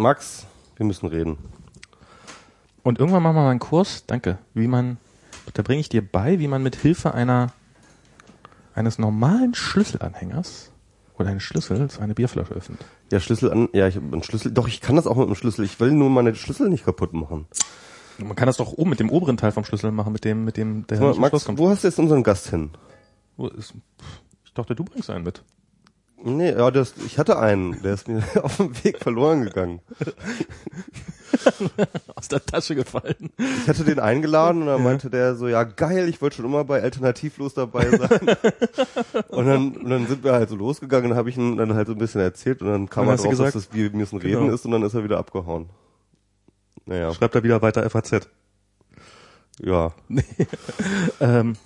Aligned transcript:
Max, 0.00 0.46
wir 0.76 0.86
müssen 0.86 1.06
reden. 1.06 1.38
Und 2.82 2.98
irgendwann 2.98 3.22
machen 3.22 3.36
wir 3.36 3.42
mal 3.42 3.50
einen 3.50 3.60
Kurs, 3.60 4.04
danke, 4.06 4.38
wie 4.54 4.66
man, 4.66 4.96
da 5.52 5.62
bringe 5.62 5.80
ich 5.80 5.88
dir 5.88 6.00
bei, 6.00 6.38
wie 6.38 6.48
man 6.48 6.62
mit 6.62 6.76
Hilfe 6.76 7.12
einer, 7.14 7.52
eines 8.74 8.98
normalen 8.98 9.54
Schlüsselanhängers 9.54 10.72
oder 11.18 11.28
eines 11.28 11.42
Schlüssels 11.42 12.00
eine 12.00 12.14
Bierflasche 12.14 12.54
öffnet. 12.54 12.78
Ja, 13.12 13.20
Schlüssel 13.20 13.52
an, 13.52 13.68
ja, 13.74 13.86
ich 13.86 13.96
habe 13.96 14.06
einen 14.10 14.22
Schlüssel. 14.22 14.52
Doch, 14.52 14.66
ich 14.66 14.80
kann 14.80 14.96
das 14.96 15.06
auch 15.06 15.16
mit 15.16 15.28
dem 15.28 15.34
Schlüssel. 15.34 15.64
Ich 15.64 15.78
will 15.78 15.92
nur 15.92 16.08
meine 16.08 16.34
Schlüssel 16.34 16.70
nicht 16.70 16.86
kaputt 16.86 17.12
machen. 17.12 17.46
Man 18.18 18.36
kann 18.36 18.46
das 18.46 18.56
doch 18.56 18.72
oben 18.72 18.90
mit 18.90 19.00
dem 19.00 19.10
oberen 19.10 19.36
Teil 19.36 19.52
vom 19.52 19.64
Schlüssel 19.64 19.92
machen, 19.92 20.12
mit 20.12 20.24
dem, 20.24 20.44
mit 20.44 20.56
dem, 20.56 20.86
der 20.86 20.98
nicht 20.98 21.06
ins 21.06 21.16
Schloss 21.16 21.46
Max, 21.48 21.58
wo 21.58 21.68
hast 21.68 21.84
du 21.84 21.88
jetzt 21.88 21.98
unseren 21.98 22.22
Gast 22.22 22.48
hin? 22.48 22.70
Wo 23.36 23.48
ist, 23.48 23.74
ich 24.44 24.54
dachte, 24.54 24.74
du 24.74 24.84
bringst 24.84 25.10
einen 25.10 25.24
mit. 25.24 25.42
Nee, 26.22 26.52
ja, 26.52 26.70
das, 26.70 26.92
ich 27.06 27.18
hatte 27.18 27.38
einen, 27.38 27.80
der 27.82 27.94
ist 27.94 28.06
mir 28.06 28.22
auf 28.42 28.58
dem 28.58 28.84
Weg 28.84 28.98
verloren 28.98 29.44
gegangen. 29.44 29.80
Aus 32.14 32.28
der 32.28 32.44
Tasche 32.44 32.74
gefallen. 32.74 33.30
Ich 33.38 33.68
hatte 33.68 33.84
den 33.84 33.98
eingeladen 33.98 34.60
und 34.62 34.68
dann 34.68 34.82
meinte 34.82 35.08
der 35.08 35.36
so, 35.36 35.48
ja 35.48 35.62
geil, 35.62 36.08
ich 36.08 36.20
wollte 36.20 36.36
schon 36.36 36.44
immer 36.44 36.64
bei 36.64 36.82
Alternativlos 36.82 37.54
dabei 37.54 37.88
sein. 37.88 38.20
und, 39.28 39.46
dann, 39.46 39.76
und 39.76 39.88
dann 39.88 40.06
sind 40.06 40.22
wir 40.24 40.32
halt 40.32 40.50
so 40.50 40.56
losgegangen 40.56 41.12
und 41.12 41.16
habe 41.16 41.30
ich 41.30 41.38
ihm 41.38 41.56
dann 41.56 41.72
halt 41.74 41.86
so 41.86 41.94
ein 41.94 41.98
bisschen 41.98 42.20
erzählt 42.20 42.60
und 42.62 42.68
dann 42.68 42.90
kam 42.90 43.06
Und 43.06 43.14
er 43.14 43.16
drauf, 43.16 43.30
gesagt, 43.30 43.54
dass 43.54 43.68
das 43.68 43.74
wir 43.74 43.90
müssen 43.90 44.18
reden 44.18 44.42
genau. 44.42 44.54
ist 44.54 44.66
und 44.66 44.72
dann 44.72 44.82
ist 44.82 44.94
er 44.94 45.04
wieder 45.04 45.18
abgehauen. 45.18 45.70
Naja, 46.84 47.14
Schreibt 47.14 47.34
er 47.34 47.42
wieder 47.42 47.62
weiter 47.62 47.88
FAZ. 47.88 48.28
ja. 49.58 49.92
Ähm, 51.20 51.56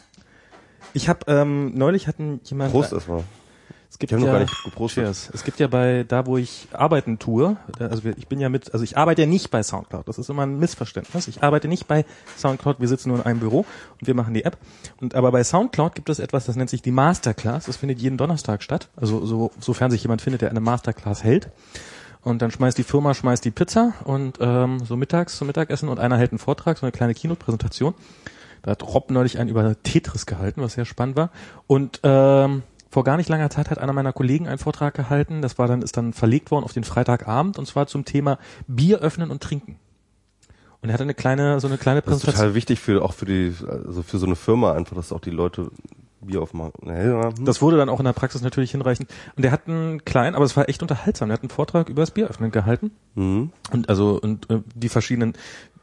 ich 0.93 1.09
habe 1.09 1.21
ähm, 1.27 1.75
neulich 1.75 2.07
hatten 2.07 2.41
jemand 2.45 2.71
Prost 2.71 2.93
erstmal. 2.93 3.25
Es 3.95 3.99
gibt 4.01 4.11
Ich 4.11 4.15
hab 4.15 4.21
noch 4.23 4.27
ja, 4.27 4.33
gar 4.33 4.41
nicht 4.41 4.65
geprostet. 4.65 5.05
Cheers. 5.05 5.31
Es 5.33 5.45
gibt 5.45 5.61
ja 5.61 5.69
bei 5.69 6.03
da 6.03 6.27
wo 6.27 6.37
ich 6.37 6.67
arbeiten 6.73 7.21
tue, 7.21 7.57
äh, 7.79 7.85
also 7.85 8.03
ich 8.17 8.27
bin 8.27 8.41
ja 8.41 8.49
mit 8.49 8.73
also 8.73 8.83
ich 8.83 8.97
arbeite 8.97 9.23
ja 9.23 9.29
nicht 9.29 9.53
bei 9.53 9.63
SoundCloud. 9.63 10.09
Das 10.09 10.19
ist 10.19 10.29
immer 10.29 10.43
ein 10.43 10.59
Missverständnis. 10.59 11.29
Ich 11.29 11.45
arbeite 11.45 11.69
nicht 11.69 11.87
bei 11.87 12.05
SoundCloud, 12.37 12.81
wir 12.81 12.89
sitzen 12.89 13.11
nur 13.11 13.19
in 13.19 13.25
einem 13.25 13.39
Büro 13.39 13.65
und 14.01 14.07
wir 14.09 14.15
machen 14.15 14.35
die 14.35 14.45
App 14.45 14.59
und 15.01 15.15
aber 15.15 15.31
bei 15.31 15.45
SoundCloud 15.45 15.95
gibt 15.95 16.09
es 16.09 16.19
etwas, 16.19 16.45
das 16.45 16.57
nennt 16.57 16.71
sich 16.71 16.83
die 16.83 16.91
Masterclass. 16.91 17.67
Das 17.67 17.77
findet 17.77 18.01
jeden 18.01 18.19
Donnerstag 18.19 18.65
statt. 18.65 18.89
Also 18.97 19.25
so 19.25 19.53
sofern 19.61 19.93
sich 19.93 20.03
jemand 20.03 20.23
findet, 20.23 20.43
der 20.43 20.51
eine 20.51 20.61
Masterclass 20.61 21.23
hält. 21.23 21.51
Und 22.23 22.43
dann 22.43 22.51
schmeißt 22.51 22.77
die 22.77 22.83
Firma, 22.85 23.15
schmeißt 23.15 23.45
die 23.45 23.53
Pizza 23.53 23.93
und 24.03 24.39
ähm, 24.41 24.81
so 24.85 24.97
mittags 24.97 25.37
zum 25.39 25.47
Mittagessen 25.47 25.89
und 25.89 26.01
einer 26.01 26.17
hält 26.17 26.33
einen 26.33 26.41
Vortrag, 26.41 26.79
so 26.79 26.87
eine 26.87 26.91
kleine 26.91 27.15
Kinopräsentation. 27.15 27.95
Da 28.63 28.73
hat 28.73 28.83
Rob 28.83 29.11
neulich 29.11 29.39
einen 29.39 29.51
über 29.51 29.81
Tetris 29.83 30.27
gehalten, 30.27 30.63
was 30.63 30.73
sehr 30.73 30.87
spannend 30.87 31.17
war. 31.17 31.31
Und 31.67 32.01
ähm, 32.03 32.63
vor 32.95 33.03
gar 33.03 33.17
nicht 33.17 33.29
langer 33.29 33.51
Zeit 33.51 33.71
hat 33.71 33.79
einer 33.79 33.93
meiner 33.93 34.13
Kollegen 34.13 34.47
einen 34.47 34.59
Vortrag 34.59 34.95
gehalten. 34.95 35.43
Das 35.43 35.59
war 35.59 35.67
dann 35.67 35.83
ist 35.83 35.97
dann 35.97 36.13
verlegt 36.13 36.53
worden 36.53 36.65
auf 36.65 36.73
den 36.73 36.85
Freitagabend 36.85 37.59
und 37.59 37.67
zwar 37.67 37.89
zum 37.89 38.05
Thema 38.05 38.39
Bier 38.69 39.01
öffnen 39.01 39.33
und 39.33 39.43
trinken. 39.43 39.81
Und 40.81 40.91
er 40.91 40.93
hatte 40.93 41.03
eine 41.03 41.15
kleine 41.15 41.59
so 41.59 41.67
eine 41.67 41.77
kleine 41.77 42.03
Das 42.03 42.19
ist 42.19 42.21
Präsentation. 42.21 42.41
total 42.41 42.55
wichtig 42.55 42.79
für 42.79 43.03
auch 43.03 43.13
für 43.13 43.25
die, 43.25 43.53
also 43.69 44.05
für 44.05 44.19
so 44.19 44.27
eine 44.27 44.37
Firma 44.37 44.75
einfach, 44.75 44.95
dass 44.95 45.11
auch 45.11 45.19
die 45.19 45.31
Leute 45.31 45.73
Bier 46.21 46.41
aufmachen. 46.41 46.73
Hm. 46.85 47.45
Das 47.45 47.61
wurde 47.61 47.79
dann 47.79 47.89
auch 47.89 47.99
in 47.99 48.05
der 48.05 48.13
Praxis 48.13 48.43
natürlich 48.43 48.71
hinreichend. 48.71 49.11
Und 49.35 49.43
der 49.43 49.51
hat 49.51 49.67
einen 49.67 50.05
kleinen, 50.05 50.37
aber 50.37 50.45
es 50.45 50.57
war 50.57 50.69
echt 50.69 50.81
unterhaltsam. 50.81 51.31
Der 51.31 51.35
hat 51.35 51.43
einen 51.43 51.51
Vortrag 51.51 51.89
über 51.89 52.03
das 52.03 52.13
Bieröffnen 52.13 52.53
gehalten. 52.53 52.93
Mhm. 53.17 53.51
Und 53.73 53.89
also 53.89 54.21
und 54.23 54.49
äh, 54.51 54.61
die 54.73 54.89
verschiedenen, 54.89 55.33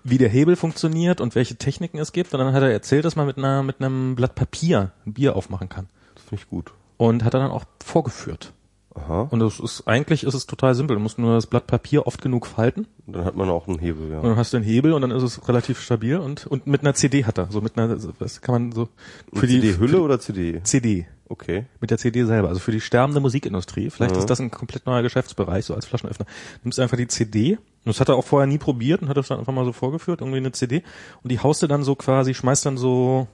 wie 0.05 0.17
der 0.17 0.29
Hebel 0.29 0.55
funktioniert 0.55 1.19
und 1.19 1.35
welche 1.35 1.57
Techniken 1.57 1.97
es 1.97 2.13
gibt. 2.13 2.33
Und 2.33 2.39
dann 2.39 2.53
hat 2.53 2.63
er 2.63 2.71
erzählt, 2.71 3.03
dass 3.03 3.17
man 3.17 3.27
mit 3.27 3.37
einer 3.37 3.63
mit 3.63 3.81
einem 3.81 4.15
Blatt 4.15 4.33
Papier 4.33 4.93
ein 5.05 5.11
Bier 5.11 5.35
aufmachen 5.35 5.67
kann. 5.67 5.89
Das 6.15 6.23
finde 6.23 6.43
ich 6.43 6.49
gut. 6.49 6.71
Und 7.01 7.23
hat 7.23 7.33
er 7.33 7.39
dann 7.39 7.51
auch 7.51 7.63
vorgeführt. 7.83 8.53
Aha. 8.93 9.27
Und 9.31 9.39
das 9.39 9.59
ist 9.59 9.87
eigentlich 9.87 10.23
ist 10.23 10.33
es 10.33 10.45
total 10.45 10.75
simpel. 10.75 10.97
Du 10.97 11.01
musst 11.01 11.17
nur 11.17 11.33
das 11.33 11.47
Blatt 11.47 11.65
Papier 11.65 12.05
oft 12.05 12.21
genug 12.21 12.45
falten 12.45 12.85
Und 13.07 13.15
dann 13.15 13.25
hat 13.25 13.35
man 13.35 13.49
auch 13.49 13.67
einen 13.67 13.79
Hebel, 13.79 14.11
ja. 14.11 14.19
und 14.19 14.25
dann 14.25 14.35
hast 14.35 14.51
du 14.53 14.57
einen 14.57 14.65
Hebel 14.65 14.93
und 14.93 15.01
dann 15.01 15.11
ist 15.11 15.23
es 15.23 15.47
relativ 15.47 15.79
stabil 15.81 16.17
und 16.17 16.45
und 16.45 16.67
mit 16.67 16.81
einer 16.81 16.93
CD 16.93 17.23
hat 17.25 17.37
er 17.39 17.47
so 17.49 17.61
mit 17.61 17.77
einer 17.77 17.97
was 18.19 18.41
kann 18.41 18.53
man 18.53 18.71
so 18.73 18.89
für 19.33 19.47
die 19.47 19.61
CD-Hülle 19.61 20.01
oder 20.01 20.19
CD? 20.19 20.61
CD 20.63 21.07
Okay. 21.29 21.65
mit 21.79 21.89
der 21.89 21.97
CD 21.97 22.25
selber, 22.25 22.49
also 22.49 22.59
für 22.59 22.73
die 22.73 22.81
sterbende 22.81 23.21
Musikindustrie. 23.21 23.89
Vielleicht 23.89 24.15
Ja. 24.15 24.19
ist 24.19 24.29
das 24.29 24.41
ein 24.41 24.51
komplett 24.51 24.85
neuer 24.85 25.01
Geschäftsbereich, 25.01 25.63
so 25.63 25.73
als 25.73 25.85
Flaschenöffner. 25.85 26.25
Du 26.25 26.59
nimmst 26.65 26.79
einfach 26.81 26.97
die 26.97 27.07
CD, 27.07 27.53
und 27.53 27.59
das 27.85 28.01
hat 28.01 28.09
er 28.09 28.15
auch 28.17 28.25
vorher 28.25 28.45
nie 28.47 28.57
probiert 28.57 29.01
und 29.01 29.07
hat 29.07 29.15
das 29.15 29.29
dann 29.29 29.39
einfach 29.39 29.53
mal 29.53 29.63
so 29.63 29.71
vorgeführt, 29.71 30.19
irgendwie 30.19 30.37
eine 30.39 30.51
CD, 30.51 30.83
und 31.23 31.31
die 31.31 31.39
haust 31.39 31.63
du 31.63 31.67
dann 31.67 31.83
so 31.83 31.95
quasi, 31.95 32.33
schmeißt 32.33 32.65
dann 32.65 32.75
so 32.77 33.27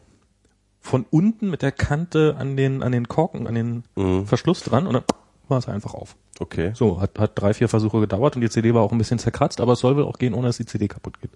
von 0.80 1.06
unten 1.10 1.50
mit 1.50 1.62
der 1.62 1.72
Kante 1.72 2.36
an 2.38 2.56
den, 2.56 2.84
an 2.84 2.92
den 2.92 3.08
Korken, 3.08 3.48
an 3.48 3.56
den 3.56 3.84
Mhm. 3.96 4.26
Verschluss 4.26 4.62
dran 4.62 4.88
und 4.88 4.94
dann 4.94 5.04
war 5.50 5.58
es 5.58 5.68
einfach 5.68 5.94
auf. 5.94 6.16
Okay. 6.40 6.72
So, 6.76 7.02
hat, 7.02 7.18
hat 7.20 7.32
drei, 7.36 7.54
vier 7.54 7.68
Versuche 7.70 8.00
gedauert 8.00 8.36
und 8.36 8.42
die 8.42 8.50
CD 8.50 8.74
war 8.74 8.82
auch 8.84 8.92
ein 8.92 8.98
bisschen 8.98 9.20
zerkratzt, 9.20 9.60
aber 9.62 9.74
es 9.74 9.80
soll 9.80 9.96
wohl 9.96 10.04
auch 10.04 10.18
gehen, 10.18 10.34
ohne 10.34 10.48
dass 10.48 10.58
die 10.58 10.66
CD 10.66 10.88
kaputt 10.88 11.20
geht. 11.22 11.32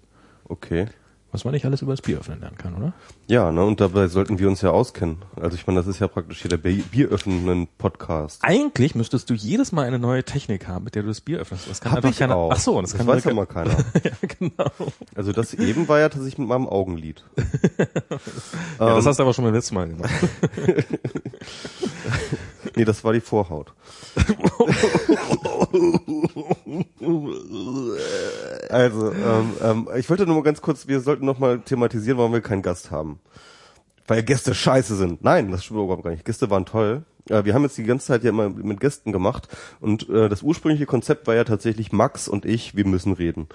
Okay. 0.48 0.86
Was 1.32 1.44
man 1.44 1.54
nicht 1.54 1.64
alles 1.64 1.80
über 1.80 1.92
das 1.94 2.02
Bier 2.02 2.18
öffnen 2.18 2.40
lernen 2.40 2.58
kann, 2.58 2.74
oder? 2.74 2.92
Ja, 3.26 3.50
ne, 3.52 3.64
und 3.64 3.80
dabei 3.80 4.06
sollten 4.08 4.38
wir 4.38 4.48
uns 4.48 4.60
ja 4.60 4.70
auskennen. 4.70 5.16
Also 5.40 5.56
ich 5.56 5.66
meine, 5.66 5.78
das 5.80 5.86
ist 5.86 5.98
ja 5.98 6.06
praktisch 6.06 6.42
hier 6.42 6.50
der 6.50 6.58
Bier- 6.58 6.84
bieröffnenden 6.90 7.68
Podcast. 7.78 8.40
Eigentlich 8.44 8.94
müsstest 8.94 9.30
du 9.30 9.34
jedes 9.34 9.72
Mal 9.72 9.86
eine 9.86 9.98
neue 9.98 10.24
Technik 10.24 10.68
haben, 10.68 10.84
mit 10.84 10.94
der 10.94 11.02
du 11.02 11.08
das 11.08 11.22
Bier 11.22 11.38
öffnest. 11.38 11.70
Das 11.70 11.80
kann 11.80 11.92
Hab 11.92 11.98
einfach 11.98 12.10
ich 12.10 12.18
keiner. 12.18 12.36
auch. 12.36 12.50
Ach 12.52 12.58
so, 12.58 12.78
das, 12.82 12.90
das 12.90 12.98
kann 12.98 13.06
weiß 13.06 13.24
ja 13.24 13.32
mal 13.32 13.46
keiner. 13.46 13.70
ja, 14.04 14.10
genau. 14.38 14.70
Also 15.14 15.32
das 15.32 15.54
eben 15.54 15.88
war 15.88 16.00
ja 16.00 16.10
tatsächlich 16.10 16.36
mit 16.38 16.48
meinem 16.48 16.66
Augenlid. 16.68 17.24
Ja, 18.78 18.88
Ähm. 18.90 18.96
das 18.96 19.06
hast 19.06 19.18
du 19.18 19.22
aber 19.22 19.32
schon 19.34 19.44
beim 19.44 19.54
letzten 19.54 19.74
Mal 19.74 19.88
gemacht. 19.88 20.10
Nee, 22.74 22.84
das 22.86 23.04
war 23.04 23.12
die 23.12 23.20
Vorhaut. 23.20 23.74
Also, 28.72 29.12
ähm, 29.12 29.52
ähm, 29.62 29.88
ich 29.96 30.08
wollte 30.08 30.26
nur 30.26 30.36
mal 30.36 30.42
ganz 30.42 30.60
kurz, 30.60 30.88
wir 30.88 31.00
sollten 31.00 31.26
noch 31.26 31.38
mal 31.38 31.60
thematisieren, 31.60 32.18
warum 32.18 32.32
wir 32.32 32.40
keinen 32.40 32.62
Gast 32.62 32.90
haben. 32.90 33.20
Weil 34.06 34.22
Gäste 34.22 34.54
scheiße 34.54 34.96
sind. 34.96 35.22
Nein, 35.22 35.50
das 35.50 35.64
stimmt 35.64 35.80
überhaupt 35.80 36.02
gar 36.02 36.10
nicht. 36.10 36.24
Gäste 36.24 36.50
waren 36.50 36.66
toll. 36.66 37.04
Äh, 37.28 37.44
wir 37.44 37.54
haben 37.54 37.62
jetzt 37.62 37.78
die 37.78 37.84
ganze 37.84 38.06
Zeit 38.06 38.24
ja 38.24 38.30
immer 38.30 38.48
mit 38.48 38.80
Gästen 38.80 39.12
gemacht 39.12 39.48
und 39.80 40.08
äh, 40.08 40.28
das 40.28 40.42
ursprüngliche 40.42 40.86
Konzept 40.86 41.26
war 41.26 41.34
ja 41.34 41.44
tatsächlich 41.44 41.92
Max 41.92 42.28
und 42.28 42.44
ich, 42.44 42.74
wir 42.74 42.86
müssen 42.86 43.12
reden. 43.12 43.48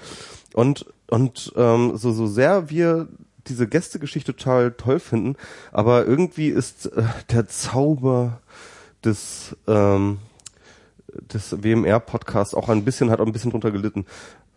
Und 0.54 0.86
und 1.10 1.54
ähm, 1.56 1.98
so 1.98 2.12
so 2.12 2.28
sehr 2.28 2.70
wir 2.70 3.08
diese 3.48 3.68
Gästegeschichte 3.68 4.36
total 4.36 4.72
toll 4.72 5.00
finden, 5.00 5.36
aber 5.72 6.06
irgendwie 6.06 6.50
ist 6.50 6.88
äh, 6.88 7.04
der 7.32 7.48
Zauber 7.48 8.42
des 9.04 9.56
ähm, 9.68 10.20
des 11.32 11.64
WMR-Podcasts 11.64 12.54
auch 12.54 12.70
ein 12.70 12.86
bisschen, 12.86 13.10
hat 13.10 13.20
auch 13.20 13.26
ein 13.26 13.32
bisschen 13.32 13.52
drunter 13.52 13.72
gelitten. 13.72 14.06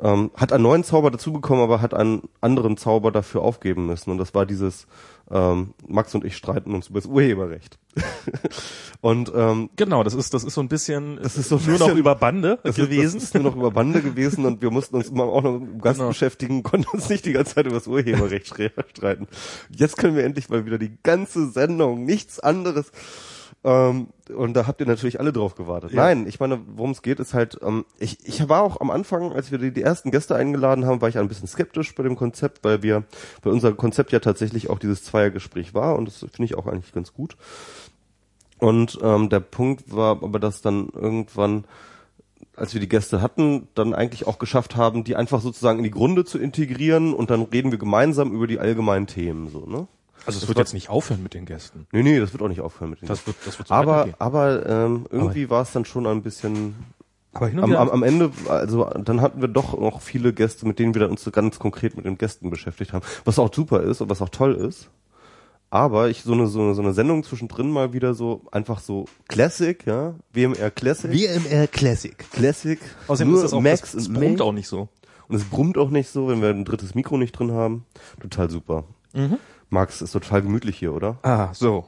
Ähm, 0.02 0.30
hat 0.34 0.52
einen 0.52 0.62
neuen 0.62 0.82
Zauber 0.84 1.10
dazu 1.10 1.32
bekommen, 1.32 1.60
aber 1.62 1.82
hat 1.82 1.92
einen 1.92 2.22
anderen 2.40 2.76
Zauber 2.78 3.12
dafür 3.12 3.42
aufgeben 3.42 3.84
müssen. 3.86 4.10
Und 4.10 4.16
das 4.18 4.32
war 4.34 4.46
dieses, 4.46 4.86
ähm, 5.30 5.74
Max 5.86 6.14
und 6.14 6.24
ich 6.24 6.36
streiten 6.36 6.74
uns 6.74 6.88
über 6.88 7.00
das 7.00 7.06
Urheberrecht. 7.06 7.78
und 9.00 9.32
ähm, 9.34 9.70
Genau, 9.76 10.02
das 10.02 10.14
ist 10.14 10.32
das 10.34 10.44
ist 10.44 10.54
so 10.54 10.60
ein 10.60 10.68
bisschen 10.68 11.18
Das 11.22 11.36
ist 11.36 11.48
so 11.48 11.56
ein 11.56 11.62
nur 11.66 11.72
noch 11.78 11.86
bisschen- 11.86 11.98
über 11.98 12.14
Bande 12.14 12.58
das 12.62 12.76
gewesen. 12.76 13.02
Ist, 13.04 13.14
das 13.16 13.22
ist 13.24 13.34
nur 13.34 13.42
noch 13.44 13.56
über 13.56 13.70
Bande 13.70 14.00
gewesen 14.02 14.46
und 14.46 14.62
wir 14.62 14.70
mussten 14.70 14.96
uns 14.96 15.08
immer 15.08 15.24
auch 15.24 15.42
noch 15.42 15.60
Gast 15.80 15.98
Genau. 15.98 16.08
beschäftigen, 16.08 16.62
konnten 16.62 16.88
uns 16.92 17.08
nicht 17.08 17.24
die 17.26 17.32
ganze 17.32 17.54
Zeit 17.56 17.66
über 17.66 17.74
das 17.76 17.86
Urheberrecht 17.86 18.46
stre- 18.52 18.70
streiten. 18.96 19.26
Jetzt 19.70 19.96
können 19.96 20.16
wir 20.16 20.24
endlich 20.24 20.48
mal 20.48 20.64
wieder 20.66 20.78
die 20.78 20.96
ganze 21.02 21.50
Sendung, 21.50 22.04
nichts 22.04 22.40
anderes. 22.40 22.90
Ähm, 23.62 24.08
und 24.34 24.54
da 24.54 24.66
habt 24.66 24.80
ihr 24.80 24.86
natürlich 24.86 25.20
alle 25.20 25.32
drauf 25.32 25.54
gewartet. 25.54 25.92
Ja. 25.92 26.04
Nein, 26.04 26.26
ich 26.26 26.40
meine, 26.40 26.60
worum 26.66 26.92
es 26.92 27.02
geht, 27.02 27.20
ist 27.20 27.34
halt, 27.34 27.58
ähm, 27.62 27.84
ich, 27.98 28.18
ich 28.26 28.48
war 28.48 28.62
auch 28.62 28.80
am 28.80 28.90
Anfang, 28.90 29.32
als 29.32 29.50
wir 29.50 29.58
die, 29.58 29.70
die 29.70 29.82
ersten 29.82 30.10
Gäste 30.10 30.34
eingeladen 30.34 30.86
haben, 30.86 31.02
war 31.02 31.10
ich 31.10 31.18
ein 31.18 31.28
bisschen 31.28 31.48
skeptisch 31.48 31.94
bei 31.94 32.02
dem 32.02 32.16
Konzept, 32.16 32.64
weil 32.64 32.82
wir, 32.82 33.04
weil 33.42 33.52
unser 33.52 33.72
Konzept 33.74 34.12
ja 34.12 34.20
tatsächlich 34.20 34.70
auch 34.70 34.78
dieses 34.78 35.04
Zweiergespräch 35.04 35.74
war 35.74 35.96
und 35.96 36.06
das 36.06 36.20
finde 36.20 36.44
ich 36.44 36.54
auch 36.54 36.66
eigentlich 36.66 36.92
ganz 36.92 37.12
gut. 37.12 37.36
Und 38.58 38.98
ähm, 39.02 39.28
der 39.28 39.40
Punkt 39.40 39.94
war 39.94 40.22
aber, 40.22 40.38
dass 40.38 40.62
dann 40.62 40.88
irgendwann, 40.90 41.64
als 42.56 42.72
wir 42.72 42.80
die 42.80 42.88
Gäste 42.88 43.20
hatten, 43.20 43.68
dann 43.74 43.94
eigentlich 43.94 44.26
auch 44.26 44.38
geschafft 44.38 44.76
haben, 44.76 45.04
die 45.04 45.16
einfach 45.16 45.40
sozusagen 45.42 45.78
in 45.78 45.84
die 45.84 45.90
Grunde 45.90 46.24
zu 46.24 46.38
integrieren 46.38 47.12
und 47.12 47.30
dann 47.30 47.42
reden 47.42 47.72
wir 47.72 47.78
gemeinsam 47.78 48.32
über 48.32 48.46
die 48.46 48.58
allgemeinen 48.58 49.06
Themen, 49.06 49.48
so, 49.50 49.66
ne? 49.66 49.86
Also 50.26 50.36
es 50.36 50.40
Das 50.40 50.48
wird 50.48 50.56
war- 50.56 50.62
jetzt 50.64 50.74
nicht 50.74 50.88
aufhören 50.90 51.22
mit 51.22 51.34
den 51.34 51.46
Gästen. 51.46 51.86
Nee, 51.92 52.02
nee, 52.02 52.18
das 52.20 52.32
wird 52.32 52.42
auch 52.42 52.48
nicht 52.48 52.60
aufhören 52.60 52.90
mit 52.90 53.00
den 53.02 53.08
Das 53.08 53.18
Gästen. 53.24 53.26
wird 53.38 53.46
das 53.46 53.58
wird 53.58 53.68
so 53.68 53.74
Aber, 53.74 54.08
aber 54.18 54.66
ähm, 54.68 55.06
irgendwie 55.10 55.50
war 55.50 55.62
es 55.62 55.72
dann 55.72 55.84
schon 55.84 56.06
ein 56.06 56.22
bisschen 56.22 56.74
aber 57.32 57.46
hin 57.48 57.58
und 57.58 57.64
am, 57.64 57.70
wieder 57.70 57.80
am, 57.80 57.90
am 57.90 58.02
Ende, 58.02 58.30
also 58.48 58.84
dann 59.04 59.20
hatten 59.20 59.40
wir 59.40 59.48
doch 59.48 59.78
noch 59.78 60.00
viele 60.00 60.32
Gäste, 60.32 60.66
mit 60.66 60.78
denen 60.78 60.94
wir 60.94 61.00
dann 61.02 61.10
uns 61.10 61.22
so 61.22 61.30
ganz 61.30 61.58
konkret 61.58 61.96
mit 61.96 62.04
den 62.04 62.18
Gästen 62.18 62.50
beschäftigt 62.50 62.92
haben, 62.92 63.04
was 63.24 63.38
auch 63.38 63.54
super 63.54 63.82
ist 63.82 64.00
und 64.00 64.10
was 64.10 64.20
auch 64.20 64.28
toll 64.30 64.54
ist. 64.56 64.90
Aber 65.72 66.08
ich 66.10 66.22
so 66.24 66.32
eine 66.32 66.48
so 66.48 66.60
eine, 66.60 66.74
so 66.74 66.82
eine 66.82 66.92
Sendung 66.92 67.22
zwischendrin 67.22 67.70
mal 67.70 67.92
wieder 67.92 68.12
so 68.14 68.42
einfach 68.50 68.80
so 68.80 69.04
Classic, 69.28 69.86
ja, 69.86 70.14
WMR 70.32 70.72
Classic, 70.72 71.12
WMR 71.12 71.68
Classic. 71.68 72.18
Classic, 72.32 72.80
Außerdem 73.06 73.30
nur 73.30 73.38
ist 73.38 73.44
das 73.44 73.52
auch 73.52 73.60
Max 73.60 73.80
das, 73.82 73.92
das 73.92 74.08
und 74.08 74.14
brummt 74.14 74.40
auch 74.40 74.50
nicht 74.52 74.66
so. 74.66 74.88
und 75.28 75.36
es 75.36 75.44
brummt 75.44 75.78
auch 75.78 75.90
nicht 75.90 76.08
so, 76.10 76.26
wenn 76.28 76.42
wir 76.42 76.48
ein 76.48 76.64
drittes 76.64 76.96
Mikro 76.96 77.16
nicht 77.18 77.30
drin 77.38 77.52
haben. 77.52 77.86
Total 78.20 78.50
super. 78.50 78.82
Mhm. 79.12 79.38
Max 79.70 80.02
ist 80.02 80.12
total 80.12 80.42
gemütlich 80.42 80.78
hier, 80.78 80.92
oder? 80.92 81.18
Ah, 81.22 81.52
so. 81.54 81.84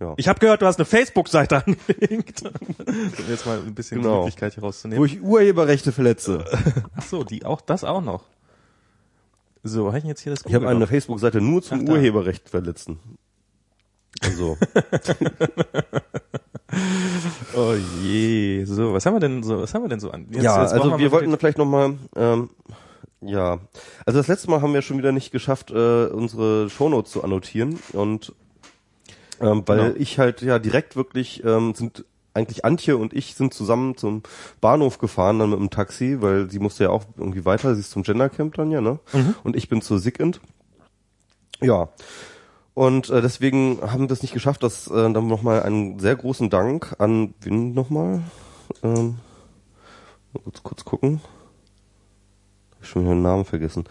Ja. 0.00 0.14
Ich 0.16 0.28
habe 0.28 0.38
gehört, 0.40 0.62
du 0.62 0.66
hast 0.66 0.78
eine 0.78 0.84
Facebook-Seite 0.86 1.64
angelegt. 1.66 2.42
um 2.44 3.28
jetzt 3.28 3.46
mal 3.46 3.58
ein 3.58 3.74
bisschen 3.74 3.98
Genau. 4.02 4.14
die 4.14 4.18
Möglichkeit 4.20 4.54
hier 4.54 4.62
Wo 4.62 5.04
ich 5.04 5.22
Urheberrechte 5.22 5.92
verletze. 5.92 6.44
Ach 6.96 7.02
so, 7.02 7.24
die 7.24 7.44
auch 7.44 7.60
das 7.60 7.84
auch 7.84 8.00
noch. 8.02 8.24
So, 9.62 9.86
habe 9.88 9.98
ich 9.98 10.04
jetzt 10.04 10.20
hier 10.22 10.32
das 10.34 10.44
Ich 10.44 10.54
habe 10.54 10.68
eine 10.68 10.86
Facebook-Seite 10.88 11.40
nur 11.40 11.62
zum 11.62 11.84
Ach. 11.86 11.92
Urheberrecht 11.92 12.48
verletzen. 12.48 12.98
Also, 14.22 14.58
Oh 17.54 17.74
je. 18.02 18.64
So, 18.64 18.92
was 18.94 19.04
haben 19.06 19.14
wir 19.14 19.20
denn 19.20 19.42
so, 19.42 19.60
was 19.60 19.72
haben 19.74 19.82
wir 19.84 19.88
denn 19.88 20.00
so 20.00 20.10
an? 20.10 20.26
Jetzt- 20.30 20.42
ja, 20.42 20.62
jetzt 20.62 20.72
also 20.72 20.98
wir 20.98 21.12
wollten 21.12 21.36
vielleicht 21.38 21.58
nochmal, 21.58 21.94
ähm, 22.16 22.50
ja, 23.24 23.58
also 24.04 24.18
das 24.18 24.28
letzte 24.28 24.50
Mal 24.50 24.62
haben 24.62 24.74
wir 24.74 24.82
schon 24.82 24.98
wieder 24.98 25.12
nicht 25.12 25.30
geschafft, 25.32 25.70
äh, 25.70 26.06
unsere 26.06 26.68
Shownotes 26.70 27.12
zu 27.12 27.22
annotieren 27.24 27.78
und 27.92 28.32
ähm, 29.40 29.62
weil 29.66 29.78
Genau. 29.78 29.96
ich 29.96 30.18
halt 30.18 30.42
ja 30.42 30.58
direkt 30.58 30.96
wirklich 30.96 31.42
ähm, 31.44 31.74
sind 31.74 32.04
eigentlich 32.34 32.64
Antje 32.64 32.96
und 32.96 33.12
ich 33.12 33.34
sind 33.34 33.52
zusammen 33.52 33.96
zum 33.96 34.22
Bahnhof 34.60 34.98
gefahren 34.98 35.38
dann 35.38 35.50
mit 35.50 35.58
dem 35.58 35.68
Taxi, 35.70 36.18
weil 36.20 36.50
sie 36.50 36.58
musste 36.60 36.84
ja 36.84 36.90
auch 36.90 37.04
irgendwie 37.18 37.44
weiter, 37.44 37.74
sie 37.74 37.80
ist 37.80 37.90
zum 37.90 38.04
Gendercamp 38.04 38.54
dann 38.54 38.70
ja, 38.70 38.80
ne? 38.80 38.98
Und 39.44 39.54
ich 39.54 39.68
bin 39.68 39.82
zur 39.82 39.98
Sigint. 39.98 40.40
Ja. 41.60 41.90
Und 42.74 43.10
äh, 43.10 43.20
deswegen 43.20 43.80
haben 43.82 44.08
wir 44.08 44.12
es 44.12 44.22
nicht 44.22 44.32
geschafft, 44.32 44.62
dass 44.62 44.86
äh, 44.88 45.12
dann 45.12 45.26
nochmal 45.26 45.62
einen 45.62 45.98
sehr 45.98 46.16
großen 46.16 46.48
Dank 46.48 46.96
an 46.98 47.34
wen 47.42 47.74
nochmal? 47.74 48.22
Ähm, 48.82 49.16
kurz, 50.42 50.62
kurz 50.62 50.84
gucken. 50.86 51.20
Schon 52.82 53.04
den 53.06 53.22
Namen 53.22 53.44
vergessen. 53.44 53.84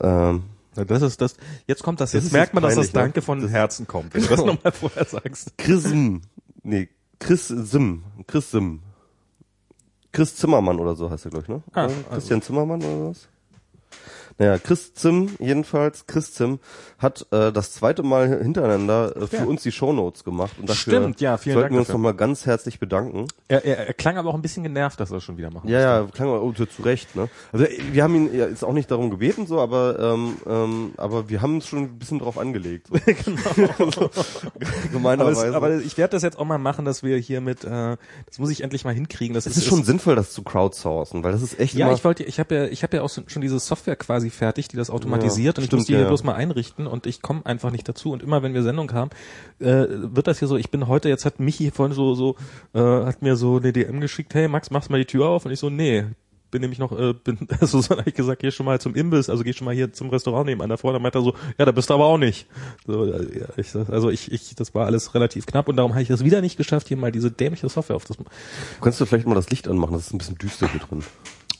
Ähm, 0.00 0.42
Das 0.74 1.02
ist 1.02 1.20
das. 1.20 1.36
Jetzt 1.66 1.82
kommt 1.82 2.00
das. 2.00 2.12
Das 2.12 2.24
Jetzt 2.24 2.32
merkt 2.32 2.52
man, 2.54 2.62
dass 2.62 2.74
das 2.74 2.88
peinlich, 2.88 2.94
ne? 2.94 3.00
Danke 3.00 3.22
von 3.22 3.48
Herzen 3.48 3.86
kommt. 3.86 4.12
Wenn 4.14 4.22
du 4.22 4.28
das 4.28 4.40
Genau. 4.40 4.52
nochmal 4.54 4.72
vorher 4.72 5.04
sagst. 5.04 5.56
Chris 5.56 5.84
Sim. 5.84 6.20
Nee, 6.62 6.88
Chris 7.18 7.48
Sim. 7.48 8.02
Chris 8.26 8.50
Sim. 8.50 8.80
Chris 10.12 10.34
Zimmermann 10.36 10.78
oder 10.80 10.94
so 10.96 11.10
heißt 11.10 11.26
er, 11.26 11.30
glaube 11.30 11.42
ich, 11.44 11.48
ne? 11.48 11.62
Ah, 11.72 11.88
Christian 12.10 12.40
Zimmermann 12.42 12.82
oder 12.82 13.10
was? 13.10 13.28
Naja, 14.38 14.58
Chris 14.58 14.92
Zim, 14.94 15.30
jedenfalls, 15.38 16.06
Chris 16.06 16.34
Zim 16.34 16.58
hat 16.98 17.26
äh, 17.30 17.52
das 17.52 17.72
zweite 17.72 18.02
Mal 18.02 18.42
hintereinander 18.42 19.16
äh, 19.16 19.26
für 19.26 19.36
Ja. 19.36 19.44
uns 19.44 19.62
die 19.62 19.72
Shownotes 19.72 20.24
gemacht. 20.24 20.52
Und 20.58 20.68
dafür 20.68 20.92
Stimmt, 21.00 21.20
ja, 21.20 21.36
vielen 21.38 21.54
sollten 21.54 21.64
Dank 21.64 21.72
wir 21.74 21.80
uns 21.80 21.88
nochmal 21.88 22.14
ganz 22.14 22.44
herzlich 22.46 22.78
bedanken. 22.78 23.28
Er, 23.48 23.64
er, 23.64 23.86
er 23.88 23.94
klang 23.94 24.18
aber 24.18 24.30
auch 24.30 24.34
ein 24.34 24.42
bisschen 24.42 24.62
genervt, 24.62 25.00
dass 25.00 25.10
er 25.10 25.14
das 25.14 25.24
schon 25.24 25.38
wieder 25.38 25.50
machen 25.50 25.68
Ja, 25.68 25.80
ja, 25.80 26.08
klang 26.12 26.28
aber 26.28 26.42
oh, 26.42 26.52
zu 26.52 26.66
Recht, 26.82 27.16
ne? 27.16 27.28
Also 27.52 27.66
wir 27.92 28.02
haben 28.02 28.14
ihn 28.14 28.34
ja, 28.34 28.46
jetzt 28.48 28.64
auch 28.64 28.72
nicht 28.72 28.90
darum 28.90 29.10
gebeten, 29.10 29.46
so, 29.46 29.60
aber 29.60 29.98
ähm, 29.98 30.36
ähm, 30.46 30.92
aber 30.96 31.28
wir 31.28 31.40
haben 31.42 31.54
uns 31.54 31.66
schon 31.66 31.80
ein 31.80 31.98
bisschen 31.98 32.18
drauf 32.18 32.38
angelegt. 32.38 32.88
So. 32.88 32.94
genau. 33.06 33.90
so, 33.90 34.10
Aber, 34.10 34.10
es, 34.60 34.92
gemeinerweise. 34.92 35.56
aber 35.56 35.76
ich 35.76 35.96
werde 35.96 36.12
das 36.12 36.22
jetzt 36.22 36.38
auch 36.38 36.44
mal 36.44 36.58
machen, 36.58 36.84
dass 36.84 37.02
wir 37.02 37.16
hier 37.18 37.40
mit, 37.40 37.64
äh, 37.64 37.96
das 38.26 38.38
muss 38.38 38.50
ich 38.50 38.62
endlich 38.62 38.84
mal 38.84 38.94
hinkriegen. 38.94 39.34
Das 39.34 39.46
es 39.46 39.56
ist 39.56 39.66
schon 39.66 39.84
sinnvoll, 39.84 40.14
das 40.16 40.32
zu 40.32 40.42
crowdsourcen, 40.42 41.22
weil 41.24 41.32
das 41.32 41.42
ist 41.42 41.58
echt 41.58 41.74
Ja, 41.74 41.92
ich 41.92 42.04
wollte, 42.04 42.24
ich 42.24 42.38
habe 42.38 42.54
ja, 42.54 42.64
ich 42.66 42.82
habe 42.82 42.96
ja 42.98 43.02
auch 43.02 43.10
schon 43.10 43.42
diese 43.42 43.58
Software 43.58 43.96
quasi 43.96 44.25
fertig, 44.30 44.68
die 44.68 44.76
das 44.76 44.90
automatisiert 44.90 45.56
Ja, 45.56 45.60
und 45.60 45.64
ich 45.64 45.66
stimmt, 45.66 45.80
muss 45.80 45.86
die 45.86 45.94
hier 45.94 46.02
ja. 46.02 46.08
bloß 46.08 46.24
mal 46.24 46.34
einrichten 46.34 46.86
und 46.86 47.06
ich 47.06 47.22
komme 47.22 47.44
einfach 47.44 47.70
nicht 47.70 47.88
dazu 47.88 48.12
und 48.12 48.22
immer 48.22 48.42
wenn 48.42 48.54
wir 48.54 48.62
Sendung 48.62 48.92
haben, 48.92 49.10
äh, 49.58 49.86
wird 49.88 50.26
das 50.26 50.38
hier 50.38 50.48
so, 50.48 50.56
ich 50.56 50.70
bin 50.70 50.86
heute, 50.88 51.08
jetzt 51.08 51.24
hat 51.24 51.40
Michi 51.40 51.70
vorhin 51.70 51.94
so, 51.94 52.14
so, 52.14 52.36
äh, 52.74 52.80
hat 52.80 53.22
mir 53.22 53.36
so 53.36 53.56
eine 53.56 53.72
DM 53.72 54.00
geschickt, 54.00 54.34
hey 54.34 54.48
Max, 54.48 54.70
machst 54.70 54.90
mal 54.90 54.98
die 54.98 55.06
Tür 55.06 55.26
auf 55.28 55.44
und 55.44 55.52
ich 55.52 55.58
so, 55.58 55.70
nee, 55.70 56.04
bin 56.50 56.62
nämlich 56.62 56.78
noch, 56.78 56.98
äh, 56.98 57.12
bin, 57.12 57.38
also 57.60 57.80
so 57.80 57.96
habe 57.96 58.04
ich 58.06 58.14
gesagt, 58.14 58.40
geh 58.40 58.50
schon 58.50 58.66
mal 58.66 58.80
zum 58.80 58.94
Imbiss, 58.94 59.28
also 59.28 59.44
geh 59.44 59.52
schon 59.52 59.64
mal 59.64 59.74
hier 59.74 59.92
zum 59.92 60.10
Restaurant 60.10 60.46
nebenan 60.46 60.70
davor, 60.70 60.92
dann 60.92 61.02
meint 61.02 61.14
er 61.14 61.22
so, 61.22 61.34
ja, 61.58 61.64
da 61.64 61.72
bist 61.72 61.90
du 61.90 61.94
aber 61.94 62.06
auch 62.06 62.18
nicht. 62.18 62.46
So, 62.86 63.04
äh, 63.04 63.40
ja, 63.40 63.46
ich, 63.56 63.74
also 63.74 64.10
ich, 64.10 64.32
ich, 64.32 64.54
das 64.54 64.74
war 64.74 64.86
alles 64.86 65.14
relativ 65.14 65.46
knapp 65.46 65.68
und 65.68 65.76
darum 65.76 65.92
habe 65.92 66.02
ich 66.02 66.10
es 66.10 66.24
wieder 66.24 66.40
nicht 66.40 66.56
geschafft, 66.56 66.88
hier 66.88 66.96
mal 66.96 67.12
diese 67.12 67.30
dämliche 67.30 67.68
Software 67.68 67.96
auf 67.96 68.04
das 68.04 68.16
Kannst 68.80 69.00
du 69.00 69.06
vielleicht 69.06 69.26
mal 69.26 69.34
das 69.34 69.50
Licht 69.50 69.68
anmachen? 69.68 69.92
Das 69.92 70.06
ist 70.06 70.14
ein 70.14 70.18
bisschen 70.18 70.38
düster 70.38 70.70
hier 70.70 70.80
drin. 70.80 71.02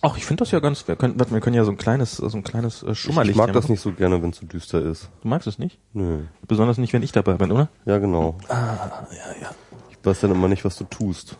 Ach, 0.03 0.17
ich 0.17 0.25
finde 0.25 0.43
das 0.43 0.51
ja 0.51 0.61
ganz, 0.61 0.87
wir 0.87 0.97
können, 0.97 1.19
wir 1.19 1.41
können 1.41 1.57
ja 1.57 1.65
so 1.65 1.71
ein 1.71 1.77
kleines, 1.77 2.17
so 2.17 2.37
ein 2.37 2.45
kleines 2.45 2.83
äh, 2.83 2.93
Ich, 2.93 3.01
Schummerlicht 3.01 3.31
ich 3.33 3.37
mag 3.37 3.53
das 3.53 3.69
nicht 3.69 3.81
so 3.81 3.93
gerne, 3.93 4.23
wenn 4.23 4.31
es 4.31 4.37
so 4.39 4.47
düster 4.47 4.81
ist. 4.83 5.09
Du 5.23 5.29
magst 5.29 5.47
es 5.49 5.59
nicht? 5.59 5.79
Nö. 5.95 6.25
Besonders 6.47 6.79
nicht, 6.79 6.93
wenn 6.93 7.03
ich 7.03 7.13
dabei 7.13 7.35
bin, 7.35 7.51
oder? 7.51 7.69
Ja, 7.87 7.99
genau. 7.99 8.37
Ah, 8.49 9.07
ja, 9.11 9.43
ja. 9.43 9.51
Ich 9.91 9.99
weiß 10.05 10.21
dann 10.21 10.33
immer 10.33 10.49
nicht, 10.49 10.65
was 10.65 10.77
du 10.77 10.85
tust. 10.85 11.37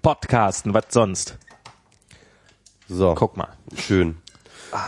Podcasten, 0.00 0.74
was 0.74 0.86
sonst? 0.88 1.38
So, 2.88 3.14
Guck 3.14 3.36
mal. 3.36 3.48
schön. 3.76 4.16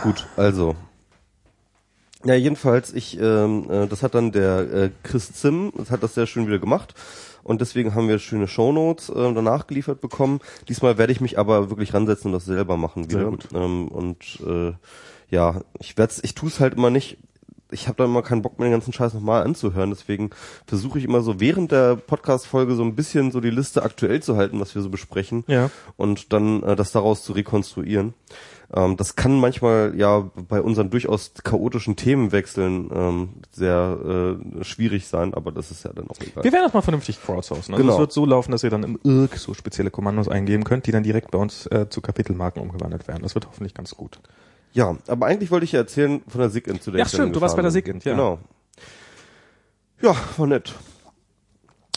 Gut, 0.03 0.27
also. 0.35 0.75
Ja, 2.25 2.33
jedenfalls, 2.33 2.91
ich, 2.91 3.19
ähm, 3.19 3.69
äh, 3.69 3.87
das 3.87 4.01
hat 4.01 4.15
dann 4.15 4.31
der 4.31 4.59
äh, 4.73 4.91
Chris 5.03 5.31
Zim, 5.33 5.71
das 5.77 5.91
hat 5.91 6.01
das 6.01 6.15
sehr 6.15 6.25
schön 6.25 6.47
wieder 6.47 6.57
gemacht. 6.59 6.95
Und 7.45 7.61
deswegen 7.61 7.93
haben 7.93 8.07
wir 8.07 8.17
schöne 8.17 8.47
Shownotes 8.47 9.09
äh, 9.09 9.13
danach 9.13 9.67
geliefert 9.67 10.01
bekommen. 10.01 10.39
Diesmal 10.67 10.97
werde 10.97 11.13
ich 11.13 11.21
mich 11.21 11.37
aber 11.37 11.69
wirklich 11.69 11.93
ransetzen 11.93 12.29
und 12.29 12.33
das 12.33 12.45
selber 12.45 12.75
machen 12.75 13.03
wieder. 13.03 13.19
Sehr 13.19 13.29
gut. 13.29 13.47
Ähm, 13.53 13.87
und 13.87 14.39
äh, 14.45 14.73
ja, 15.29 15.61
ich 15.79 15.95
werd's, 15.95 16.19
ich 16.23 16.33
tue 16.33 16.49
es 16.49 16.59
halt 16.59 16.73
immer 16.73 16.89
nicht. 16.89 17.19
Ich 17.69 17.87
habe 17.87 17.97
da 17.97 18.05
immer 18.05 18.23
keinen 18.23 18.41
Bock, 18.41 18.57
mir 18.57 18.65
den 18.65 18.71
ganzen 18.71 18.93
Scheiß 18.93 19.13
nochmal 19.13 19.43
anzuhören. 19.43 19.91
Deswegen 19.91 20.31
versuche 20.65 20.97
ich 20.97 21.05
immer 21.05 21.21
so 21.21 21.39
während 21.39 21.71
der 21.71 21.95
Podcast-Folge 21.95 22.73
so 22.73 22.83
ein 22.83 22.95
bisschen 22.95 23.31
so 23.31 23.39
die 23.41 23.51
Liste 23.51 23.83
aktuell 23.83 24.23
zu 24.23 24.37
halten, 24.37 24.59
was 24.59 24.73
wir 24.73 24.81
so 24.81 24.89
besprechen. 24.89 25.43
Ja. 25.45 25.69
Und 25.97 26.33
dann 26.33 26.63
äh, 26.63 26.75
das 26.75 26.93
daraus 26.93 27.23
zu 27.23 27.33
rekonstruieren. 27.33 28.15
Ähm, 28.75 28.97
das 28.97 29.15
kann 29.15 29.39
manchmal 29.39 29.93
ja 29.95 30.29
bei 30.49 30.61
unseren 30.61 30.89
durchaus 30.89 31.31
chaotischen 31.43 31.95
Themenwechseln 31.95 32.89
ähm, 32.93 33.29
sehr 33.51 34.37
äh, 34.59 34.63
schwierig 34.65 35.07
sein, 35.07 35.33
aber 35.33 35.51
das 35.53 35.71
ist 35.71 35.85
ja 35.85 35.93
dann 35.93 36.09
auch 36.09 36.19
egal. 36.19 36.43
Wir 36.43 36.51
werden 36.51 36.65
das 36.65 36.73
mal 36.73 36.81
vernünftig 36.81 37.21
crowdsourcen. 37.23 37.73
Also 37.73 37.83
Genau. 37.83 37.93
es 37.93 37.99
wird 37.99 38.11
so 38.11 38.25
laufen, 38.25 38.51
dass 38.51 38.63
ihr 38.63 38.69
dann 38.69 38.83
im 38.83 38.99
IRC 39.03 39.37
so 39.37 39.53
spezielle 39.53 39.91
Kommandos 39.91 40.27
eingeben 40.27 40.65
könnt, 40.65 40.85
die 40.87 40.91
dann 40.91 41.03
direkt 41.03 41.31
bei 41.31 41.37
uns 41.37 41.65
äh, 41.67 41.87
zu 41.89 42.01
Kapitelmarken 42.01 42.61
umgewandelt 42.61 43.07
werden. 43.07 43.23
Das 43.23 43.33
wird 43.33 43.47
hoffentlich 43.47 43.73
ganz 43.73 43.95
gut. 43.95 44.19
Ja, 44.73 44.97
aber 45.07 45.25
eigentlich 45.27 45.51
wollte 45.51 45.63
ich 45.63 45.71
ja 45.71 45.79
erzählen 45.79 46.21
von 46.27 46.41
der 46.41 46.49
SIGINT, 46.49 46.83
zu 46.83 46.91
der 46.91 46.99
Ja, 46.99 47.05
stimmt, 47.07 47.33
du 47.33 47.39
warst 47.39 47.55
bei 47.55 47.61
der. 47.61 47.71
SIGINT, 47.71 48.03
ja. 48.03 48.11
Genau. 48.11 48.39
Ja, 50.01 50.15
war 50.35 50.47
nett. 50.47 50.75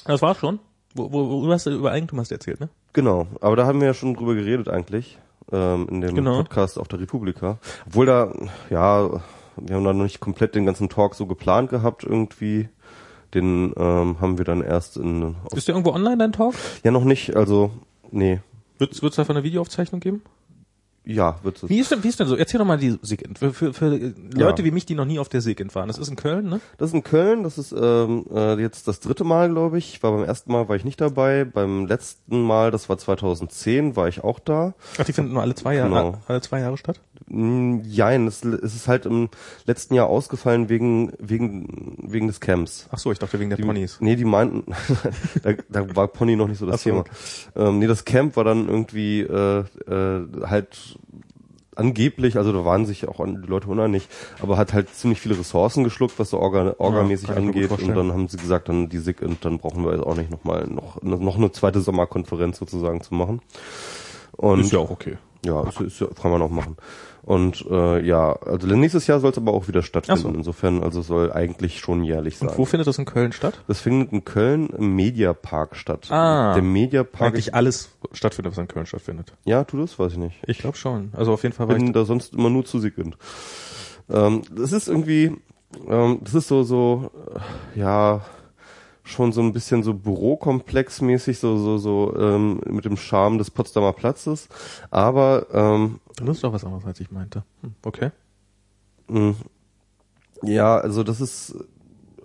Das 0.05 0.23
war's 0.23 0.39
schon. 0.39 0.61
Wo, 0.95 1.13
wo, 1.13 1.43
wo 1.43 1.51
hast 1.53 1.67
du 1.67 1.71
über 1.71 1.91
Eigentum 1.91 2.21
hast 2.21 2.31
du 2.31 2.37
erzählt, 2.37 2.61
ne? 2.61 2.69
Genau, 2.93 3.27
aber 3.41 3.57
da 3.57 3.67
haben 3.67 3.81
wir 3.81 3.89
ja 3.89 3.95
schon 3.95 4.15
drüber 4.15 4.35
geredet 4.35 4.69
eigentlich, 4.69 5.19
ähm, 5.53 5.87
in 5.91 6.01
dem 6.01 6.15
Genau. 6.15 6.39
Podcast 6.39 6.79
auf 6.79 6.89
der 6.89 7.01
Republika. 7.01 7.59
Obwohl 7.87 8.07
da, 8.07 8.33
ja, 8.71 9.09
wir 9.57 9.77
haben 9.77 9.85
da 9.85 9.93
noch 9.93 10.05
nicht 10.05 10.21
komplett 10.21 10.55
den 10.55 10.67
ganzen 10.67 10.89
Talk 10.89 11.15
so 11.15 11.27
geplant 11.27 11.71
gehabt 11.71 12.05
irgendwie. 12.05 12.69
Den 13.35 13.73
ähm, 13.77 14.21
haben 14.21 14.39
wir 14.39 14.45
dann 14.45 14.63
erst 14.63 14.97
in... 14.97 15.35
Ist 15.55 15.69
der 15.69 15.75
irgendwo 15.75 15.93
online, 15.93 16.17
dein 16.17 16.33
Talk? 16.33 16.55
Ja, 16.83 16.91
noch 16.91 17.05
nicht, 17.05 17.37
also, 17.37 17.71
nee. 18.11 18.41
Wird 18.79 18.93
es 18.93 19.17
davon 19.17 19.37
eine 19.37 19.45
Videoaufzeichnung 19.45 20.01
geben? 20.01 20.23
Ja, 21.11 21.37
wird 21.43 21.63
es. 21.63 21.71
Wie 21.71 21.79
ist 21.79 21.91
denn, 21.91 22.05
wie 22.05 22.09
ist 22.09 22.21
denn 22.21 22.27
so? 22.27 22.37
Erzähl 22.37 22.59
doch 22.59 22.67
mal 22.67 22.77
die 22.77 22.99
SIGINT. 23.01 23.39
Für, 23.39 23.55
für, 23.55 23.73
für 23.73 24.13
Leute 24.35 24.63
wie 24.63 24.71
mich, 24.71 24.85
die 24.85 24.95
noch 24.95 25.07
nie 25.07 25.19
auf 25.19 25.31
der 25.31 25.41
SIGINT 25.41 25.75
waren. 25.75 25.89
Das 25.89 25.97
ist 25.97 26.09
in 26.09 26.17
Köln, 26.17 26.51
ne? 26.51 26.61
Das 26.77 26.91
ist 26.91 26.95
in 26.95 27.03
Köln, 27.03 27.45
das 27.45 27.57
ist 27.57 27.73
ähm, 27.73 28.27
äh, 28.31 28.61
jetzt 28.61 28.87
das 28.89 29.01
dritte 29.01 29.25
Mal, 29.25 29.49
glaube 29.49 29.79
ich. 29.79 30.03
War 30.03 30.13
beim 30.13 30.25
ersten 30.25 30.53
Mal 30.53 30.69
war 30.69 30.77
ich 30.77 30.85
nicht 30.85 31.01
dabei, 31.01 31.47
beim 31.47 31.87
letzten 31.87 32.43
Mal, 32.43 32.71
das 32.71 32.91
war 32.91 32.99
2010, 32.99 33.97
war 33.97 34.07
ich 34.09 34.23
auch 34.23 34.39
da. 34.39 34.75
Ach, 34.99 35.05
die 35.05 35.15
finden 35.15 35.33
nur 35.33 35.41
alle 35.41 35.55
zwei 35.55 35.77
Jahre, 35.77 35.89
Genau. 35.89 36.19
alle 36.29 36.43
zwei 36.43 36.61
Jahre 36.61 36.77
statt? 36.77 37.01
Mm, 37.27 37.79
Jein, 37.85 38.27
es, 38.27 38.45
es 38.45 38.75
ist 38.75 38.87
halt 38.87 39.07
im 39.07 39.31
letzten 39.65 39.95
Jahr 39.95 40.09
ausgefallen 40.09 40.69
wegen 40.69 41.13
wegen 41.19 41.97
wegen 42.03 42.27
des 42.27 42.41
Camps. 42.41 42.87
Ach 42.91 42.99
so, 42.99 43.13
ich 43.13 43.19
dachte 43.19 43.41
wegen 43.41 43.49
der 43.49 43.57
Die, 43.57 43.65
Ponys. 43.65 43.97
Nee, 44.01 44.17
die 44.17 44.25
meinten, 44.27 44.71
da, 45.43 45.53
da 45.71 45.97
war 45.97 46.09
Pony 46.09 46.37
noch 46.37 46.49
nicht 46.49 46.59
so 46.59 46.67
das 46.67 46.81
Ach 46.81 46.83
Thema. 46.83 47.05
Ähm, 47.57 47.79
nee, 47.79 47.87
das 47.87 48.05
Camp 48.05 48.37
war 48.37 48.45
dann 48.45 48.69
irgendwie 48.69 49.21
äh, 49.21 49.65
äh, 49.91 50.27
halt 50.47 50.98
angeblich, 51.79 52.37
also 52.37 52.53
da 52.53 52.65
waren 52.65 52.87
sich 52.87 53.07
auch 53.07 53.25
die 53.25 53.47
Leute 53.47 53.69
uneinig, 53.69 54.09
aber 54.43 54.57
hat 54.57 54.73
halt 54.73 54.93
ziemlich 54.95 55.21
viele 55.21 55.39
Ressourcen 55.39 55.85
geschluckt, 55.85 56.19
was 56.19 56.31
so 56.31 56.39
orga, 56.41 56.75
orgamäßig 56.79 57.29
gut 57.29 57.37
angeht. 57.37 57.71
Und 57.71 57.95
dann 57.95 58.13
haben 58.13 58.29
sie 58.29 58.37
gesagt, 58.37 58.69
dann 58.69 58.89
die 58.89 58.99
SIG 58.99 59.23
und 59.23 59.45
dann 59.45 59.59
brauchen 59.59 59.85
wir 59.85 59.93
jetzt 59.93 60.05
auch 60.05 60.17
nicht 60.17 60.31
nochmal 60.31 60.67
noch, 60.67 61.01
noch 61.03 61.37
eine 61.37 61.53
zweite 61.53 61.81
Sommerkonferenz 61.81 62.59
sozusagen 62.59 63.01
zu 63.01 63.15
machen. 63.15 63.41
Und 64.33 64.75
auch 64.75 64.91
okay. 64.91 65.19
ja, 65.45 65.63
ist, 65.69 65.81
ist, 65.81 66.01
ja- 66.01 66.09
kann 66.21 66.31
man 66.31 66.43
auch 66.43 66.51
machen. 66.51 66.77
Und 67.29 67.67
äh, 67.71 68.01
ja, 68.07 68.33
also 68.33 68.67
nächstes 68.69 69.07
Jahr 69.07 69.21
soll 69.21 69.33
es 69.33 69.37
aber 69.37 69.53
auch 69.53 69.69
wieder 69.69 69.83
stattfinden. 69.83 70.23
So. 70.23 70.29
Insofern, 70.31 70.83
also 70.83 71.03
soll 71.03 71.31
eigentlich 71.31 71.79
schon 71.79 72.03
jährlich 72.03 72.39
sein. 72.39 72.49
Und 72.49 72.57
wo 72.57 72.65
findet 72.65 72.87
das 72.87 72.97
in 72.97 73.05
Köln 73.05 73.33
statt? 73.33 73.63
Das 73.69 73.83
findet 73.83 74.13
in 74.13 74.25
Köln 74.25 74.69
im 74.71 74.97
Mediapark 74.97 75.77
statt. 75.77 76.11
Ah. 76.11 76.55
Der 76.55 76.63
Mediapark. 76.63 77.35
Eigentlich 77.35 77.55
alles 77.55 77.91
stattfindet, 78.13 78.53
was 78.53 78.59
in 78.59 78.67
Köln 78.67 78.87
stattfindet. 78.87 79.35
ja, 79.45 79.63
tu 79.65 79.77
das? 79.77 79.99
Weiß 79.99 80.13
ich 80.13 80.19
nicht. 80.19 80.37
Ich 80.47 80.57
glaube 80.57 80.79
schon. 80.79 81.11
Also 81.13 81.35
auf 81.35 81.43
jeden 81.43 81.55
Fall 81.55 81.69
war 81.69 81.75
bin 81.75 81.89
ich 81.89 81.93
da 81.93 82.07
sonst 82.07 82.33
immer 82.33 82.49
nur 82.49 82.65
zu 82.65 82.79
Sigmund. 82.79 83.19
Ähm, 84.09 84.41
das 84.51 84.73
ist 84.73 84.89
irgendwie, 84.89 85.37
ähm, 85.87 86.21
das 86.25 86.33
ist 86.33 86.49
so, 86.49 86.63
so, 86.63 87.11
äh, 87.75 87.79
ja, 87.79 88.23
schon 89.09 89.33
so 89.33 89.41
ein 89.41 89.53
bisschen 89.53 89.83
so 89.83 89.95
Bürokomplexmäßig, 89.95 91.39
so, 91.39 91.59
so, 91.59 91.79
so, 91.79 92.15
ähm, 92.19 92.61
mit 92.67 92.85
dem 92.85 92.97
Charme 92.97 93.39
des 93.39 93.51
Potsdamer 93.51 93.93
Platzes. 93.93 94.49
Aber, 94.91 95.47
ähm, 95.53 96.01
Das 96.17 96.37
ist 96.37 96.45
doch 96.45 96.53
was 96.53 96.65
anderes, 96.65 96.85
als 96.85 97.01
ich 97.01 97.11
meinte. 97.11 97.43
Hm, 97.63 97.75
okay. 97.85 98.11
mh, 99.09 99.35
ja, 100.43 100.79
also 100.79 101.03
das 101.03 101.21
ist, 101.21 101.57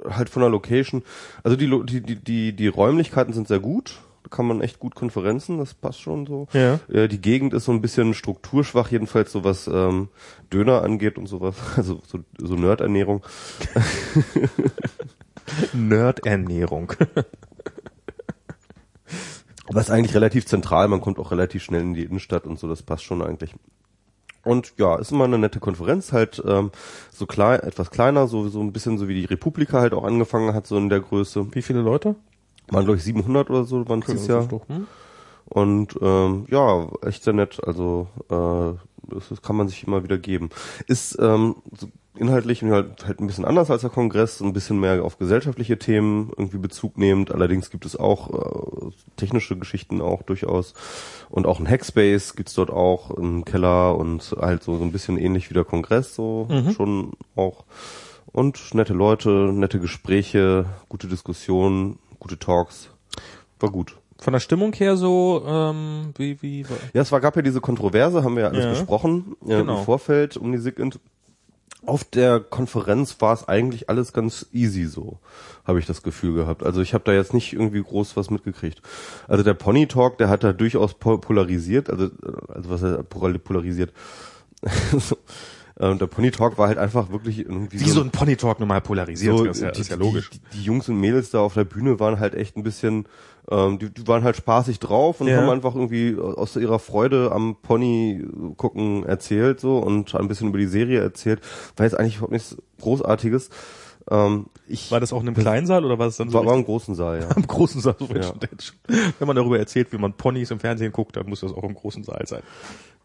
halt 0.10 0.30
von 0.30 0.42
der 0.42 0.50
Location. 0.50 1.04
Also 1.44 1.56
die, 1.56 1.70
die, 1.86 2.02
die, 2.02 2.16
die, 2.16 2.54
die 2.54 2.68
Räumlichkeiten 2.68 3.34
sind 3.34 3.48
sehr 3.48 3.60
gut. 3.60 4.02
Da 4.24 4.30
kann 4.30 4.48
man 4.48 4.62
echt 4.62 4.80
gut 4.80 4.96
Konferenzen, 4.96 5.58
das 5.58 5.74
passt 5.74 6.02
schon 6.02 6.25
so. 6.25 6.48
Ja. 6.54 6.80
Äh, 6.90 7.08
die 7.10 7.20
Gegend 7.20 7.54
ist 7.54 7.66
so 7.66 7.74
ein 7.74 7.82
bisschen 7.82 8.13
strukturschwach, 8.13 8.90
jedenfalls 8.90 9.32
so 9.32 9.44
was 9.44 9.68
ähm, 9.68 10.08
Döner 10.52 10.82
angeht 10.82 11.18
und 11.18 11.28
sowas. 11.28 11.56
Also 11.78 12.02
so, 12.08 12.20
so 12.38 12.56
Nerdernährung. 12.56 13.24
Nerdernährung. 15.74 16.93
Aber 19.67 19.79
ist 19.79 19.91
eigentlich 19.91 20.15
relativ 20.15 20.45
zentral, 20.45 20.88
man 20.88 21.01
kommt 21.01 21.19
auch 21.19 21.31
relativ 21.31 21.63
schnell 21.63 21.81
in 21.81 21.93
die 21.93 22.03
Innenstadt 22.03 22.45
und 22.45 22.60
so, 22.60 22.67
das 22.67 22.83
passt 22.83 23.03
schon 23.03 23.22
eigentlich. 23.22 23.55
Und 24.43 24.74
ja, 24.77 24.98
ist 24.98 25.12
immer 25.12 25.24
eine 25.24 25.38
nette 25.38 25.60
Konferenz, 25.60 26.12
halt 26.12 26.43
ähm, 26.45 26.72
so 27.12 27.25
klein, 27.25 27.62
etwas 27.62 27.91
kleiner, 27.91 28.27
so, 28.27 28.50
so 28.50 28.60
ein 28.60 28.74
bisschen 28.74 28.98
so 28.98 29.07
wie 29.07 29.15
die 29.15 29.25
Republika 29.25 29.79
halt 29.79 29.93
auch 29.93 30.03
angefangen 30.03 30.53
hat, 30.53 30.67
so 30.67 30.77
in 30.77 30.89
der 30.89 31.00
Größe. 31.00 31.48
Wie 31.55 31.62
viele 31.62 31.81
Leute? 31.81 32.15
Waren 32.69 32.83
glaube 32.83 32.98
ich 32.98 33.03
700 33.03 33.50
oder 33.50 33.63
so, 33.63 33.88
waren 33.88 34.00
es 34.00 34.07
dieses 34.07 34.27
Jahr. 34.27 34.48
Hm? 34.67 34.88
Und 35.45 35.98
ähm, 36.01 36.45
ja, 36.50 36.88
echt 37.01 37.24
sehr 37.24 37.33
nett. 37.33 37.62
Also 37.65 38.07
äh, 38.29 38.77
das, 39.13 39.29
das 39.29 39.41
kann 39.41 39.55
man 39.55 39.67
sich 39.67 39.86
immer 39.88 40.03
wieder 40.03 40.17
geben. 40.17 40.50
Ist 40.88 41.17
ähm, 41.19 41.55
so 41.77 41.88
inhaltlich 42.15 42.62
halt, 42.63 43.05
halt 43.08 43.20
ein 43.20 43.27
bisschen 43.27 43.46
anders 43.46 43.72
als 43.72 43.82
der 43.82 43.89
Kongress, 43.89 44.39
ein 44.41 44.53
bisschen 44.53 44.79
mehr 44.79 45.03
auf 45.03 45.17
gesellschaftliche 45.17 45.79
Themen 45.79 46.32
irgendwie 46.38 46.58
Bezug 46.60 46.98
nehmend. 46.98 47.32
Allerdings 47.32 47.70
gibt 47.72 47.86
es 47.86 47.96
auch 47.96 48.29
äh, 48.88 48.91
technische 49.17 49.58
Geschichten 49.58 50.01
auch 50.01 50.22
durchaus. 50.22 50.74
Und 51.29 51.48
auch 51.48 51.60
ein 51.60 51.67
Hackspace 51.67 52.36
gibt's 52.36 52.53
dort 52.53 52.70
auch 52.70 53.12
im 53.12 53.46
Keller 53.46 53.96
und 53.98 54.36
halt 54.39 54.63
so, 54.63 54.77
so 54.77 54.84
ein 54.84 54.91
bisschen 54.91 55.17
ähnlich 55.17 55.50
wie 55.50 55.53
der 55.55 55.63
Kongress, 55.65 56.13
so 56.15 56.48
schon 56.75 57.13
auch. 57.36 57.63
Und 58.32 58.74
nette 58.74 58.93
Leute, 58.93 59.29
nette 59.29 59.79
Gespräche, 59.79 60.65
gute 60.89 61.08
Diskussionen, 61.08 62.00
gute 62.20 62.38
Talks. 62.39 62.89
War 63.60 63.70
gut. 63.72 63.98
Von 64.20 64.34
der 64.34 64.39
Stimmung 64.39 64.74
her 64.74 64.96
so, 64.98 65.43
ähm, 65.46 66.13
wie, 66.17 66.41
wie, 66.41 66.62
Ja, 66.93 67.01
es 67.01 67.12
war, 67.12 67.20
gab 67.20 67.36
ja 67.36 67.41
diese 67.41 67.60
Kontroverse, 67.62 68.24
haben 68.24 68.36
wir 68.36 68.43
ja 68.43 68.50
alles 68.50 68.63
Ja. 68.63 68.70
besprochen 68.72 69.36
äh, 69.46 69.58
Genau. 69.58 69.79
im 69.79 69.84
Vorfeld 69.86 70.38
um 70.38 70.51
die 70.51 70.58
SIGINT. 70.60 71.00
Auf 71.86 72.04
der 72.04 72.40
Konferenz 72.40 73.18
war 73.20 73.34
es 73.34 73.48
eigentlich 73.48 73.90
alles 73.90 74.13
ganz 74.13 74.46
easy 74.54 74.86
so, 74.86 75.20
habe 75.66 75.80
ich 75.80 75.86
das 75.86 76.02
Gefühl 76.02 76.34
gehabt. 76.34 76.63
Also 76.63 76.82
ich 76.82 76.94
habe 76.94 77.04
da 77.04 77.12
jetzt 77.13 77.34
nicht 77.34 77.54
irgendwie 77.54 77.84
groß 77.84 78.16
was 78.16 78.30
mitgekriegt. 78.30 78.82
Also 79.28 79.44
der 79.44 79.54
Pony 79.54 79.88
Talk, 79.88 80.18
der 80.18 80.30
hat 80.30 80.44
da 80.44 80.54
durchaus 80.54 80.94
po- 80.94 81.18
polarisiert, 81.18 81.90
also, 81.90 82.06
äh, 82.06 82.10
also 82.48 82.70
was 82.70 82.84
er 82.84 83.04
polarisiert. 83.04 83.92
so, 85.80 85.86
ähm, 85.86 85.98
der 86.00 86.08
Pony 86.08 86.32
Talk 86.32 86.58
war 86.58 86.68
halt 86.68 86.77
einfach 86.77 87.12
wirklich 87.12 87.39
irgendwie 87.39 87.80
wie 87.80 87.89
so 87.89 88.01
ein 88.01 88.12
Pony 88.12 88.36
Talk 88.36 88.60
normal 88.60 88.82
polarisiert, 88.82 89.38
so, 89.38 89.46
ist, 89.46 89.62
ja, 89.62 89.72
die, 89.72 89.82
ist 89.82 89.89
ja 89.89 89.96
logisch. 89.96 90.30
Die, 90.30 90.39
die 90.58 90.63
Jungs 90.63 90.88
und 90.89 91.00
Mädels 91.00 91.32
da 91.32 91.39
auf 91.39 91.53
der 91.56 91.63
Bühne 91.65 92.00
waren 92.00 92.20
halt 92.20 92.36
echt 92.36 92.56
ein 92.58 92.63
bisschen, 92.63 93.06
ähm, 93.50 93.80
die, 93.80 93.89
die 93.89 94.08
waren 94.08 94.24
halt 94.24 94.36
spaßig 94.36 94.80
drauf 94.80 95.22
und 95.22 95.27
Ja. 95.27 95.38
haben 95.42 95.50
einfach 95.50 95.75
irgendwie 95.75 96.15
aus 96.20 96.56
ihrer 96.56 96.80
Freude 96.80 97.32
am 97.32 97.56
Pony 97.62 98.24
gucken 98.58 99.03
erzählt 99.06 99.60
so 99.60 99.80
und 99.80 100.13
ein 100.15 100.27
bisschen 100.27 100.50
über 100.50 100.58
die 100.60 100.68
Serie 100.68 101.00
erzählt. 101.01 101.42
War 101.75 101.86
jetzt 101.86 101.98
eigentlich 101.98 102.15
überhaupt 102.18 102.34
nichts 102.34 102.56
Großartiges. 102.82 103.50
Ähm, 104.12 104.48
ich 104.68 104.92
War 104.92 105.00
das 105.00 105.13
auch 105.13 105.22
in 105.22 105.27
einem 105.27 105.36
kleinen 105.38 105.65
Saal 105.65 105.86
oder 105.86 105.98
war 105.98 106.08
es 106.08 106.18
dann 106.18 106.30
so 106.30 106.38
war, 106.38 106.46
war 106.46 106.56
im 106.56 106.65
großen 106.65 106.94
Saal, 106.94 107.22
ja. 107.22 107.30
im 107.36 107.48
großen 107.48 107.82
Saal? 107.82 107.96
So 108.00 108.08
Ja. 108.13 108.34
Wenn 109.18 109.27
man 109.27 109.36
darüber 109.36 109.58
erzählt, 109.58 109.92
wie 109.94 109.98
man 109.98 110.13
Ponys 110.13 110.51
im 110.51 110.60
Fernsehen 110.60 110.92
guckt, 110.92 111.15
dann 111.15 111.27
muss 111.27 111.39
das 111.39 111.53
auch 111.53 111.63
im 111.63 111.74
großen 111.74 112.03
Saal 112.03 112.25
sein. 112.27 112.44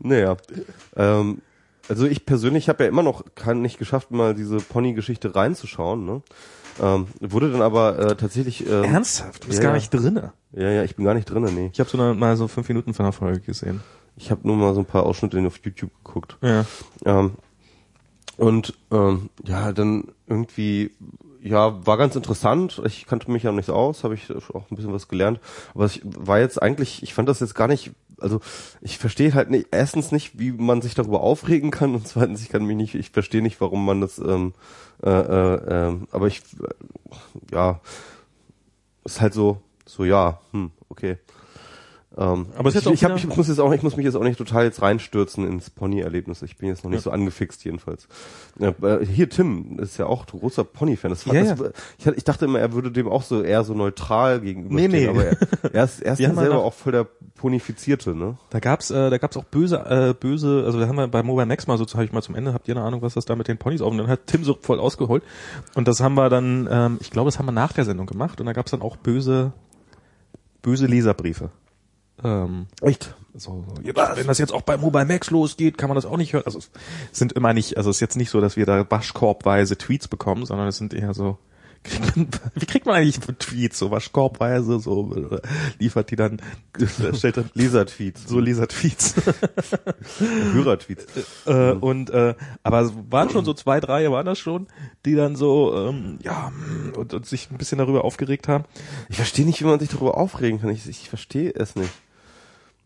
Naja. 0.00 0.36
Ähm, 0.96 1.40
also 1.88 2.06
ich 2.06 2.26
persönlich 2.26 2.68
habe 2.68 2.84
ja 2.84 2.88
immer 2.88 3.02
noch 3.02 3.24
kann 3.34 3.62
nicht 3.62 3.78
geschafft, 3.78 4.10
mal 4.10 4.34
diese 4.34 4.58
Pony-Geschichte 4.58 5.34
reinzuschauen. 5.34 6.04
Ne? 6.04 6.22
Ähm, 6.80 7.08
wurde 7.20 7.50
dann 7.50 7.62
aber 7.62 7.98
äh, 7.98 8.16
tatsächlich. 8.16 8.66
Ähm, 8.68 8.84
Ernsthaft? 8.84 9.44
Du 9.44 9.48
bist 9.48 9.62
Ja, 9.62 9.68
gar 9.68 9.74
nicht 9.74 9.90
drinne. 9.92 10.32
Ja, 10.52 10.70
ja, 10.70 10.84
ich 10.84 10.96
bin 10.96 11.04
gar 11.04 11.14
nicht 11.14 11.24
drinne, 11.30 11.50
nee. 11.50 11.70
Ich 11.72 11.80
habe 11.80 11.90
so 11.90 11.98
eine, 12.00 12.14
mal 12.14 12.36
so 12.36 12.48
fünf 12.48 12.68
Minuten 12.68 12.94
von 12.94 13.04
der 13.04 13.12
Folge 13.12 13.40
gesehen. 13.40 13.80
Ich 14.16 14.30
habe 14.30 14.46
nur 14.46 14.56
mal 14.56 14.74
so 14.74 14.80
ein 14.80 14.86
paar 14.86 15.04
Ausschnitte 15.04 15.44
auf 15.46 15.60
YouTube 15.64 15.90
geguckt. 16.04 16.36
Ja. 16.42 16.64
Ähm, 17.04 17.32
und 18.36 18.74
ähm, 18.92 19.30
ja, 19.44 19.72
dann 19.72 20.08
irgendwie, 20.26 20.92
ja, 21.42 21.84
war 21.86 21.96
ganz 21.96 22.14
interessant. 22.16 22.80
Ich 22.84 23.06
kannte 23.06 23.30
mich 23.30 23.42
ja 23.42 23.50
noch 23.50 23.56
nicht 23.56 23.66
so 23.66 23.74
aus, 23.74 24.04
habe 24.04 24.14
ich 24.14 24.30
auch 24.30 24.70
ein 24.70 24.76
bisschen 24.76 24.92
was 24.92 25.08
gelernt. 25.08 25.40
Aber 25.74 25.86
ich 25.86 26.02
war 26.04 26.38
jetzt 26.38 26.60
eigentlich, 26.62 27.02
ich 27.02 27.14
fand 27.14 27.28
das 27.28 27.40
jetzt 27.40 27.54
gar 27.54 27.68
nicht, 27.68 27.92
also 28.20 28.40
ich 28.80 28.98
verstehe 28.98 29.34
halt 29.34 29.50
nicht, 29.50 29.68
erstens 29.70 30.12
nicht, 30.12 30.38
wie 30.38 30.52
man 30.52 30.82
sich 30.82 30.94
darüber 30.94 31.20
aufregen 31.20 31.70
kann 31.70 31.94
und 31.94 32.06
zweitens, 32.06 32.42
ich 32.42 32.48
kann 32.48 32.64
mich 32.64 32.76
nicht, 32.76 32.94
ich 32.94 33.10
verstehe 33.10 33.42
nicht, 33.42 33.60
warum 33.60 33.84
man 33.84 34.00
das, 34.00 34.18
ähm, 34.18 34.54
äh, 35.02 35.10
äh, 35.10 35.88
ähm, 35.88 36.08
aber 36.10 36.26
ich, 36.26 36.40
äh, 36.60 37.54
ja, 37.54 37.80
ist 39.04 39.20
halt 39.20 39.34
so, 39.34 39.60
so 39.86 40.04
ja, 40.04 40.40
hm, 40.52 40.70
okay. 40.88 41.18
Ähm, 42.20 42.46
Aber 42.56 42.68
ich, 42.70 42.74
ich, 42.84 43.04
hab, 43.04 43.16
ich 43.16 43.28
muss 43.36 43.46
jetzt 43.46 43.60
auch, 43.60 43.72
ich 43.72 43.84
muss 43.84 43.96
mich 43.96 44.04
jetzt 44.04 44.16
auch 44.16 44.24
nicht 44.24 44.38
total 44.38 44.64
jetzt 44.64 44.82
reinstürzen 44.82 45.46
ins 45.46 45.70
Pony-Erlebnis. 45.70 46.42
Ich 46.42 46.56
bin 46.56 46.68
jetzt 46.68 46.82
noch 46.82 46.90
nicht 46.90 47.02
so 47.04 47.12
angefixt 47.12 47.64
jedenfalls. 47.64 48.08
Ja, 48.58 48.70
äh, 48.82 49.06
hier 49.06 49.28
Tim 49.30 49.78
ist 49.78 49.98
ja 49.98 50.06
auch 50.06 50.26
großer 50.26 50.64
Pony-Fan. 50.64 51.10
Das, 51.10 51.24
Ja, 51.26 51.44
das, 51.44 51.70
ich, 51.96 52.06
hatte- 52.08 52.16
ich 52.16 52.24
dachte 52.24 52.46
immer, 52.46 52.58
er 52.58 52.72
würde 52.72 52.90
dem 52.90 53.06
auch 53.08 53.22
so 53.22 53.42
eher 53.42 53.62
so 53.62 53.72
neutral 53.72 54.40
gegenüberstehen. 54.40 54.90
Nee, 54.90 55.02
nee. 55.04 55.08
Aber 55.08 55.24
er, 55.26 55.36
er 55.72 55.84
ist, 55.84 56.02
er 56.02 56.12
ist 56.14 56.18
ja 56.18 56.34
selber 56.34 56.54
nach- 56.56 56.62
auch 56.62 56.74
voll 56.74 56.90
der 56.90 57.06
Ponifizierte, 57.36 58.16
ne? 58.16 58.36
Da 58.50 58.58
gab's, 58.58 58.90
äh, 58.90 59.10
da 59.10 59.18
gab's 59.18 59.36
auch 59.36 59.44
böse, 59.44 59.76
äh, 59.78 60.12
böse, 60.18 60.64
also 60.66 60.80
da 60.80 60.88
haben 60.88 60.96
wir 60.96 61.06
bei 61.06 61.22
Mobile 61.22 61.46
Max 61.46 61.68
mal 61.68 61.78
so, 61.78 61.86
habe 61.86 62.04
ich 62.04 62.10
mal 62.10 62.20
zum 62.22 62.34
Ende, 62.34 62.52
habt 62.52 62.66
ihr 62.66 62.74
eine 62.76 62.84
Ahnung, 62.84 63.00
was 63.00 63.14
das 63.14 63.26
da 63.26 63.36
mit 63.36 63.46
den 63.46 63.58
Ponys 63.58 63.80
auf? 63.80 63.92
Und 63.92 63.98
dann 63.98 64.08
hat 64.08 64.26
Tim 64.26 64.42
so 64.42 64.58
voll 64.60 64.80
ausgeholt. 64.80 65.22
Und 65.76 65.86
das 65.86 66.00
haben 66.00 66.14
wir 66.14 66.28
dann, 66.30 66.68
ähm, 66.68 66.96
ich 67.00 67.12
glaube, 67.12 67.28
das 67.28 67.38
haben 67.38 67.46
wir 67.46 67.52
nach 67.52 67.72
der 67.72 67.84
Sendung 67.84 68.06
gemacht. 68.06 68.40
Und 68.40 68.46
da 68.46 68.54
gab's 68.54 68.72
dann 68.72 68.82
auch 68.82 68.96
böse, 68.96 69.52
böse 70.62 70.86
Leserbriefe. 70.86 71.50
Ähm, 72.24 72.66
Echt? 72.82 73.14
so, 73.34 73.64
so, 73.66 73.82
ja, 73.82 74.16
wenn 74.16 74.26
das 74.26 74.38
jetzt 74.38 74.52
auch 74.52 74.62
bei 74.62 74.76
Mobile 74.76 75.04
Max 75.04 75.30
losgeht, 75.30 75.78
kann 75.78 75.88
man 75.88 75.94
das 75.94 76.06
auch 76.06 76.16
nicht 76.16 76.32
hören. 76.32 76.44
Also 76.46 76.58
es 76.58 76.70
sind 77.12 77.32
immer 77.32 77.54
nicht, 77.54 77.76
also 77.76 77.90
es 77.90 77.96
ist 77.96 78.00
jetzt 78.00 78.16
nicht 78.16 78.30
so, 78.30 78.40
dass 78.40 78.56
wir 78.56 78.66
da 78.66 78.86
waschkorbweise 78.88 79.76
Tweets 79.78 80.08
bekommen, 80.08 80.44
sondern 80.46 80.68
es 80.68 80.76
sind 80.76 80.94
eher 80.94 81.14
so, 81.14 81.38
kriegt 81.84 82.16
man, 82.16 82.28
wie 82.54 82.66
kriegt 82.66 82.86
man 82.86 82.96
eigentlich 82.96 83.20
Tweets, 83.38 83.78
so 83.78 83.90
waschkorbweise, 83.92 84.80
so 84.80 85.12
oder 85.14 85.40
liefert 85.78 86.10
die 86.10 86.16
dann, 86.16 86.42
stellt 87.14 87.36
dann 87.36 87.50
Leser-Tweets, 87.54 88.24
so 88.26 88.40
Leser-Tweets. 88.40 89.14
Hörer-Tweets. 90.52 91.06
äh, 91.46 91.72
und 91.72 92.10
äh, 92.10 92.34
aber 92.64 92.80
es 92.80 92.92
waren 93.10 93.30
schon 93.30 93.44
so 93.44 93.54
zwei, 93.54 93.78
drei 93.78 94.10
waren 94.10 94.26
das 94.26 94.40
schon, 94.40 94.66
die 95.06 95.14
dann 95.14 95.36
so 95.36 95.88
ähm, 95.88 96.18
ja 96.22 96.50
mm, 96.50 96.96
und, 96.96 97.14
und 97.14 97.26
sich 97.26 97.50
ein 97.50 97.58
bisschen 97.58 97.78
darüber 97.78 98.04
aufgeregt 98.04 98.48
haben. 98.48 98.64
Ich 99.08 99.16
verstehe 99.16 99.46
nicht, 99.46 99.60
wie 99.60 99.66
man 99.66 99.78
sich 99.78 99.88
darüber 99.88 100.16
aufregen 100.16 100.60
kann. 100.60 100.70
Ich, 100.70 100.88
ich 100.88 101.08
verstehe 101.08 101.52
es 101.54 101.76
nicht. 101.76 101.92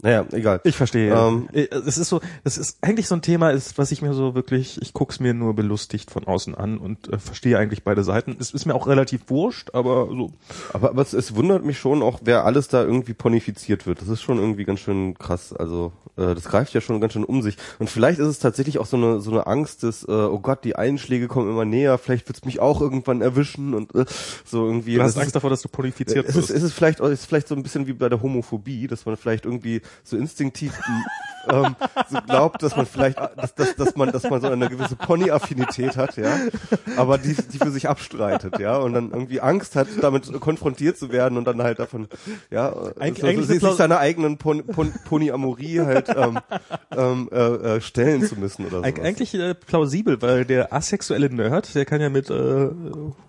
Naja, 0.02 0.26
egal. 0.32 0.61
Ich 0.64 0.76
verstehe. 0.76 1.14
Ähm, 1.14 1.49
Äh, 1.52 1.68
Es 1.87 1.97
ist 1.97 2.09
so, 2.09 2.21
das 2.42 2.59
ist 2.59 2.78
eigentlich 2.82 3.06
so 3.06 3.14
ein 3.14 3.23
Thema, 3.23 3.50
ist, 3.50 3.78
was 3.78 3.92
ich 3.92 4.02
mir 4.02 4.14
so 4.14 4.35
wirklich, 4.35 4.80
ich 4.82 4.92
guck's 4.92 5.21
mir 5.21 5.32
nur 5.32 5.54
belustigt 5.54 6.11
von 6.11 6.26
außen 6.26 6.56
an 6.56 6.78
und 6.78 7.12
äh, 7.12 7.18
verstehe 7.18 7.56
eigentlich 7.56 7.85
beide 7.85 8.02
Seiten. 8.02 8.37
Es 8.40 8.50
ist 8.50 8.66
mir 8.66 8.75
auch 8.75 8.88
relativ 8.88 9.30
wurscht, 9.30 9.71
aber 9.75 10.09
so. 10.09 10.32
Aber, 10.73 10.90
aber 10.90 11.02
es, 11.02 11.12
es 11.12 11.37
wundert 11.37 11.64
mich 11.64 11.78
schon 11.78 12.02
auch, 12.02 12.21
wer 12.25 12.44
alles 12.44 12.66
da 12.68 12.82
irgendwie 12.82 13.14
ponifiziert 13.14 13.87
wird. 13.87 14.00
Das 14.02 14.09
ist 14.09 14.23
schon 14.23 14.38
irgendwie 14.38 14.64
ganz 14.64 14.80
schön 14.80 15.14
krass. 15.16 15.52
Also 15.52 15.92
äh, 16.16 16.35
das 16.35 16.44
greift 16.44 16.75
ja 16.75 16.80
schon 16.80 17.00
ganz 17.00 17.12
schön 17.12 17.25
um 17.25 17.40
sich. 17.40 17.56
Und 17.78 17.88
vielleicht 17.88 18.18
ist 18.18 18.26
es 18.26 18.38
tatsächlich 18.40 18.78
auch 18.78 18.87
so 18.87 18.97
eine 18.97 19.21
so 19.21 19.30
eine 19.30 19.47
Angst 19.47 19.85
des, 19.85 20.02
äh, 20.02 20.11
oh 20.11 20.40
Gott, 20.40 20.64
die 20.64 20.75
Einschläge 20.75 21.28
kommen 21.28 21.49
immer 21.49 21.64
näher. 21.64 21.97
Vielleicht 21.99 22.28
wird's 22.28 22.44
mich 22.44 22.59
auch 22.59 22.80
irgendwann 22.80 23.23
erwischen 23.23 23.73
und 23.75 23.94
äh, 23.94 24.04
so 24.44 24.66
irgendwie. 24.66 24.97
Du 24.97 25.02
hast 25.02 25.16
Angst 25.16 25.37
davor, 25.37 25.50
dass 25.50 25.62
du 25.62 25.68
ponifiziert 25.68 26.26
ist, 26.26 26.30
es 26.37 26.44
ist, 26.44 26.49
wirst. 26.49 26.56
ist 26.59 26.62
es 26.64 26.73
vielleicht 26.73 26.99
ist 26.99 27.21
es 27.21 27.25
vielleicht 27.26 27.47
so 27.47 27.54
ein 27.54 27.62
bisschen 27.62 27.87
wie 27.87 27.92
bei 27.92 28.09
der 28.09 28.21
Homophobie, 28.21 28.88
dass 28.88 29.06
man 29.06 29.16
vielleicht 29.16 29.44
irgendwie 29.44 29.80
so 30.05 30.17
instinktiv 30.17 30.73
ähm, 31.51 31.75
so 32.09 32.19
glaubt, 32.21 32.63
dass 32.63 32.77
man 32.77 32.87
vielleicht, 32.87 33.19
dass, 33.19 33.55
dass, 33.57 33.75
dass 33.75 33.97
man, 33.97 34.13
dass 34.13 34.31
man 34.31 34.41
so 34.41 34.49
eine 34.49 34.69
gewisse 34.69 34.95
Pony-Affinität 34.95 35.97
hat, 35.97 36.17
ja, 36.17 36.37
aber 36.97 37.19
die, 37.19 37.35
die 37.35 37.59
für 37.59 37.73
sich 37.73 37.89
abstreitet, 37.89 38.61
ja, 38.61 38.77
und 38.77 38.93
dann 38.93 39.11
irgendwie 39.11 39.41
Angst 39.41 39.75
hat, 39.75 39.89
damit 40.01 40.33
konfrontiert 40.41 40.97
zu 40.99 41.11
werden 41.11 41.37
und 41.39 41.45
dann 41.45 41.61
halt 41.61 41.81
davon, 41.81 42.07
ja, 42.51 42.71
Eig- 42.73 43.21
so, 43.21 43.27
eigentlich 43.27 43.47
so, 43.49 43.55
sich 43.55 43.63
seiner 43.77 43.99
eigenen 43.99 44.39
Pon, 44.39 44.65
Pon, 44.67 44.93
Ponyamorie 45.05 45.81
halt 45.81 46.11
ähm, 46.15 46.39
ähm, 46.97 47.29
äh, 47.33 47.39
äh, 47.77 47.81
stellen 47.81 48.25
zu 48.25 48.37
müssen 48.37 48.67
oder 48.67 48.79
so. 48.79 48.85
Eig 48.85 49.01
eigentlich 49.01 49.35
äh, 49.35 49.55
plausibel, 49.55 50.23
weil 50.23 50.45
der 50.45 50.73
asexuelle 50.73 51.29
Nerd, 51.29 51.75
der 51.75 51.85
kann 51.87 52.01
ja 52.01 52.09
mit 52.09 52.31
äh, 52.31 52.69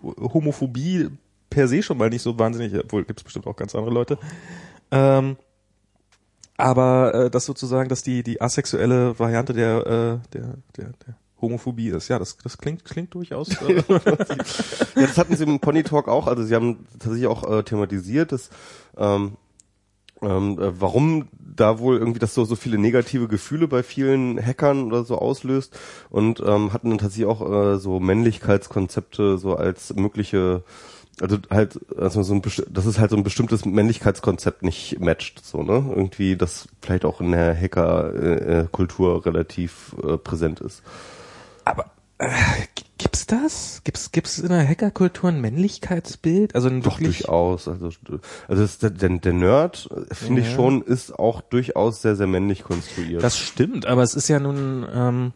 Homophobie 0.04 1.10
per 1.50 1.68
se 1.68 1.82
schon 1.82 1.98
mal 1.98 2.10
nicht 2.10 2.22
so 2.22 2.38
wahnsinnig, 2.38 2.74
obwohl 2.80 3.06
gibt's 3.06 3.24
bestimmt 3.24 3.48
auch 3.48 3.56
ganz 3.56 3.74
andere 3.74 3.94
Leute. 3.94 4.18
Ähm, 4.92 5.38
aber 6.58 7.14
äh, 7.14 7.30
das 7.30 7.46
sozusagen, 7.46 7.90
dass 7.90 8.04
die 8.04 8.24
die 8.24 8.42
asexuelle 8.42 9.18
Variante 9.18 9.54
der 9.54 9.78
äh, 9.86 10.30
der 10.34 10.56
der, 10.78 10.92
der 11.06 11.16
Homophobie 11.42 11.90
ist, 11.90 12.08
ja, 12.08 12.20
das 12.20 12.38
das 12.38 12.58
klingt 12.58 12.86
klingt 12.86 13.14
durchaus. 13.14 13.50
Äh, 13.62 13.84
Ja, 14.96 15.08
das 15.08 15.18
hatten 15.18 15.36
sie 15.36 15.44
im 15.44 15.60
Pony 15.60 15.84
Talk 15.84 16.08
auch. 16.08 16.28
Also 16.28 16.44
sie 16.44 16.56
haben 16.56 16.86
tatsächlich 17.00 17.28
auch 17.28 17.50
äh, 17.50 17.64
thematisiert, 17.64 18.32
dass 18.32 18.50
ähm, 18.98 19.38
ähm, 20.22 20.60
äh, 20.60 20.80
warum 20.80 21.28
da 21.56 21.80
wohl 21.80 21.98
irgendwie 21.98 22.20
das 22.20 22.34
so 22.34 22.46
so 22.46 22.56
viele 22.56 22.78
negative 22.78 23.28
Gefühle 23.28 23.68
bei 23.68 23.84
vielen 23.84 24.44
Hackern 24.44 24.84
oder 24.88 25.04
so 25.04 25.18
auslöst 25.18 25.78
und 26.10 26.42
ähm, 26.46 26.74
hatten 26.74 26.90
dann 26.90 27.00
tatsächlich 27.00 27.28
auch 27.28 27.42
äh, 27.42 27.78
so 27.78 28.00
Männlichkeitskonzepte 28.00 29.38
so 29.38 29.56
als 29.56 29.94
mögliche 29.96 30.64
also 31.22 31.38
halt 31.50 31.80
also 31.98 32.24
so 32.24 32.34
ein 32.34 32.42
dass 32.72 32.86
es 32.86 33.00
halt 33.00 33.12
so 33.12 33.18
ein 33.18 33.24
bestimmtes 33.24 33.66
Männlichkeitskonzept 33.66 34.64
nicht 34.64 35.00
matcht 35.00 35.46
so 35.46 35.62
ne 35.64 35.86
irgendwie 35.96 36.36
das 36.36 36.68
vielleicht 36.82 37.06
auch 37.06 37.22
in 37.22 37.32
der 37.32 37.56
Hacker 37.56 38.14
äh, 38.14 38.62
äh, 38.62 38.68
relativ 39.26 39.96
äh, 40.04 40.18
präsent 40.18 40.60
ist 40.60 40.82
Aber 41.66 41.92
äh, 42.18 42.28
gibt's 42.98 43.28
das? 43.28 43.82
Gibt's 43.84 44.12
gibt's 44.12 44.40
in 44.40 44.50
der 44.50 44.68
Hackerkultur 44.68 45.30
ein 45.30 45.42
Männlichkeitsbild? 45.42 46.56
Also 46.56 46.70
ein 46.70 46.82
Doch 46.82 47.00
durchaus. 47.00 47.68
Also, 47.68 47.90
also 48.48 48.64
es, 48.64 48.78
der, 48.78 48.92
der 48.92 49.34
Nerd, 49.34 49.90
äh, 49.92 50.14
finde 50.16 50.42
ich 50.42 50.48
Ja. 50.48 50.56
schon, 50.56 50.82
ist 50.82 51.18
auch 51.18 51.42
durchaus 51.42 52.02
sehr, 52.02 52.16
sehr 52.16 52.28
männlich 52.28 52.64
konstruiert. 52.64 53.24
Das 53.24 53.38
stimmt, 53.38 53.86
aber 53.86 54.04
es 54.04 54.16
ist 54.16 54.28
ja 54.30 54.40
nun, 54.40 54.86
ähm, 54.94 55.34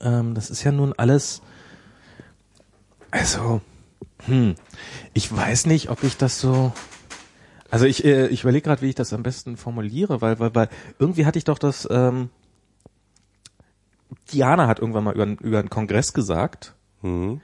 ähm, 0.00 0.34
das 0.34 0.50
ist 0.50 0.62
ja 0.64 0.72
nun 0.72 0.92
alles, 0.96 1.40
also, 3.10 3.60
hm, 4.26 4.54
ich 5.14 5.34
weiß 5.34 5.66
nicht, 5.66 5.90
ob 5.90 6.02
ich 6.02 6.16
das 6.16 6.40
so, 6.40 6.72
also 7.70 7.86
ich, 7.86 8.04
äh, 8.04 8.28
ich 8.28 8.42
überlege 8.42 8.64
gerade, 8.64 8.82
wie 8.82 8.88
ich 8.90 8.94
das 8.94 9.12
am 9.12 9.22
besten 9.22 9.56
formuliere, 9.56 10.20
weil, 10.20 10.38
weil, 10.38 10.54
weil 10.54 10.68
irgendwie 10.98 11.26
hatte 11.26 11.38
ich 11.38 11.44
doch 11.44 11.58
das, 11.58 11.88
ähm, 11.90 12.30
Diana 14.32 14.66
hat 14.66 14.78
irgendwann 14.78 15.04
mal 15.04 15.14
über, 15.14 15.24
über 15.24 15.58
einen 15.58 15.70
Kongress 15.70 16.12
gesagt, 16.12 16.74
mhm. 17.02 17.40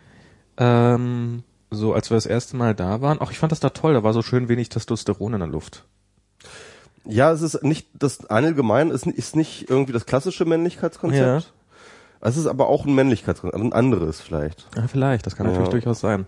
ähm, 0.59 1.43
so 1.71 1.93
als 1.93 2.11
wir 2.11 2.17
das 2.17 2.27
erste 2.27 2.57
Mal 2.57 2.75
da 2.75 3.01
waren, 3.01 3.19
ach, 3.21 3.31
ich 3.31 3.39
fand 3.39 3.53
das 3.53 3.61
da 3.61 3.71
toll, 3.71 3.95
da 3.95 4.03
war 4.03 4.13
so 4.13 4.23
schön 4.23 4.49
wenig 4.49 4.69
Testosteron 4.69 5.35
in 5.35 5.41
der 5.41 5.49
Luft. 5.49 5.85
Ja, 7.05 7.33
es 7.33 7.41
ist 7.41 7.63
nicht, 7.63 7.89
das 7.95 8.27
allgemein 8.27 8.91
ist, 8.91 9.07
ist 9.07 9.35
nicht 9.35 9.71
irgendwie 9.71 9.93
das 9.93 10.05
klassische 10.05 10.45
Männlichkeitskonzept. 10.45 11.43
Ja. 11.43 11.51
Es 12.21 12.37
ist 12.37 12.47
aber 12.47 12.69
auch 12.69 12.85
ein 12.85 12.95
Männlichkeitskonzept, 12.95 13.63
ein 13.63 13.73
anderes 13.73 14.21
vielleicht. 14.21 14.67
Ja, 14.77 14.89
vielleicht, 14.89 15.25
das 15.25 15.37
kann 15.37 15.47
Ja. 15.47 15.53
natürlich 15.53 15.71
durchaus 15.71 16.01
sein. 16.01 16.27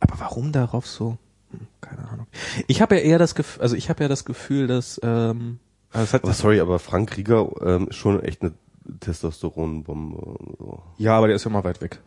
Aber 0.00 0.14
warum 0.18 0.52
darauf 0.52 0.86
so? 0.86 1.18
Hm, 1.50 1.66
keine 1.80 2.08
Ahnung. 2.08 2.26
Ich 2.66 2.82
habe 2.82 2.96
ja 2.96 3.02
eher 3.02 3.18
das 3.18 3.34
Gefühl, 3.34 3.62
also 3.62 3.76
ich 3.76 3.88
habe 3.88 4.02
ja 4.02 4.08
das 4.08 4.24
Gefühl, 4.24 4.66
dass 4.66 5.00
ähm, 5.02 5.58
also 5.92 6.12
hat, 6.12 6.24
Aber 6.24 6.32
sorry, 6.34 6.60
aber 6.60 6.78
Frank 6.78 7.16
Rieger 7.16 7.48
ähm, 7.62 7.88
ist 7.88 7.96
schon 7.96 8.22
echt 8.22 8.42
eine 8.42 8.52
Testosteronbombe. 9.00 10.36
So. 10.58 10.82
ja, 10.98 11.16
aber 11.16 11.26
der 11.28 11.36
ist 11.36 11.44
ja 11.44 11.50
mal 11.50 11.64
weit 11.64 11.80
weg. 11.80 12.00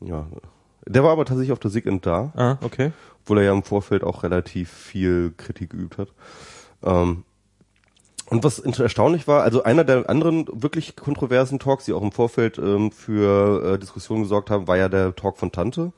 Ja. 0.00 0.26
Der 0.86 1.04
war 1.04 1.10
aber 1.12 1.24
tatsächlich 1.24 1.52
auf 1.52 1.58
der 1.58 1.70
Sig 1.70 1.86
and 1.86 2.04
da, 2.06 2.32
Ah, 2.34 2.58
okay. 2.62 2.92
obwohl 3.22 3.38
er 3.38 3.44
ja 3.44 3.52
im 3.52 3.62
Vorfeld 3.62 4.02
auch 4.02 4.22
relativ 4.22 4.70
viel 4.70 5.32
Kritik 5.36 5.70
geübt 5.70 5.98
hat. 5.98 6.08
Ähm, 6.82 7.24
und 8.26 8.44
was 8.44 8.60
erstaunlich 8.60 9.26
war, 9.26 9.42
also 9.42 9.64
einer 9.64 9.84
der 9.84 10.08
anderen 10.08 10.46
wirklich 10.52 10.94
kontroversen 10.96 11.58
Talks, 11.58 11.84
die 11.84 11.92
auch 11.92 12.02
im 12.02 12.12
Vorfeld 12.12 12.58
ähm, 12.58 12.92
für 12.92 13.74
äh, 13.74 13.78
Diskussionen 13.78 14.22
gesorgt 14.22 14.50
haben, 14.50 14.68
war 14.68 14.76
ja 14.76 14.88
der 14.88 15.14
Talk 15.16 15.36
von 15.36 15.50
Tante. 15.52 15.92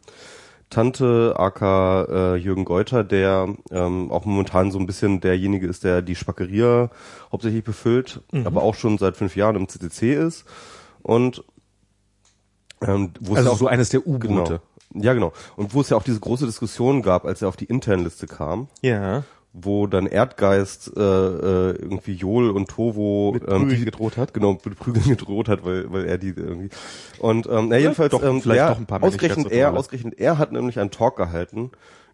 Tante, 0.73 1.35
aka 1.37 2.05
äh, 2.35 2.37
Jürgen 2.37 2.65
Geuter, 2.65 3.05
der 3.05 3.55
ähm, 3.71 4.11
auch 4.11 4.25
momentan 4.25 4.71
so 4.71 4.79
ein 4.79 4.87
bisschen 4.87 5.21
derjenige 5.21 5.67
ist, 5.67 5.85
der 5.85 6.01
die 6.03 6.15
Spackeria 6.17 6.91
hauptsächlich 7.31 7.63
befüllt, 7.63 8.23
aber 8.45 8.63
auch 8.63 8.75
schon 8.75 8.97
seit 8.99 9.17
fünf 9.17 9.37
Jahren 9.37 9.55
im 9.57 9.69
CCC 9.69 10.15
ist. 10.15 10.45
Und 11.03 11.45
ähm, 12.81 13.11
wo 13.21 13.35
es 13.35 13.39
Also 13.41 13.51
auch 13.53 13.59
so 13.59 13.67
eines 13.67 13.91
der 13.91 14.01
Genau. 14.01 14.17
U-Boote. 14.17 14.61
Ja, 14.95 15.15
genau. 15.15 15.33
Und 15.57 15.75
wo 15.75 15.81
es 15.83 15.91
ja 15.91 15.97
auch 15.97 16.03
diese 16.03 16.21
große 16.21 16.47
Diskussion 16.47 17.03
gab, 17.03 17.25
als 17.25 17.43
er 17.43 17.49
auf 17.49 17.57
die 17.57 17.65
Internliste 17.67 18.27
kam, 18.27 18.69
Ja. 18.81 19.25
Wo 19.55 19.87
dann 19.87 20.07
Erdgeist 20.07 20.93
äh, 20.97 21.01
äh, 21.01 21.71
irgendwie 21.77 22.15
Jol 22.15 22.51
und 22.51 22.71
Tovo 22.71 23.33
Mit 23.35 23.43
ähm, 23.43 23.49
Prügeln 23.49 23.79
die- 23.79 23.85
gedroht 23.85 24.17
hat. 24.17 24.33
Genau, 24.33 24.59
mit 24.65 24.79
Prügeln 24.79 25.05
gedroht 25.07 25.49
hat, 25.49 25.65
weil, 25.65 25.93
weil 25.93 26.07
er 26.07 26.17
die 26.19 26.29
irgendwie. 26.29 26.71
Und 27.19 27.47
ähm, 27.47 27.69
na, 27.69 27.77
jedenfalls 27.77 28.13
doch, 28.13 28.23
ähm, 28.23 28.41
vielleicht 28.41 28.61
er, 28.61 28.71
doch 28.71 28.79
ein 28.79 28.87
paar 28.87 29.03
ausgerechnet 29.03 29.53
er, 29.53 29.75
ausgerechnet 29.75 30.19
er 30.19 30.39
hat 30.39 30.53
nämlich 30.53 30.79
einen 30.79 30.91
Talk 30.91 31.17
gehalten 31.17 31.71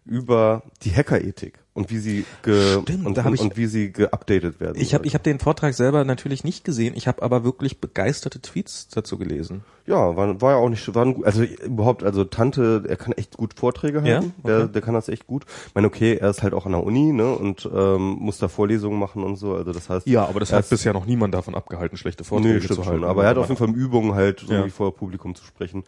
über 0.09 0.63
die 0.83 0.91
Hackerethik 0.95 1.59
und 1.73 1.89
wie 1.91 1.99
sie 1.99 2.25
ge 2.43 2.81
Stimmt, 2.81 3.05
und, 3.05 3.17
und, 3.25 3.33
ich- 3.35 3.41
und 3.41 3.55
wie 3.55 3.67
sie 3.67 3.91
geupdatet 3.91 4.59
werden. 4.59 4.75
Ich 4.81 4.93
habe 4.93 5.05
ich 5.05 5.13
hab 5.15 5.23
den 5.23 5.39
Vortrag 5.39 5.73
selber 5.75 6.03
natürlich 6.03 6.43
nicht 6.43 6.65
gesehen, 6.65 6.93
ich 6.97 7.07
habe 7.07 7.21
aber 7.21 7.43
wirklich 7.43 7.79
begeisterte 7.79 8.41
Tweets 8.41 8.87
dazu 8.89 9.17
gelesen. 9.17 9.63
Ja, 9.85 10.15
war, 10.17 10.41
war 10.41 10.51
ja 10.51 10.57
auch 10.57 10.69
nicht, 10.69 10.93
war 10.93 11.05
ein, 11.05 11.23
also 11.23 11.43
überhaupt, 11.43 12.03
also 12.03 12.23
Tante, 12.23 12.83
er 12.87 12.95
kann 12.95 13.13
echt 13.13 13.37
gut 13.37 13.53
Vorträge 13.53 13.99
Ja? 13.99 14.15
halten, 14.15 14.33
der, 14.45 14.63
Okay. 14.63 14.71
der 14.73 14.81
kann 14.81 14.93
das 14.93 15.09
echt 15.09 15.25
gut. 15.27 15.45
Ich 15.67 15.75
meine, 15.75 15.87
okay, 15.87 16.15
er 16.15 16.29
ist 16.31 16.43
halt 16.43 16.53
auch 16.53 16.65
an 16.65 16.73
der 16.73 16.83
Uni, 16.83 17.11
ne, 17.13 17.31
und 17.33 17.69
ähm, 17.73 18.17
muss 18.19 18.39
da 18.39 18.47
Vorlesungen 18.49 18.99
machen 18.99 19.23
und 19.23 19.35
so, 19.37 19.55
also 19.55 19.71
das 19.71 19.89
heißt. 19.89 20.07
Ja, 20.07 20.25
aber 20.27 20.39
das 20.39 20.51
hat 20.51 20.61
ist- 20.61 20.69
bisher 20.69 20.93
noch 20.93 21.05
niemand 21.05 21.33
davon 21.33 21.55
abgehalten, 21.55 21.97
schlechte 21.97 22.23
Nee, 22.23 22.27
Vorträge 22.29 22.61
stimmt 22.61 22.79
zu 22.79 22.85
halten. 22.85 23.01
schon, 23.01 23.09
aber 23.09 23.23
er 23.23 23.29
hat 23.29 23.37
auf 23.37 23.47
jeden 23.49 23.57
Fall 23.57 23.69
Übungen 23.75 24.15
halt, 24.15 24.41
Ja. 24.43 24.49
irgendwie 24.55 24.71
vor 24.71 24.93
Publikum 24.95 25.35
zu 25.35 25.43
sprechen. 25.45 25.83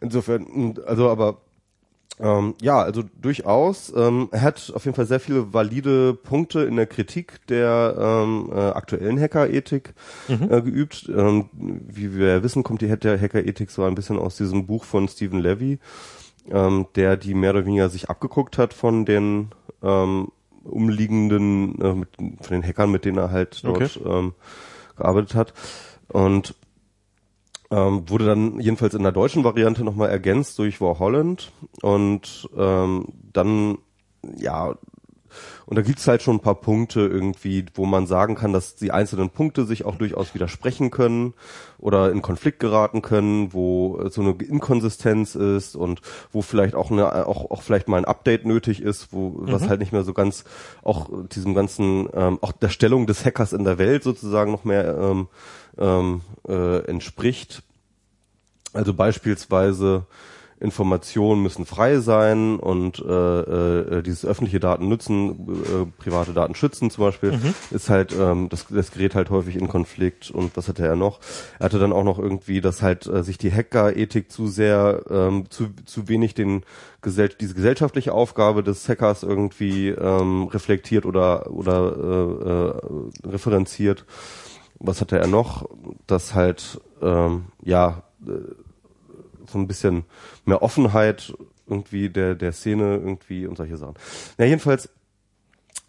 Insofern, 0.00 0.74
also 0.86 1.08
aber 1.10 1.38
ähm, 2.20 2.54
ja, 2.60 2.80
also 2.82 3.04
durchaus. 3.20 3.92
Ähm, 3.94 4.28
er 4.32 4.42
hat 4.42 4.72
auf 4.74 4.84
jeden 4.84 4.96
Fall 4.96 5.06
sehr 5.06 5.20
viele 5.20 5.52
valide 5.54 6.14
Punkte 6.14 6.62
in 6.62 6.74
der 6.76 6.86
Kritik 6.86 7.46
der 7.48 7.94
ähm, 7.98 8.50
äh, 8.52 8.58
aktuellen 8.58 9.20
Hackerethik 9.20 9.94
Mhm. 10.28 10.50
äh, 10.52 10.62
geübt. 10.62 11.08
Ähm, 11.14 11.48
wie 11.52 12.16
wir 12.16 12.26
ja 12.28 12.42
wissen, 12.42 12.64
kommt 12.64 12.82
die 12.82 12.90
Hackerethik 12.90 13.70
so 13.70 13.84
ein 13.84 13.94
bisschen 13.94 14.18
aus 14.18 14.36
diesem 14.36 14.66
Buch 14.66 14.84
von 14.84 15.06
Stephen 15.08 15.38
Levy, 15.40 15.78
ähm, 16.50 16.86
der 16.96 17.16
die 17.16 17.34
mehr 17.34 17.50
oder 17.50 17.66
weniger 17.66 17.88
sich 17.88 18.10
abgeguckt 18.10 18.58
hat 18.58 18.74
von 18.74 19.04
den 19.04 19.50
ähm, 19.82 20.28
umliegenden, 20.64 21.80
äh, 21.80 21.94
mit, 21.94 22.08
von 22.16 22.50
den 22.50 22.62
Hackern, 22.64 22.90
mit 22.90 23.04
denen 23.04 23.18
er 23.18 23.30
halt 23.30 23.64
dort 23.64 23.96
Okay. 23.96 24.32
gearbeitet 24.96 25.34
hat. 25.36 25.54
Und 26.08 26.54
ähm, 27.70 28.08
wurde 28.08 28.26
dann 28.26 28.60
jedenfalls 28.60 28.94
in 28.94 29.02
der 29.02 29.12
deutschen 29.12 29.44
Variante 29.44 29.84
nochmal 29.84 30.10
ergänzt 30.10 30.58
durch 30.58 30.80
War 30.80 30.98
Holland 30.98 31.52
und 31.82 32.48
ähm, 32.56 33.06
dann 33.32 33.78
ja 34.36 34.74
und 35.66 35.76
da 35.76 35.82
gibt's 35.82 36.06
halt 36.06 36.22
schon 36.22 36.36
ein 36.36 36.40
paar 36.40 36.54
Punkte 36.54 37.00
irgendwie, 37.00 37.66
wo 37.74 37.84
man 37.84 38.06
sagen 38.06 38.34
kann, 38.34 38.52
dass 38.52 38.74
die 38.74 38.90
einzelnen 38.90 39.30
Punkte 39.30 39.64
sich 39.64 39.84
auch 39.84 39.96
durchaus 39.96 40.34
widersprechen 40.34 40.90
können 40.90 41.34
oder 41.78 42.10
in 42.10 42.22
Konflikt 42.22 42.60
geraten 42.60 43.02
können, 43.02 43.52
wo 43.52 44.08
so 44.08 44.22
eine 44.22 44.30
Inkonsistenz 44.32 45.34
ist 45.34 45.76
und 45.76 46.00
wo 46.32 46.42
vielleicht 46.42 46.74
auch 46.74 46.90
eine 46.90 47.26
auch 47.26 47.50
auch 47.50 47.62
vielleicht 47.62 47.88
mal 47.88 47.98
ein 47.98 48.04
Update 48.04 48.46
nötig 48.46 48.80
ist, 48.80 49.12
wo 49.12 49.34
was 49.40 49.68
halt 49.68 49.80
nicht 49.80 49.92
mehr 49.92 50.04
so 50.04 50.14
ganz 50.14 50.44
auch 50.82 51.08
diesem 51.28 51.54
ganzen 51.54 52.08
ähm, 52.14 52.38
auch 52.40 52.52
der 52.52 52.70
Stellung 52.70 53.06
des 53.06 53.24
Hackers 53.24 53.52
in 53.52 53.64
der 53.64 53.78
Welt 53.78 54.02
sozusagen 54.02 54.52
noch 54.52 54.64
mehr 54.64 54.96
ähm, 54.98 55.28
ähm, 55.78 56.20
äh, 56.48 56.78
entspricht. 56.86 57.62
Also 58.72 58.94
beispielsweise 58.94 60.06
Informationen 60.60 61.42
müssen 61.42 61.66
frei 61.66 61.98
sein 61.98 62.58
und 62.58 62.98
äh, 62.98 63.40
äh, 63.40 64.02
dieses 64.02 64.24
öffentliche 64.24 64.58
Daten 64.58 64.88
nützen, 64.88 65.30
äh, 65.64 66.02
private 66.02 66.32
Daten 66.32 66.54
schützen 66.54 66.90
zum 66.90 67.04
Beispiel, 67.04 67.38
ist 67.70 67.88
halt 67.88 68.14
ähm, 68.18 68.48
das, 68.48 68.66
das 68.68 68.90
gerät 68.90 69.14
halt 69.14 69.30
häufig 69.30 69.56
in 69.56 69.68
Konflikt. 69.68 70.30
Und 70.30 70.56
was 70.56 70.68
hatte 70.68 70.84
er 70.84 70.96
noch? 70.96 71.20
Er 71.58 71.66
hatte 71.66 71.78
dann 71.78 71.92
auch 71.92 72.02
noch 72.02 72.18
irgendwie, 72.18 72.60
dass 72.60 72.82
halt 72.82 73.06
äh, 73.06 73.22
sich 73.22 73.38
die 73.38 73.52
Hacker-Ethik 73.52 74.32
zu 74.32 74.48
sehr, 74.48 75.02
ähm, 75.10 75.44
zu, 75.48 75.68
zu 75.84 76.08
wenig 76.08 76.34
den 76.34 76.62
gesell 77.02 77.28
diese 77.28 77.54
gesellschaftliche 77.54 78.12
Aufgabe 78.12 78.64
des 78.64 78.88
Hackers 78.88 79.22
irgendwie 79.22 79.90
ähm, 79.90 80.48
reflektiert 80.48 81.06
oder 81.06 81.50
oder 81.50 82.74
äh, 83.24 83.28
äh, 83.28 83.30
referenziert. 83.30 84.04
Was 84.80 85.00
hatte 85.00 85.18
er 85.18 85.28
noch? 85.28 85.68
Dass 86.06 86.34
halt 86.34 86.80
ähm, 87.00 87.46
ja 87.62 88.02
äh, 88.26 88.32
so 89.48 89.58
ein 89.58 89.66
bisschen 89.66 90.04
mehr 90.44 90.62
Offenheit 90.62 91.32
irgendwie 91.66 92.08
der, 92.08 92.34
der 92.34 92.52
Szene 92.52 92.96
irgendwie 92.96 93.46
und 93.46 93.56
solche 93.56 93.76
Sachen. 93.76 93.94
Ja, 94.38 94.46
jedenfalls 94.46 94.88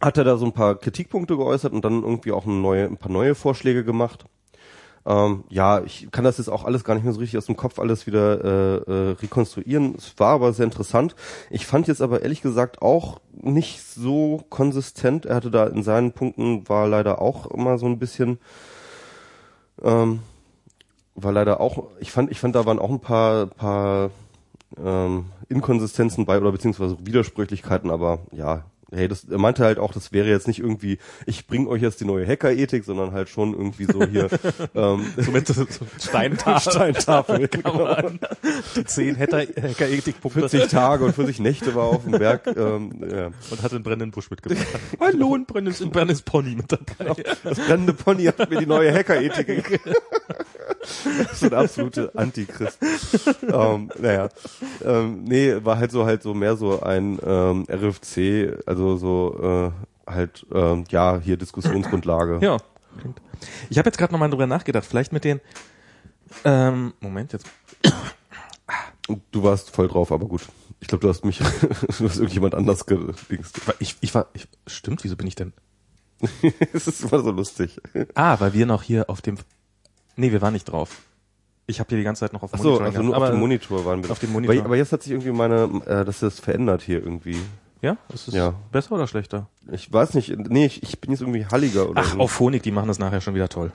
hat 0.01 0.17
er 0.17 0.23
da 0.23 0.37
so 0.37 0.45
ein 0.45 0.53
paar 0.53 0.75
Kritikpunkte 0.75 1.37
geäußert 1.37 1.73
und 1.73 1.83
dann 1.83 2.03
irgendwie 2.03 2.31
auch 2.31 2.45
neue, 2.45 2.85
ein 2.85 2.97
paar 2.97 3.11
neue 3.11 3.35
Vorschläge 3.35 3.83
gemacht. 3.83 4.25
Ähm, 5.05 5.43
ja, 5.49 5.81
ich 5.81 6.09
kann 6.11 6.23
das 6.23 6.37
jetzt 6.37 6.49
auch 6.49 6.65
alles 6.65 6.83
gar 6.83 6.93
nicht 6.93 7.03
mehr 7.03 7.13
so 7.13 7.19
richtig 7.19 7.37
aus 7.37 7.45
dem 7.45 7.55
Kopf 7.55 7.79
alles 7.79 8.05
wieder 8.05 8.43
äh, 8.43 8.91
äh, 8.91 9.11
rekonstruieren. 9.13 9.95
Es 9.95 10.13
war 10.17 10.33
aber 10.35 10.53
sehr 10.53 10.65
interessant. 10.65 11.15
Ich 11.49 11.65
fand 11.65 11.87
jetzt 11.87 12.01
aber 12.01 12.21
ehrlich 12.21 12.41
gesagt 12.41 12.81
auch 12.81 13.21
nicht 13.31 13.81
so 13.81 14.43
konsistent. 14.49 15.25
Er 15.25 15.35
hatte 15.35 15.51
da 15.51 15.67
in 15.67 15.83
seinen 15.83 16.11
Punkten 16.11 16.67
war 16.67 16.87
leider 16.87 17.21
auch 17.21 17.47
immer 17.47 17.77
so 17.77 17.85
ein 17.85 17.99
bisschen 17.99 18.39
ähm, 19.81 20.19
war 21.23 21.31
leider 21.31 21.59
auch, 21.59 21.83
ich 21.99 22.11
fand, 22.11 22.31
ich 22.31 22.39
fand, 22.39 22.55
da 22.55 22.65
waren 22.65 22.79
auch 22.79 22.89
ein 22.89 22.99
paar, 22.99 23.47
paar 23.47 24.11
ähm, 24.77 25.25
Inkonsistenzen 25.49 26.25
bei 26.25 26.37
oder 26.39 26.51
beziehungsweise 26.51 26.97
Widersprüchlichkeiten, 27.05 27.89
aber 27.89 28.19
ja, 28.31 28.63
hey, 28.91 29.07
das, 29.07 29.25
er 29.25 29.37
meinte 29.37 29.63
halt 29.63 29.79
auch, 29.79 29.93
das 29.93 30.11
wäre 30.11 30.27
jetzt 30.27 30.47
nicht 30.47 30.59
irgendwie, 30.59 30.97
ich 31.25 31.47
bring 31.47 31.67
euch 31.67 31.81
jetzt 31.81 31.99
die 32.01 32.05
neue 32.05 32.27
Hackerethik, 32.27 32.83
sondern 32.83 33.11
halt 33.11 33.29
schon 33.29 33.53
irgendwie 33.53 33.85
so 33.85 34.03
hier 34.03 34.29
ähm, 34.75 35.05
So 35.17 35.31
mit 35.31 35.47
so 35.47 35.65
Steintafel. 35.99 36.71
Steintafel. 36.71 37.49
Man 37.63 38.19
die 38.75 38.85
zehn 38.85 39.17
Hacker-Ethik-Punkte 39.17 40.49
40 40.49 40.71
Tage 40.71 41.05
und 41.05 41.15
40 41.15 41.39
Nächte 41.39 41.75
war 41.75 41.85
auf 41.85 42.03
dem 42.03 42.13
Berg. 42.13 42.47
Ähm, 42.47 43.03
ja. 43.09 43.27
und 43.27 43.61
hatte 43.61 43.75
einen 43.75 43.83
brennenden 43.83 44.11
Busch 44.11 44.29
mitgebracht. 44.29 44.65
Hallo, 44.99 45.35
ein 45.35 45.45
brennendes, 45.45 45.81
ein 45.81 45.91
brennendes 45.91 46.21
Pony 46.21 46.55
mit 46.55 46.71
dabei. 46.71 47.23
Das 47.43 47.59
brennende 47.59 47.93
Pony 47.93 48.25
hat 48.25 48.49
mir 48.49 48.59
die 48.59 48.65
neue 48.65 48.93
Hackerethik 48.93 49.47
gegeben. 49.47 49.93
so 51.33 51.45
ein 51.47 51.53
absolute 51.53 52.11
Antichrist. 52.15 52.79
ähm, 53.51 53.91
naja, 53.99 54.29
ähm, 54.83 55.23
nee, 55.23 55.55
war 55.63 55.77
halt 55.77 55.91
so 55.91 56.05
halt 56.05 56.23
so 56.23 56.33
mehr 56.33 56.55
so 56.55 56.81
ein 56.81 57.19
ähm, 57.25 57.65
RFC, 57.69 58.57
also 58.65 58.97
so 58.97 59.71
äh, 60.07 60.11
halt 60.11 60.45
ähm, 60.53 60.85
ja 60.89 61.19
hier 61.19 61.37
Diskussionsgrundlage. 61.37 62.39
Ja. 62.41 62.57
Ich 63.69 63.77
habe 63.77 63.87
jetzt 63.87 63.97
gerade 63.97 64.11
nochmal 64.11 64.29
drüber 64.29 64.47
nachgedacht. 64.47 64.85
Vielleicht 64.85 65.13
mit 65.13 65.23
den 65.23 65.39
ähm, 66.43 66.93
Moment, 66.99 67.33
jetzt. 67.33 67.47
Du 69.31 69.43
warst 69.43 69.71
voll 69.71 69.87
drauf, 69.87 70.11
aber 70.11 70.27
gut. 70.27 70.47
Ich 70.79 70.87
glaube, 70.87 71.01
du 71.01 71.09
hast 71.09 71.25
mich, 71.25 71.39
du 71.97 72.09
hast 72.09 72.17
irgendjemand 72.17 72.55
anders 72.55 72.85
gedingst. 72.85 73.61
Ich, 73.79 73.97
ich 74.01 74.13
war. 74.13 74.27
Ich, 74.33 74.47
stimmt, 74.67 75.03
wieso 75.03 75.15
bin 75.15 75.27
ich 75.27 75.35
denn? 75.35 75.53
Es 76.73 76.87
ist 76.87 77.03
immer 77.03 77.21
so 77.23 77.31
lustig. 77.31 77.79
Ah, 78.13 78.39
weil 78.39 78.53
wir 78.53 78.65
noch 78.65 78.83
hier 78.83 79.09
auf 79.09 79.21
dem. 79.21 79.37
Nee, 80.19 80.31
wir 80.31 80.41
waren 80.41 80.53
nicht 80.53 80.65
drauf. 80.65 80.97
Ich 81.65 81.79
habe 81.79 81.87
hier 81.89 81.97
die 81.99 82.03
ganze 82.03 82.21
Zeit 82.21 82.33
noch 82.33 82.43
auf 82.43 82.51
dem 82.51 82.59
Ach 82.59 82.63
so, 82.63 82.69
Monitor 82.71 82.85
also 82.87 82.91
gehabt, 82.93 83.05
nur 83.05 83.15
aber, 83.15 83.25
auf 83.25 83.31
dem 83.31 83.39
Monitor 83.39 83.85
waren 83.85 84.03
wir. 84.03 84.11
auf 84.11 84.19
dem 84.19 84.31
Monitor. 84.33 84.55
Aber, 84.55 84.65
aber 84.65 84.75
jetzt 84.75 84.91
hat 84.91 85.03
sich 85.03 85.11
irgendwie 85.11 85.31
meine, 85.31 85.69
äh, 85.85 86.03
dass 86.03 86.19
das 86.19 86.39
verändert 86.39 86.81
hier 86.81 87.01
irgendwie. 87.01 87.37
Ja? 87.81 87.95
Ist 88.13 88.27
es 88.27 88.33
Ja. 88.33 88.53
besser 88.71 88.93
oder 88.93 89.07
schlechter? 89.07 89.47
Ich 89.71 89.91
weiß 89.93 90.13
nicht, 90.15 90.35
nee, 90.49 90.65
ich, 90.65 90.83
ich 90.83 90.99
bin 90.99 91.11
jetzt 91.11 91.21
irgendwie 91.21 91.45
halliger 91.45 91.89
oder 91.89 92.01
Ach, 92.03 92.13
so. 92.13 92.19
auf 92.19 92.31
Phonik, 92.31 92.63
die 92.63 92.71
machen 92.71 92.87
das 92.87 92.99
nachher 92.99 93.21
schon 93.21 93.35
wieder 93.35 93.47
toll. 93.49 93.71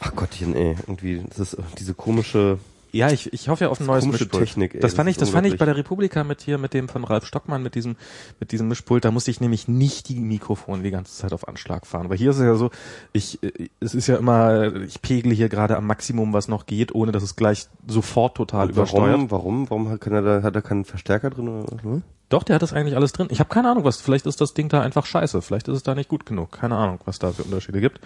Ach 0.00 0.14
Gottchen, 0.14 0.54
ey, 0.54 0.76
irgendwie, 0.86 1.24
das 1.28 1.38
ist 1.38 1.54
äh, 1.54 1.62
diese 1.78 1.94
komische, 1.94 2.58
Ja, 2.92 3.10
ich, 3.10 3.32
ich 3.32 3.48
hoffe 3.48 3.64
ja 3.64 3.70
auf 3.70 3.80
ein 3.80 3.86
neues 3.86 4.04
Mischpult. 4.04 4.32
Technik, 4.32 4.74
ey, 4.74 4.80
das 4.80 4.92
fand 4.92 5.08
ich, 5.08 5.16
das 5.16 5.30
fand 5.30 5.46
ich 5.46 5.56
bei 5.56 5.64
der 5.64 5.76
Republika 5.76 6.24
mit 6.24 6.42
hier, 6.42 6.58
mit 6.58 6.74
dem 6.74 6.88
von 6.88 7.04
Ralf 7.04 7.24
Stockmann, 7.24 7.62
mit 7.62 7.74
diesem, 7.74 7.96
mit 8.38 8.52
diesem 8.52 8.68
Mischpult, 8.68 9.04
da 9.06 9.10
musste 9.10 9.30
ich 9.30 9.40
nämlich 9.40 9.66
nicht 9.66 10.10
die 10.10 10.20
Mikrofone 10.20 10.82
die 10.82 10.90
ganze 10.90 11.14
Zeit 11.14 11.32
auf 11.32 11.48
Anschlag 11.48 11.86
fahren. 11.86 12.10
Weil 12.10 12.18
hier 12.18 12.30
ist 12.30 12.36
es 12.36 12.44
ja 12.44 12.54
so, 12.54 12.70
ich, 13.12 13.42
äh, 13.42 13.68
es 13.80 13.94
ist 13.94 14.08
ja 14.08 14.16
immer, 14.16 14.76
ich 14.82 15.00
pegle 15.00 15.32
hier 15.32 15.48
gerade 15.48 15.76
am 15.76 15.86
Maximum, 15.86 16.34
was 16.34 16.48
noch 16.48 16.66
geht, 16.66 16.94
ohne 16.94 17.12
dass 17.12 17.22
es 17.22 17.34
gleich 17.34 17.66
sofort 17.86 18.36
total 18.36 18.68
übersteuert. 18.68 19.08
warum, 19.08 19.30
warum, 19.30 19.70
warum 19.70 19.88
hat, 19.88 20.00
kann 20.02 20.12
er 20.12 20.22
da, 20.22 20.42
hat 20.42 20.54
er 20.54 20.62
keinen 20.62 20.84
Verstärker 20.84 21.30
drin 21.30 21.48
oder 21.48 21.72
was? 21.72 21.82
ne? 21.82 22.02
Doch, 22.28 22.42
der 22.42 22.54
hat 22.54 22.62
das 22.62 22.72
eigentlich 22.72 22.96
alles 22.96 23.12
drin. 23.12 23.28
Ich 23.30 23.40
habe 23.40 23.48
keine 23.48 23.70
Ahnung, 23.70 23.84
was, 23.84 24.00
vielleicht 24.00 24.24
ist 24.24 24.40
das 24.40 24.54
Ding 24.54 24.70
da 24.70 24.80
einfach 24.80 25.04
scheiße. 25.04 25.42
Vielleicht 25.42 25.68
ist 25.68 25.76
es 25.76 25.82
da 25.82 25.94
nicht 25.94 26.08
gut 26.08 26.24
genug. 26.24 26.52
Keine 26.52 26.76
Ahnung, 26.76 26.98
was 27.04 27.18
da 27.18 27.30
für 27.30 27.42
Unterschiede 27.42 27.80
gibt. 27.80 28.00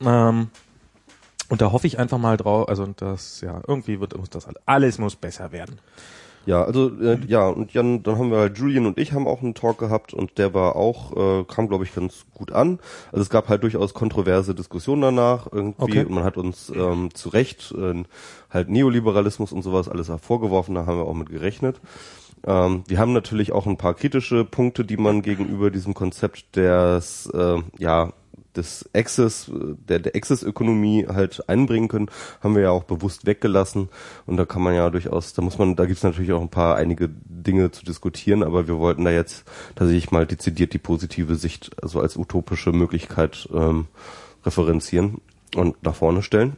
Ähm, 0.00 0.48
und 1.52 1.60
da 1.60 1.70
hoffe 1.70 1.86
ich 1.86 1.98
einfach 1.98 2.16
mal 2.16 2.38
drauf, 2.38 2.66
also 2.70 2.86
das, 2.96 3.42
ja, 3.42 3.60
irgendwie 3.68 4.00
wird, 4.00 4.16
muss 4.16 4.30
das 4.30 4.46
alles, 4.46 4.62
alles 4.64 4.98
muss 4.98 5.16
besser 5.16 5.52
werden. 5.52 5.80
Ja, 6.46 6.64
also 6.64 6.88
äh, 6.98 7.18
ja, 7.26 7.46
und 7.46 7.74
Jan, 7.74 8.02
dann 8.02 8.16
haben 8.16 8.30
wir 8.30 8.38
halt 8.38 8.56
Julian 8.56 8.86
und 8.86 8.98
ich 8.98 9.12
haben 9.12 9.28
auch 9.28 9.42
einen 9.42 9.52
Talk 9.52 9.76
gehabt 9.76 10.14
und 10.14 10.38
der 10.38 10.54
war 10.54 10.76
auch, 10.76 11.14
äh, 11.14 11.44
kam 11.44 11.68
glaube 11.68 11.84
ich 11.84 11.94
ganz 11.94 12.24
gut 12.32 12.52
an. 12.52 12.78
Also 13.12 13.20
es 13.20 13.28
gab 13.28 13.50
halt 13.50 13.64
durchaus 13.64 13.92
kontroverse 13.92 14.54
Diskussionen 14.54 15.02
danach 15.02 15.46
irgendwie 15.52 15.98
Okay. 15.98 16.04
und 16.06 16.12
man 16.12 16.24
hat 16.24 16.38
uns 16.38 16.72
ähm, 16.74 17.12
zu 17.12 17.28
Recht 17.28 17.74
äh, 17.76 18.02
halt 18.48 18.70
Neoliberalismus 18.70 19.52
und 19.52 19.60
sowas 19.60 19.90
alles 19.90 20.10
vorgeworfen, 20.22 20.74
da 20.74 20.86
haben 20.86 20.96
wir 20.96 21.04
auch 21.04 21.12
mit 21.12 21.28
gerechnet. 21.28 21.82
Ähm, 22.46 22.82
wir 22.88 22.98
haben 22.98 23.12
natürlich 23.12 23.52
auch 23.52 23.66
ein 23.66 23.76
paar 23.76 23.92
kritische 23.92 24.46
Punkte, 24.46 24.86
die 24.86 24.96
man 24.96 25.20
gegenüber 25.20 25.70
diesem 25.70 25.92
Konzept 25.92 26.56
des, 26.56 27.26
äh, 27.26 27.58
ja, 27.78 28.14
des 28.56 28.88
Access, 28.94 29.50
der, 29.50 29.98
der 29.98 30.14
Access-Ökonomie 30.14 31.06
halt 31.06 31.48
einbringen 31.48 31.88
können, 31.88 32.10
haben 32.40 32.54
wir 32.54 32.62
ja 32.62 32.70
auch 32.70 32.84
bewusst 32.84 33.26
weggelassen. 33.26 33.88
Und 34.26 34.36
da 34.36 34.44
kann 34.44 34.62
man 34.62 34.74
ja 34.74 34.90
durchaus, 34.90 35.32
da 35.32 35.42
muss 35.42 35.58
man, 35.58 35.76
da 35.76 35.86
gibt's 35.86 36.02
natürlich 36.02 36.32
auch 36.32 36.40
ein 36.40 36.50
paar 36.50 36.76
einige 36.76 37.08
Dinge 37.08 37.70
zu 37.70 37.84
diskutieren, 37.84 38.42
aber 38.42 38.68
wir 38.68 38.78
wollten 38.78 39.04
da 39.04 39.10
jetzt 39.10 39.44
tatsächlich 39.74 40.10
mal 40.10 40.26
dezidiert 40.26 40.72
die 40.72 40.78
positive 40.78 41.36
Sicht, 41.36 41.70
also 41.82 42.00
als 42.00 42.16
utopische 42.16 42.72
Möglichkeit 42.72 43.48
ähm, 43.52 43.86
referenzieren 44.44 45.20
und 45.56 45.82
nach 45.82 45.94
vorne 45.94 46.22
stellen. 46.22 46.56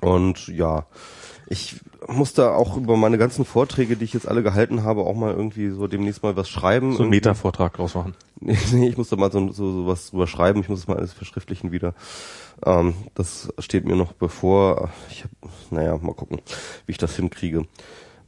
Und 0.00 0.48
ja, 0.48 0.86
ich 1.46 1.76
muss 2.10 2.34
da 2.34 2.54
auch 2.54 2.76
über 2.76 2.96
meine 2.96 3.18
ganzen 3.18 3.44
Vorträge, 3.44 3.96
die 3.96 4.04
ich 4.04 4.12
jetzt 4.12 4.28
alle 4.28 4.42
gehalten 4.42 4.82
habe, 4.82 5.02
auch 5.02 5.14
mal 5.14 5.32
irgendwie 5.32 5.70
so 5.70 5.86
demnächst 5.86 6.22
mal 6.22 6.36
was 6.36 6.48
schreiben. 6.48 6.94
So 6.94 7.02
einen. 7.02 7.10
Meta-Vortrag 7.10 7.74
draus 7.74 7.94
machen. 7.94 8.14
Nee, 8.42 8.56
nee, 8.72 8.88
ich 8.88 8.96
muss 8.96 9.10
da 9.10 9.16
mal 9.16 9.30
so, 9.30 9.52
so, 9.52 9.70
so 9.70 9.86
was 9.86 10.08
drüber 10.08 10.26
schreiben, 10.26 10.60
ich 10.60 10.70
muss 10.70 10.80
das 10.80 10.88
mal 10.88 10.96
alles 10.96 11.12
verschriftlichen 11.12 11.72
wieder. 11.72 11.92
Ähm, 12.64 12.94
das 13.14 13.52
steht 13.58 13.84
mir 13.84 13.96
noch 13.96 14.14
bevor. 14.14 14.88
Ich 15.10 15.24
hab, 15.24 15.30
naja, 15.70 15.98
mal 15.98 16.14
gucken, 16.14 16.40
wie 16.86 16.92
ich 16.92 16.96
das 16.96 17.16
hinkriege. 17.16 17.66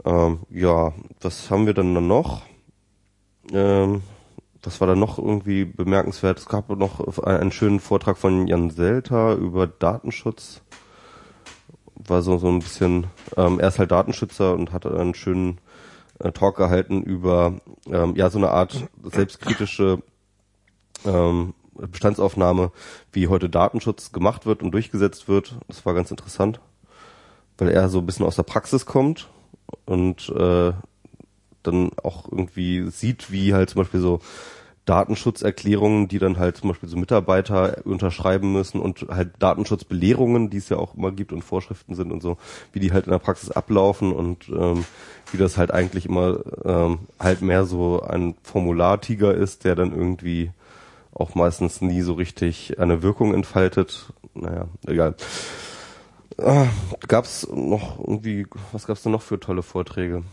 Ähm, 0.05 0.40
ja, 0.51 0.92
was 1.23 1.51
haben 1.51 1.64
wir 1.64 1.73
dann 1.73 2.07
noch? 2.07 2.42
Ähm, 3.55 4.03
was 4.62 4.81
war 4.81 4.87
da 4.87 4.95
noch 4.95 5.18
irgendwie 5.18 5.64
bemerkenswert? 5.64 6.38
Es 6.38 6.47
gab 6.47 6.68
noch 6.68 7.16
einen 7.25 7.51
schönen 7.51 7.81
Vortrag 7.81 8.18
von 8.18 8.47
Jan 8.47 8.68
Selter 8.68 9.35
über 9.35 9.66
Datenschutz. 9.66 10.61
War 12.06 12.22
so, 12.22 12.38
so 12.38 12.48
ein 12.48 12.60
bisschen, 12.60 13.06
ähm, 13.36 13.60
er 13.60 13.68
ist 13.68 13.78
halt 13.78 13.90
Datenschützer 13.90 14.54
und 14.54 14.72
hat 14.72 14.86
einen 14.86 15.14
schönen 15.14 15.58
äh, 16.18 16.32
Talk 16.32 16.56
gehalten 16.56 17.02
über 17.02 17.54
ähm, 17.86 18.16
ja 18.16 18.30
so 18.30 18.38
eine 18.38 18.50
Art 18.50 18.88
selbstkritische 19.02 20.02
ähm, 21.04 21.54
Bestandsaufnahme, 21.74 22.70
wie 23.12 23.28
heute 23.28 23.48
Datenschutz 23.48 24.12
gemacht 24.12 24.46
wird 24.46 24.62
und 24.62 24.72
durchgesetzt 24.72 25.28
wird. 25.28 25.56
Das 25.68 25.84
war 25.86 25.94
ganz 25.94 26.10
interessant, 26.10 26.60
weil 27.58 27.68
er 27.68 27.88
so 27.88 27.98
ein 27.98 28.06
bisschen 28.06 28.26
aus 28.26 28.36
der 28.36 28.42
Praxis 28.42 28.86
kommt 28.86 29.28
und 29.84 30.28
äh, 30.30 30.72
dann 31.62 31.90
auch 32.02 32.30
irgendwie 32.30 32.90
sieht, 32.90 33.30
wie 33.30 33.54
halt 33.54 33.70
zum 33.70 33.82
Beispiel 33.82 34.00
so 34.00 34.20
Datenschutzerklärungen, 34.85 36.09
die 36.09 36.18
dann 36.18 36.38
halt 36.38 36.57
zum 36.57 36.71
Beispiel 36.71 36.88
so 36.88 36.97
Mitarbeiter 36.97 37.79
unterschreiben 37.85 38.53
müssen 38.53 38.81
und 38.81 39.07
halt 39.09 39.31
Datenschutzbelehrungen, 39.38 40.51
die 40.51 40.57
es 40.57 40.68
ja 40.68 40.77
auch 40.77 40.95
immer 40.97 41.12
gibt 41.12 41.33
und 41.33 41.42
Vorschriften 41.42 41.95
sind 41.95 42.11
und 42.11 42.21
so, 42.21 42.37
wie 42.73 42.81
die 42.81 42.92
halt 42.92 43.07
in 43.07 43.12
der 43.12 43.18
Praxis 43.18 43.51
ablaufen 43.53 44.12
und 44.12 44.49
ähm, 44.49 44.85
wie 45.31 45.38
das 45.38 45.57
halt 45.57 45.71
eigentlich 45.71 46.07
immer 46.07 46.40
ähm, 46.64 47.01
halt 47.21 47.42
mehr 47.42 47.64
so 47.64 48.03
ein 48.03 48.35
Formulartiger 48.42 49.33
ist, 49.33 49.64
der 49.64 49.77
dann 49.77 49.92
irgendwie 49.97 50.51
auch 51.14 51.35
meistens 51.35 51.81
nie 51.81 52.03
so 52.03 52.14
richtig 52.14 52.79
eine 52.81 53.03
Wirkung 53.03 53.35
entfaltet. 53.35 54.12
Naja, 54.35 54.66
egal. 54.87 55.14
Ah, 56.38 56.66
gab's 57.07 57.47
noch 57.55 58.01
irgendwie, 58.01 58.47
was 58.73 58.87
gab's 58.87 59.03
denn 59.03 59.12
noch 59.12 59.23
für 59.23 59.38
tolle 59.38 59.62
Vorträge? 59.62 60.25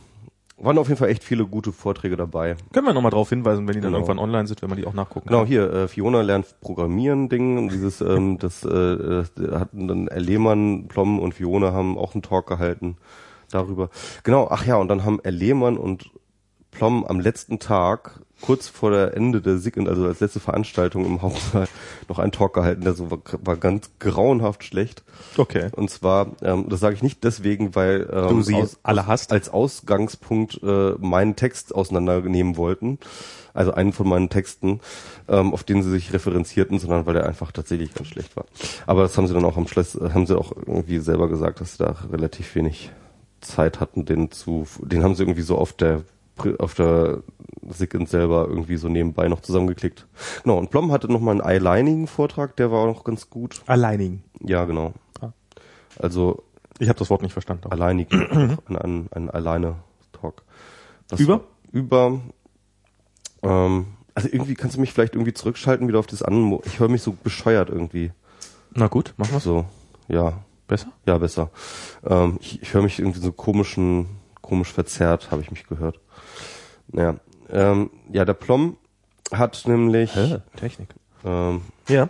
Waren 0.61 0.77
auf 0.77 0.87
jeden 0.89 0.97
Fall 0.99 1.09
echt 1.09 1.23
viele 1.23 1.45
gute 1.45 1.71
Vorträge 1.71 2.17
dabei. 2.17 2.55
Können 2.73 2.85
wir 2.85 2.93
nochmal 2.93 3.11
drauf 3.11 3.29
hinweisen, 3.29 3.67
wenn 3.67 3.75
die 3.75 3.79
dann 3.81 3.91
Genau. 3.93 3.99
irgendwann 4.05 4.19
online 4.19 4.47
sind, 4.47 4.61
wenn 4.61 4.69
man 4.69 4.77
die 4.77 4.85
auch 4.85 4.93
nachgucken 4.93 5.27
Genau, 5.27 5.39
kann. 5.39 5.47
hier, 5.47 5.71
äh, 5.73 5.87
Fiona 5.87 6.21
lernt 6.21 6.53
Programmieren 6.61 7.29
Ding. 7.29 7.57
Und 7.57 7.71
dieses, 7.71 8.01
ähm, 8.01 8.37
das 8.39 8.63
äh, 8.65 8.69
äh, 8.69 9.23
hatten 9.53 9.87
dann 9.87 10.07
Herr 10.09 10.19
Lehmann, 10.19 10.87
Plom 10.87 11.19
und 11.19 11.33
Fiona 11.33 11.71
haben 11.71 11.97
auch 11.97 12.13
einen 12.13 12.21
Talk 12.23 12.47
gehalten 12.47 12.97
darüber. 13.51 13.89
Genau, 14.23 14.47
ach 14.51 14.65
ja, 14.65 14.75
und 14.75 14.89
dann 14.89 15.05
haben 15.05 15.19
Herr 15.23 15.31
Lehmann 15.31 15.77
und 15.77 16.09
Plom 16.71 17.05
am 17.05 17.19
letzten 17.19 17.59
Tag, 17.59 18.21
kurz 18.41 18.67
vor 18.67 18.91
der 18.91 19.15
Ende 19.15 19.41
der 19.41 19.57
SIG, 19.57 19.77
also 19.87 20.05
als 20.05 20.19
letzte 20.19 20.39
Veranstaltung 20.39 21.05
im 21.05 21.21
Hauptsaal, 21.21 21.67
noch 22.07 22.19
einen 22.19 22.31
Talk 22.31 22.53
gehalten, 22.53 22.81
der 22.81 22.93
so 22.93 23.11
war, 23.11 23.19
war 23.43 23.57
ganz 23.57 23.91
grauenhaft 23.99 24.63
schlecht. 24.63 25.03
Okay. 25.37 25.69
Und 25.75 25.89
zwar, 25.89 26.31
ähm, 26.41 26.67
das 26.69 26.79
sage 26.79 26.95
ich 26.95 27.03
nicht 27.03 27.23
deswegen, 27.23 27.75
weil 27.75 28.09
ähm, 28.11 28.29
Du 28.29 28.41
sie 28.41 28.63
alle 28.83 29.07
hast? 29.07 29.31
als 29.31 29.49
Ausgangspunkt 29.49 30.59
äh, 30.63 30.93
meinen 30.99 31.35
Text 31.35 31.75
auseinandernehmen 31.75 32.57
wollten, 32.57 32.99
also 33.53 33.73
einen 33.73 33.93
von 33.93 34.07
meinen 34.07 34.29
Texten, 34.29 34.79
ähm, 35.27 35.53
auf 35.53 35.63
den 35.63 35.83
sie 35.83 35.91
sich 35.91 36.13
referenzierten, 36.13 36.79
sondern 36.79 37.05
weil 37.05 37.15
er 37.15 37.25
einfach 37.25 37.51
tatsächlich 37.51 37.93
ganz 37.93 38.09
schlecht 38.09 38.35
war. 38.35 38.45
Aber 38.87 39.03
das 39.03 39.17
haben 39.17 39.27
sie 39.27 39.33
dann 39.33 39.45
auch 39.45 39.57
am 39.57 39.67
Schluss, 39.67 39.95
äh, 39.95 40.11
haben 40.13 40.25
sie 40.25 40.37
auch 40.37 40.51
irgendwie 40.55 40.99
selber 40.99 41.29
gesagt, 41.29 41.61
dass 41.61 41.73
sie 41.73 41.83
da 41.83 41.95
relativ 42.11 42.55
wenig 42.55 42.91
Zeit 43.41 43.79
hatten, 43.79 44.05
den 44.05 44.31
zu, 44.31 44.65
den 44.81 45.03
haben 45.03 45.15
sie 45.15 45.23
irgendwie 45.23 45.41
so 45.41 45.57
auf 45.57 45.73
der 45.73 46.01
auf 46.59 46.73
der 46.73 47.23
Sickend 47.69 48.09
selber 48.09 48.47
irgendwie 48.47 48.77
so 48.77 48.87
nebenbei 48.89 49.27
noch 49.27 49.41
zusammengeklickt. 49.41 50.07
Genau, 50.43 50.57
und 50.57 50.69
Plom 50.71 50.91
hatte 50.91 51.11
noch 51.11 51.19
mal 51.19 51.31
einen 51.31 51.41
Eyelining-Vortrag, 51.41 52.55
der 52.55 52.71
war 52.71 52.79
auch 52.79 52.87
noch 52.93 53.03
ganz 53.03 53.29
gut. 53.29 53.61
Alleinigen. 53.67 54.23
Ja, 54.41 54.65
genau. 54.65 54.93
Ah. 55.21 55.29
Also 55.99 56.43
Ich 56.79 56.89
habe 56.89 56.97
das 56.97 57.09
Wort 57.09 57.21
nicht 57.21 57.33
verstanden. 57.33 57.69
alleinig, 57.71 58.11
ein, 58.11 58.57
ein, 58.77 59.09
ein 59.11 59.29
Alleine-Talk. 59.29 60.43
Über? 61.17 61.41
Über, 61.71 62.19
ähm, 63.43 63.87
also 64.15 64.29
irgendwie 64.31 64.55
kannst 64.55 64.75
du 64.77 64.81
mich 64.81 64.91
vielleicht 64.93 65.13
irgendwie 65.15 65.33
zurückschalten 65.33 65.87
wieder 65.87 65.99
auf 65.99 66.07
das 66.07 66.21
andere. 66.23 66.61
Ich 66.65 66.79
höre 66.79 66.89
mich 66.89 67.01
so 67.01 67.15
bescheuert 67.23 67.69
irgendwie. 67.69 68.11
Na 68.73 68.87
gut, 68.87 69.13
machen 69.17 69.33
wir's. 69.33 69.43
So, 69.43 69.65
ja, 70.07 70.33
Besser? 70.67 70.87
ja, 71.05 71.17
besser. 71.17 71.49
Ähm, 72.05 72.37
ich 72.41 72.61
ich 72.61 72.73
höre 72.73 72.83
mich 72.83 72.99
irgendwie 72.99 73.19
so 73.19 73.31
komischen, 73.31 74.07
komisch 74.41 74.71
verzerrt, 74.71 75.31
habe 75.31 75.41
ich 75.41 75.51
mich 75.51 75.67
gehört. 75.67 75.99
Naja, 76.91 77.15
ähm, 77.49 77.89
ja, 78.11 78.25
der 78.25 78.33
Plom 78.33 78.77
hat 79.31 79.63
nämlich, 79.67 80.15
Hä? 80.15 80.39
Technik. 80.55 80.89
ähm, 81.25 81.61
Ja. 81.87 82.09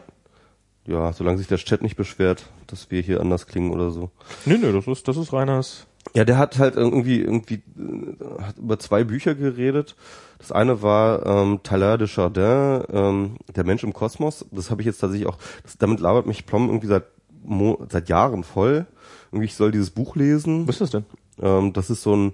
ja, 0.85 1.11
solange 1.13 1.37
sich 1.37 1.47
der 1.47 1.57
Chat 1.57 1.81
nicht 1.81 1.95
beschwert, 1.97 2.45
dass 2.67 2.89
wir 2.91 3.01
hier 3.01 3.19
anders 3.21 3.47
klingen 3.47 3.71
oder 3.71 3.91
so. 3.91 4.11
Nö, 4.45 4.57
nö, 4.57 4.71
das 4.73 4.87
ist, 4.87 5.07
das 5.07 5.17
ist 5.17 5.33
Reiners. 5.33 5.85
Ja, 6.15 6.23
der 6.23 6.37
hat 6.37 6.57
halt 6.59 6.75
irgendwie 6.75 7.19
irgendwie 7.21 7.55
äh, 7.77 8.41
hat 8.41 8.57
über 8.57 8.79
zwei 8.79 9.03
Bücher 9.03 9.35
geredet. 9.35 9.95
Das 10.39 10.51
eine 10.51 10.81
war 10.81 11.25
ähm, 11.25 11.59
Tyler 11.61 11.97
de 11.97 12.07
Chardin, 12.07 12.83
ähm, 12.91 13.35
Der 13.53 13.65
Mensch 13.65 13.83
im 13.83 13.93
Kosmos. 13.93 14.45
Das 14.51 14.71
habe 14.71 14.81
ich 14.81 14.85
jetzt 14.87 14.99
tatsächlich 14.99 15.27
auch. 15.27 15.37
Das, 15.63 15.77
damit 15.77 15.99
labert 15.99 16.25
mich 16.25 16.45
Plom 16.45 16.67
irgendwie 16.67 16.87
seit 16.87 17.03
Mo 17.43 17.85
seit 17.89 18.07
Jahren 18.09 18.43
voll. 18.43 18.85
Irgendwie 19.31 19.45
ich 19.45 19.55
soll 19.55 19.71
dieses 19.71 19.89
Buch 19.91 20.15
lesen. 20.15 20.67
Was 20.67 20.75
ist 20.75 20.81
das 20.81 20.91
denn? 20.91 21.05
Ähm, 21.41 21.73
das 21.73 21.89
ist 21.89 22.01
so 22.01 22.15
ein 22.15 22.33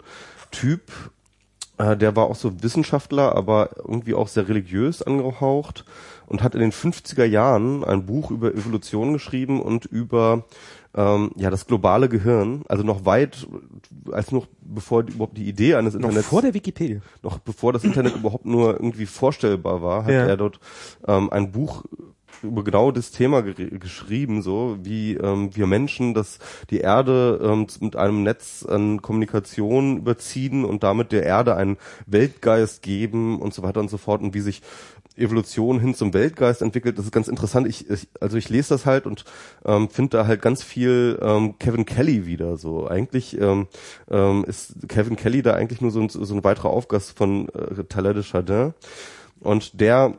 Typ, 0.52 0.84
äh, 1.78 1.96
der 1.98 2.16
war 2.16 2.26
auch 2.26 2.36
so 2.36 2.64
Wissenschaftler, 2.64 3.36
aber 3.36 3.70
irgendwie 3.78 4.14
auch 4.14 4.28
sehr 4.28 4.48
religiös 4.48 5.02
angehaucht 5.02 5.86
und 6.28 6.42
hat 6.44 6.56
in 6.56 6.62
den 6.62 6.72
50er 6.72 7.26
Jahren 7.26 7.84
ein 7.84 8.06
Buch 8.06 8.32
über 8.32 8.54
Evolution 8.54 9.14
geschrieben 9.14 9.62
und 9.62 9.86
über 9.86 10.44
ähm, 10.96 11.32
ja 11.36 11.50
das 11.50 11.68
globale 11.68 12.08
Gehirn, 12.08 12.64
also 12.70 12.84
noch 12.84 13.06
weit, 13.06 13.48
als 14.12 14.32
noch 14.32 14.48
bevor 14.62 15.04
die, 15.04 15.14
überhaupt 15.14 15.38
die 15.38 15.48
Idee 15.50 15.76
eines 15.76 15.94
Noch 15.94 16.02
Internets 16.04 16.28
vor 16.28 16.42
der 16.42 16.54
Wikipedia. 16.54 17.02
noch 17.22 17.38
bevor 17.40 17.74
das 17.74 17.84
Internet 17.84 18.16
überhaupt 18.16 18.46
nur 18.46 18.74
irgendwie 18.76 19.06
vorstellbar 19.06 19.82
war, 19.82 20.06
hat 20.06 20.12
Ja. 20.12 20.26
er 20.26 20.38
dort 20.38 20.60
ähm, 21.08 21.30
ein 21.32 21.52
Buch 21.52 21.84
über 22.46 22.64
genau 22.64 22.92
das 22.92 23.12
Thema 23.12 23.42
geschrieben, 23.42 24.42
so 24.42 24.78
wie 24.82 25.16
ähm, 25.16 25.56
wir 25.56 25.68
Menschen, 25.68 26.14
dass 26.14 26.40
die 26.70 26.80
Erde 26.80 27.40
ähm, 27.44 27.68
mit 27.80 27.96
einem 27.96 28.24
Netz 28.24 28.66
an 28.68 29.02
Kommunikation 29.02 29.98
überziehen 29.98 30.66
und 30.66 30.84
damit 30.84 31.12
der 31.12 31.24
Erde 31.24 31.56
einen 31.56 31.78
Weltgeist 32.06 32.82
geben 32.82 33.42
und 33.42 33.54
so 33.54 33.64
weiter 33.64 33.80
und 33.80 33.90
so 33.90 33.98
fort 33.98 34.22
und 34.22 34.34
wie 34.34 34.42
sich 34.42 34.62
Evolution 35.18 35.80
hin 35.80 35.96
zum 35.96 36.14
Weltgeist 36.14 36.62
entwickelt. 36.62 36.98
Das 36.98 37.06
ist 37.06 37.12
ganz 37.12 37.28
interessant. 37.28 37.68
Ich, 37.68 37.90
ich 37.90 38.08
also 38.20 38.38
ich 38.38 38.50
lese 38.50 38.70
das 38.70 38.86
halt 38.86 39.06
und 39.06 39.26
ähm, 39.66 39.90
finde 39.90 40.18
da 40.18 40.28
halt 40.28 40.42
ganz 40.42 40.64
viel 40.64 41.18
ähm, 41.22 41.58
Kevin 41.60 41.86
Kelly 41.86 42.26
wieder. 42.26 42.58
So 42.58 42.88
eigentlich 42.88 43.40
ähm, 43.40 43.68
ähm, 44.10 44.44
ist 44.46 44.88
Kevin 44.90 45.16
Kelly 45.16 45.42
da 45.42 45.54
eigentlich 45.54 45.82
nur 45.82 45.92
so 45.92 46.02
ein, 46.02 46.10
so 46.10 46.34
ein 46.34 46.44
weiterer 46.44 46.70
Aufgast 46.70 47.18
von 47.18 47.50
äh, 47.50 47.84
Tyler 47.86 48.14
de 48.14 48.24
Chardin 48.24 48.74
und 49.40 49.80
der 49.80 50.18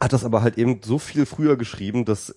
hat 0.00 0.12
das 0.12 0.24
aber 0.24 0.42
halt 0.42 0.58
eben 0.58 0.80
so 0.82 0.98
viel 0.98 1.26
früher 1.26 1.56
geschrieben, 1.56 2.04
dass 2.04 2.34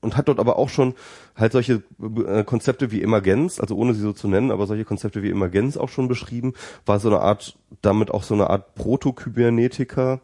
und 0.00 0.16
hat 0.16 0.28
dort 0.28 0.38
aber 0.38 0.56
auch 0.56 0.68
schon 0.68 0.94
halt 1.36 1.52
solche 1.52 1.82
äh, 2.26 2.44
Konzepte 2.44 2.90
wie 2.92 3.02
Emergenz, 3.02 3.58
also 3.58 3.76
ohne 3.76 3.94
sie 3.94 4.00
so 4.00 4.12
zu 4.12 4.28
nennen, 4.28 4.50
aber 4.50 4.66
solche 4.66 4.84
Konzepte 4.84 5.22
wie 5.22 5.30
Emergenz 5.30 5.76
auch 5.76 5.88
schon 5.88 6.08
beschrieben, 6.08 6.54
war 6.86 7.00
so 7.00 7.08
eine 7.08 7.20
Art, 7.20 7.56
damit 7.82 8.10
auch 8.10 8.22
so 8.22 8.34
eine 8.34 8.50
Art 8.50 8.74
Proto-Kybernetiker, 8.74 10.20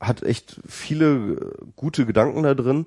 hat 0.00 0.22
echt 0.22 0.60
viele 0.66 1.14
äh, 1.14 1.50
gute 1.76 2.06
Gedanken 2.06 2.42
da 2.42 2.54
drin, 2.54 2.86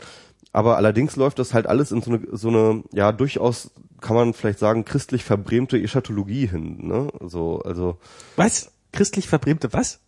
aber 0.51 0.77
allerdings 0.77 1.15
läuft 1.17 1.39
das 1.39 1.53
halt 1.53 1.67
alles 1.67 1.91
in 1.91 2.01
so 2.01 2.11
eine, 2.11 2.21
so 2.31 2.47
eine 2.49 2.83
ja, 2.93 3.11
durchaus, 3.11 3.71
kann 3.99 4.15
man 4.15 4.33
vielleicht 4.33 4.59
sagen, 4.59 4.85
christlich 4.85 5.23
verbrämte 5.23 5.81
Eschatologie 5.81 6.47
hin, 6.47 6.87
ne, 6.87 7.09
so, 7.21 7.59
also, 7.59 7.97
Was? 8.37 8.71
Christlich 8.93 9.27
verbrämte 9.27 9.73
was? 9.73 9.99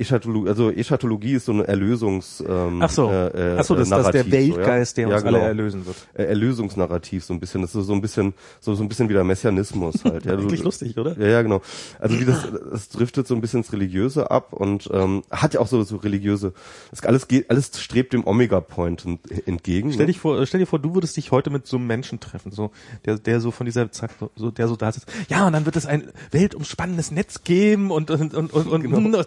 Eschatologie, 0.00 0.48
also 0.48 0.70
Eschatologie 0.70 1.32
ist 1.34 1.44
so 1.46 1.52
eine 1.52 1.66
Erlösungs 1.68 2.42
ähm, 2.46 2.80
Ach 2.82 2.90
so. 2.90 3.10
äh, 3.10 3.54
äh, 3.54 3.58
Ach 3.58 3.64
so, 3.64 3.74
das, 3.74 3.88
das 3.88 4.06
ist 4.06 4.12
der 4.14 4.24
Narrativ, 4.24 4.30
so, 4.32 4.36
ja. 4.36 4.56
Weltgeist, 4.56 4.96
der 4.96 5.08
ja, 5.08 5.14
uns 5.14 5.24
genau. 5.24 5.38
alle 5.38 5.46
erlösen 5.46 5.86
wird. 5.86 5.96
Äh, 6.14 6.24
Erlösungsnarrativ 6.24 7.24
so 7.24 7.34
ein 7.34 7.40
bisschen. 7.40 7.62
Das 7.62 7.74
ist 7.74 7.86
so 7.86 7.92
ein 7.92 8.00
bisschen 8.00 8.34
so 8.60 8.74
so 8.74 8.82
ein 8.82 8.88
bisschen 8.88 9.08
wie 9.08 9.12
der 9.14 9.24
Messianismus 9.24 10.04
halt. 10.04 10.24
Ja, 10.24 10.32
Eigentlich 10.32 10.62
lustig, 10.62 10.96
oder? 10.98 11.18
Ja, 11.18 11.26
ja, 11.28 11.42
genau. 11.42 11.60
Also 11.98 12.18
wie 12.18 12.24
das, 12.24 12.46
das 12.72 12.88
driftet 12.88 13.26
so 13.26 13.34
ein 13.34 13.40
bisschen 13.40 13.60
ins 13.60 13.72
Religiöse 13.72 14.30
ab 14.30 14.52
und 14.52 14.88
ähm, 14.92 15.22
hat 15.30 15.54
ja 15.54 15.60
auch 15.60 15.66
so 15.66 15.82
so 15.82 15.96
religiöse. 15.96 16.52
Das 16.90 17.02
alles 17.04 17.28
geht, 17.28 17.50
alles 17.50 17.70
strebt 17.80 18.12
dem 18.12 18.26
Omega 18.26 18.60
Point 18.60 19.04
ent- 19.04 19.46
entgegen. 19.46 19.92
Stell 19.92 20.06
ne? 20.06 20.12
dich 20.12 20.20
vor, 20.20 20.44
stell 20.46 20.60
dir 20.60 20.66
vor, 20.66 20.78
du 20.78 20.94
würdest 20.94 21.16
dich 21.16 21.30
heute 21.30 21.50
mit 21.50 21.66
so 21.66 21.76
einem 21.76 21.86
Menschen 21.86 22.20
treffen, 22.20 22.52
so 22.52 22.70
der, 23.04 23.18
der 23.18 23.40
so 23.40 23.50
von 23.50 23.66
dieser 23.66 23.88
so 24.36 24.50
der 24.50 24.68
so 24.68 24.76
da 24.76 24.92
sitzt. 24.92 25.08
Ja, 25.28 25.46
und 25.46 25.52
dann 25.52 25.66
wird 25.66 25.76
es 25.76 25.86
ein 25.86 26.08
weltumspannendes 26.30 27.10
Netz 27.10 27.44
geben 27.44 27.90
und 27.90 28.10
und 28.10 28.34
und 28.34 28.52
und 28.52 28.66
und, 28.66 28.80
Genau. 28.90 28.96
und, 28.96 29.26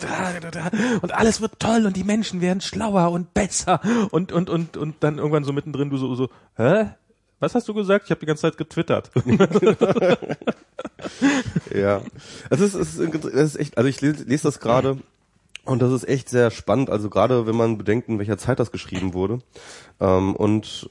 und, 1.01 1.13
alles 1.13 1.41
wird 1.41 1.59
toll 1.59 1.85
und 1.85 1.95
die 1.97 2.03
Menschen 2.03 2.41
werden 2.41 2.61
schlauer 2.61 3.11
und 3.11 3.33
besser 3.33 3.81
und 4.11 4.31
und 4.31 4.49
und 4.49 4.77
und 4.77 4.95
dann 5.01 5.17
irgendwann 5.17 5.43
so 5.43 5.53
mittendrin 5.53 5.89
du 5.89 5.97
so 5.97 6.13
so, 6.15 6.29
hä? 6.57 6.89
Was 7.39 7.55
hast 7.55 7.67
du 7.67 7.73
gesagt? 7.73 8.05
Ich 8.05 8.11
habe 8.11 8.21
die 8.21 8.25
ganze 8.25 8.43
Zeit 8.43 8.57
getwittert. 8.57 9.11
Ja. 11.73 12.01
Also 12.49 12.65
es 12.65 12.75
ist, 12.75 12.97
es 12.99 13.25
ist 13.25 13.55
echt, 13.59 13.77
also 13.77 13.89
ich 13.89 13.99
lese, 14.01 14.25
das 14.25 14.59
gerade 14.59 14.97
und 15.65 15.81
das 15.81 15.91
ist 15.91 16.07
echt 16.07 16.29
sehr 16.29 16.51
spannend, 16.51 16.89
also 16.89 17.09
gerade 17.09 17.47
wenn 17.47 17.55
man 17.55 17.77
bedenkt, 17.77 18.09
in 18.09 18.19
welcher 18.19 18.37
Zeit 18.37 18.59
das 18.59 18.71
geschrieben 18.71 19.13
wurde. 19.13 19.39
Ähm, 19.99 20.35
und 20.35 20.89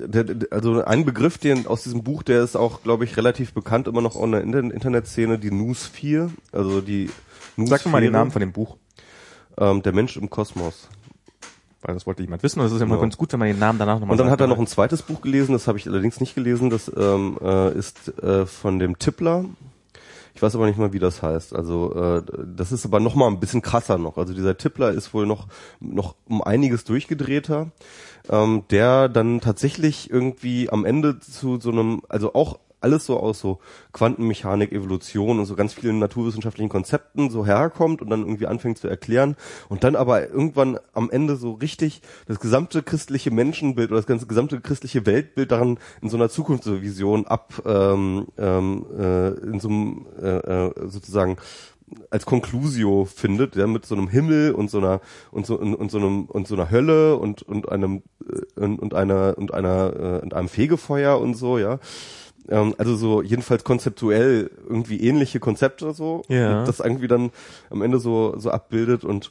äh, 0.00 0.24
also 0.50 0.84
ein 0.84 1.04
Begriff, 1.04 1.38
den 1.38 1.66
aus 1.66 1.82
diesem 1.82 2.02
Buch, 2.02 2.22
der 2.22 2.42
ist 2.42 2.56
auch, 2.56 2.82
glaube 2.82 3.04
ich, 3.04 3.16
relativ 3.16 3.52
bekannt 3.52 3.88
immer 3.88 4.00
noch 4.00 4.20
in 4.20 4.32
der 4.32 4.42
Inter- 4.42 4.58
Internetszene, 4.72 5.38
die 5.38 5.50
Newsphere, 5.50 6.30
also 6.52 6.80
die 6.80 7.10
Sag 7.56 7.84
mir 7.86 7.92
mal 7.92 8.00
den 8.00 8.12
Namen 8.12 8.30
von 8.30 8.40
dem 8.40 8.52
Buch, 8.52 8.76
ähm, 9.58 9.82
der 9.82 9.92
Mensch 9.92 10.16
im 10.16 10.30
Kosmos. 10.30 10.88
weil 11.82 11.92
das 11.94 12.06
wollte 12.06 12.22
jemand 12.22 12.42
wissen. 12.42 12.60
Und 12.60 12.66
es 12.66 12.72
ist 12.72 12.80
immer 12.80 12.92
Genau. 12.94 13.02
ganz 13.02 13.18
gut, 13.18 13.30
wenn 13.34 13.38
man 13.40 13.48
den 13.48 13.58
Namen 13.58 13.78
danach 13.78 14.00
nochmal 14.00 14.12
Und 14.12 14.18
dann 14.18 14.30
hat 14.30 14.40
er 14.40 14.46
noch 14.46 14.58
ein 14.58 14.66
zweites 14.66 15.02
Buch 15.02 15.20
gelesen, 15.20 15.52
das 15.52 15.68
habe 15.68 15.76
ich 15.76 15.86
allerdings 15.86 16.18
nicht 16.18 16.34
gelesen, 16.34 16.70
das 16.70 16.90
ähm, 16.96 17.36
äh, 17.42 17.72
ist 17.76 18.08
äh, 18.22 18.46
von 18.46 18.78
dem 18.78 18.98
Tippler. 18.98 19.44
Ich 20.34 20.40
weiß 20.42 20.54
aber 20.56 20.64
nicht 20.66 20.78
mal, 20.78 20.94
wie 20.94 20.98
das 20.98 21.22
heißt. 21.22 21.54
Also 21.54 21.94
äh, 21.94 22.22
das 22.56 22.72
ist 22.72 22.86
aber 22.86 23.00
noch 23.00 23.14
mal 23.14 23.26
ein 23.28 23.38
bisschen 23.38 23.60
krasser 23.60 23.98
noch. 23.98 24.16
Also 24.16 24.32
dieser 24.32 24.56
Tippler 24.56 24.92
ist 24.92 25.12
wohl 25.12 25.26
noch 25.26 25.46
noch 25.78 26.14
um 26.26 26.42
einiges 26.42 26.84
durchgedrehter, 26.84 27.70
ähm, 28.30 28.64
der 28.70 29.10
dann 29.10 29.42
tatsächlich 29.42 30.10
irgendwie 30.10 30.70
am 30.70 30.86
Ende 30.86 31.20
zu 31.20 31.60
so 31.60 31.70
einem, 31.70 32.00
also 32.08 32.32
auch 32.34 32.58
alles 32.84 33.06
so 33.06 33.18
aus 33.18 33.40
so 33.40 33.58
Quantenmechanik, 33.92 34.70
Evolution 34.70 35.38
und 35.38 35.46
so 35.46 35.56
ganz 35.56 35.72
vielen 35.72 35.98
naturwissenschaftlichen 35.98 36.68
Konzepten 36.68 37.30
so 37.30 37.46
herkommt 37.46 38.02
und 38.02 38.10
dann 38.10 38.20
irgendwie 38.20 38.46
anfängt 38.46 38.78
zu 38.78 38.88
erklären 38.88 39.36
und 39.68 39.82
dann 39.82 39.96
aber 39.96 40.28
irgendwann 40.28 40.78
am 40.92 41.10
Ende 41.10 41.36
so 41.36 41.52
richtig 41.52 42.02
das 42.26 42.38
gesamte 42.38 42.82
christliche 42.82 43.30
Menschenbild 43.30 43.90
oder 43.90 43.98
das 43.98 44.06
ganze 44.06 44.26
gesamte 44.26 44.60
christliche 44.60 45.06
Weltbild 45.06 45.50
daran 45.50 45.78
in 46.02 46.10
so 46.10 46.16
einer 46.16 46.28
Zukunftsvision 46.28 47.26
ab 47.26 47.62
ähm, 47.64 48.26
ähm, 48.38 48.86
äh, 48.98 49.28
in 49.28 49.60
so 49.60 49.68
einem 49.68 50.06
äh, 50.20 50.28
äh, 50.28 50.88
sozusagen 50.88 51.38
als 52.10 52.26
Conclusio 52.26 53.04
findet, 53.04 53.56
ja, 53.56 53.66
mit 53.66 53.84
so 53.86 53.94
einem 53.94 54.08
Himmel 54.08 54.52
und 54.52 54.70
so 54.70 54.78
einer 54.78 55.00
und 55.30 55.46
so 55.46 55.58
und, 55.58 55.74
und 55.74 55.90
so 55.90 55.98
einem 55.98 56.24
und 56.24 56.46
so 56.46 56.54
einer 56.54 56.70
Hölle 56.70 57.16
und 57.16 57.42
und 57.42 57.70
einem 57.70 58.02
äh, 58.28 58.60
und, 58.60 58.78
und 58.80 58.94
einer 58.94 59.34
und 59.36 59.52
einer 59.52 59.92
äh, 59.94 60.22
und 60.22 60.34
einem 60.34 60.48
Fegefeuer 60.48 61.20
und 61.20 61.34
so, 61.34 61.58
ja. 61.58 61.78
Ähm, 62.48 62.74
also 62.78 62.96
so 62.96 63.22
jedenfalls 63.22 63.64
konzeptuell 63.64 64.50
irgendwie 64.68 65.00
ähnliche 65.00 65.40
Konzepte 65.40 65.92
so, 65.94 66.22
Ja. 66.28 66.64
das 66.64 66.80
irgendwie 66.80 67.08
dann 67.08 67.30
am 67.70 67.82
Ende 67.82 67.98
so 67.98 68.34
so 68.38 68.50
abbildet 68.50 69.04
und 69.04 69.30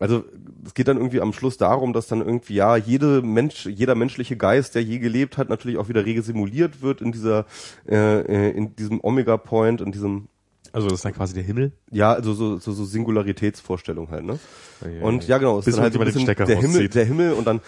also 0.00 0.24
es 0.64 0.74
geht 0.74 0.88
dann 0.88 0.96
irgendwie 0.96 1.20
am 1.20 1.32
Schluss 1.32 1.58
darum, 1.58 1.92
dass 1.92 2.06
dann 2.06 2.20
irgendwie 2.20 2.54
ja 2.54 2.76
jede 2.76 3.20
Mensch, 3.22 3.66
jeder 3.66 3.94
menschliche 3.94 4.36
Geist, 4.36 4.74
der 4.74 4.82
je 4.82 4.98
gelebt 4.98 5.36
hat, 5.38 5.48
natürlich 5.48 5.76
auch 5.76 5.88
wieder 5.88 6.04
rege 6.06 6.22
simuliert 6.22 6.82
wird 6.82 7.00
in 7.02 7.12
dieser 7.12 7.44
äh, 7.88 8.20
äh, 8.20 8.50
in 8.50 8.74
diesem 8.76 9.00
Omega 9.02 9.36
Point, 9.36 9.80
in 9.80 9.92
diesem 9.92 10.28
Also 10.72 10.88
das 10.88 10.96
ist 11.00 11.04
dann 11.04 11.14
quasi 11.14 11.34
der 11.34 11.42
Himmel. 11.42 11.72
ja, 11.90 12.12
also 12.12 12.32
so, 12.32 12.58
so, 12.58 12.72
so 12.72 12.84
Singularitätsvorstellung 12.84 14.10
halt, 14.10 14.24
ne? 14.24 14.38
Ja, 14.82 15.04
Und 15.06 15.28
ja, 15.28 15.38
genau, 15.38 15.58
es 15.58 15.66
ist 15.66 15.76
dann 15.76 15.84
halt 15.84 15.94
ein 15.96 16.04
bisschen 16.04 16.26
der 16.26 16.58
Himmel, 16.58 16.88
der 16.88 17.04
Himmel 17.04 17.32
und 17.34 17.46
dann, 17.46 17.60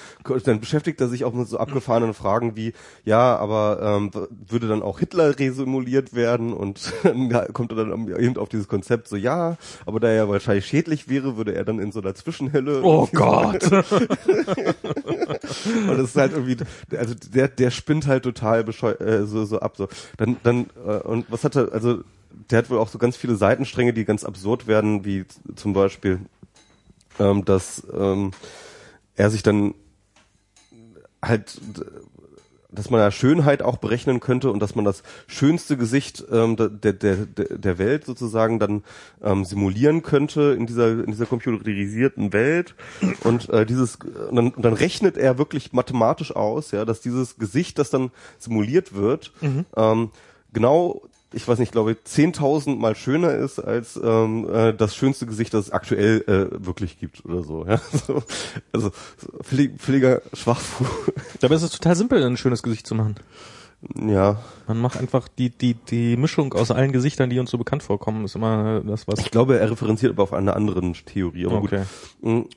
dann 0.45 0.61
beschäftigt 0.61 1.01
er 1.01 1.09
sich 1.09 1.25
auch 1.25 1.33
mit 1.33 1.47
so 1.47 1.59
abgefahrenen 1.59 2.15
Fragen 2.15 2.57
wie, 2.57 2.73
ja, 3.05 3.37
aber 3.37 3.79
ähm, 3.83 4.11
würde 4.49 4.67
dann 4.67 4.83
auch 4.83 4.99
Hitler 4.99 5.39
resimuliert 5.39 6.15
werden 6.15 6.53
und 6.53 6.93
dann 7.03 7.31
ja, 7.31 7.45
kommt 7.53 7.73
er 7.73 7.85
dann 7.85 8.09
eben 8.09 8.37
auf 8.37 8.49
dieses 8.49 8.69
Konzept 8.69 9.09
so, 9.09 9.17
ja, 9.17 9.57
aber 9.87 10.01
da 10.01 10.09
er 10.09 10.29
wahrscheinlich 10.29 10.67
schädlich 10.67 11.09
wäre, 11.09 11.37
würde 11.37 11.55
er 11.55 11.65
dann 11.65 11.79
in 11.79 11.93
so 11.93 12.01
einer 12.01 12.15
Zwischenhölle. 12.15 12.83
Oh 12.83 13.09
Gott. 13.13 13.71
Und 15.89 15.99
das 15.99 16.11
ist 16.11 16.17
halt 16.17 16.33
irgendwie, 16.33 16.57
also 16.97 17.15
der, 17.15 17.49
der 17.49 17.71
spinnt 17.71 18.07
halt 18.07 18.25
total 18.25 18.65
bescheu 18.65 18.93
äh, 18.93 19.25
so, 19.27 19.45
so 19.45 19.61
ab. 19.61 19.77
So. 19.77 19.89
Dann, 20.17 20.37
dann, 20.43 20.67
äh, 20.87 20.97
und 20.99 21.27
was 21.31 21.45
hat 21.45 21.57
er, 21.57 21.73
also 21.73 22.03
der 22.51 22.59
hat 22.59 22.71
wohl 22.71 22.79
auch 22.79 22.89
so 22.89 22.99
ganz 22.99 23.17
viele 23.17 23.37
Seitenstränge, 23.37 23.93
die 23.93 24.05
ganz 24.05 24.25
absurd 24.25 24.67
werden, 24.67 25.05
wie 25.05 25.25
zum 25.57 25.73
Beispiel, 25.73 26.21
ähm, 27.19 27.45
dass 27.45 27.87
ähm, 27.93 28.33
er 29.17 29.31
sich 29.31 29.43
dann 29.43 29.75
halt 31.23 31.61
dass 32.75 32.91
man 32.91 33.01
ja 33.01 33.11
Schönheit 33.11 33.63
auch 33.63 33.77
berechnen 33.77 34.21
könnte 34.21 34.51
und 34.51 34.61
dass 34.61 34.75
man 34.75 34.85
das 34.85 35.03
schönste 35.27 35.77
Gesicht 35.77 36.25
ähm, 36.31 36.57
der, 36.57 36.93
der, 36.93 37.17
der, 37.27 37.79
Welt 37.79 38.05
sozusagen 38.05 38.59
dann 38.59 38.83
ähm, 39.23 39.45
simulieren 39.45 40.03
könnte 40.03 40.57
in 40.59 40.67
dieser 40.67 41.05
in 41.05 41.13
dieser 41.13 41.27
computerisierten 41.27 42.33
Welt. 42.33 42.75
Und 43.23 43.49
äh, 43.51 43.65
dieses 43.65 43.97
und 43.97 44.37
dann, 44.37 44.51
und 44.51 44.65
dann 44.65 44.73
rechnet 44.73 45.17
er 45.17 45.39
wirklich 45.39 45.73
mathematisch 45.73 46.35
aus, 46.35 46.73
ja, 46.73 46.85
dass 46.85 47.01
dieses 47.01 47.37
Gesicht, 47.37 47.79
das 47.79 47.91
dann 47.91 48.11
simuliert 48.39 48.95
wird, 48.95 49.33
ähm, 49.77 50.11
genau 50.53 51.03
ich 51.35 51.47
weiß 51.47 51.59
nicht, 51.59 51.73
glaube 51.73 51.93
ich, 51.93 51.99
10.000 51.99 52.77
mal 52.77 52.95
schöner 52.95 53.35
ist 53.35 53.59
als 53.59 53.99
ähm, 54.03 54.49
äh, 54.53 54.73
das 54.73 54.95
schönste 54.95 55.27
Gesicht, 55.27 55.53
das 55.55 55.67
es 55.67 55.73
aktuell 55.73 56.23
äh, 56.27 56.65
wirklich 56.65 56.99
gibt 56.99 57.25
oder 57.25 57.43
so. 57.43 57.67
Ja? 57.67 57.81
So, 58.07 58.23
also 58.73 58.91
völliger 59.43 60.21
Schwachfuß. 60.33 60.87
Dabei 61.41 61.55
ist 61.55 61.63
es 61.63 61.71
total 61.71 61.97
simpel, 61.97 62.23
ein 62.23 62.37
schönes 62.37 62.63
Gesicht 62.63 62.87
zu 62.87 62.95
machen. 62.95 63.17
Ja, 63.97 64.41
Man 64.67 64.81
macht 64.81 64.99
einfach 64.99 65.29
die, 65.29 65.51
die, 65.51 65.75
die 65.75 66.17
Mischung 66.17 66.55
aus 66.55 66.71
allen 66.71 66.93
Gesichtern, 66.93 67.29
die 67.29 67.39
uns 67.39 67.51
so 67.51 67.59
bekannt 67.59 67.83
vorkommen, 67.83 68.25
ist 68.25 68.35
immer 68.35 68.81
das, 68.81 69.07
was. 69.07 69.19
ich 69.21 69.31
glaube, 69.31 69.59
er 69.59 69.71
referenziert 69.71 70.13
aber 70.13 70.23
auf 70.23 70.33
eine 70.33 70.57
andere 70.57 70.81
Theorie. 71.05 71.47
Aber 71.47 71.57
Okay. 71.59 71.83
gut. 72.23 72.49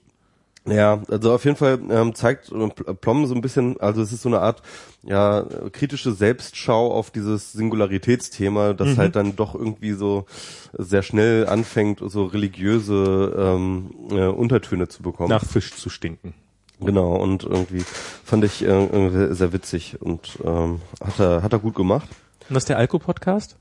Ja, 0.68 1.02
also 1.10 1.34
auf 1.34 1.46
jeden 1.46 1.56
Fall 1.58 1.80
ähm, 1.90 2.14
zeigt 2.14 2.52
äh, 2.52 2.94
Plom 2.94 3.26
so 3.26 3.34
ein 3.36 3.42
bisschen, 3.42 3.80
also 3.80 4.02
es 4.02 4.12
ist 4.12 4.22
so 4.22 4.30
eine 4.30 4.40
Art 4.42 4.62
ja 5.04 5.46
kritische 5.72 6.12
Selbstschau 6.12 6.92
auf 6.92 7.10
dieses 7.12 7.54
Singularitätsthema, 7.54 8.74
das 8.74 8.90
Mhm. 8.90 8.98
halt 8.98 9.16
dann 9.16 9.36
doch 9.36 9.56
irgendwie 9.56 9.94
so 9.94 10.26
sehr 10.74 11.04
schnell 11.04 11.48
anfängt, 11.48 12.02
so 12.06 12.26
religiöse 12.26 13.34
ähm, 13.38 13.92
äh, 14.12 14.28
Untertöne 14.28 14.88
zu 14.88 15.04
bekommen. 15.04 15.30
Nach 15.30 15.46
Fisch 15.46 15.74
zu 15.76 15.90
stinken. 15.90 16.34
Genau, 16.80 17.16
und 17.16 17.44
irgendwie 17.44 17.84
fand 18.24 18.44
ich 18.44 18.64
äh, 18.64 19.34
sehr 19.34 19.52
witzig 19.54 19.98
und 20.00 20.38
ähm, 20.44 20.82
hat 21.04 21.20
er 21.20 21.42
hat 21.44 21.54
er 21.54 21.60
gut 21.60 21.76
gemacht. 21.76 22.08
Und 22.50 22.54
das 22.54 22.64
ist 22.64 22.70
der 22.70 22.78
Alko-Podcast? 22.78 23.58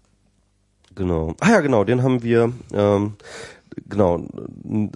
Genau. 0.94 1.34
Ah 1.40 1.50
ja, 1.50 1.60
genau, 1.60 1.84
den 1.84 2.02
haben 2.02 2.22
wir, 2.22 2.52
ähm, 2.72 3.14
genau, 3.88 4.26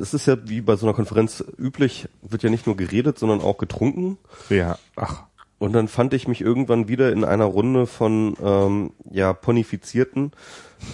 es 0.01 0.14
ist 0.14 0.27
ja 0.27 0.37
wie 0.49 0.61
bei 0.61 0.77
so 0.77 0.87
einer 0.87 0.95
Konferenz 0.95 1.45
üblich, 1.59 2.09
wird 2.23 2.43
ja 2.43 2.51
nicht 2.51 2.66
nur 2.66 2.77
geredet, 2.77 3.19
sondern 3.19 3.40
auch 3.40 3.59
getrunken. 3.59 4.19
Ja. 4.49 4.79
Ach. 4.97 5.25
Und 5.59 5.75
dann 5.75 5.88
fand 5.88 6.14
ich 6.14 6.27
mich 6.27 6.40
irgendwann 6.40 6.88
wieder 6.88 7.12
in 7.12 7.23
einer 7.23 7.45
Runde 7.45 7.87
von 7.87 8.35
ähm, 8.43 8.93
ja, 9.11 9.35
Ponifizierten, 9.35 10.33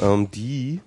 ähm, 0.02 0.30
die 0.32 0.80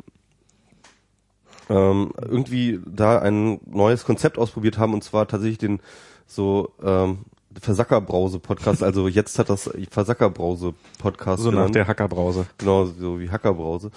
ähm, 1.70 2.12
irgendwie 2.22 2.82
da 2.86 3.20
ein 3.20 3.62
neues 3.66 4.04
Konzept 4.04 4.38
ausprobiert 4.38 4.78
haben, 4.78 4.94
und 4.94 5.04
zwar 5.04 5.28
tatsächlich 5.28 5.60
den 5.60 5.80
so 6.28 6.74
ähm, 6.84 7.20
Versackerbrause-Podcast, 7.60 8.84
also 8.84 9.08
jetzt 9.08 9.38
hat 9.40 9.50
das 9.50 9.70
Versackerbrause-Podcast 9.92 11.44
So 11.44 11.50
nach 11.52 11.58
genannt. 11.58 11.76
der 11.76 11.88
Hackerbrause. 11.88 12.46
Genau, 12.58 12.86
so 12.86 13.20
wie 13.20 13.30
Hackerbrause, 13.30 13.92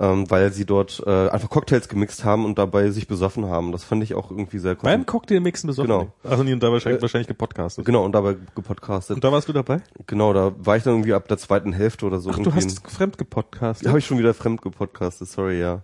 ähm, 0.00 0.30
weil 0.30 0.52
sie 0.52 0.64
dort 0.64 1.02
äh, 1.06 1.28
einfach 1.28 1.50
Cocktails 1.50 1.88
gemixt 1.88 2.24
haben 2.24 2.44
und 2.44 2.58
dabei 2.58 2.90
sich 2.90 3.08
besoffen 3.08 3.46
haben. 3.46 3.72
Das 3.72 3.84
fand 3.84 4.02
ich 4.02 4.14
auch 4.14 4.30
irgendwie 4.30 4.58
sehr 4.58 4.74
Beim 4.76 5.06
Cocktailmixen 5.06 5.66
besoffen. 5.66 5.88
Genau. 5.90 6.12
Also 6.24 6.44
nie 6.44 6.52
und 6.52 6.62
da 6.62 6.70
wahrscheinlich, 6.72 7.00
Äh, 7.00 7.02
wahrscheinlich 7.02 7.28
gepodcastet. 7.28 7.84
Genau, 7.84 8.04
und 8.04 8.12
dabei 8.12 8.36
gepodcastet. 8.54 9.16
Und 9.16 9.24
da 9.24 9.32
warst 9.32 9.48
du 9.48 9.52
dabei? 9.52 9.80
Genau, 10.06 10.32
da 10.32 10.52
war 10.58 10.76
ich 10.76 10.82
dann 10.82 10.94
irgendwie 10.94 11.14
ab 11.14 11.28
der 11.28 11.38
zweiten 11.38 11.72
Hälfte 11.72 12.06
oder 12.06 12.20
so. 12.20 12.30
Ach, 12.30 12.38
du 12.38 12.54
hast 12.54 12.86
fremd 12.88 13.18
gepodcastet. 13.18 13.86
Da 13.86 13.90
habe 13.90 13.98
ich 13.98 14.06
schon 14.06 14.18
wieder 14.18 14.34
fremd 14.34 14.62
gepodcastet, 14.62 15.28
sorry, 15.28 15.60
ja. 15.60 15.82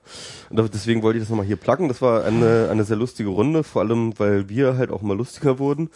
Und 0.51 0.75
deswegen 0.75 1.03
wollte 1.03 1.19
ich 1.19 1.25
das 1.25 1.31
nochmal 1.31 1.47
hier 1.47 1.57
placken. 1.57 1.89
Das 1.89 2.01
war 2.03 2.25
eine, 2.25 2.69
eine 2.71 2.85
sehr 2.85 2.97
lustige 2.97 3.29
Runde, 3.31 3.65
vor 3.65 3.83
allem, 3.83 4.19
weil 4.19 4.49
wir 4.49 4.77
halt 4.77 4.91
auch 4.91 5.03
mal 5.03 5.17
lustiger 5.17 5.59
wurden 5.59 5.91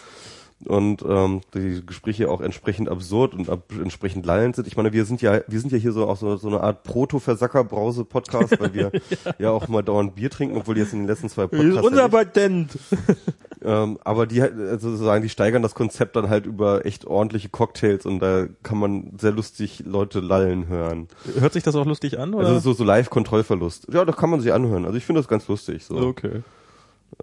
und 0.67 1.05
ähm, 1.09 1.41
die 1.55 1.85
Gespräche 1.87 2.29
auch 2.29 2.41
entsprechend 2.41 2.89
absurd 2.89 3.35
und 3.35 3.49
ab, 3.49 3.73
entsprechend 3.81 4.27
lallend 4.27 4.57
sind. 4.57 4.67
Ich 4.67 4.77
meine, 4.77 4.93
wir 4.93 5.05
sind 5.05 5.23
ja, 5.23 5.41
wir 5.47 5.61
sind 5.61 5.71
ja 5.73 5.79
hier 5.79 5.93
so 5.93 6.09
auch 6.09 6.17
so, 6.17 6.37
so 6.37 6.49
eine 6.49 6.61
Art 6.61 6.83
Proto-Versacker-Brause-Podcast, 6.83 8.59
weil 8.59 8.75
wir 8.75 8.91
ja 9.39 9.51
auch 9.51 9.69
mal 9.69 9.83
dauernd 9.83 10.17
Bier 10.17 10.31
trinken, 10.31 10.57
obwohl 10.57 10.75
die 10.75 10.81
jetzt 10.81 10.93
in 10.93 11.01
den 11.01 11.09
letzten 11.09 11.29
zwei 11.29 11.47
Das 11.47 11.53
ist 11.53 11.59
Podcasts 11.61 11.87
unser 11.87 12.03
ja 12.03 12.09
Patent. 12.09 12.79
ähm, 13.63 13.99
aber 14.03 14.27
die 14.27 14.43
halt, 14.43 14.55
also 14.59 14.91
sozusagen, 14.91 15.23
die 15.23 15.29
steigern 15.29 15.63
das 15.63 15.77
Konzept 15.77 16.17
dann 16.17 16.29
halt 16.29 16.45
über 16.45 16.85
echt 16.85 17.07
ordentliche 17.07 17.51
Cocktails 17.51 18.05
und 18.05 18.19
da 18.19 18.47
kann 18.65 18.79
man 18.79 19.13
sehr 19.17 19.31
lustig 19.31 19.85
Leute 19.87 20.19
lallen 20.19 20.67
hören. 20.67 21.07
Hört 21.39 21.53
sich 21.53 21.63
das 21.63 21.77
auch 21.77 21.87
lustig 21.87 22.19
an, 22.19 22.35
oder? 22.35 22.49
Also 22.49 22.59
so, 22.59 22.73
so 22.73 22.83
Live-Kontrollverlust. 22.83 23.93
Ja, 23.93 24.05
da 24.05 24.13
kann 24.13 24.31
man 24.31 24.41
sich 24.41 24.53
anhören. 24.53 24.87
Also 24.87 24.99
ich 24.99 25.05
finde 25.05 25.21
das 25.21 25.29
ganz 25.29 25.47
lustig. 25.47 25.85
So. 25.85 25.99
okay. 25.99 26.43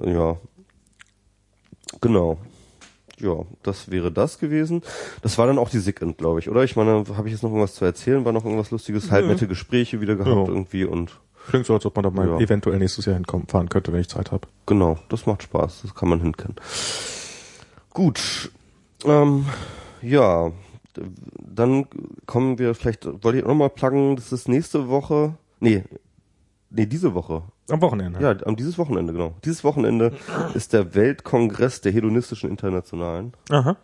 Ja. 0.02 0.38
Genau. 2.00 2.40
Ja, 3.20 3.44
das 3.64 3.90
wäre 3.92 4.12
das 4.12 4.40
gewesen. 4.40 4.82
Das 5.22 5.38
war 5.38 5.48
dann 5.48 5.58
auch 5.58 5.70
die 5.70 5.80
Sickend, 5.80 6.18
glaube 6.18 6.40
ich, 6.40 6.50
oder? 6.50 6.64
Ich 6.64 6.76
meine, 6.76 7.04
habe 7.16 7.28
ich 7.28 7.34
jetzt 7.34 7.44
noch 7.44 7.50
irgendwas 7.52 7.76
zu 7.76 7.86
erzählen? 7.86 8.26
War 8.26 8.34
noch 8.34 8.44
irgendwas 8.44 8.72
Lustiges? 8.72 9.10
Halb 9.12 9.28
nette 9.28 9.48
Gespräche 9.48 10.02
wieder 10.02 10.16
gehabt 10.16 10.36
Ja. 10.48 10.54
irgendwie 10.54 10.84
und 10.86 11.20
Klingt 11.48 11.66
so, 11.68 11.76
als 11.76 11.86
ob 11.86 11.96
man 11.96 12.04
da 12.04 12.10
mal 12.10 12.28
Ja. 12.28 12.40
eventuell 12.40 12.80
nächstes 12.80 13.06
Jahr 13.06 13.14
hinkommen, 13.16 13.48
fahren 13.48 13.70
könnte, 13.70 13.94
wenn 13.94 14.02
ich 14.02 14.10
Zeit 14.10 14.32
habe. 14.32 14.48
genau, 14.66 14.98
das 15.10 15.26
macht 15.28 15.44
Spaß. 15.44 15.84
Das 15.84 15.94
kann 15.96 16.10
man 16.10 16.20
hinkennen. 16.20 16.56
Gut. 17.94 18.52
Ähm, 19.06 19.46
ja, 20.02 20.52
dann 21.40 21.86
kommen 22.26 22.58
wir 22.60 22.74
vielleicht, 22.76 23.06
wollte 23.24 23.38
ich 23.38 23.44
auch 23.44 23.50
noch 23.50 23.56
mal 23.56 23.70
pluggen, 23.70 24.16
das 24.16 24.32
ist 24.32 24.48
nächste 24.50 24.88
Woche, 24.90 25.36
nee, 25.60 25.84
nee, 26.70 26.86
diese 26.86 27.14
Woche. 27.14 27.44
Am 27.70 27.82
Wochenende. 27.82 28.20
Ja, 28.22 28.36
am 28.46 28.56
dieses 28.56 28.78
Wochenende, 28.78 29.14
genau. 29.14 29.34
Dieses 29.44 29.64
Wochenende 29.64 30.14
ist 30.54 30.74
der 30.74 30.96
Weltkongress 30.96 31.82
der 31.82 31.92
hedonistischen 31.92 32.50
Internationalen. 32.50 33.34
Aha. 33.50 33.78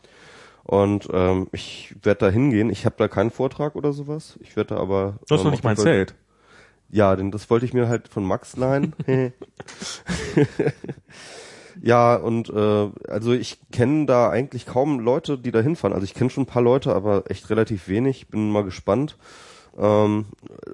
Und 0.64 1.08
ähm, 1.12 1.48
ich 1.52 1.96
werde 2.04 2.20
da 2.20 2.30
hingehen. 2.30 2.70
Ich 2.70 2.86
habe 2.86 2.96
da 2.98 3.08
keinen 3.08 3.32
Vortrag 3.32 3.76
oder 3.76 3.94
sowas. 3.94 4.38
Ich 4.42 4.56
werde 4.56 4.76
da 4.76 4.82
aber. 4.82 5.20
Du 5.28 5.36
hast 5.36 5.42
ähm, 5.42 5.46
doch 5.46 5.52
nicht 5.52 5.64
mein 5.64 5.78
Zelt. 5.78 6.16
Ja, 6.90 7.16
denn 7.16 7.32
das 7.32 7.50
wollte 7.50 7.66
ich 7.66 7.74
mir 7.74 7.88
halt 7.88 8.10
von 8.10 8.24
Max 8.26 8.58
leihen. 8.58 8.94
ja, 11.82 12.16
und 12.16 12.50
äh, 12.50 12.90
also 13.08 13.32
ich 13.32 13.60
kenne 13.72 14.06
da 14.06 14.30
eigentlich 14.30 14.66
kaum 14.66 15.00
Leute, 15.00 15.38
die 15.38 15.52
da 15.52 15.62
hinfahren. 15.62 15.94
Also 15.94 16.04
ich 16.04 16.14
kenne 16.14 16.30
schon 16.30 16.44
ein 16.44 16.48
paar 16.48 16.62
Leute, 16.62 16.94
aber 16.94 17.24
echt 17.30 17.50
relativ 17.50 17.88
wenig. 17.88 18.28
Bin 18.28 18.52
mal 18.52 18.64
gespannt. 18.64 19.18
Ähm, 19.78 20.26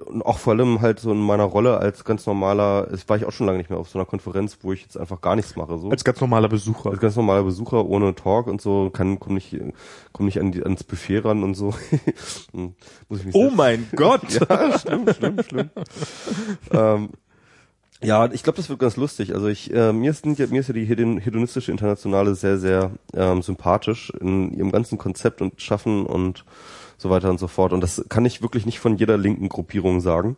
und 0.06 0.22
auch 0.26 0.38
vor 0.38 0.54
allem 0.54 0.80
halt 0.80 0.98
so 0.98 1.12
in 1.12 1.20
meiner 1.20 1.44
Rolle 1.44 1.78
als 1.78 2.04
ganz 2.04 2.26
normaler, 2.26 2.88
es 2.92 3.08
war 3.08 3.16
ich 3.16 3.24
auch 3.26 3.32
schon 3.32 3.46
lange 3.46 3.58
nicht 3.58 3.70
mehr 3.70 3.78
auf 3.78 3.88
so 3.88 3.98
einer 3.98 4.06
Konferenz, 4.06 4.58
wo 4.62 4.72
ich 4.72 4.82
jetzt 4.82 4.98
einfach 4.98 5.20
gar 5.20 5.36
nichts 5.36 5.54
mache. 5.54 5.78
So. 5.78 5.88
Als 5.90 6.02
ganz 6.04 6.20
normaler 6.20 6.48
Besucher. 6.48 6.90
Als 6.90 6.98
ganz 7.00 7.14
normaler 7.14 7.44
Besucher 7.44 7.86
ohne 7.86 8.14
Talk 8.14 8.48
und 8.48 8.60
so, 8.60 8.90
kann 8.90 9.20
komm 9.20 9.34
nicht 9.34 9.56
komm 10.12 10.26
nicht 10.26 10.40
an 10.40 10.50
die, 10.50 10.62
ans 10.64 10.82
Buffet 10.84 11.18
ran 11.24 11.42
und 11.44 11.54
so. 11.54 11.74
Hm, 12.52 12.74
Muss 13.08 13.20
ich 13.20 13.26
mich 13.26 13.34
Oh 13.34 13.50
mein 13.54 13.86
Gott! 13.96 14.22
ja, 14.30 14.78
schlimm, 14.78 15.06
schlimm, 15.12 15.42
schlimm. 15.42 15.70
ähm, 16.72 17.10
ja, 18.02 18.26
ich 18.32 18.42
glaube, 18.44 18.56
das 18.56 18.68
wird 18.68 18.78
ganz 18.78 18.96
lustig. 18.96 19.34
Also 19.34 19.48
ich, 19.48 19.72
äh, 19.74 19.92
mir 19.92 20.10
ist, 20.10 20.24
ja, 20.24 20.46
mir 20.46 20.60
ist 20.60 20.68
ja 20.68 20.74
die 20.74 20.86
hedon- 20.86 21.18
hedonistische 21.20 21.72
Internationale 21.72 22.34
sehr, 22.36 22.58
sehr 22.58 22.92
ähm, 23.14 23.42
sympathisch 23.42 24.12
in 24.20 24.52
ihrem 24.52 24.70
ganzen 24.70 24.98
Konzept 24.98 25.42
und 25.42 25.60
Schaffen 25.60 26.06
und 26.06 26.44
so 26.98 27.10
weiter 27.10 27.30
und 27.30 27.38
so 27.38 27.46
fort. 27.46 27.72
Und 27.72 27.80
das 27.80 28.04
kann 28.08 28.26
ich 28.26 28.42
wirklich 28.42 28.66
nicht 28.66 28.80
von 28.80 28.96
jeder 28.96 29.16
linken 29.16 29.48
Gruppierung 29.48 30.00
sagen. 30.00 30.36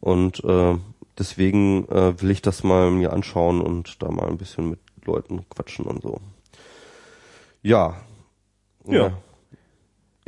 Und 0.00 0.42
äh, 0.42 0.76
deswegen 1.18 1.86
äh, 1.88 2.20
will 2.20 2.30
ich 2.30 2.42
das 2.42 2.64
mal 2.64 2.90
mir 2.90 3.12
anschauen 3.12 3.60
und 3.60 4.02
da 4.02 4.10
mal 4.10 4.26
ein 4.26 4.38
bisschen 4.38 4.70
mit 4.70 4.80
Leuten 5.04 5.48
quatschen 5.50 5.84
und 5.84 6.02
so. 6.02 6.20
Ja. 7.62 7.96
Ja. 8.86 9.12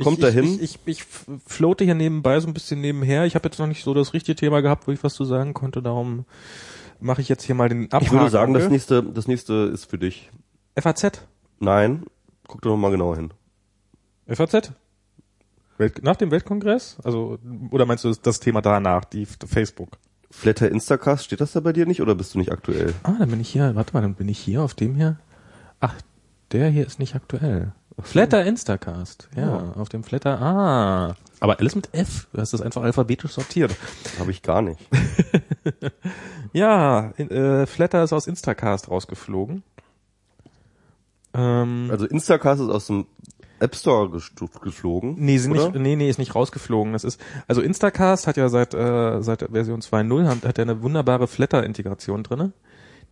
Kommt 0.01 0.19
ich, 0.19 0.23
dahin. 0.23 0.45
Ich, 0.45 0.61
ich, 0.61 0.79
ich, 0.85 1.03
floate 1.45 1.83
hier 1.83 1.95
nebenbei 1.95 2.39
so 2.39 2.47
ein 2.47 2.53
bisschen 2.53 2.81
nebenher. 2.81 3.25
Ich 3.25 3.35
habe 3.35 3.47
jetzt 3.47 3.59
noch 3.59 3.67
nicht 3.67 3.83
so 3.83 3.93
das 3.93 4.13
richtige 4.13 4.35
Thema 4.35 4.61
gehabt, 4.61 4.87
wo 4.87 4.91
ich 4.91 5.03
was 5.03 5.13
zu 5.15 5.25
sagen 5.25 5.53
konnte. 5.53 5.81
Darum 5.81 6.25
mache 6.99 7.21
ich 7.21 7.29
jetzt 7.29 7.43
hier 7.43 7.55
mal 7.55 7.69
den 7.69 7.85
Abhaken. 7.85 8.05
Ich 8.05 8.11
würde 8.11 8.29
sagen, 8.29 8.53
das 8.53 8.69
nächste, 8.69 9.03
das 9.03 9.27
nächste 9.27 9.53
ist 9.73 9.85
für 9.85 9.97
dich. 9.97 10.29
FAZ. 10.77 11.25
Nein, 11.59 12.03
guck 12.47 12.61
doch 12.61 12.71
noch 12.71 12.77
mal 12.77 12.91
genauer 12.91 13.15
hin. 13.15 13.31
FAZ? 14.27 14.73
Welt, 15.77 16.03
nach 16.03 16.15
dem 16.15 16.31
Weltkongress? 16.31 16.97
Also, 17.03 17.39
oder 17.71 17.85
meinst 17.85 18.03
du 18.03 18.11
das, 18.13 18.39
Thema 18.39 18.61
danach, 18.61 19.05
die 19.05 19.25
Facebook? 19.25 19.97
Flatter 20.31 20.69
Instacast, 20.69 21.25
steht 21.25 21.41
das 21.41 21.51
da 21.51 21.59
bei 21.59 21.73
dir 21.73 21.85
nicht 21.85 22.01
oder 22.01 22.15
bist 22.15 22.33
du 22.33 22.39
nicht 22.39 22.51
aktuell? 22.51 22.93
Ah, 23.03 23.13
dann 23.19 23.29
bin 23.29 23.39
ich 23.39 23.49
hier, 23.49 23.75
warte 23.75 23.93
mal, 23.93 24.01
dann 24.01 24.15
bin 24.15 24.27
ich 24.29 24.39
hier 24.39 24.61
auf 24.63 24.73
dem 24.73 24.95
hier. 24.95 25.17
Ach, 25.79 25.93
der 26.51 26.69
hier 26.69 26.85
ist 26.87 26.99
nicht 26.99 27.13
aktuell. 27.15 27.71
Flatter 28.01 28.43
Instacast, 28.43 29.29
ja, 29.35 29.41
Ja. 29.47 29.71
auf 29.75 29.89
dem 29.89 30.03
Flatter, 30.03 30.41
ah. 30.41 31.15
Aber 31.39 31.59
alles 31.59 31.75
mit 31.75 31.93
F, 31.93 32.27
du 32.33 32.41
hast 32.41 32.53
das 32.53 32.61
einfach 32.61 32.81
alphabetisch 32.81 33.31
sortiert. 33.33 33.75
Habe 34.19 34.31
ich 34.31 34.41
gar 34.41 34.61
nicht. 34.61 34.79
Ja, 36.55 37.13
in, 37.17 37.31
äh, 37.31 37.65
Flatter 37.65 38.03
ist 38.03 38.13
aus 38.13 38.27
Instacast 38.27 38.87
rausgeflogen. 38.89 39.63
Ähm, 41.33 41.87
Also 41.91 42.05
Instacast 42.05 42.61
ist 42.61 42.69
aus 42.69 42.87
dem 42.87 43.07
App 43.63 43.75
Store 43.75 44.09
geflogen. 44.61 45.15
nee, 45.47 45.51
oder? 45.51 45.71
nicht, 45.71 45.81
nee, 45.81 45.95
nee, 45.95 46.09
ist 46.09 46.19
nicht 46.19 46.35
rausgeflogen. 46.35 46.93
Das 46.93 47.03
ist, 47.03 47.19
also 47.47 47.61
Instacast 47.61 48.27
hat 48.27 48.37
ja 48.37 48.49
seit, 48.49 48.73
äh, 48.73 49.21
seit 49.21 49.41
Version 49.51 49.81
2.0 49.81 50.27
hat, 50.27 50.45
hat 50.45 50.57
ja 50.57 50.63
eine 50.63 50.83
wunderbare 50.83 51.27
Flatter-Integration 51.27 52.23
drinne, 52.23 52.51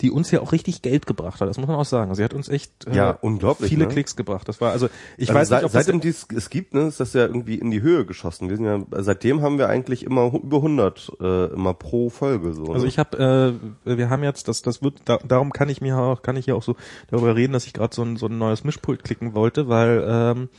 die 0.02 0.12
uns 0.12 0.32
ja 0.32 0.42
auch 0.42 0.52
richtig 0.52 0.82
Geld 0.82 1.06
gebracht 1.06 1.42
hat. 1.42 1.48
Das 1.48 1.58
muss 1.58 1.68
man 1.68 1.76
auch 1.76 1.86
sagen. 1.86 2.14
Sie 2.16 2.24
hat 2.24 2.34
uns 2.34 2.50
echt 2.50 2.88
äh, 2.88 2.96
Ja, 2.96 3.12
unglaublich, 3.22 3.70
viele 3.70 3.86
ne? 3.86 3.92
Klicks 3.92 4.16
gebracht. 4.16 4.48
Das 4.48 4.60
war 4.60 4.72
also, 4.72 4.90
ich 5.18 5.30
also 5.30 5.40
weiß 5.40 5.48
seit, 5.50 5.62
nicht, 5.62 5.66
ob 5.66 5.72
seitdem 5.72 6.02
dies 6.02 6.28
es 6.36 6.50
gibt, 6.50 6.74
ne, 6.74 6.88
ist 6.88 7.00
das 7.00 7.14
ja 7.14 7.22
irgendwie 7.22 7.56
in 7.56 7.72
die 7.72 7.82
Höhe 7.82 8.06
geschossen. 8.06 8.50
Wir 8.50 8.58
sind 8.58 8.66
ja, 8.66 8.82
seitdem 9.04 9.42
haben 9.42 9.58
wir 9.58 9.70
eigentlich 9.70 10.04
immer 10.04 10.34
über 10.34 10.58
100 10.58 11.12
äh, 11.20 11.46
immer 11.54 11.74
pro 11.74 12.10
Folge 12.10 12.54
so. 12.54 12.66
Also 12.74 12.84
ne? 12.84 12.88
ich 12.88 12.98
habe, 12.98 13.60
äh, 13.86 13.98
wir 13.98 14.10
haben 14.10 14.24
jetzt, 14.24 14.48
das, 14.48 14.62
das 14.62 14.82
wird, 14.82 15.02
da, 15.06 15.20
darum 15.26 15.54
kann 15.54 15.70
ich 15.70 15.82
mir 15.82 15.97
auch, 15.97 16.22
kann 16.22 16.36
ich 16.36 16.47
ja 16.47 16.56
auch 16.56 16.64
so 16.64 16.76
darüber 17.10 17.36
reden, 17.36 17.54
dass 17.54 17.66
ich 17.66 17.74
gerade 17.74 17.93
so 17.93 18.04
ein, 18.04 18.18
so 18.18 18.26
ein 18.26 18.38
neues 18.38 18.64
Mischpult 18.64 19.04
klicken 19.04 19.36
wollte, 19.36 19.70
weil 19.70 20.04
ähm, 20.08 20.49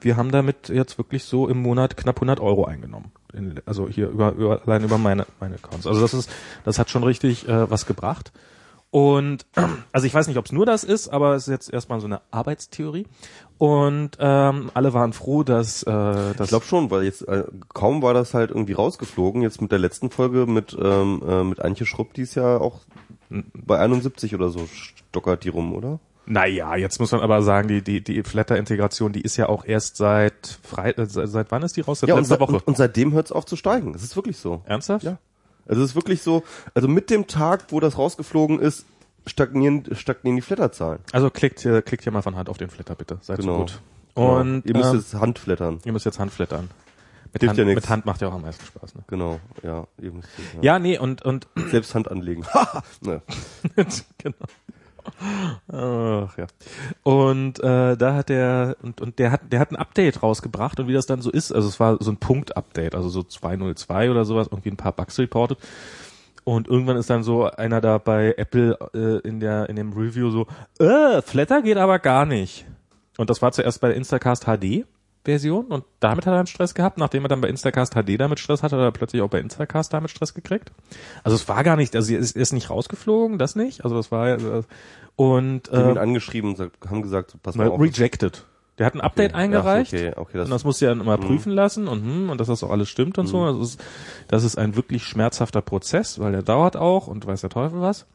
wir 0.00 0.16
haben 0.16 0.30
damit 0.30 0.68
jetzt 0.68 0.98
wirklich 0.98 1.24
so 1.24 1.48
im 1.48 1.60
Monat 1.60 1.96
knapp 1.96 2.16
100 2.16 2.40
Euro 2.40 2.64
eingenommen. 2.64 3.12
In, 3.32 3.60
also 3.66 3.88
hier 3.88 4.08
über, 4.08 4.32
über 4.32 4.62
allein 4.66 4.84
über 4.84 4.98
meine 4.98 5.26
meine 5.40 5.56
Accounts. 5.56 5.86
Also 5.86 6.00
das 6.00 6.14
ist 6.14 6.30
das 6.64 6.78
hat 6.78 6.90
schon 6.90 7.04
richtig 7.04 7.48
äh, 7.48 7.70
was 7.70 7.86
gebracht. 7.86 8.32
Und 8.90 9.46
also 9.92 10.06
ich 10.06 10.14
weiß 10.14 10.28
nicht, 10.28 10.38
ob 10.38 10.46
es 10.46 10.52
nur 10.52 10.66
das 10.66 10.84
ist, 10.84 11.08
aber 11.08 11.34
es 11.34 11.46
ist 11.48 11.52
jetzt 11.52 11.72
erstmal 11.72 12.00
so 12.00 12.06
eine 12.06 12.20
Arbeitstheorie. 12.30 13.06
Und 13.58 14.12
ähm, 14.20 14.70
alle 14.74 14.94
waren 14.94 15.12
froh, 15.12 15.42
dass 15.42 15.82
äh, 15.82 15.86
das 15.90 16.40
Ich 16.42 16.48
glaube 16.48 16.64
schon, 16.64 16.90
weil 16.90 17.02
jetzt 17.04 17.26
äh, 17.26 17.44
kaum 17.74 18.02
war 18.02 18.14
das 18.14 18.32
halt 18.34 18.50
irgendwie 18.50 18.74
rausgeflogen. 18.74 19.42
Jetzt 19.42 19.60
mit 19.60 19.72
der 19.72 19.78
letzten 19.80 20.10
Folge 20.10 20.46
mit 20.46 20.76
ähm, 20.80 21.22
äh, 21.26 21.42
mit 21.44 21.60
Antje 21.60 21.84
Schrupp, 21.86 22.14
die 22.14 22.22
ist 22.22 22.34
ja 22.36 22.58
auch 22.58 22.80
bei 23.54 23.78
71 23.78 24.34
oder 24.34 24.48
so 24.48 24.66
stockert 24.72 25.44
die 25.44 25.48
rum, 25.50 25.74
oder? 25.74 25.98
Naja, 26.24 26.76
jetzt 26.76 27.00
muss 27.00 27.10
man 27.12 27.20
aber 27.22 27.42
sagen, 27.42 27.68
die, 27.68 27.82
die, 27.82 28.02
die 28.04 28.22
Flatter-Integration, 28.22 29.12
die 29.12 29.22
ist 29.22 29.36
ja 29.38 29.48
auch 29.48 29.64
erst 29.64 29.96
seit 29.96 30.58
Frei 30.62 30.90
äh, 30.92 31.06
seit, 31.06 31.50
wann 31.50 31.62
ist 31.62 31.76
die 31.76 31.80
raus? 31.80 32.00
Seit 32.00 32.08
Ja, 32.08 32.14
und, 32.14 32.20
letzter 32.20 32.36
se- 32.36 32.40
Woche. 32.40 32.52
und, 32.56 32.66
und 32.68 32.76
seitdem 32.76 33.12
hört 33.12 33.26
es 33.26 33.32
auf 33.32 33.44
zu 33.46 33.56
steigen. 33.56 33.92
Das 33.92 34.02
ist 34.02 34.14
wirklich 34.14 34.36
so. 34.36 34.62
Ernsthaft? 34.66 35.04
Ja. 35.04 35.18
Also 35.68 35.82
es 35.82 35.90
ist 35.90 35.94
wirklich 35.94 36.22
so, 36.22 36.42
also 36.74 36.88
mit 36.88 37.10
dem 37.10 37.26
Tag, 37.26 37.66
wo 37.68 37.80
das 37.80 37.98
rausgeflogen 37.98 38.58
ist, 38.58 38.86
stagnieren, 39.26 39.84
stagnieren 39.92 40.36
die 40.36 40.42
Flatterzahlen. 40.42 41.00
Also 41.12 41.30
klickt 41.30 41.60
hier, 41.60 41.82
klickt 41.82 42.02
hier 42.02 42.12
mal 42.12 42.22
von 42.22 42.36
Hand 42.36 42.48
auf 42.48 42.58
den 42.58 42.70
Flatter, 42.70 42.94
bitte. 42.94 43.18
Seid 43.20 43.40
Genau. 43.40 43.52
so 43.52 43.58
gut. 43.60 43.80
Genau. 44.14 44.40
Und 44.40 44.66
ihr 44.66 44.76
müsst 44.76 44.90
ähm, 44.92 44.98
jetzt 44.98 45.14
Handflattern. 45.14 45.78
ihr 45.84 45.92
müsst 45.92 46.06
jetzt 46.06 46.18
Handflattern. 46.18 46.70
Mit 47.32 47.42
Hilft 47.42 47.58
Hand, 47.58 47.68
ja 47.68 47.74
mit 47.74 47.88
Hand 47.88 48.06
macht 48.06 48.20
ja 48.22 48.28
auch 48.28 48.32
am 48.32 48.42
meisten 48.42 48.64
Spaß. 48.64 48.94
Ne? 48.94 49.02
Genau, 49.06 49.38
ja, 49.62 49.86
müsst 49.98 50.28
ja. 50.54 50.62
Ja, 50.62 50.78
nee, 50.78 50.98
und, 50.98 51.22
und 51.22 51.46
selbst 51.70 51.94
Hand 51.94 52.10
anlegen. 52.10 52.44
ne. 53.02 53.22
genau. 54.16 54.36
Ach 55.72 56.38
ja. 56.38 56.46
Und 57.02 57.60
äh, 57.60 57.96
da 57.96 58.14
hat 58.14 58.28
der 58.28 58.76
und 58.82 59.00
und 59.00 59.18
der 59.18 59.32
hat 59.32 59.40
der 59.50 59.60
hat 59.60 59.70
ein 59.70 59.76
Update 59.76 60.22
rausgebracht 60.22 60.80
und 60.80 60.88
wie 60.88 60.92
das 60.92 61.06
dann 61.06 61.22
so 61.22 61.30
ist, 61.30 61.52
also 61.52 61.68
es 61.68 61.80
war 61.80 61.96
so 62.00 62.10
ein 62.10 62.16
Punkt-Update, 62.16 62.94
also 62.94 63.08
so 63.08 63.22
202 63.22 64.10
oder 64.10 64.24
sowas, 64.24 64.48
irgendwie 64.50 64.70
ein 64.70 64.76
paar 64.76 64.92
Bugs 64.92 65.18
reported. 65.18 65.58
Und 66.44 66.66
irgendwann 66.66 66.96
ist 66.96 67.10
dann 67.10 67.22
so 67.22 67.44
einer 67.44 67.80
da 67.80 67.98
bei 67.98 68.34
Apple 68.36 68.78
äh, 68.94 69.28
in 69.28 69.40
der 69.40 69.68
in 69.68 69.76
dem 69.76 69.92
Review 69.92 70.30
so, 70.30 70.46
äh, 70.78 71.20
Flatter 71.22 71.62
geht 71.62 71.76
aber 71.76 71.98
gar 71.98 72.24
nicht. 72.24 72.64
Und 73.18 73.30
das 73.30 73.42
war 73.42 73.52
zuerst 73.52 73.80
bei 73.80 73.92
Instacast 73.92 74.44
HD 74.44 74.86
Version 75.28 75.66
und 75.66 75.84
damit 76.00 76.26
hat 76.26 76.32
er 76.32 76.38
dann 76.38 76.46
Stress 76.46 76.74
gehabt. 76.74 76.98
Nachdem 76.98 77.24
er 77.24 77.28
dann 77.28 77.40
bei 77.40 77.48
Instacast 77.48 77.94
HD 77.94 78.18
damit 78.18 78.40
Stress 78.40 78.62
hatte, 78.62 78.76
hat 78.76 78.82
er 78.82 78.90
plötzlich 78.92 79.22
auch 79.22 79.28
bei 79.30 79.40
Instacast 79.40 79.92
damit 79.92 80.10
Stress 80.10 80.34
gekriegt. 80.34 80.72
Also 81.22 81.36
es 81.36 81.48
war 81.48 81.62
gar 81.64 81.76
nicht, 81.76 81.94
also 81.94 82.12
er 82.12 82.18
ist, 82.18 82.34
er 82.36 82.42
ist 82.42 82.52
nicht 82.52 82.70
rausgeflogen, 82.70 83.38
das 83.38 83.56
nicht. 83.56 83.84
Also 83.84 83.96
das 83.96 84.10
war 84.10 84.28
äh, 84.28 84.62
und 85.16 85.68
Die 85.70 85.76
haben 85.76 85.90
ihn 85.90 85.96
äh, 85.96 86.00
angeschrieben 86.00 86.54
und 86.54 86.72
haben 86.88 87.02
gesagt, 87.02 87.36
pass 87.42 87.56
mal 87.56 87.68
auf. 87.68 87.80
rejected. 87.80 88.44
Der 88.78 88.86
hat 88.86 88.94
ein 88.94 89.00
Update 89.00 89.32
Okay. 89.32 89.40
eingereicht. 89.42 89.92
Ach, 89.92 89.98
okay, 89.98 90.12
okay, 90.16 90.38
und 90.38 90.40
das, 90.42 90.48
das 90.50 90.64
muss 90.64 90.78
ja 90.80 90.90
dann 90.90 91.00
immer 91.00 91.18
prüfen 91.18 91.52
lassen 91.52 91.88
und 91.88 92.00
hm, 92.04 92.30
und 92.30 92.40
dass 92.40 92.46
das 92.46 92.62
auch 92.62 92.70
alles 92.70 92.88
stimmt 92.88 93.18
und 93.18 93.26
so. 93.26 93.44
Das 93.52 93.70
ist, 93.70 93.84
das 94.28 94.44
ist 94.44 94.56
ein 94.56 94.76
wirklich 94.76 95.02
schmerzhafter 95.02 95.62
Prozess, 95.62 96.20
weil 96.20 96.30
der 96.30 96.42
dauert 96.42 96.76
auch 96.76 97.08
und 97.08 97.26
weiß 97.26 97.40
der 97.40 97.50
Teufel 97.50 97.80
was. 97.80 98.06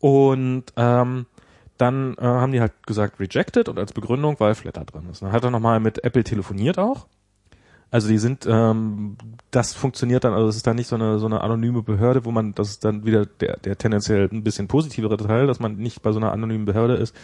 Und 0.00 0.64
ähm, 0.76 1.24
dann 1.84 2.14
äh, 2.18 2.24
haben 2.24 2.52
die 2.52 2.60
halt 2.60 2.72
gesagt 2.86 3.20
rejected 3.20 3.68
und 3.68 3.78
als 3.78 3.92
Begründung, 3.92 4.40
weil 4.40 4.54
Flatter 4.54 4.84
drin 4.84 5.08
ist. 5.10 5.22
Dann 5.22 5.32
hat 5.32 5.44
er 5.44 5.50
nochmal 5.50 5.80
mit 5.80 6.02
Apple 6.02 6.24
telefoniert 6.24 6.78
auch. 6.78 7.06
Also 7.90 8.08
die 8.08 8.18
sind, 8.18 8.46
ähm, 8.50 9.16
das 9.52 9.74
funktioniert 9.74 10.24
dann, 10.24 10.32
also 10.32 10.48
es 10.48 10.56
ist 10.56 10.66
dann 10.66 10.76
nicht 10.76 10.88
so 10.88 10.96
eine 10.96 11.18
so 11.18 11.26
eine 11.26 11.42
anonyme 11.42 11.82
Behörde, 11.82 12.24
wo 12.24 12.32
man, 12.32 12.52
das 12.54 12.70
ist 12.70 12.84
dann 12.84 13.04
wieder 13.04 13.24
der, 13.26 13.58
der 13.58 13.78
tendenziell 13.78 14.28
ein 14.32 14.42
bisschen 14.42 14.66
positivere 14.66 15.16
Teil, 15.16 15.46
dass 15.46 15.60
man 15.60 15.76
nicht 15.76 16.02
bei 16.02 16.10
so 16.10 16.18
einer 16.18 16.32
anonymen 16.32 16.64
Behörde 16.64 16.94
ist, 16.94 17.14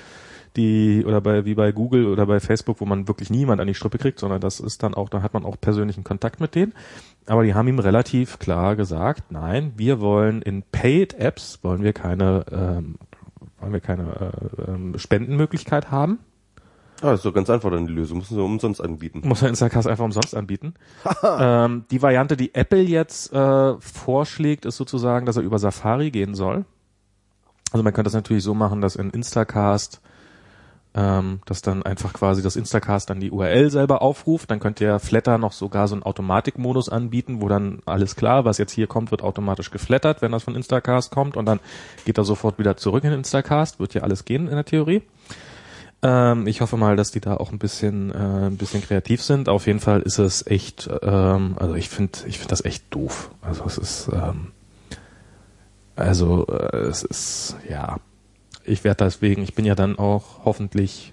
die 0.56 1.04
oder 1.06 1.20
bei 1.20 1.44
wie 1.44 1.54
bei 1.54 1.72
Google 1.72 2.06
oder 2.06 2.26
bei 2.26 2.38
Facebook, 2.38 2.80
wo 2.80 2.84
man 2.84 3.08
wirklich 3.08 3.30
niemand 3.30 3.61
an 3.61 3.66
die 3.66 3.74
Strippe 3.74 3.98
kriegt, 3.98 4.20
sondern 4.20 4.40
das 4.40 4.61
ist 4.61 4.82
dann 4.82 4.94
auch, 4.94 5.08
da 5.08 5.22
hat 5.22 5.34
man 5.34 5.44
auch 5.44 5.56
persönlichen 5.61 6.04
Kontakt 6.04 6.40
mit 6.40 6.54
denen. 6.54 6.74
Aber 7.26 7.42
die 7.42 7.54
haben 7.54 7.66
ihm 7.66 7.78
relativ 7.78 8.38
klar 8.38 8.76
gesagt, 8.76 9.32
nein, 9.32 9.72
wir 9.76 10.00
wollen 10.00 10.42
in 10.42 10.62
Paid 10.62 11.14
Apps 11.14 11.58
wollen 11.62 11.82
wir 11.82 11.92
keine 11.92 12.44
ähm, 12.52 12.96
wollen 13.61 13.72
wir 13.72 13.80
keine 13.80 14.32
äh, 14.66 14.70
ähm, 14.70 14.98
Spendenmöglichkeit 14.98 15.90
haben. 15.90 16.18
ah, 17.02 17.12
ist 17.12 17.24
doch 17.24 17.32
ganz 17.32 17.50
einfach 17.50 17.70
dann 17.70 17.86
die 17.86 17.92
Lösung. 17.92 18.18
Müssen 18.18 18.34
sie 18.34 18.42
umsonst 18.42 18.82
anbieten. 18.82 19.22
Muss 19.24 19.42
man 19.42 19.50
Instacast 19.50 19.88
einfach 19.88 20.04
umsonst 20.04 20.34
anbieten. 20.34 20.74
ähm, 21.22 21.84
die 21.90 22.02
Variante, 22.02 22.36
die 22.36 22.54
Apple 22.54 22.82
jetzt 22.82 23.32
äh, 23.32 23.74
vorschlägt, 23.80 24.64
ist 24.64 24.76
sozusagen, 24.76 25.26
dass 25.26 25.36
er 25.36 25.42
über 25.42 25.58
Safari 25.58 26.11
gehen 26.11 26.34
soll. 26.34 26.64
Also 27.72 27.84
man 27.84 27.92
könnte 27.92 28.08
das 28.08 28.14
natürlich 28.14 28.42
so 28.42 28.54
machen, 28.54 28.80
dass 28.80 28.96
in 28.96 29.11
Instacast 29.11 30.00
ähm, 30.95 31.41
dass 31.47 31.62
dann 31.62 31.82
einfach 31.82 32.12
quasi 32.12 32.43
das 32.43 32.57
Instacast 32.57 33.11
dann 33.11 33.20
die 33.20 33.30
URL 33.30 33.70
selber 33.70 34.03
aufruft. 34.03 34.51
Dann 34.51 34.61
könnte 34.61 34.84
ja 34.84 34.99
Flatter 34.99 35.38
noch 35.38 35.53
sogar 35.53 35.86
so 35.86 35.95
einen 35.95 36.03
Automatikmodus 36.03 36.88
anbieten, 36.88 37.41
wo 37.41 37.49
dann 37.49 37.80
alles 37.86 38.16
klar, 38.16 38.45
was 38.45 38.59
jetzt 38.59 38.72
hier 38.72 38.86
kommt, 38.86 39.11
wird 39.11 39.22
automatisch 39.22 39.70
geflattert, 39.70 40.22
wenn 40.22 40.32
das 40.32 40.45
von 40.45 40.57
Instacast 40.57 41.12
kommt 41.12 41.36
und 41.36 41.47
dann 41.47 41.61
geht 42.05 42.18
er 42.18 42.24
sofort 42.24 42.59
wieder 42.59 42.76
zurück 42.76 43.05
in 43.05 43.12
Instacast. 43.12 43.78
Wird 43.78 43.95
ja 43.95 44.03
alles 44.03 44.24
gehen 44.24 44.49
in 44.49 44.55
der 44.55 44.64
Theorie. 44.64 45.03
Ähm, 46.03 46.47
ich 46.47 46.61
hoffe 46.61 46.76
mal, 46.76 46.97
dass 46.97 47.11
die 47.11 47.20
da 47.20 47.36
auch 47.36 47.53
ein 47.53 47.59
bisschen, 47.59 48.11
äh, 48.11 48.47
ein 48.47 48.57
bisschen 48.57 48.82
kreativ 48.82 49.22
sind. 49.22 49.49
Auf 49.49 49.66
jeden 49.66 49.80
Fall 49.80 50.01
ist 50.01 50.18
es 50.18 50.47
echt, 50.47 50.88
ähm, 51.03 51.57
also 51.59 51.74
ich 51.74 51.88
finde, 51.88 52.18
ich 52.26 52.38
finde 52.38 52.51
das 52.51 52.64
echt 52.64 52.84
doof. 52.91 53.30
Also 53.43 53.64
es 53.66 53.78
ist, 53.78 54.11
ähm, 54.12 54.53
also 55.97 56.47
äh, 56.47 56.78
es 56.78 57.05
ist, 57.05 57.57
ja, 57.68 57.99
ich 58.70 58.84
werde 58.84 59.04
deswegen, 59.04 59.42
ich 59.42 59.54
bin 59.54 59.64
ja 59.64 59.74
dann 59.74 59.98
auch 59.98 60.44
hoffentlich 60.44 61.12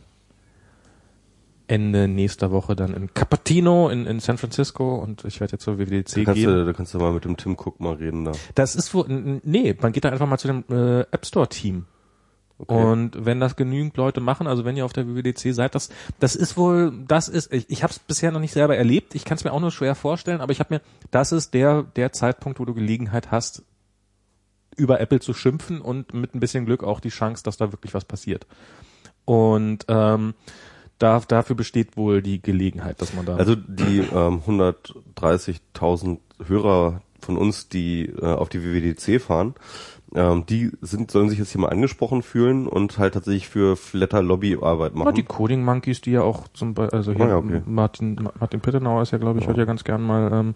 Ende 1.67 2.07
nächster 2.07 2.51
Woche 2.51 2.75
dann 2.75 2.93
in 2.93 3.13
Cupertino 3.13 3.89
in, 3.89 4.05
in 4.05 4.19
San 4.21 4.37
Francisco 4.37 4.95
und 4.95 5.25
ich 5.25 5.41
werde 5.41 5.53
jetzt 5.53 5.63
zur 5.63 5.77
WWDC 5.77 6.23
Da 6.23 6.33
gehen. 6.33 6.45
du, 6.45 6.65
da 6.65 6.73
kannst 6.73 6.93
du 6.93 6.97
mal 6.97 7.11
mit 7.11 7.25
dem 7.25 7.35
Tim 7.35 7.53
Cook 7.53 7.79
mal 7.79 7.95
reden 7.95 8.23
da. 8.23 8.31
Das 8.55 8.75
ist 8.75 8.93
wo, 8.93 9.05
nee, 9.07 9.75
man 9.79 9.91
geht 9.91 10.05
da 10.05 10.09
einfach 10.09 10.27
mal 10.27 10.37
zu 10.37 10.47
dem 10.47 10.63
äh, 10.69 11.01
App 11.11 11.25
Store 11.25 11.49
Team. 11.49 11.85
Okay. 12.59 12.73
Und 12.73 13.25
wenn 13.25 13.39
das 13.39 13.55
genügend 13.55 13.97
Leute 13.97 14.19
machen, 14.19 14.47
also 14.47 14.65
wenn 14.65 14.77
ihr 14.77 14.85
auf 14.85 14.93
der 14.93 15.07
WWDC 15.07 15.53
seid, 15.53 15.75
das 15.75 15.89
das 16.19 16.35
ist 16.35 16.57
wohl, 16.57 16.91
das 17.07 17.27
ist, 17.27 17.53
ich, 17.53 17.69
ich 17.69 17.83
habe 17.83 17.91
es 17.91 17.99
bisher 17.99 18.31
noch 18.31 18.39
nicht 18.39 18.53
selber 18.53 18.75
erlebt, 18.77 19.13
ich 19.13 19.25
kann 19.25 19.37
es 19.37 19.43
mir 19.43 19.51
auch 19.51 19.59
nur 19.59 19.71
schwer 19.71 19.93
vorstellen, 19.93 20.41
aber 20.41 20.51
ich 20.51 20.59
habe 20.59 20.75
mir, 20.75 20.81
das 21.11 21.31
ist 21.31 21.53
der 21.53 21.83
der 21.83 22.13
Zeitpunkt, 22.13 22.59
wo 22.59 22.65
du 22.65 22.73
Gelegenheit 22.73 23.29
hast, 23.29 23.61
über 24.77 24.99
Apple 25.01 25.19
zu 25.19 25.33
schimpfen 25.33 25.81
und 25.81 26.13
mit 26.13 26.33
ein 26.35 26.39
bisschen 26.39 26.65
Glück 26.65 26.83
auch 26.83 26.99
die 26.99 27.09
Chance, 27.09 27.43
dass 27.43 27.57
da 27.57 27.71
wirklich 27.73 27.93
was 27.93 28.05
passiert. 28.05 28.47
Und 29.25 29.85
ähm, 29.89 30.33
da, 30.99 31.19
dafür 31.27 31.55
besteht 31.55 31.97
wohl 31.97 32.21
die 32.21 32.41
Gelegenheit, 32.41 33.01
dass 33.01 33.13
man 33.13 33.25
da. 33.25 33.35
Also 33.35 33.55
die 33.55 33.99
ähm, 33.99 34.41
130.000 34.47 36.19
Hörer 36.45 37.01
von 37.19 37.37
uns, 37.37 37.67
die 37.69 38.05
äh, 38.05 38.25
auf 38.25 38.49
die 38.49 38.63
WWDC 38.63 39.21
fahren, 39.21 39.55
ähm, 40.15 40.45
die 40.47 40.71
sind 40.81 41.11
sollen 41.11 41.29
sich 41.29 41.39
jetzt 41.39 41.51
hier 41.51 41.59
mal 41.61 41.69
angesprochen 41.69 42.21
fühlen 42.23 42.67
und 42.67 42.97
halt 42.97 43.15
tatsächlich 43.15 43.49
für 43.49 43.75
Flatter 43.75 44.21
Lobbyarbeit 44.21 44.93
Ja, 44.93 44.99
machen. 44.99 45.15
die 45.15 45.23
Coding 45.23 45.63
Monkeys, 45.65 45.99
die 46.01 46.11
ja 46.11 46.21
auch 46.21 46.47
zum 46.53 46.73
Beispiel, 46.73 46.97
also 46.97 47.11
hier 47.11 47.25
Ah, 47.25 47.29
ja, 47.29 47.37
okay. 47.37 47.61
Martin, 47.65 48.29
Martin 48.39 48.61
Pittenauer 48.61 49.01
ist 49.01 49.11
ja, 49.11 49.17
glaube 49.17 49.39
ich, 49.39 49.47
hört 49.47 49.57
ja 49.57 49.65
ganz 49.65 49.83
gern 49.83 50.01
mal, 50.01 50.31
ähm, 50.31 50.55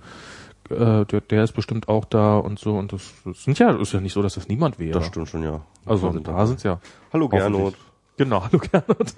äh, 0.72 1.06
der, 1.06 1.22
der 1.22 1.44
ist 1.44 1.54
bestimmt 1.54 1.88
auch 1.88 2.06
da 2.06 2.38
und 2.38 2.60
so 2.60 2.78
und 2.78 2.94
das, 2.94 3.14
das 3.26 3.44
sind 3.44 3.60
ja, 3.60 3.72
ist 3.72 3.94
ja 3.94 4.00
nicht 4.00 4.14
so, 4.14 4.22
dass 4.22 4.36
das 4.36 4.48
niemand 4.48 4.80
wäre. 4.80 4.98
das 5.00 5.08
stimmt 5.08 5.30
schon, 5.30 5.44
ja. 5.44 5.62
Also 5.86 6.08
Da 6.10 6.14
paar 6.20 6.22
dabei. 6.34 6.46
sind's 6.46 6.64
ja. 6.64 6.80
Hallo. 7.14 7.30
Gernot. 7.30 7.76
Genau, 8.18 8.44
hallo 8.44 8.60
Gernot. 8.72 9.16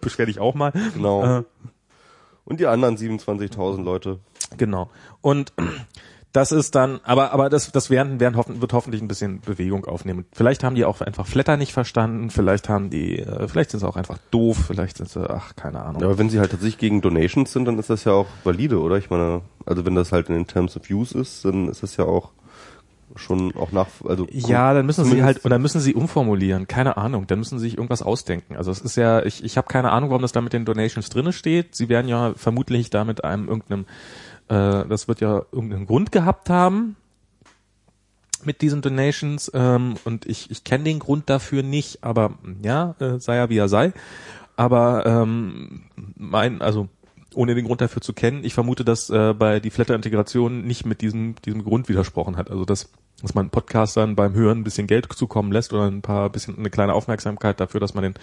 Beschwer 0.00 0.26
dich 0.26 0.38
auch 0.40 0.54
mal. 0.54 0.72
Genau. 0.94 1.38
Äh, 1.40 1.42
Und 2.44 2.60
die 2.60 2.66
anderen 2.66 2.96
27.000 2.96 3.82
Leute. 3.82 4.18
Genau. 4.56 4.90
Und 5.20 5.52
das 6.32 6.52
ist 6.52 6.74
dann, 6.74 7.00
aber 7.04 7.32
aber 7.32 7.50
das 7.50 7.70
das 7.72 7.90
werden, 7.90 8.20
werden 8.20 8.36
hoffen, 8.36 8.60
wird 8.60 8.72
hoffentlich 8.72 9.02
ein 9.02 9.08
bisschen 9.08 9.40
Bewegung 9.40 9.84
aufnehmen. 9.84 10.24
Vielleicht 10.32 10.64
haben 10.64 10.74
die 10.74 10.84
auch 10.84 11.00
einfach 11.00 11.26
Flatter 11.26 11.56
nicht 11.56 11.72
verstanden, 11.72 12.30
vielleicht 12.30 12.68
haben 12.68 12.90
die, 12.90 13.18
äh, 13.18 13.48
vielleicht 13.48 13.70
sind 13.70 13.80
sie 13.80 13.88
auch 13.88 13.96
einfach 13.96 14.18
doof, 14.30 14.58
vielleicht 14.66 14.96
sind 14.96 15.08
sie, 15.08 15.28
ach 15.28 15.54
keine 15.56 15.82
Ahnung. 15.82 16.00
Ja, 16.00 16.08
aber 16.08 16.18
wenn 16.18 16.30
sie 16.30 16.40
halt 16.40 16.50
tatsächlich 16.50 16.78
gegen 16.78 17.00
Donations 17.00 17.52
sind, 17.52 17.66
dann 17.66 17.78
ist 17.78 17.90
das 17.90 18.04
ja 18.04 18.12
auch 18.12 18.26
valide, 18.44 18.80
oder? 18.80 18.96
Ich 18.96 19.10
meine, 19.10 19.42
also 19.66 19.84
wenn 19.84 19.94
das 19.94 20.12
halt 20.12 20.28
in 20.28 20.34
den 20.34 20.46
Terms 20.46 20.76
of 20.76 20.88
Use 20.90 21.18
ist, 21.18 21.44
dann 21.44 21.68
ist 21.68 21.82
das 21.82 21.96
ja 21.96 22.04
auch 22.04 22.30
schon 23.16 23.54
auch 23.56 23.72
nach, 23.72 23.86
also 24.04 24.26
Ja, 24.30 24.72
dann 24.74 24.86
müssen 24.86 25.04
sie 25.04 25.22
halt 25.22 25.44
oder 25.44 25.58
müssen 25.58 25.80
sie 25.80 25.94
umformulieren, 25.94 26.66
keine 26.66 26.96
Ahnung. 26.96 27.26
Dann 27.26 27.38
müssen 27.38 27.58
sie 27.58 27.68
sich 27.68 27.76
irgendwas 27.76 28.02
ausdenken. 28.02 28.56
Also 28.56 28.70
es 28.70 28.80
ist 28.80 28.96
ja, 28.96 29.22
ich, 29.22 29.44
ich 29.44 29.56
habe 29.56 29.68
keine 29.68 29.92
Ahnung, 29.92 30.10
warum 30.10 30.22
das 30.22 30.32
da 30.32 30.40
mit 30.40 30.52
den 30.52 30.64
Donations 30.64 31.10
drinne 31.10 31.32
steht. 31.32 31.74
Sie 31.74 31.88
werden 31.88 32.08
ja 32.08 32.32
vermutlich 32.36 32.90
da 32.90 33.04
mit 33.04 33.24
einem 33.24 33.48
irgendeinem, 33.48 33.86
äh, 34.52 34.86
das 34.86 35.08
wird 35.08 35.20
ja 35.20 35.42
irgendeinen 35.50 35.86
Grund 35.86 36.12
gehabt 36.12 36.50
haben 36.50 36.96
mit 38.44 38.60
diesen 38.60 38.82
Donations 38.82 39.50
ähm, 39.54 39.94
und 40.04 40.26
ich, 40.26 40.50
ich 40.50 40.62
kenne 40.62 40.84
den 40.84 40.98
Grund 40.98 41.30
dafür 41.30 41.62
nicht, 41.62 42.04
aber 42.04 42.34
ja, 42.62 42.94
äh, 42.98 43.18
sei 43.18 43.36
ja 43.36 43.48
wie 43.48 43.56
er 43.56 43.68
sei. 43.68 43.92
Aber 44.56 45.06
ähm, 45.06 45.84
mein, 46.16 46.60
also 46.60 46.88
ohne 47.34 47.54
den 47.54 47.64
Grund 47.66 47.80
dafür 47.80 48.02
zu 48.02 48.12
kennen. 48.12 48.44
Ich 48.44 48.54
vermute, 48.54 48.84
dass 48.84 49.10
äh, 49.10 49.34
bei 49.34 49.60
die 49.60 49.70
Flatter-Integration 49.70 50.62
nicht 50.66 50.86
mit 50.86 51.00
diesem, 51.00 51.34
diesem 51.44 51.64
Grund 51.64 51.88
widersprochen 51.88 52.36
hat. 52.36 52.50
Also 52.50 52.64
dass, 52.64 52.88
dass 53.20 53.34
man 53.34 53.50
Podcastern 53.50 54.16
beim 54.16 54.34
Hören 54.34 54.58
ein 54.58 54.64
bisschen 54.64 54.86
Geld 54.86 55.12
zukommen 55.12 55.52
lässt 55.52 55.72
oder 55.72 55.84
ein 55.84 56.02
paar 56.02 56.28
bisschen 56.30 56.58
eine 56.58 56.70
kleine 56.70 56.94
Aufmerksamkeit 56.94 57.60
dafür, 57.60 57.80
dass 57.80 57.94
man 57.94 58.02
den, 58.02 58.14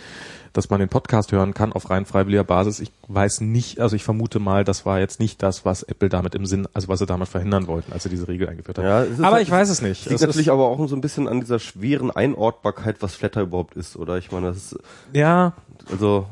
dass 0.53 0.69
man 0.69 0.79
den 0.79 0.89
Podcast 0.89 1.31
hören 1.31 1.53
kann 1.53 1.73
auf 1.73 1.89
rein 1.89 2.05
freiwilliger 2.05 2.43
Basis. 2.43 2.79
Ich 2.79 2.91
weiß 3.07 3.41
nicht, 3.41 3.79
also 3.79 3.95
ich 3.95 4.03
vermute 4.03 4.39
mal, 4.39 4.63
das 4.63 4.85
war 4.85 4.99
jetzt 4.99 5.19
nicht 5.19 5.41
das, 5.43 5.65
was 5.65 5.83
Apple 5.83 6.09
damit 6.09 6.35
im 6.35 6.45
Sinn, 6.45 6.67
also 6.73 6.87
was 6.87 6.99
sie 6.99 7.05
damit 7.05 7.27
verhindern 7.27 7.67
wollten, 7.67 7.93
als 7.93 8.03
sie 8.03 8.09
diese 8.09 8.27
Regel 8.27 8.49
eingeführt 8.49 8.77
haben. 8.77 8.85
Ja, 8.85 9.05
aber 9.25 9.35
halt- 9.37 9.43
ich 9.43 9.51
weiß 9.51 9.69
es 9.69 9.81
nicht. 9.81 10.05
Liegt 10.05 10.15
Es 10.15 10.21
natürlich 10.27 10.51
aber 10.51 10.67
auch 10.67 10.87
so 10.87 10.95
ein 10.95 11.01
bisschen 11.01 11.27
an 11.27 11.39
dieser 11.39 11.59
schweren 11.59 12.11
Einordbarkeit, 12.11 12.97
was 13.01 13.15
Flatter 13.15 13.41
überhaupt 13.41 13.75
ist, 13.75 13.95
oder? 13.95 14.17
Ich 14.17 14.31
meine, 14.31 14.47
das 14.47 14.57
ist, 14.57 14.79
ja, 15.13 15.53
also, 15.91 16.25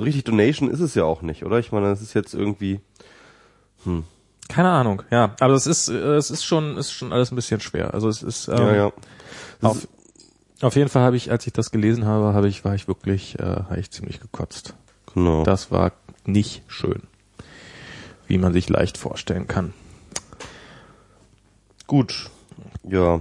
so 0.00 0.04
richtig 0.04 0.24
Donation 0.24 0.70
ist 0.70 0.80
es 0.80 0.94
ja 0.94 1.04
auch 1.04 1.20
nicht, 1.20 1.44
oder? 1.44 1.58
Ich 1.58 1.72
meine, 1.72 1.90
das 1.90 2.00
ist 2.00 2.14
jetzt 2.14 2.32
irgendwie, 2.32 2.80
keine 4.48 4.70
Ahnung. 4.70 5.02
Ja, 5.10 5.36
aber 5.40 5.52
es 5.52 5.66
ist, 5.66 5.90
äh, 5.90 6.14
es 6.16 6.30
ist 6.30 6.42
schon, 6.42 6.78
ist 6.78 6.90
schon 6.90 7.12
alles 7.12 7.30
ein 7.30 7.36
bisschen 7.36 7.60
schwer. 7.60 7.92
Also 7.92 8.08
es 8.08 8.22
ist, 8.22 8.48
ähm, 8.48 8.56
ja, 8.56 8.74
ja. 8.74 8.92
Das 9.60 9.70
Auf, 9.70 9.88
auf 10.62 10.76
jeden 10.76 10.88
Fall 10.88 11.02
habe 11.02 11.16
ich, 11.16 11.30
als 11.30 11.46
ich 11.46 11.52
das 11.52 11.70
gelesen 11.70 12.06
habe, 12.06 12.32
habe 12.32 12.48
ich, 12.48 12.64
war 12.64 12.74
ich 12.74 12.88
wirklich, 12.88 13.38
äh, 13.38 13.42
habe 13.42 13.78
ich 13.78 13.90
ziemlich 13.90 14.20
gekotzt. 14.20 14.74
genau. 15.12 15.44
Das 15.44 15.70
war 15.70 15.92
nicht 16.24 16.62
schön. 16.66 17.02
Wie 18.26 18.38
man 18.38 18.54
sich 18.54 18.70
leicht 18.70 18.96
vorstellen 18.96 19.48
kann. 19.48 19.74
Gut. 21.86 22.30
Ja. 22.84 23.20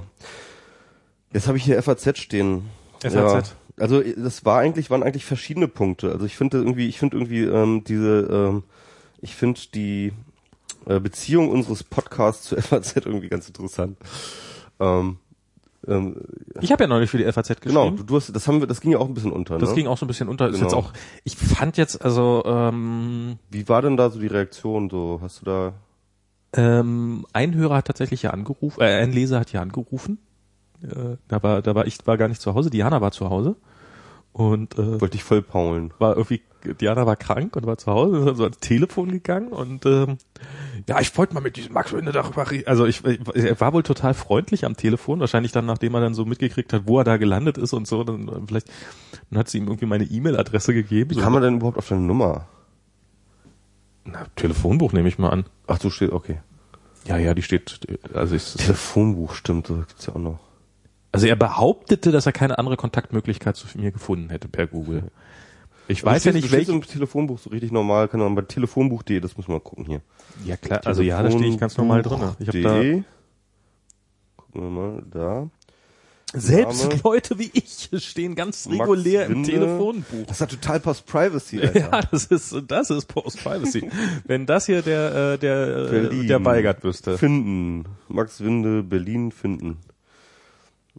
Jetzt 1.33 1.47
habe 1.49 1.57
ich 1.57 1.65
hier 1.65 1.83
FAZ 1.83 2.17
stehen. 2.19 2.69
FAZ. 3.01 3.13
Ja. 3.13 3.43
Also 3.79 4.01
das 4.01 4.45
war 4.45 4.59
eigentlich, 4.59 4.89
waren 4.89 5.03
eigentlich 5.03 5.25
verschiedene 5.25 5.67
Punkte. 5.67 6.11
Also 6.11 6.25
ich 6.25 6.35
finde 6.35 6.57
irgendwie, 6.57 6.87
ich 6.87 6.99
finde 6.99 7.17
irgendwie 7.17 7.43
ähm, 7.43 7.83
diese, 7.85 8.27
ähm, 8.31 8.63
ich 9.21 9.35
finde 9.35 9.59
die 9.73 10.13
äh, 10.85 10.99
Beziehung 10.99 11.49
unseres 11.49 11.83
Podcasts 11.83 12.43
zu 12.45 12.55
FAZ 12.61 12.95
irgendwie 12.97 13.29
ganz 13.29 13.47
interessant. 13.47 13.97
Ähm, 14.79 15.17
ähm, 15.87 16.15
Ich 16.61 16.71
habe 16.71 16.83
ja 16.83 16.87
neulich 16.87 17.09
für 17.09 17.17
die 17.17 17.23
FAZ 17.31 17.47
geschrieben. 17.61 17.63
genau, 17.65 17.89
du, 17.91 18.03
du 18.03 18.15
hast, 18.15 18.35
das 18.35 18.47
haben 18.47 18.59
wir, 18.59 18.67
das 18.67 18.81
ging 18.81 18.91
ja 18.91 18.97
auch 18.99 19.07
ein 19.07 19.13
bisschen 19.13 19.31
unter. 19.31 19.57
Das 19.57 19.69
ne? 19.69 19.75
ging 19.75 19.87
auch 19.87 19.97
so 19.97 20.05
ein 20.05 20.07
bisschen 20.07 20.27
unter. 20.29 20.47
Ist 20.47 20.55
Genau. 20.55 20.65
jetzt 20.65 20.73
auch, 20.75 20.91
ich 21.23 21.35
fand 21.37 21.77
jetzt, 21.77 22.03
also 22.03 22.43
ähm, 22.45 23.37
Wie 23.49 23.67
war 23.69 23.81
denn 23.81 23.97
da 23.97 24.09
so 24.09 24.19
die 24.19 24.27
Reaktion? 24.27 24.89
So 24.89 25.19
hast 25.21 25.41
du 25.41 25.45
da? 25.45 25.73
ähm, 26.53 27.25
ein 27.31 27.53
Hörer 27.53 27.75
hat 27.77 27.85
tatsächlich 27.85 28.23
ja 28.23 28.31
angerufen, 28.31 28.81
äh, 28.81 29.01
ein 29.01 29.11
Leser 29.11 29.39
hat 29.39 29.51
ja 29.53 29.61
angerufen. 29.61 30.17
Äh, 30.83 31.17
da 31.27 31.43
war, 31.43 31.61
da 31.61 31.75
war 31.75 31.87
ich 31.87 31.97
war 32.05 32.17
gar 32.17 32.27
nicht 32.27 32.41
zu 32.41 32.53
Hause, 32.53 32.69
Diana 32.69 33.01
war 33.01 33.11
zu 33.11 33.29
Hause 33.29 33.55
und 34.33 34.77
äh, 34.77 35.01
Wollte 35.01 35.17
ich 35.17 35.23
voll 35.23 35.41
paulen. 35.41 35.93
war 35.99 36.15
irgendwie, 36.15 36.41
Diana 36.79 37.05
war 37.05 37.15
krank 37.15 37.55
und 37.55 37.65
war 37.65 37.77
zu 37.77 37.91
Hause, 37.91 38.17
ist 38.21 38.27
also 38.27 38.43
ans 38.43 38.59
Telefon 38.59 39.11
gegangen 39.11 39.49
und 39.49 39.85
ähm, 39.85 40.17
ja, 40.87 40.99
ich 40.99 41.15
wollte 41.17 41.33
mal 41.33 41.41
mit 41.41 41.57
diesem 41.57 41.73
Max 41.73 41.91
Winde 41.93 42.11
darüber 42.11 42.49
reden. 42.49 42.67
Also 42.67 42.85
ich, 42.85 43.03
ich, 43.05 43.19
er 43.35 43.59
war 43.59 43.73
wohl 43.73 43.83
total 43.83 44.13
freundlich 44.13 44.65
am 44.65 44.77
Telefon, 44.77 45.19
wahrscheinlich 45.19 45.51
dann, 45.51 45.65
nachdem 45.65 45.93
er 45.95 46.01
dann 46.01 46.13
so 46.13 46.25
mitgekriegt 46.25 46.71
hat, 46.73 46.83
wo 46.85 46.99
er 46.99 47.03
da 47.03 47.17
gelandet 47.17 47.57
ist 47.57 47.73
und 47.73 47.87
so, 47.87 48.03
dann 48.03 48.27
äh, 48.27 48.31
vielleicht 48.47 48.71
dann 49.29 49.39
hat 49.39 49.49
sie 49.49 49.57
ihm 49.57 49.67
irgendwie 49.67 49.85
meine 49.85 50.05
E-Mail-Adresse 50.05 50.73
gegeben. 50.73 51.11
Wie 51.11 51.15
so, 51.15 51.21
kam 51.21 51.33
man 51.33 51.41
denn 51.41 51.57
überhaupt 51.57 51.77
auf 51.77 51.87
deine 51.87 52.01
Nummer? 52.01 52.47
na, 54.05 54.25
Telefonbuch 54.35 54.93
nehme 54.93 55.07
ich 55.09 55.19
mal 55.19 55.29
an. 55.29 55.45
Ach, 55.67 55.77
du 55.77 55.89
steht, 55.89 56.11
okay. 56.11 56.39
Ja, 57.05 57.17
ja, 57.17 57.33
die 57.33 57.41
steht, 57.41 57.79
also 58.13 58.35
ich, 58.35 58.53
Telefonbuch, 58.53 59.33
stimmt, 59.33 59.69
das 59.69 59.87
gibt's 59.87 60.05
ja 60.05 60.15
auch 60.15 60.19
noch. 60.19 60.39
Also 61.11 61.27
er 61.27 61.35
behauptete, 61.35 62.11
dass 62.11 62.25
er 62.25 62.31
keine 62.31 62.57
andere 62.57 62.77
Kontaktmöglichkeit 62.77 63.55
zu 63.55 63.65
mir 63.77 63.91
gefunden 63.91 64.29
hätte 64.29 64.47
per 64.47 64.67
Google. 64.67 65.11
Ich 65.87 66.05
weiß 66.05 66.23
ja 66.25 66.33
nicht, 66.33 66.47
stehst 66.47 66.67
welche. 66.67 66.71
im 66.71 66.85
Telefonbuch 66.85 67.39
so 67.39 67.49
richtig 67.49 67.71
normal, 67.71 68.07
kann 68.07 68.19
man 68.19 68.35
bei 68.35 68.43
telefonbuch.de, 68.43 69.19
das 69.19 69.37
muss 69.37 69.47
man 69.47 69.57
mal 69.57 69.61
gucken 69.63 69.85
hier. 69.85 70.01
Ja 70.45 70.55
klar, 70.55 70.81
also 70.85 71.01
ja, 71.01 71.21
da 71.23 71.31
stehe 71.31 71.47
ich 71.47 71.57
ganz 71.57 71.77
normal 71.77 72.03
drin. 72.03 72.21
Ich 72.37 72.47
habe 72.47 72.61
da. 72.61 72.81
Gucken 74.37 74.61
wir 74.61 74.69
mal, 74.69 75.03
da. 75.09 75.49
selbst 76.31 76.83
Name. 76.83 77.01
Leute 77.03 77.39
wie 77.39 77.49
ich 77.53 77.89
stehen 78.03 78.35
ganz 78.35 78.69
regulär 78.69 79.25
im. 79.25 79.43
Telefonbuch. 79.43 80.27
Das 80.27 80.41
hat 80.41 80.51
total 80.51 80.79
Post 80.79 81.07
Privacy, 81.07 81.59
Alter. 81.61 81.79
Ja, 81.79 82.01
das 82.01 82.25
ist 82.25 82.55
das 82.67 82.91
ist 82.91 83.07
Post 83.07 83.43
Privacy. 83.43 83.89
Wenn 84.25 84.45
das 84.45 84.67
hier 84.67 84.83
der 84.83 85.33
äh, 85.33 85.37
der 85.39 85.67
äh, 85.67 85.89
Berlin. 85.89 86.27
der 86.27 86.45
Weigert 86.45 86.83
wüsste. 86.83 87.17
Finden. 87.17 87.85
Max 88.09 88.41
Winde, 88.41 88.83
Berlin 88.83 89.31
finden. 89.31 89.77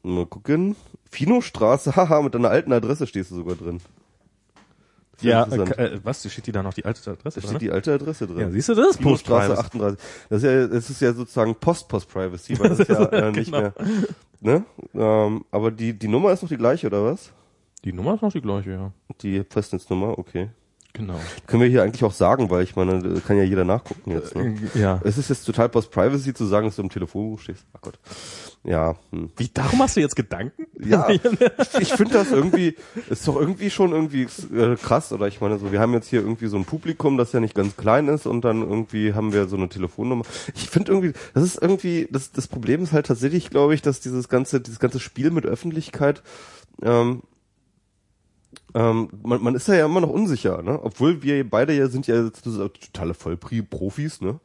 Mal 0.02 0.26
gucken. 0.26 0.76
Finostraße, 1.10 1.96
haha, 1.96 2.22
mit 2.22 2.34
deiner 2.34 2.50
alten 2.50 2.72
Adresse 2.72 3.06
stehst 3.06 3.30
du 3.30 3.36
sogar 3.36 3.56
drin. 3.56 3.80
Ja, 5.22 5.44
äh, 5.44 5.56
äh, 5.96 6.00
was? 6.02 6.24
Steht 6.32 6.46
die 6.46 6.52
da 6.52 6.62
noch 6.62 6.72
die 6.72 6.86
alte 6.86 7.10
Adresse 7.10 7.40
Da 7.40 7.46
drin? 7.46 7.50
steht 7.56 7.62
die 7.62 7.70
alte 7.70 7.92
Adresse 7.92 8.26
drin. 8.26 8.38
Ja, 8.38 8.50
siehst 8.50 8.70
du 8.70 8.74
das? 8.74 8.96
Post 8.96 9.26
Finostraße 9.26 9.48
Privacy. 9.48 9.66
38. 9.66 9.98
Das 10.30 10.42
ist 10.42 10.44
ja, 10.48 10.66
das 10.66 10.90
ist 10.90 11.00
ja 11.02 11.12
sozusagen 11.12 11.54
Post-Post-Privacy, 11.56 12.58
weil 12.58 12.68
das 12.70 12.78
ist 12.80 12.88
ja 12.88 13.04
äh, 13.04 13.30
nicht 13.30 13.52
Genau. 13.52 13.60
mehr, 13.60 13.74
ne? 14.40 14.64
Ähm, 14.94 15.44
aber 15.50 15.70
die, 15.72 15.92
die 15.92 16.08
Nummer 16.08 16.32
ist 16.32 16.40
noch 16.40 16.48
die 16.48 16.56
gleiche, 16.56 16.86
oder 16.86 17.04
was? 17.04 17.32
Die 17.84 17.92
Nummer 17.92 18.14
ist 18.14 18.22
noch 18.22 18.32
die 18.32 18.40
gleiche, 18.40 18.70
ja. 18.70 18.92
Die 19.20 19.44
Festnetznummer, 19.44 20.18
okay. 20.18 20.48
Genau. 20.94 21.20
Können 21.46 21.62
wir 21.62 21.68
hier 21.68 21.82
eigentlich 21.82 22.02
auch 22.02 22.12
sagen, 22.12 22.48
weil 22.48 22.64
ich 22.64 22.74
meine, 22.74 23.00
da 23.00 23.20
kann 23.20 23.36
ja 23.36 23.44
jeder 23.44 23.64
nachgucken 23.64 24.12
jetzt, 24.12 24.34
ne? 24.34 24.56
Ja. 24.74 25.00
Es 25.04 25.18
ist 25.18 25.28
jetzt 25.28 25.44
total 25.44 25.68
Post-Privacy 25.68 26.32
zu 26.32 26.46
sagen, 26.46 26.66
dass 26.66 26.76
du 26.76 26.82
im 26.82 26.88
Telefonbuch 26.90 27.40
stehst. 27.40 27.66
Ach 27.74 27.80
Gott. 27.82 27.98
Ja, 28.62 28.96
hm. 29.10 29.30
Wie 29.38 29.48
darum 29.48 29.80
hast 29.80 29.96
du 29.96 30.00
jetzt 30.00 30.16
Gedanken? 30.16 30.66
Ja, 30.78 31.08
ich, 31.08 31.20
ich 31.78 31.92
finde 31.94 32.12
das 32.12 32.30
irgendwie, 32.30 32.76
ist 33.08 33.26
doch 33.26 33.36
irgendwie 33.36 33.70
schon 33.70 33.92
irgendwie 33.92 34.26
äh, 34.54 34.76
krass, 34.76 35.12
oder 35.12 35.28
ich 35.28 35.40
meine 35.40 35.58
so, 35.58 35.72
wir 35.72 35.80
haben 35.80 35.94
jetzt 35.94 36.08
hier 36.08 36.20
irgendwie 36.20 36.46
so 36.46 36.58
ein 36.58 36.66
Publikum, 36.66 37.16
das 37.16 37.32
ja 37.32 37.40
nicht 37.40 37.54
ganz 37.54 37.76
klein 37.76 38.08
ist 38.08 38.26
und 38.26 38.44
dann 38.44 38.60
irgendwie 38.60 39.14
haben 39.14 39.32
wir 39.32 39.48
so 39.48 39.56
eine 39.56 39.70
Telefonnummer. 39.70 40.24
Ich 40.54 40.68
finde 40.68 40.92
irgendwie, 40.92 41.12
das 41.32 41.44
ist 41.44 41.62
irgendwie, 41.62 42.06
das, 42.10 42.32
das 42.32 42.48
Problem 42.48 42.82
ist 42.82 42.92
halt 42.92 43.06
tatsächlich, 43.06 43.48
glaube 43.48 43.74
ich, 43.74 43.80
dass 43.80 44.00
dieses 44.00 44.28
ganze, 44.28 44.60
dieses 44.60 44.78
ganze 44.78 45.00
Spiel 45.00 45.30
mit 45.30 45.46
Öffentlichkeit, 45.46 46.22
ähm, 46.82 47.22
ähm, 48.74 49.08
man, 49.22 49.42
man 49.42 49.54
ist 49.54 49.68
ja 49.68 49.84
immer 49.84 50.00
noch 50.00 50.10
unsicher, 50.10 50.62
ne? 50.62 50.80
Obwohl 50.82 51.22
wir 51.22 51.48
beide 51.48 51.72
ja 51.72 51.88
sind 51.88 52.06
ja 52.06 52.28
totale 52.30 53.14
Vollprofis, 53.14 54.20
ne? 54.20 54.38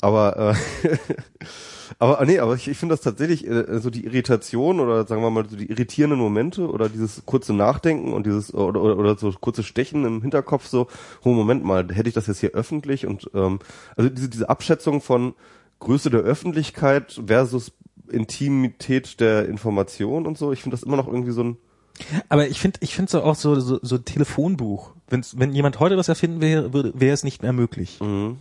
Aber 0.00 0.54
äh, 0.82 0.96
aber 1.98 2.20
ah, 2.20 2.24
nee, 2.24 2.38
aber 2.38 2.54
ich, 2.54 2.68
ich 2.68 2.76
finde 2.76 2.94
das 2.94 3.02
tatsächlich 3.02 3.46
äh, 3.46 3.78
so 3.80 3.90
die 3.90 4.04
Irritation 4.04 4.80
oder 4.80 5.06
sagen 5.06 5.22
wir 5.22 5.30
mal 5.30 5.48
so 5.48 5.56
die 5.56 5.70
irritierenden 5.70 6.18
Momente 6.18 6.68
oder 6.68 6.88
dieses 6.88 7.24
kurze 7.26 7.52
Nachdenken 7.52 8.12
und 8.12 8.26
dieses 8.26 8.52
oder, 8.52 8.80
oder, 8.80 8.98
oder 8.98 9.16
so 9.16 9.32
kurze 9.32 9.62
Stechen 9.62 10.04
im 10.04 10.22
Hinterkopf 10.22 10.66
so, 10.66 10.88
oh 11.24 11.30
Moment 11.30 11.64
mal, 11.64 11.86
hätte 11.92 12.08
ich 12.08 12.14
das 12.14 12.26
jetzt 12.26 12.40
hier 12.40 12.50
öffentlich 12.50 13.06
und 13.06 13.30
ähm, 13.34 13.60
also 13.96 14.10
diese 14.10 14.28
diese 14.28 14.48
Abschätzung 14.48 15.00
von 15.00 15.34
Größe 15.80 16.10
der 16.10 16.20
Öffentlichkeit 16.20 17.20
versus 17.26 17.72
Intimität 18.10 19.20
der 19.20 19.48
Information 19.48 20.26
und 20.26 20.38
so, 20.38 20.52
ich 20.52 20.62
finde 20.62 20.76
das 20.76 20.82
immer 20.82 20.96
noch 20.96 21.06
irgendwie 21.06 21.32
so 21.32 21.42
ein 21.42 21.56
Aber 22.28 22.48
ich 22.48 22.60
finde, 22.60 22.80
ich 22.82 22.94
finde 22.94 23.10
so 23.10 23.22
auch 23.22 23.34
so, 23.34 23.58
so, 23.60 23.78
so 23.82 23.98
Telefonbuch. 23.98 24.92
Wenn's, 25.08 25.38
wenn 25.38 25.52
jemand 25.52 25.80
heute 25.80 25.96
was 25.96 26.08
erfinden 26.08 26.40
wäre, 26.40 26.72
würde, 26.72 26.92
wäre 26.94 27.14
es 27.14 27.24
nicht 27.24 27.42
mehr 27.42 27.52
möglich. 27.52 28.00
Mhm. 28.00 28.38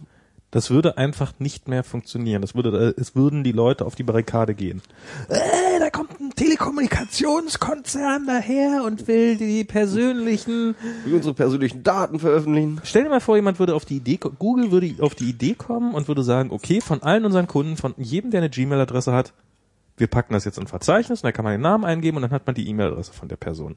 Das 0.54 0.70
würde 0.70 1.00
einfach 1.00 1.34
nicht 1.40 1.68
mehr 1.68 1.84
funktionieren. 1.84 2.44
Das 2.44 2.54
würde, 2.54 2.94
äh, 2.96 3.02
es 3.02 3.16
würden 3.16 3.44
die 3.44 3.52
Leute 3.52 3.86
auf 3.86 3.96
die 3.96 4.04
Barrikade 4.04 4.54
gehen. 4.54 4.84
Äh, 5.28 5.80
da 5.80 5.90
kommt 5.90 6.22
ein 6.22 6.30
Telekommunikationskonzern 6.30 8.28
daher 8.28 8.84
und 8.86 9.08
will 9.08 9.36
die 9.36 9.64
persönlichen. 9.64 10.76
wie 11.06 11.14
unsere 11.14 11.34
persönlichen 11.34 11.82
Daten 11.82 12.20
veröffentlichen. 12.20 12.80
Stell 12.84 13.04
dir 13.04 13.10
mal 13.10 13.20
vor, 13.20 13.36
jemand 13.36 13.58
würde 13.58 13.74
auf 13.74 13.86
die 13.86 13.96
Idee, 13.96 14.18
Google 14.18 14.70
würde 14.72 14.94
auf 15.00 15.16
die 15.16 15.28
Idee 15.28 15.56
kommen 15.56 15.96
und 15.96 16.08
würde 16.08 16.22
sagen, 16.22 16.52
okay, 16.52 16.82
von 16.82 17.02
allen 17.02 17.26
unseren 17.26 17.48
Kunden, 17.48 17.76
von 17.76 17.96
jedem, 17.98 18.30
der 18.30 18.42
eine 18.42 18.52
Gmail-Adresse 18.52 19.12
hat, 19.12 19.34
wir 19.98 20.06
packen 20.06 20.34
das 20.34 20.46
jetzt 20.46 20.60
in 20.60 20.66
ein 20.66 20.68
Verzeichnis 20.68 21.22
und 21.22 21.24
da 21.24 21.32
kann 21.32 21.46
man 21.46 21.54
den 21.56 21.62
Namen 21.62 21.84
eingeben 21.84 22.18
und 22.18 22.22
dann 22.22 22.32
hat 22.32 22.46
man 22.46 22.54
die 22.54 22.70
E-Mail-Adresse 22.70 23.12
von 23.12 23.28
der 23.28 23.38
Person. 23.38 23.76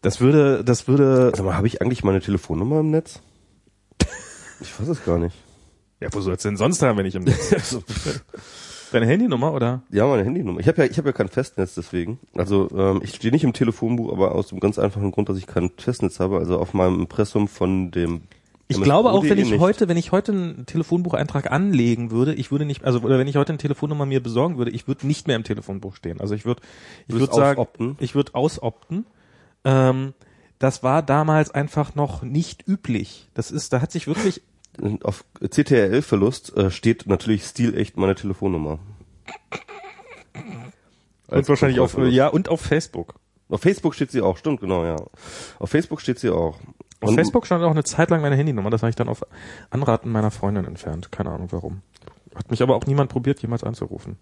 Das 0.00 0.22
würde, 0.22 0.64
das 0.64 0.88
würde, 0.88 1.32
Sag 1.36 1.44
mal, 1.44 1.58
habe 1.58 1.66
ich 1.66 1.82
eigentlich 1.82 2.04
meine 2.04 2.22
Telefonnummer 2.22 2.80
im 2.80 2.90
Netz? 2.90 3.20
Ich 4.60 4.78
weiß 4.78 4.88
es 4.88 5.04
gar 5.04 5.18
nicht. 5.18 5.36
ja, 6.00 6.08
wo 6.12 6.20
soll's 6.20 6.42
denn 6.42 6.56
sonst 6.56 6.82
haben, 6.82 6.98
wenn 6.98 7.06
ich 7.06 7.14
im 7.14 7.24
Netz? 7.24 7.78
Deine 8.92 9.06
Handynummer 9.06 9.52
oder? 9.52 9.82
Ja, 9.90 10.06
meine 10.06 10.24
Handynummer. 10.24 10.58
Ich 10.58 10.66
habe 10.66 10.82
ja, 10.82 10.90
ich 10.90 10.98
habe 10.98 11.08
ja 11.08 11.12
kein 11.12 11.28
Festnetz 11.28 11.74
deswegen. 11.74 12.18
Also 12.34 12.68
ähm, 12.74 13.00
ich 13.04 13.14
stehe 13.14 13.32
nicht 13.32 13.44
im 13.44 13.52
Telefonbuch, 13.52 14.12
aber 14.12 14.34
aus 14.34 14.48
dem 14.48 14.58
ganz 14.58 14.78
einfachen 14.78 15.12
Grund, 15.12 15.28
dass 15.28 15.38
ich 15.38 15.46
kein 15.46 15.70
Festnetz 15.76 16.18
habe. 16.18 16.38
Also 16.38 16.58
auf 16.58 16.74
meinem 16.74 16.98
Impressum 16.98 17.46
von 17.46 17.92
dem. 17.92 18.22
Ich 18.66 18.80
glaube 18.80 19.10
auch, 19.10 19.24
wenn 19.24 19.38
ich 19.38 19.50
nicht. 19.50 19.60
heute, 19.60 19.88
wenn 19.88 19.96
ich 19.96 20.12
heute 20.12 20.32
einen 20.32 20.66
Telefonbucheintrag 20.66 21.50
anlegen 21.50 22.10
würde, 22.10 22.34
ich 22.34 22.52
würde 22.52 22.64
nicht, 22.64 22.84
also 22.84 23.00
oder 23.00 23.18
wenn 23.18 23.26
ich 23.26 23.36
heute 23.36 23.50
eine 23.50 23.58
Telefonnummer 23.58 24.06
mir 24.06 24.22
besorgen 24.22 24.58
würde, 24.58 24.70
ich 24.70 24.86
würde 24.86 25.06
nicht 25.06 25.26
mehr 25.26 25.36
im 25.36 25.44
Telefonbuch 25.44 25.96
stehen. 25.96 26.20
Also 26.20 26.34
ich 26.34 26.44
würde, 26.44 26.62
ich 27.08 27.14
würde 27.14 27.32
sagen, 27.32 27.58
ausopten? 27.58 27.96
ich 27.98 28.14
würde 28.14 28.34
ausopten. 28.34 29.06
Ähm, 29.64 30.14
das 30.60 30.82
war 30.82 31.02
damals 31.02 31.50
einfach 31.50 31.94
noch 31.94 32.22
nicht 32.22 32.68
üblich. 32.68 33.28
Das 33.34 33.50
ist, 33.50 33.72
da 33.72 33.80
hat 33.80 33.90
sich 33.90 34.06
wirklich, 34.06 34.42
auf 35.02 35.24
CTRL-Verlust 35.40 36.56
äh, 36.56 36.70
steht 36.70 37.06
natürlich 37.06 37.44
stilecht 37.44 37.96
meine 37.96 38.14
Telefonnummer. 38.14 38.78
und 41.28 41.48
wahrscheinlich 41.48 41.80
auf, 41.80 41.96
ja, 41.98 42.28
und 42.28 42.48
auf 42.48 42.60
Facebook. 42.60 43.14
Auf 43.48 43.62
Facebook 43.62 43.94
steht 43.94 44.10
sie 44.10 44.20
auch, 44.20 44.36
stimmt, 44.36 44.60
genau, 44.60 44.84
ja. 44.84 44.96
Auf 45.58 45.70
Facebook 45.70 46.00
steht 46.00 46.18
sie 46.18 46.30
auch. 46.30 46.58
Auf 47.00 47.14
Facebook 47.14 47.46
stand 47.46 47.64
auch 47.64 47.70
eine 47.70 47.84
Zeit 47.84 48.10
lang 48.10 48.20
meine 48.20 48.36
Handynummer, 48.36 48.70
das 48.70 48.82
habe 48.82 48.90
ich 48.90 48.96
dann 48.96 49.08
auf 49.08 49.24
Anraten 49.70 50.10
meiner 50.12 50.30
Freundin 50.30 50.66
entfernt. 50.66 51.10
Keine 51.10 51.30
Ahnung 51.30 51.48
warum. 51.50 51.82
Hat 52.34 52.50
mich 52.50 52.62
aber 52.62 52.76
auch 52.76 52.86
niemand 52.86 53.10
probiert, 53.10 53.40
jemals 53.42 53.64
anzurufen. 53.64 54.18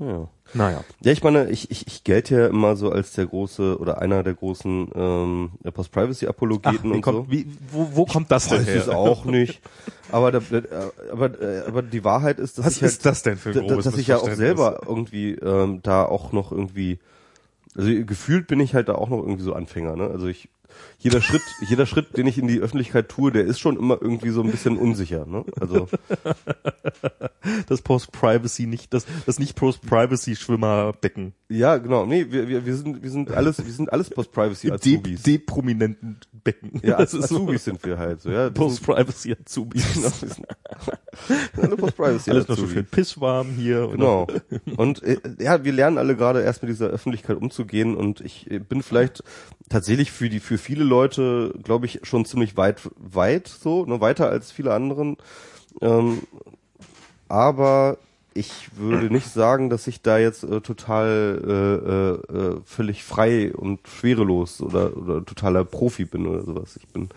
Ja. 0.00 0.28
Naja. 0.54 0.82
Ja, 1.02 1.12
ich 1.12 1.22
meine, 1.22 1.50
ich, 1.50 1.70
ich, 1.70 1.86
ich 1.86 2.04
gelte 2.04 2.34
ja 2.34 2.46
immer 2.46 2.74
so 2.74 2.90
als 2.90 3.12
der 3.12 3.26
große 3.26 3.78
oder 3.78 4.00
einer 4.00 4.22
der 4.22 4.34
großen 4.34 4.90
ähm, 4.94 5.50
Post-Privacy-Apologeten 5.72 6.90
und 6.90 7.02
kommt, 7.02 7.26
so. 7.26 7.30
wie, 7.30 7.46
wo, 7.70 7.90
wo 7.92 8.06
kommt 8.06 8.30
das 8.30 8.48
denn 8.48 8.60
Weiß 8.60 8.66
her? 8.66 8.76
es 8.76 8.88
auch 8.88 9.24
nicht. 9.26 9.60
Aber, 10.10 10.32
da, 10.32 10.40
aber, 11.12 11.40
äh, 11.40 11.62
aber 11.68 11.82
die 11.82 12.02
Wahrheit 12.02 12.38
ist, 12.38 12.58
dass 12.58 12.66
Was 12.66 12.76
ich 12.76 12.82
halt, 12.82 12.92
ist 12.92 13.06
das 13.06 13.22
denn 13.22 13.36
für 13.36 13.50
ein 13.50 13.68
dass 13.68 13.96
ich 13.96 14.08
ja 14.08 14.16
auch 14.16 14.32
selber 14.32 14.80
irgendwie 14.86 15.34
ähm, 15.34 15.80
da 15.82 16.04
auch 16.04 16.32
noch 16.32 16.50
irgendwie, 16.50 16.98
also 17.76 17.90
gefühlt 18.04 18.46
bin 18.48 18.58
ich 18.58 18.74
halt 18.74 18.88
da 18.88 18.94
auch 18.94 19.10
noch 19.10 19.18
irgendwie 19.18 19.44
so 19.44 19.52
Anfänger. 19.52 19.94
Ne? 19.96 20.08
Also 20.08 20.26
ich 20.26 20.48
jeder 20.98 21.22
Schritt, 21.22 21.42
jeder 21.66 21.86
Schritt, 21.86 22.16
den 22.16 22.26
ich 22.26 22.36
in 22.36 22.46
die 22.46 22.60
Öffentlichkeit 22.60 23.08
tue, 23.08 23.32
der 23.32 23.44
ist 23.44 23.58
schon 23.58 23.78
immer 23.78 23.98
irgendwie 24.00 24.30
so 24.30 24.42
ein 24.42 24.50
bisschen 24.50 24.76
unsicher. 24.76 25.24
Ne? 25.26 25.44
Also 25.58 25.88
das 27.68 27.80
Post-Privacy 27.80 28.66
nicht, 28.66 28.92
das, 28.92 29.06
das 29.24 29.38
nicht 29.38 29.56
Post-Privacy-Schwimmerbecken. 29.56 31.32
ja, 31.48 31.78
genau. 31.78 32.04
Nee, 32.04 32.26
wir, 32.30 32.48
wir, 32.48 32.66
wir 32.66 32.76
sind 32.76 33.02
wir 33.02 33.10
sind 33.10 33.30
alles 33.30 33.64
wir 33.64 33.72
sind 33.72 33.92
alles 33.92 34.10
Post-Privacy 34.10 34.68
De 34.68 34.74
Azubis. 34.76 35.22
deprominenten 35.22 36.18
Becken. 36.44 36.80
ja, 36.84 36.96
das 36.98 37.14
ist 37.14 37.28
so 37.28 37.36
Azubis 37.36 37.64
sind 37.64 37.84
wir 37.84 37.98
halt 37.98 38.20
so. 38.20 38.30
Ja, 38.30 38.50
Post-Privacy 38.50 39.36
Azubis. 39.42 39.86
genau, 39.94 40.12
wir 40.20 40.28
sind 40.28 40.46
alle 41.62 41.76
Post-Privacy 41.76 42.30
Alles 42.30 42.48
noch 42.48 42.58
so 42.58 42.66
schön 42.66 42.84
pisswarm 42.84 43.48
hier. 43.56 43.88
Genau. 43.88 44.26
Und 44.76 45.02
äh, 45.02 45.18
ja, 45.38 45.64
wir 45.64 45.72
lernen 45.72 45.98
alle 45.98 46.14
gerade 46.16 46.42
erst 46.42 46.62
mit 46.62 46.70
dieser 46.70 46.88
Öffentlichkeit 46.88 47.36
umzugehen 47.36 47.96
und 47.96 48.20
ich 48.20 48.50
äh, 48.50 48.58
bin 48.58 48.82
vielleicht 48.82 49.22
tatsächlich 49.68 50.10
für 50.12 50.28
die 50.28 50.40
für 50.40 50.58
viele 50.58 50.69
Leute, 50.74 51.54
glaube 51.62 51.86
ich, 51.86 52.00
schon 52.02 52.24
ziemlich 52.24 52.56
weit 52.56 52.80
weit 52.96 53.48
so, 53.48 53.84
ne, 53.84 54.00
weiter 54.00 54.28
als 54.28 54.52
viele 54.52 54.72
anderen. 54.74 55.16
Ähm, 55.80 56.22
aber 57.28 57.98
ich 58.34 58.76
würde 58.76 59.12
nicht 59.12 59.28
sagen, 59.28 59.70
dass 59.70 59.86
ich 59.86 60.02
da 60.02 60.18
jetzt 60.18 60.44
äh, 60.44 60.60
total 60.60 61.42
äh, 62.32 62.34
äh, 62.34 62.38
äh, 62.38 62.60
völlig 62.64 63.02
frei 63.02 63.52
und 63.52 63.80
schwerelos 63.88 64.60
oder 64.60 64.96
oder 64.96 65.24
totaler 65.24 65.64
Profi 65.64 66.04
bin 66.04 66.26
oder 66.26 66.42
sowas. 66.44 66.76
Ich 66.76 66.88
bin 66.88 67.08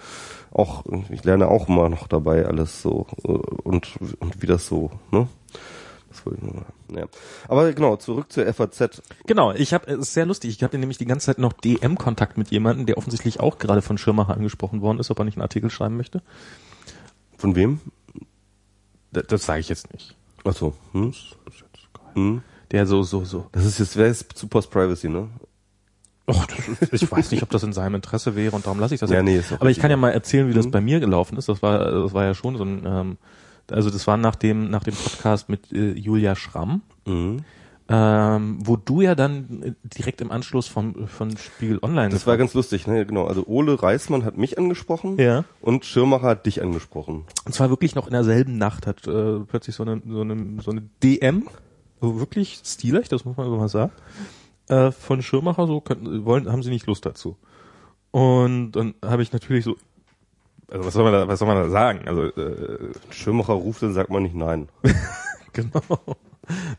auch, 0.52 0.84
ich 1.10 1.24
lerne 1.24 1.48
auch 1.48 1.70
immer 1.70 1.90
noch 1.90 2.08
dabei 2.08 2.46
alles 2.46 2.82
so 2.82 3.08
äh, 3.24 3.28
und 3.28 3.94
und 4.20 4.42
wie 4.42 4.48
das 4.48 4.68
so, 4.68 4.92
ne? 5.12 5.28
Das 6.14 6.26
wollte 6.26 6.40
ich 6.40 6.46
nur 6.46 6.54
mal- 6.90 7.00
ja. 7.02 7.08
Aber 7.48 7.74
genau, 7.74 7.96
zurück 7.98 8.32
zur 8.32 8.46
FAZ. 8.46 9.02
Genau, 9.26 9.52
ich 9.52 9.74
habe 9.74 9.88
es 9.92 9.98
ist 10.00 10.14
sehr 10.14 10.26
lustig. 10.26 10.52
Ich 10.52 10.64
hatte 10.64 10.78
nämlich 10.78 10.98
die 11.00 11.06
ganze 11.06 11.26
Zeit 11.26 11.40
noch 11.40 11.54
DM-Kontakt 11.54 12.38
mit 12.38 12.52
jemandem, 12.52 12.86
der 12.86 12.98
offensichtlich 12.98 13.40
auch 13.40 13.58
gerade 13.58 13.82
von 13.82 13.98
Schirmacher 13.98 14.34
angesprochen 14.36 14.82
worden 14.82 15.00
ist, 15.00 15.10
ob 15.12 15.20
er 15.20 15.26
nicht 15.26 15.38
einen 15.38 15.42
Artikel 15.42 15.70
schreiben 15.70 15.98
möchte. 15.98 16.22
Von 17.38 17.56
wem? 17.56 17.82
Das, 19.12 19.26
das 19.28 19.46
sage 19.46 19.60
ich 19.60 19.70
jetzt 19.70 19.92
nicht. 19.94 20.16
Ach 20.46 20.54
so. 20.56 20.74
Hm? 20.92 21.12
Das 21.12 21.54
ist 21.56 21.62
jetzt 21.62 21.94
geil. 21.94 22.06
Hm? 22.16 22.42
Der 22.72 22.86
so 22.88 23.04
so 23.04 23.26
so. 23.26 23.48
Das 23.52 23.66
ist 23.66 23.80
jetzt, 23.80 23.98
wer 23.98 24.08
ist 24.08 24.32
zu 24.34 24.48
Post 24.48 24.72
Privacy, 24.72 25.10
ne? 25.10 25.30
Och, 26.30 26.48
ich 26.92 27.12
weiß 27.12 27.32
nicht, 27.32 27.44
ob 27.44 27.50
das 27.50 27.64
in 27.64 27.74
seinem 27.74 27.96
Interesse 27.96 28.36
wäre 28.36 28.56
und 28.56 28.66
darum 28.66 28.80
lasse 28.80 28.94
ich 28.94 29.00
das. 29.02 29.10
Ja, 29.10 29.18
jetzt. 29.18 29.26
nee, 29.26 29.38
ist 29.38 29.52
Aber 29.52 29.70
ich 29.70 29.80
kann 29.80 29.92
ja 29.92 29.98
mal 29.98 30.12
erzählen, 30.12 30.48
wie 30.48 30.54
das 30.54 30.68
Mhm. 30.68 30.72
bei 30.72 30.80
mir 30.82 31.00
gelaufen 31.02 31.38
ist. 31.38 31.50
Das 31.50 31.62
war 31.62 31.80
das 31.92 32.14
war 32.14 32.24
ja 32.24 32.34
schon 32.34 32.56
so 32.56 32.64
ein 32.64 32.84
ähm, 32.86 33.18
also 33.74 33.90
das 33.90 34.08
war 34.08 34.18
nach 34.18 34.36
dem 34.36 34.70
nach 34.70 34.84
dem 34.84 34.96
Podcast 34.96 35.50
mit 35.50 35.72
äh, 35.72 35.94
Julia 35.94 36.36
Schramm. 36.36 36.82
Mhm. 37.06 37.40
Ähm, 37.90 38.60
wo 38.62 38.78
du 38.78 39.02
ja 39.02 39.14
dann 39.14 39.62
äh, 39.62 39.74
direkt 39.84 40.22
im 40.22 40.32
Anschluss 40.32 40.70
vom 40.70 41.06
von 41.08 41.36
Spiegel 41.36 41.80
Online 41.82 42.10
Das 42.10 42.26
war 42.26 42.38
ganz 42.38 42.54
lustig, 42.54 42.88
ne? 42.88 43.06
Genau. 43.06 43.26
Also 43.26 43.46
Ole 43.46 43.82
Reismann 43.82 44.24
hat 44.24 44.38
mich 44.38 44.58
angesprochen 44.58 45.18
ja. 45.20 45.44
und 45.62 45.84
Schirmacher 45.84 46.28
hat 46.28 46.46
dich 46.46 46.62
angesprochen. 46.62 47.26
Und 47.44 47.54
zwar 47.54 47.70
wirklich 47.70 47.94
noch 47.94 48.08
in 48.08 48.14
derselben 48.14 48.58
Nacht 48.58 48.88
hat 48.88 49.06
äh, 49.06 49.40
plötzlich 49.40 49.76
so 49.76 49.84
eine, 49.84 50.02
so 50.08 50.22
eine, 50.22 50.62
so 50.62 50.72
eine 50.72 50.84
DM, 51.04 51.50
so 52.00 52.20
wirklich 52.20 52.62
stilecht, 52.64 53.12
das 53.12 53.26
muss 53.26 53.36
man 53.36 53.48
so 53.48 53.58
mal 53.58 53.68
sagen, 53.68 53.92
äh, 54.70 54.92
von 54.92 55.22
Schirmacher, 55.22 55.68
so 55.68 55.82
könnten, 55.82 56.24
wollen, 56.24 56.50
haben 56.50 56.64
sie 56.64 56.70
nicht 56.70 56.88
Lust 56.88 57.06
dazu. 57.06 57.36
Und 58.12 58.72
dann 58.74 58.94
habe 59.04 59.24
ich 59.24 59.34
natürlich 59.34 59.66
so, 59.66 59.76
also 60.74 60.88
was 60.88 60.94
soll 60.94 61.04
man 61.04 61.14
da, 61.14 61.28
was 61.28 61.38
soll 61.38 61.48
man 61.48 61.58
da 61.58 61.70
sagen? 61.70 62.08
Also 62.08 62.24
äh, 62.24 62.92
Schirmacher 63.12 63.54
ruft, 63.54 63.84
dann 63.84 63.94
sagt 63.94 64.10
man 64.10 64.24
nicht 64.24 64.34
nein. 64.34 64.70
genau. 65.54 65.82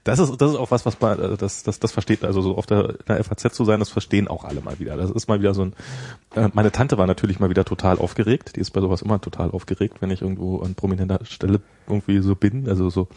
Das 0.02 0.18
ist, 0.18 0.36
das 0.40 0.50
ist 0.50 0.56
auch 0.56 0.72
was, 0.72 0.84
was 0.84 1.00
man, 1.00 1.18
äh, 1.20 1.36
das, 1.36 1.62
das, 1.62 1.78
das 1.78 1.92
versteht, 1.92 2.24
also 2.24 2.42
so 2.42 2.56
auf 2.56 2.66
der, 2.66 2.90
in 2.90 3.06
der 3.06 3.22
FAZ 3.22 3.54
zu 3.54 3.64
sein, 3.64 3.78
das 3.78 3.90
verstehen 3.90 4.26
auch 4.26 4.44
alle 4.44 4.60
mal 4.60 4.80
wieder. 4.80 4.96
Das 4.96 5.10
ist 5.10 5.28
mal 5.28 5.38
wieder 5.38 5.54
so 5.54 5.62
ein, 5.62 5.74
äh, 6.34 6.48
meine 6.52 6.72
Tante 6.72 6.98
war 6.98 7.06
natürlich 7.06 7.38
mal 7.38 7.50
wieder 7.50 7.64
total 7.64 7.98
aufgeregt. 7.98 8.56
Die 8.56 8.60
ist 8.60 8.72
bei 8.72 8.80
sowas 8.80 9.00
immer 9.00 9.20
total 9.20 9.52
aufgeregt, 9.52 9.98
wenn 10.00 10.10
ich 10.10 10.22
irgendwo 10.22 10.60
an 10.60 10.74
prominenter 10.74 11.24
Stelle 11.24 11.60
irgendwie 11.88 12.18
so 12.20 12.34
bin, 12.34 12.68
also 12.68 12.90
so, 12.90 13.08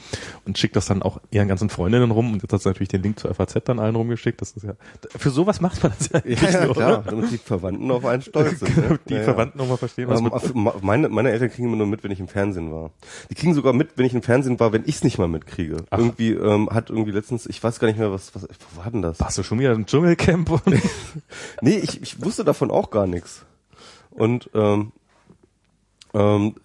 und 0.45 0.57
schickt 0.57 0.75
das 0.75 0.85
dann 0.87 1.01
auch 1.01 1.19
ihren 1.31 1.47
ganzen 1.47 1.69
Freundinnen 1.69 2.11
rum 2.11 2.33
und 2.33 2.41
jetzt 2.41 2.53
hat 2.53 2.61
sie 2.61 2.69
natürlich 2.69 2.89
den 2.89 3.03
Link 3.03 3.19
zur 3.19 3.33
FAZ 3.33 3.55
dann 3.65 3.79
allen 3.79 3.95
rumgeschickt. 3.95 4.41
Das 4.41 4.51
ist 4.51 4.63
ja, 4.63 4.73
für 5.15 5.29
sowas 5.29 5.61
macht 5.61 5.81
man 5.83 5.93
das 5.97 6.09
ja 6.09 6.19
eigentlich 6.19 6.41
Ja, 6.41 6.65
nur, 6.65 6.73
klar, 6.75 6.99
oder? 6.99 7.11
damit 7.11 7.31
die 7.31 7.37
Verwandten 7.37 7.89
auf 7.91 8.05
einen 8.05 8.21
stolz 8.21 8.59
sind. 8.59 8.77
Ne? 8.77 8.99
Die 9.07 9.13
ja, 9.13 9.19
ja. 9.19 9.25
Verwandten 9.25 9.57
nochmal 9.57 9.77
verstehen, 9.77 10.07
was 10.09 10.21
Ähm, 10.53 10.71
meine, 10.81 11.09
meine 11.09 11.31
Eltern 11.31 11.49
kriegen 11.49 11.67
immer 11.67 11.77
nur 11.77 11.87
mit, 11.87 12.03
wenn 12.03 12.11
ich 12.11 12.19
im 12.19 12.27
Fernsehen 12.27 12.71
war. 12.71 12.91
Die 13.29 13.35
kriegen 13.35 13.53
sogar 13.53 13.73
mit, 13.73 13.97
wenn 13.97 14.05
ich 14.05 14.13
im 14.13 14.21
Fernsehen 14.21 14.59
war, 14.59 14.73
wenn 14.73 14.83
ich 14.85 14.95
es 14.95 15.03
nicht 15.03 15.17
mal 15.17 15.27
mitkriege. 15.27 15.77
Ach. 15.89 15.97
Irgendwie 15.97 16.31
ähm, 16.31 16.69
hat 16.69 16.89
irgendwie 16.89 17.11
letztens, 17.11 17.45
ich 17.45 17.63
weiß 17.63 17.79
gar 17.79 17.87
nicht 17.87 17.97
mehr, 17.99 18.11
was, 18.11 18.35
was 18.35 18.43
wo 18.43 18.83
war 18.83 18.91
denn 18.91 19.01
das? 19.01 19.19
warst 19.19 19.37
du 19.37 19.43
schon 19.43 19.59
wieder 19.59 19.71
im 19.73 19.85
Dschungelcamp? 19.85 20.49
Und 20.49 20.81
Nee, 21.61 21.77
ich, 21.77 22.01
ich 22.01 22.23
wusste 22.23 22.43
davon 22.43 22.71
auch 22.71 22.89
gar 22.89 23.07
nichts. 23.07 23.45
Und 24.11 24.49
ähm, 24.53 24.91
ähm, 26.13 26.55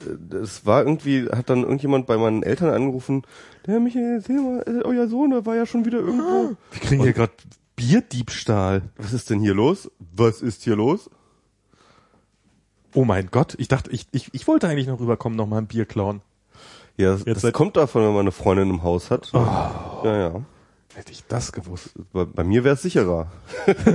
es 0.42 0.64
war 0.66 0.82
irgendwie, 0.82 1.28
hat 1.28 1.50
dann 1.50 1.62
irgendjemand 1.62 2.06
bei 2.06 2.16
meinen 2.16 2.42
Eltern 2.42 2.70
angerufen, 2.74 3.22
der 3.66 3.80
Michael, 3.80 4.16
erzähl 4.16 4.40
mal, 4.40 4.62
äh, 4.66 4.82
euer 4.84 5.08
Sohn, 5.08 5.30
der 5.30 5.46
war 5.46 5.56
ja 5.56 5.66
schon 5.66 5.84
wieder 5.84 5.98
irgendwo. 5.98 6.56
wir 6.70 6.80
kriegen 6.80 7.02
hier 7.02 7.12
gerade 7.12 7.32
Bierdiebstahl. 7.76 8.82
Was 8.96 9.12
ist 9.12 9.30
denn 9.30 9.40
hier 9.40 9.54
los? 9.54 9.90
Was 10.14 10.42
ist 10.42 10.62
hier 10.62 10.76
los? 10.76 11.10
Oh 12.94 13.04
mein 13.04 13.28
Gott, 13.30 13.54
ich 13.58 13.68
dachte, 13.68 13.90
ich, 13.90 14.06
ich, 14.12 14.28
ich 14.32 14.46
wollte 14.46 14.68
eigentlich 14.68 14.86
noch 14.86 15.00
rüberkommen, 15.00 15.36
noch 15.36 15.46
mal 15.46 15.58
ein 15.58 15.66
Bier 15.66 15.86
klauen. 15.86 16.20
Ja, 16.98 17.12
das, 17.12 17.20
Jetzt 17.20 17.36
das 17.36 17.42
seit- 17.42 17.54
kommt 17.54 17.76
davon, 17.76 18.02
wenn 18.02 18.12
man 18.12 18.20
eine 18.20 18.32
Freundin 18.32 18.68
im 18.68 18.82
Haus 18.82 19.10
hat. 19.10 19.30
Oh. 19.32 19.38
Ja, 19.38 20.16
ja. 20.18 20.40
Hätte 20.94 21.10
ich 21.12 21.24
das 21.26 21.52
gewusst. 21.52 21.94
Bei, 22.12 22.26
bei 22.26 22.44
mir 22.44 22.64
wäre 22.64 22.74
es 22.74 22.82
sicherer. 22.82 23.28
Podcasten 23.66 23.94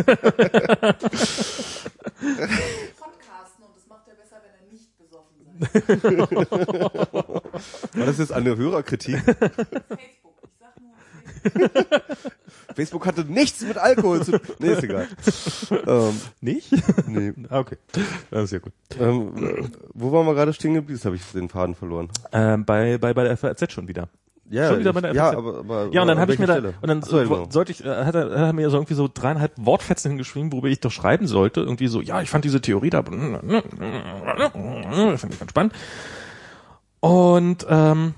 und 3.63 3.75
das 3.75 3.87
macht 3.87 4.07
er 4.07 4.15
besser, 4.15 4.37
wenn 4.41 4.67
er 4.67 4.71
nicht 4.71 4.97
besoffen 4.97 5.35
sein. 5.45 5.46
War 7.93 8.05
das 8.05 8.17
jetzt 8.17 8.31
eine 8.31 8.55
Hörerkritik? 8.55 9.15
Facebook, 9.23 10.35
ich 10.43 10.49
sag 10.59 10.79
nur 10.81 10.93
Facebook. 11.51 12.31
Facebook 12.75 13.05
hatte 13.07 13.23
nichts 13.25 13.61
mit 13.61 13.77
Alkohol 13.77 14.23
zu 14.23 14.37
tun. 14.39 14.55
Nee, 14.59 14.73
ist 14.73 14.83
egal. 14.83 15.07
ähm, 15.87 16.21
Nicht? 16.41 16.71
nee. 17.07 17.33
Ah, 17.49 17.59
okay. 17.59 17.77
Das 18.29 18.43
ist 18.45 18.51
ja 18.51 18.59
gut. 18.59 18.73
Ähm, 18.99 19.31
äh, 19.37 19.63
wo 19.93 20.11
waren 20.11 20.25
wir 20.25 20.33
gerade 20.35 20.53
stehen 20.53 20.73
geblieben? 20.75 20.97
Jetzt 20.97 21.05
habe 21.05 21.15
ich 21.15 21.23
den 21.33 21.49
Faden 21.49 21.75
verloren. 21.75 22.09
Ähm, 22.31 22.65
bei, 22.65 22.97
bei, 22.97 23.13
bei 23.13 23.23
der 23.23 23.37
FAZ 23.37 23.71
schon 23.71 23.87
wieder. 23.87 24.09
Ja, 24.49 24.69
Schon 24.69 24.79
wieder 24.79 24.93
bei 24.93 25.01
der 25.01 25.13
ja, 25.13 25.37
aber, 25.37 25.59
aber 25.59 25.89
Ja, 25.91 26.01
und 26.01 26.07
dann 26.07 26.17
an 26.17 26.19
habe 26.19 26.33
ich 26.33 26.39
mir 26.39 26.47
da, 26.47 26.55
und 26.55 26.87
dann 26.87 27.01
so, 27.01 27.19
äh, 27.19 27.25
genau. 27.25 27.47
sollte 27.49 27.73
ich, 27.73 27.83
äh, 27.83 28.05
hat 28.05 28.15
er, 28.15 28.29
hat 28.29 28.31
er 28.31 28.53
mir 28.53 28.69
so 28.69 28.77
irgendwie 28.77 28.93
so 28.93 29.09
dreieinhalb 29.13 29.51
Wortfetzen 29.57 30.11
hingeschrieben, 30.11 30.53
worüber 30.53 30.69
ich 30.69 30.79
doch 30.79 30.91
schreiben 30.91 31.27
sollte. 31.27 31.59
Irgendwie 31.61 31.87
so, 31.87 31.99
ja, 32.01 32.21
ich 32.21 32.29
fand 32.29 32.45
diese 32.45 32.61
Theorie 32.61 32.89
da, 32.89 33.03
finde 33.03 33.61
ich 35.29 35.39
ganz 35.39 35.49
spannend. 35.49 35.73
Und, 37.01 37.65
ähm, 37.69 38.13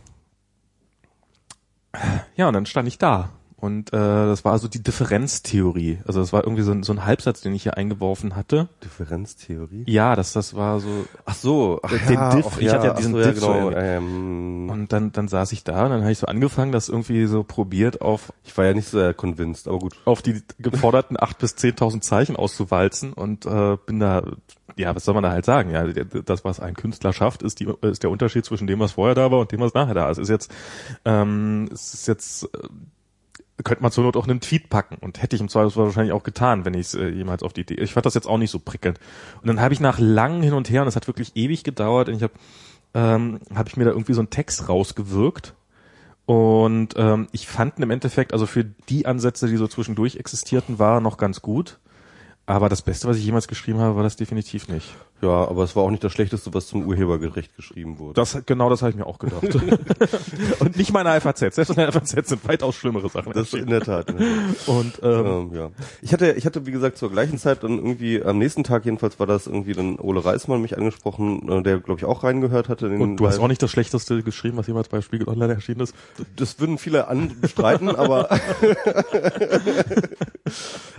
ja, 2.36 2.48
und 2.48 2.54
dann 2.54 2.66
stand 2.68 2.88
ich 2.88 3.00
da. 3.00 3.30
Und 3.60 3.92
äh, 3.92 3.98
das 3.98 4.46
war 4.46 4.54
also 4.54 4.68
die 4.68 4.82
Differenztheorie. 4.82 6.00
Also 6.08 6.22
das 6.22 6.32
war 6.32 6.44
irgendwie 6.44 6.64
so 6.64 6.72
ein, 6.72 6.84
so 6.84 6.94
ein 6.94 7.06
Halbsatz, 7.06 7.42
den 7.42 7.54
ich 7.54 7.64
hier 7.64 7.76
eingeworfen 7.78 8.36
hatte. 8.36 8.70
Differenztheorie? 8.84 9.84
Ja, 9.86 10.16
dass 10.16 10.32
das 10.34 10.56
war 10.56 10.80
so. 10.80 11.06
Ach 11.26 11.36
so, 11.36 11.80
ach 11.84 11.92
Den 12.08 12.14
ja, 12.14 12.36
Diff, 12.36 12.48
ach 12.50 12.60
ich 12.60 12.70
hatte 12.70 12.88
ja 12.88 12.94
diesen 12.94 13.14
so, 13.14 13.22
Diff 13.22 13.40
so 13.40 13.48
genau. 13.48 13.70
irgendwie. 13.72 13.86
ähm, 13.86 14.70
Und 14.70 14.94
dann, 14.94 15.12
dann 15.12 15.28
saß 15.28 15.52
ich 15.52 15.64
da 15.64 15.86
und 15.86 15.92
dann 15.92 16.02
habe 16.02 16.12
ich 16.12 16.20
so 16.20 16.28
angefangen, 16.28 16.72
das 16.72 16.90
irgendwie 16.90 17.26
so 17.26 17.44
probiert 17.44 18.02
auf 18.02 18.32
ich 18.46 18.58
war 18.58 18.66
ja 18.66 18.74
nicht 18.74 18.88
sehr 18.88 19.14
convinced, 19.14 19.68
aber 19.68 19.80
gut. 19.80 19.96
auf 20.06 20.22
die 20.22 20.42
geforderten 20.58 21.18
acht 21.20 21.38
bis 21.38 21.56
zehntausend 21.56 22.04
Zeichen 22.04 22.36
auszuwalzen 22.36 23.14
und 23.14 23.46
äh, 23.46 23.78
bin 23.86 24.00
da, 24.00 24.24
ja, 24.76 24.96
was 24.96 25.06
soll 25.06 25.14
man 25.14 25.24
da 25.24 25.32
halt 25.32 25.46
sagen? 25.46 25.72
Ja, 25.72 25.86
das, 25.86 26.44
was 26.44 26.60
ein 26.60 26.74
Künstler 26.74 27.14
schafft, 27.14 27.44
ist, 27.44 27.60
die, 27.60 27.68
ist 27.82 28.04
der 28.04 28.10
Unterschied 28.10 28.46
zwischen 28.46 28.68
dem, 28.68 28.80
was 28.80 28.94
vorher 28.94 29.16
da 29.16 29.32
war 29.32 29.40
und 29.40 29.52
dem, 29.52 29.60
was 29.60 29.74
nachher 29.74 29.94
da 29.94 30.10
ist. 30.10 30.18
Ist 30.18 30.30
jetzt, 30.30 30.52
ähm, 31.06 31.70
es 31.72 31.94
ist 31.94 32.08
jetzt, 32.08 32.44
äh, 32.46 32.70
könnte 33.64 33.84
man 33.84 33.92
zur 33.92 34.04
Not 34.04 34.18
auch 34.18 34.28
einen 34.28 34.42
Tweet 34.42 34.70
packen 34.70 34.98
und 35.00 35.22
hätte 35.22 35.36
ich 35.36 35.42
im 35.42 35.50
Zweifelsfall 35.50 35.86
wahrscheinlich 35.86 36.14
auch 36.14 36.24
getan, 36.24 36.66
wenn 36.66 36.74
ich 36.74 36.88
es 36.88 36.94
äh, 36.96 37.10
jemals 37.10 37.44
auf 37.44 37.54
die 37.54 37.62
Idee. 37.62 37.76
Ich 37.76 37.94
fand 37.94 38.06
das 38.06 38.14
jetzt 38.14 38.28
auch 38.28 38.38
nicht 38.38 38.52
so 38.52 38.60
prickelnd. 38.60 39.00
Und 39.42 39.48
dann 39.48 39.62
habe 39.62 39.74
ich 39.74 39.80
nach 39.80 40.00
langem 40.00 40.44
hin 40.44 40.54
und 40.54 40.70
her 40.70 40.82
und 40.82 40.88
es 40.88 40.96
hat 40.96 41.08
wirklich 41.08 41.36
ewig 41.36 41.64
gedauert 41.64 42.10
und 42.10 42.16
ich 42.16 42.24
habe 42.24 42.34
ähm, 42.94 43.40
habe 43.54 43.70
ich 43.70 43.78
mir 43.78 43.86
da 43.86 43.92
irgendwie 43.92 44.14
so 44.14 44.22
einen 44.22 44.32
Text 44.32 44.68
rausgewirkt 44.68 45.54
und 46.30 46.94
ähm, 46.96 47.28
ich 47.32 47.48
fand 47.48 47.80
im 47.80 47.90
Endeffekt, 47.90 48.34
also 48.34 48.46
für 48.46 48.64
die 48.64 49.08
Ansätze, 49.08 49.48
die 49.48 49.58
so 49.58 49.68
zwischendurch 49.68 50.18
existierten, 50.18 50.78
war 50.78 51.02
noch 51.02 51.18
ganz 51.18 51.42
gut. 51.42 51.80
Aber 52.46 52.70
das 52.70 52.84
Beste, 52.84 53.08
was 53.08 53.18
ich 53.18 53.26
jemals 53.26 53.48
geschrieben 53.48 53.80
habe, 53.80 53.96
war 53.96 54.04
das 54.04 54.16
definitiv 54.16 54.68
nicht. 54.68 54.96
Ja, 55.22 55.48
aber 55.50 55.64
es 55.64 55.76
war 55.76 55.84
auch 55.84 55.92
nicht 55.92 56.04
das 56.04 56.14
Schlechteste, 56.14 56.54
was 56.54 56.68
zum 56.68 56.86
Urheberrecht 56.86 57.56
geschrieben 57.56 58.00
wurde. 58.00 58.14
Das, 58.14 58.38
genau 58.46 58.70
das 58.70 58.82
habe 58.82 58.92
ich 58.92 58.98
mir 58.98 59.06
auch 59.06 59.20
gedacht. 59.20 59.44
und 60.60 60.78
nicht 60.78 60.94
meine 60.94 61.20
FAZ. 61.20 61.40
Selbst 61.40 61.70
in 61.70 61.76
der 61.76 61.92
FAZ 61.92 62.30
sind 62.30 62.48
weitaus 62.48 62.76
schlimmere 62.76 63.10
Sachen. 63.10 63.34
Das 63.34 63.54
in 63.54 63.68
der 63.68 63.82
Tat. 63.82 64.10
Und 64.68 65.00
ähm, 65.04 65.26
ähm, 65.26 65.52
ja. 65.54 65.72
Ich 66.02 66.14
hatte, 66.14 66.32
ich 66.32 66.46
hatte, 66.46 66.66
wie 66.66 66.72
gesagt, 66.72 66.98
zur 66.98 67.12
gleichen 67.12 67.38
Zeit 67.38 67.64
dann 67.64 67.78
irgendwie, 67.78 68.24
am 68.24 68.38
nächsten 68.38 68.64
Tag 68.64 68.86
jedenfalls 68.86 69.20
war 69.20 69.28
das 69.28 69.48
irgendwie 69.48 69.74
dann 69.74 70.00
Ole 70.00 70.24
Reismann 70.24 70.62
mich 70.62 70.78
angesprochen, 70.78 71.50
äh, 71.50 71.64
der, 71.64 71.80
glaube 71.80 72.00
ich, 72.00 72.06
auch 72.06 72.24
reingehört 72.24 72.70
hatte. 72.70 72.88
und 72.90 73.18
du 73.18 73.28
hast 73.28 73.40
auch 73.40 73.48
nicht 73.48 73.62
das 73.62 73.72
Schlechteste 73.72 74.24
geschrieben, 74.24 74.58
was 74.58 74.68
jemals 74.68 74.88
bei 74.88 75.02
Spiegel 75.02 75.28
Online 75.28 75.54
erschienen 75.54 75.82
ist. 75.82 75.94
Das 76.36 76.60
würden 76.60 76.78
viele 76.78 77.08
anstreiten, 77.08 77.90
aber 77.90 78.30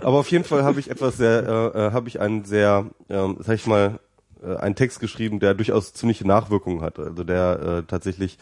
aber 0.01 0.19
auf 0.19 0.29
jeden 0.31 0.43
Fall 0.43 0.63
habe 0.63 0.79
ich 0.79 0.89
etwas 0.89 1.17
sehr, 1.17 1.73
äh, 1.75 1.87
äh, 1.87 1.91
habe 1.91 2.07
ich 2.07 2.19
einen 2.19 2.45
sehr, 2.45 2.85
ähm, 3.09 3.37
sag 3.39 3.55
ich 3.55 3.65
mal, 3.67 3.99
äh, 4.41 4.55
einen 4.57 4.75
Text 4.75 4.99
geschrieben, 4.99 5.39
der 5.39 5.53
durchaus 5.53 5.93
ziemliche 5.93 6.27
Nachwirkungen 6.27 6.81
hatte. 6.81 7.03
Also 7.03 7.23
der 7.23 7.59
äh, 7.59 7.83
tatsächlich 7.87 8.37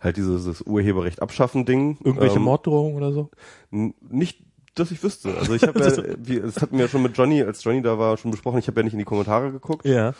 halt 0.00 0.16
dieses, 0.16 0.44
dieses 0.44 0.62
Urheberrecht 0.62 1.22
abschaffen 1.22 1.64
Ding. 1.64 1.98
Irgendwelche 2.02 2.36
ähm, 2.36 2.42
Morddrohungen 2.42 2.96
oder 2.96 3.12
so? 3.12 3.30
Nicht, 3.70 4.40
dass 4.74 4.90
ich 4.90 5.02
wüsste. 5.02 5.36
Also 5.38 5.54
ich 5.54 5.62
habe 5.62 5.80
ja, 5.80 6.16
wie, 6.18 6.40
das 6.40 6.60
hatten 6.60 6.76
wir 6.76 6.84
ja 6.84 6.90
schon 6.90 7.02
mit 7.02 7.16
Johnny, 7.16 7.42
als 7.42 7.62
Johnny 7.64 7.82
da 7.82 7.98
war, 7.98 8.16
schon 8.16 8.30
besprochen. 8.30 8.58
Ich 8.58 8.68
habe 8.68 8.80
ja 8.80 8.84
nicht 8.84 8.94
in 8.94 8.98
die 8.98 9.04
Kommentare 9.04 9.52
geguckt. 9.52 9.86
Ja. 9.86 10.14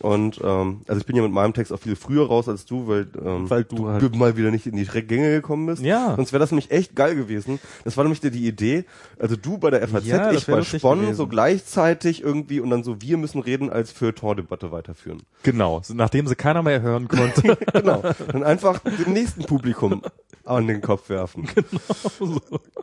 Und 0.00 0.40
ähm, 0.42 0.80
also 0.88 0.98
ich 0.98 1.06
bin 1.06 1.14
ja 1.14 1.22
mit 1.22 1.30
meinem 1.32 1.52
Text 1.52 1.72
auch 1.72 1.78
viel 1.78 1.94
früher 1.94 2.26
raus 2.26 2.48
als 2.48 2.64
du, 2.64 2.88
weil, 2.88 3.06
ähm, 3.22 3.50
Weil 3.50 3.64
du 3.64 3.86
halt- 3.86 4.16
mal 4.16 4.36
wieder 4.36 4.50
nicht 4.50 4.66
in 4.66 4.74
die 4.76 4.86
Gänge 4.86 5.30
gekommen 5.30 5.66
bist. 5.66 5.82
Ja. 5.82 6.14
Sonst 6.16 6.32
wäre 6.32 6.40
das 6.40 6.50
nämlich 6.50 6.70
echt 6.70 6.96
geil 6.96 7.14
gewesen. 7.14 7.58
Das 7.84 7.96
war 7.98 8.04
nämlich 8.04 8.20
die, 8.20 8.30
die 8.30 8.46
Idee. 8.46 8.84
Also 9.18 9.36
du 9.36 9.58
bei 9.58 9.68
der 9.70 9.86
FAZ, 9.86 10.06
Ja, 10.06 10.32
ich 10.32 10.46
bei 10.46 10.62
Spon, 10.62 11.00
gewesen. 11.00 11.14
so 11.16 11.26
gleichzeitig 11.26 12.22
irgendwie 12.22 12.60
und 12.60 12.70
dann 12.70 12.82
so 12.82 13.02
wir 13.02 13.18
müssen 13.18 13.40
reden 13.42 13.68
als 13.68 13.92
Feuilleton-Debatte 13.92 14.72
weiterführen. 14.72 15.22
Genau. 15.42 15.82
Nachdem 15.92 16.26
sie 16.26 16.34
keiner 16.34 16.62
mehr 16.62 16.80
hören 16.80 17.06
konnte. 17.08 17.58
Genau. 17.72 18.02
Dann 18.32 18.42
einfach 18.42 18.78
dem 18.80 19.12
nächsten 19.12 19.44
Publikum 19.44 20.02
an 20.44 20.66
den 20.66 20.80
Kopf 20.80 21.08
werfen. 21.10 21.46
Genau. 21.54 22.40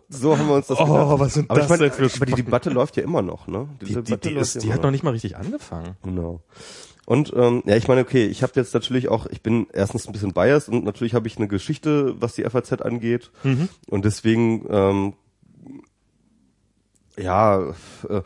So 0.09 0.37
haben 0.37 0.47
wir 0.47 0.55
uns 0.55 0.67
das 0.67 0.79
Oh, 0.79 0.85
gedacht. 0.85 1.19
was 1.19 1.33
sind 1.33 1.49
aber 1.49 1.59
das 1.59 1.65
ich 1.65 1.69
mein, 1.69 1.79
denn 1.79 1.91
für 1.91 2.15
Aber 2.15 2.25
die 2.25 2.33
Debatte 2.33 2.69
läuft 2.69 2.95
ja 2.97 3.03
immer 3.03 3.21
noch, 3.21 3.47
ne? 3.47 3.67
die, 3.81 3.85
die, 4.01 4.17
die, 4.17 4.29
läuft 4.29 4.55
ist, 4.55 4.63
die 4.63 4.71
hat 4.71 4.83
noch 4.83 4.91
nicht 4.91 5.03
mal 5.03 5.09
richtig 5.11 5.35
angefangen. 5.35 5.95
Genau. 6.03 6.41
Und 7.07 7.31
ähm, 7.37 7.63
ja, 7.65 7.77
ich 7.77 7.87
meine, 7.87 8.01
okay, 8.01 8.25
ich 8.25 8.43
habe 8.43 8.51
jetzt 8.55 8.73
natürlich 8.73 9.07
auch, 9.07 9.27
ich 9.27 9.41
bin 9.41 9.67
erstens 9.71 10.07
ein 10.07 10.11
bisschen 10.11 10.33
biased 10.33 10.67
und 10.67 10.83
natürlich 10.83 11.13
habe 11.13 11.25
ich 11.25 11.37
eine 11.37 11.47
Geschichte, 11.47 12.19
was 12.21 12.35
die 12.35 12.43
FAZ 12.43 12.81
angeht. 12.81 13.31
Und 13.89 14.03
deswegen, 14.03 14.65
ähm, 14.69 15.13
ja, 17.17 17.69
äh, 18.09 18.21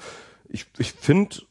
ich, 0.49 0.65
ich 0.79 0.93
finde, 0.93 1.43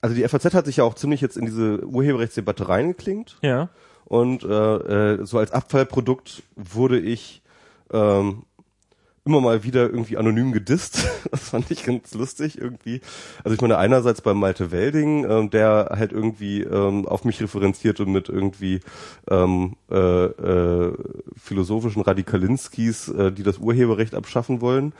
also 0.00 0.16
die 0.16 0.26
FAZ 0.26 0.52
hat 0.52 0.66
sich 0.66 0.78
ja 0.78 0.84
auch 0.84 0.94
ziemlich 0.94 1.20
jetzt 1.20 1.36
in 1.36 1.46
diese 1.46 1.86
Urheberrechtsdebatte 1.86 2.68
reingeklingt. 2.68 3.38
Ja. 3.42 3.68
Und 4.04 4.42
äh, 4.42 4.48
äh, 4.48 5.24
so 5.24 5.38
als 5.38 5.52
Abfallprodukt 5.52 6.42
wurde 6.56 6.98
ich 6.98 7.40
ähm, 7.92 8.46
immer 9.26 9.40
mal 9.40 9.64
wieder 9.64 9.82
irgendwie 9.82 10.16
anonym 10.16 10.52
gedisst. 10.52 11.08
Das 11.30 11.50
fand 11.50 11.70
ich 11.70 11.84
ganz 11.84 12.14
lustig 12.14 12.58
irgendwie. 12.58 13.00
Also 13.44 13.54
ich 13.54 13.60
meine 13.60 13.78
einerseits 13.78 14.20
bei 14.20 14.32
Malte 14.32 14.70
Welding, 14.70 15.28
ähm, 15.28 15.50
der 15.50 15.90
halt 15.96 16.12
irgendwie 16.12 16.62
ähm, 16.62 17.04
auf 17.06 17.24
mich 17.24 17.42
referenzierte 17.42 18.06
mit 18.06 18.28
irgendwie 18.28 18.80
ähm, 19.28 19.74
äh, 19.90 19.96
äh, 19.96 20.94
philosophischen 21.36 22.02
Radikalinskis, 22.02 23.08
äh, 23.08 23.32
die 23.32 23.42
das 23.42 23.58
Urheberrecht 23.58 24.14
abschaffen 24.14 24.60
wollen. 24.60 24.92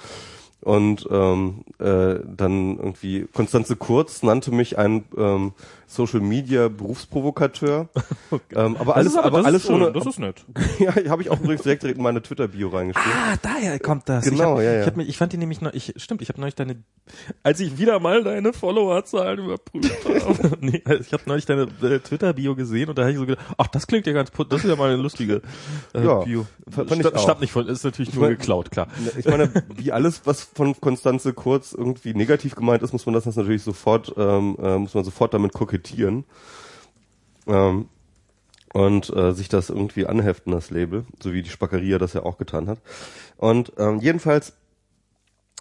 Und 0.61 1.07
ähm, 1.11 1.65
äh, 1.79 2.17
dann 2.27 2.77
irgendwie 2.77 3.27
Konstanze 3.33 3.77
Kurz 3.77 4.23
nannte 4.23 4.51
mich 4.51 4.77
ein 4.79 5.05
ähm, 5.17 5.53
Social 5.87 6.21
Media 6.21 6.69
Berufsprovokateur. 6.69 7.89
ähm, 8.55 8.77
aber 8.77 8.97
alles, 8.97 9.17
aber, 9.17 9.45
alles 9.45 9.69
ohne. 9.71 9.93
Das 9.93 10.05
ist 10.07 10.19
nett. 10.19 10.45
ja, 10.79 10.95
habe 11.11 11.23
ich 11.23 11.31
auch 11.31 11.41
übrigens 11.41 11.63
direkt 11.63 11.85
in 11.85 12.03
meine 12.03 12.23
Twitter 12.23 12.49
Bio 12.49 12.69
reingeschrieben. 12.69 13.13
Ah, 13.13 13.37
daher 13.41 13.79
kommt 13.79 14.09
das. 14.09 14.25
Genau, 14.25 14.59
ich 14.61 14.67
hab, 14.67 14.73
ja, 14.73 14.73
ja. 14.73 14.81
Ich, 14.81 14.87
hab, 14.87 14.99
ich 14.99 15.17
fand 15.17 15.33
die 15.33 15.37
nämlich 15.37 15.61
noch, 15.61 15.73
ich, 15.73 15.95
stimmt, 15.97 16.23
ich 16.23 16.29
habe 16.29 16.41
neulich 16.41 16.57
deine, 16.57 16.83
als 17.43 17.61
ich 17.61 17.79
wieder 17.79 18.01
mal 18.01 18.25
deine 18.25 18.53
Followerzahlen 18.53 19.45
überprüft 19.45 20.05
habe. 20.05 20.57
nee, 20.61 20.83
ich 21.01 21.13
habe 21.13 21.23
neulich 21.27 21.47
deine 21.47 21.69
äh, 21.83 22.01
Twitter-Bio 22.01 22.57
gesehen 22.57 22.89
und 22.89 22.99
da 22.99 23.03
habe 23.03 23.13
ich 23.13 23.19
so 23.19 23.27
gedacht, 23.27 23.47
ach, 23.57 23.69
das 23.69 23.87
klingt 23.87 24.07
ja 24.07 24.13
ganz, 24.13 24.31
das 24.49 24.65
ist 24.65 24.69
ja 24.69 24.77
mal 24.77 24.93
eine 24.93 25.01
lustige 25.01 25.43
äh, 25.95 26.05
Ja, 26.05 26.25
Bio. 26.25 26.47
fand 26.69 26.91
ich. 26.91 27.07
Stammt 27.07 27.41
nicht 27.41 27.53
von, 27.53 27.69
ist 27.69 27.85
natürlich 27.85 28.13
nur 28.13 28.25
mein- 28.25 28.37
geklaut, 28.37 28.71
klar. 28.71 28.89
Ich 29.17 29.27
meine, 29.27 29.51
wie 29.75 29.93
alles, 29.93 30.23
was 30.25 30.43
von 30.43 30.79
Konstanze 30.81 31.33
Kurz 31.33 31.73
irgendwie 31.73 32.15
negativ 32.15 32.55
gemeint 32.57 32.83
ist, 32.83 32.93
muss 32.93 33.07
man 33.07 33.15
das 33.15 33.27
natürlich 33.27 33.63
sofort, 33.63 34.13
ähm, 34.17 34.57
äh, 34.61 34.79
muss 34.79 34.95
man 34.95 35.05
sofort 35.05 35.33
damit 35.35 35.53
kokettieren. 35.77 36.25
Ähm, 37.47 37.89
und 38.73 39.15
äh, 39.15 39.33
sich 39.33 39.49
das 39.49 39.71
irgendwie 39.71 40.07
anheften, 40.07 40.53
das 40.53 40.71
Label, 40.71 41.07
so 41.23 41.33
wie 41.33 41.43
die 41.43 41.49
Spackeria 41.49 41.99
das 41.99 42.13
ja 42.13 42.25
auch 42.25 42.37
getan 42.37 42.69
hat. 42.69 42.79
Und 43.39 43.73
ähm, 43.79 44.01
jedenfalls, 44.01 44.53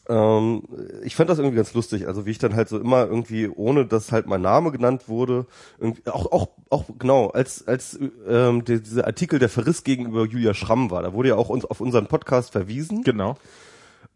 ähm, 0.10 0.64
ich 1.04 1.16
fand 1.16 1.30
das 1.30 1.40
irgendwie 1.40 1.56
ganz 1.56 1.74
lustig, 1.74 2.08
also 2.08 2.26
wie 2.26 2.32
ich 2.32 2.40
dann 2.40 2.56
halt 2.56 2.68
so 2.68 2.78
immer 2.78 3.06
irgendwie, 3.06 3.48
ohne 3.48 3.86
dass 3.86 4.12
halt 4.12 4.26
mein 4.26 4.42
Name 4.42 4.72
genannt 4.72 5.08
wurde, 5.08 5.46
irgendwie, 5.80 6.06
auch, 6.10 6.30
auch, 6.32 6.50
auch 6.70 6.86
genau, 7.00 7.28
als, 7.28 7.66
als 7.68 7.98
ähm, 8.28 8.66
der, 8.66 8.80
dieser 8.80 9.06
Artikel 9.06 9.40
der 9.40 9.50
Verriss 9.50 9.86
gegenüber 9.86 10.26
Julia 10.26 10.54
Schramm 10.54 10.92
war, 10.92 11.02
da 11.02 11.14
wurde 11.14 11.30
ja 11.30 11.36
auch 11.36 11.50
uns 11.50 11.64
auf 11.64 11.80
unseren 11.80 12.08
Podcast 12.08 12.52
verwiesen. 12.52 13.04
Genau. 13.04 13.38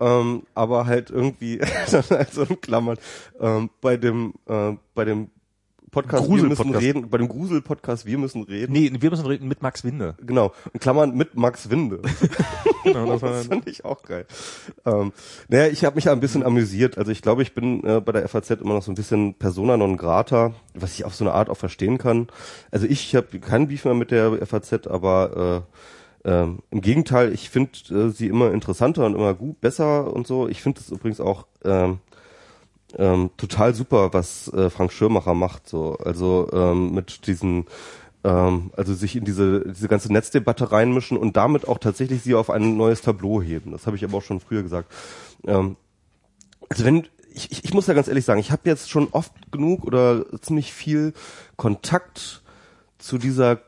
Ähm, 0.01 0.43
aber 0.55 0.87
halt 0.87 1.09
irgendwie 1.09 1.59
dann 1.91 2.03
halt 2.09 2.33
so 2.33 2.43
in 2.43 2.59
Klammern 2.59 2.97
ähm, 3.39 3.69
bei 3.81 3.95
dem 3.97 4.33
äh, 4.47 4.73
bei 4.93 5.05
dem 5.05 5.29
Podcast 5.91 6.23
wir 6.23 6.29
müssen 6.35 6.47
Grusel-Podcast. 6.49 6.83
reden, 6.83 7.09
bei 7.09 7.17
dem 7.17 7.27
Grusel-Podcast 7.27 8.05
wir 8.05 8.17
müssen 8.17 8.43
reden. 8.43 8.71
Nee, 8.73 8.91
wir 8.99 9.09
müssen 9.09 9.25
reden 9.25 9.47
mit 9.47 9.61
Max 9.61 9.83
Winde. 9.83 10.15
Genau, 10.25 10.53
in 10.73 10.79
Klammern 10.79 11.15
mit 11.15 11.35
Max 11.35 11.69
Winde. 11.69 12.01
Genau, 12.83 13.05
das 13.17 13.21
Das 13.21 13.47
fand 13.47 13.67
ich 13.67 13.83
auch 13.83 14.03
geil. 14.03 14.25
Ähm, 14.85 15.11
naja, 15.49 15.67
ich 15.67 15.83
habe 15.83 15.97
mich 15.97 16.09
ein 16.09 16.21
bisschen 16.21 16.43
amüsiert. 16.43 16.97
Also 16.97 17.11
ich 17.11 17.21
glaube, 17.21 17.41
ich 17.41 17.53
bin 17.53 17.83
äh, 17.83 17.99
bei 17.99 18.13
der 18.13 18.27
FAZ 18.27 18.51
immer 18.51 18.73
noch 18.73 18.83
so 18.83 18.91
ein 18.91 18.95
bisschen 18.95 19.33
Persona 19.33 19.75
non 19.75 19.97
grata, 19.97 20.53
was 20.75 20.93
ich 20.93 21.03
auf 21.03 21.13
so 21.13 21.25
eine 21.25 21.33
Art 21.33 21.49
auch 21.49 21.57
verstehen 21.57 21.97
kann. 21.97 22.27
Also 22.71 22.87
ich 22.87 23.13
habe 23.15 23.37
keinen 23.39 23.67
Beef 23.67 23.83
mehr 23.83 23.93
mit 23.95 24.11
der 24.11 24.45
FAZ, 24.47 24.87
aber 24.87 25.65
äh, 26.25 26.29
ähm, 26.29 26.59
im 26.71 26.79
Gegenteil, 26.81 27.33
ich 27.33 27.49
finde 27.49 27.71
äh, 27.89 28.09
sie 28.11 28.27
immer 28.27 28.51
interessanter 28.53 29.05
und 29.05 29.13
immer 29.15 29.33
gut, 29.33 29.59
besser 29.61 30.13
und 30.13 30.25
so. 30.25 30.47
Ich 30.47 30.61
finde 30.61 30.79
es 30.79 30.89
übrigens 30.89 31.19
auch 31.19 31.47
ähm, 31.65 31.99
ähm, 32.97 33.29
total 33.37 33.73
super, 33.73 34.13
was 34.13 34.51
äh, 34.53 34.69
Frank 34.69 34.91
Schirmacher 34.91 35.33
macht. 35.33 35.67
So, 35.67 35.97
also 35.97 36.49
ähm, 36.51 36.93
mit 36.93 37.27
diesen, 37.27 37.65
ähm, 38.23 38.71
also 38.75 38.93
sich 38.93 39.15
in 39.15 39.25
diese 39.25 39.61
diese 39.67 39.87
ganze 39.87 40.11
Netzdebatte 40.11 40.71
reinmischen 40.71 41.17
und 41.17 41.37
damit 41.37 41.67
auch 41.67 41.77
tatsächlich 41.77 42.23
sie 42.23 42.35
auf 42.35 42.49
ein 42.49 42.77
neues 42.77 43.01
Tableau 43.01 43.41
heben. 43.41 43.71
Das 43.71 43.85
habe 43.85 43.95
ich 43.95 44.03
aber 44.03 44.17
auch 44.17 44.23
schon 44.23 44.39
früher 44.39 44.63
gesagt. 44.63 44.91
Ähm, 45.45 45.75
also 46.69 46.85
wenn 46.85 47.07
ich, 47.33 47.51
ich, 47.51 47.63
ich 47.65 47.73
muss 47.73 47.87
ja 47.87 47.93
ganz 47.93 48.07
ehrlich 48.07 48.25
sagen, 48.25 48.39
ich 48.39 48.51
habe 48.51 48.61
jetzt 48.65 48.89
schon 48.89 49.09
oft 49.11 49.51
genug 49.51 49.85
oder 49.85 50.25
ziemlich 50.41 50.73
viel 50.73 51.13
Kontakt 51.55 52.41
zu 52.97 53.17
dieser, 53.17 53.61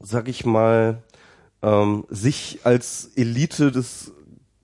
sag 0.00 0.28
ich 0.28 0.44
mal, 0.44 1.02
ähm, 1.62 2.04
sich 2.10 2.60
als 2.64 3.10
Elite 3.16 3.72
des 3.72 4.12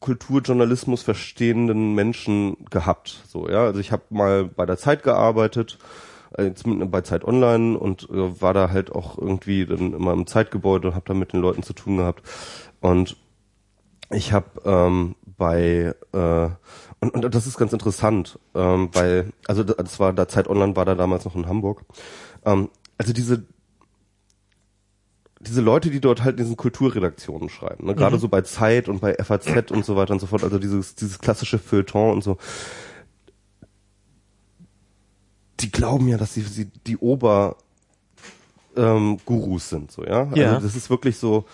Kulturjournalismus 0.01 1.03
verstehenden 1.03 1.95
Menschen 1.95 2.57
gehabt. 2.71 3.23
So, 3.29 3.49
ja, 3.49 3.65
also 3.65 3.81
ich 3.81 3.93
habe 3.93 4.03
mal 4.11 4.45
bei 4.45 4.67
der 4.67 4.79
Zeit 4.79 5.03
gearbeitet, 5.03 5.79
äh, 6.37 6.51
bei 6.87 7.03
Zeit 7.03 7.25
Online 7.25 7.79
und 7.79 8.09
äh, 8.11 8.41
war 8.41 8.55
da 8.55 8.71
halt 8.71 8.93
auch 8.93 9.19
irgendwie 9.19 9.67
dann 9.67 9.93
immer 9.93 10.13
im 10.13 10.27
Zeitgebäude 10.27 10.89
und 10.89 10.95
habe 10.95 11.07
da 11.07 11.15
mit 11.15 11.33
den 11.33 11.41
Leuten 11.41 11.63
zu 11.63 11.75
tun 11.75 11.99
gehabt. 11.99 12.23
Und 12.81 13.17
ich 14.11 14.33
habe 14.33 14.49
ähm, 14.65 15.15
bei 15.37 15.95
äh, 16.13 16.49
und, 17.01 17.15
und 17.15 17.35
das 17.35 17.47
ist 17.47 17.57
ganz 17.57 17.73
interessant, 17.73 18.39
ähm, 18.55 18.91
weil 18.93 19.33
also 19.47 19.63
das 19.63 20.01
war 20.01 20.13
da 20.13 20.29
Zeit 20.29 20.49
Online 20.49 20.77
war 20.77 20.85
da 20.85 20.95
damals 20.95 21.25
noch 21.25 21.35
in 21.35 21.47
Hamburg. 21.47 21.85
Ähm, 22.45 22.71
also 22.99 23.13
diese 23.13 23.45
diese 25.41 25.63
Leute, 25.63 25.91
die 25.91 26.01
dort 26.01 26.23
halt 26.23 26.39
in 26.39 26.45
diesen 26.45 26.57
Kulturredaktionen 26.57 27.49
schreiben, 27.49 27.87
ne? 27.87 27.95
gerade 27.95 28.19
so 28.19 28.29
bei 28.29 28.43
Zeit 28.43 28.89
und 28.89 29.01
bei 29.01 29.15
FAZ 29.15 29.47
und 29.71 29.85
so 29.85 29.97
weiter 29.97 30.13
und 30.13 30.21
so 30.21 30.27
fort, 30.27 30.45
also 30.45 30.59
dieses 30.59 30.95
dieses 30.95 31.19
klassische 31.19 31.59
Feuilleton 31.59 32.13
und 32.13 32.23
so. 32.23 32.37
Die 35.61 35.71
glauben 35.71 36.09
ja, 36.09 36.17
dass 36.17 36.35
sie, 36.35 36.43
sie 36.43 36.67
die 36.87 36.97
Ober 36.97 37.57
ähm, 38.77 39.19
Gurus 39.25 39.69
sind, 39.71 39.91
so 39.91 40.05
ja. 40.05 40.31
Ja. 40.35 40.55
Also 40.55 40.67
das 40.67 40.77
ist 40.77 40.91
wirklich 40.91 41.17
so. 41.17 41.47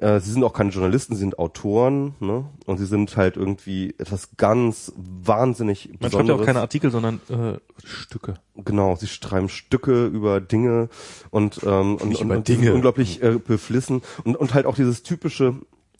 Äh, 0.00 0.20
sie 0.20 0.32
sind 0.32 0.42
auch 0.44 0.54
keine 0.54 0.70
Journalisten, 0.70 1.14
sie 1.14 1.20
sind 1.20 1.38
Autoren, 1.38 2.14
ne? 2.20 2.46
Und 2.64 2.78
sie 2.78 2.86
sind 2.86 3.16
halt 3.16 3.36
irgendwie 3.36 3.94
etwas 3.98 4.30
ganz 4.38 4.92
wahnsinnig 4.96 5.88
man 5.88 5.94
schreibt 5.98 6.02
ja 6.02 6.08
Besonderes. 6.08 6.40
auch 6.40 6.46
keine 6.46 6.60
Artikel, 6.60 6.90
sondern 6.90 7.20
äh, 7.28 7.58
Stücke. 7.84 8.34
Genau, 8.56 8.96
sie 8.96 9.08
schreiben 9.08 9.50
Stücke 9.50 10.06
über 10.06 10.40
Dinge 10.40 10.88
und 11.30 11.60
ähm, 11.64 11.96
und, 11.96 12.20
und, 12.20 12.30
und 12.30 12.48
Dinge. 12.48 12.72
unglaublich 12.72 13.22
äh, 13.22 13.38
beflissen 13.38 14.00
und 14.24 14.36
und 14.36 14.54
halt 14.54 14.64
auch 14.64 14.74
dieses 14.74 15.02
typische 15.02 15.56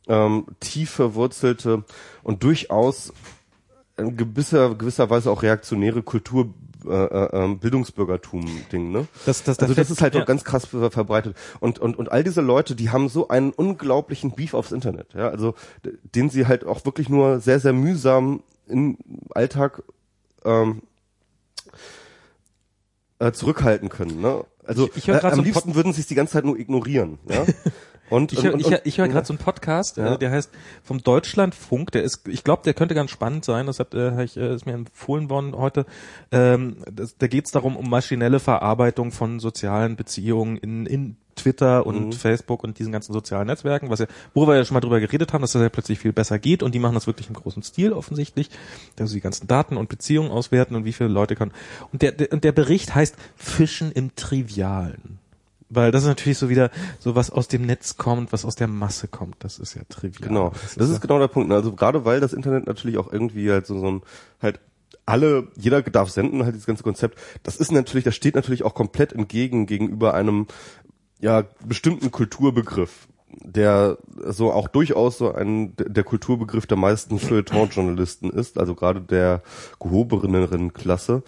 ähm, 0.08 0.46
tief 0.60 0.90
verwurzelte 0.90 1.84
und 2.22 2.42
durchaus 2.42 3.12
in 3.98 4.16
gewisser 4.16 4.74
gewisser 4.74 5.10
Weise 5.10 5.30
auch 5.30 5.42
reaktionäre 5.42 6.02
Kulturbild 6.02 6.54
äh, 6.86 7.04
äh, 7.04 7.28
ähm, 7.44 7.58
Bildungsbürgertum-Ding, 7.58 8.90
ne? 8.90 9.06
Das- 9.26 9.42
das- 9.44 9.58
also 9.58 9.74
das- 9.74 9.88
das 9.88 9.90
ist 9.96 10.02
halt 10.02 10.14
ja. 10.14 10.20
doch 10.20 10.26
ganz 10.26 10.44
krass 10.44 10.66
ver 10.66 10.90
verbreitet. 10.90 11.36
Und, 11.60 11.78
und, 11.78 11.96
und 11.96 12.10
all 12.12 12.24
diese 12.24 12.40
Leute, 12.40 12.74
die 12.74 12.90
haben 12.90 13.08
so 13.08 13.28
einen 13.28 13.50
unglaublichen 13.52 14.32
Beef 14.32 14.54
aufs 14.54 14.72
Internet, 14.72 15.14
ja, 15.14 15.28
also 15.28 15.54
den 16.14 16.30
sie 16.30 16.46
halt 16.46 16.64
auch 16.64 16.84
wirklich 16.84 17.08
nur 17.08 17.40
sehr, 17.40 17.60
sehr 17.60 17.72
mühsam 17.72 18.42
im 18.68 18.96
Alltag 19.34 19.82
ähm, 20.44 20.82
äh, 23.18 23.32
zurückhalten 23.32 23.88
können, 23.88 24.20
ne? 24.20 24.44
Also 24.64 24.88
Ich- 24.94 24.98
ich 24.98 25.08
äh, 25.08 25.20
am 25.20 25.34
so 25.36 25.42
liebsten 25.42 25.74
würden 25.74 25.92
sie 25.92 26.00
es 26.00 26.06
die 26.06 26.14
ganze 26.14 26.34
Zeit 26.34 26.44
nur 26.44 26.58
ignorieren, 26.58 27.18
ja? 27.28 27.44
Und, 28.10 28.32
Ich 28.32 28.42
höre 28.42 28.54
ich 28.58 28.70
ich 28.84 28.98
hör 28.98 29.08
gerade 29.08 29.26
so 29.26 29.32
einen 29.32 29.38
Podcast, 29.38 29.96
Ja. 29.96 30.14
äh, 30.14 30.18
der 30.18 30.30
heißt 30.30 30.50
vom 30.82 31.02
Deutschlandfunk. 31.02 31.92
Der 31.92 32.02
ist, 32.02 32.26
ich 32.28 32.44
glaube, 32.44 32.62
der 32.64 32.74
könnte 32.74 32.94
ganz 32.94 33.10
spannend 33.10 33.44
sein. 33.44 33.66
Das 33.66 33.78
hat, 33.78 33.94
äh, 33.94 34.22
ich, 34.24 34.36
äh, 34.36 34.54
ist 34.54 34.66
mir 34.66 34.72
empfohlen 34.74 35.30
worden 35.30 35.56
heute. 35.56 35.86
Ähm, 36.32 36.78
das, 36.92 37.16
da 37.16 37.26
geht 37.28 37.46
es 37.46 37.52
darum 37.52 37.76
um 37.76 37.88
maschinelle 37.88 38.40
Verarbeitung 38.40 39.12
von 39.12 39.40
sozialen 39.40 39.96
Beziehungen 39.96 40.56
in, 40.56 40.86
in 40.86 41.16
Twitter 41.36 41.86
und 41.86 42.06
Mhm. 42.08 42.12
Facebook 42.12 42.64
und 42.64 42.78
diesen 42.78 42.92
ganzen 42.92 43.12
sozialen 43.14 43.46
Netzwerken, 43.46 43.88
was 43.88 44.00
ja, 44.00 44.06
wo 44.34 44.46
wir 44.46 44.56
ja 44.56 44.64
schon 44.64 44.74
mal 44.74 44.80
drüber 44.80 45.00
geredet 45.00 45.32
haben, 45.32 45.40
dass 45.40 45.52
das 45.52 45.62
ja 45.62 45.68
plötzlich 45.70 45.98
viel 45.98 46.12
besser 46.12 46.38
geht 46.38 46.62
und 46.62 46.74
die 46.74 46.78
machen 46.80 46.94
das 46.94 47.06
wirklich 47.06 47.28
im 47.28 47.34
großen 47.34 47.62
Stil 47.62 47.92
offensichtlich, 47.92 48.50
also 48.98 49.14
die 49.14 49.20
ganzen 49.22 49.46
Daten 49.46 49.78
und 49.78 49.88
Beziehungen 49.88 50.30
auswerten 50.32 50.74
und 50.74 50.84
wie 50.84 50.92
viele 50.92 51.08
Leute 51.08 51.36
können. 51.36 51.52
Und 51.92 52.02
der, 52.02 52.12
der, 52.12 52.32
und 52.32 52.44
der 52.44 52.52
Bericht 52.52 52.94
heißt 52.94 53.14
Fischen 53.36 53.90
im 53.92 54.14
Trivialen. 54.16 55.19
Weil 55.70 55.92
das 55.92 56.02
ist 56.02 56.08
natürlich 56.08 56.36
so 56.36 56.48
wieder 56.48 56.70
so 56.98 57.14
was 57.14 57.30
aus 57.30 57.46
dem 57.48 57.64
Netz 57.64 57.96
kommt, 57.96 58.32
was 58.32 58.44
aus 58.44 58.56
der 58.56 58.66
Masse 58.66 59.06
kommt. 59.08 59.36
Das 59.38 59.58
ist 59.58 59.74
ja 59.74 59.82
trivial. 59.88 60.28
Genau, 60.28 60.52
das 60.76 60.90
ist 60.90 61.00
genau 61.00 61.18
der 61.20 61.28
Punkt. 61.28 61.52
Also 61.52 61.72
gerade 61.72 62.04
weil 62.04 62.20
das 62.20 62.32
Internet 62.32 62.66
natürlich 62.66 62.98
auch 62.98 63.12
irgendwie 63.12 63.50
halt 63.50 63.66
so, 63.66 63.78
so 63.78 63.90
ein 63.90 64.02
halt 64.42 64.60
alle, 65.06 65.48
jeder 65.56 65.82
darf 65.82 66.10
senden, 66.10 66.44
halt 66.44 66.54
dieses 66.54 66.66
ganze 66.66 66.82
Konzept. 66.82 67.18
Das 67.42 67.56
ist 67.56 67.72
natürlich, 67.72 68.04
das 68.04 68.14
steht 68.14 68.34
natürlich 68.34 68.64
auch 68.64 68.74
komplett 68.74 69.12
entgegen 69.12 69.66
gegenüber 69.66 70.14
einem 70.14 70.46
ja 71.20 71.44
bestimmten 71.64 72.10
Kulturbegriff, 72.10 73.08
der 73.28 73.98
so 74.26 74.52
auch 74.52 74.68
durchaus 74.68 75.18
so 75.18 75.32
ein 75.32 75.74
der 75.76 76.04
Kulturbegriff 76.04 76.66
der 76.66 76.76
meisten 76.76 77.18
Feuilleton-Journalisten 77.18 78.30
ist, 78.30 78.58
also 78.58 78.74
gerade 78.74 79.00
der 79.00 79.42
gehobeneren 79.78 80.72
Klasse. 80.72 81.22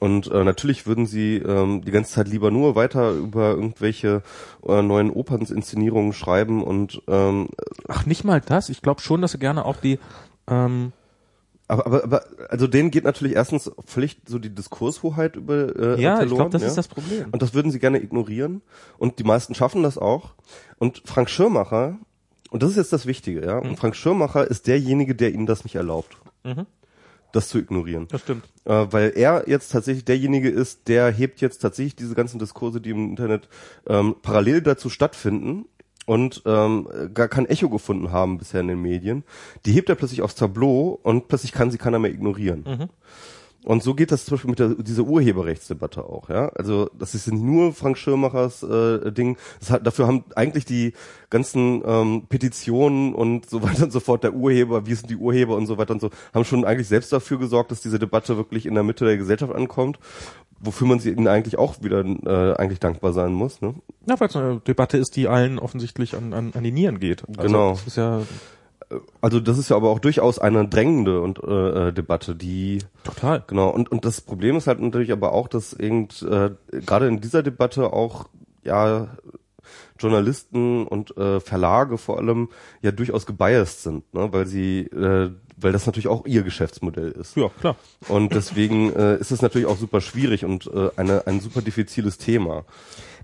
Und 0.00 0.30
äh, 0.30 0.44
natürlich 0.44 0.86
würden 0.86 1.06
sie 1.06 1.36
ähm, 1.36 1.82
die 1.84 1.90
ganze 1.90 2.12
Zeit 2.12 2.28
lieber 2.28 2.50
nur 2.50 2.74
weiter 2.74 3.12
über 3.12 3.50
irgendwelche 3.52 4.22
äh, 4.66 4.82
neuen 4.82 5.10
Operninszenierungen 5.10 6.12
schreiben 6.12 6.62
und 6.62 7.00
ähm, 7.08 7.48
Ach, 7.88 8.04
nicht 8.06 8.24
mal 8.24 8.40
das. 8.40 8.68
Ich 8.68 8.82
glaube 8.82 9.00
schon, 9.00 9.22
dass 9.22 9.32
sie 9.32 9.38
gerne 9.38 9.64
auch 9.64 9.76
die 9.76 9.98
ähm, 10.48 10.92
Aber, 11.68 11.86
aber, 11.86 12.04
aber 12.04 12.24
also 12.50 12.66
denen 12.66 12.90
geht 12.90 13.04
natürlich 13.04 13.34
erstens 13.34 13.70
völlig 13.86 14.18
so 14.26 14.38
die 14.38 14.54
Diskurshoheit 14.54 15.34
über 15.36 15.74
äh, 15.74 16.00
Ja, 16.00 16.14
ich 16.14 16.18
verloren, 16.18 16.36
glaube, 16.36 16.50
das 16.50 16.62
ja? 16.62 16.68
ist 16.68 16.76
das 16.78 16.88
Problem. 16.88 17.28
Und 17.32 17.42
das 17.42 17.54
würden 17.54 17.72
sie 17.72 17.78
gerne 17.80 18.00
ignorieren. 18.02 18.62
Und 18.98 19.18
die 19.18 19.24
meisten 19.24 19.54
schaffen 19.54 19.82
das 19.82 19.98
auch. 19.98 20.34
Und 20.78 21.02
Frank 21.06 21.28
Schirmacher, 21.30 21.96
und 22.50 22.62
das 22.62 22.70
ist 22.70 22.76
jetzt 22.76 22.92
das 22.92 23.06
Wichtige, 23.06 23.44
ja, 23.44 23.60
Mhm. 23.60 23.70
und 23.70 23.76
Frank 23.78 23.96
Schirmacher 23.96 24.46
ist 24.48 24.66
derjenige, 24.68 25.14
der 25.16 25.32
ihnen 25.32 25.46
das 25.46 25.64
nicht 25.64 25.74
erlaubt, 25.74 26.16
das 27.36 27.48
zu 27.48 27.58
ignorieren. 27.58 28.08
Das 28.10 28.22
stimmt. 28.22 28.44
Äh, 28.64 28.86
weil 28.90 29.12
er 29.14 29.44
jetzt 29.46 29.70
tatsächlich 29.72 30.04
derjenige 30.04 30.48
ist, 30.48 30.88
der 30.88 31.10
hebt 31.10 31.40
jetzt 31.40 31.58
tatsächlich 31.58 31.96
diese 31.96 32.14
ganzen 32.14 32.38
Diskurse, 32.38 32.80
die 32.80 32.90
im 32.90 33.10
Internet 33.10 33.48
ähm, 33.86 34.16
parallel 34.22 34.62
dazu 34.62 34.88
stattfinden 34.90 35.66
und 36.06 36.42
ähm, 36.46 36.88
gar 37.14 37.28
kein 37.28 37.46
Echo 37.46 37.68
gefunden 37.68 38.10
haben 38.12 38.38
bisher 38.38 38.60
in 38.60 38.68
den 38.68 38.80
Medien, 38.80 39.24
die 39.64 39.72
hebt 39.72 39.88
er 39.88 39.96
plötzlich 39.96 40.22
aufs 40.22 40.36
Tableau 40.36 40.98
und 41.02 41.28
plötzlich 41.28 41.52
kann 41.52 41.70
sie 41.70 41.78
keiner 41.78 41.98
mehr 41.98 42.12
ignorieren. 42.12 42.88
Und 43.66 43.82
so 43.82 43.94
geht 43.94 44.12
das 44.12 44.24
zum 44.24 44.36
Beispiel 44.36 44.50
mit 44.50 44.60
der, 44.60 44.68
dieser 44.76 45.02
Urheberrechtsdebatte 45.02 46.04
auch, 46.04 46.28
ja. 46.28 46.50
Also 46.50 46.88
das 46.96 47.16
ist 47.16 47.32
nur 47.32 47.72
Frank 47.72 47.98
Schirmachers 47.98 48.62
äh, 48.62 49.10
Ding. 49.10 49.36
Das 49.58 49.70
hat, 49.70 49.84
dafür 49.84 50.06
haben 50.06 50.22
eigentlich 50.36 50.66
die 50.66 50.92
ganzen 51.30 51.82
ähm, 51.84 52.26
Petitionen 52.28 53.12
und 53.12 53.50
so 53.50 53.62
weiter 53.64 53.82
und 53.82 53.92
so 53.92 53.98
fort 53.98 54.22
der 54.22 54.34
Urheber, 54.34 54.86
wie 54.86 54.94
sind 54.94 55.10
die 55.10 55.16
Urheber 55.16 55.56
und 55.56 55.66
so 55.66 55.78
weiter 55.78 55.94
und 55.94 56.00
so, 56.00 56.10
haben 56.32 56.44
schon 56.44 56.64
eigentlich 56.64 56.86
selbst 56.86 57.12
dafür 57.12 57.40
gesorgt, 57.40 57.72
dass 57.72 57.80
diese 57.80 57.98
Debatte 57.98 58.36
wirklich 58.36 58.66
in 58.66 58.74
der 58.74 58.84
Mitte 58.84 59.04
der 59.04 59.16
Gesellschaft 59.16 59.52
ankommt, 59.52 59.98
wofür 60.60 60.86
man 60.86 61.00
sie 61.00 61.10
ihnen 61.10 61.26
eigentlich 61.26 61.58
auch 61.58 61.82
wieder 61.82 62.04
äh, 62.04 62.54
eigentlich 62.54 62.78
dankbar 62.78 63.12
sein 63.12 63.32
muss. 63.32 63.62
Ne? 63.62 63.74
Ja, 64.08 64.20
weil 64.20 64.28
es 64.28 64.36
eine 64.36 64.60
Debatte 64.60 64.96
ist, 64.96 65.16
die 65.16 65.26
allen 65.26 65.58
offensichtlich 65.58 66.14
an, 66.14 66.32
an, 66.34 66.52
an 66.54 66.62
die 66.62 66.70
Nieren 66.70 67.00
geht. 67.00 67.24
Also, 67.28 67.42
Genau. 67.42 67.70
Das 67.72 67.84
ist 67.88 67.96
ja 67.96 68.22
Also 69.20 69.40
das 69.40 69.58
ist 69.58 69.70
ja 69.70 69.76
aber 69.76 69.90
auch 69.90 69.98
durchaus 69.98 70.38
eine 70.38 70.68
drängende 70.68 71.20
und 71.20 71.42
äh, 71.42 71.88
äh, 71.88 71.92
Debatte, 71.92 72.36
die 72.36 72.78
total. 73.04 73.42
Genau, 73.46 73.68
und, 73.68 73.90
und 73.90 74.04
das 74.04 74.20
Problem 74.20 74.56
ist 74.56 74.66
halt 74.66 74.80
natürlich 74.80 75.12
aber 75.12 75.32
auch, 75.32 75.48
dass 75.48 75.72
irgend, 75.72 76.22
äh, 76.22 76.50
gerade 76.70 77.08
in 77.08 77.20
dieser 77.20 77.42
Debatte 77.42 77.92
auch, 77.92 78.26
ja, 78.62 79.08
Journalisten 79.98 80.86
und 80.86 81.16
äh, 81.16 81.40
Verlage 81.40 81.98
vor 81.98 82.18
allem 82.18 82.50
ja 82.82 82.92
durchaus 82.92 83.26
gebiased 83.26 83.82
sind, 83.82 84.12
ne? 84.14 84.32
weil 84.32 84.46
sie, 84.46 84.80
äh, 84.80 85.30
weil 85.56 85.72
das 85.72 85.86
natürlich 85.86 86.08
auch 86.08 86.26
ihr 86.26 86.42
Geschäftsmodell 86.42 87.10
ist. 87.12 87.36
Ja, 87.36 87.48
klar. 87.60 87.76
Und 88.08 88.34
deswegen 88.34 88.92
äh, 88.92 89.16
ist 89.16 89.30
es 89.30 89.42
natürlich 89.42 89.66
auch 89.66 89.78
super 89.78 90.00
schwierig 90.00 90.44
und 90.44 90.66
äh, 90.66 90.90
eine, 90.96 91.26
ein 91.26 91.40
super 91.40 91.62
diffiziles 91.62 92.18
Thema. 92.18 92.64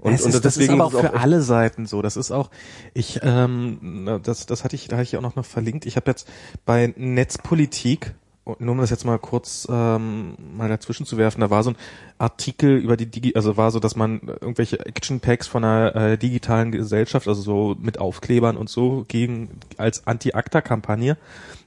Und, 0.02 0.14
es 0.14 0.22
und 0.22 0.34
ist, 0.34 0.44
das 0.44 0.56
ist 0.56 0.68
aber 0.68 0.84
auch 0.86 0.90
für 0.90 1.04
echt- 1.04 1.14
alle 1.14 1.42
Seiten 1.42 1.86
so. 1.86 2.02
Das 2.02 2.16
ist 2.16 2.32
auch, 2.32 2.50
ich, 2.92 3.20
ähm, 3.22 4.20
das, 4.24 4.46
das 4.46 4.64
hatte 4.64 4.74
ich, 4.74 4.88
da 4.88 4.96
hatte 4.96 5.04
ich 5.04 5.16
auch 5.16 5.22
noch, 5.22 5.36
noch 5.36 5.44
verlinkt. 5.44 5.86
Ich 5.86 5.94
habe 5.96 6.10
jetzt 6.10 6.28
bei 6.66 6.92
Netzpolitik, 6.96 8.12
nur 8.58 8.72
um 8.72 8.78
das 8.78 8.90
jetzt 8.90 9.04
mal 9.04 9.20
kurz 9.20 9.68
ähm, 9.70 10.34
mal 10.56 10.68
dazwischen 10.68 11.06
zu 11.06 11.16
werfen, 11.18 11.40
da 11.40 11.50
war 11.50 11.62
so 11.62 11.70
ein 11.70 11.76
Artikel 12.18 12.76
über 12.78 12.96
die 12.96 13.06
Digi, 13.06 13.36
also 13.36 13.56
war 13.56 13.70
so, 13.70 13.78
dass 13.78 13.94
man 13.94 14.20
irgendwelche 14.40 14.84
Action 14.84 15.20
Packs 15.20 15.46
von 15.46 15.62
einer 15.62 15.94
äh, 15.94 16.18
digitalen 16.18 16.72
Gesellschaft, 16.72 17.28
also 17.28 17.40
so 17.40 17.76
mit 17.80 17.98
Aufklebern 18.00 18.56
und 18.56 18.68
so 18.68 19.04
gegen 19.06 19.50
als 19.76 20.04
Anti-ACTA-Kampagne. 20.08 21.16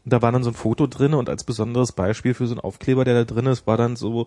Und 0.04 0.12
Da 0.14 0.22
war 0.22 0.34
dann 0.34 0.44
so 0.44 0.50
ein 0.50 0.56
Foto 0.56 0.88
drin 0.88 1.14
und 1.14 1.30
als 1.30 1.46
besonderes 1.46 1.94
Beispiel 1.94 2.34
für 2.34 2.48
so 2.48 2.54
einen 2.56 2.60
Aufkleber, 2.60 3.06
der 3.06 3.14
da 3.14 3.34
drin 3.34 3.46
ist, 3.46 3.66
war 3.66 3.78
dann 3.78 3.96
so 3.96 4.26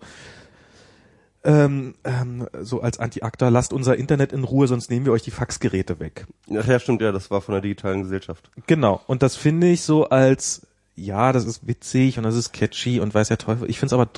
ähm, 1.43 1.95
ähm, 2.03 2.47
so 2.61 2.81
als 2.81 2.99
Anti-Acta, 2.99 3.49
lasst 3.49 3.73
unser 3.73 3.97
Internet 3.97 4.33
in 4.33 4.43
Ruhe, 4.43 4.67
sonst 4.67 4.89
nehmen 4.89 5.05
wir 5.05 5.13
euch 5.13 5.23
die 5.23 5.31
Faxgeräte 5.31 5.99
weg. 5.99 6.27
Ach 6.55 6.67
ja, 6.67 6.79
stimmt, 6.79 7.01
ja, 7.01 7.11
das 7.11 7.31
war 7.31 7.41
von 7.41 7.53
der 7.53 7.61
digitalen 7.61 8.01
Gesellschaft. 8.03 8.51
Genau. 8.67 9.01
Und 9.07 9.23
das 9.23 9.35
finde 9.35 9.67
ich 9.67 9.81
so 9.81 10.09
als, 10.09 10.67
ja, 10.95 11.31
das 11.31 11.45
ist 11.45 11.65
witzig 11.67 12.17
und 12.17 12.23
das 12.23 12.35
ist 12.35 12.51
catchy 12.51 12.99
und 12.99 13.13
weiß 13.13 13.29
der 13.29 13.37
Teufel. 13.37 13.69
Ich 13.69 13.79
finde 13.79 13.87
es 13.87 13.93
aber, 13.93 14.09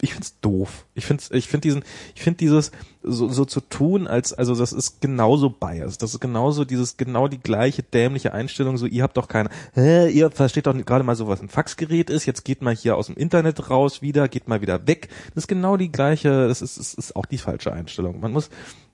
ich 0.00 0.12
finde 0.12 0.24
es 0.24 0.40
doof. 0.40 0.86
Ich 0.94 1.06
finde 1.06 1.24
ich 1.30 1.48
finde 1.48 1.62
diesen, 1.62 1.84
ich 2.14 2.22
finde 2.22 2.38
dieses 2.38 2.70
so, 3.02 3.28
so 3.28 3.44
zu 3.44 3.60
tun, 3.60 4.06
als, 4.06 4.32
also 4.32 4.54
das 4.54 4.72
ist 4.72 5.00
genauso 5.00 5.50
biased. 5.50 6.02
Das 6.02 6.14
ist 6.14 6.20
genauso 6.20 6.64
dieses, 6.64 6.96
genau 6.96 7.28
die 7.28 7.40
gleiche 7.40 7.82
dämliche 7.82 8.32
Einstellung, 8.32 8.76
so 8.76 8.86
ihr 8.86 9.02
habt 9.02 9.16
doch 9.16 9.28
keine, 9.28 9.50
hä, 9.74 10.08
ihr 10.08 10.30
versteht 10.30 10.66
doch 10.66 10.76
gerade 10.84 11.04
mal 11.04 11.16
so, 11.16 11.26
was 11.28 11.40
ein 11.40 11.48
Faxgerät 11.48 12.10
ist, 12.10 12.26
jetzt 12.26 12.44
geht 12.44 12.62
mal 12.62 12.74
hier 12.74 12.96
aus 12.96 13.06
dem 13.06 13.16
Internet 13.16 13.70
raus 13.70 14.02
wieder, 14.02 14.28
geht 14.28 14.48
mal 14.48 14.60
wieder 14.60 14.86
weg. 14.86 15.08
Das 15.34 15.44
ist 15.44 15.48
genau 15.48 15.76
die 15.76 15.90
gleiche, 15.90 16.48
das 16.48 16.62
ist, 16.62 16.76
ist, 16.76 16.94
ist 16.94 17.16
auch 17.16 17.26
die 17.26 17.38
falsche 17.38 17.72
Einstellung. 17.72 18.20
Man 18.20 18.32
muss, 18.32 18.50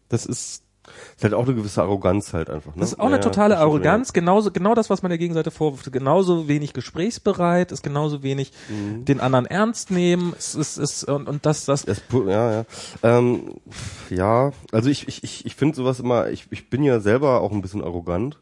das 0.09 0.27
ist, 0.27 0.64
Ist 1.17 1.25
halt 1.25 1.35
auch 1.35 1.45
eine 1.47 1.55
gewisse 1.55 1.83
Arroganz 1.83 2.33
halt 2.33 2.51
einfach. 2.51 2.75
Ne? 2.75 2.81
das 2.81 2.93
ist 2.93 3.01
auch 3.01 3.07
eine 3.07 3.17
Ja, 3.17 3.21
totale 3.23 3.51
das 3.55 3.59
stimmt, 3.61 3.73
Arroganz, 3.73 4.13
genauso, 4.13 4.51
genau 4.51 4.75
das, 4.75 4.91
was 4.91 5.03
man 5.03 5.11
der 5.11 5.19
Gegenseite 5.19 5.51
vorwirft, 5.51 5.91
genauso 5.93 6.49
wenig 6.49 6.73
gesprächsbereit, 6.73 7.73
ist 7.73 7.83
genauso 7.83 8.23
wenig 8.23 8.53
Mhm. 8.69 9.05
den 9.05 9.21
anderen 9.21 9.47
ernst 9.47 9.91
nehmen, 9.91 10.35
es 10.39 10.55
ist, 10.55 10.77
ist, 10.79 11.05
und, 11.05 11.29
und 11.29 11.45
das, 11.47 11.65
das, 11.65 11.85
Das, 11.85 12.01
pu- 12.11 12.31
ja, 12.31 12.53
ja. 12.53 12.65
Ähm, 13.03 13.55
ja, 14.11 14.53
also 14.73 14.89
ich, 14.91 15.09
ich, 15.09 15.23
ich, 15.25 15.47
ich 15.47 15.55
finde 15.57 15.77
sowas 15.77 16.01
immer, 16.01 16.29
ich, 16.31 16.47
ich 16.51 16.69
bin 16.71 16.83
ja 16.83 17.01
selber 17.01 17.41
auch 17.41 17.53
ein 17.53 17.63
bisschen 17.63 17.83
arrogant. 17.83 18.39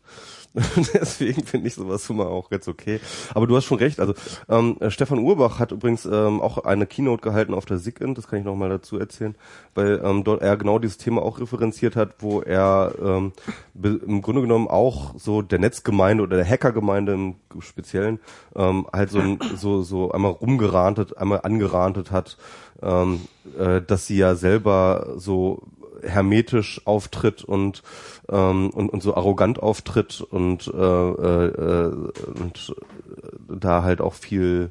Deswegen 0.94 1.44
finde 1.44 1.68
ich 1.68 1.74
sowas 1.74 2.08
immer 2.10 2.26
auch 2.26 2.50
ganz 2.50 2.68
okay. 2.68 3.00
Aber 3.34 3.46
du 3.46 3.56
hast 3.56 3.64
schon 3.64 3.78
recht. 3.78 4.00
Also 4.00 4.14
ähm, 4.48 4.76
äh, 4.80 4.90
Stefan 4.90 5.18
Urbach 5.18 5.58
hat 5.58 5.72
übrigens 5.72 6.04
ähm, 6.04 6.40
auch 6.40 6.58
eine 6.58 6.86
Keynote 6.86 7.22
gehalten 7.22 7.54
auf 7.54 7.64
der 7.64 7.78
SIGINT, 7.78 8.18
das 8.18 8.28
kann 8.28 8.38
ich 8.38 8.44
noch 8.44 8.54
mal 8.54 8.68
dazu 8.68 8.98
erzählen, 8.98 9.34
weil 9.74 10.00
ähm, 10.04 10.24
dort 10.24 10.42
er 10.42 10.56
genau 10.56 10.78
dieses 10.78 10.98
Thema 10.98 11.22
auch 11.22 11.40
referenziert 11.40 11.96
hat, 11.96 12.16
wo 12.18 12.42
er 12.42 12.92
ähm, 13.02 13.32
im 13.82 14.20
Grunde 14.20 14.42
genommen 14.42 14.68
auch 14.68 15.14
so 15.18 15.40
der 15.40 15.58
Netzgemeinde 15.58 16.22
oder 16.22 16.36
der 16.36 16.48
Hackergemeinde 16.48 17.14
im 17.14 17.34
Speziellen 17.60 18.20
ähm, 18.54 18.86
halt 18.92 19.10
so, 19.10 19.20
ein, 19.20 19.38
so 19.56 19.82
so 19.82 20.12
einmal 20.12 20.32
rumgerantet, 20.32 21.16
einmal 21.16 21.40
angerantet 21.42 22.10
hat, 22.10 22.36
ähm, 22.82 23.22
äh, 23.58 23.80
dass 23.80 24.06
sie 24.06 24.16
ja 24.16 24.34
selber 24.34 25.14
so 25.16 25.62
hermetisch 26.02 26.82
auftritt 26.86 27.44
und 27.44 27.82
ähm, 28.30 28.70
und, 28.70 28.90
und 28.90 29.02
so 29.02 29.14
arrogant 29.14 29.62
auftritt 29.62 30.20
und 30.20 30.66
äh, 30.66 30.76
äh, 30.76 31.92
und 32.40 32.74
da 33.48 33.82
halt 33.82 34.00
auch 34.00 34.14
viel 34.14 34.70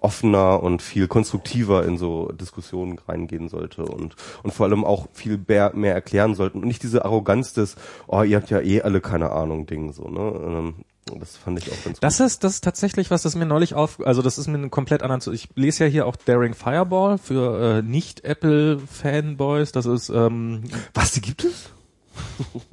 offener 0.00 0.62
und 0.62 0.80
viel 0.80 1.08
konstruktiver 1.08 1.84
in 1.84 1.98
so 1.98 2.30
Diskussionen 2.32 2.98
reingehen 3.08 3.48
sollte 3.48 3.84
und 3.84 4.14
und 4.42 4.52
vor 4.52 4.66
allem 4.66 4.84
auch 4.84 5.08
viel 5.12 5.40
mehr, 5.48 5.72
mehr 5.74 5.94
erklären 5.94 6.34
sollten 6.34 6.60
und 6.60 6.68
nicht 6.68 6.82
diese 6.82 7.04
Arroganz 7.04 7.52
des 7.52 7.76
oh 8.06 8.22
ihr 8.22 8.36
habt 8.36 8.50
ja 8.50 8.60
eh 8.60 8.82
alle 8.82 9.00
keine 9.00 9.32
Ahnung 9.32 9.66
Ding 9.66 9.92
so 9.92 10.08
ne? 10.08 10.32
Ähm, 10.44 10.74
Das 11.18 11.36
fand 11.36 11.58
ich 11.58 11.70
auch 11.72 11.84
ganz 11.84 12.00
Das 12.00 12.20
ist, 12.20 12.44
das 12.44 12.54
ist 12.54 12.64
tatsächlich 12.64 13.10
was, 13.10 13.22
das 13.22 13.34
mir 13.34 13.46
neulich 13.46 13.74
auf, 13.74 14.04
also 14.04 14.22
das 14.22 14.38
ist 14.38 14.46
mir 14.48 14.58
ein 14.58 14.70
komplett 14.70 15.02
anderen, 15.02 15.34
ich 15.34 15.48
lese 15.54 15.84
ja 15.84 15.90
hier 15.90 16.06
auch 16.06 16.16
Daring 16.16 16.54
Fireball 16.54 17.18
für 17.18 17.78
äh, 17.78 17.82
Nicht-Apple-Fanboys, 17.82 19.72
das 19.72 19.86
ist, 19.86 20.08
ähm, 20.08 20.62
gut. 20.62 20.90
Was, 20.94 21.12
die 21.12 21.20
gibt 21.20 21.44
es? 21.44 21.70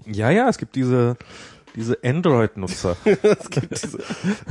ja, 0.06 0.30
ja, 0.30 0.50
es 0.50 0.58
gibt 0.58 0.76
diese, 0.76 1.18
diese 1.76 1.98
Android-Nutzer. 2.04 2.96
es 3.06 3.50
gibt 3.50 3.72
diese, 3.84 4.00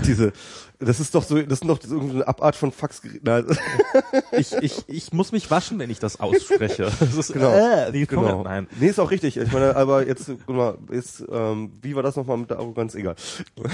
diese, 0.06 0.32
das 0.78 1.00
ist 1.00 1.14
doch 1.14 1.22
so, 1.22 1.40
das 1.40 1.60
sind 1.60 1.68
doch 1.68 1.80
so 1.80 1.94
irgendeine 1.94 2.28
Abart 2.28 2.56
von 2.56 2.72
Faxgerät. 2.72 3.24
Nein, 3.24 3.46
ich, 4.32 4.52
ich, 4.60 4.84
ich 4.88 5.12
muss 5.12 5.32
mich 5.32 5.50
waschen, 5.50 5.78
wenn 5.78 5.90
ich 5.90 5.98
das 5.98 6.20
ausspreche. 6.20 6.90
Das 7.00 7.14
ist, 7.16 7.32
Genau. 7.32 7.52
äh, 7.52 7.92
die 7.92 8.06
genau. 8.06 8.42
Nein. 8.42 8.66
Nee, 8.78 8.88
ist 8.88 8.98
auch 8.98 9.10
richtig. 9.10 9.36
Ich 9.36 9.52
meine, 9.52 9.76
aber 9.76 10.06
jetzt, 10.06 10.30
guck 10.46 10.56
mal, 10.56 10.78
ist, 10.90 11.24
ähm, 11.30 11.72
wie 11.82 11.94
war 11.96 12.02
das 12.02 12.16
nochmal 12.16 12.36
mit 12.36 12.50
der 12.50 12.58
Arroganz? 12.58 12.94
Egal. 12.94 13.14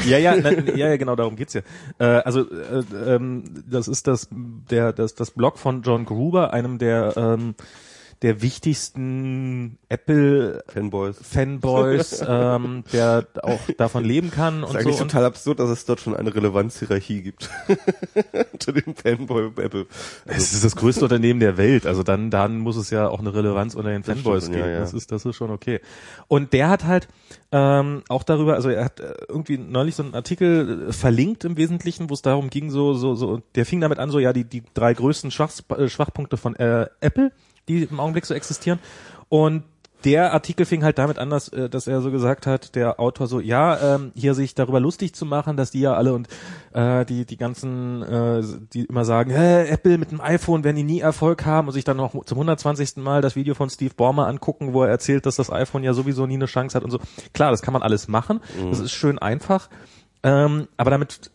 Ja, 0.07 0.19
ja, 0.19 0.37
na, 0.37 0.51
ja, 0.51 0.89
ja, 0.89 0.97
genau, 0.97 1.17
darum 1.17 1.37
geht's 1.37 1.55
ja. 1.55 1.63
Äh, 1.99 2.05
also 2.05 2.51
äh, 2.51 2.85
ähm, 3.15 3.45
das 3.69 3.89
ist 3.89 4.07
das 4.07 4.29
der 4.31 4.93
das 4.93 5.15
das 5.15 5.31
Blog 5.31 5.59
von 5.59 5.83
John 5.83 6.05
Gruber, 6.05 6.53
einem 6.53 6.79
der 6.79 7.17
ähm, 7.17 7.55
der 8.23 8.43
wichtigsten 8.43 9.79
Apple 9.89 10.63
Fanboys. 10.69 11.17
Fanboys, 11.23 12.23
ähm, 12.29 12.85
der 12.93 13.27
auch 13.43 13.61
davon 13.79 14.05
leben 14.05 14.31
kann 14.31 14.61
Das 14.61 14.71
und 14.71 14.77
ist 14.77 14.83
so. 14.83 14.89
eigentlich 14.89 15.01
Und 15.01 15.09
total 15.11 15.25
absurd, 15.25 15.59
dass 15.59 15.71
es 15.71 15.87
dort 15.87 16.01
schon 16.01 16.15
eine 16.15 16.35
Relevanzhierarchie 16.35 17.23
gibt. 17.23 17.49
Unter 18.53 18.73
dem 18.73 18.95
Fanboy 18.95 19.47
Apple. 19.57 19.87
es 20.27 20.53
ist 20.53 20.65
das 20.65 20.77
größte 20.77 21.05
Unternehmen 21.05 21.41
der 21.41 21.57
Welt, 21.57 21.87
also 21.87 22.03
dann 22.03 22.31
dann 22.31 22.59
muss 22.59 22.77
es 22.77 22.91
ja 22.91 23.09
auch 23.09 23.21
eine 23.21 23.33
Relevanz 23.35 23.75
unter 23.75 23.91
den 23.91 24.03
Fanboys 24.05 24.45
stimmt, 24.45 24.57
geben. 24.57 24.69
ja, 24.69 24.75
ja. 24.75 24.81
Das 24.81 24.93
ist 24.93 25.11
das 25.13 25.25
ist 25.25 25.37
schon 25.37 25.51
okay. 25.51 25.81
Und 26.29 26.53
der 26.53 26.69
hat 26.69 26.85
halt 26.85 27.09
ähm, 27.53 28.03
auch 28.09 28.23
darüber, 28.23 28.55
also 28.55 28.69
er 28.69 28.85
hat 28.85 29.01
äh, 29.01 29.15
irgendwie 29.29 29.59
neulich 29.59 29.95
so 29.97 30.03
einen 30.03 30.15
Artikel 30.15 30.89
äh, 30.89 30.93
verlinkt 30.93 31.45
im 31.45 31.57
Wesentlichen, 31.57 32.11
wo 32.11 32.15
es 32.15 32.23
darum 32.23 32.51
ging, 32.51 32.71
so 32.71 32.93
so 32.95 33.15
so, 33.15 33.41
der 33.55 33.65
fing 33.67 33.81
damit 33.81 33.99
an, 33.99 34.11
so 34.11 34.19
ja 34.19 34.33
die 34.33 34.45
die 34.45 34.63
drei 34.75 34.93
größten 34.95 35.31
Schwach, 35.31 35.51
äh, 35.77 35.89
Schwachpunkte 35.89 36.37
von 36.37 36.55
äh, 36.57 36.87
Apple, 37.01 37.33
die 37.69 37.85
im 37.85 38.01
Augenblick 38.01 38.27
so 38.27 38.35
existieren 38.35 38.79
und 39.29 39.65
der 40.05 40.33
Artikel 40.33 40.65
fing 40.65 40.83
halt 40.83 40.99
damit 40.99 41.19
an, 41.19 41.31
dass, 41.31 41.49
äh, 41.49 41.69
dass 41.69 41.87
er 41.87 42.01
so 42.01 42.11
gesagt 42.11 42.47
hat, 42.47 42.75
der 42.75 43.01
Autor 43.01 43.27
so, 43.27 43.41
ja, 43.41 43.97
ähm, 43.97 44.13
hier 44.15 44.35
sich 44.35 44.55
darüber 44.55 44.81
lustig 44.81 45.15
zu 45.15 45.27
machen, 45.27 45.57
dass 45.57 45.71
die 45.71 45.81
ja 45.81 45.95
alle 45.95 46.15
und 46.15 46.29
äh, 46.73 47.05
die 47.05 47.27
die 47.27 47.37
ganzen, 47.37 48.03
äh, 48.03 48.43
die 48.73 48.85
immer 48.85 49.05
sagen, 49.05 49.31
Hä, 49.31 49.69
Apple 49.69 49.99
mit 49.99 50.11
dem 50.11 50.21
iPhone 50.21 50.65
werden 50.65 50.77
die 50.77 50.85
nie 50.85 51.01
Erfolg 51.01 51.45
haben 51.45 51.69
und 51.69 51.75
sich 51.75 51.85
dann 51.85 51.99
noch 51.99 52.13
zum 52.25 52.39
120. 52.39 52.97
Mal 52.97 53.21
das 53.21 53.37
Video 53.37 53.55
von 53.55 53.69
Steve 53.69 53.95
Ballmer 53.95 54.27
angucken, 54.27 54.73
wo 54.73 54.83
er 54.83 54.89
erzählt, 54.89 55.27
dass 55.27 55.37
das 55.37 55.51
iPhone 55.51 55.85
ja 55.85 55.93
sowieso 55.93 56.27
nie 56.27 56.35
eine 56.35 56.47
Chance 56.47 56.77
hat 56.77 56.85
und 56.85 56.91
so. 56.91 56.99
Klar, 57.35 57.51
das 57.51 57.63
kann 57.63 57.73
man 57.73 57.83
alles 57.83 58.09
machen, 58.09 58.41
das 58.71 58.81
ist 58.81 58.93
schön 58.93 59.19
einfach, 59.19 59.69
ähm, 60.23 60.69
aber 60.77 60.91
damit 60.91 61.31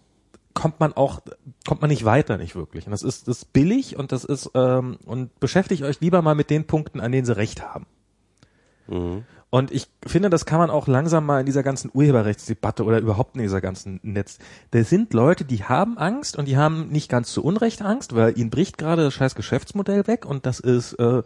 kommt 0.55 0.79
man 0.79 0.93
auch 0.93 1.19
kommt 1.67 1.81
man 1.81 1.89
nicht 1.91 2.03
weiter 2.05 2.37
nicht 2.37 2.55
wirklich 2.55 2.87
und 2.87 2.91
das 2.91 3.03
ist 3.03 3.27
das 3.27 3.37
ist 3.43 3.53
billig 3.53 3.97
und 3.97 4.11
das 4.11 4.23
ist 4.25 4.49
ähm, 4.55 4.97
und 5.05 5.39
beschäftigt 5.39 5.83
euch 5.83 6.01
lieber 6.01 6.23
mal 6.23 6.33
mit 6.33 6.49
den 6.49 6.65
Punkten 6.65 6.99
an 6.99 7.11
denen 7.11 7.25
sie 7.27 7.37
recht 7.37 7.61
haben 7.61 7.85
und 9.49 9.71
ich 9.71 9.87
finde, 10.05 10.29
das 10.29 10.45
kann 10.45 10.59
man 10.59 10.69
auch 10.69 10.87
langsam 10.87 11.25
mal 11.25 11.39
in 11.39 11.45
dieser 11.47 11.63
ganzen 11.63 11.89
Urheberrechtsdebatte 11.93 12.83
oder 12.83 12.99
überhaupt 12.99 13.35
in 13.35 13.41
dieser 13.41 13.61
ganzen 13.61 13.99
Netz. 14.03 14.37
Da 14.71 14.83
sind 14.83 15.13
Leute, 15.13 15.43
die 15.45 15.63
haben 15.63 15.97
Angst 15.97 16.37
und 16.37 16.47
die 16.47 16.55
haben 16.57 16.89
nicht 16.89 17.09
ganz 17.09 17.31
zu 17.31 17.43
Unrecht 17.43 17.81
Angst, 17.81 18.15
weil 18.15 18.37
ihnen 18.37 18.49
bricht 18.51 18.77
gerade 18.77 19.03
das 19.03 19.13
scheiß 19.15 19.33
Geschäftsmodell 19.33 20.05
weg 20.07 20.25
und 20.25 20.45
das 20.45 20.59
ist, 20.59 20.93
äh, 20.99 21.23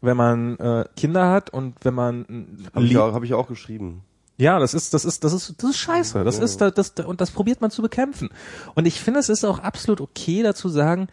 wenn 0.00 0.16
man 0.16 0.56
äh, 0.58 0.84
Kinder 0.96 1.30
hat 1.30 1.50
und 1.50 1.74
wenn 1.84 1.94
man 1.94 2.22
äh, 2.24 2.66
Habe 2.74 2.84
ich, 2.86 2.96
auch- 2.98 3.12
hab 3.14 3.22
ich 3.24 3.34
auch 3.34 3.48
geschrieben. 3.48 4.02
Ja, 4.38 4.58
das 4.58 4.74
ist, 4.74 4.94
das 4.94 5.04
ist, 5.04 5.24
das 5.24 5.32
ist, 5.32 5.62
das 5.62 5.70
ist 5.70 5.76
scheiße. 5.76 6.24
Das 6.24 6.38
ist, 6.38 6.60
das, 6.60 6.94
das, 6.94 7.06
und 7.06 7.20
das 7.20 7.30
probiert 7.30 7.60
man 7.60 7.70
zu 7.70 7.82
bekämpfen. 7.82 8.30
Und 8.74 8.86
ich 8.86 9.00
finde, 9.00 9.20
es 9.20 9.28
ist 9.28 9.44
auch 9.44 9.58
absolut 9.58 10.00
okay, 10.00 10.42
dazu 10.42 10.68
sagen, 10.68 11.08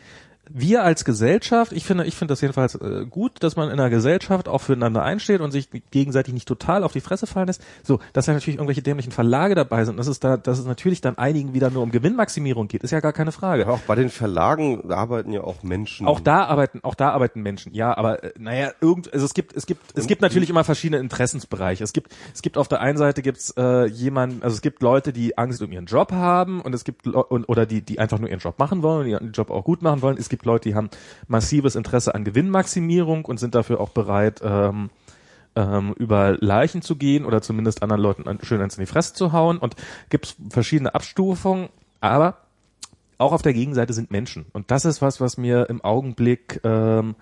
wir 0.51 0.83
als 0.83 1.05
Gesellschaft, 1.05 1.71
ich 1.71 1.85
finde, 1.85 2.05
ich 2.05 2.15
finde 2.15 2.31
das 2.31 2.41
jedenfalls 2.41 2.75
äh, 2.75 3.05
gut, 3.09 3.43
dass 3.43 3.55
man 3.55 3.67
in 3.69 3.79
einer 3.79 3.89
Gesellschaft 3.89 4.47
auch 4.47 4.59
füreinander 4.61 5.03
einsteht 5.03 5.41
und 5.41 5.51
sich 5.51 5.69
gegenseitig 5.91 6.33
nicht 6.33 6.47
total 6.47 6.83
auf 6.83 6.91
die 6.91 7.01
Fresse 7.01 7.27
fallen 7.27 7.47
lässt. 7.47 7.61
So, 7.83 7.99
dass 8.13 8.25
ja 8.25 8.33
natürlich 8.33 8.57
irgendwelche 8.57 8.81
dämlichen 8.81 9.11
Verlage 9.11 9.55
dabei 9.55 9.85
sind, 9.85 9.97
dass 9.97 10.07
es 10.07 10.19
da, 10.19 10.37
dass 10.37 10.57
es 10.57 10.65
natürlich 10.65 11.01
dann 11.01 11.17
einigen 11.17 11.53
wieder 11.53 11.69
nur 11.69 11.83
um 11.83 11.91
Gewinnmaximierung 11.91 12.67
geht, 12.67 12.83
ist 12.83 12.91
ja 12.91 12.99
gar 12.99 13.13
keine 13.13 13.31
Frage. 13.31 13.63
Ja, 13.63 13.69
auch 13.69 13.79
bei 13.81 13.95
den 13.95 14.09
Verlagen 14.09 14.91
arbeiten 14.91 15.31
ja 15.31 15.41
auch 15.41 15.61
Menschen. 15.61 16.07
Auch 16.07 16.19
da 16.19 16.45
arbeiten, 16.45 16.79
auch 16.83 16.95
da 16.95 17.11
arbeiten 17.11 17.41
Menschen. 17.41 17.73
Ja, 17.73 17.95
aber 17.95 18.23
äh, 18.23 18.33
naja, 18.39 18.71
irgend, 18.81 19.13
also 19.13 19.25
es 19.25 19.33
gibt, 19.33 19.55
es 19.55 19.67
gibt, 19.67 19.81
es 19.95 20.07
gibt 20.07 20.21
natürlich 20.21 20.49
immer 20.49 20.63
verschiedene 20.63 20.99
Interessensbereiche. 20.99 21.83
Es 21.83 21.93
gibt, 21.93 22.15
es 22.33 22.41
gibt 22.41 22.57
auf 22.57 22.67
der 22.67 22.81
einen 22.81 22.97
Seite 22.97 23.21
gibt's 23.21 23.53
äh, 23.55 23.85
jemanden, 23.85 24.41
also 24.41 24.55
es 24.55 24.61
gibt 24.61 24.81
Leute, 24.81 25.13
die 25.13 25.37
Angst 25.37 25.61
um 25.61 25.71
ihren 25.71 25.85
Job 25.85 26.11
haben 26.11 26.61
und 26.61 26.73
es 26.73 26.83
gibt 26.83 27.05
Leu- 27.05 27.21
und, 27.21 27.45
oder 27.45 27.65
die, 27.65 27.81
die 27.81 27.99
einfach 27.99 28.19
nur 28.19 28.29
ihren 28.29 28.39
Job 28.39 28.57
machen 28.57 28.81
wollen 28.81 29.01
und 29.01 29.07
ihren 29.07 29.31
Job 29.31 29.51
auch 29.51 29.63
gut 29.63 29.81
machen 29.81 30.01
wollen. 30.01 30.17
Es 30.17 30.29
gibt 30.29 30.38
Leute, 30.45 30.69
die 30.69 30.75
haben 30.75 30.89
massives 31.27 31.75
Interesse 31.75 32.15
an 32.15 32.23
Gewinnmaximierung 32.23 33.25
und 33.25 33.39
sind 33.39 33.55
dafür 33.55 33.79
auch 33.79 33.89
bereit, 33.89 34.41
ähm, 34.43 34.89
ähm, 35.55 35.93
über 35.97 36.37
Leichen 36.39 36.81
zu 36.81 36.95
gehen 36.95 37.25
oder 37.25 37.41
zumindest 37.41 37.83
anderen 37.83 38.01
Leuten 38.01 38.39
schön 38.43 38.61
eins 38.61 38.77
in 38.77 38.81
die 38.81 38.91
Fresse 38.91 39.13
zu 39.13 39.31
hauen. 39.31 39.57
Und 39.57 39.75
gibt's 40.09 40.35
verschiedene 40.49 40.93
Abstufungen, 40.95 41.69
aber 42.01 42.37
auch 43.17 43.33
auf 43.33 43.41
der 43.41 43.53
Gegenseite 43.53 43.93
sind 43.93 44.11
Menschen. 44.11 44.45
Und 44.53 44.71
das 44.71 44.85
ist 44.85 45.01
was, 45.01 45.19
was 45.19 45.37
mir 45.37 45.69
im 45.69 45.83
Augenblick 45.83 46.61
ähm, 46.63 47.15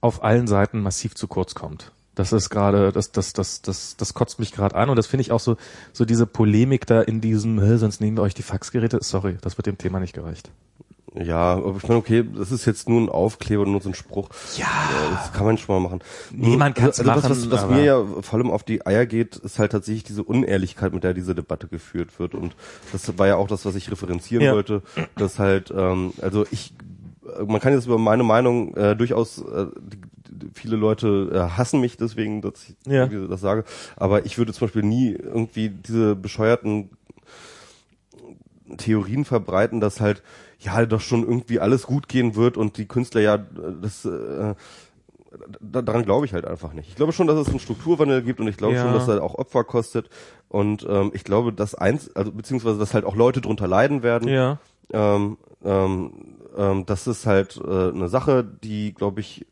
auf 0.00 0.22
allen 0.22 0.46
Seiten 0.46 0.80
massiv 0.80 1.14
zu 1.14 1.26
kurz 1.26 1.54
kommt. 1.54 1.92
Das 2.14 2.32
ist 2.32 2.48
gerade, 2.48 2.92
das, 2.92 3.10
das, 3.10 3.32
das, 3.32 3.60
das, 3.62 3.96
das 3.96 4.14
kotzt 4.14 4.38
mich 4.38 4.52
gerade 4.52 4.76
an 4.76 4.88
und 4.88 4.96
das 4.96 5.08
finde 5.08 5.22
ich 5.22 5.32
auch 5.32 5.40
so, 5.40 5.56
so 5.92 6.04
diese 6.04 6.26
Polemik 6.26 6.86
da 6.86 7.00
in 7.02 7.20
diesem, 7.20 7.60
"Hä, 7.60 7.76
sonst 7.76 8.00
nehmen 8.00 8.16
wir 8.16 8.22
euch 8.22 8.34
die 8.34 8.42
Faxgeräte. 8.42 8.98
Sorry, 9.02 9.36
das 9.40 9.58
wird 9.58 9.66
dem 9.66 9.78
Thema 9.78 9.98
nicht 9.98 10.14
gerecht. 10.14 10.50
Ja, 11.16 11.54
aber 11.54 11.76
ich 11.76 11.84
meine, 11.84 11.96
okay, 12.00 12.24
das 12.36 12.50
ist 12.50 12.64
jetzt 12.66 12.88
nur 12.88 13.00
ein 13.00 13.08
Aufkleber, 13.08 13.64
nur 13.66 13.80
so 13.80 13.88
ein 13.88 13.94
Spruch. 13.94 14.28
Ja. 14.56 14.64
Äh, 14.66 15.10
Das 15.14 15.32
kann 15.32 15.46
man 15.46 15.56
schon 15.58 15.74
mal 15.80 15.88
machen. 15.88 16.00
Nee, 16.32 16.56
man 16.56 16.74
kann's 16.74 16.98
also, 16.98 17.04
das, 17.12 17.22
machen, 17.22 17.30
Was, 17.30 17.50
was 17.52 17.62
aber- 17.64 17.74
mir 17.76 17.84
ja 17.84 18.04
vor 18.22 18.38
allem 18.38 18.50
auf 18.50 18.64
die 18.64 18.84
Eier 18.84 19.06
geht, 19.06 19.36
ist 19.36 19.58
halt 19.60 19.70
tatsächlich 19.72 20.02
diese 20.02 20.24
Unehrlichkeit, 20.24 20.92
mit 20.92 21.04
der 21.04 21.14
diese 21.14 21.34
Debatte 21.36 21.68
geführt 21.68 22.18
wird. 22.18 22.34
Und 22.34 22.56
das 22.90 23.16
war 23.16 23.28
ja 23.28 23.36
auch 23.36 23.46
das, 23.46 23.64
was 23.64 23.76
ich 23.76 23.90
referenzieren 23.92 24.44
Ja. 24.44 24.54
wollte, 24.54 24.82
dass 25.16 25.38
halt, 25.38 25.72
ähm, 25.76 26.12
also 26.20 26.46
ich, 26.50 26.74
äh, 27.38 27.44
man 27.44 27.60
kann 27.60 27.72
jetzt 27.72 27.86
über 27.86 27.98
meine 27.98 28.24
Meinung 28.24 28.74
äh, 28.76 28.96
durchaus, 28.96 29.38
äh, 29.38 29.66
die, 29.80 29.98
viele 30.52 30.74
Leute 30.74 31.30
äh, 31.32 31.56
hassen 31.56 31.80
mich 31.80 31.96
deswegen, 31.96 32.42
dass 32.42 32.54
ich 32.68 32.74
Ja. 32.92 33.06
das 33.06 33.40
sage, 33.40 33.62
aber 33.94 34.26
ich 34.26 34.36
würde 34.36 34.52
zum 34.52 34.66
Beispiel 34.66 34.82
nie 34.82 35.12
irgendwie 35.12 35.68
diese 35.68 36.16
bescheuerten 36.16 36.90
Theorien 38.78 39.24
verbreiten, 39.24 39.80
dass 39.80 40.00
halt 40.00 40.22
ja 40.64 40.84
doch 40.86 41.00
schon 41.00 41.22
irgendwie 41.22 41.60
alles 41.60 41.84
gut 41.86 42.08
gehen 42.08 42.34
wird 42.36 42.56
und 42.56 42.76
die 42.78 42.86
Künstler 42.86 43.20
ja 43.20 43.34
äh, 43.36 43.40
das 43.80 44.04
äh, 44.04 44.54
da- 45.60 45.82
daran 45.82 46.04
glaube 46.04 46.26
ich 46.26 46.32
halt 46.32 46.46
einfach 46.46 46.72
nicht. 46.72 46.88
Ich 46.88 46.94
glaube 46.96 47.12
schon, 47.12 47.26
dass 47.26 47.36
es 47.38 47.48
einen 47.48 47.58
Strukturwandel 47.58 48.22
gibt 48.22 48.40
und 48.40 48.48
ich 48.48 48.56
glaube 48.56 48.74
Ja. 48.74 48.82
schon, 48.82 48.92
dass 48.92 49.08
er 49.08 49.22
auch 49.22 49.34
Opfer 49.34 49.64
kostet 49.64 50.08
und 50.48 50.86
ähm, 50.88 51.10
ich 51.14 51.24
glaube, 51.24 51.52
dass 51.52 51.74
eins, 51.74 52.14
also 52.14 52.30
beziehungsweise 52.32 52.78
dass 52.78 52.94
halt 52.94 53.04
auch 53.04 53.16
Leute 53.16 53.40
drunter 53.40 53.66
leiden 53.66 54.02
werden. 54.02 54.28
Ja. 54.28 54.58
Ähm, 54.92 55.38
ähm, 55.64 56.12
ähm, 56.56 56.86
das 56.86 57.06
ist 57.06 57.26
halt 57.26 57.60
äh, 57.66 57.88
eine 57.88 58.08
Sache, 58.08 58.44
die, 58.44 58.94
glaube 58.94 59.20
ich, 59.20 59.44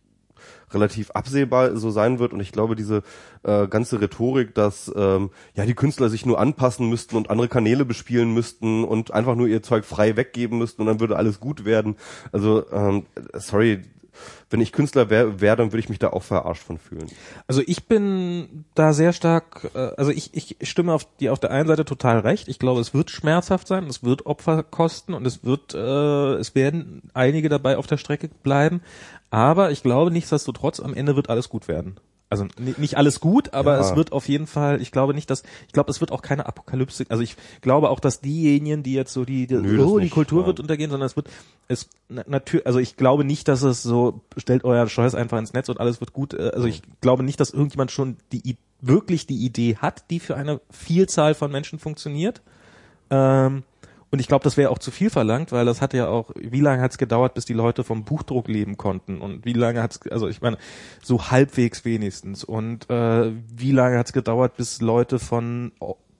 relativ 0.75 1.11
absehbar 1.13 1.77
so 1.77 1.91
sein 1.91 2.19
wird 2.19 2.33
und 2.33 2.41
ich 2.41 2.53
glaube 2.53 2.77
diese 2.77 3.03
äh, 3.43 3.67
ganze 3.67 4.01
Rhetorik, 4.01 4.55
dass 4.55 4.93
ähm, 4.95 5.31
ja 5.55 5.67
die 5.67 5.75
Künstler 5.75 6.09
sich 6.09 6.27
nur 6.27 6.39
anpassen 6.39 6.89
müssten 6.89 7.17
und 7.17 7.31
andere 7.31 7.49
Kanäle 7.49 7.85
bespielen 7.85 8.33
müssten 8.35 8.85
und 8.85 9.13
einfach 9.13 9.35
nur 9.35 9.49
ihr 9.49 9.63
Zeug 9.63 9.85
frei 9.85 10.17
weggeben 10.17 10.59
müssten 10.59 10.83
und 10.83 10.87
dann 10.87 11.01
würde 11.01 11.17
alles 11.17 11.41
gut 11.41 11.65
werden. 11.65 11.97
Also 12.33 12.65
ähm, 12.73 13.07
sorry, 13.35 13.83
wenn 14.51 14.61
ich 14.61 14.73
Künstler 14.73 15.11
wäre, 15.11 15.41
wär, 15.41 15.57
dann 15.57 15.73
würde 15.73 15.81
ich 15.81 15.89
mich 15.89 15.99
da 15.99 16.11
auch 16.11 16.23
verarscht 16.23 16.63
von 16.63 16.79
fühlen. 16.79 17.07
Also 17.47 17.63
ich 17.67 17.87
bin 17.87 18.65
da 18.75 18.93
sehr 18.93 19.13
stark, 19.13 19.71
äh, 19.75 19.93
also 19.97 20.11
ich, 20.11 20.35
ich 20.35 20.57
stimme 20.69 20.93
auf 20.93 21.07
die 21.21 21.31
auf 21.31 21.41
der 21.41 21.51
einen 21.51 21.69
Seite 21.69 21.85
total 21.85 22.19
recht. 22.21 22.49
Ich 22.49 22.59
glaube, 22.59 22.81
es 22.81 22.95
wird 22.95 23.11
schmerzhaft 23.11 23.67
sein, 23.67 23.87
es 23.87 24.05
wird 24.05 24.27
Opfer 24.27 24.63
kosten 24.63 25.15
und 25.15 25.27
es 25.27 25.45
wird, 25.45 25.75
äh, 25.75 26.35
es 26.35 26.55
werden 26.55 27.03
einige 27.15 27.49
dabei 27.49 27.77
auf 27.77 27.87
der 27.87 27.97
Strecke 27.97 28.29
bleiben. 28.43 28.83
Aber 29.33 29.71
ich 29.71 29.83
glaube 29.83 30.11
nichtsdestotrotz, 30.11 30.79
am 30.79 30.93
Ende 30.95 31.17
wird 31.17 31.31
alles 31.31 31.49
gut 31.49 31.67
werden. 31.67 31.97
Also 32.29 32.45
ni- 32.59 32.75
nicht 32.77 32.97
alles 32.97 33.21
gut, 33.21 33.53
aber 33.55 33.75
Ja. 33.75 33.81
es 33.81 33.97
wird 33.97 34.13
auf 34.13 34.29
jeden 34.29 34.47
Fall, 34.47 34.81
ich 34.81 34.91
glaube 34.91 35.13
nicht, 35.15 35.29
dass, 35.31 35.43
ich 35.67 35.73
glaube, 35.73 35.91
es 35.91 36.01
wird 36.01 36.13
auch 36.13 36.23
keine 36.23 36.47
Apokalypse, 36.47 37.05
also 37.09 37.23
ich 37.23 37.37
glaube 37.61 37.89
auch, 37.91 37.99
dass 38.01 38.21
diejenigen, 38.21 38.83
die 38.83 38.93
jetzt 38.95 39.13
so 39.13 39.25
die, 39.25 39.47
die 39.47 39.55
Nö, 39.55 39.83
oh, 39.85 39.99
die 39.99 40.05
nicht, 40.05 40.15
Kultur 40.15 40.43
ja. 40.43 40.47
wird 40.47 40.61
untergehen, 40.61 40.91
sondern 40.91 41.07
es 41.07 41.17
wird, 41.17 41.29
es, 41.69 41.89
natürlich, 42.09 42.67
also 42.67 42.79
ich 42.79 42.97
glaube 42.97 43.25
nicht, 43.25 43.49
dass 43.49 43.63
es 43.63 43.83
so, 43.83 44.21
stellt 44.37 44.65
euer 44.65 44.87
Scheiß 44.87 45.15
einfach 45.15 45.39
ins 45.39 45.53
Netz 45.55 45.69
und 45.71 45.81
alles 45.81 46.01
wird 46.01 46.13
gut, 46.13 46.33
äh, 46.35 46.51
also 46.55 46.67
ich 46.67 46.83
glaube 47.01 47.23
nicht, 47.23 47.41
dass 47.41 47.51
irgendjemand 47.51 47.91
schon 47.91 48.17
die, 48.33 48.57
wirklich 48.81 49.27
die 49.27 49.45
Idee 49.45 49.77
hat, 49.77 50.11
die 50.11 50.21
für 50.21 50.37
eine 50.37 50.61
Vielzahl 50.71 51.35
von 51.35 51.51
Menschen 51.53 51.79
funktioniert. 51.79 52.41
Ähm, 53.11 53.63
und 54.13 54.19
ich 54.19 54.29
glaube, 54.29 54.45
das 54.45 54.59
wäre 54.59 54.69
auch 54.69 54.79
zu 54.79 54.91
viel 54.91 55.09
verlangt, 55.09 55.53
weil 55.53 55.65
das 55.65 55.81
hat 55.81 55.95
ja 55.95 56.07
auch, 56.07 56.31
wie 56.37 56.61
lange 56.61 56.83
hat 56.83 56.91
es 56.91 56.99
gedauert, 56.99 57.33
bis 57.33 57.47
die 57.47 57.55
Leute 57.55 57.83
vom 57.83 58.05
Buchdruck 58.05 58.47
leben 58.47 58.77
konnten? 58.77 59.23
Und 59.23 59.47
wie 59.47 59.55
lange 59.55 59.83
hat 59.83 59.93
es, 59.93 60.13
also 60.13 60.29
ich 60.29 60.43
meine, 60.43 60.59
so 61.03 61.31
halbwegs 61.31 61.87
wenigstens. 61.87 62.45
Und 62.45 62.91
äh, 62.91 63.33
wie 63.57 63.73
lange 63.73 63.97
hat 63.99 64.07
es 64.07 64.13
gedauert, 64.13 64.59
bis 64.59 64.83
Leute 64.83 65.19
von 65.19 65.73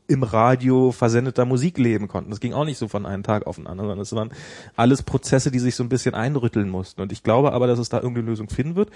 im 0.09 0.23
Radio 0.23 0.91
versendeter 0.91 1.45
Musik 1.45 1.77
leben 1.77 2.09
konnten. 2.09 2.31
Das 2.31 2.41
ging 2.41 2.55
auch 2.55 2.65
nicht 2.65 2.79
so 2.79 2.89
von 2.89 3.05
einem 3.05 3.23
Tag 3.23 3.47
auf 3.47 3.57
den 3.57 3.67
anderen, 3.67 3.89
sondern 3.89 4.03
es 4.03 4.15
waren 4.15 4.33
alles 4.75 5.03
Prozesse, 5.03 5.51
die 5.51 5.59
sich 5.59 5.75
so 5.75 5.85
ein 5.85 5.91
bisschen 5.91 6.15
einrütteln 6.15 6.71
mussten. 6.71 7.03
Und 7.03 7.13
ich 7.13 7.23
glaube 7.23 7.53
aber, 7.53 7.67
dass 7.67 7.79
es 7.79 7.91
da 7.91 7.99
irgendeine 7.99 8.27
Lösung 8.27 8.49
finden 8.49 8.75
wird. 8.75 8.91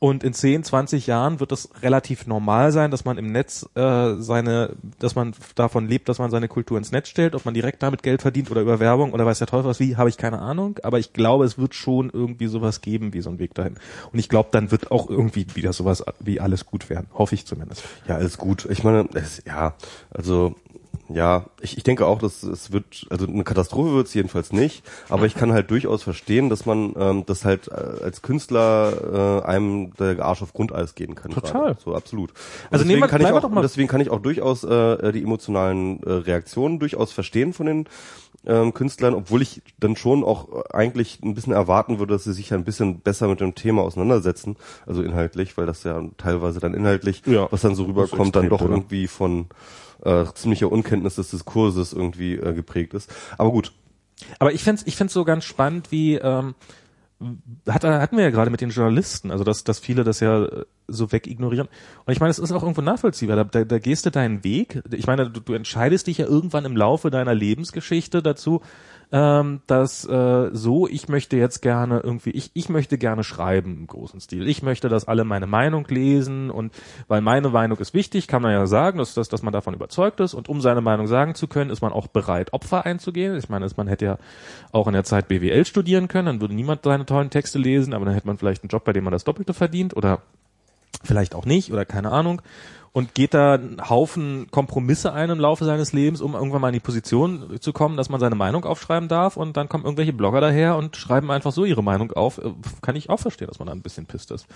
Und 0.00 0.22
in 0.22 0.32
10, 0.32 0.62
20 0.62 1.08
Jahren 1.08 1.40
wird 1.40 1.50
es 1.50 1.68
relativ 1.82 2.26
normal 2.26 2.70
sein, 2.70 2.90
dass 2.90 3.04
man 3.04 3.18
im 3.18 3.32
Netz 3.32 3.68
äh, 3.74 4.14
seine, 4.14 4.76
dass 5.00 5.16
man 5.16 5.34
davon 5.56 5.88
lebt, 5.88 6.08
dass 6.08 6.18
man 6.18 6.30
seine 6.30 6.46
Kultur 6.46 6.78
ins 6.78 6.92
Netz 6.92 7.08
stellt, 7.08 7.34
ob 7.34 7.44
man 7.44 7.54
direkt 7.54 7.82
damit 7.82 8.04
Geld 8.04 8.22
verdient 8.22 8.50
oder 8.50 8.60
über 8.60 8.78
Werbung 8.78 9.12
oder 9.12 9.26
weiß 9.26 9.38
der 9.38 9.48
Teufel 9.48 9.68
was 9.68 9.80
wie, 9.80 9.96
habe 9.96 10.08
ich 10.08 10.16
keine 10.16 10.38
Ahnung. 10.38 10.78
Aber 10.84 11.00
ich 11.00 11.12
glaube, 11.12 11.44
es 11.44 11.58
wird 11.58 11.74
schon 11.74 12.10
irgendwie 12.10 12.46
sowas 12.46 12.80
geben 12.80 13.12
wie 13.12 13.22
so 13.22 13.30
ein 13.30 13.40
Weg 13.40 13.54
dahin. 13.54 13.74
Und 14.12 14.18
ich 14.18 14.28
glaube, 14.28 14.50
dann 14.52 14.70
wird 14.70 14.92
auch 14.92 15.10
irgendwie 15.10 15.46
wieder 15.54 15.72
sowas 15.72 16.04
wie 16.20 16.40
alles 16.40 16.64
gut 16.64 16.90
werden. 16.90 17.08
Hoffe 17.12 17.34
ich 17.34 17.44
zumindest. 17.44 17.82
Ja, 18.06 18.16
alles 18.16 18.38
gut. 18.38 18.68
Ich 18.70 18.84
meine, 18.84 19.08
es, 19.14 19.42
ja, 19.46 19.74
also 20.10 20.54
ja, 21.08 21.46
ich, 21.60 21.76
ich 21.78 21.82
denke 21.84 22.06
auch, 22.06 22.18
dass 22.18 22.42
es 22.42 22.72
wird, 22.72 23.06
also 23.10 23.26
eine 23.26 23.44
Katastrophe 23.44 23.92
wird 23.94 24.06
es 24.08 24.14
jedenfalls 24.14 24.52
nicht, 24.52 24.82
aber 25.08 25.26
ich 25.26 25.34
kann 25.34 25.52
halt 25.52 25.70
durchaus 25.70 26.02
verstehen, 26.02 26.50
dass 26.50 26.66
man 26.66 26.94
ähm, 26.98 27.24
das 27.26 27.44
halt 27.44 27.68
äh, 27.68 28.04
als 28.04 28.22
Künstler 28.22 29.42
äh, 29.42 29.46
einem 29.46 29.94
der 29.94 30.24
Arsch 30.24 30.42
auf 30.42 30.52
Grundeis 30.52 30.94
gehen 30.94 31.14
kann. 31.14 31.30
Total. 31.32 31.52
Gerade. 31.52 31.80
So 31.84 31.94
absolut. 31.94 32.30
Und 32.30 32.36
Also 32.70 32.84
deswegen 32.84 33.00
wir- 33.02 33.08
kann 33.08 33.20
ich 33.20 33.26
auch, 33.28 33.40
doch 33.40 33.50
mal- 33.50 33.62
deswegen 33.62 33.88
kann 33.88 34.00
ich 34.00 34.10
auch 34.10 34.20
durchaus 34.20 34.64
äh, 34.64 35.12
die 35.12 35.22
emotionalen 35.22 36.02
äh, 36.02 36.10
Reaktionen 36.12 36.78
durchaus 36.78 37.12
verstehen 37.12 37.52
von 37.52 37.66
den 37.66 37.84
ähm, 38.46 38.72
Künstlern, 38.72 39.14
obwohl 39.14 39.42
ich 39.42 39.62
dann 39.80 39.96
schon 39.96 40.22
auch 40.24 40.48
äh, 40.48 40.74
eigentlich 40.74 41.20
ein 41.24 41.34
bisschen 41.34 41.52
erwarten 41.52 41.98
würde, 41.98 42.14
dass 42.14 42.24
sie 42.24 42.32
sich 42.32 42.52
ein 42.54 42.64
bisschen 42.64 43.00
besser 43.00 43.28
mit 43.28 43.40
dem 43.40 43.54
Thema 43.54 43.82
auseinandersetzen, 43.82 44.56
also 44.86 45.02
inhaltlich, 45.02 45.56
weil 45.58 45.66
das 45.66 45.82
ja 45.84 46.00
teilweise 46.18 46.60
dann 46.60 46.72
inhaltlich, 46.74 47.22
Ja. 47.26 47.48
was 47.50 47.62
dann 47.62 47.74
so 47.74 47.84
rüberkommt, 47.84 48.36
dann 48.36 48.48
doch 48.48 48.60
oder? 48.60 48.70
irgendwie 48.74 49.08
von 49.08 49.46
äh, 50.04 50.24
ziemlicher 50.34 50.70
Unkenntnis 50.70 51.16
des 51.16 51.30
Diskurses 51.30 51.92
irgendwie 51.92 52.34
äh, 52.34 52.52
geprägt 52.52 52.94
ist. 52.94 53.10
Aber 53.36 53.50
gut, 53.50 53.72
Aber 54.38 54.52
ich 54.52 54.62
find's, 54.62 54.82
ich 54.86 54.96
find's 54.96 55.14
so 55.14 55.24
ganz 55.24 55.44
spannend, 55.44 55.90
wie 55.90 56.16
ähm, 56.16 56.54
hat, 57.68 57.84
hatten 57.84 58.16
wir 58.16 58.24
ja 58.24 58.30
gerade 58.30 58.50
mit 58.50 58.60
den 58.60 58.70
Journalisten, 58.70 59.30
also 59.30 59.44
dass, 59.44 59.64
dass 59.64 59.78
viele 59.78 60.04
das 60.04 60.20
ja 60.20 60.44
äh, 60.44 60.64
so 60.88 61.12
wegignorieren. 61.12 61.68
Und 62.06 62.12
ich 62.12 62.20
meine, 62.20 62.30
es 62.30 62.38
ist 62.38 62.50
auch 62.52 62.62
irgendwo 62.62 62.82
nachvollziehbar. 62.82 63.36
Da, 63.36 63.44
da, 63.44 63.64
da 63.64 63.78
gehst 63.78 64.06
du 64.06 64.10
deinen 64.10 64.42
Weg. 64.42 64.82
Ich 64.92 65.06
meine, 65.06 65.30
du, 65.30 65.40
du 65.40 65.52
entscheidest 65.52 66.06
dich 66.06 66.18
ja 66.18 66.26
irgendwann 66.26 66.64
im 66.64 66.76
Laufe 66.76 67.10
deiner 67.10 67.34
Lebensgeschichte 67.34 68.22
dazu, 68.22 68.62
ähm, 69.10 69.60
dass 69.66 70.04
äh, 70.04 70.50
so, 70.52 70.86
ich 70.86 71.08
möchte 71.08 71.36
jetzt 71.36 71.62
gerne 71.62 72.00
irgendwie, 72.00 72.30
ich, 72.30 72.50
ich 72.52 72.68
möchte 72.68 72.98
gerne 72.98 73.24
schreiben 73.24 73.76
im 73.78 73.86
großen 73.86 74.20
Stil. 74.20 74.46
Ich 74.48 74.62
möchte, 74.62 74.88
dass 74.88 75.08
alle 75.08 75.24
meine 75.24 75.46
Meinung 75.46 75.86
lesen 75.88 76.50
und 76.50 76.72
weil 77.06 77.20
meine 77.20 77.48
Meinung 77.48 77.78
ist 77.78 77.94
wichtig, 77.94 78.28
kann 78.28 78.42
man 78.42 78.52
ja 78.52 78.66
sagen, 78.66 78.98
dass, 78.98 79.14
dass, 79.14 79.28
dass 79.28 79.42
man 79.42 79.52
davon 79.52 79.74
überzeugt 79.74 80.20
ist 80.20 80.34
und 80.34 80.48
um 80.48 80.60
seine 80.60 80.82
Meinung 80.82 81.06
sagen 81.06 81.34
zu 81.34 81.48
können, 81.48 81.70
ist 81.70 81.80
man 81.80 81.92
auch 81.92 82.06
bereit, 82.08 82.52
Opfer 82.52 82.84
einzugehen. 82.84 83.36
Ich 83.36 83.48
meine, 83.48 83.66
man 83.76 83.88
hätte 83.88 84.04
ja 84.04 84.18
auch 84.72 84.86
in 84.86 84.92
der 84.94 85.04
Zeit 85.04 85.28
BWL 85.28 85.64
studieren 85.64 86.08
können, 86.08 86.26
dann 86.26 86.40
würde 86.40 86.54
niemand 86.54 86.84
seine 86.84 87.06
tollen 87.06 87.30
Texte 87.30 87.58
lesen, 87.58 87.94
aber 87.94 88.04
dann 88.04 88.14
hätte 88.14 88.26
man 88.26 88.36
vielleicht 88.36 88.62
einen 88.62 88.70
Job, 88.70 88.84
bei 88.84 88.92
dem 88.92 89.04
man 89.04 89.12
das 89.12 89.24
Doppelte 89.24 89.54
verdient 89.54 89.96
oder 89.96 90.22
vielleicht 91.04 91.34
auch 91.34 91.44
nicht 91.46 91.72
oder 91.72 91.84
keine 91.84 92.10
Ahnung 92.12 92.42
und 92.92 93.14
geht 93.14 93.34
da 93.34 93.54
einen 93.54 93.88
Haufen 93.88 94.48
Kompromisse 94.50 95.12
ein 95.12 95.30
im 95.30 95.38
Laufe 95.38 95.64
seines 95.64 95.92
Lebens, 95.92 96.20
um 96.20 96.34
irgendwann 96.34 96.60
mal 96.62 96.68
in 96.68 96.72
die 96.74 96.80
Position 96.80 97.58
zu 97.60 97.72
kommen, 97.72 97.96
dass 97.96 98.08
man 98.08 98.18
seine 98.18 98.34
Meinung 98.34 98.64
aufschreiben 98.64 99.08
darf 99.08 99.36
und 99.36 99.56
dann 99.56 99.68
kommen 99.68 99.84
irgendwelche 99.84 100.12
Blogger 100.12 100.40
daher 100.40 100.74
und 100.76 100.96
schreiben 100.96 101.30
einfach 101.30 101.52
so 101.52 101.64
ihre 101.64 101.82
Meinung 101.84 102.10
auf. 102.12 102.38
Äh, 102.38 102.50
Kann 102.82 102.96
ich 102.96 103.10
auch 103.10 103.20
verstehen, 103.20 103.46
dass 103.48 103.58
man 103.58 103.66
da 103.66 103.72
ein 103.74 103.82
bisschen 103.82 104.06
pisst 104.06 104.30
ist. 104.32 104.46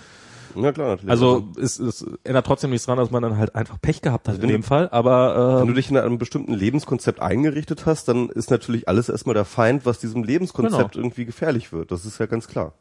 na 0.55 0.71
klar, 0.73 0.89
natürlich. 0.89 1.11
Also 1.11 1.47
es, 1.61 1.79
es 1.79 2.05
ändert 2.23 2.45
trotzdem 2.45 2.71
nichts 2.71 2.85
dran, 2.87 2.97
dass 2.97 3.11
man 3.11 3.21
dann 3.23 3.37
halt 3.37 3.55
einfach 3.55 3.79
Pech 3.79 4.01
gehabt 4.01 4.27
hat 4.27 4.35
in 4.35 4.41
wenn 4.41 4.49
du- 4.49 4.55
dem 4.55 4.63
Fall, 4.63 4.89
aber 4.91 5.59
wenn 5.59 5.67
du 5.67 5.73
äh, 5.73 5.75
dich 5.75 5.89
in 5.91 5.95
einem 5.97 6.17
bestimmten 6.17 6.53
Lebenskonzept 6.53 7.21
eingerichtet 7.21 7.85
hast, 7.85 8.07
dann 8.09 8.29
ist 8.29 8.49
natürlich 8.51 8.89
alles 8.89 9.07
erstmal 9.09 9.35
der 9.35 9.45
Feind, 9.45 9.85
was 9.85 9.99
diesem 9.99 10.23
Lebenskonzept 10.23 10.93
Genau. 10.93 11.03
irgendwie 11.05 11.25
gefährlich 11.25 11.71
wird. 11.71 11.91
Das 11.91 12.03
ist 12.03 12.17
ja 12.19 12.25
ganz 12.25 12.47
klar. 12.47 12.73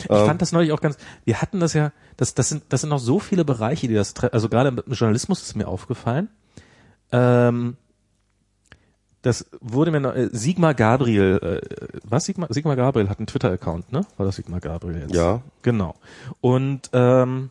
Ich 0.00 0.06
fand 0.08 0.42
das 0.42 0.52
neulich 0.52 0.72
auch 0.72 0.80
ganz, 0.80 0.96
wir 1.24 1.40
hatten 1.40 1.60
das 1.60 1.72
ja, 1.74 1.92
das, 2.16 2.34
das 2.34 2.48
sind, 2.48 2.64
das 2.70 2.80
sind 2.82 2.90
noch 2.90 2.98
so 2.98 3.18
viele 3.18 3.44
Bereiche, 3.44 3.88
die 3.88 3.94
das, 3.94 4.14
tre- 4.16 4.30
also 4.32 4.48
gerade 4.48 4.68
im 4.70 4.92
Journalismus 4.92 5.42
ist 5.42 5.56
mir 5.56 5.68
aufgefallen, 5.68 6.28
ähm, 7.12 7.76
das 9.22 9.46
wurde 9.60 9.92
mir 9.92 10.00
noch, 10.00 10.14
äh, 10.16 10.28
Sigmar 10.32 10.74
Gabriel, 10.74 11.38
äh, 11.62 11.98
was 12.02 12.24
Sigmar, 12.24 12.48
Sigmar 12.50 12.74
Gabriel 12.74 13.08
hat 13.08 13.18
einen 13.18 13.28
Twitter-Account, 13.28 13.92
ne? 13.92 14.00
War 14.16 14.26
das 14.26 14.36
Sigmar 14.36 14.58
Gabriel 14.60 15.02
jetzt? 15.02 15.14
Ja. 15.14 15.42
Genau. 15.62 15.94
Und, 16.40 16.90
ähm, 16.92 17.50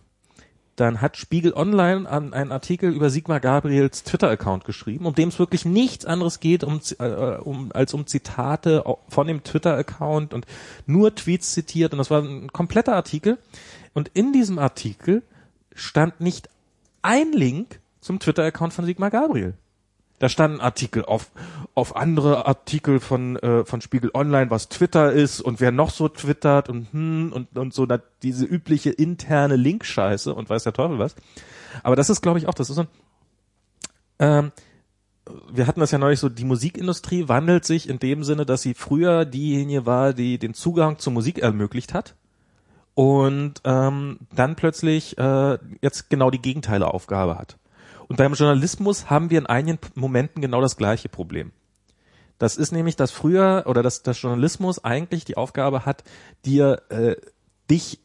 dann 0.75 1.01
hat 1.01 1.17
Spiegel 1.17 1.53
Online 1.53 2.09
an 2.09 2.33
einen 2.33 2.51
Artikel 2.51 2.91
über 2.93 3.09
Sigmar 3.09 3.39
Gabriels 3.39 4.03
Twitter-Account 4.03 4.65
geschrieben, 4.65 5.05
um 5.05 5.13
dem 5.13 5.29
es 5.29 5.37
wirklich 5.37 5.65
nichts 5.65 6.05
anderes 6.05 6.39
geht, 6.39 6.63
um, 6.63 6.79
äh, 6.99 7.35
um, 7.37 7.71
als 7.73 7.93
um 7.93 8.07
Zitate 8.07 8.83
von 9.09 9.27
dem 9.27 9.43
Twitter-Account 9.43 10.33
und 10.33 10.45
nur 10.85 11.13
Tweets 11.13 11.51
zitiert. 11.53 11.91
Und 11.93 11.97
das 11.97 12.09
war 12.09 12.21
ein 12.21 12.51
kompletter 12.51 12.95
Artikel. 12.95 13.37
Und 13.93 14.09
in 14.13 14.31
diesem 14.33 14.59
Artikel 14.59 15.23
stand 15.75 16.21
nicht 16.21 16.49
ein 17.01 17.31
Link 17.33 17.79
zum 17.99 18.19
Twitter-Account 18.19 18.73
von 18.73 18.85
Sigmar 18.85 19.11
Gabriel. 19.11 19.55
Da 20.21 20.29
standen 20.29 20.61
Artikel 20.61 21.03
auf, 21.03 21.31
auf 21.73 21.95
andere 21.95 22.45
Artikel 22.45 22.99
von, 22.99 23.37
äh, 23.37 23.65
von 23.65 23.81
Spiegel 23.81 24.11
Online, 24.13 24.51
was 24.51 24.69
Twitter 24.69 25.11
ist 25.11 25.41
und 25.41 25.59
wer 25.59 25.71
noch 25.71 25.89
so 25.89 26.09
twittert 26.09 26.69
und 26.69 26.93
hm, 26.93 27.33
und, 27.33 27.57
und 27.57 27.73
so 27.73 27.87
da, 27.87 27.99
diese 28.21 28.45
übliche 28.45 28.91
interne 28.91 29.55
Linkscheiße 29.55 30.31
und 30.31 30.47
weiß 30.47 30.61
der 30.61 30.73
Teufel 30.73 30.99
was. 30.99 31.15
Aber 31.81 31.95
das 31.95 32.11
ist, 32.11 32.21
glaube 32.21 32.37
ich, 32.37 32.47
auch, 32.47 32.53
das 32.53 32.69
ist 32.69 32.75
so 32.75 32.83
ein, 32.83 32.87
ähm, 34.19 34.51
wir 35.51 35.65
hatten 35.65 35.79
das 35.79 35.89
ja 35.89 35.97
neulich 35.97 36.19
so, 36.19 36.29
die 36.29 36.45
Musikindustrie 36.45 37.27
wandelt 37.27 37.65
sich 37.65 37.89
in 37.89 37.97
dem 37.97 38.23
Sinne, 38.23 38.45
dass 38.45 38.61
sie 38.61 38.75
früher 38.75 39.25
diejenige 39.25 39.87
war, 39.87 40.13
die 40.13 40.37
den 40.37 40.53
Zugang 40.53 40.99
zur 40.99 41.13
Musik 41.13 41.39
ermöglicht 41.39 41.95
hat 41.95 42.13
und 42.93 43.55
ähm, 43.63 44.19
dann 44.35 44.55
plötzlich 44.55 45.17
äh, 45.17 45.57
jetzt 45.81 46.11
genau 46.11 46.29
die 46.29 46.43
Gegenteile 46.43 46.93
Aufgabe 46.93 47.39
hat. 47.39 47.57
Und 48.11 48.17
beim 48.17 48.33
Journalismus 48.33 49.09
haben 49.09 49.29
wir 49.29 49.39
in 49.39 49.45
einigen 49.45 49.79
Momenten 49.95 50.41
genau 50.41 50.59
das 50.59 50.75
gleiche 50.75 51.07
Problem. 51.07 51.53
Das 52.39 52.57
ist 52.57 52.73
nämlich, 52.73 52.97
dass 52.97 53.09
früher 53.09 53.63
oder 53.67 53.83
dass 53.83 54.03
das 54.03 54.21
Journalismus 54.21 54.83
eigentlich 54.83 55.23
die 55.23 55.37
Aufgabe 55.37 55.85
hat, 55.85 56.03
dir 56.43 56.81
äh, 56.89 57.15
dich 57.69 58.01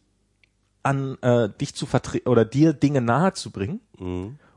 an 0.85 1.21
äh, 1.23 1.49
dich 1.61 1.75
zu 1.75 1.87
vertreten 1.87 2.29
oder 2.29 2.45
dir 2.45 2.73
Dinge 2.73 3.01
nahe 3.01 3.33
zu 3.33 3.51
bringen. 3.51 3.81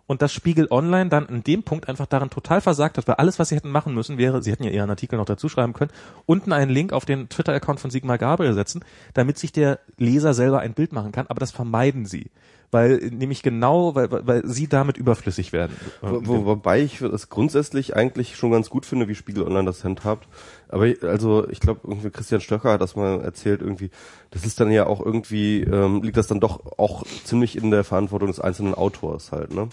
Und 0.06 0.22
das 0.22 0.32
Spiegel 0.32 0.68
Online 0.70 1.10
dann 1.10 1.26
in 1.26 1.44
dem 1.44 1.64
Punkt 1.64 1.90
einfach 1.90 2.06
darin 2.06 2.30
total 2.30 2.62
versagt 2.62 3.00
hat, 3.00 3.08
weil 3.08 3.16
alles, 3.16 3.40
was 3.40 3.50
sie 3.50 3.56
hätten 3.56 3.72
machen 3.72 3.96
müssen, 3.96 4.20
wäre, 4.20 4.44
sie 4.44 4.52
hätten 4.52 4.66
ja 4.66 4.70
ihren 4.70 4.92
Artikel 4.92 5.18
noch 5.18 5.26
dazu 5.26 5.50
schreiben 5.50 5.74
können, 5.74 5.92
unten 6.28 6.54
einen 6.54 6.70
Link 6.70 6.94
auf 6.94 7.06
den 7.06 7.28
Twitter-Account 7.28 7.80
von 7.80 7.90
Sigmar 7.90 8.20
Gabriel 8.20 8.54
setzen, 8.54 8.86
damit 9.16 9.40
sich 9.40 9.52
der 9.52 9.80
Leser 9.98 10.36
selber 10.36 10.60
ein 10.60 10.76
Bild 10.76 10.94
machen 10.94 11.12
kann, 11.12 11.26
aber 11.26 11.40
das 11.40 11.50
vermeiden 11.50 12.06
sie. 12.06 12.30
Weil 12.72 12.98
nämlich 13.12 13.42
genau, 13.42 13.96
weil, 13.96 14.12
weil, 14.12 14.28
weil 14.28 14.46
sie 14.46 14.68
damit 14.68 14.98
überflüssig 14.98 15.52
werden. 15.54 15.76
Wo, 16.02 16.22
wo, 16.28 16.46
wobei 16.46 16.82
ich 16.82 17.02
es 17.02 17.30
grundsätzlich 17.30 17.96
eigentlich 17.96 18.36
schon 18.36 18.52
ganz 18.52 18.70
gut 18.70 18.86
finde, 18.86 19.08
wie 19.08 19.16
Spiegel 19.16 19.44
Online 19.44 19.66
das 19.66 19.84
handhabt. 19.84 20.28
Aber 20.68 20.86
ich- 20.86 21.02
also 21.04 21.50
ich 21.50 21.60
glaube, 21.60 21.82
irgendwie 21.86 22.12
Christian 22.12 22.42
Stöcker 22.42 22.74
hat 22.74 22.82
das 22.82 22.96
mal 22.96 23.22
erzählt, 23.22 23.62
irgendwie, 23.62 23.90
das 24.30 24.46
ist 24.46 24.60
dann 24.60 24.70
ja 24.72 24.86
auch 24.86 25.04
irgendwie, 25.04 25.62
ähm, 25.64 26.04
liegt 26.04 26.18
das 26.18 26.28
dann 26.28 26.40
doch 26.40 26.78
auch 26.78 27.04
ziemlich 27.24 27.56
in 27.56 27.72
der 27.72 27.84
Verantwortung 27.84 28.28
des 28.28 28.40
einzelnen 28.40 28.76
Autors 28.76 29.32
halt, 29.32 29.52
ne? 29.52 29.70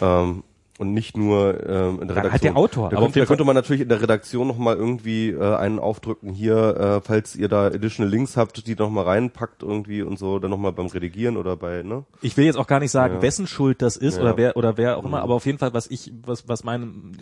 Ähm, 0.00 0.42
und 0.78 0.92
nicht 0.92 1.16
nur 1.16 1.64
ähm, 1.68 2.00
in 2.02 2.08
der 2.08 2.16
Redaktion. 2.16 2.40
der 2.40 2.56
Autor, 2.56 2.90
Da, 2.90 3.00
jeden 3.00 3.12
da 3.12 3.24
könnte 3.26 3.44
man 3.44 3.54
natürlich 3.54 3.82
in 3.82 3.88
der 3.88 4.02
Redaktion 4.02 4.48
nochmal 4.48 4.74
irgendwie 4.76 5.30
äh, 5.30 5.54
einen 5.56 5.78
aufdrücken, 5.78 6.32
hier, 6.32 6.56
äh, 6.76 7.00
falls 7.00 7.36
ihr 7.36 7.46
da 7.48 7.66
additional 7.66 8.10
Links 8.10 8.36
habt, 8.36 8.66
die 8.66 8.74
nochmal 8.74 9.04
reinpackt 9.04 9.62
irgendwie 9.62 10.02
und 10.02 10.18
so, 10.18 10.40
dann 10.40 10.50
nochmal 10.50 10.72
beim 10.72 10.86
Redigieren 10.86 11.36
oder 11.36 11.56
bei, 11.56 11.82
ne? 11.84 12.04
Ich 12.22 12.36
will 12.36 12.44
jetzt 12.44 12.56
auch 12.56 12.66
gar 12.66 12.80
nicht 12.80 12.90
sagen, 12.90 13.14
Ja. 13.16 13.22
wessen 13.22 13.46
Schuld 13.46 13.82
das 13.82 13.96
ist 13.96 14.16
Ja. 14.16 14.22
oder 14.22 14.36
wer 14.36 14.56
oder 14.56 14.76
wer 14.76 14.96
auch 14.98 15.04
immer, 15.04 15.22
aber 15.22 15.34
auf 15.34 15.46
jeden 15.46 15.58
Fall, 15.58 15.72
was 15.74 15.88
ich, 15.88 16.12
was, 16.26 16.48
was 16.48 16.64
meinem 16.64 17.12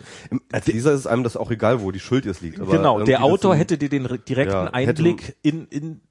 Als 0.51 0.65
Leser 0.65 0.91
ist 0.93 1.05
einem 1.05 1.23
das 1.23 1.37
auch 1.37 1.51
egal, 1.51 1.81
wo 1.81 1.91
die 1.91 1.99
Schuld 1.99 2.25
jetzt 2.25 2.41
liegt. 2.41 2.59
Aber 2.59 2.71
genau, 2.71 3.01
der 3.03 3.23
Autor 3.23 3.55
hätte 3.55 3.77
dir 3.77 3.89
den 3.89 4.07
re- 4.07 4.17
direkten 4.17 4.53
Ja, 4.53 4.63
hätte- 4.65 4.73
Einblick 4.73 5.35
in, 5.43 5.67
in 5.67 6.01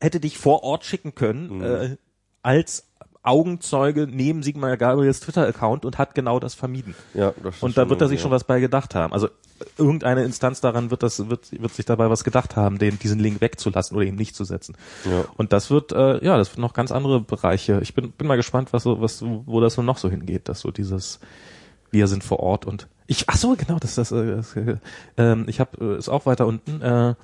hätte 0.00 0.20
dich 0.20 0.38
vor 0.38 0.62
Ort 0.62 0.84
schicken 0.84 1.14
können 1.14 1.58
Mhm. 1.58 1.62
äh, 1.64 1.96
als 2.42 2.86
Augenzeuge 3.26 4.06
neben 4.10 4.42
Sigmar 4.42 4.76
Gabriels 4.76 5.20
Twitter-Account 5.20 5.84
und 5.84 5.98
hat 5.98 6.14
genau 6.14 6.38
das 6.38 6.54
vermieden. 6.54 6.94
Ja, 7.14 7.32
das 7.42 7.62
Und 7.62 7.76
da 7.76 7.88
wird 7.90 8.00
er 8.00 8.08
sich 8.08 8.20
ja. 8.20 8.22
schon 8.22 8.30
was 8.30 8.44
bei 8.44 8.60
gedacht 8.60 8.94
haben. 8.94 9.12
Also 9.12 9.28
irgendeine 9.78 10.22
Instanz 10.24 10.60
daran 10.60 10.90
wird 10.90 11.02
das 11.02 11.28
wird, 11.28 11.50
wird 11.60 11.72
sich 11.72 11.84
dabei 11.84 12.08
was 12.10 12.24
gedacht 12.24 12.56
haben, 12.56 12.78
den 12.78 12.98
diesen 12.98 13.18
Link 13.18 13.40
wegzulassen 13.40 13.96
oder 13.96 14.06
eben 14.06 14.16
nicht 14.16 14.36
zu 14.36 14.44
setzen. 14.44 14.76
Ja. 15.04 15.24
Und 15.36 15.52
das 15.52 15.70
wird 15.70 15.92
äh, 15.92 16.24
ja, 16.24 16.36
das 16.36 16.50
wird 16.50 16.58
noch 16.58 16.72
ganz 16.72 16.92
andere 16.92 17.20
Bereiche. 17.20 17.80
Ich 17.82 17.94
bin 17.94 18.12
bin 18.12 18.28
mal 18.28 18.36
gespannt, 18.36 18.72
was 18.72 18.84
so 18.84 19.00
was 19.00 19.22
wo 19.22 19.60
das 19.60 19.74
so 19.74 19.82
noch 19.82 19.98
so 19.98 20.08
hingeht, 20.08 20.48
dass 20.48 20.60
so 20.60 20.70
dieses 20.70 21.20
wir 21.90 22.06
sind 22.06 22.22
vor 22.22 22.40
Ort 22.40 22.64
und 22.66 22.86
ich 23.06 23.28
ach 23.28 23.36
so 23.36 23.56
genau, 23.56 23.78
das 23.78 23.94
das, 23.94 24.12
äh, 24.12 24.36
das 24.36 24.56
äh, 24.56 24.76
ähm, 25.16 25.46
ich 25.48 25.58
habe 25.60 25.94
äh, 25.94 25.98
ist 25.98 26.08
auch 26.08 26.26
weiter 26.26 26.46
unten 26.46 26.80
äh, 26.82 27.14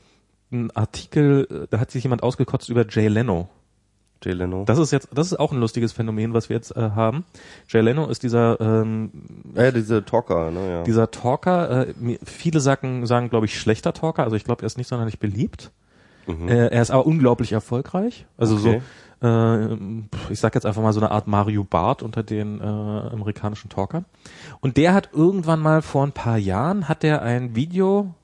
ein 0.53 0.71
Artikel, 0.73 1.47
äh, 1.51 1.67
da 1.71 1.81
hat 1.81 1.91
sich 1.91 2.03
jemand 2.03 2.23
ausgekotzt 2.23 2.69
über 2.69 2.87
Jay 2.89 3.09
Leno. 3.09 3.49
Jay 4.23 4.33
Leno. 4.33 4.65
Das 4.67 4.79
ist 4.79 4.91
jetzt, 4.93 5.09
das 5.15 5.33
ist 5.33 5.39
auch 5.39 5.53
ein 5.53 5.59
lustiges 5.59 5.93
Phänomen, 5.93 6.35
was 6.35 6.49
wir 6.49 6.57
jetzt 6.57 6.77
äh, 6.77 6.91
haben. 6.95 7.25
Jay 7.69 7.81
Leno 7.81 8.07
ist 8.09 8.23
dieser 8.23 8.61
ähm, 8.61 9.11
ja, 9.55 9.71
diese 9.71 10.05
Talker, 10.05 10.51
ne, 10.51 10.71
ja. 10.71 10.83
dieser 10.85 11.11
Talker. 11.11 11.89
Äh, 11.89 12.19
viele 12.25 12.61
sagen, 12.61 13.07
sagen 13.07 13.31
glaube 13.31 13.47
ich, 13.47 13.59
schlechter 13.59 13.93
Talker. 13.93 14.25
Also 14.25 14.37
ich 14.37 14.45
glaube, 14.45 14.63
er 14.63 14.67
ist 14.67 14.79
nicht 14.79 14.89
sonderlich 14.89 15.19
beliebt. 15.19 15.71
Äh, 16.29 16.69
er 16.69 16.83
ist 16.83 16.91
aber 16.91 17.07
unglaublich 17.07 17.53
erfolgreich. 17.53 18.27
Also 18.39 18.55
Okay. 18.55 18.81
so, 19.21 19.27
äh, 19.27 19.77
ich 20.31 20.39
sag 20.41 20.55
jetzt 20.55 20.67
einfach 20.67 20.83
mal 20.83 20.93
so 20.93 21.01
eine 21.01 21.11
Art 21.11 21.27
Mario 21.27 21.65
Barth 21.65 22.03
unter 22.03 22.23
den 22.23 22.61
äh, 22.61 22.65
amerikanischen 22.65 23.71
Talkern. 23.71 24.05
Und 24.61 24.77
der 24.77 24.95
hat 24.95 25.11
irgendwann 25.13 25.61
mal 25.61 25.83
vor 25.83 26.05
ein 26.07 26.13
paar 26.13 26.39
Jahren 26.39 26.89
hat 26.89 27.05
er 27.05 27.23
ein 27.23 27.57
Video 27.57 28.15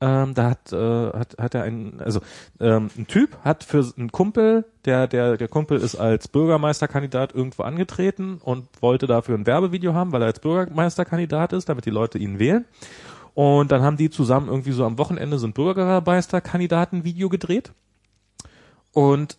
ähm, 0.00 0.34
da 0.34 0.50
hat, 0.50 0.72
äh, 0.72 0.76
hat, 1.18 1.36
hat 1.38 1.54
er 1.54 1.64
ein, 1.64 2.00
also 2.00 2.20
ähm, 2.60 2.88
ein 2.96 3.06
Typ 3.08 3.36
hat 3.44 3.64
für 3.64 3.84
einen 3.96 4.12
Kumpel, 4.12 4.64
der, 4.84 5.08
der, 5.08 5.36
der 5.36 5.48
Kumpel 5.48 5.78
ist 5.78 5.96
als 5.96 6.28
Bürgermeisterkandidat 6.28 7.34
irgendwo 7.34 7.64
angetreten 7.64 8.38
und 8.42 8.68
wollte 8.80 9.06
dafür 9.06 9.36
ein 9.36 9.46
Werbevideo 9.46 9.94
haben, 9.94 10.12
weil 10.12 10.22
er 10.22 10.28
als 10.28 10.40
Bürgermeisterkandidat 10.40 11.52
ist, 11.52 11.68
damit 11.68 11.84
die 11.84 11.90
Leute 11.90 12.18
ihn 12.18 12.38
wählen. 12.38 12.64
Und 13.34 13.72
dann 13.72 13.82
haben 13.82 13.96
die 13.96 14.10
zusammen 14.10 14.48
irgendwie 14.48 14.72
so 14.72 14.84
am 14.84 14.98
Wochenende 14.98 15.38
so 15.38 15.46
ein 15.46 15.52
Bürgermeisterkandidaten-Video 15.52 17.28
gedreht 17.28 17.72
und 18.92 19.38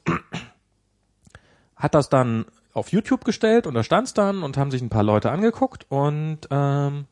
hat 1.75 1.95
das 1.95 2.09
dann 2.09 2.45
auf 2.73 2.91
YouTube 2.91 3.23
gestellt 3.25 3.65
und 3.65 3.73
da 3.73 3.83
stand's 3.83 4.13
dann 4.13 4.43
und 4.43 4.57
haben 4.57 4.71
sich 4.71 4.81
ein 4.81 4.89
paar 4.89 5.03
Leute 5.03 5.31
angeguckt 5.31 5.85
und 5.89 6.39
ähm, 6.51 7.05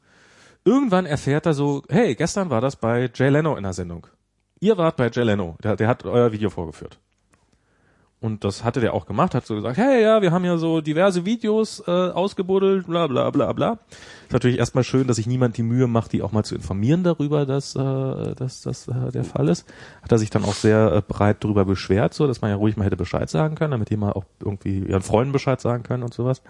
irgendwann 0.67 1.05
erfährt 1.05 1.45
er 1.45 1.53
so, 1.53 1.83
hey, 1.89 2.13
gestern 2.13 2.49
war 2.49 2.59
das 2.59 2.75
bei 2.75 3.09
Jay 3.13 3.29
Leno 3.29 3.55
in 3.55 3.63
der 3.63 3.73
Sendung. 3.73 4.05
Ihr 4.59 4.77
wart 4.77 4.97
bei 4.97 5.09
Jay 5.09 5.23
Leno, 5.23 5.55
der, 5.63 5.77
der 5.77 5.87
hat 5.87 6.03
euer 6.03 6.31
Video 6.33 6.49
vorgeführt. 6.49 6.99
Und 8.19 8.43
das 8.43 8.63
hatte 8.63 8.81
der 8.81 8.95
auch 8.95 9.05
gemacht, 9.05 9.35
hat 9.35 9.45
so 9.45 9.53
gesagt, 9.53 9.77
hey, 9.77 10.01
ja, 10.01 10.23
wir 10.23 10.31
haben 10.31 10.43
ja 10.43 10.57
so 10.57 10.81
diverse 10.81 11.23
Videos 11.23 11.83
äh, 11.87 11.91
ausgebuddelt, 11.91 12.87
bla 12.87 13.05
bla 13.05 13.29
bla 13.29 13.53
bla. 13.53 13.73
Ist 14.23 14.33
natürlich 14.33 14.57
erstmal 14.57 14.83
schön, 14.83 15.07
dass 15.07 15.17
sich 15.17 15.27
niemand 15.27 15.55
die 15.55 15.63
Mühe 15.63 15.85
macht, 15.85 16.13
die 16.13 16.23
auch 16.23 16.31
mal 16.31 16.43
zu 16.43 16.55
informieren 16.55 17.03
darüber, 17.03 17.45
dass, 17.45 17.75
äh, 17.75 18.35
dass 18.35 18.63
das 18.63 18.87
äh, 18.87 19.11
der 19.13 19.23
Fall 19.23 19.47
ist. 19.47 19.71
Hat 20.01 20.11
er 20.11 20.17
sich 20.17 20.31
dann 20.31 20.43
auch 20.43 20.55
sehr 20.55 20.91
äh, 20.93 21.01
breit 21.07 21.43
darüber 21.43 21.63
beschwert, 21.63 22.15
so 22.15 22.25
dass 22.25 22.41
man 22.41 22.49
ja 22.49 22.57
ruhig 22.57 22.75
mal 22.75 22.85
hätte 22.85 22.97
Bescheid 22.97 23.29
sagen 23.29 23.55
können, 23.55 23.71
damit 23.71 23.91
die 23.91 23.97
mal 23.97 24.13
auch 24.13 24.25
irgendwie 24.43 24.79
ihren 24.79 25.03
Freunden 25.03 25.31
Bescheid 25.31 25.61
sagen 25.61 25.83
können 25.83 26.03
und 26.03 26.13
sowas. 26.13 26.41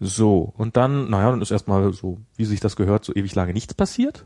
So, 0.00 0.52
und 0.56 0.76
dann, 0.78 1.10
naja, 1.10 1.30
dann 1.30 1.42
ist 1.42 1.50
erstmal 1.50 1.92
so, 1.92 2.18
wie 2.36 2.46
sich 2.46 2.60
das 2.60 2.74
gehört, 2.74 3.04
so 3.04 3.14
ewig 3.14 3.34
lange 3.34 3.52
nichts 3.52 3.74
passiert. 3.74 4.24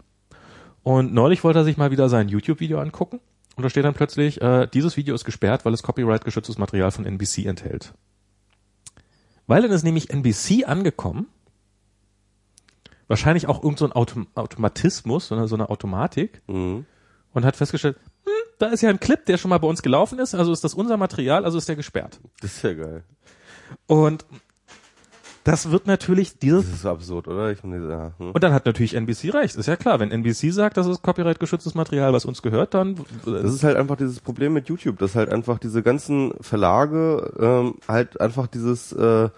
Und 0.84 1.12
neulich 1.12 1.42
wollte 1.42 1.58
er 1.60 1.64
sich 1.64 1.76
mal 1.76 1.90
wieder 1.90 2.08
sein 2.08 2.28
YouTube-Video 2.28 2.78
angucken. 2.78 3.18
Und 3.56 3.62
da 3.64 3.70
steht 3.70 3.84
dann 3.84 3.94
plötzlich, 3.94 4.40
äh, 4.40 4.68
dieses 4.72 4.96
Video 4.96 5.14
ist 5.14 5.24
gesperrt, 5.24 5.64
weil 5.64 5.74
es 5.74 5.82
copyright-geschütztes 5.82 6.58
Material 6.58 6.90
von 6.92 7.04
NBC 7.06 7.46
enthält. 7.46 7.92
Weil 9.46 9.62
dann 9.62 9.70
ist 9.72 9.82
nämlich 9.82 10.10
NBC 10.10 10.64
angekommen, 10.66 11.26
wahrscheinlich 13.08 13.48
auch 13.48 13.62
irgend 13.62 13.78
so 13.78 13.84
ein 13.84 13.92
Autom 13.92 14.26
Automatismus, 14.34 15.28
so 15.28 15.34
eine, 15.36 15.48
so 15.48 15.54
eine 15.56 15.70
Automatik, 15.70 16.42
Mhm. 16.46 16.86
und 17.32 17.44
hat 17.44 17.56
festgestellt, 17.56 17.96
hm, 18.24 18.32
da 18.58 18.66
ist 18.68 18.80
ja 18.80 18.90
ein 18.90 19.00
Clip, 19.00 19.24
der 19.26 19.38
schon 19.38 19.48
mal 19.50 19.58
bei 19.58 19.68
uns 19.68 19.82
gelaufen 19.82 20.18
ist, 20.18 20.34
also 20.34 20.52
ist 20.52 20.64
das 20.64 20.74
unser 20.74 20.96
Material, 20.96 21.44
also 21.44 21.58
ist 21.58 21.68
der 21.68 21.76
gesperrt. 21.76 22.20
Das 22.40 22.56
ist 22.56 22.62
ja 22.62 22.74
geil. 22.74 23.04
Und 23.86 24.24
das 25.44 25.70
wird 25.70 25.86
natürlich 25.86 26.38
dieses 26.38 26.64
Das 26.64 26.74
ist 26.80 26.86
absurd, 26.86 27.28
oder? 27.28 27.52
Ich 27.52 27.62
meine, 27.62 27.88
ja. 27.88 28.12
Hm. 28.18 28.30
Und 28.32 28.42
dann 28.42 28.52
hat 28.52 28.64
natürlich 28.64 28.94
NBC 28.94 29.32
recht. 29.34 29.54
Ist 29.56 29.66
ja 29.66 29.76
klar, 29.76 30.00
wenn 30.00 30.10
NBC 30.10 30.50
sagt, 30.52 30.76
das 30.78 30.86
ist 30.86 31.02
copyright-geschütztes 31.02 31.74
Material, 31.74 32.12
was 32.14 32.24
uns 32.24 32.40
gehört, 32.40 32.74
dann 32.74 32.96
Das 33.24 33.52
ist 33.54 33.62
halt 33.62 33.76
einfach 33.76 33.96
dieses 33.96 34.20
Problem 34.20 34.54
mit 34.54 34.68
YouTube, 34.68 34.98
dass 34.98 35.14
halt 35.14 35.30
einfach 35.30 35.58
diese 35.58 35.82
ganzen 35.82 36.32
Verlage 36.40 37.32
ähm, 37.38 37.74
halt 37.86 38.20
einfach 38.20 38.46
dieses 38.46 38.92
äh, 38.92 39.28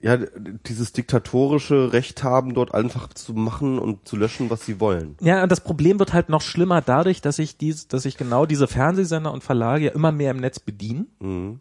ja 0.00 0.16
dieses 0.16 0.92
diktatorische 0.92 1.92
Recht 1.92 2.22
haben, 2.22 2.54
dort 2.54 2.72
einfach 2.72 3.08
zu 3.08 3.34
machen 3.34 3.80
und 3.80 4.06
zu 4.06 4.16
löschen, 4.16 4.48
was 4.48 4.64
sie 4.64 4.78
wollen. 4.78 5.16
ja, 5.20 5.42
und 5.42 5.50
das 5.50 5.60
Problem 5.60 5.98
wird 5.98 6.12
halt 6.12 6.28
noch 6.28 6.40
schlimmer 6.40 6.80
dadurch, 6.82 7.20
dass 7.20 7.36
sich 7.36 7.56
dies, 7.56 7.88
dass 7.88 8.04
sich 8.04 8.16
genau 8.16 8.46
diese 8.46 8.68
Fernsehsender 8.68 9.32
und 9.32 9.42
Verlage 9.42 9.86
ja 9.86 9.90
immer 9.92 10.12
mehr 10.12 10.30
im 10.30 10.36
Netz 10.38 10.60
bedienen 10.60 11.08
Mhm. 11.18 11.60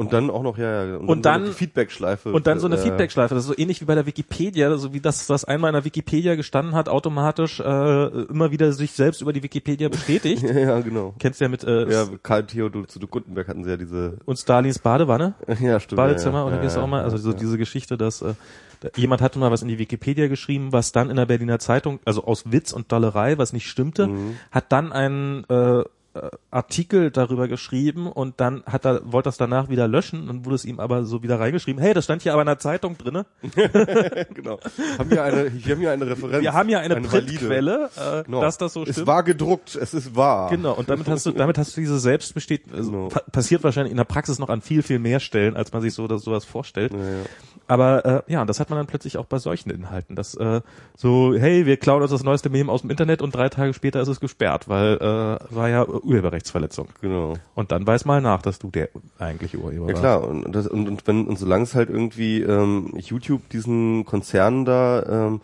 Und 0.00 0.12
dann 0.14 0.30
auch 0.30 0.42
noch 0.42 0.56
ja, 0.56 0.84
ja 0.86 0.96
Und 0.96 1.26
dann- 1.26 1.42
so 1.42 1.48
die 1.52 1.54
Feedback-Schleife 1.58 2.32
und 2.32 2.46
dann 2.46 2.58
so 2.58 2.66
eine 2.66 2.76
äh, 2.76 2.78
Feedback-Schleife. 2.78 3.34
Das 3.34 3.44
ist 3.44 3.48
so 3.48 3.54
ähnlich 3.58 3.80
wie 3.82 3.84
bei 3.84 3.94
der 3.94 4.06
Wikipedia, 4.06 4.74
so 4.78 4.92
wie 4.94 5.00
das, 5.00 5.28
was 5.28 5.44
einmal 5.44 5.68
in 5.68 5.74
der 5.74 5.84
Wikipedia 5.84 6.36
gestanden 6.36 6.74
hat, 6.74 6.88
automatisch 6.88 7.60
äh, 7.60 8.06
immer 8.30 8.50
wieder 8.50 8.72
sich 8.72 8.92
selbst 8.92 9.20
über 9.20 9.32
die 9.32 9.42
Wikipedia 9.42 9.88
bestätigt. 9.88 10.42
Ja, 10.50 10.58
ja, 10.58 10.80
genau. 10.80 11.14
Kennst 11.18 11.40
du 11.40 11.44
ja 11.44 11.48
mit 11.50 11.64
äh, 11.64 11.90
Ja, 11.90 12.06
Karl 12.22 12.46
Theodor 12.46 12.88
zu 12.88 12.98
Gutenberg 13.00 13.46
hatten 13.48 13.62
sie 13.64 13.70
ja 13.70 13.76
diese 13.76 14.16
und 14.24 14.38
Stalins 14.38 14.78
Badewanne. 14.78 15.34
ja, 15.60 15.78
stimmt. 15.78 15.96
Badezimmer 15.96 16.38
ja, 16.38 16.44
oder 16.46 16.56
ja, 16.56 16.62
wie 16.62 16.66
es 16.66 16.76
ja, 16.76 16.82
auch 16.82 16.86
mal, 16.86 17.02
also 17.04 17.16
so 17.18 17.30
ja. 17.32 17.36
diese 17.36 17.58
Geschichte, 17.58 17.96
dass 17.98 18.22
äh, 18.22 18.32
jemand 18.96 19.20
hatte 19.20 19.38
mal 19.38 19.50
was 19.50 19.60
in 19.62 19.68
die 19.68 19.78
Wikipedia 19.78 20.28
geschrieben, 20.28 20.72
was 20.72 20.92
dann 20.92 21.10
in 21.10 21.16
der 21.16 21.26
Berliner 21.26 21.58
Zeitung, 21.58 22.00
also 22.06 22.24
aus 22.24 22.50
Witz 22.50 22.72
und 22.72 22.90
Dollerei, 22.90 23.36
was 23.36 23.52
nicht 23.52 23.68
stimmte, 23.68 24.06
Mhm. 24.06 24.36
hat 24.50 24.72
dann 24.72 24.92
einen 24.92 25.44
äh, 25.50 25.82
Artikel 26.50 27.10
darüber 27.12 27.46
geschrieben 27.46 28.10
und 28.10 28.40
dann 28.40 28.64
hat 28.66 28.84
er 28.84 29.00
wollte 29.12 29.28
das 29.28 29.36
danach 29.36 29.68
wieder 29.68 29.86
löschen 29.86 30.28
und 30.28 30.44
wurde 30.44 30.56
es 30.56 30.64
ihm 30.64 30.80
aber 30.80 31.04
so 31.04 31.22
wieder 31.22 31.38
reingeschrieben. 31.38 31.80
Hey, 31.80 31.94
das 31.94 32.04
stand 32.04 32.22
hier 32.22 32.32
aber 32.32 32.42
in 32.42 32.46
der 32.46 32.58
Zeitung 32.58 32.98
drinne. 32.98 33.26
genau. 34.34 34.58
Haben 34.98 35.10
wir 35.10 35.22
eine 35.22 35.52
wir 35.52 35.72
haben 35.74 35.80
hier 35.80 35.92
eine 35.92 36.06
Referenz. 36.08 36.42
Wir 36.42 36.52
haben 36.52 36.68
ja 36.68 36.80
eine, 36.80 36.96
valide. 36.96 37.08
Printquelle, 37.08 37.90
äh, 37.96 38.24
Genau. 38.24 38.40
dass 38.40 38.58
das 38.58 38.72
so 38.72 38.82
Es 38.82 38.90
stimmt. 38.90 39.06
war 39.06 39.22
gedruckt, 39.22 39.76
es 39.76 39.94
ist 39.94 40.16
wahr. 40.16 40.50
Genau, 40.50 40.72
und 40.74 40.90
damit 40.90 41.08
hast 41.08 41.26
du, 41.26 41.30
damit 41.30 41.58
hast 41.58 41.76
du 41.76 41.80
diese 41.80 42.00
Selbstbestätigung, 42.00 42.76
also 42.76 42.90
Genau. 42.90 43.08
pa 43.08 43.20
passiert 43.30 43.62
wahrscheinlich 43.62 43.92
in 43.92 43.96
der 43.96 44.04
Praxis 44.04 44.38
noch 44.40 44.48
an 44.48 44.60
viel, 44.62 44.82
viel 44.82 44.98
mehr 44.98 45.20
Stellen, 45.20 45.56
als 45.56 45.72
man 45.72 45.80
sich 45.82 45.94
so 45.94 46.08
das 46.08 46.22
sowas 46.22 46.44
vorstellt. 46.44 46.92
Ja, 46.92 46.98
ja. 46.98 47.24
Aber 47.68 48.04
äh, 48.26 48.32
ja, 48.32 48.44
das 48.44 48.58
hat 48.58 48.68
man 48.70 48.78
dann 48.80 48.86
plötzlich 48.88 49.16
auch 49.16 49.26
bei 49.26 49.38
solchen 49.38 49.70
Inhalten, 49.70 50.16
dass 50.16 50.34
äh, 50.34 50.60
so, 50.96 51.34
hey, 51.36 51.66
wir 51.66 51.76
klauen 51.76 52.02
uns 52.02 52.10
das 52.10 52.24
neueste 52.24 52.50
Meme 52.50 52.70
aus 52.72 52.80
dem 52.80 52.90
Internet 52.90 53.22
und 53.22 53.32
drei 53.32 53.48
Tage 53.48 53.74
später 53.74 54.00
ist 54.00 54.08
es 54.08 54.18
gesperrt, 54.18 54.68
weil 54.68 54.96
äh, 54.96 55.54
war 55.54 55.68
ja 55.68 55.86
Urheberrechtsverletzung. 56.00 56.88
Genau. 57.00 57.34
Und 57.54 57.72
dann 57.72 57.86
weiß 57.86 58.04
mal 58.04 58.20
nach, 58.20 58.42
dass 58.42 58.58
du 58.58 58.70
der 58.70 58.88
eigentliche 59.18 59.58
Urheber 59.58 59.86
Ja 59.86 59.92
warst. 59.92 60.02
klar, 60.02 60.28
und, 60.28 60.52
das, 60.52 60.66
und, 60.66 60.88
und 60.88 61.06
wenn 61.06 61.26
und 61.26 61.38
solange 61.38 61.64
es 61.64 61.74
halt 61.74 61.90
irgendwie 61.90 62.42
ähm, 62.42 62.92
YouTube 62.96 63.48
diesen 63.50 64.04
Konzernen 64.04 64.64
da 64.64 65.28
ähm, 65.28 65.40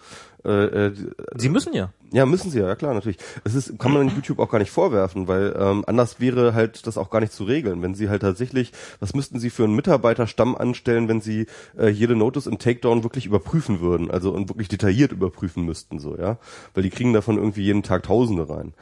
äh, 0.47 0.87
äh, 0.87 0.95
Sie 1.35 1.49
müssen 1.49 1.73
ja. 1.73 1.91
ja 2.13 2.25
müssen 2.25 2.51
sie 2.51 2.61
ja, 2.61 2.69
ja 2.69 2.77
klar 2.77 2.95
natürlich. 2.95 3.19
Es 3.43 3.55
ist 3.55 3.79
kann 3.81 3.93
man 3.93 4.09
YouTube 4.09 4.39
auch 4.39 4.49
gar 4.49 4.61
nicht 4.61 4.71
vorwerfen, 4.71 5.27
weil 5.27 5.57
ähm, 5.59 5.83
anders 5.87 6.21
wäre 6.21 6.55
halt 6.55 6.87
das 6.87 6.99
auch 6.99 7.11
gar 7.11 7.21
nicht 7.21 7.33
zu 7.33 7.45
regeln, 7.45 7.83
wenn 7.83 7.97
sie 7.97 8.09
halt 8.09 8.23
tatsächlich, 8.23 8.73
was 9.01 9.15
müssten 9.15 9.41
sie 9.41 9.51
für 9.51 9.65
einen 9.65 9.75
Mitarbeiterstamm 9.75 10.55
anstellen, 10.55 11.09
wenn 11.09 11.21
sie 11.21 11.47
äh, 11.77 11.89
jede 11.89 12.15
Notice 12.15 12.47
im 12.47 12.59
Takedown 12.59 13.03
wirklich 13.03 13.27
überprüfen 13.27 13.81
würden, 13.81 14.11
also 14.11 14.31
und 14.31 14.49
wirklich 14.49 14.69
detailliert 14.69 15.11
überprüfen 15.11 15.65
müssten 15.65 15.99
so, 15.99 16.17
ja, 16.17 16.39
weil 16.75 16.85
die 16.85 16.91
kriegen 16.91 17.13
davon 17.13 17.39
irgendwie 17.39 17.63
jeden 17.63 17.83
Tag 17.83 18.05
Tausende 18.05 18.49
rein. 18.49 18.73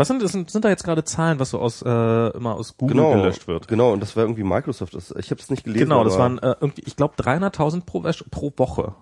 Was 0.00 0.08
sind, 0.08 0.22
das 0.22 0.32
sind, 0.32 0.50
sind 0.50 0.64
da 0.64 0.70
jetzt 0.70 0.82
gerade 0.82 1.04
Zahlen, 1.04 1.38
was 1.38 1.50
so 1.50 1.58
aus 1.58 1.82
äh, 1.82 1.88
immer 2.34 2.54
aus 2.54 2.78
Google 2.78 2.96
Genau, 2.96 3.12
gelöscht 3.12 3.46
wird? 3.46 3.68
genau 3.68 3.92
und 3.92 4.00
das 4.00 4.16
war 4.16 4.24
irgendwie 4.24 4.44
Microsoft. 4.44 4.94
Das, 4.94 5.10
ich 5.18 5.30
habe 5.30 5.40
es 5.42 5.50
nicht 5.50 5.62
gelesen. 5.64 5.84
Genau, 5.84 6.04
das 6.04 6.16
waren 6.16 6.38
äh, 6.38 6.54
irgendwie, 6.58 6.84
ich 6.86 6.96
glaube 6.96 7.16
300.000 7.22 7.84
pro, 7.84 8.00
pro 8.30 8.52
Woche. 8.56 8.94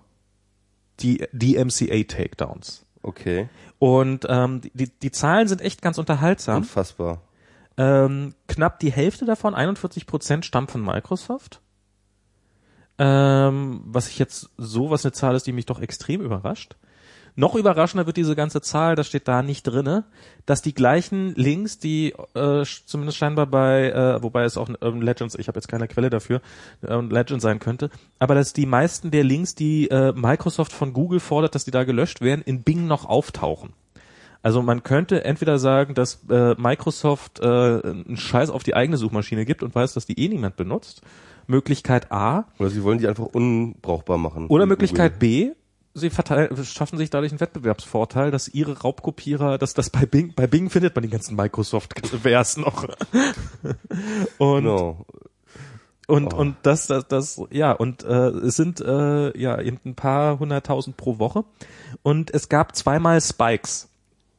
Die 0.99 1.25
DMCA 1.31 2.03
Takedowns. 2.03 2.85
okay, 3.01 3.47
Und 3.77 4.25
ähm, 4.27 4.59
die, 4.73 4.89
die 4.89 5.11
Zahlen 5.11 5.47
sind 5.47 5.61
echt 5.61 5.81
ganz 5.81 5.97
unterhaltsam. 5.97 6.57
unfassbar. 6.57 7.21
Ähm, 7.77 8.35
knapp 8.49 8.79
die 8.79 8.91
Hälfte 8.91 9.23
davon, 9.23 9.55
41 9.55 10.05
Prozent, 10.05 10.43
stammt 10.43 10.69
von 10.69 10.83
Microsoft. 10.83 11.61
Ähm, 12.97 13.79
was 13.85 14.09
ich 14.09 14.19
jetzt 14.19 14.49
so, 14.57 14.89
was 14.89 15.05
eine 15.05 15.13
Zahl 15.13 15.33
ist, 15.35 15.47
die 15.47 15.53
mich 15.53 15.65
doch 15.65 15.79
extrem 15.79 16.19
überrascht. 16.19 16.75
Noch 17.39 17.55
überraschender 17.55 18.05
wird 18.05 18.17
diese 18.17 18.35
ganze 18.35 18.59
Zahl, 18.59 18.95
das 18.95 19.07
steht 19.07 19.29
da 19.29 19.41
nicht 19.41 19.63
drinne, 19.63 20.03
dass 20.45 20.61
die 20.61 20.73
gleichen 20.73 21.33
Links, 21.35 21.79
die 21.79 22.13
äh, 22.33 22.65
zumindest 22.85 23.17
scheinbar 23.17 23.47
bei, 23.47 23.91
äh, 23.91 24.21
wobei 24.21 24.43
es 24.43 24.57
auch 24.57 24.67
ein 24.67 24.75
Urban 24.75 25.01
Legends, 25.01 25.35
ich 25.35 25.47
habe 25.47 25.57
jetzt 25.57 25.69
keine 25.69 25.87
Quelle 25.87 26.09
dafür, 26.09 26.41
Urban 26.81 27.09
Legend 27.09 27.41
sein 27.41 27.59
könnte, 27.59 27.91
aber 28.19 28.35
dass 28.35 28.51
die 28.51 28.65
meisten 28.65 29.09
der 29.09 29.23
Links, 29.23 29.55
die 29.55 29.87
äh, 29.87 30.11
Microsoft 30.11 30.73
von 30.73 30.91
Google 30.91 31.21
fordert, 31.21 31.55
dass 31.55 31.63
die 31.63 31.71
da 31.71 31.85
gelöscht 31.85 32.19
werden, 32.19 32.41
in 32.41 32.63
Bing 32.63 32.87
noch 32.87 33.05
auftauchen. 33.05 33.69
Also 34.41 34.61
man 34.61 34.83
könnte 34.83 35.23
entweder 35.23 35.59
sagen, 35.59 35.93
dass 35.93 36.19
äh, 36.29 36.55
Microsoft 36.57 37.39
äh, 37.39 37.45
einen 37.45 38.17
Scheiß 38.17 38.49
auf 38.49 38.63
die 38.63 38.75
eigene 38.75 38.97
Suchmaschine 38.97 39.45
gibt 39.45 39.63
und 39.63 39.73
weiß, 39.73 39.93
dass 39.93 40.05
die 40.05 40.19
eh 40.19 40.27
niemand 40.27 40.57
benutzt. 40.57 41.03
Möglichkeit 41.47 42.11
A. 42.11 42.45
Oder 42.59 42.69
sie 42.69 42.83
wollen 42.83 42.99
die 42.99 43.07
einfach 43.07 43.25
unbrauchbar 43.25 44.17
machen. 44.17 44.47
Oder 44.47 44.65
Möglichkeit 44.65 45.19
B. 45.19 45.51
Sie 45.93 46.09
verteil- 46.09 46.49
schaffen 46.63 46.97
sich 46.97 47.09
dadurch 47.09 47.31
einen 47.31 47.39
Wettbewerbsvorteil, 47.41 48.31
dass 48.31 48.47
ihre 48.47 48.79
Raubkopierer, 48.79 49.57
dass 49.57 49.73
das 49.73 49.89
bei 49.89 50.05
Bing, 50.05 50.33
bei 50.35 50.47
Bing 50.47 50.69
findet 50.69 50.95
man 50.95 51.01
die 51.03 51.09
ganzen 51.09 51.35
Microsoft-Wers 51.35 52.57
noch. 52.57 52.83
und, 54.37 54.63
Genau. 54.63 55.05
und, 56.07 56.33
Oh. 56.33 56.37
und 56.37 56.55
das, 56.63 56.87
das, 56.87 57.07
das, 57.07 57.41
ja, 57.51 57.71
und 57.71 58.03
äh, 58.03 58.29
es 58.29 58.55
sind 58.55 58.81
äh, 58.81 59.37
ja 59.37 59.59
eben 59.61 59.79
ein 59.85 59.95
paar 59.95 60.39
hunderttausend 60.39 60.97
pro 60.97 61.19
Woche. 61.19 61.43
Und 62.03 62.33
es 62.33 62.49
gab 62.49 62.75
zweimal 62.75 63.19
Spikes. 63.21 63.89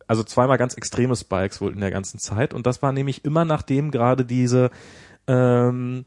Also 0.06 0.24
zweimal 0.24 0.59
ganz 0.59 0.74
extreme 0.74 1.14
Spikes 1.14 1.60
wohl 1.60 1.72
in 1.72 1.81
der 1.81 1.93
ganzen 1.93 2.18
Zeit. 2.18 2.55
Und 2.55 2.66
das 2.66 2.82
war 2.82 2.93
nämlich 2.93 3.24
immer 3.24 3.44
nachdem 3.44 3.90
gerade 3.93 4.24
diese 4.24 4.70
ähm, 5.28 6.05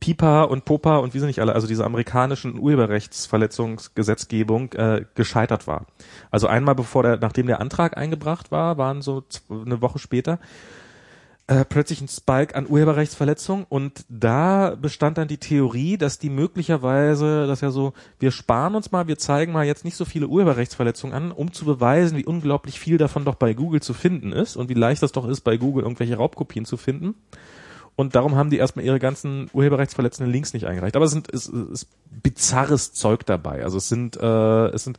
Pipa 0.00 0.44
und 0.44 0.64
Popa 0.64 0.96
und 0.96 1.12
wie 1.14 1.20
sie 1.20 1.26
nicht 1.26 1.40
alle, 1.40 1.54
also 1.54 1.66
diese 1.66 1.84
amerikanischen 1.84 2.58
Urheberrechtsverletzungsgesetzgebung 2.58 4.72
äh, 4.72 5.04
gescheitert 5.14 5.66
war. 5.66 5.84
Also 6.30 6.46
einmal 6.46 6.74
bevor 6.74 7.02
der, 7.02 7.18
nachdem 7.18 7.46
der 7.46 7.60
Antrag 7.60 7.98
eingebracht 7.98 8.50
war, 8.50 8.78
waren 8.78 9.02
so 9.02 9.24
eine 9.50 9.82
Woche 9.82 9.98
später 9.98 10.38
äh, 11.50 11.64
plötzlich 11.64 12.00
ein 12.00 12.06
Spike 12.06 12.54
an 12.54 12.68
Urheberrechtsverletzungen 12.68 13.66
und 13.68 14.04
da 14.08 14.76
bestand 14.80 15.18
dann 15.18 15.26
die 15.26 15.38
Theorie, 15.38 15.98
dass 15.98 16.20
die 16.20 16.30
möglicherweise, 16.30 17.48
dass 17.48 17.60
ja 17.60 17.70
so, 17.70 17.92
wir 18.20 18.30
sparen 18.30 18.76
uns 18.76 18.92
mal, 18.92 19.08
wir 19.08 19.18
zeigen 19.18 19.52
mal 19.52 19.66
jetzt 19.66 19.84
nicht 19.84 19.96
so 19.96 20.04
viele 20.04 20.28
Urheberrechtsverletzungen 20.28 21.14
an, 21.14 21.32
um 21.32 21.52
zu 21.52 21.64
beweisen, 21.64 22.16
wie 22.16 22.24
unglaublich 22.24 22.78
viel 22.78 22.98
davon 22.98 23.24
doch 23.24 23.34
bei 23.34 23.52
Google 23.52 23.82
zu 23.82 23.94
finden 23.94 24.30
ist 24.30 24.54
und 24.54 24.68
wie 24.68 24.74
leicht 24.74 25.02
das 25.02 25.10
doch 25.10 25.26
ist, 25.26 25.40
bei 25.40 25.56
Google 25.56 25.82
irgendwelche 25.82 26.16
Raubkopien 26.16 26.64
zu 26.64 26.76
finden. 26.76 27.16
Und 28.00 28.14
darum 28.14 28.34
haben 28.34 28.48
die 28.48 28.56
erstmal 28.56 28.86
ihre 28.86 28.98
ganzen 28.98 29.50
urheberrechtsverletzenden 29.52 30.32
Links 30.32 30.54
nicht 30.54 30.64
eingereicht. 30.64 30.96
Aber 30.96 31.04
es 31.04 31.10
sind 31.10 31.30
es, 31.30 31.48
es 31.48 31.82
ist 31.82 31.88
bizarres 32.22 32.94
Zeug 32.94 33.26
dabei. 33.26 33.62
Also 33.62 33.76
es 33.76 33.90
sind 33.90 34.16
äh, 34.16 34.68
es 34.68 34.84
sind 34.84 34.98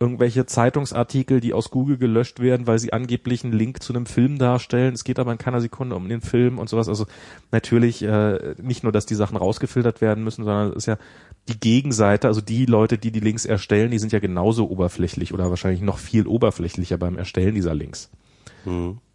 irgendwelche 0.00 0.46
Zeitungsartikel, 0.46 1.40
die 1.40 1.52
aus 1.52 1.70
Google 1.70 1.98
gelöscht 1.98 2.40
werden, 2.40 2.66
weil 2.66 2.78
sie 2.78 2.94
angeblich 2.94 3.44
einen 3.44 3.52
Link 3.52 3.82
zu 3.82 3.92
einem 3.92 4.06
Film 4.06 4.38
darstellen. 4.38 4.94
Es 4.94 5.04
geht 5.04 5.18
aber 5.18 5.30
in 5.30 5.36
keiner 5.36 5.60
Sekunde 5.60 5.94
um 5.94 6.08
den 6.08 6.22
Film 6.22 6.58
und 6.58 6.70
sowas. 6.70 6.88
Also 6.88 7.04
natürlich 7.52 8.02
äh, 8.02 8.54
nicht 8.62 8.82
nur, 8.82 8.92
dass 8.92 9.04
die 9.04 9.14
Sachen 9.14 9.36
rausgefiltert 9.36 10.00
werden 10.00 10.24
müssen, 10.24 10.44
sondern 10.44 10.70
es 10.70 10.76
ist 10.76 10.86
ja 10.86 10.96
die 11.48 11.60
Gegenseite, 11.60 12.28
also 12.28 12.40
die 12.40 12.64
Leute, 12.64 12.96
die 12.96 13.10
die 13.10 13.20
Links 13.20 13.44
erstellen, 13.44 13.90
die 13.90 13.98
sind 13.98 14.12
ja 14.12 14.20
genauso 14.20 14.70
oberflächlich 14.70 15.34
oder 15.34 15.50
wahrscheinlich 15.50 15.82
noch 15.82 15.98
viel 15.98 16.26
oberflächlicher 16.26 16.96
beim 16.96 17.18
Erstellen 17.18 17.54
dieser 17.54 17.74
Links. 17.74 18.10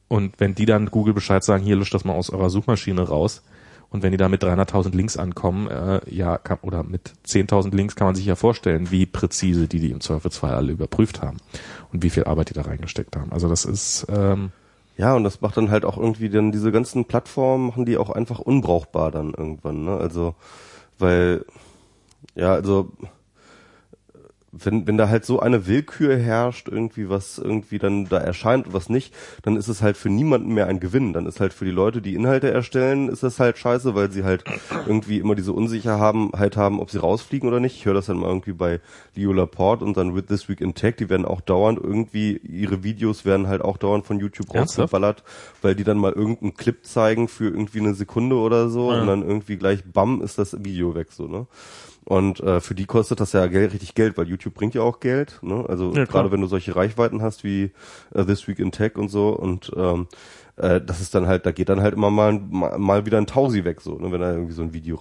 Und 0.07 0.39
wenn 0.39 0.55
die 0.55 0.65
dann 0.65 0.91
Google 0.91 1.13
Bescheid 1.13 1.43
sagen, 1.43 1.63
hier 1.63 1.75
löscht 1.75 1.93
das 1.93 2.05
mal 2.05 2.13
aus 2.13 2.29
eurer 2.29 2.49
Suchmaschine 2.49 3.01
raus. 3.01 3.41
Und 3.89 4.01
wenn 4.01 4.11
die 4.11 4.17
da 4.17 4.27
mit 4.27 4.43
300.000 4.43 4.95
Links 4.95 5.17
ankommen, 5.17 5.67
äh, 5.67 6.01
ja, 6.09 6.37
kann, 6.39 6.57
oder 6.63 6.81
mit 6.83 7.13
10.000 7.27 7.75
Links 7.75 7.95
kann 7.95 8.07
man 8.07 8.15
sich 8.15 8.25
ja 8.25 8.35
vorstellen, 8.35 8.89
wie 8.89 9.05
präzise 9.05 9.67
die 9.67 9.79
die 9.79 9.91
im 9.91 10.01
Zweifelsfall 10.01 10.53
alle 10.55 10.71
überprüft 10.71 11.21
haben 11.21 11.37
und 11.91 12.01
wie 12.01 12.09
viel 12.09 12.23
Arbeit 12.23 12.49
die 12.49 12.53
da 12.55 12.63
reingesteckt 12.63 13.15
haben. 13.15 13.31
Also 13.31 13.47
das 13.49 13.65
ist, 13.65 14.07
ähm, 14.09 14.51
Ja, 14.97 15.15
und 15.15 15.23
das 15.23 15.41
macht 15.41 15.57
dann 15.57 15.71
halt 15.71 15.85
auch 15.85 15.97
irgendwie 15.97 16.29
dann 16.29 16.51
diese 16.51 16.71
ganzen 16.71 17.05
Plattformen 17.05 17.67
machen 17.67 17.85
die 17.85 17.97
auch 17.97 18.09
einfach 18.11 18.39
unbrauchbar 18.39 19.11
dann 19.11 19.33
irgendwann, 19.33 19.83
ne? 19.85 19.97
Also, 19.97 20.35
weil, 20.99 21.45
ja, 22.35 22.53
also, 22.53 22.91
wenn, 24.55 24.85
wenn 24.87 24.97
da 24.97 25.09
halt 25.09 25.25
so 25.25 25.39
eine 25.39 25.65
Willkür 25.67 26.15
herrscht, 26.15 26.67
irgendwie 26.69 27.09
was 27.09 27.39
irgendwie 27.39 27.79
dann 27.79 28.07
da 28.07 28.17
erscheint 28.19 28.67
und 28.67 28.73
was 28.73 28.87
nicht, 28.87 29.13
dann 29.41 29.55
ist 29.57 29.67
es 29.67 29.81
halt 29.81 29.97
für 29.97 30.09
niemanden 30.09 30.53
mehr 30.53 30.67
ein 30.67 30.79
Gewinn. 30.79 31.11
Dann 31.11 31.25
ist 31.25 31.39
halt 31.39 31.53
für 31.53 31.65
die 31.65 31.71
Leute, 31.71 32.01
die 32.01 32.13
Inhalte 32.13 32.51
erstellen, 32.51 33.09
ist 33.09 33.23
das 33.23 33.39
halt 33.39 33.57
scheiße, 33.57 33.95
weil 33.95 34.11
sie 34.11 34.23
halt 34.23 34.43
irgendwie 34.85 35.17
immer 35.17 35.33
diese 35.35 35.53
Unsicherheit 35.53 36.55
haben, 36.55 36.79
ob 36.79 36.91
sie 36.91 36.99
rausfliegen 36.99 37.47
oder 37.49 37.59
nicht. 37.59 37.75
Ich 37.77 37.85
höre 37.85 37.95
das 37.95 38.05
dann 38.05 38.17
mal 38.17 38.27
irgendwie 38.27 38.53
bei 38.53 38.79
Leo 39.15 39.33
Laporte 39.33 39.83
und 39.85 39.97
dann 39.97 40.15
With 40.15 40.27
This 40.27 40.47
Week 40.49 40.61
in 40.61 40.75
Tech, 40.75 40.95
die 40.97 41.09
werden 41.09 41.25
auch 41.25 41.41
dauernd 41.41 41.79
irgendwie, 41.81 42.37
ihre 42.37 42.83
Videos 42.83 43.25
werden 43.25 43.47
halt 43.47 43.61
auch 43.63 43.77
dauernd 43.77 44.05
von 44.05 44.19
YouTube 44.19 44.53
rausgeballert, 44.53 45.23
weil 45.61 45.73
die 45.75 45.83
dann 45.83 45.97
mal 45.97 46.13
irgendeinen 46.13 46.53
Clip 46.53 46.85
zeigen 46.85 47.27
für 47.27 47.45
irgendwie 47.45 47.79
eine 47.79 47.95
Sekunde 47.95 48.35
oder 48.35 48.69
so 48.69 48.91
Ja. 48.93 49.01
und 49.01 49.07
dann 49.07 49.23
irgendwie 49.23 49.57
gleich 49.57 49.83
bam 49.83 50.21
ist 50.21 50.37
das 50.37 50.63
Video 50.63 50.93
weg 50.95 51.07
so, 51.11 51.27
ne? 51.27 51.47
Und 52.05 52.41
äh, 52.41 52.59
für 52.59 52.75
die 52.75 52.85
kostet 52.85 53.19
das 53.19 53.33
ja 53.33 53.47
Geld, 53.47 53.73
richtig 53.73 53.95
Geld, 53.95 54.17
weil 54.17 54.27
YouTube 54.27 54.53
bringt 54.53 54.73
ja 54.73 54.81
auch 54.81 54.99
Geld. 54.99 55.39
Ne? 55.41 55.65
Also 55.67 55.93
Ja, 55.93 56.05
gerade 56.05 56.31
wenn 56.31 56.41
du 56.41 56.47
solche 56.47 56.75
Reichweiten 56.75 57.21
hast 57.21 57.43
wie 57.43 57.71
äh, 58.13 58.25
This 58.25 58.47
Week 58.47 58.59
in 58.59 58.71
Tech 58.71 58.95
und 58.95 59.09
so 59.09 59.29
und 59.29 59.71
ähm, 59.75 60.07
äh, 60.57 60.81
das 60.81 61.01
ist 61.01 61.15
dann 61.15 61.27
halt, 61.27 61.45
da 61.45 61.51
geht 61.51 61.69
dann 61.69 61.81
halt 61.81 61.93
immer 61.93 62.11
mal, 62.11 62.33
mal, 62.39 63.05
wieder 63.05 63.17
ein 63.17 63.27
Tausi 63.27 63.63
weg, 63.63 63.81
so, 63.81 63.97
ne? 63.97 64.11
wenn 64.11 64.21
da 64.21 64.31
irgendwie 64.31 64.53
so 64.53 64.61
ein 64.61 64.73
Video 64.73 64.97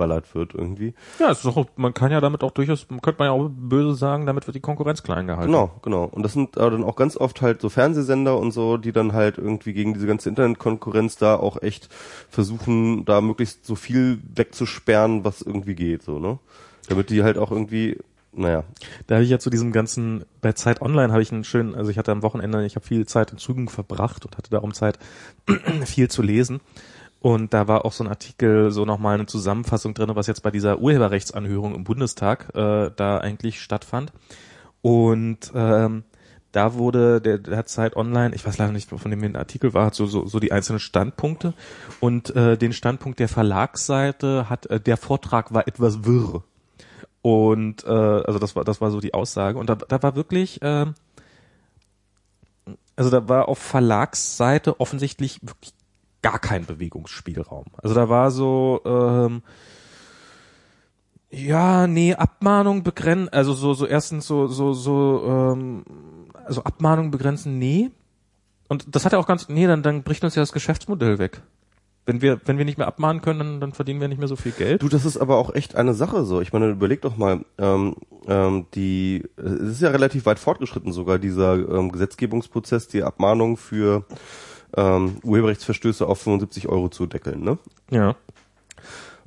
rausgeballert 0.00 0.34
wird 0.34 0.54
irgendwie. 0.54 0.94
ja, 1.18 1.30
es 1.30 1.44
ist 1.44 1.56
doch, 1.56 1.66
man 1.76 1.94
kann 1.94 2.10
ja 2.10 2.20
damit 2.20 2.42
auch 2.42 2.50
durchaus, 2.50 2.86
könnte 2.88 3.16
man 3.18 3.26
ja 3.26 3.32
auch 3.32 3.48
böse 3.48 3.94
sagen, 3.94 4.26
damit 4.26 4.46
wird 4.46 4.54
die 4.54 4.60
Konkurrenz 4.60 5.02
klein 5.02 5.26
gehalten. 5.26 5.50
Genau, 5.50 5.70
genau. 5.82 6.04
Und 6.04 6.22
das 6.22 6.32
sind 6.32 6.58
aber 6.58 6.70
dann 6.70 6.84
auch 6.84 6.96
ganz 6.96 7.16
oft 7.16 7.42
halt 7.42 7.60
so 7.60 7.68
Fernsehsender 7.68 8.38
und 8.38 8.52
so, 8.52 8.76
die 8.76 8.92
dann 8.92 9.12
halt 9.12 9.38
irgendwie 9.38 9.72
gegen 9.72 9.94
diese 9.94 10.06
ganze 10.06 10.28
Internetkonkurrenz 10.28 11.16
da 11.16 11.36
auch 11.36 11.62
echt 11.62 11.88
versuchen, 12.28 13.04
da 13.04 13.20
möglichst 13.20 13.64
so 13.64 13.74
viel 13.74 14.20
wegzusperren, 14.34 15.24
was 15.24 15.42
irgendwie 15.42 15.74
geht, 15.74 16.02
so, 16.02 16.18
ne? 16.18 16.38
Damit 16.88 17.10
die 17.10 17.22
halt 17.22 17.38
auch 17.38 17.52
irgendwie, 17.52 17.98
naja, 18.32 18.64
Da 19.06 19.16
habe 19.16 19.24
ich 19.24 19.30
ja 19.30 19.38
zu 19.38 19.50
diesem 19.50 19.70
ganzen, 19.70 20.24
bei 20.40 20.52
Zeit 20.52 20.82
Online 20.82 21.12
habe 21.12 21.22
ich 21.22 21.32
einen 21.32 21.44
schönen, 21.44 21.74
also 21.74 21.90
ich 21.90 21.98
hatte 21.98 22.10
am 22.10 22.22
Wochenende, 22.22 22.64
ich 22.64 22.74
habe 22.74 22.86
viel 22.86 23.06
Zeit 23.06 23.30
in 23.30 23.38
Zügen 23.38 23.68
verbracht 23.68 24.24
und 24.24 24.36
hatte 24.36 24.50
darum 24.50 24.72
Zeit, 24.72 24.98
viel 25.84 26.08
zu 26.08 26.22
lesen. 26.22 26.60
Und 27.20 27.52
da 27.52 27.68
war 27.68 27.84
auch 27.84 27.92
so 27.92 28.02
ein 28.02 28.08
Artikel, 28.08 28.70
so 28.70 28.84
nochmal 28.84 29.14
eine 29.14 29.26
Zusammenfassung 29.26 29.92
drin, 29.92 30.10
was 30.14 30.26
jetzt 30.26 30.42
bei 30.42 30.50
dieser 30.50 30.78
Urheberrechtsanhörung 30.78 31.74
im 31.74 31.84
Bundestag 31.84 32.54
äh, 32.54 32.90
da 32.96 33.18
eigentlich 33.18 33.60
stattfand. 33.60 34.12
Und 34.80 35.52
ähm, 35.54 36.04
da 36.52 36.74
wurde 36.74 37.20
der, 37.20 37.38
der 37.38 37.66
Zeit 37.66 37.94
Online, 37.94 38.34
ich 38.34 38.44
weiß 38.44 38.58
leider 38.58 38.72
nicht, 38.72 38.88
von 38.88 39.10
dem 39.10 39.22
ein 39.22 39.36
Artikel 39.36 39.74
war, 39.74 39.92
so, 39.92 40.06
so, 40.06 40.26
so 40.26 40.40
die 40.40 40.50
einzelnen 40.50 40.80
Standpunkte. 40.80 41.52
Und 42.00 42.34
äh, 42.34 42.56
den 42.56 42.72
Standpunkt 42.72 43.20
der 43.20 43.28
Verlagsseite 43.28 44.48
hat, 44.48 44.66
äh, 44.66 44.80
der 44.80 44.96
Vortrag 44.96 45.52
war 45.52 45.68
etwas 45.68 46.04
wirr. 46.04 46.42
Und 47.22 47.84
äh, 47.84 47.88
also 47.90 48.38
das 48.38 48.56
war 48.56 48.64
das 48.64 48.80
war 48.80 48.90
so 48.90 48.98
die 48.98 49.12
Aussage 49.12 49.58
und 49.58 49.68
da, 49.68 49.74
da 49.74 50.02
war 50.02 50.16
wirklich 50.16 50.58
ähm, 50.62 50.94
also 52.96 53.10
da 53.10 53.28
war 53.28 53.48
auf 53.48 53.58
Verlagsseite 53.58 54.80
offensichtlich 54.80 55.38
wirklich 55.42 55.74
gar 56.22 56.38
kein 56.38 56.66
Bewegungsspielraum. 56.66 57.66
Also 57.82 57.94
da 57.94 58.08
war 58.08 58.30
so 58.30 58.80
ähm, 58.84 59.42
ja, 61.30 61.86
nee, 61.86 62.14
Abmahnung 62.14 62.82
begrenzen, 62.82 63.32
also 63.32 63.52
so 63.52 63.72
so 63.74 63.86
erstens 63.86 64.26
so 64.26 64.48
so 64.48 64.72
so 64.72 65.22
ähm, 65.26 65.84
also 66.44 66.64
Abmahnung 66.64 67.10
begrenzen, 67.10 67.58
nee. 67.58 67.90
Und 68.68 68.94
das 68.94 69.04
hat 69.04 69.12
ja 69.12 69.18
auch 69.18 69.26
ganz 69.26 69.48
nee, 69.48 69.66
dann 69.66 69.82
dann 69.82 70.02
bricht 70.02 70.24
uns 70.24 70.34
ja 70.34 70.42
das 70.42 70.52
Geschäftsmodell 70.52 71.18
weg. 71.18 71.42
Wenn 72.06 72.22
wir 72.22 72.40
wenn 72.44 72.58
wir 72.58 72.64
nicht 72.64 72.78
mehr 72.78 72.88
abmahnen 72.88 73.22
können, 73.22 73.38
dann, 73.38 73.60
dann 73.60 73.72
verdienen 73.72 74.00
wir 74.00 74.08
nicht 74.08 74.18
mehr 74.18 74.26
so 74.26 74.34
viel 74.34 74.52
Geld. 74.52 74.82
Du, 74.82 74.88
das 74.88 75.04
ist 75.04 75.18
aber 75.18 75.36
auch 75.36 75.54
echt 75.54 75.76
eine 75.76 75.94
Sache 75.94 76.24
so. 76.24 76.40
Ich 76.40 76.52
meine, 76.52 76.70
überleg 76.70 77.02
doch 77.02 77.16
mal, 77.16 77.44
ähm, 77.58 77.94
ähm, 78.26 78.66
die, 78.74 79.24
es 79.36 79.74
ist 79.74 79.82
ja 79.82 79.90
relativ 79.90 80.26
weit 80.26 80.40
fortgeschritten 80.40 80.92
sogar, 80.92 81.20
dieser 81.20 81.54
ähm, 81.54 81.92
Gesetzgebungsprozess, 81.92 82.88
die 82.88 83.04
Abmahnung 83.04 83.56
für 83.56 84.04
ähm, 84.76 85.16
Urheberrechtsverstöße 85.22 86.06
auf 86.06 86.20
75 86.20 86.68
Euro 86.68 86.88
zu 86.88 87.06
deckeln, 87.06 87.42
ne? 87.42 87.58
Ja. 87.90 88.16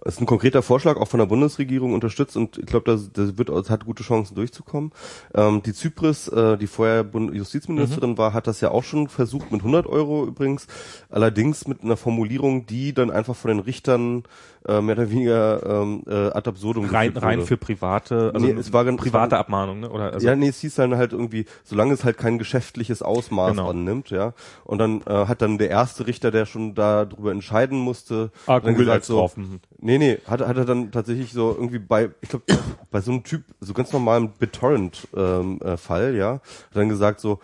Das 0.03 0.15
ist 0.15 0.20
ein 0.20 0.26
konkreter 0.26 0.61
Vorschlag, 0.61 0.98
auch 0.98 1.07
von 1.07 1.20
der 1.20 1.28
Bundesregierung 1.28 1.94
unterstützt 1.94 2.36
und 2.36 2.57
ich 2.57 2.65
glaube, 2.65 2.91
das, 2.91 3.14
das 3.14 3.38
wird 3.38 3.48
das 3.48 3.70
hat 3.70 3.86
gute 3.86 4.03
Chancen 4.03 4.36
durchzukommen. 4.36 4.91
Ähm, 5.34 5.64
die 5.64 5.74
Zypris, 5.74 6.28
äh, 6.28 6.57
die 6.57 6.68
vorher 6.68 7.06
Bund 7.06 7.34
Justizministerin 7.34 8.18
war, 8.18 8.34
hat 8.34 8.48
das 8.48 8.60
ja 8.60 8.72
auch 8.72 8.84
schon 8.84 9.07
versucht 9.07 9.52
mit 9.53 9.61
100 9.61 9.88
Euro 9.88 10.26
übrigens, 10.26 10.68
allerdings 11.10 11.68
mit 11.70 11.84
einer 11.84 11.95
Formulierung, 11.95 12.65
die 12.65 12.94
dann 12.94 13.11
einfach 13.11 13.36
von 13.36 13.48
den 13.48 13.60
Richtern 13.60 14.24
äh, 14.68 14.81
mehr 14.81 14.95
oder 14.98 15.10
weniger 15.10 15.81
ähm, 15.81 16.03
äh, 16.07 16.27
ad 16.31 16.49
absurdum 16.49 16.85
rein, 16.85 17.15
rein 17.18 17.41
für 17.41 17.57
private, 17.57 18.31
also 18.34 18.45
Nee, 18.45 18.53
es 18.53 18.72
war 18.73 18.84
private 18.85 19.38
Abmahnung, 19.38 19.81
ne? 19.81 19.90
Oder 19.90 20.14
also 20.14 20.26
ja, 20.26 20.35
nee, 20.35 20.48
es 20.48 20.60
hieß 20.60 20.76
dann 20.76 20.95
halt 20.95 21.11
irgendwie, 21.14 21.45
solange 21.64 21.94
es 21.94 22.03
halt 22.03 22.18
kein 22.18 22.38
geschäftliches 22.38 23.02
Ausmaß 23.02 23.52
Genau. 23.52 23.69
annimmt, 23.69 24.10
ja. 24.10 24.34
Und 24.64 24.77
dann 24.80 25.02
äh, 25.06 25.26
hat 25.27 25.41
dann 25.41 25.57
der 25.57 25.69
erste 25.69 26.07
Richter, 26.07 26.31
der 26.31 26.45
schon 26.45 26.76
da 26.76 27.06
drüber 27.06 27.31
entscheiden 27.31 27.77
musste, 27.77 28.31
Ah, 28.45 28.60
dann 28.60 28.73
Google 28.73 28.85
gesagt 28.85 29.06
so, 29.06 29.15
getroffen. 29.15 29.60
nee, 29.80 29.98
nee, 29.98 30.18
hat, 30.27 30.41
hat 30.41 30.57
er 30.57 30.65
dann 30.65 30.91
tatsächlich 30.91 31.31
so 31.34 31.52
irgendwie 31.52 31.80
bei, 31.80 32.10
ich 32.22 32.30
glaube, 32.30 32.45
bei 32.91 33.02
so 33.02 33.11
einem 33.11 33.23
Typ, 33.23 33.44
so 33.60 33.73
ganz 33.73 33.91
normalen 33.94 34.30
BitTorrent-Fall, 34.40 35.41
ähm, 35.41 35.60
äh, 35.64 35.77
Fall, 35.77 36.15
ja, 36.15 36.34
hat 36.34 36.41
dann 36.73 36.90
gesagt 36.90 37.19
so, 37.19 37.40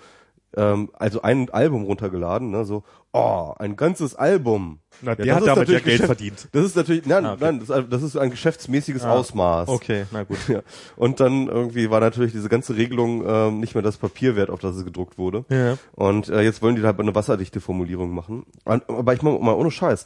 ähm, 0.55 0.89
also 0.93 1.21
ein 1.21 1.49
Album 1.49 1.83
runtergeladen, 1.83 2.51
ne, 2.51 2.65
so, 2.65 2.83
oh, 3.11 3.53
ein 3.57 3.75
ganzes 3.75 4.15
Album. 4.15 4.79
Na, 5.01 5.15
der 5.15 5.35
hat 5.35 5.47
damit 5.47 5.69
ja 5.69 5.79
Geld 5.79 5.85
Geschäft- 5.85 6.05
verdient. 6.05 6.47
Das 6.51 6.65
ist 6.65 6.75
natürlich, 6.75 7.05
nein, 7.05 7.25
Ah, 7.25 7.33
okay. 7.33 7.43
nein, 7.45 7.59
das, 7.59 7.69
ist- 7.69 7.87
das 7.91 8.03
ist 8.03 8.17
ein 8.17 8.29
geschäftsmäßiges 8.31 9.03
Ah, 9.03 9.11
Ausmaß. 9.13 9.69
Okay, 9.69 10.05
na 10.11 10.23
gut. 10.23 10.37
Ja. 10.49 10.61
Und 10.97 11.19
dann 11.19 11.47
irgendwie 11.47 11.89
war 11.89 11.99
natürlich 12.01 12.31
diese 12.33 12.49
ganze 12.49 12.75
Regelung 12.75 13.23
ähm, 13.25 13.59
nicht 13.59 13.75
mehr 13.75 13.81
das 13.81 13.97
Papier 13.97 14.35
wert, 14.35 14.49
auf 14.49 14.59
das 14.59 14.75
es 14.75 14.83
gedruckt 14.85 15.17
wurde. 15.17 15.45
Ja. 15.49 15.77
Und 15.93 16.29
äh, 16.29 16.41
jetzt 16.41 16.61
wollen 16.61 16.75
die 16.75 16.81
da 16.81 16.91
eine 16.91 17.15
wasserdichte 17.15 17.61
Formulierung 17.61 18.13
machen. 18.13 18.45
Aber 18.65 19.13
ich 19.13 19.21
mal, 19.21 19.37
mal 19.39 19.53
ohne 19.53 19.71
Scheiß. 19.71 20.05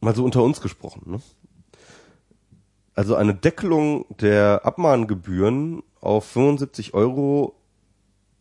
Mal 0.00 0.14
so 0.14 0.24
unter 0.24 0.42
uns 0.42 0.60
gesprochen, 0.60 1.02
ne? 1.12 1.20
Also 2.94 3.14
eine 3.14 3.34
Deckelung 3.34 4.04
der 4.20 4.62
Abmahngebühren 4.64 5.82
auf 6.00 6.26
75 6.26 6.92
Euro 6.92 7.54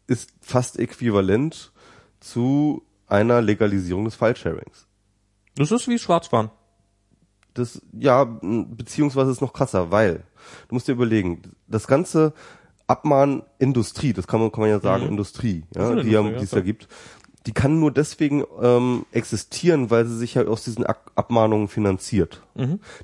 ist 0.07 0.31
fast 0.41 0.77
äquivalent 0.77 1.71
zu 2.19 2.83
einer 3.11 3.41
Legalisierung 3.41 4.05
des 4.05 4.15
File-Sharings. 4.15 4.88
Das 5.55 5.71
ist 5.71 5.88
wie 5.88 5.99
Schwarzfahren. 5.99 6.49
Das, 7.53 7.81
ja, 7.91 8.23
beziehungsweise 8.23 9.31
ist 9.31 9.41
noch 9.41 9.51
krasser, 9.53 9.91
weil, 9.91 10.23
du 10.69 10.75
musst 10.75 10.88
dir 10.88 10.93
überlegen, 10.93 11.41
das 11.67 11.85
ganze 11.88 12.33
Abmahnindustrie, 12.88 14.13
das 14.13 14.27
kann 14.27 14.39
man, 14.39 14.51
kann 14.51 14.61
man 14.61 14.69
ja 14.69 14.79
sagen, 14.79 15.03
Mhm. 15.03 15.09
Industrie, 15.11 15.63
ja, 15.75 15.95
die, 15.95 16.09
ja, 16.09 16.21
ja, 16.21 16.38
die 16.38 16.43
es 16.43 16.49
da 16.51 16.61
gibt, 16.61 16.88
die 17.47 17.53
kann 17.53 17.79
nur 17.79 17.91
deswegen 17.91 18.43
ähm, 18.61 19.05
existieren, 19.11 19.89
weil 19.89 20.05
sie 20.05 20.15
sich 20.15 20.35
ja 20.35 20.45
aus 20.45 20.63
diesen 20.63 20.85
Ak 20.85 21.11
Abmahnungen 21.15 21.67
finanziert. 21.67 22.41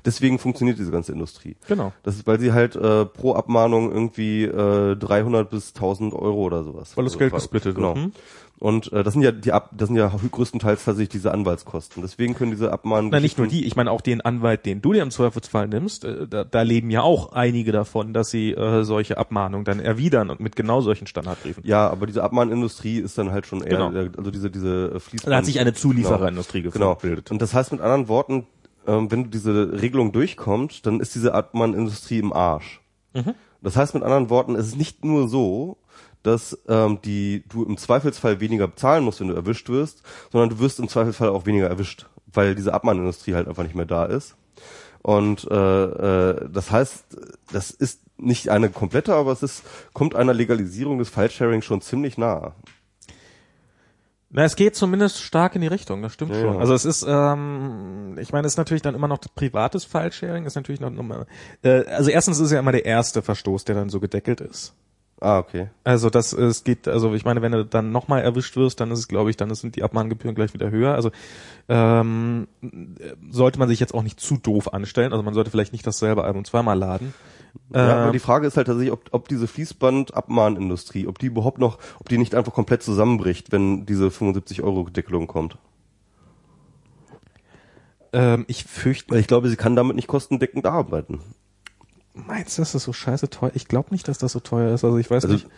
Deswegen 0.04 0.38
funktioniert 0.38 0.78
diese 0.78 0.92
ganze 0.92 1.12
Industrie. 1.12 1.56
Genau. 1.66 1.92
Das 2.04 2.14
ist, 2.16 2.26
weil 2.26 2.38
sie 2.38 2.52
halt 2.52 2.76
äh, 2.76 3.04
pro 3.04 3.34
Abmahnung 3.34 3.90
irgendwie 3.92 4.44
äh, 4.44 4.94
300 4.96 5.50
bis 5.50 5.74
1000 5.74 6.14
Euro 6.14 6.42
oder 6.44 6.62
sowas. 6.64 6.96
Weil 6.96 7.04
das 7.04 7.18
Geld 7.18 7.32
gesplittet 7.34 7.76
wird, 7.76 7.76
Genau. 7.76 7.94
hm? 7.96 8.12
Und 8.60 8.92
äh, 8.92 9.04
das 9.04 9.12
sind 9.12 9.22
ja 9.22 9.30
die 9.30 9.52
Ab 9.52 9.70
das 9.76 9.88
sind 9.88 9.96
ja 9.96 10.12
größtenteils 10.30 10.84
tatsächlich 10.84 11.10
diese 11.10 11.32
Anwaltskosten. 11.32 12.02
Deswegen 12.02 12.34
können 12.34 12.50
diese 12.50 12.72
Abmahnungen 12.72 13.10
Na, 13.12 13.20
nicht 13.20 13.38
nur 13.38 13.46
die, 13.46 13.64
ich 13.64 13.76
meine 13.76 13.90
auch 13.90 14.00
den 14.00 14.20
Anwalt, 14.20 14.66
den 14.66 14.82
du 14.82 14.92
dir 14.92 15.02
im 15.02 15.10
Zweifelsfall 15.10 15.68
nimmst, 15.68 16.04
äh, 16.04 16.26
da, 16.26 16.44
da 16.44 16.62
leben 16.62 16.90
ja 16.90 17.02
auch 17.02 17.32
einige 17.32 17.70
davon, 17.70 18.12
dass 18.12 18.30
sie 18.30 18.52
äh, 18.52 18.82
solche 18.82 19.16
Abmahnungen 19.16 19.64
dann 19.64 19.78
erwidern 19.78 20.30
und 20.30 20.40
mit 20.40 20.56
genau 20.56 20.80
solchen 20.80 21.06
Standardbriefen. 21.06 21.62
Ja, 21.66 21.88
aber 21.88 22.06
diese 22.06 22.24
Abmahnindustrie 22.24 22.98
ist 22.98 23.16
dann 23.16 23.30
halt 23.30 23.46
schon 23.46 23.62
eher, 23.62 23.78
Genau. 23.78 23.92
äh, 23.92 24.10
also 24.16 24.30
diese 24.30 24.50
diese 24.50 24.92
äh, 24.94 25.00
Fließband. 25.00 25.32
Da 25.32 25.36
hat 25.36 25.44
sich 25.44 25.60
eine 25.60 25.74
Zuliefererindustrie 25.74 26.62
genau. 26.62 26.96
gebildet. 26.96 27.30
Und 27.30 27.40
das 27.40 27.54
heißt 27.54 27.70
mit 27.72 27.80
anderen 27.80 28.08
Worten, 28.08 28.46
ähm, 28.88 29.10
wenn 29.10 29.30
diese 29.30 29.80
Regelung 29.80 30.12
durchkommt, 30.12 30.84
dann 30.86 30.98
ist 30.98 31.14
diese 31.14 31.34
Abmahnindustrie 31.34 32.18
im 32.18 32.32
Arsch. 32.32 32.80
Mhm. 33.14 33.34
Das 33.62 33.76
heißt 33.76 33.94
mit 33.94 34.02
anderen 34.02 34.30
Worten, 34.30 34.54
es 34.54 34.68
ist 34.68 34.78
nicht 34.78 35.04
nur 35.04 35.28
so, 35.28 35.78
dass 36.22 36.58
ähm, 36.68 36.98
die 37.04 37.44
du 37.48 37.64
im 37.64 37.76
Zweifelsfall 37.76 38.40
weniger 38.40 38.68
bezahlen 38.68 39.04
musst, 39.04 39.20
wenn 39.20 39.28
du 39.28 39.34
erwischt 39.34 39.68
wirst, 39.68 40.02
sondern 40.32 40.50
du 40.50 40.58
wirst 40.58 40.78
im 40.78 40.88
Zweifelsfall 40.88 41.28
auch 41.28 41.46
weniger 41.46 41.68
erwischt, 41.68 42.06
weil 42.26 42.54
diese 42.54 42.74
Abmahnindustrie 42.74 43.34
halt 43.34 43.48
einfach 43.48 43.62
nicht 43.62 43.74
mehr 43.74 43.86
da 43.86 44.04
ist. 44.04 44.36
Und 45.02 45.46
äh, 45.50 45.54
äh, 45.84 46.48
das 46.52 46.70
heißt, 46.70 47.04
das 47.52 47.70
ist 47.70 48.00
nicht 48.18 48.50
eine 48.50 48.68
komplette, 48.68 49.14
aber 49.14 49.32
es 49.32 49.42
ist 49.42 49.62
kommt 49.94 50.14
einer 50.16 50.34
Legalisierung 50.34 50.98
des 50.98 51.08
File-Sharing 51.08 51.62
schon 51.62 51.80
ziemlich 51.80 52.18
nahe. 52.18 52.52
Na, 54.30 54.44
es 54.44 54.56
geht 54.56 54.76
zumindest 54.76 55.22
stark 55.22 55.54
in 55.54 55.62
die 55.62 55.68
Richtung, 55.68 56.02
das 56.02 56.12
stimmt 56.12 56.34
Ja, 56.34 56.40
schon. 56.40 56.54
ja. 56.54 56.60
Also 56.60 56.74
es 56.74 56.84
ist, 56.84 57.06
ähm, 57.08 58.18
ich 58.20 58.32
meine, 58.32 58.46
es 58.46 58.54
ist 58.54 58.58
natürlich 58.58 58.82
dann 58.82 58.94
immer 58.94 59.08
noch 59.08 59.20
privates 59.34 59.84
File-Sharing, 59.84 60.44
ist 60.44 60.54
natürlich 60.56 60.80
noch, 60.80 60.90
noch 60.90 61.02
mal, 61.02 61.26
äh, 61.62 61.86
also 61.86 62.10
erstens 62.10 62.36
ist 62.38 62.46
es 62.46 62.52
ja 62.52 62.58
immer 62.58 62.72
der 62.72 62.84
erste 62.84 63.22
Verstoß, 63.22 63.64
der 63.64 63.76
dann 63.76 63.88
so 63.88 64.00
gedeckelt 64.00 64.42
ist. 64.42 64.74
Ah, 65.20 65.38
okay. 65.38 65.68
Also 65.82 66.10
das 66.10 66.32
es 66.32 66.62
geht, 66.62 66.86
also 66.86 67.12
ich 67.14 67.24
meine, 67.24 67.42
wenn 67.42 67.52
du 67.52 67.64
dann 67.64 67.90
nochmal 67.90 68.22
erwischt 68.22 68.56
wirst, 68.56 68.80
dann 68.80 68.90
ist 68.92 69.00
es, 69.00 69.08
glaube 69.08 69.30
ich, 69.30 69.36
dann 69.36 69.52
sind 69.54 69.74
die 69.74 69.82
Abmahngebühren 69.82 70.34
gleich 70.36 70.54
wieder 70.54 70.70
höher. 70.70 70.94
Also 70.94 71.10
ähm, 71.68 72.46
sollte 73.30 73.58
man 73.58 73.68
sich 73.68 73.80
jetzt 73.80 73.94
auch 73.94 74.02
nicht 74.04 74.20
zu 74.20 74.36
doof 74.36 74.72
anstellen. 74.72 75.12
Also 75.12 75.24
man 75.24 75.34
sollte 75.34 75.50
vielleicht 75.50 75.72
nicht 75.72 75.86
dasselbe 75.86 76.22
Album 76.24 76.44
zweimal 76.44 76.78
laden. 76.78 77.14
Ja, 77.74 77.96
aber 77.96 78.10
Ähm, 78.10 78.12
die 78.12 78.20
Frage 78.20 78.46
ist 78.46 78.56
halt 78.56 78.68
tatsächlich, 78.68 78.92
ob, 78.92 79.08
ob 79.10 79.28
diese 79.28 79.48
Fließband-Abmahnindustrie, 79.48 81.06
ob 81.08 81.18
die 81.18 81.26
überhaupt 81.26 81.58
noch, 81.58 81.78
ob 81.98 82.08
die 82.08 82.18
nicht 82.18 82.34
einfach 82.34 82.52
komplett 82.52 82.82
zusammenbricht, 82.82 83.50
wenn 83.50 83.86
diese 83.86 84.10
75 84.10 84.62
Euro 84.62 84.84
Deckelung 84.88 85.26
kommt. 85.26 85.58
ähm, 88.12 88.44
ich 88.48 88.64
fürchte, 88.64 89.10
Weil 89.12 89.20
ich 89.20 89.26
glaube, 89.26 89.48
sie 89.48 89.56
kann 89.56 89.76
damit 89.76 89.96
nicht 89.96 90.08
kostendeckend 90.08 90.66
arbeiten. 90.66 91.20
Meinst 92.14 92.58
du, 92.58 92.62
dass 92.62 92.72
das 92.72 92.84
so 92.84 92.92
scheiße 92.92 93.30
teuer? 93.30 93.52
Ich 93.54 93.68
glaube 93.68 93.88
nicht, 93.90 94.08
dass 94.08 94.18
das 94.18 94.32
so 94.32 94.40
teuer 94.40 94.74
ist. 94.74 94.84
Also 94.84 94.98
ich 94.98 95.10
weiß 95.10 95.24
Also- 95.24 95.34
nicht. 95.36 95.48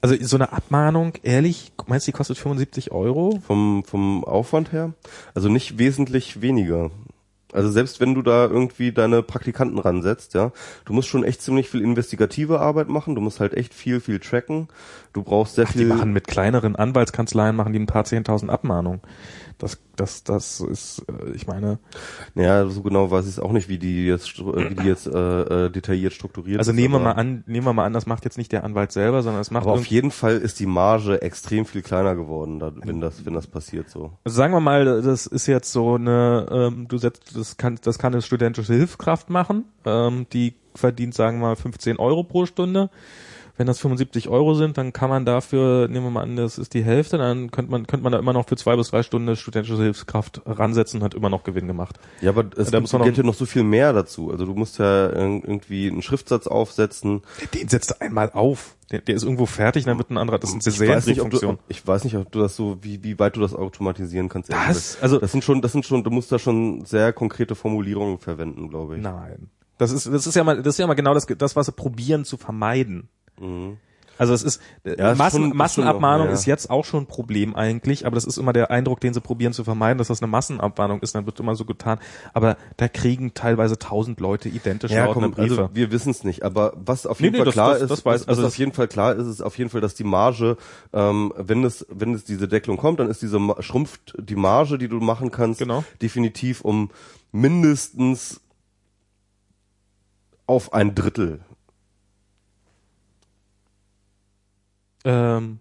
Also 0.00 0.14
so 0.20 0.36
eine 0.36 0.52
Abmahnung, 0.52 1.14
ehrlich, 1.24 1.72
meinst 1.88 2.06
du, 2.06 2.12
die 2.12 2.16
kostet 2.16 2.38
75 2.38 2.92
Euro? 2.92 3.40
Vom, 3.44 3.82
vom 3.84 4.22
Aufwand 4.24 4.70
her. 4.72 4.92
Also 5.34 5.48
nicht 5.48 5.78
wesentlich 5.78 6.40
weniger. 6.40 6.92
Also 7.52 7.70
selbst 7.72 7.98
wenn 7.98 8.14
du 8.14 8.22
da 8.22 8.44
irgendwie 8.44 8.92
deine 8.92 9.22
Praktikanten 9.22 9.78
ransetzt, 9.78 10.34
ja, 10.34 10.52
du 10.84 10.92
musst 10.92 11.08
schon 11.08 11.24
echt 11.24 11.40
ziemlich 11.42 11.68
viel 11.70 11.80
investigative 11.80 12.60
Arbeit 12.60 12.88
machen, 12.90 13.14
du 13.16 13.20
musst 13.22 13.40
halt 13.40 13.54
echt 13.54 13.72
viel, 13.74 14.00
viel 14.00 14.20
tracken, 14.20 14.68
du 15.18 15.24
brauchst 15.24 15.56
sehr 15.56 15.66
Die 15.66 15.72
viel. 15.78 15.86
machen 15.86 16.12
mit 16.12 16.26
kleineren 16.26 16.76
Anwaltskanzleien 16.76 17.54
machen 17.56 17.72
die 17.72 17.78
ein 17.80 17.86
paar 17.86 18.04
zehntausend 18.04 18.50
Abmahnungen. 18.50 19.00
Das, 19.58 19.76
das, 19.96 20.22
das 20.22 20.60
ist, 20.60 21.04
äh, 21.08 21.32
ich 21.34 21.48
meine, 21.48 21.80
Ja, 22.36 22.64
so 22.68 22.80
genau 22.82 23.10
weiß 23.10 23.24
ich 23.24 23.32
es 23.32 23.40
auch 23.40 23.50
nicht, 23.50 23.68
wie 23.68 23.78
die 23.78 24.06
jetzt, 24.06 24.38
wie 24.38 24.74
die 24.76 24.86
jetzt 24.86 25.08
äh, 25.08 25.66
äh, 25.66 25.70
detailliert 25.70 26.12
strukturiert 26.12 26.60
also 26.60 26.70
ist, 26.70 26.76
nehmen 26.76 26.94
wir 26.94 27.00
mal 27.00 27.12
an, 27.12 27.42
nehmen 27.46 27.66
wir 27.66 27.72
mal 27.72 27.84
an, 27.84 27.92
das 27.92 28.06
macht 28.06 28.24
jetzt 28.24 28.38
nicht 28.38 28.52
der 28.52 28.62
Anwalt 28.62 28.92
selber, 28.92 29.22
sondern 29.22 29.40
es 29.42 29.50
macht 29.50 29.64
Aber 29.64 29.72
auf 29.72 29.86
jeden 29.86 30.12
Fall 30.12 30.36
ist 30.36 30.60
die 30.60 30.66
Marge 30.66 31.22
extrem 31.22 31.64
viel 31.66 31.82
kleiner 31.82 32.14
geworden, 32.14 32.62
wenn 32.84 33.00
das, 33.00 33.26
wenn 33.26 33.34
das 33.34 33.48
passiert 33.48 33.90
so. 33.90 34.12
Also 34.24 34.36
sagen 34.36 34.52
wir 34.52 34.60
mal, 34.60 35.02
das 35.02 35.26
ist 35.26 35.48
jetzt 35.48 35.72
so 35.72 35.96
eine, 35.96 36.46
ähm, 36.52 36.86
du 36.86 36.96
setzt, 36.96 37.36
das 37.36 37.56
kann, 37.56 37.80
das 37.82 37.98
kann 37.98 38.12
eine 38.12 38.22
studentische 38.22 38.74
Hilfskraft 38.74 39.28
machen, 39.28 39.64
ähm, 39.84 40.26
die 40.32 40.54
verdient, 40.76 41.14
sagen 41.14 41.40
wir 41.40 41.48
mal, 41.48 41.56
15 41.56 41.96
Euro 41.96 42.22
pro 42.22 42.46
Stunde. 42.46 42.90
Wenn 43.58 43.66
das 43.66 43.80
75 43.80 44.28
Euro 44.28 44.54
sind, 44.54 44.78
dann 44.78 44.92
kann 44.94 45.10
man 45.10 45.24
dafür, 45.26 45.88
nehmen 45.88 46.06
wir 46.06 46.10
mal 46.10 46.22
an, 46.22 46.36
das 46.36 46.56
ist 46.58 46.72
die 46.74 46.82
Hälfte, 46.84 47.18
dann 47.18 47.50
könnte 47.50 47.70
man, 47.70 47.86
könnte 47.86 48.04
man 48.04 48.12
da 48.12 48.18
immer 48.18 48.32
noch 48.32 48.48
für 48.48 48.56
zwei 48.56 48.76
bis 48.76 48.90
drei 48.90 49.02
Stunden 49.02 49.28
eine 49.28 49.36
studentische 49.36 49.76
Hilfskraft 49.76 50.40
ransetzen 50.46 51.00
und 51.00 51.04
hat 51.04 51.14
immer 51.14 51.28
noch 51.28 51.42
Gewinn 51.44 51.66
gemacht. 51.66 51.98
Ja, 52.20 52.30
aber 52.30 52.46
es 52.56 52.70
Da 52.70 52.80
muss 52.80 52.92
man 52.92 53.00
noch- 53.00 53.06
geht 53.06 53.16
ja 53.18 53.24
noch 53.24 53.34
so 53.34 53.44
viel 53.46 53.64
mehr 53.64 53.92
dazu. 53.92 54.30
Also 54.30 54.46
du 54.46 54.54
musst 54.54 54.78
ja 54.78 55.08
irg- 55.08 55.42
irgendwie 55.44 55.88
einen 55.90 56.02
Schriftsatz 56.02 56.46
aufsetzen. 56.46 57.22
Den 57.52 57.68
setzt 57.68 57.90
du 57.90 58.00
einmal 58.00 58.30
auf. 58.32 58.76
Der, 58.92 59.00
der 59.00 59.16
ist 59.16 59.24
irgendwo 59.24 59.44
fertig, 59.44 59.84
dann 59.84 59.98
wird 59.98 60.08
ein 60.10 60.16
anderer, 60.16 60.38
das 60.38 60.54
ist 60.54 60.66
eine 60.66 60.74
Ich 60.88 60.94
weiß 60.96 61.06
nicht, 61.08 61.20
ob 61.20 61.30
du, 61.30 61.58
ich 61.68 61.86
weiß 61.86 62.04
nicht, 62.04 62.16
ob 62.16 62.32
du 62.32 62.38
das 62.38 62.56
so, 62.56 62.78
wie, 62.80 63.02
wie 63.04 63.18
weit 63.18 63.36
du 63.36 63.40
das 63.40 63.54
automatisieren 63.54 64.28
kannst. 64.30 64.50
Das? 64.52 64.96
Also- 65.02 65.18
das 65.18 65.32
sind 65.32 65.42
schon, 65.44 65.60
das 65.62 65.72
sind 65.72 65.84
schon, 65.84 66.04
du 66.04 66.10
musst 66.10 66.30
da 66.32 66.38
schon 66.38 66.84
sehr 66.84 67.12
konkrete 67.12 67.54
Formulierungen 67.54 68.18
verwenden, 68.18 68.68
glaube 68.70 68.96
ich. 68.96 69.02
Nein. 69.02 69.50
Das 69.78 69.90
ist, 69.92 70.06
das 70.06 70.26
ist 70.26 70.34
ja 70.34 70.42
mal, 70.42 70.56
das 70.62 70.74
ist 70.74 70.78
ja 70.78 70.86
mal 70.86 70.94
genau 70.94 71.14
das, 71.14 71.26
das 71.26 71.54
was 71.54 71.66
sie 71.66 71.72
probieren 71.72 72.24
zu 72.24 72.36
vermeiden. 72.36 73.08
Also 74.20 74.34
es 74.34 74.42
ist, 74.42 74.60
äh, 74.82 74.98
Ja, 74.98 75.14
Massen, 75.14 75.42
schon- 75.50 75.56
Massenabmahnung 75.56 76.26
schon 76.26 76.30
ja. 76.34 76.34
ist 76.40 76.44
jetzt 76.46 76.70
auch 76.70 76.84
schon 76.84 77.04
ein 77.04 77.06
Problem 77.06 77.54
eigentlich, 77.54 78.04
aber 78.04 78.16
das 78.16 78.24
ist 78.24 78.36
immer 78.36 78.52
der 78.52 78.68
Eindruck, 78.72 78.98
den 79.00 79.14
sie 79.14 79.20
probieren 79.20 79.52
zu 79.52 79.62
vermeiden, 79.62 79.96
dass 79.98 80.08
das 80.08 80.20
eine 80.20 80.26
Massenabmahnung 80.28 80.98
ist, 81.02 81.14
dann 81.14 81.24
wird 81.26 81.38
immer 81.38 81.54
so 81.54 81.64
getan. 81.64 82.00
Aber 82.34 82.56
da 82.78 82.88
kriegen 82.88 83.32
teilweise 83.34 83.78
tausend 83.78 84.18
Leute 84.18 84.48
identische 84.48 84.92
Ja, 84.96 85.04
lautende 85.04 85.28
komm, 85.30 85.34
Briefe. 85.36 85.62
also 85.62 85.70
wir 85.72 85.92
wissen 85.92 86.10
es 86.10 86.24
nicht, 86.24 86.42
aber 86.42 86.72
was 86.74 87.06
auf 87.06 87.20
Nee, 87.20 87.26
jeden 87.26 87.32
nee, 87.34 87.38
Fall 87.38 87.44
das- 87.44 87.54
klar 87.54 87.72
das- 87.74 87.82
ist, 87.82 87.90
das 87.90 88.00
weiß- 88.00 88.04
was, 88.06 88.12
also 88.26 88.28
was 88.28 88.36
das- 88.38 88.44
auf 88.54 88.58
jeden 88.58 88.72
Fall 88.72 88.88
klar 88.88 89.14
ist, 89.14 89.26
ist 89.28 89.40
auf 89.40 89.56
jeden 89.56 89.70
Fall, 89.70 89.80
dass 89.80 89.94
die 89.94 90.02
Marge, 90.04 90.56
ähm, 90.92 91.32
wenn 91.36 91.62
es 91.62 91.86
wenn 91.88 92.12
es 92.12 92.24
diese 92.24 92.48
Deckelung 92.48 92.76
kommt, 92.76 92.98
dann 92.98 93.08
ist 93.08 93.22
diese 93.22 93.38
schrumpft 93.60 94.16
die 94.18 94.34
Marge, 94.34 94.78
die 94.78 94.88
du 94.88 94.98
machen 94.98 95.30
kannst, 95.30 95.60
Genau. 95.60 95.84
definitiv 96.02 96.62
um 96.62 96.90
mindestens 97.30 98.40
auf 100.46 100.72
ein 100.72 100.96
Drittel. 100.96 101.40
Ähm, 105.04 105.60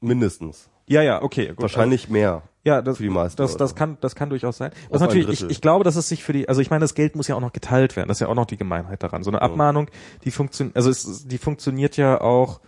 Mindestens. 0.00 0.68
ja, 0.86 1.02
ja, 1.02 1.22
okay. 1.22 1.48
Gut. 1.48 1.62
Wahrscheinlich 1.62 2.08
mehr. 2.08 2.42
Ja, 2.64 2.80
das, 2.80 2.98
für 2.98 3.02
die 3.02 3.08
meisten 3.08 3.36
das, 3.42 3.56
das 3.56 3.74
kann, 3.74 3.98
das 4.00 4.14
kann 4.14 4.30
durchaus 4.30 4.56
sein. 4.56 4.70
Was 4.88 5.00
natürlich, 5.00 5.28
ich, 5.28 5.50
ich 5.50 5.60
glaube, 5.60 5.82
dass 5.82 5.96
es 5.96 6.08
sich 6.08 6.22
für 6.22 6.32
die, 6.32 6.48
also 6.48 6.60
ich 6.60 6.70
meine, 6.70 6.82
das 6.82 6.94
Geld 6.94 7.16
muss 7.16 7.26
ja 7.26 7.34
auch 7.34 7.40
noch 7.40 7.52
geteilt 7.52 7.96
werden. 7.96 8.06
Das 8.06 8.18
ist 8.18 8.20
ja 8.20 8.28
auch 8.28 8.36
noch 8.36 8.46
die 8.46 8.56
Gemeinheit 8.56 9.02
daran. 9.02 9.24
So 9.24 9.30
eine 9.30 9.42
Abmahnung, 9.42 9.88
die 10.24 10.30
funktioniert, 10.30 10.76
also 10.76 10.88
es, 10.88 11.26
die 11.26 11.38
funktioniert 11.38 11.96
ja 11.96 12.20
auch, 12.20 12.60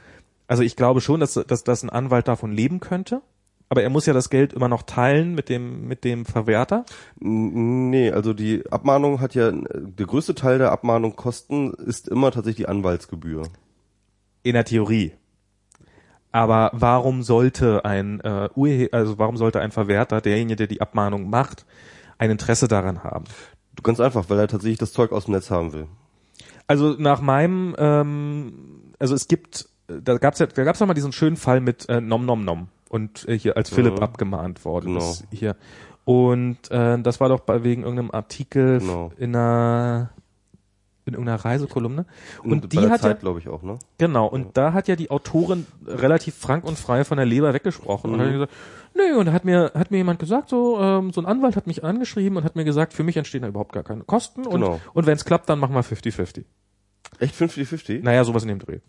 also 0.48 0.64
ich 0.64 0.74
glaube 0.74 1.00
schon, 1.00 1.20
dass, 1.20 1.34
dass, 1.34 1.62
dass 1.62 1.82
ein 1.84 1.90
Anwalt 1.90 2.26
davon 2.26 2.50
leben 2.50 2.80
könnte. 2.80 3.22
Aber 3.68 3.82
er 3.82 3.90
muss 3.90 4.06
ja 4.06 4.12
das 4.12 4.30
Geld 4.30 4.52
immer 4.52 4.68
noch 4.68 4.82
teilen 4.82 5.34
mit 5.34 5.48
dem, 5.48 5.88
mit 5.88 6.04
dem 6.04 6.26
Verwerter. 6.26 6.84
Nee, 7.18 8.10
also 8.10 8.32
die 8.34 8.70
Abmahnung 8.70 9.20
hat 9.20 9.34
ja, 9.34 9.50
der 9.52 10.06
größte 10.06 10.34
Teil 10.34 10.58
der 10.58 10.70
Abmahnung 10.70 11.16
Kosten 11.16 11.72
ist 11.72 12.08
immer 12.08 12.30
tatsächlich 12.30 12.66
die 12.66 12.68
Anwaltsgebühr. 12.68 13.48
In 14.42 14.52
der 14.52 14.64
Theorie. 14.64 15.12
Aber 16.34 16.70
warum 16.74 17.22
sollte 17.22 17.84
ein 17.84 18.18
äh, 18.20 18.48
Urhe 18.56 18.88
also 18.90 19.18
warum 19.18 19.36
sollte 19.36 19.60
ein 19.60 19.70
Verwerter, 19.70 20.20
derjenige, 20.20 20.56
der 20.56 20.66
die 20.66 20.80
Abmahnung 20.80 21.30
macht, 21.30 21.64
ein 22.18 22.28
Interesse 22.30 22.66
daran 22.66 23.04
haben? 23.04 23.24
Ganz 23.84 24.00
einfach, 24.00 24.24
weil 24.28 24.40
er 24.40 24.48
tatsächlich 24.48 24.78
das 24.78 24.92
Zeug 24.92 25.12
aus 25.12 25.26
dem 25.26 25.34
Netz 25.34 25.50
haben 25.52 25.72
will. 25.72 25.86
Also 26.66 26.96
nach 26.98 27.20
meinem, 27.20 27.76
ähm, 27.78 28.52
also 28.98 29.14
es 29.14 29.28
gibt, 29.28 29.68
da 29.86 30.18
gab's 30.18 30.40
ja, 30.40 30.46
da 30.46 30.64
gab's 30.64 30.80
ja 30.80 30.86
mal 30.86 30.94
diesen 30.94 31.12
schönen 31.12 31.36
Fall 31.36 31.60
mit 31.60 31.88
äh, 31.88 32.00
Nom 32.00 32.26
Nom 32.26 32.44
Nom 32.44 32.66
und 32.88 33.28
äh, 33.28 33.38
hier 33.38 33.56
als 33.56 33.70
Philipp 33.70 33.94
Mhm. 33.98 34.02
abgemahnt 34.02 34.64
worden 34.64 34.94
Genau. 34.94 35.10
ist 35.10 35.26
hier. 35.30 35.54
Und 36.04 36.68
äh, 36.72 36.98
das 37.00 37.20
war 37.20 37.28
doch 37.28 37.40
bei 37.40 37.62
wegen 37.62 37.82
irgendeinem 37.82 38.10
Artikel 38.10 38.80
Genau. 38.80 39.12
in 39.18 39.36
einer 39.36 40.10
in 41.06 41.12
irgendeiner 41.14 41.44
Reisekolumne. 41.44 42.06
Und 42.42 42.62
bei 42.62 42.66
die 42.68 42.78
hat 42.90 43.00
Zeit, 43.02 43.16
ja, 43.16 43.20
glaube 43.20 43.38
ich, 43.38 43.48
auch, 43.48 43.62
ne? 43.62 43.78
genau, 43.98 44.26
und 44.26 44.56
da 44.56 44.72
hat 44.72 44.88
ja 44.88 44.96
die 44.96 45.10
Autorin 45.10 45.66
relativ 45.86 46.34
frank 46.34 46.64
und 46.64 46.78
frei 46.78 47.04
von 47.04 47.16
der 47.18 47.26
Leber 47.26 47.52
weggesprochen 47.54 48.12
und 48.12 48.20
hat 48.20 48.28
Mhm. 48.28 48.32
gesagt, 48.32 48.52
nö, 48.94 49.18
und 49.18 49.26
da 49.26 49.32
hat 49.32 49.44
mir, 49.44 49.72
hat 49.74 49.90
mir 49.90 49.98
jemand 49.98 50.18
gesagt, 50.18 50.48
so, 50.48 50.78
ähm, 50.80 51.12
so 51.12 51.20
ein 51.20 51.26
Anwalt 51.26 51.56
hat 51.56 51.66
mich 51.66 51.84
angeschrieben 51.84 52.38
und 52.38 52.44
hat 52.44 52.56
mir 52.56 52.64
gesagt, 52.64 52.92
für 52.94 53.02
mich 53.02 53.16
entstehen 53.16 53.42
da 53.42 53.48
überhaupt 53.48 53.72
gar 53.72 53.82
keine 53.82 54.04
Kosten 54.04 54.46
und, 54.46 54.60
Genau. 54.62 54.80
und 54.94 55.06
wenn 55.06 55.16
es 55.16 55.24
klappt, 55.24 55.48
dann 55.48 55.58
machen 55.58 55.74
wir 55.74 55.82
50-50. 55.84 56.44
Echt 57.18 57.34
50-50? 57.34 58.02
Naja, 58.02 58.24
sowas 58.24 58.42
in 58.42 58.48
dem 58.48 58.58
Dreh. 58.58 58.80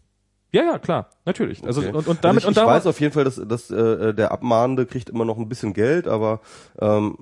Ja, 0.51 0.63
ja, 0.63 0.79
klar, 0.79 1.09
natürlich. 1.25 1.65
Also 1.65 1.81
Okay. 1.81 1.89
und, 1.91 2.07
und 2.07 2.23
damit 2.23 2.45
also 2.45 2.51
ich, 2.51 2.57
und 2.57 2.63
ich 2.63 2.75
weiß 2.75 2.85
auf 2.87 2.99
jeden 3.01 3.11
Fall, 3.11 3.25
dass, 3.25 3.35
dass 3.45 3.69
äh, 3.71 4.13
der 4.13 4.31
Abmahnende 4.31 4.85
kriegt 4.85 5.09
immer 5.09 5.25
noch 5.25 5.37
ein 5.37 5.49
bisschen 5.49 5.73
Geld, 5.73 6.07
aber 6.07 6.39
ähm, 6.79 7.17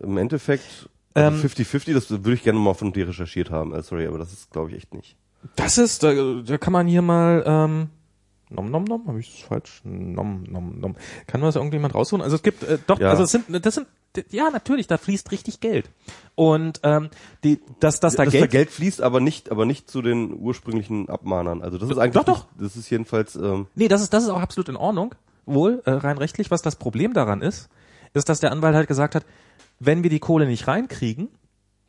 im 0.00 0.16
Endeffekt 0.18 0.88
Ähm, 1.16 1.34
also 1.34 1.48
50-50, 1.48 1.94
das 1.94 2.10
würde 2.10 2.34
ich 2.34 2.42
gerne 2.44 2.58
mal 2.58 2.74
von 2.74 2.92
dir 2.92 3.08
recherchiert 3.08 3.50
haben. 3.50 3.74
Äh, 3.74 3.82
sorry, 3.82 4.06
aber 4.06 4.18
das 4.18 4.32
ist 4.32 4.50
glaube 4.50 4.70
ich 4.70 4.76
echt 4.76 4.94
nicht. 4.94 5.16
das 5.56 5.78
ist, 5.78 6.02
da, 6.02 6.12
da 6.14 6.58
kann 6.58 6.72
man 6.72 6.86
hier 6.86 7.02
mal, 7.02 7.42
ähm, 7.46 7.88
Nom 8.48 8.70
nom 8.70 8.84
nom, 8.84 9.08
habe 9.08 9.18
ich 9.18 9.32
das 9.32 9.48
falsch? 9.48 9.80
Nom 9.82 10.44
nom 10.48 10.78
nom. 10.78 10.94
Kann 11.26 11.40
das 11.40 11.56
irgendjemand 11.56 11.96
rausholen? 11.96 12.22
Also 12.22 12.36
es 12.36 12.44
gibt 12.44 12.62
äh, 12.62 12.78
doch, 12.86 13.00
Ja. 13.00 13.10
also 13.10 13.24
es 13.24 13.32
sind, 13.32 13.44
das 13.66 13.74
sind, 13.74 13.88
ja 14.30 14.50
natürlich, 14.50 14.86
da 14.86 14.98
fließt 14.98 15.32
richtig 15.32 15.58
Geld. 15.60 15.90
Und 16.36 16.78
ähm, 16.84 17.10
die, 17.42 17.60
dass, 17.80 17.98
dass 17.98 18.14
da 18.14 18.24
dass 18.24 18.32
Geld, 18.32 18.44
da 18.44 18.46
Geld 18.46 18.70
fließt, 18.70 19.02
aber 19.02 19.18
nicht, 19.18 19.50
aber 19.50 19.66
nicht 19.66 19.90
zu 19.90 20.00
den 20.00 20.32
ursprünglichen 20.32 21.08
Abmahnern. 21.08 21.60
Also 21.60 21.76
das 21.76 21.90
ist 21.90 21.98
eigentlich, 21.98 22.22
Doch, 22.22 22.24
doch. 22.24 22.46
Nicht, 22.52 22.66
das 22.72 22.76
ist 22.76 22.88
jedenfalls, 22.88 23.34
ähm, 23.34 23.66
Nee, 23.74 23.88
das 23.88 24.00
ist, 24.00 24.12
das 24.12 24.22
ist 24.22 24.28
auch 24.30 24.40
absolut 24.40 24.68
in 24.68 24.76
Ordnung. 24.76 25.14
Wohl, 25.44 25.82
äh, 25.84 25.90
rein 25.90 26.18
rechtlich. 26.18 26.50
Was 26.52 26.62
das 26.62 26.76
Problem 26.76 27.14
daran 27.14 27.42
ist, 27.42 27.68
ist, 28.14 28.28
dass 28.28 28.38
der 28.38 28.52
Anwalt 28.52 28.76
halt 28.76 28.86
gesagt 28.88 29.16
hat, 29.16 29.24
wenn 29.78 30.02
wir 30.02 30.10
die 30.10 30.20
Kohle 30.20 30.46
nicht 30.46 30.68
reinkriegen, 30.68 31.28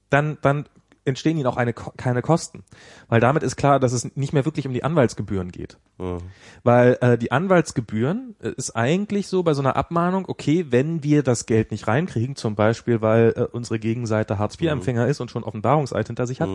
dann, 0.10 0.38
dann 0.42 0.68
entstehen 1.08 1.38
ihnen 1.38 1.48
auch 1.48 1.58
eine, 1.58 1.74
keine 1.74 2.22
Kosten. 2.22 2.64
Weil 3.08 3.20
damit 3.20 3.42
ist 3.44 3.56
klar, 3.56 3.80
dass 3.80 3.94
es 3.94 4.16
nicht 4.16 4.34
mehr 4.34 4.46
wirklich 4.46 4.68
um 4.68 4.74
die 4.74 4.84
Anwaltsgebühren 4.84 5.52
geht. 5.52 5.78
ja. 6.00 6.18
Weil 6.64 6.98
äh, 7.02 7.18
die 7.18 7.32
Anwaltsgebühren 7.32 8.36
äh, 8.42 8.50
ist 8.58 8.76
eigentlich 8.76 9.28
so 9.28 9.44
bei 9.44 9.54
so 9.54 9.62
einer 9.62 9.76
Abmahnung, 9.76 10.26
okay, 10.28 10.68
wenn 10.70 11.04
wir 11.04 11.24
das 11.24 11.46
Geld 11.46 11.72
nicht 11.72 11.88
reinkriegen, 11.88 12.36
zum 12.36 12.56
Beispiel, 12.56 13.02
weil 13.02 13.34
äh, 13.36 13.42
unsere 13.44 13.80
Gegenseite 13.80 14.38
Hartz-IV-Empfänger 14.38 15.08
ist 15.08 15.22
und 15.22 15.32
schon 15.32 15.44
Offenbarungseid 15.44 16.08
hinter 16.08 16.28
sich 16.28 16.42
hat, 16.42 16.50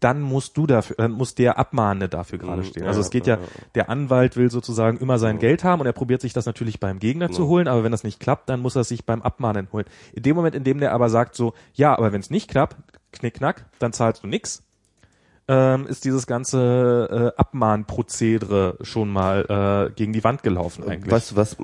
dann 0.00 0.20
musst 0.20 0.56
du 0.56 0.66
dafür, 0.66 0.96
dann 0.98 1.12
muss 1.12 1.34
der 1.36 1.58
Abmahnende 1.58 2.08
dafür 2.08 2.38
gerade 2.38 2.62
Mhm. 2.62 2.66
stehen. 2.66 2.82
Ja, 2.82 2.88
Also 2.88 3.00
es 3.00 3.10
geht 3.10 3.26
ja, 3.26 3.36
ja, 3.36 3.40
ja. 3.42 3.48
der 3.76 3.88
Anwalt 3.88 4.36
will 4.36 4.50
sozusagen 4.50 4.98
immer 4.98 5.18
sein 5.18 5.38
Geld 5.38 5.62
haben 5.64 5.80
und 5.80 5.86
er 5.86 5.92
probiert 5.92 6.20
sich 6.20 6.32
das 6.32 6.44
natürlich 6.46 6.80
beim 6.80 6.98
Gegner 6.98 7.30
zu 7.30 7.46
holen, 7.46 7.68
aber 7.68 7.84
wenn 7.84 7.92
das 7.92 8.02
nicht 8.04 8.18
klappt, 8.20 8.48
dann 8.48 8.60
muss 8.60 8.74
er 8.76 8.84
sich 8.84 9.06
beim 9.06 9.22
Abmahnen 9.22 9.68
holen. 9.72 9.84
In 10.12 10.22
dem 10.24 10.34
Moment, 10.36 10.56
in 10.56 10.64
dem 10.64 10.78
der 10.80 10.92
aber 10.92 11.08
sagt 11.08 11.34
so, 11.36 11.54
ja, 11.74 11.96
aber 11.96 12.12
wenn 12.12 12.20
es 12.20 12.30
nicht 12.30 12.50
klappt, 12.50 12.76
knick 13.12 13.34
knack, 13.34 13.66
dann 13.78 13.92
zahlst 13.92 14.22
du 14.22 14.26
nix, 14.26 14.62
ähm, 15.48 15.86
ist 15.86 16.04
dieses 16.04 16.26
ganze 16.26 17.32
äh, 17.36 17.40
Abmahnprozedere 17.40 18.78
schon 18.82 19.10
mal 19.10 19.88
äh, 19.90 19.92
gegen 19.92 20.12
die 20.12 20.22
Wand 20.22 20.44
gelaufen 20.44 20.84
eigentlich. 20.88 21.10
Weißt 21.10 21.32
du 21.32 21.36
was, 21.36 21.56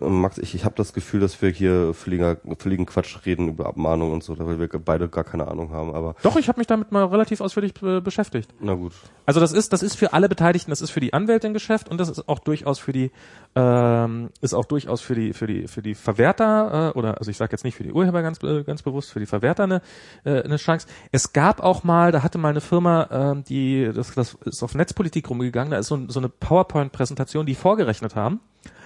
Max, 0.00 0.38
ich, 0.38 0.54
ich 0.54 0.64
habe 0.64 0.74
das 0.74 0.94
Gefühl, 0.94 1.20
dass 1.20 1.40
wir 1.42 1.50
hier 1.50 1.92
völliger, 1.92 2.38
völligen 2.58 2.86
Quatsch 2.86 3.26
reden 3.26 3.48
über 3.48 3.66
Abmahnung 3.66 4.12
und 4.12 4.24
so, 4.24 4.38
weil 4.38 4.58
wir 4.58 4.68
beide 4.68 5.08
gar 5.08 5.24
keine 5.24 5.48
Ahnung 5.48 5.70
haben, 5.70 5.94
aber 5.94 6.16
Doch, 6.22 6.36
ich 6.36 6.48
habe 6.48 6.58
mich 6.58 6.66
damit 6.66 6.92
mal 6.92 7.04
relativ 7.04 7.42
ausführlich 7.42 7.74
äh, 7.82 8.00
beschäftigt. 8.00 8.52
na 8.58 8.74
gut. 8.74 8.92
Also 9.26 9.38
das 9.40 9.52
ist, 9.52 9.72
das 9.72 9.82
ist 9.82 9.96
für 9.96 10.14
alle 10.14 10.28
Beteiligten, 10.28 10.70
das 10.70 10.80
ist 10.80 10.90
für 10.90 11.00
die 11.00 11.12
Anwälte 11.12 11.46
ein 11.46 11.54
Geschäft 11.54 11.90
und 11.90 11.98
das 11.98 12.08
ist 12.08 12.28
auch 12.28 12.38
durchaus 12.38 12.78
für 12.78 12.92
die, 12.92 13.10
ähm, 13.56 14.28
ist 14.42 14.52
auch 14.52 14.66
durchaus 14.66 15.00
für 15.00 15.14
die, 15.14 15.32
für 15.32 15.46
die, 15.46 15.66
für 15.66 15.80
die 15.80 15.94
Verwerter 15.94 16.92
äh, 16.94 16.98
oder 16.98 17.18
also 17.18 17.30
ich 17.30 17.38
sage 17.38 17.52
jetzt 17.52 17.64
nicht 17.64 17.74
für 17.74 17.84
die 17.84 17.92
Urheber 17.92 18.20
ganz, 18.20 18.42
äh, 18.42 18.62
ganz 18.64 18.82
bewusst, 18.82 19.10
für 19.10 19.18
die 19.18 19.26
Verwerter 19.26 19.64
eine, 19.64 19.80
äh, 20.24 20.42
eine 20.42 20.58
Chance. 20.58 20.86
Es 21.10 21.32
gab 21.32 21.60
auch 21.60 21.82
mal, 21.82 22.12
da 22.12 22.22
hatte 22.22 22.36
mal 22.36 22.50
eine 22.50 22.60
Firma, 22.60 23.08
ähm, 23.10 23.44
die, 23.44 23.90
das, 23.94 24.14
das 24.14 24.34
ist 24.44 24.62
auf 24.62 24.74
Netzpolitik 24.74 25.30
rumgegangen, 25.30 25.70
da 25.70 25.78
ist 25.78 25.88
so, 25.88 25.98
so 26.06 26.20
eine 26.20 26.28
PowerPoint-Präsentation, 26.28 27.46
die 27.46 27.54
vorgerechnet 27.54 28.14
haben, 28.14 28.40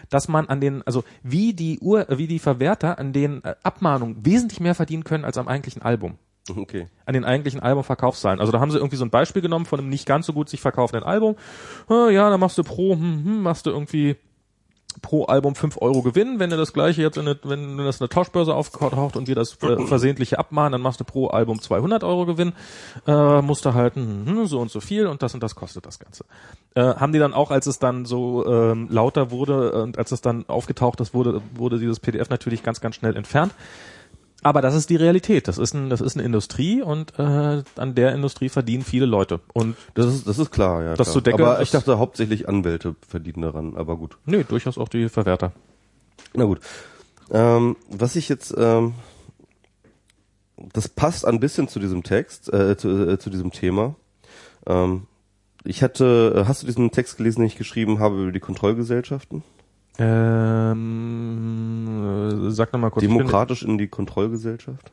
dass 0.08 0.28
man 0.28 0.46
an 0.46 0.60
den, 0.60 0.82
also 0.86 1.02
wie 1.24 1.52
die 1.52 1.80
Ur, 1.80 2.06
wie 2.08 2.28
die 2.28 2.38
Verwerter 2.38 3.00
an 3.00 3.12
den 3.12 3.42
äh, 3.42 3.56
Abmahnungen 3.64 4.24
wesentlich 4.24 4.60
mehr 4.60 4.76
verdienen 4.76 5.02
können 5.02 5.24
als 5.24 5.36
am 5.36 5.48
eigentlichen 5.48 5.82
Album 5.82 6.16
Okay. 6.48 6.86
an 7.04 7.14
den 7.14 7.24
eigentlichen 7.24 7.60
Albumverkaufszahlen. 7.60 8.40
Also 8.40 8.50
da 8.50 8.60
haben 8.60 8.70
sie 8.70 8.78
irgendwie 8.78 8.96
so 8.96 9.04
ein 9.04 9.10
Beispiel 9.10 9.42
genommen 9.42 9.66
von 9.66 9.78
einem 9.78 9.88
nicht 9.88 10.06
ganz 10.06 10.26
so 10.26 10.32
gut 10.32 10.48
sich 10.48 10.60
verkaufenden 10.60 11.06
Album. 11.06 11.36
Ah, 11.88 12.08
ja, 12.08 12.28
da 12.30 12.38
machst 12.38 12.58
du 12.58 12.64
pro, 12.64 12.94
hm, 12.94 13.24
hm, 13.24 13.42
machst 13.42 13.66
du 13.66 13.70
irgendwie 13.70 14.16
pro 14.94 15.24
Album 15.24 15.54
5 15.54 15.78
Euro 15.80 16.02
Gewinn. 16.02 16.38
Wenn 16.38 16.50
du 16.50 16.56
das 16.56 16.72
gleiche 16.72 17.02
jetzt, 17.02 17.16
in 17.16 17.26
eine, 17.26 17.38
wenn 17.42 17.76
du 17.76 17.84
das 17.84 17.96
in 17.96 18.02
eine 18.02 18.08
Tauschbörse 18.08 18.54
auftaucht 18.54 19.16
und 19.16 19.28
wir 19.28 19.34
das 19.34 19.56
äh, 19.62 19.76
versehentliche 19.86 20.38
abmahnen, 20.38 20.72
dann 20.72 20.80
machst 20.80 21.00
du 21.00 21.04
pro 21.04 21.28
Album 21.28 21.60
200 21.60 22.04
Euro 22.04 22.26
Gewinn. 22.26 22.52
Äh, 23.06 23.42
musst 23.42 23.64
du 23.64 23.74
halt 23.74 23.94
hm, 23.94 24.26
hm, 24.26 24.46
so 24.46 24.60
und 24.60 24.70
so 24.70 24.80
viel 24.80 25.06
und 25.06 25.22
das 25.22 25.34
und 25.34 25.42
das 25.42 25.54
kostet 25.54 25.86
das 25.86 25.98
Ganze. 25.98 26.24
Äh, 26.74 26.82
haben 26.82 27.12
die 27.12 27.18
dann 27.18 27.34
auch, 27.34 27.50
als 27.50 27.66
es 27.66 27.78
dann 27.78 28.04
so 28.04 28.46
ähm, 28.46 28.88
lauter 28.90 29.30
wurde 29.30 29.72
und 29.72 29.98
als 29.98 30.12
es 30.12 30.20
dann 30.20 30.48
aufgetaucht 30.48 31.00
ist, 31.00 31.14
wurde, 31.14 31.42
wurde 31.54 31.78
dieses 31.78 32.00
PDF 32.00 32.30
natürlich 32.30 32.62
ganz, 32.62 32.80
ganz 32.80 32.96
schnell 32.96 33.16
entfernt. 33.16 33.52
Aber 34.42 34.62
das 34.62 34.74
ist 34.74 34.88
die 34.90 34.96
Realität. 34.96 35.48
Das 35.48 35.58
ist, 35.58 35.74
ein, 35.74 35.90
das 35.90 36.00
ist 36.00 36.16
eine 36.16 36.24
Industrie 36.24 36.82
und 36.82 37.18
äh, 37.18 37.62
an 37.76 37.94
der 37.94 38.14
Industrie 38.14 38.48
verdienen 38.48 38.84
viele 38.84 39.06
Leute. 39.06 39.40
Und 39.52 39.76
Das 39.94 40.06
ist, 40.06 40.26
das 40.26 40.38
ist 40.38 40.50
klar, 40.50 40.82
ja. 40.82 40.94
Das 40.94 41.08
klar. 41.08 41.14
zu 41.14 41.20
deckeln, 41.20 41.46
aber 41.46 41.60
ich 41.60 41.70
dachte 41.70 41.98
hauptsächlich 41.98 42.48
Anwälte 42.48 42.96
verdienen 43.06 43.42
daran, 43.42 43.76
aber 43.76 43.96
gut. 43.96 44.16
nee, 44.24 44.44
durchaus 44.44 44.78
auch 44.78 44.88
die 44.88 45.08
Verwerter. 45.08 45.52
Na 46.34 46.44
gut. 46.44 46.60
Ähm, 47.30 47.76
was 47.90 48.16
ich 48.16 48.28
jetzt, 48.28 48.54
ähm, 48.56 48.94
das 50.56 50.88
passt 50.88 51.26
ein 51.26 51.40
bisschen 51.40 51.68
zu 51.68 51.78
diesem 51.78 52.02
Text, 52.02 52.52
äh, 52.52 52.76
zu, 52.76 53.08
äh, 53.08 53.18
zu 53.18 53.30
diesem 53.30 53.50
Thema. 53.50 53.94
Ähm, 54.66 55.06
ich 55.64 55.82
hatte, 55.82 56.44
hast 56.48 56.62
du 56.62 56.66
diesen 56.66 56.90
Text 56.90 57.18
gelesen, 57.18 57.40
den 57.40 57.46
ich 57.46 57.56
geschrieben 57.56 57.98
habe 57.98 58.22
über 58.22 58.32
die 58.32 58.40
Kontrollgesellschaften? 58.40 59.42
Ähm, 60.02 60.78
äh, 62.48 62.50
sag 62.50 62.72
nochmal 62.72 62.90
kurz. 62.90 63.02
Demokratisch 63.02 63.62
in 63.62 63.76
die 63.76 63.88
Kontrollgesellschaft? 63.88 64.90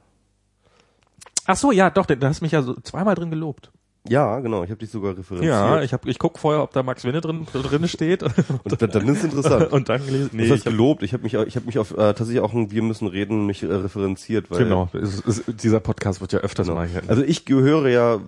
Ach 1.45 1.55
so, 1.55 1.71
ja, 1.71 1.89
doch, 1.89 2.05
du 2.05 2.27
hast 2.27 2.41
mich 2.41 2.51
ja 2.51 2.61
so 2.61 2.73
zweimal 2.81 3.15
drin 3.15 3.29
gelobt. 3.29 3.71
Ja, 4.09 4.39
genau, 4.39 4.63
ich 4.63 4.69
habe 4.69 4.79
dich 4.79 4.89
sogar 4.89 5.17
referenziert. 5.17 5.49
Ja, 5.51 5.81
ich 5.81 5.93
hab, 5.93 6.05
ich 6.05 6.19
guck 6.19 6.39
vorher, 6.39 6.63
ob 6.63 6.71
da 6.73 6.83
Max 6.83 7.03
Winne 7.03 7.21
drin 7.21 7.45
drin 7.53 7.87
steht. 7.87 8.23
und 8.63 8.81
dann, 8.81 8.89
dann 8.91 9.07
ist 9.09 9.19
es 9.19 9.23
interessant. 9.25 9.71
und 9.71 9.89
dann 9.89 10.05
gelesen. 10.05 10.29
Nee, 10.33 10.43
das 10.43 10.51
heißt 10.51 10.59
ich 10.61 10.65
hab, 10.67 10.71
gelobt. 10.73 11.03
Ich 11.03 11.13
habe 11.13 11.23
mich, 11.23 11.33
ich 11.33 11.55
habe 11.55 11.65
mich 11.65 11.79
auf 11.79 11.91
äh, 11.91 11.95
tatsächlich 11.95 12.39
auch 12.39 12.53
ein 12.53 12.71
Wir 12.71 12.81
müssen 12.81 13.07
reden 13.07 13.45
mich 13.45 13.63
äh, 13.63 13.67
referenziert, 13.67 14.49
weil 14.51 14.63
genau. 14.63 14.89
Es, 14.93 15.23
es, 15.25 15.43
dieser 15.47 15.79
Podcast 15.79 16.21
wird 16.21 16.33
ja 16.33 16.39
öfters 16.39 16.67
Genau. 16.67 16.79
mal 16.79 16.87
hier. 16.87 17.01
Also 17.07 17.23
ich 17.23 17.45
gehöre 17.45 17.87
ja, 17.89 18.19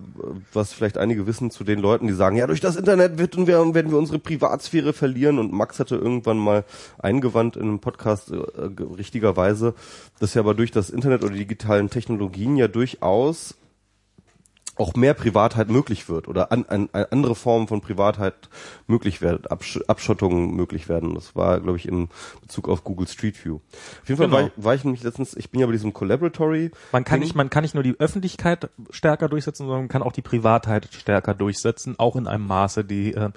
was 0.52 0.72
vielleicht 0.72 0.98
einige 0.98 1.26
wissen, 1.26 1.50
zu 1.50 1.64
den 1.64 1.78
Leuten, 1.80 2.06
die 2.06 2.12
sagen, 2.14 2.36
ja, 2.36 2.46
durch 2.46 2.60
das 2.60 2.76
Internet 2.76 3.18
werden 3.18 3.46
wir, 3.46 3.58
werden 3.74 3.90
wir 3.90 3.98
unsere 3.98 4.18
Privatsphäre 4.18 4.92
verlieren. 4.92 5.38
Und 5.38 5.52
Max 5.52 5.78
hatte 5.80 5.96
irgendwann 5.96 6.38
mal 6.38 6.64
eingewandt 6.98 7.56
in 7.56 7.62
einem 7.62 7.78
Podcast 7.80 8.30
äh, 8.32 8.68
ge- 8.70 8.86
richtigerweise, 8.96 9.74
dass 10.20 10.34
ja 10.34 10.40
aber 10.42 10.54
durch 10.54 10.70
das 10.70 10.90
Internet 10.90 11.22
oder 11.22 11.32
die 11.32 11.38
digitalen 11.40 11.90
Technologien 11.90 12.56
ja 12.56 12.68
durchaus 12.68 13.54
auch 14.76 14.94
mehr 14.94 15.14
Privatheit 15.14 15.68
möglich 15.68 16.08
wird 16.08 16.26
oder 16.26 16.52
an, 16.52 16.64
an, 16.68 16.88
an 16.92 17.06
andere 17.10 17.34
Formen 17.34 17.68
von 17.68 17.80
Privatheit 17.80 18.34
möglich 18.86 19.20
werden, 19.20 19.46
Absch 19.46 19.78
Abschottungen 19.88 20.54
möglich 20.54 20.88
werden. 20.88 21.14
Das 21.14 21.36
war, 21.36 21.60
glaube 21.60 21.76
ich, 21.76 21.86
in 21.86 22.08
Bezug 22.40 22.68
auf 22.68 22.82
Google 22.84 23.06
Street 23.06 23.44
View. 23.44 23.56
Auf 24.02 24.08
jeden 24.08 24.18
Fall 24.18 24.26
Genau. 24.28 24.38
war, 24.38 24.46
ich, 24.46 24.52
war 24.64 24.74
ich 24.74 24.84
nämlich 24.84 25.02
letztens, 25.02 25.36
ich 25.36 25.50
bin 25.50 25.60
ja 25.60 25.66
bei 25.66 25.72
diesem 25.72 25.92
Collaboratory. 25.92 26.70
Man 26.92 27.04
kann 27.04 27.20
nicht, 27.20 27.34
man 27.34 27.50
kann 27.50 27.62
nicht 27.62 27.74
nur 27.74 27.82
die 27.82 27.98
Öffentlichkeit 27.98 28.70
stärker 28.90 29.28
durchsetzen, 29.28 29.64
sondern 29.64 29.82
man 29.82 29.88
kann 29.88 30.02
auch 30.02 30.12
die 30.12 30.22
Privatheit 30.22 30.88
stärker 30.92 31.34
durchsetzen, 31.34 31.96
auch 31.98 32.16
in 32.16 32.26
einem 32.26 32.46
Maße, 32.46 32.84
die, 32.84 33.12
äh, 33.14 33.30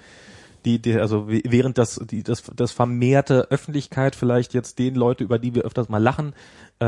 die, 0.66 0.80
die 0.80 0.96
also 0.96 1.28
während 1.28 1.78
das, 1.78 2.00
die, 2.04 2.24
das, 2.24 2.44
das 2.56 2.72
vermehrte 2.72 3.52
Öffentlichkeit 3.52 4.16
vielleicht 4.16 4.54
jetzt 4.54 4.80
den 4.80 4.96
Leute, 4.96 5.24
über 5.24 5.40
die 5.40 5.56
wir 5.56 5.64
öfters 5.64 5.90
mal 5.90 6.02
lachen, 6.02 6.34
äh, 6.82 6.86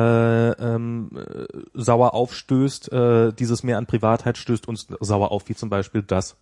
ähm, 0.52 1.10
äh, 1.16 1.46
sauer 1.74 2.14
aufstößt, 2.14 2.92
äh, 2.92 3.34
dieses 3.34 3.64
mehr 3.64 3.78
an 3.78 3.86
Privatheit 3.86 4.38
stößt 4.38 4.68
uns 4.68 4.88
sauer 5.00 5.32
auf, 5.32 5.48
wie 5.50 5.56
zum 5.56 5.70
Beispiel, 5.70 6.02
dass 6.02 6.38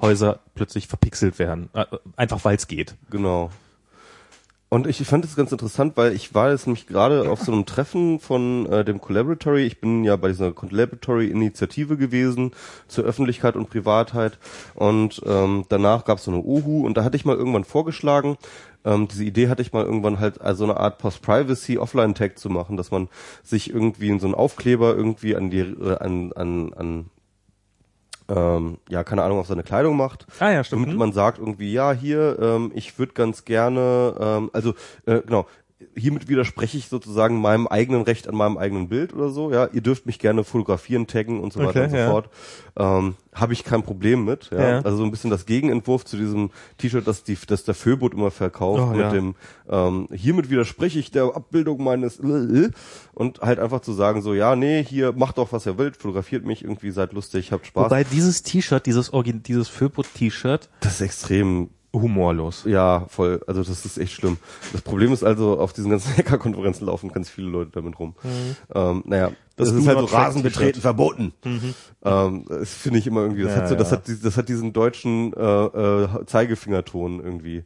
Häuser 0.00 0.40
plötzlich 0.54 0.88
verpixelt 0.88 1.38
werden, 1.38 1.68
äh, 1.74 1.86
einfach 2.16 2.44
weil 2.44 2.56
es 2.56 2.66
geht. 2.66 2.96
Genau. 3.10 3.50
Und 4.72 4.86
ich 4.86 5.04
fand 5.04 5.24
es 5.24 5.34
ganz 5.34 5.50
interessant, 5.50 5.96
weil 5.96 6.12
ich 6.12 6.32
war 6.32 6.52
jetzt 6.52 6.68
nämlich 6.68 6.86
gerade 6.86 7.28
auf 7.28 7.40
so 7.40 7.50
einem 7.50 7.66
Treffen 7.66 8.20
von 8.20 8.66
äh, 8.66 8.84
dem 8.84 9.00
Collaboratory. 9.00 9.66
Ich 9.66 9.80
bin 9.80 10.04
ja 10.04 10.14
bei 10.14 10.28
dieser 10.28 10.52
Collaboratory-Initiative 10.52 11.96
gewesen 11.96 12.52
zur 12.86 13.02
Öffentlichkeit 13.02 13.56
und 13.56 13.68
Privatheit. 13.68 14.38
Und 14.76 15.22
ähm, 15.26 15.64
danach 15.68 16.04
gab 16.04 16.18
es 16.18 16.24
so 16.24 16.30
eine 16.30 16.40
Ohu 16.40 16.86
und 16.86 16.96
da 16.96 17.02
hatte 17.02 17.16
ich 17.16 17.24
mal 17.24 17.34
irgendwann 17.34 17.64
vorgeschlagen, 17.64 18.38
ähm, 18.84 19.08
diese 19.08 19.24
Idee 19.24 19.48
hatte 19.48 19.60
ich 19.60 19.72
mal 19.72 19.84
irgendwann 19.84 20.20
halt 20.20 20.40
also 20.40 20.62
eine 20.62 20.76
Art 20.76 20.98
Post-Privacy 20.98 21.78
Offline-Tag 21.78 22.38
zu 22.38 22.48
machen, 22.48 22.76
dass 22.76 22.92
man 22.92 23.08
sich 23.42 23.70
irgendwie 23.74 24.08
in 24.08 24.20
so 24.20 24.26
einen 24.26 24.36
Aufkleber 24.36 24.94
irgendwie 24.94 25.34
an 25.34 25.50
die 25.50 25.60
äh, 25.60 25.96
an 25.98 26.32
an 26.34 26.72
an 26.74 27.10
ähm, 28.30 28.78
ja, 28.88 29.04
keine 29.04 29.22
Ahnung, 29.22 29.38
auf 29.38 29.46
seine 29.46 29.62
Kleidung 29.62 29.96
macht. 29.96 30.26
Ah 30.38 30.50
ja, 30.50 30.64
stimmt. 30.64 30.86
Damit 30.86 30.98
man 30.98 31.12
sagt 31.12 31.38
irgendwie, 31.38 31.72
ja, 31.72 31.92
hier, 31.92 32.38
ähm, 32.40 32.70
ich 32.74 32.98
würde 32.98 33.12
ganz 33.12 33.44
gerne, 33.44 34.14
ähm, 34.18 34.50
also 34.52 34.74
äh, 35.06 35.20
genau, 35.20 35.46
hiermit 35.94 36.28
widerspreche 36.28 36.78
ich 36.78 36.88
sozusagen 36.88 37.40
meinem 37.40 37.66
eigenen 37.66 38.02
Recht 38.02 38.28
an 38.28 38.34
meinem 38.34 38.58
eigenen 38.58 38.88
Bild 38.88 39.12
oder 39.14 39.30
so. 39.30 39.50
Ja, 39.52 39.68
ihr 39.72 39.80
dürft 39.80 40.06
mich 40.06 40.18
gerne 40.18 40.44
fotografieren, 40.44 41.06
taggen 41.06 41.40
und 41.40 41.52
so 41.52 41.60
weiter 41.60 41.70
Okay, 41.70 41.84
und 41.84 41.90
so 41.90 41.96
ja. 41.96 42.10
fort. 42.10 42.30
Ähm, 42.76 43.14
Habe 43.34 43.52
ich 43.52 43.64
kein 43.64 43.82
Problem 43.82 44.24
mit. 44.24 44.50
Ja? 44.50 44.68
Ja. 44.70 44.80
Also 44.80 44.98
so 44.98 45.04
ein 45.04 45.10
bisschen 45.10 45.30
das 45.30 45.46
Gegenentwurf 45.46 46.04
zu 46.04 46.16
diesem 46.16 46.50
T-Shirt, 46.78 47.06
das 47.06 47.24
die, 47.24 47.36
das 47.46 47.64
der 47.64 47.74
Föbot 47.74 48.14
immer 48.14 48.30
verkauft 48.30 48.82
Oh, 48.82 48.86
mit 48.86 49.00
ja. 49.00 49.10
dem 49.10 49.34
ähm, 49.68 50.08
hiermit 50.12 50.50
widerspreche 50.50 50.98
ich 50.98 51.10
der 51.10 51.24
Abbildung 51.34 51.82
meines 51.82 52.20
und 53.14 53.40
halt 53.40 53.58
einfach 53.58 53.80
zu 53.80 53.92
sagen 53.92 54.22
so, 54.22 54.34
ja, 54.34 54.56
nee, 54.56 54.82
hier 54.84 55.12
macht 55.12 55.38
doch 55.38 55.52
was 55.52 55.66
ihr 55.66 55.78
wollt, 55.78 55.96
fotografiert 55.96 56.44
mich 56.44 56.62
irgendwie, 56.62 56.90
seid 56.90 57.12
lustig, 57.12 57.52
habt 57.52 57.66
Spaß. 57.66 57.86
Wobei 57.86 58.04
dieses 58.04 58.42
T-Shirt, 58.42 58.84
dieses 58.86 59.12
Origin, 59.12 59.42
dieses 59.42 59.68
Föpot-T-Shirt 59.68 60.68
das 60.80 60.94
ist 60.94 61.00
extrem 61.00 61.70
humorlos. 61.92 62.64
Ja, 62.66 63.06
voll. 63.08 63.40
Also 63.46 63.62
das 63.62 63.84
ist 63.84 63.98
echt 63.98 64.12
schlimm. 64.12 64.38
Das 64.72 64.82
Problem 64.82 65.12
ist 65.12 65.24
also, 65.24 65.58
auf 65.58 65.72
diesen 65.72 65.90
ganzen 65.90 66.12
Hacker-Konferenzen 66.16 66.86
laufen 66.86 67.10
ganz 67.12 67.28
viele 67.28 67.48
Leute 67.48 67.70
damit 67.72 67.98
rum. 67.98 68.14
Ähm, 68.74 69.02
naja, 69.06 69.32
das, 69.56 69.68
Das 69.70 69.76
ist 69.78 69.86
halt 69.88 69.98
so 69.98 70.04
Rasenbetreten 70.06 70.66
T-Shirt. 70.72 70.82
verboten. 70.82 71.32
Ähm, 72.04 72.44
das 72.48 72.72
finde 72.74 72.98
ich 72.98 73.06
immer 73.06 73.22
irgendwie, 73.22 73.42
das 73.42 73.52
Ja, 73.54 73.60
hat 73.62 73.68
so, 73.68 73.74
das 73.74 73.90
ja. 73.90 73.96
hat, 73.96 74.04
das 74.22 74.36
hat 74.36 74.48
diesen 74.48 74.72
deutschen 74.72 75.32
äh, 75.34 75.64
äh, 75.64 76.08
Zeigefingerton 76.26 77.20
irgendwie. 77.22 77.64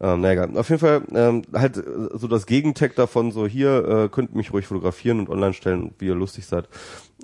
Ähm, 0.00 0.20
naja, 0.20 0.44
egal. 0.44 0.56
auf 0.56 0.68
jeden 0.68 0.78
Fall 0.80 1.02
ähm, 1.12 1.42
halt 1.52 1.76
äh, 1.78 1.82
so 2.14 2.28
das 2.28 2.46
Gegentag 2.46 2.94
davon, 2.94 3.32
so 3.32 3.48
hier 3.48 3.84
äh, 4.04 4.08
könnt 4.08 4.32
mich 4.34 4.52
ruhig 4.52 4.66
fotografieren 4.68 5.18
und 5.18 5.28
online 5.28 5.54
stellen, 5.54 5.92
wie 5.98 6.06
ihr 6.06 6.14
lustig 6.14 6.46
seid, 6.46 6.68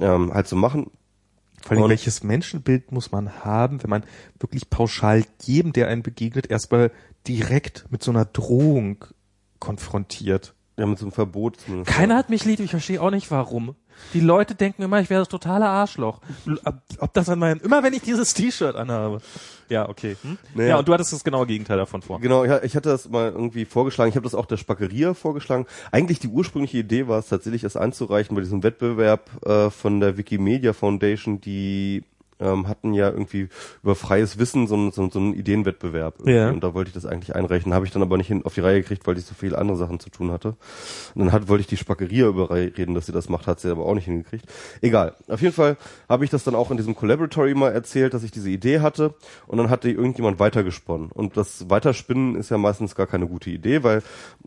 ähm, 0.01 0.35
halt 0.35 0.49
so 0.49 0.57
machen. 0.57 0.91
Vor 1.65 1.73
allem, 1.73 1.85
Und- 1.85 1.91
welches 1.91 2.23
Menschenbild 2.23 2.93
muss 2.93 3.11
man 3.11 3.43
haben, 3.45 3.83
wenn 3.83 3.91
man 3.91 4.05
wirklich 4.39 4.69
pauschal 4.69 5.25
jedem, 5.43 5.73
der 5.73 5.89
einen 5.89 6.03
begegnet, 6.03 6.51
erstmal 6.51 6.91
direkt 7.27 7.87
mit 7.91 8.03
so 8.03 8.11
einer 8.11 8.27
Drohung 8.27 9.05
konfrontiert? 9.61 10.55
Ja, 10.77 10.87
mit 10.87 10.99
so 10.99 11.05
einem 11.07 11.13
Verbot 11.13 11.61
zumindest. 11.61 11.91
Keiner 11.97 12.17
hat 12.17 12.31
mich 12.31 12.45
lieb, 12.45 12.59
ich 12.61 12.71
verstehe 12.71 13.01
auch 13.01 13.11
nicht 13.11 13.31
warum. 13.31 13.77
Die 14.13 14.21
Leute 14.21 14.55
denken 14.55 14.83
immer, 14.83 15.01
ich 15.01 15.11
wäre 15.11 15.21
das 15.21 15.29
totale 15.29 15.67
Arschloch. 15.67 16.21
Ob, 16.65 16.75
ob 16.99 17.15
das 17.15 17.29
an 17.29 17.39
meinem, 17.39 17.61
immer 17.61 17.83
wenn 17.83 17.93
ich 17.93 18.03
dieses 18.03 18.35
T-Shirt 18.35 18.77
anhabe. 18.77 19.21
Ja, 19.69 19.89
okay. 19.89 20.17
Hm? 20.23 20.39
Naja. 20.55 20.69
Ja, 20.71 20.79
und 20.79 20.89
du 20.89 20.93
hattest 20.93 21.13
das 21.13 21.25
genaue 21.25 21.47
Gegenteil 21.47 21.79
davon 21.79 22.03
vor. 22.03 22.21
Genau, 22.21 22.45
ja, 22.45 22.63
ich 22.63 22.77
hatte 22.77 22.91
das 22.91 23.09
mal 23.09 23.33
irgendwie 23.33 23.65
vorgeschlagen. 23.65 24.11
Ich 24.11 24.17
habe 24.17 24.25
das 24.25 24.35
auch 24.35 24.47
der 24.47 24.57
Spackeria 24.57 25.15
vorgeschlagen. 25.15 25.67
Eigentlich 25.91 26.21
die 26.21 26.29
ursprüngliche 26.29 26.79
Idee 26.79 27.09
war 27.09 27.19
es 27.19 27.29
tatsächlich, 27.29 27.65
es 27.65 27.77
einzureichen 27.77 28.35
bei 28.35 28.43
diesem 28.43 28.63
Wettbewerb 28.63 29.31
äh, 29.45 29.71
von 29.71 30.01
der 30.01 30.17
Wikimedia 30.17 30.73
Foundation, 30.73 31.41
die 31.41 32.05
ähm, 32.45 32.69
hatten 32.69 32.93
ja 32.93 33.09
irgendwie 33.11 33.49
über 33.83 33.95
freies 33.95 34.39
Wissen 34.39 34.67
so, 34.67 34.75
einen- 34.75 34.93
so, 34.93 35.09
so 35.11 35.19
einen 35.19 35.35
Ideenwettbewerb. 35.35 36.15
irgendwie. 36.19 36.35
Ja. 36.35 36.51
Und 36.51 36.63
da 36.63 36.75
wollte 36.75 36.89
ich 36.89 36.95
das 36.95 37.07
eigentlich 37.07 37.35
einreichen. 37.35 37.73
Habe 37.75 37.87
ich 37.87 37.91
dann 37.93 38.03
aber 38.03 38.17
nicht 38.17 38.29
hin, 38.29 38.45
auf 38.45 38.55
die 38.55 38.61
Reihe 38.61 38.81
gekriegt, 38.83 39.07
weil 39.07 39.19
ich 39.19 39.25
so 39.25 39.35
viele 39.35 39.59
andere 39.59 39.77
Sachen 39.77 39.99
zu 40.01 40.11
tun 40.11 40.31
hatte. 40.31 40.49
Und 41.15 41.25
dann 41.25 41.33
hat, 41.33 41.49
wollte 41.49 41.63
ich 41.63 41.67
die 41.67 41.77
Spackeria 41.77 42.27
überreden, 42.29 42.95
dass 42.95 43.07
sie 43.07 43.13
das 43.13 43.29
macht, 43.29 43.47
hat 43.47 43.61
sie 43.61 43.71
aber 43.71 43.87
auch 43.87 43.95
nicht 43.95 44.05
hingekriegt. 44.05 44.45
Egal. 44.81 45.15
Auf 45.29 45.41
jeden 45.41 45.55
Fall 45.55 45.77
habe 46.09 46.25
ich 46.25 46.31
das 46.31 46.45
dann 46.45 46.55
auch 46.55 46.71
in 46.71 46.77
diesem 46.77 46.95
Collaboratory 46.95 47.55
mal 47.55 47.73
erzählt, 47.73 48.15
dass 48.15 48.23
ich 48.23 48.31
diese 48.31 48.51
Idee 48.51 48.81
hatte. 48.81 49.15
Und 49.47 49.59
dann 49.59 49.71
hatte 49.71 49.91
irgendjemand 49.91 50.39
weitergesponnen. 50.39 51.11
Und 51.11 51.37
das 51.37 51.71
Weiterspinnen 51.71 52.37
ist 52.37 52.51
ja 52.51 52.59
meistens 52.59 52.95
gar 52.95 53.07
keine 53.07 53.27
gute 53.27 53.51
Idee, 53.51 53.83
weil 53.83 54.03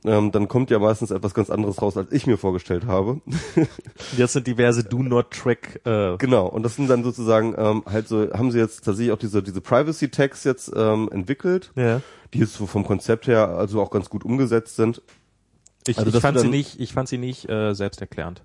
ähm, 0.05 0.31
dann 0.31 0.47
kommt 0.47 0.69
ja 0.69 0.79
meistens 0.79 1.11
etwas 1.11 1.33
ganz 1.33 1.49
anderes 1.49 1.81
raus, 1.81 1.97
als 1.97 2.11
ich 2.11 2.27
mir 2.27 2.37
vorgestellt 2.37 2.85
habe. 2.85 3.21
Das 4.17 4.33
sind 4.33 4.45
diverse 4.47 4.83
Do 4.83 5.01
Not 5.03 5.31
Track. 5.31 5.81
Äh, 5.85 6.17
Genau, 6.17 6.47
und 6.47 6.63
das 6.63 6.75
sind 6.75 6.89
dann 6.89 7.03
sozusagen 7.03 7.55
ähm, 7.57 7.83
halt 7.89 8.07
so, 8.07 8.31
haben 8.34 8.51
sie 8.51 8.59
jetzt 8.59 8.84
tatsächlich 8.85 9.11
auch 9.14 9.18
diese, 9.19 9.41
diese 9.43 9.61
Privacy 9.61 10.09
Tags 10.09 10.43
jetzt 10.43 10.72
ähm, 10.76 11.09
entwickelt, 11.11 11.72
ja. 11.76 12.01
die 12.34 12.39
jetzt 12.39 12.53
so 12.53 12.65
vom 12.68 12.85
Konzept 12.85 13.27
her 13.27 13.49
also 13.49 13.81
auch 13.81 13.91
ganz 13.91 14.09
gut 14.09 14.23
umgesetzt 14.23 14.76
sind. 14.76 15.01
Ich, 15.88 15.97
Also, 15.97 16.11
ich 16.15 16.22
fand 16.22 16.39
sie 16.39 16.47
nicht, 16.49 16.80
ich 16.80 16.93
fand 16.93 17.07
sie 17.07 17.18
nicht 17.18 17.47
äh, 17.49 17.73
selbsterklärend. 17.73 18.43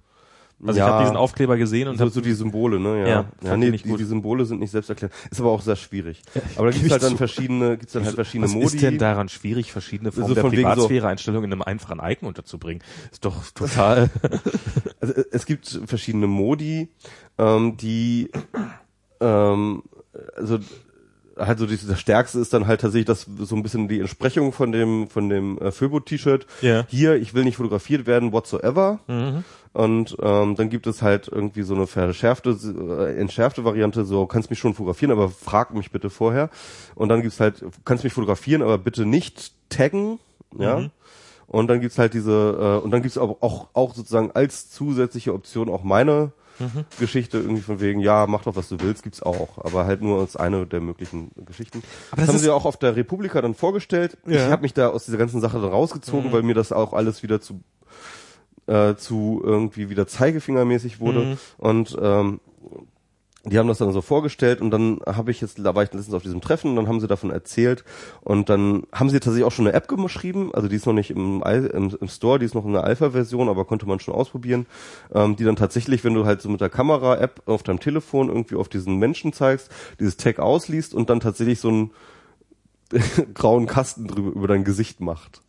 Also 0.64 0.78
Ja. 0.78 0.86
ich 0.86 0.92
habe 0.92 1.02
diesen 1.04 1.16
Aufkleber 1.16 1.56
gesehen 1.56 1.88
und 1.88 1.98
So, 1.98 2.04
hab, 2.04 2.12
so 2.12 2.20
die 2.20 2.34
Symbole, 2.34 2.78
ne? 2.78 3.00
Ja, 3.00 3.08
Ja, 3.08 3.24
ja, 3.42 3.56
nee, 3.56 3.72
die, 3.72 3.96
die 3.96 4.04
Symbole 4.04 4.44
sind 4.44 4.60
nicht 4.60 4.70
selbsterklärend. 4.70 5.12
Ist 5.28 5.40
aber 5.40 5.50
auch 5.50 5.60
sehr 5.60 5.74
schwierig. 5.74 6.22
Aber 6.54 6.70
da 6.70 6.72
gibt's 6.76 6.92
halt 6.92 7.02
dann 7.02 7.16
verschiedene, 7.16 7.76
gibt's 7.76 7.94
dann 7.94 8.04
halt 8.04 8.14
verschiedene 8.14 8.46
was 8.46 8.54
Modi. 8.54 8.66
ist 8.66 8.80
denn 8.82 8.96
daran 8.98 9.28
schwierig, 9.28 9.72
verschiedene 9.72 10.12
Formen 10.12 10.28
So 10.28 10.34
der 10.34 10.42
von 10.42 10.50
so- 10.52 10.56
Privatsphäre-Einstellungen 10.56 11.46
in 11.50 11.52
einem 11.54 11.62
einfachen 11.62 11.98
Icon 12.00 12.28
unterzubringen? 12.28 12.80
Ist 13.10 13.24
doch 13.24 13.44
total. 13.50 14.08
Also 15.00 15.14
äh, 15.14 15.24
es 15.32 15.46
gibt 15.46 15.80
verschiedene 15.86 16.28
Modi, 16.28 16.88
ähm, 17.38 17.76
die 17.76 18.30
ähm, 19.22 19.82
also 20.36 20.58
halt 21.38 21.58
so 21.58 21.66
das, 21.66 21.86
das 21.86 22.00
stärkste 22.00 22.38
ist 22.38 22.52
dann 22.52 22.66
halt 22.66 22.80
tatsächlich 22.82 23.06
das 23.06 23.26
so 23.38 23.56
ein 23.56 23.62
bisschen 23.62 23.88
die 23.88 24.00
Entsprechung 24.00 24.52
von 24.52 24.72
dem 24.72 25.08
von 25.08 25.28
dem 25.28 25.58
äh, 25.58 25.72
Föbo-T-Shirt. 25.72 26.46
Ja. 26.60 26.84
Hier, 26.88 27.14
ich 27.16 27.34
will 27.34 27.44
nicht 27.44 27.56
fotografiert 27.56 28.06
werden 28.06 28.32
whatsoever. 28.32 29.00
Und 29.72 30.16
ähm, 30.20 30.54
dann 30.56 30.68
gibt 30.68 30.86
es 30.86 31.00
halt 31.00 31.28
irgendwie 31.28 31.62
so 31.62 31.74
eine 31.74 31.86
verschärfte, 31.86 32.50
äh, 32.50 33.18
entschärfte 33.18 33.64
Variante, 33.64 34.04
so 34.04 34.26
kannst 34.26 34.50
mich 34.50 34.58
schon 34.58 34.74
fotografieren, 34.74 35.12
aber 35.12 35.30
frag 35.30 35.72
mich 35.72 35.90
bitte 35.90 36.10
vorher. 36.10 36.50
Und 36.94 37.08
dann 37.08 37.22
gibt's 37.22 37.40
halt, 37.40 37.64
kannst 37.86 38.04
mich 38.04 38.12
fotografieren, 38.12 38.60
aber 38.60 38.76
bitte 38.76 39.06
nicht 39.06 39.52
taggen, 39.70 40.18
ja. 40.58 40.90
Und 41.46 41.68
dann 41.68 41.80
gibt's 41.80 41.98
halt 41.98 42.12
diese, 42.14 42.80
äh, 42.80 42.84
und 42.84 42.90
dann 42.90 43.02
gibt's 43.02 43.16
aber 43.16 43.36
auch, 43.40 43.68
auch 43.72 43.94
sozusagen 43.94 44.30
als 44.32 44.70
zusätzliche 44.70 45.32
Option 45.32 45.70
auch 45.70 45.82
meine 45.82 46.32
Geschichte 46.98 47.38
irgendwie 47.38 47.62
von 47.62 47.80
wegen, 47.80 48.00
ja, 48.00 48.26
mach 48.26 48.42
doch 48.44 48.56
was 48.56 48.68
du 48.68 48.80
willst, 48.80 49.02
gibt's 49.02 49.22
auch, 49.22 49.58
aber 49.64 49.86
halt 49.86 50.02
nur 50.02 50.20
als 50.20 50.36
eine 50.36 50.66
der 50.66 50.80
möglichen 50.80 51.30
Geschichten. 51.46 51.82
Aber 52.10 52.20
das 52.20 52.26
das 52.26 52.34
haben 52.36 52.42
sie 52.42 52.50
auch 52.50 52.64
auf 52.64 52.76
der 52.76 52.96
Republika 52.96 53.40
dann 53.40 53.54
vorgestellt. 53.54 54.18
Ich 54.26 54.34
Ja. 54.34 54.50
habe 54.50 54.62
mich 54.62 54.74
da 54.74 54.88
aus 54.88 55.04
dieser 55.04 55.18
ganzen 55.18 55.40
Sache 55.40 55.60
dann 55.60 55.70
rausgezogen, 55.70 56.32
weil 56.32 56.42
mir 56.42 56.54
das 56.54 56.72
auch 56.72 56.92
alles 56.92 57.22
wieder 57.22 57.40
zu 57.40 57.60
äh, 58.66 58.94
zu 58.94 59.40
irgendwie 59.44 59.90
wieder 59.90 60.06
Zeigefingermäßig 60.06 61.00
wurde 61.00 61.36
und 61.58 61.96
ähm, 62.00 62.40
die 63.44 63.58
haben 63.58 63.66
das 63.66 63.78
dann 63.78 63.92
so 63.92 64.02
vorgestellt 64.02 64.60
und 64.60 64.70
dann 64.70 65.00
habe 65.04 65.32
ich 65.32 65.40
jetzt, 65.40 65.58
da 65.58 65.74
war 65.74 65.82
ich 65.82 65.92
letztens 65.92 66.14
auf 66.14 66.22
diesem 66.22 66.40
Treffen 66.40 66.70
und 66.70 66.76
dann 66.76 66.86
haben 66.86 67.00
sie 67.00 67.08
davon 67.08 67.30
erzählt 67.30 67.84
und 68.20 68.48
dann 68.48 68.84
haben 68.92 69.10
sie 69.10 69.18
tatsächlich 69.18 69.44
auch 69.44 69.52
schon 69.52 69.66
eine 69.66 69.76
App 69.76 69.88
geschrieben, 69.88 70.54
also 70.54 70.68
die 70.68 70.76
ist 70.76 70.86
noch 70.86 70.92
nicht 70.92 71.10
im, 71.10 71.42
im, 71.42 71.96
im 72.00 72.08
Store, 72.08 72.38
die 72.38 72.44
ist 72.44 72.54
noch 72.54 72.64
in 72.64 72.72
der 72.72 72.84
Alpha-Version, 72.84 73.48
aber 73.48 73.64
konnte 73.64 73.86
man 73.86 73.98
schon 73.98 74.14
ausprobieren, 74.14 74.66
ähm, 75.12 75.34
die 75.34 75.44
dann 75.44 75.56
tatsächlich, 75.56 76.04
wenn 76.04 76.14
du 76.14 76.24
halt 76.24 76.40
so 76.40 76.48
mit 76.48 76.60
der 76.60 76.70
Kamera-App 76.70 77.42
auf 77.46 77.64
deinem 77.64 77.80
Telefon 77.80 78.28
irgendwie 78.28 78.54
auf 78.54 78.68
diesen 78.68 78.96
Menschen 78.96 79.32
zeigst, 79.32 79.70
dieses 79.98 80.16
Tag 80.16 80.38
ausliest 80.38 80.94
und 80.94 81.10
dann 81.10 81.18
tatsächlich 81.18 81.58
so 81.58 81.68
einen 81.68 81.90
grauen 83.34 83.66
Kasten 83.66 84.06
drüber 84.06 84.30
über 84.30 84.48
dein 84.48 84.64
Gesicht 84.64 85.00
macht. 85.00 85.42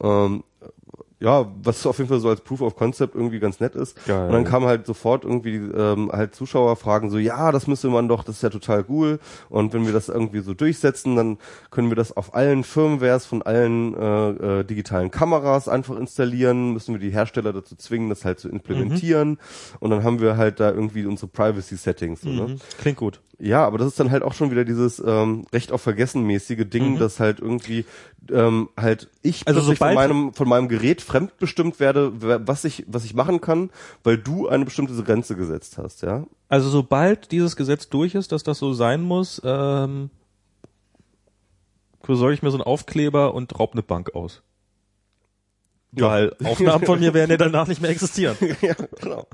Ähm, 0.00 0.44
ja, 1.20 1.50
was 1.62 1.84
auf 1.84 1.98
jeden 1.98 2.08
Fall 2.08 2.20
so 2.20 2.28
als 2.28 2.42
Proof 2.42 2.60
of 2.60 2.76
Concept 2.76 3.14
irgendwie 3.14 3.40
ganz 3.40 3.58
nett 3.58 3.74
ist. 3.74 4.04
Geil. 4.06 4.26
Und 4.26 4.32
dann 4.32 4.44
kam 4.44 4.64
halt 4.64 4.86
sofort 4.86 5.24
irgendwie 5.24 5.56
ähm, 5.56 6.10
halt 6.12 6.34
Zuschauerfragen 6.34 7.10
so, 7.10 7.18
ja, 7.18 7.50
das 7.50 7.66
müsste 7.66 7.88
man 7.88 8.08
doch, 8.08 8.22
das 8.22 8.36
ist 8.36 8.42
ja 8.42 8.50
total 8.50 8.84
cool. 8.88 9.18
Und 9.48 9.72
wenn 9.72 9.84
wir 9.84 9.92
das 9.92 10.08
irgendwie 10.08 10.40
so 10.40 10.54
durchsetzen, 10.54 11.16
dann 11.16 11.38
können 11.70 11.88
wir 11.88 11.96
das 11.96 12.16
auf 12.16 12.34
allen 12.34 12.62
Firmwares 12.62 13.26
von 13.26 13.42
allen 13.42 13.94
äh, 13.94 14.60
äh, 14.60 14.64
digitalen 14.64 15.10
Kameras 15.10 15.68
einfach 15.68 15.96
installieren, 15.96 16.72
müssen 16.72 16.94
wir 16.94 17.00
die 17.00 17.10
Hersteller 17.10 17.52
dazu 17.52 17.74
zwingen, 17.74 18.08
das 18.08 18.24
halt 18.24 18.38
zu 18.38 18.48
implementieren. 18.48 19.38
Und 19.80 19.90
dann 19.90 20.04
haben 20.04 20.20
wir 20.20 20.36
halt 20.36 20.60
da 20.60 20.70
irgendwie 20.70 21.04
unsere 21.04 21.26
Privacy-Settings. 21.28 22.20
So, 22.20 22.30
ne? 22.30 22.56
Klingt 22.78 22.98
gut. 22.98 23.20
Ja, 23.40 23.64
aber 23.64 23.78
das 23.78 23.86
ist 23.88 24.00
dann 24.00 24.10
halt 24.10 24.24
auch 24.24 24.32
schon 24.34 24.50
wieder 24.50 24.64
dieses 24.64 24.98
ähm, 24.98 25.46
Recht 25.52 25.70
auf 25.70 25.80
Vergessen-mäßige 25.80 26.68
Ding, 26.68 26.98
dass 26.98 27.20
halt 27.20 27.38
irgendwie 27.38 27.84
ähm, 28.32 28.68
halt 28.76 29.08
ich 29.22 29.46
Also 29.46 29.60
von 29.74 29.94
meinem 29.94 30.34
von 30.34 30.48
meinem 30.48 30.66
Gerät 30.68 31.02
fremdbestimmt 31.02 31.78
werde, 31.78 32.12
wer- 32.20 32.48
was 32.48 32.64
ich 32.64 32.84
was 32.88 33.04
ich 33.04 33.14
machen 33.14 33.40
kann, 33.40 33.70
weil 34.02 34.18
du 34.18 34.48
eine 34.48 34.64
bestimmte 34.64 34.92
Grenze 35.04 35.36
gesetzt 35.36 35.78
hast, 35.78 36.02
ja. 36.02 36.24
Also 36.48 36.68
sobald 36.68 37.30
dieses 37.30 37.54
Gesetz 37.54 37.88
durch 37.88 38.16
ist, 38.16 38.32
dass 38.32 38.42
das 38.42 38.58
so 38.58 38.72
sein 38.72 39.02
muss, 39.02 39.40
ähm, 39.44 40.10
besorge 42.04 42.34
ich 42.34 42.42
mir 42.42 42.50
so 42.50 42.56
einen 42.56 42.64
Aufkleber 42.64 43.34
und 43.34 43.56
raub 43.58 43.72
eine 43.72 43.82
Bank 43.82 44.14
aus. 44.14 44.42
Weil 45.92 46.34
Aufnahmen 46.44 46.84
von 46.84 46.98
mir 46.98 47.14
werden 47.14 47.30
ja 47.30 47.36
danach 47.36 47.68
nicht 47.68 47.80
mehr 47.80 47.90
existieren. 47.90 48.36
ja, 48.62 48.74
genau. 49.00 49.26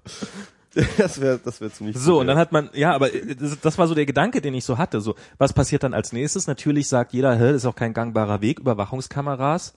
Das 0.98 1.20
wäre 1.20 1.38
das 1.38 1.60
wäre 1.60 1.70
ziemlich 1.72 1.96
So, 1.96 2.14
cool, 2.14 2.20
und 2.20 2.26
dann 2.26 2.38
hat 2.38 2.52
man, 2.52 2.70
ja, 2.72 2.92
aber 2.92 3.12
äh, 3.14 3.34
das, 3.34 3.60
das 3.60 3.78
war 3.78 3.86
so 3.86 3.94
der 3.94 4.06
Gedanke, 4.06 4.40
den 4.40 4.54
ich 4.54 4.64
so 4.64 4.78
hatte. 4.78 5.00
So, 5.00 5.14
was 5.38 5.52
passiert 5.52 5.82
dann 5.82 5.94
als 5.94 6.12
nächstes? 6.12 6.46
Natürlich 6.46 6.88
sagt 6.88 7.12
jeder, 7.12 7.36
hä, 7.36 7.52
ist 7.52 7.66
auch 7.66 7.76
kein 7.76 7.94
gangbarer 7.94 8.40
Weg, 8.40 8.58
Überwachungskameras 8.60 9.74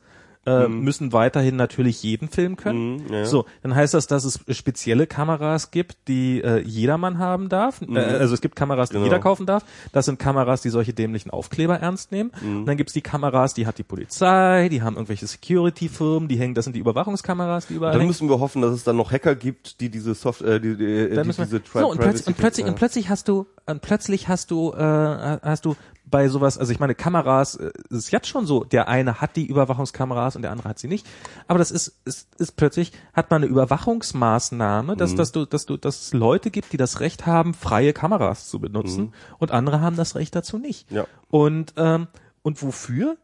äh, 0.48 0.68
müssen 0.68 1.14
weiterhin 1.14 1.58
natürlich 1.58 2.02
jeden 2.02 2.30
filmen 2.30 2.56
können. 2.56 3.04
Mhm, 3.04 3.14
ja. 3.14 3.26
So, 3.26 3.46
dann 3.64 3.76
heißt 3.76 3.94
das, 3.94 4.08
dass 4.08 4.24
es 4.24 4.40
spezielle 4.58 5.06
Kameras 5.06 5.72
gibt, 5.72 5.98
die 6.08 6.42
äh, 6.42 6.62
jedermann 6.62 7.20
haben 7.20 7.50
darf. 7.50 7.82
Äh, 7.82 8.00
also 8.00 8.34
es 8.34 8.42
gibt 8.42 8.56
Kameras, 8.56 8.90
die 8.90 8.94
Genau. 8.94 9.06
jeder 9.06 9.20
kaufen 9.20 9.46
darf. 9.46 9.64
Das 9.92 10.06
sind 10.06 10.18
Kameras, 10.20 10.62
die 10.62 10.70
solche 10.70 10.94
dämlichen 10.94 11.30
Aufkleber 11.30 11.80
ernst 11.80 12.12
nehmen. 12.12 12.32
Und 12.42 12.66
dann 12.66 12.78
gibt's 12.78 12.94
die 12.94 13.02
Kameras, 13.02 13.54
die 13.54 13.68
hat 13.68 13.78
die 13.78 13.84
Polizei, 13.84 14.70
die 14.70 14.82
haben 14.82 14.96
irgendwelche 14.96 15.28
Security-Firmen, 15.28 16.28
die 16.28 16.38
hängen, 16.38 16.56
das 16.56 16.64
sind 16.66 16.76
die 16.76 16.80
Überwachungskameras, 16.80 17.68
die 17.68 17.76
überall 17.76 17.92
dann 17.92 18.02
hängen. 18.02 18.10
müssen 18.10 18.30
wir 18.30 18.40
hoffen, 18.40 18.62
dass 18.62 18.72
es 18.72 18.84
dann 18.84 18.96
noch 18.96 19.12
Hacker 19.12 19.36
gibt, 19.36 19.82
die 19.82 19.90
diese 19.90 20.16
Software, 20.16 20.60
die, 20.60 20.78
die, 20.78 21.10
Dann 21.14 21.28
die 21.30 21.38
wir, 21.38 21.46
diese 21.46 21.64
Tri 21.64 21.80
so, 21.80 21.90
und, 21.92 22.00
plötzlich, 22.00 22.28
und 22.28 22.38
plötzlich, 22.38 22.66
und 22.66 22.76
plötzlich 22.76 23.10
hast 23.10 23.28
du, 23.28 23.46
und 23.66 23.82
plötzlich 23.82 24.28
hast 24.28 24.52
du, 24.52 24.72
äh, 24.74 24.78
hast 24.80 25.66
du 25.66 25.76
bei 26.10 26.30
sowas, 26.30 26.58
also 26.58 26.72
ich 26.72 26.80
meine, 26.80 26.96
Kameras, 26.96 27.56
äh, 27.56 27.72
es 27.90 27.98
ist 27.98 28.12
jetzt 28.12 28.28
schon 28.28 28.46
so, 28.46 28.64
der 28.64 28.88
eine 28.88 29.20
hat 29.22 29.36
die 29.36 29.46
Überwachungskameras 29.46 30.36
und 30.36 30.42
der 30.42 30.52
andere 30.52 30.70
hat 30.70 30.80
sie 30.80 30.88
nicht. 30.88 31.06
Aber 31.48 31.60
das 31.60 31.72
ist, 31.72 32.00
ist, 32.06 32.30
ist 32.40 32.56
plötzlich, 32.56 32.94
hat 33.14 33.30
man 33.30 33.44
eine 33.44 33.52
Überwachungsmaßnahme, 33.52 34.96
dass, 34.96 35.12
Mhm. 35.14 35.18
dass 35.18 35.32
du, 35.32 35.46
dass 35.46 35.66
du, 35.66 35.78
dass 35.78 36.02
es 36.02 36.14
Leute 36.14 36.52
gibt, 36.52 36.72
die 36.74 36.78
das 36.78 37.00
Recht 37.00 37.26
haben, 37.26 37.54
freie 37.54 37.94
Kameras 37.94 38.48
zu 38.48 38.60
benutzen 38.60 39.14
und 39.38 39.52
andere 39.52 39.82
haben 39.82 39.96
das 39.96 40.16
Recht 40.16 40.36
dazu 40.36 40.58
nicht. 40.58 40.90
Mhm. 40.92 40.98
Ja. 40.98 41.08
Und, 41.30 41.74
ähm, 41.78 42.08
und 42.42 42.62
wofür? 42.64 43.18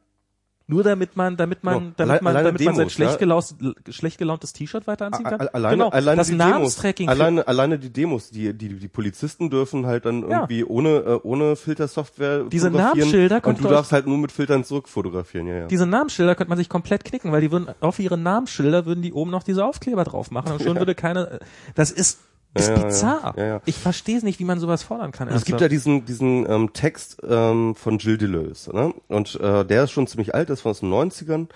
Nur 0.65 0.83
damit 0.83 1.17
man, 1.17 1.35
damit 1.35 1.63
man, 1.63 1.73
Genau. 1.73 1.93
damit 1.97 2.21
man, 2.21 2.33
damit 2.35 2.63
man 2.63 2.75
sein 2.75 2.75
Demos, 2.83 2.93
schlecht, 2.93 3.11
ja. 3.13 3.17
gelaus, 3.17 3.55
schlecht 3.89 4.17
gelauntes 4.17 4.53
T-Shirt 4.53 4.87
weiter 4.87 5.07
anziehen 5.07 5.25
kann. 5.25 5.41
Alleine, 5.49 5.75
genau. 5.77 5.89
alleine 5.89 6.17
das 6.17 6.27
die 6.27 6.37
Demos, 6.37 6.51
Namenstracking. 6.51 7.09
alleine, 7.09 7.47
alleine 7.47 7.79
die 7.79 7.91
Demos, 7.91 8.29
die, 8.29 8.53
die, 8.53 8.79
die 8.79 8.87
Polizisten 8.87 9.49
dürfen 9.49 9.85
halt 9.85 10.05
dann 10.05 10.23
irgendwie 10.23 10.63
ohne, 10.63 10.89
äh, 10.89 11.19
ohne 11.23 11.57
Filtersoftware 11.57 12.45
Diese 12.45 12.69
Namensschilder 12.71 13.41
und 13.43 13.61
du 13.61 13.67
darfst 13.67 13.91
halt 13.91 14.07
nur 14.07 14.17
mit 14.17 14.31
Filtern 14.31 14.63
zurückfotografieren, 14.63 15.47
ja, 15.47 15.55
ja. 15.55 15.67
Diese 15.67 15.85
Namensschilder 15.85 16.35
könnte 16.35 16.49
man 16.49 16.57
sich 16.57 16.69
komplett 16.69 17.03
knicken, 17.03 17.33
weil 17.33 17.41
die 17.41 17.51
würden 17.51 17.67
auf 17.81 17.99
ihre 17.99 18.17
Namensschilder 18.17 18.85
würden 18.85 19.01
die 19.01 19.11
oben 19.11 19.31
noch 19.31 19.43
diese 19.43 19.65
Aufkleber 19.65 20.05
drauf 20.05 20.31
machen 20.31 20.53
und 20.53 20.61
schon 20.61 20.77
würde 20.79 20.95
keine. 20.95 21.39
Das 21.75 21.91
ist 21.91 22.19
Ist 22.55 22.69
Ja, 22.69 22.83
bizarr. 22.83 23.33
ja, 23.37 23.45
ja. 23.45 23.61
Ich 23.65 23.77
verstehe 23.77 24.17
es 24.17 24.23
nicht, 24.23 24.39
wie 24.39 24.45
man 24.45 24.59
sowas 24.59 24.83
fordern 24.83 25.11
kann. 25.11 25.27
Es 25.29 25.45
gibt 25.45 25.59
ja 25.59 25.67
diesen, 25.67 26.05
diesen 26.05 26.49
ähm, 26.49 26.71
Text 26.73 27.17
ähm, 27.27 27.73
von 27.75 27.97
Gilles 27.97 28.19
Deleuze, 28.19 28.75
ne? 28.75 28.93
Und 29.07 29.39
äh, 29.39 29.65
der 29.65 29.85
ist 29.85 29.91
schon 29.91 30.05
ziemlich 30.07 30.35
alt, 30.35 30.49
ist 30.49 30.61
von 30.61 30.73
den 30.73 30.91
90ern. 30.91 31.47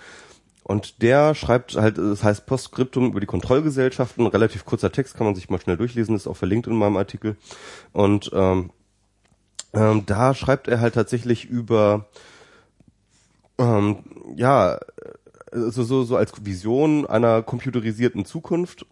Und 0.64 1.00
der 1.00 1.34
schreibt 1.34 1.76
halt, 1.76 1.96
das 1.96 2.22
heißt 2.22 2.46
Postskriptum 2.46 3.06
über 3.06 3.20
die 3.20 3.26
Kontrollgesellschaften, 3.26 4.26
relativ 4.26 4.64
kurzer 4.66 4.92
Text, 4.92 5.16
kann 5.16 5.24
man 5.24 5.34
sich 5.34 5.48
mal 5.48 5.60
schnell 5.60 5.78
durchlesen, 5.78 6.14
ist 6.14 6.26
auch 6.26 6.36
verlinkt 6.36 6.66
in 6.66 6.74
meinem 6.74 6.96
Artikel. 6.96 7.36
Und 7.92 8.30
ähm, 8.34 8.70
ähm, 9.72 10.04
da 10.04 10.34
schreibt 10.34 10.68
er 10.68 10.80
halt 10.80 10.94
tatsächlich 10.94 11.46
über 11.46 12.06
ähm, 13.58 13.98
ja, 14.36 14.78
also 15.52 15.82
so, 15.82 16.02
so 16.04 16.16
als 16.16 16.32
Vision 16.44 17.06
einer 17.06 17.42
computerisierten 17.42 18.24
Zukunft, 18.24 18.86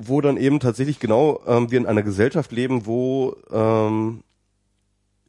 wo 0.00 0.20
dann 0.20 0.36
eben 0.36 0.60
tatsächlich 0.60 0.98
genau 0.98 1.40
ähm, 1.46 1.70
wir 1.70 1.78
in 1.78 1.86
einer 1.86 2.02
Gesellschaft 2.02 2.52
leben, 2.52 2.86
wo 2.86 3.36
ähm, 3.52 4.22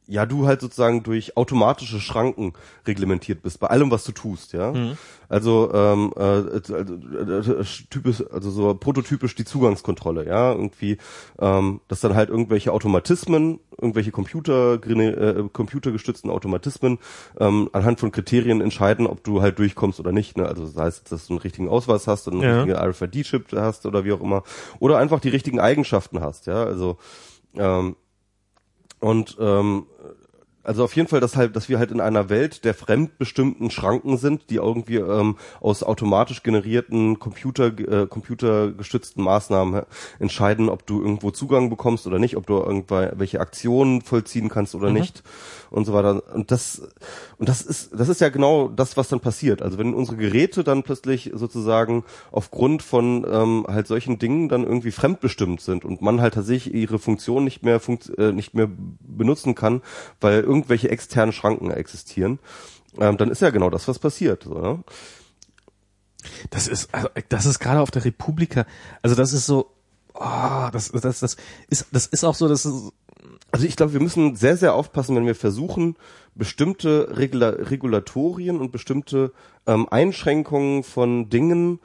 ja 0.06 0.26
du 0.26 0.46
halt 0.46 0.60
sozusagen 0.60 1.02
durch 1.02 1.36
automatische 1.36 2.00
Schranken 2.00 2.52
reglementiert 2.86 3.42
bist 3.42 3.60
bei 3.60 3.68
allem, 3.68 3.90
was 3.90 4.04
du 4.04 4.12
tust, 4.12 4.52
ja. 4.52 4.72
Also 5.28 5.70
ähm, 5.72 6.12
äh, 6.16 6.20
also, 6.20 6.76
äh, 6.76 7.64
typisch, 7.88 8.22
also 8.30 8.50
so 8.50 8.74
prototypisch 8.74 9.34
die 9.34 9.44
Zugangskontrolle, 9.44 10.26
ja, 10.26 10.52
irgendwie, 10.52 10.98
ähm, 11.38 11.80
dass 11.88 12.00
dann 12.00 12.14
halt 12.14 12.28
irgendwelche 12.28 12.72
Automatismen, 12.72 13.60
irgendwelche 13.80 14.10
Computer, 14.10 14.74
äh, 14.74 15.44
computergestützten 15.52 16.30
Automatismen 16.30 16.98
ähm, 17.38 17.70
anhand 17.72 18.00
von 18.00 18.12
Kriterien 18.12 18.60
entscheiden, 18.60 19.06
ob 19.06 19.24
du 19.24 19.40
halt 19.40 19.58
durchkommst 19.58 20.00
oder 20.00 20.12
nicht. 20.12 20.36
Ne? 20.36 20.46
Also 20.46 20.66
das 20.66 20.76
heißt, 20.76 21.12
dass 21.12 21.26
du 21.28 21.34
einen 21.34 21.40
richtigen 21.40 21.68
Ausweis 21.68 22.06
hast, 22.06 22.28
einen 22.28 22.42
Ja. 22.42 22.62
richtigen 22.62 22.76
RFID-Chip 22.76 23.46
hast 23.56 23.86
oder 23.86 24.04
wie 24.04 24.12
auch 24.12 24.20
immer, 24.20 24.42
oder 24.80 24.98
einfach 24.98 25.20
die 25.20 25.30
richtigen 25.30 25.60
Eigenschaften 25.60 26.20
hast, 26.20 26.46
ja. 26.46 26.62
Also 26.64 26.98
ähm, 27.56 27.96
und 29.02 29.36
ähm, 29.40 29.86
also 30.64 30.84
auf 30.84 30.94
jeden 30.94 31.08
Fall, 31.08 31.18
dass 31.18 31.36
halt, 31.36 31.56
dass 31.56 31.68
wir 31.68 31.80
halt 31.80 31.90
in 31.90 32.00
einer 32.00 32.28
Welt 32.28 32.64
der 32.64 32.72
fremdbestimmten 32.72 33.70
Schranken 33.70 34.16
sind, 34.16 34.48
die 34.48 34.56
irgendwie 34.56 34.96
ähm, 34.96 35.36
aus 35.60 35.82
automatisch 35.82 36.44
generierten 36.44 37.18
Computer, 37.18 37.66
äh, 37.66 38.06
computergestützten 38.06 39.24
Maßnahmen 39.24 39.82
entscheiden, 40.20 40.68
ob 40.68 40.86
du 40.86 41.00
irgendwo 41.02 41.32
Zugang 41.32 41.68
bekommst 41.68 42.06
oder 42.06 42.20
nicht, 42.20 42.36
ob 42.36 42.46
du 42.46 42.54
irgendwelche 42.58 43.40
Aktionen 43.40 44.02
vollziehen 44.02 44.48
kannst 44.48 44.76
oder 44.76 44.90
nicht 44.90 45.24
und 45.72 45.84
so 45.84 45.92
weiter. 45.92 46.22
Und 46.34 46.50
das 46.50 46.82
und 47.38 47.48
das 47.48 47.62
ist 47.62 47.90
das 47.98 48.08
ist 48.08 48.20
ja 48.20 48.28
genau 48.28 48.68
das, 48.68 48.96
was 48.96 49.08
dann 49.08 49.20
passiert. 49.20 49.62
Also 49.62 49.78
wenn 49.78 49.94
unsere 49.94 50.16
Geräte 50.16 50.64
dann 50.64 50.82
plötzlich 50.82 51.32
sozusagen 51.34 52.04
aufgrund 52.30 52.82
von 52.82 53.26
ähm, 53.28 53.66
halt 53.68 53.86
solchen 53.86 54.18
Dingen 54.18 54.48
dann 54.48 54.64
irgendwie 54.64 54.92
fremdbestimmt 54.92 55.60
sind 55.60 55.84
und 55.84 56.02
man 56.02 56.20
halt 56.20 56.34
tatsächlich 56.34 56.74
ihre 56.74 56.98
Funktion 56.98 57.44
nicht 57.44 57.62
mehr 57.62 57.80
funkt, 57.80 58.16
äh, 58.18 58.32
nicht 58.32 58.54
mehr 58.54 58.68
benutzen 59.00 59.54
kann, 59.54 59.82
weil 60.20 60.40
irgendwelche 60.40 60.90
externen 60.90 61.32
Schranken 61.32 61.70
existieren, 61.70 62.38
ähm, 62.98 63.16
dann 63.16 63.30
ist 63.30 63.42
ja 63.42 63.50
genau 63.50 63.70
das, 63.70 63.88
was 63.88 63.98
passiert. 63.98 64.44
So, 64.44 64.54
ne? 64.54 64.84
Das 66.50 66.68
ist, 66.68 66.94
also, 66.94 67.08
das 67.28 67.46
ist 67.46 67.58
gerade 67.58 67.80
auf 67.80 67.90
der 67.90 68.04
Republika, 68.04 68.66
also 69.02 69.16
das 69.16 69.32
ist 69.32 69.46
so, 69.46 69.70
oh, 70.14 70.68
das, 70.72 70.90
das, 70.92 71.20
das 71.20 71.36
ist, 71.68 71.86
das 71.92 72.06
ist 72.06 72.24
auch 72.24 72.34
so, 72.34 72.48
das 72.48 72.64
ist, 72.66 72.92
Also 73.50 73.66
ich 73.66 73.76
glaube, 73.76 73.92
wir 73.92 74.00
müssen 74.00 74.36
sehr, 74.36 74.56
sehr 74.56 74.74
aufpassen, 74.74 75.16
wenn 75.16 75.26
wir 75.26 75.34
versuchen, 75.34 75.96
bestimmte 76.34 77.16
Regula 77.16 77.50
Regulatorien 77.50 78.60
und 78.60 78.72
bestimmte 78.72 79.32
ähm, 79.66 79.88
Einschränkungen 79.90 80.82
von 80.82 81.28
Dingen 81.28 81.80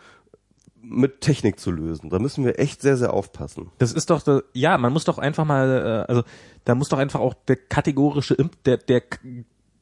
mit 0.82 1.22
Technik 1.22 1.60
zu 1.60 1.72
lösen. 1.72 2.10
Da 2.10 2.20
müssen 2.20 2.46
wir 2.46 2.60
echt 2.60 2.82
sehr, 2.82 2.98
sehr 2.98 3.14
aufpassen. 3.14 3.72
das 3.78 3.92
ist 3.92 4.10
doch, 4.10 4.22
ja, 4.54 4.78
man 4.78 4.94
muss 4.94 5.04
doch 5.04 5.18
einfach 5.18 5.46
mal, 5.46 6.06
äh, 6.08 6.12
also 6.12 6.24
da 6.66 6.76
muss 6.76 6.90
doch 6.90 6.98
einfach 6.98 7.20
auch 7.20 7.34
der 7.34 7.58
kategorische, 7.58 8.38
der, 8.66 8.78
der 8.78 9.04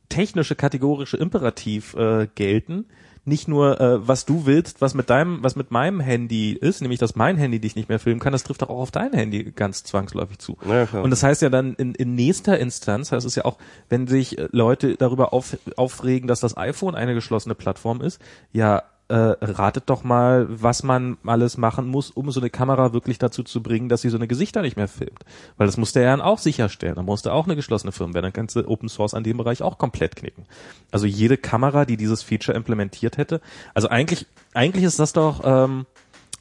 technische 0.10 0.56
kategorische 0.56 1.18
Imperativ 1.18 1.94
äh, 1.96 2.28
gelten. 2.34 2.86
Nicht 3.26 3.48
nur, 3.48 3.82
äh, 3.82 4.08
was 4.08 4.26
du 4.26 4.46
willst, 4.46 4.82
was 4.82 4.94
mit 4.94 5.10
deinem, 5.10 5.44
was 5.44 5.56
mit 5.56 5.72
meinem 5.72 6.00
Handy 6.00 6.54
ist, 6.54 6.82
nämlich 6.82 7.00
dass 7.00 7.16
mein 7.16 7.38
Handy 7.38 7.60
dich 7.60 7.76
nicht 7.76 7.90
mehr 7.90 8.00
filmen 8.00 8.20
kann, 8.20 8.32
das 8.32 8.44
trifft 8.44 8.62
doch 8.62 8.70
auch 8.70 8.80
auf 8.80 8.92
dein 8.92 9.14
Handy 9.14 9.52
ganz 9.52 9.84
zwangsläufig 9.84 10.38
zu. 10.38 10.58
Ja. 10.68 11.02
Und 11.02 11.10
das 11.10 11.24
heißt 11.24 11.42
ja 11.42 11.50
dann 11.50 11.74
in, 11.74 11.96
in 11.96 12.16
nächster 12.16 12.60
Instanz, 12.60 13.12
heißt 13.12 13.26
es 13.26 13.36
ja 13.36 13.46
auch, 13.46 13.58
wenn 13.90 14.08
sich 14.08 14.38
äh, 14.38 14.48
Leute 14.52 14.96
darüber 14.96 15.34
auf, 15.34 15.58
aufregen, 15.76 16.28
dass 16.28 16.40
das 16.40 16.56
iPhone 16.56 16.96
eine 16.96 17.14
geschlossene 17.16 17.56
Plattform 17.56 18.02
ist, 18.02 18.22
ja, 18.54 18.84
äh, 19.08 19.16
ratet 19.16 19.84
doch 19.88 20.04
mal, 20.04 20.48
was 20.50 20.82
man 20.82 21.18
alles 21.26 21.58
machen 21.58 21.88
muss, 21.88 22.10
um 22.10 22.32
so 22.32 22.40
eine 22.40 22.50
Kamera 22.50 22.92
wirklich 22.94 23.20
dazu 23.20 23.44
zu 23.44 23.62
bringen, 23.62 23.88
dass 23.88 24.02
sie 24.02 24.10
so 24.10 24.18
eine 24.18 24.28
Gesichter 24.28 24.62
nicht 24.64 24.78
mehr 24.78 24.88
filmt. 24.88 25.26
Weil 25.58 25.68
das 25.68 25.78
musste 25.78 26.00
er 26.00 26.12
dann 26.12 26.22
auch 26.22 26.40
sicherstellen. 26.40 26.96
Da 26.96 27.04
musste 27.04 27.32
auch 27.32 27.46
eine 27.46 27.56
geschlossene 27.56 27.92
Firma 27.92 28.16
werden. 28.16 28.26
Dann 28.26 28.34
kannst 28.34 28.56
du 28.56 28.68
Open 28.68 28.90
Source 28.90 29.14
an 29.14 29.24
dem 29.24 29.38
Bereich 29.38 29.62
auch 29.62 29.78
komplett 29.78 30.16
knicken. 30.16 30.46
Also 30.92 31.06
jede 31.06 31.38
Kamera, 31.38 31.86
die 31.86 31.98
dieses 31.98 32.24
Feature 32.24 32.58
implementiert 32.58 33.18
hätte. 33.18 33.42
Also 33.76 33.90
eigentlich, 33.90 34.26
eigentlich 34.54 34.86
ist 34.86 35.00
das 35.00 35.14
doch 35.14 35.42
ähm, 35.44 35.86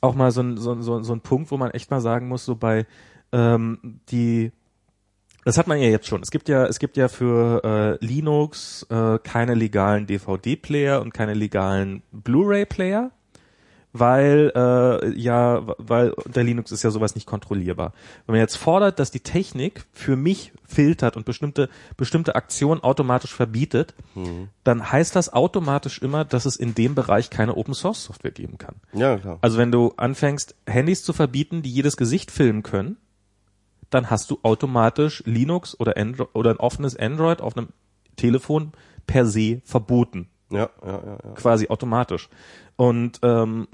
auch 0.01 0.15
mal 0.15 0.31
so 0.31 0.43
ein, 0.43 0.57
so, 0.57 0.81
so, 0.81 1.03
so 1.03 1.12
ein 1.12 1.20
Punkt, 1.20 1.51
wo 1.51 1.59
man 1.59 1.70
echt 1.70 1.91
mal 1.91 2.01
sagen 2.01 2.28
muss, 2.28 2.47
so 2.47 2.57
bei 2.57 2.86
ähm, 3.32 4.01
die 4.11 4.53
das 5.45 5.59
hat 5.59 5.66
man 5.66 5.79
ja 5.79 5.89
jetzt 5.89 6.07
schon. 6.07 6.23
Es 6.23 6.31
gibt 6.31 6.49
ja, 6.49 6.66
es 6.66 6.79
gibt 6.79 6.97
ja 6.97 7.09
für 7.09 7.99
äh, 8.01 8.05
Linux 8.05 8.87
äh, 8.91 9.19
keine 9.19 9.55
legalen 9.55 10.07
DVD-Player 10.07 11.01
und 11.01 11.12
keine 11.12 11.35
legalen 11.35 12.03
Blu-ray-Player, 12.12 13.11
weil 13.93 14.51
äh, 14.57 15.11
ja, 15.19 15.62
weil 15.79 16.11
unter 16.11 16.43
Linux 16.43 16.73
ist 16.73 16.83
ja 16.83 16.91
sowas 16.91 17.15
nicht 17.15 17.27
kontrollierbar. 17.27 17.93
Wenn 18.27 18.35
man 18.35 18.41
jetzt 18.41 18.57
fordert, 18.57 18.99
dass 18.99 19.11
die 19.11 19.21
Technik 19.21 19.85
für 19.93 20.16
mich 20.16 20.53
filtert 20.66 21.16
und 21.16 21.27
bestimmte 21.27 21.69
bestimmte 21.97 22.35
Aktionen 22.35 22.83
automatisch 22.83 23.33
verbietet, 23.33 23.95
dann 24.65 24.91
heißt 24.91 25.15
das 25.15 25.33
automatisch 25.33 26.01
immer, 26.01 26.25
dass 26.25 26.47
es 26.47 26.57
in 26.57 26.75
dem 26.75 26.95
Bereich 26.95 27.31
keine 27.31 27.57
Open 27.57 27.75
Source 27.75 28.05
Software 28.05 28.33
geben 28.33 28.59
kann. 28.59 28.77
Ja, 28.93 29.16
klar. 29.19 29.39
Also 29.43 29.59
wenn 29.59 29.71
du 29.71 29.93
anfängst, 29.97 30.57
Handys 30.66 31.05
zu 31.05 31.12
verbieten, 31.12 31.62
die 31.62 31.71
jedes 31.71 31.97
Gesicht 31.97 32.33
filmen 32.33 32.65
können, 32.65 32.97
dann 33.95 34.11
hast 34.11 34.31
du 34.31 34.39
automatisch 34.43 35.23
Linux 35.27 35.79
oder 35.79 35.97
Android 35.97 36.29
oder 36.35 36.51
ein 36.51 36.57
offenes 36.59 36.97
Android 36.97 37.41
auf 37.41 37.57
einem 37.57 37.69
Telefon 38.16 38.73
per 39.07 39.27
se 39.27 39.61
verboten, 39.65 40.29
Ja, 40.51 40.71
ja, 40.85 40.93
ja, 40.93 41.19
ja. 41.25 41.31
quasi 41.35 41.69
automatisch. 41.69 42.29
Und 42.77 43.21
ähm, 43.23 43.69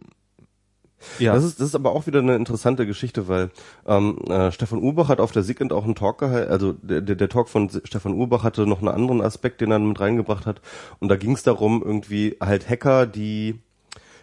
ja, 1.18 1.32
Das 1.32 1.44
ist, 1.44 1.60
das 1.60 1.68
ist 1.68 1.74
aber 1.74 1.92
auch 1.92 2.06
wieder 2.06 2.18
eine 2.18 2.36
interessante 2.36 2.86
Geschichte, 2.86 3.26
weil 3.26 3.50
ähm, 3.86 4.18
äh, 4.28 4.52
Stefan 4.52 4.80
Urbach 4.80 5.08
hat 5.08 5.20
auf 5.20 5.32
der 5.32 5.42
SIGINT 5.42 5.72
auch 5.72 5.84
einen 5.84 5.94
Talk 5.94 6.18
gehalten, 6.18 6.52
also 6.52 6.72
der, 6.74 7.00
der, 7.00 7.16
der 7.16 7.28
Talk 7.28 7.48
von 7.48 7.70
Stefan 7.84 8.12
Urbach 8.12 8.44
hatte 8.44 8.66
noch 8.66 8.80
einen 8.80 8.88
anderen 8.88 9.22
Aspekt, 9.22 9.60
den 9.62 9.70
er 9.70 9.78
mit 9.78 9.98
reingebracht 9.98 10.44
hat. 10.46 10.60
Und 10.98 11.08
da 11.08 11.16
ging 11.16 11.32
es 11.32 11.42
darum, 11.42 11.82
irgendwie 11.82 12.36
halt 12.40 12.68
Hacker, 12.68 13.06
die 13.06 13.60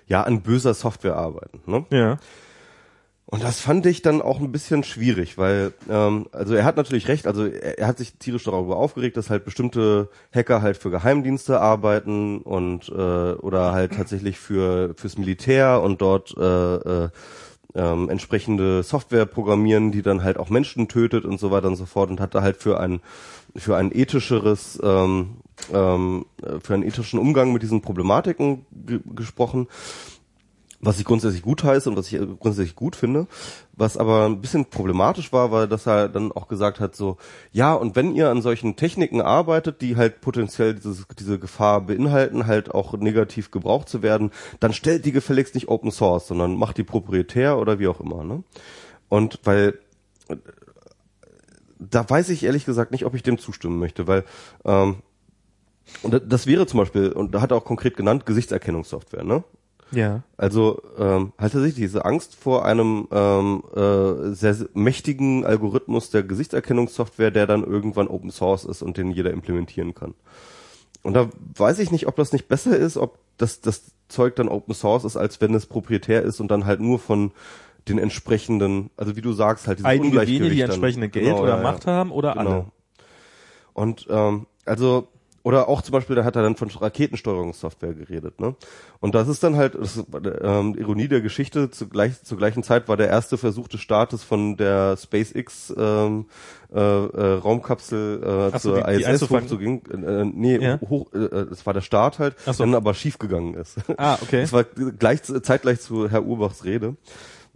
ja 0.08 0.24
an 0.24 0.42
böser 0.42 0.74
Software 0.74 1.16
arbeiten. 1.16 1.62
Ne? 1.66 1.86
ja, 1.90 2.18
Und 3.30 3.44
das 3.44 3.60
fand 3.60 3.86
ich 3.86 4.02
dann 4.02 4.22
auch 4.22 4.40
ein 4.40 4.54
bisschen 4.54 4.86
schwierig, 4.86 5.38
weil, 5.38 5.74
ähm, 5.90 6.28
also 6.32 6.56
er 6.56 6.64
hat 6.64 6.78
natürlich 6.78 7.10
recht, 7.10 7.28
also 7.28 7.46
er, 7.46 7.78
er 7.78 7.88
hat 7.88 7.98
sich 7.98 8.14
tierisch 8.14 8.46
darüber 8.46 8.78
aufgeregt, 8.78 9.18
dass 9.18 9.30
halt 9.30 9.44
bestimmte 9.44 10.08
Hacker 10.34 10.62
halt 10.62 10.78
für 10.78 10.92
Geheimdienste 10.92 11.60
arbeiten 11.60 12.40
und 12.40 12.88
äh, 12.88 12.94
oder 12.94 13.74
halt 13.74 13.96
tatsächlich 13.96 14.40
für 14.40 14.94
fürs 14.96 15.18
Militär 15.18 15.82
und 15.82 16.02
dort 16.02 16.38
äh, 16.38 16.76
äh, 16.76 17.10
ähm, 17.76 18.10
entsprechende 18.10 18.82
Software 18.82 19.26
programmieren, 19.26 19.92
die 19.92 20.04
dann 20.04 20.24
halt 20.24 20.38
auch 20.38 20.50
Menschen 20.50 20.88
tötet 20.88 21.26
und 21.26 21.38
so 21.38 21.52
weiter 21.52 21.68
und 21.68 21.76
so 21.76 21.86
fort 21.86 22.10
und 22.10 22.22
hat 22.22 22.34
da 22.34 22.42
halt 22.42 22.56
für 22.56 22.80
ein 22.80 23.02
für 23.58 23.76
ein 23.76 23.92
ethischeres 23.92 24.80
ähm, 24.82 25.42
ähm, 25.74 26.26
äh, 26.42 26.62
für 26.62 26.76
einen 26.76 26.84
ethischen 26.84 27.20
Umgang 27.20 27.52
mit 27.52 27.62
diesen 27.62 27.82
Problematiken 27.82 28.66
ge 28.72 29.02
gesprochen 29.14 29.68
was 30.80 31.00
ich 31.00 31.06
grundsätzlich 31.06 31.42
gut 31.42 31.64
heiße 31.64 31.90
und 31.90 31.96
was 31.98 32.12
ich 32.12 32.20
grundsätzlich 32.40 32.76
gut 32.76 32.96
finde. 32.96 33.26
Was 33.74 33.98
aber 33.98 34.26
ein 34.26 34.42
bisschen 34.42 34.66
problematisch 34.66 35.34
war, 35.34 35.52
war, 35.52 35.66
dass 35.68 35.88
er 35.88 36.08
dann 36.08 36.32
auch 36.32 36.48
gesagt 36.48 36.80
hat, 36.80 36.96
so, 36.96 37.18
ja, 37.52 37.74
und 37.74 37.96
wenn 37.96 38.14
ihr 38.14 38.30
an 38.30 38.42
solchen 38.44 38.76
Techniken 38.76 39.22
arbeitet, 39.22 39.82
die 39.82 39.96
halt 39.96 40.22
potenziell 40.22 40.76
dieses, 40.76 41.08
diese 41.20 41.40
Gefahr 41.40 41.82
beinhalten, 41.82 42.46
halt 42.46 42.72
auch 42.74 42.94
negativ 42.94 43.50
gebraucht 43.50 43.90
zu 43.90 44.04
werden, 44.04 44.32
dann 44.60 44.72
stellt 44.74 45.06
die 45.06 45.12
gefälligst 45.12 45.56
nicht 45.56 45.68
Open 45.68 45.90
Source, 45.92 46.28
sondern 46.28 46.56
macht 46.58 46.78
die 46.78 46.84
proprietär 46.84 47.58
oder 47.58 47.80
wie 47.80 47.88
auch 47.88 48.00
immer. 48.00 48.24
Ne? 48.24 48.44
Und 49.10 49.40
weil 49.46 49.80
äh, 50.30 50.36
da 51.80 52.08
weiß 52.10 52.30
ich 52.30 52.44
ehrlich 52.44 52.66
gesagt 52.66 52.92
nicht, 52.92 53.06
ob 53.06 53.14
ich 53.16 53.24
dem 53.24 53.38
zustimmen 53.38 53.80
möchte, 53.80 54.08
weil 54.08 54.26
ähm, 54.66 54.98
und 56.04 56.14
das- 56.14 56.22
das 56.28 56.48
wäre 56.48 56.68
zum 56.68 56.80
Beispiel, 56.80 57.12
und 57.12 57.34
da 57.34 57.42
hat 57.42 57.52
er 57.52 57.58
auch 57.58 57.66
konkret 57.66 57.96
genannt, 57.96 58.26
Gesichtserkennungssoftware, 58.26 59.24
ne? 59.24 59.44
Ja, 59.92 60.24
Also 60.38 60.82
ähm, 60.98 61.32
halt 61.38 61.54
tatsächlich 61.54 61.76
diese 61.76 62.06
Angst 62.06 62.36
vor 62.36 62.66
einem 62.66 63.08
ähm, 63.12 63.64
äh, 63.76 64.34
sehr, 64.34 64.56
mächtigen 64.74 65.46
Algorithmus 65.46 66.10
der 66.10 66.24
Gesichtserkennungssoftware, 66.24 67.32
der 67.32 67.48
dann 67.48 67.64
irgendwann 67.64 68.08
Open 68.08 68.32
Source 68.32 68.66
ist 68.66 68.82
und 68.82 68.98
den 68.98 69.12
jeder 69.12 69.32
implementieren 69.32 69.96
kann. 69.96 70.14
Und 71.04 71.14
da 71.14 71.30
weiß 71.56 71.80
ich 71.80 71.92
nicht, 71.92 72.08
ob 72.08 72.16
das 72.18 72.34
nicht 72.34 72.48
besser 72.48 72.76
ist, 72.76 72.98
ob 72.98 73.20
das, 73.38 73.62
das 73.62 73.92
Zeug 74.10 74.36
dann 74.36 74.50
Open 74.50 74.74
Source 74.74 75.06
ist, 75.06 75.16
als 75.16 75.40
wenn 75.42 75.54
es 75.54 75.66
proprietär 75.66 76.22
ist 76.24 76.40
und 76.40 76.50
dann 76.50 76.66
halt 76.66 76.82
nur 76.82 77.00
von 77.00 77.32
den 77.88 77.98
entsprechenden, 77.98 78.90
also 78.98 79.16
wie 79.16 79.22
du 79.22 79.32
sagst, 79.32 79.68
halt 79.68 79.80
dieses 79.80 79.90
Einige 79.90 80.20
wenige, 80.20 80.50
die 80.50 80.62
entsprechende 80.62 81.08
Geld 81.08 81.26
Genau, 81.28 81.44
oder 81.44 81.58
ja. 81.58 81.64
Macht 81.64 81.88
haben 81.88 82.12
oder 82.12 82.34
Genau. 82.34 82.50
alle. 82.50 82.66
Und 83.74 84.08
ähm, 84.10 84.48
also 84.66 85.08
oder 85.48 85.70
auch 85.70 85.82
zum 85.82 85.94
Beispiel, 85.94 86.16
da 86.18 86.24
hat 86.26 86.36
er 86.36 86.44
dann 86.44 86.56
von 86.58 86.70
Raketensteuerungssoftware 86.70 87.94
geredet, 87.94 88.40
ne? 88.40 88.56
Und 89.00 89.16
das 89.16 89.28
ist 89.28 89.44
dann 89.44 89.56
halt, 89.56 89.76
das 89.76 90.04
ähm, 90.42 90.76
Ironie 90.78 91.08
der 91.08 91.22
Geschichte, 91.22 91.70
zu 91.72 91.88
gleich, 91.88 92.22
zur 92.24 92.38
gleichen 92.38 92.64
Zeit 92.64 92.88
war 92.90 92.98
der 92.98 93.08
erste 93.08 93.38
Versuch 93.38 93.68
des 93.68 93.80
Staates 93.82 94.24
von 94.24 94.58
der 94.58 94.98
SpaceX 94.98 95.74
ähm, 95.78 96.26
äh, 96.74 96.80
äh, 96.80 97.34
Raumkapsel 97.40 98.52
äh, 98.54 98.58
so, 98.60 98.72
zur 98.74 98.84
die- 98.84 98.98
die 98.98 99.04
ISS 99.04 99.30
hochzugehen. 99.30 99.82
Äh, 99.90 100.26
nee, 100.26 100.58
Ja. 100.58 100.80
hoch, 100.90 101.08
äh, 101.14 101.18
äh, 101.20 101.46
das 101.50 101.66
war 101.66 101.74
der 101.74 101.82
Start 101.82 102.20
halt, 102.20 102.36
so. 102.46 102.52
dann 102.54 102.76
aber 102.76 102.94
schief 102.94 103.18
gegangen 103.20 103.54
ist. 103.54 103.78
Ah, 103.98 104.18
okay. 104.22 104.42
Das 104.48 104.54
war 104.54 104.64
gleich, 104.66 105.24
zeitgleich 105.24 105.80
zu 105.82 106.10
Herr 106.10 106.26
Urbachs 106.26 106.66
Rede. 106.66 106.96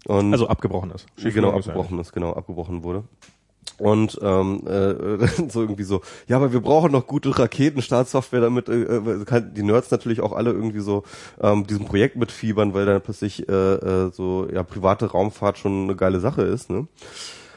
Und 0.05 0.31
Also 0.33 0.47
abgebrochen 0.47 0.91
ist. 0.91 1.05
genau, 1.17 1.51
abgebrochen 1.51 1.99
ist, 1.99 2.11
genau, 2.13 2.33
abgebrochen 2.33 2.83
wurde. 2.83 3.03
Und 3.81 4.19
ähm, 4.21 4.61
äh, 4.67 5.27
so 5.49 5.61
irgendwie 5.61 5.85
so, 5.85 6.01
ja, 6.27 6.35
aber 6.35 6.53
wir 6.53 6.61
brauchen 6.61 6.91
noch 6.91 7.07
gute 7.07 7.37
Raketenstartsoftware, 7.37 8.41
damit 8.41 8.69
äh, 8.69 8.83
äh, 8.83 9.25
kann 9.25 9.55
die 9.55 9.63
Nerds 9.63 9.89
natürlich 9.89 10.21
auch 10.21 10.33
alle 10.33 10.51
irgendwie 10.51 10.81
so 10.81 11.01
ähm, 11.41 11.65
diesem 11.65 11.85
Projekt 11.85 12.15
mitfiebern, 12.15 12.75
weil 12.75 12.85
dann 12.85 13.01
plötzlich 13.01 13.49
äh, 13.49 13.51
äh, 13.51 14.11
so 14.11 14.47
ja 14.53 14.61
private 14.61 15.07
Raumfahrt 15.07 15.57
schon 15.57 15.85
eine 15.85 15.95
geile 15.95 16.19
Sache 16.19 16.43
ist, 16.43 16.69
ne? 16.69 16.87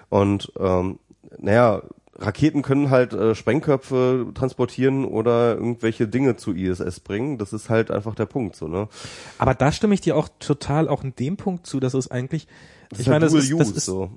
Und 0.08 0.50
ähm, 0.58 0.98
naja, 1.36 1.82
Raketen 2.16 2.62
können 2.62 2.88
halt 2.88 3.12
äh, 3.12 3.34
Sprengköpfe 3.34 4.28
transportieren 4.34 5.04
oder 5.04 5.56
irgendwelche 5.56 6.08
Dinge 6.08 6.36
zu 6.36 6.54
ISS 6.54 7.00
bringen. 7.00 7.36
Das 7.36 7.52
ist 7.52 7.68
halt 7.68 7.90
einfach 7.90 8.14
der 8.14 8.24
Punkt, 8.26 8.56
so 8.56 8.66
ne? 8.66 8.88
Aber 9.36 9.52
da 9.52 9.72
stimme 9.72 9.92
ich 9.92 10.00
dir 10.00 10.16
auch 10.16 10.30
total 10.38 10.88
auch 10.88 11.04
in 11.04 11.14
dem 11.16 11.36
Punkt 11.36 11.66
zu, 11.66 11.80
dass 11.80 11.92
es 11.92 12.10
eigentlich, 12.10 12.46
Das 12.90 13.00
ich 13.00 13.08
halt 13.08 13.20
meine, 13.22 13.32
das 13.32 13.34
ist, 13.34 13.60
das 13.60 13.70
ist 13.70 13.84
so. 13.84 14.10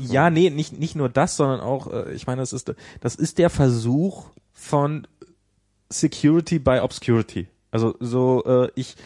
ja, 0.00 0.30
nee, 0.30 0.50
nicht 0.50 0.78
nicht 0.78 0.96
nur 0.96 1.08
das, 1.08 1.36
sondern 1.36 1.60
auch, 1.60 1.92
äh, 1.92 2.12
ich 2.12 2.26
meine, 2.26 2.42
das 2.42 2.52
ist 2.52 2.74
das 3.00 3.14
ist 3.14 3.38
der 3.38 3.50
Versuch 3.50 4.26
von 4.52 5.06
Security 5.90 6.58
by 6.58 6.80
Obscurity. 6.80 7.48
Also 7.70 7.94
so, 8.00 8.44
äh, 8.46 8.70
ich 8.74 8.96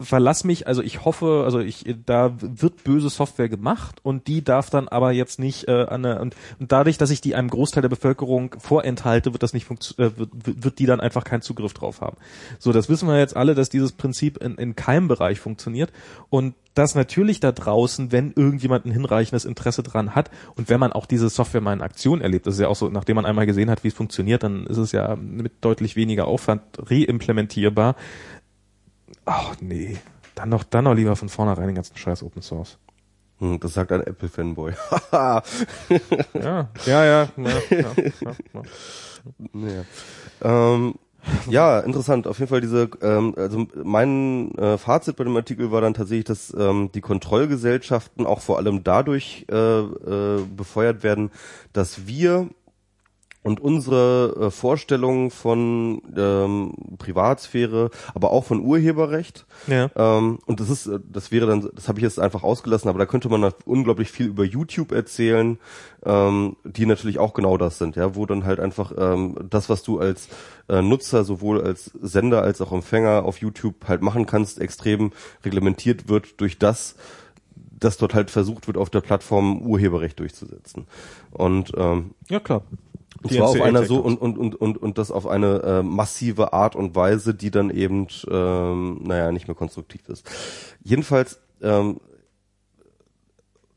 verlass 0.00 0.44
mich, 0.44 0.66
also 0.66 0.82
ich 0.82 1.04
hoffe, 1.04 1.42
also 1.44 1.60
ich, 1.60 1.84
da 2.06 2.34
wird 2.40 2.84
böse 2.84 3.10
Software 3.10 3.48
gemacht 3.48 3.96
und 4.02 4.26
die 4.26 4.42
darf 4.42 4.70
dann 4.70 4.88
aber 4.88 5.12
jetzt 5.12 5.38
nicht 5.38 5.68
äh, 5.68 5.86
an 5.88 6.04
und, 6.04 6.34
und 6.58 6.72
dadurch, 6.72 6.98
dass 6.98 7.10
ich 7.10 7.20
die 7.20 7.34
einem 7.34 7.48
Großteil 7.48 7.82
der 7.82 7.88
Bevölkerung 7.88 8.56
vorenthalte, 8.58 9.32
wird 9.32 9.42
das 9.42 9.52
nicht 9.52 9.68
funktio- 9.68 9.98
äh, 9.98 10.18
wird, 10.18 10.30
wird 10.32 10.78
die 10.78 10.86
dann 10.86 11.00
einfach 11.00 11.24
keinen 11.24 11.42
Zugriff 11.42 11.74
drauf 11.74 12.00
haben. 12.00 12.16
So, 12.58 12.72
das 12.72 12.88
wissen 12.88 13.08
wir 13.08 13.18
jetzt 13.18 13.36
alle, 13.36 13.54
dass 13.54 13.68
dieses 13.68 13.92
Prinzip 13.92 14.38
in, 14.38 14.56
in 14.56 14.74
keinem 14.74 15.08
Bereich 15.08 15.38
funktioniert 15.38 15.92
und 16.30 16.54
dass 16.74 16.94
natürlich 16.94 17.40
da 17.40 17.50
draußen, 17.52 18.12
wenn 18.12 18.32
irgendjemand 18.32 18.86
ein 18.86 18.92
hinreichendes 18.92 19.44
Interesse 19.44 19.82
dran 19.82 20.14
hat 20.14 20.30
und 20.54 20.68
wenn 20.68 20.78
man 20.80 20.92
auch 20.92 21.06
diese 21.06 21.28
Software 21.28 21.60
mal 21.60 21.72
in 21.72 21.82
Aktion 21.82 22.20
erlebt, 22.20 22.46
das 22.46 22.54
ist 22.54 22.60
ja 22.60 22.68
auch 22.68 22.76
so, 22.76 22.88
nachdem 22.88 23.16
man 23.16 23.26
einmal 23.26 23.46
gesehen 23.46 23.70
hat, 23.70 23.82
wie 23.82 23.88
es 23.88 23.94
funktioniert, 23.94 24.44
dann 24.44 24.66
ist 24.66 24.76
es 24.76 24.92
ja 24.92 25.16
mit 25.16 25.52
deutlich 25.62 25.96
weniger 25.96 26.26
Aufwand 26.26 26.62
reimplementierbar. 26.78 27.96
Ach 29.32 29.54
nee, 29.60 29.96
dann 30.34 30.48
noch, 30.48 30.64
dann 30.64 30.84
noch 30.84 30.94
lieber 30.94 31.14
von 31.14 31.28
vornherein 31.28 31.68
den 31.68 31.76
ganzen 31.76 31.96
Scheiß 31.96 32.24
Open 32.24 32.42
Source. 32.42 32.78
Hm, 33.38 33.60
Das 33.60 33.74
sagt 33.74 33.92
ein 33.92 34.00
Apple-Fanboy. 34.00 34.72
Ja, 35.12 35.42
ja, 36.34 36.68
ja, 36.84 37.04
ja, 37.04 37.28
ja, 37.36 37.52
ja, 37.70 38.32
ja. 38.52 38.62
Ja. 39.52 39.84
Ähm, 40.74 40.94
ja, 41.48 41.78
interessant. 41.80 42.26
Auf 42.26 42.38
jeden 42.38 42.48
Fall 42.48 42.60
diese, 42.60 42.88
ähm, 43.02 43.34
also 43.36 43.66
mein 43.84 44.52
äh, 44.56 44.78
Fazit 44.78 45.16
bei 45.16 45.24
dem 45.24 45.36
Artikel 45.36 45.70
war 45.70 45.80
dann 45.80 45.94
tatsächlich, 45.94 46.24
dass 46.24 46.52
ähm, 46.58 46.90
die 46.92 47.00
Kontrollgesellschaften 47.02 48.26
auch 48.26 48.40
vor 48.40 48.56
allem 48.58 48.82
dadurch 48.82 49.46
äh, 49.50 49.54
äh, 49.80 50.42
befeuert 50.56 51.02
werden, 51.02 51.30
dass 51.72 52.06
wir 52.06 52.48
und 53.42 53.58
unsere 53.60 54.36
äh, 54.38 54.50
Vorstellungen 54.50 55.30
von 55.30 56.02
ähm, 56.16 56.74
Privatsphäre, 56.98 57.90
aber 58.14 58.30
auch 58.32 58.44
von 58.44 58.60
Urheberrecht, 58.60 59.46
Ja. 59.66 59.90
ähm, 59.96 60.38
und 60.46 60.60
das 60.60 60.68
ist, 60.68 60.86
äh, 60.86 60.98
das 61.10 61.30
wäre 61.32 61.46
dann, 61.46 61.68
das 61.74 61.88
habe 61.88 61.98
ich 61.98 62.02
jetzt 62.02 62.20
einfach 62.20 62.42
ausgelassen, 62.42 62.88
aber 62.90 62.98
da 62.98 63.06
könnte 63.06 63.28
man 63.30 63.40
noch 63.40 63.54
unglaublich 63.64 64.10
viel 64.10 64.26
über 64.26 64.44
YouTube 64.44 64.92
erzählen, 64.92 65.58
ähm, 66.04 66.56
die 66.64 66.84
natürlich 66.86 67.18
auch 67.18 67.32
genau 67.32 67.56
das 67.56 67.78
sind, 67.78 67.96
ja, 67.96 68.14
wo 68.14 68.26
dann 68.26 68.44
halt 68.44 68.60
einfach 68.60 68.92
ähm, 68.98 69.36
das, 69.48 69.68
was 69.70 69.82
du 69.82 69.98
als 70.00 70.28
äh, 70.68 70.82
Nutzer 70.82 71.24
sowohl 71.24 71.62
als 71.62 71.86
Sender 72.00 72.42
als 72.42 72.60
auch 72.60 72.72
Empfänger 72.72 73.24
auf 73.24 73.38
YouTube 73.38 73.88
halt 73.88 74.02
machen 74.02 74.26
kannst, 74.26 74.60
extrem 74.60 75.12
reglementiert 75.44 76.08
wird 76.08 76.40
durch 76.42 76.58
das, 76.58 76.94
dass 77.78 77.96
dort 77.96 78.12
halt 78.14 78.30
versucht 78.30 78.66
wird, 78.66 78.76
auf 78.76 78.90
der 78.90 79.00
Plattform 79.00 79.62
Urheberrecht 79.62 80.18
durchzusetzen. 80.20 80.86
Und 81.30 81.72
ähm, 81.78 82.10
ja 82.28 82.38
klar. 82.40 82.62
Und 83.22 83.32
zwar 83.32 83.48
auf 83.48 83.60
einer 83.60 83.84
so 83.84 83.98
und 84.00 84.20
und 84.20 84.38
und 84.38 84.54
und 84.54 84.78
und 84.78 84.98
das 84.98 85.10
auf 85.10 85.26
eine 85.26 85.62
äh, 85.62 85.82
massive 85.82 86.52
Art 86.52 86.74
und 86.76 86.94
Weise, 86.94 87.34
die 87.34 87.50
dann 87.50 87.70
eben 87.70 88.06
ähm, 88.30 89.00
naja 89.02 89.30
nicht 89.32 89.46
mehr 89.48 89.54
konstruktiv 89.54 90.08
ist. 90.08 90.28
Jedenfalls 90.82 91.38
ähm, 91.60 92.00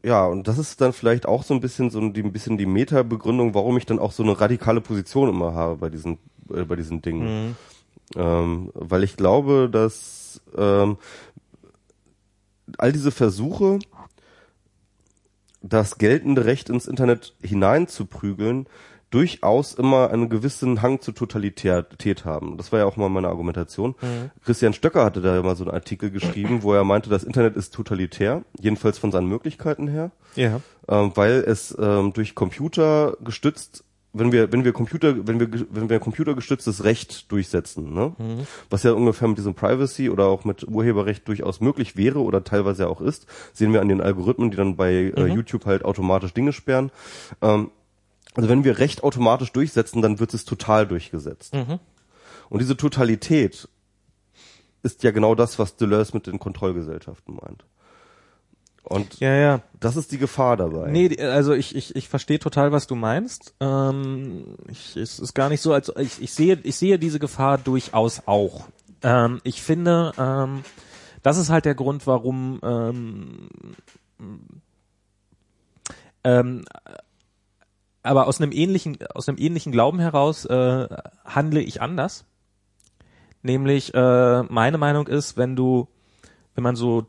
ja 0.04 0.26
und 0.26 0.48
das 0.48 0.58
ist 0.58 0.80
dann 0.82 0.94
vielleicht 0.94 1.26
auch 1.26 1.44
so 1.44 1.54
ein 1.54 1.60
bisschen 1.60 1.90
so 1.90 2.00
die, 2.10 2.24
ein 2.24 2.32
bisschen 2.32 2.58
die 2.58 2.66
Meta-Begründung, 2.66 3.54
warum 3.54 3.78
ich 3.78 3.86
dann 3.86 4.00
auch 4.00 4.12
so 4.12 4.24
eine 4.24 4.40
radikale 4.40 4.82
Position 4.82 5.30
immer 5.30 5.54
habe 5.54 5.76
bei 5.78 5.90
diesen 5.90 6.20
äh, 6.54 6.64
bei 6.64 6.76
diesen 6.76 7.02
Dingen, 7.02 7.24
Mhm. 7.48 7.56
ähm, 8.16 8.72
weil 8.74 9.04
ich 9.04 9.18
glaube, 9.18 9.70
dass 9.72 10.42
ähm, 10.58 10.98
all 12.78 12.92
diese 12.92 13.12
Versuche 13.12 13.80
das 15.62 15.98
geltende 15.98 16.46
Recht 16.46 16.70
ins 16.70 16.88
Internet 16.88 17.36
hineinzuprügeln, 17.42 18.68
durchaus 19.14 19.74
immer 19.76 20.10
einen 20.10 20.30
gewissen 20.30 20.82
Hang 20.82 21.00
zur 21.02 21.14
Totalität 21.14 22.26
haben. 22.26 22.58
Das 22.58 22.72
war 22.72 22.80
ja 22.80 22.86
auch 22.86 22.98
mal 22.98 23.10
meine 23.10 23.28
Argumentation. 23.28 23.96
Christian 24.44 24.74
Stöcker 24.74 25.06
hatte 25.06 25.22
da 25.22 25.36
ja 25.36 25.44
mal 25.44 25.56
so 25.56 25.64
einen 25.66 25.74
Artikel 25.74 26.10
geschrieben, 26.10 26.64
wo 26.64 26.74
er 26.74 26.84
meinte, 26.84 27.10
das 27.10 27.24
Internet 27.24 27.56
ist 27.56 27.74
totalitär, 27.74 28.44
jedenfalls 28.60 28.98
von 28.98 29.12
seinen 29.12 29.28
Möglichkeiten 29.28 29.88
her, 29.88 30.12
Ja. 30.36 30.62
ähm, 30.88 31.12
weil 31.16 31.44
es 31.46 31.78
ähm, 31.80 32.14
durch 32.14 32.34
Computer 32.36 33.16
gestützt 33.24 33.84
wenn 34.16 34.32
wir 34.32 34.52
wenn 34.52 34.64
wir 34.64 34.74
Computer 34.74 35.28
wenn 35.28 35.40
wir 35.40 35.50
wenn 35.72 35.90
wir 35.90 36.00
computergestütztes 36.00 36.84
Recht 36.84 37.32
durchsetzen, 37.32 37.94
ne? 37.96 38.14
was 38.70 38.84
ja 38.84 38.92
ungefähr 38.92 39.28
mit 39.28 39.40
diesem 39.40 39.56
Privacy 39.56 40.10
oder 40.12 40.26
auch 40.28 40.46
mit 40.46 40.68
Urheberrecht 40.68 41.28
durchaus 41.28 41.62
möglich 41.62 41.98
wäre 41.98 42.20
oder 42.20 42.44
teilweise 42.44 42.88
auch 42.90 43.02
ist, 43.02 43.26
sehen 43.54 43.74
wir 43.74 43.82
an 43.82 43.90
den 43.90 44.02
Algorithmen, 44.02 44.52
die 44.52 44.58
dann 44.58 44.76
bei 44.76 45.12
äh, 45.18 45.26
YouTube 45.26 45.66
halt 45.66 45.84
automatisch 45.84 46.32
Dinge 46.34 46.54
sperren. 46.54 46.92
Ähm, 47.42 47.72
also 48.36 48.50
wenn 48.50 48.64
wir 48.64 48.80
Recht 48.80 49.04
automatisch 49.04 49.52
durchsetzen, 49.52 50.02
dann 50.02 50.20
wird 50.20 50.34
es 50.34 50.46
total 50.46 50.88
durchgesetzt. 50.88 51.54
Und 52.50 52.60
diese 52.62 52.78
Totalität 52.78 53.68
ist 54.84 55.04
ja 55.04 55.12
genau 55.12 55.36
das, 55.36 55.60
was 55.60 55.76
Deleuze 55.76 56.14
mit 56.14 56.28
den 56.28 56.40
Kontrollgesellschaften 56.40 57.36
meint. 57.36 57.66
Und 58.84 59.20
Ja, 59.22 59.34
ja. 59.34 59.62
das 59.80 59.96
ist 59.96 60.12
die 60.12 60.18
Gefahr 60.18 60.58
dabei. 60.58 60.92
Nee, 60.92 61.18
also 61.22 61.54
ich, 61.54 61.74
ich, 61.74 61.96
ich 61.96 62.10
verstehe 62.10 62.38
total, 62.40 62.74
was 62.74 62.86
du 62.86 62.96
meinst. 62.96 63.54
Ähm, 63.62 64.58
ich, 64.70 64.98
es 64.98 65.20
ist 65.20 65.34
gar 65.34 65.48
nicht 65.48 65.62
so, 65.62 65.74
als 65.74 65.92
ich, 65.98 66.22
ich 66.22 66.34
sehe, 66.34 66.60
ich 66.64 66.76
sehe 66.76 67.00
diese 67.00 67.20
Gefahr 67.20 67.58
durchaus 67.58 68.24
auch. 68.26 68.68
Ähm, 69.02 69.40
ich 69.44 69.62
finde, 69.62 70.12
ähm, 70.18 70.64
das 71.22 71.38
ist 71.38 71.50
halt 71.50 71.64
der 71.64 71.76
Grund, 71.76 72.06
warum 72.08 72.60
ähm, 72.62 73.48
ähm, 76.26 76.66
aber 78.04 78.28
aus 78.28 78.40
einem 78.40 78.52
ähnlichen, 78.52 78.98
aus 79.14 79.28
einem 79.28 79.38
ähnlichen 79.38 79.72
Glauben 79.72 80.00
heraus 80.00 80.46
äh, 80.46 80.88
handle 81.26 81.62
ich 81.62 81.82
anders. 81.82 82.26
Nämlich, 83.42 83.94
äh, 83.94 84.44
meine 84.44 84.78
Meinung 84.78 85.08
ist, 85.08 85.36
wenn 85.38 85.56
du, 85.56 85.88
wenn 86.56 86.64
man 86.64 86.76
so 86.76 87.06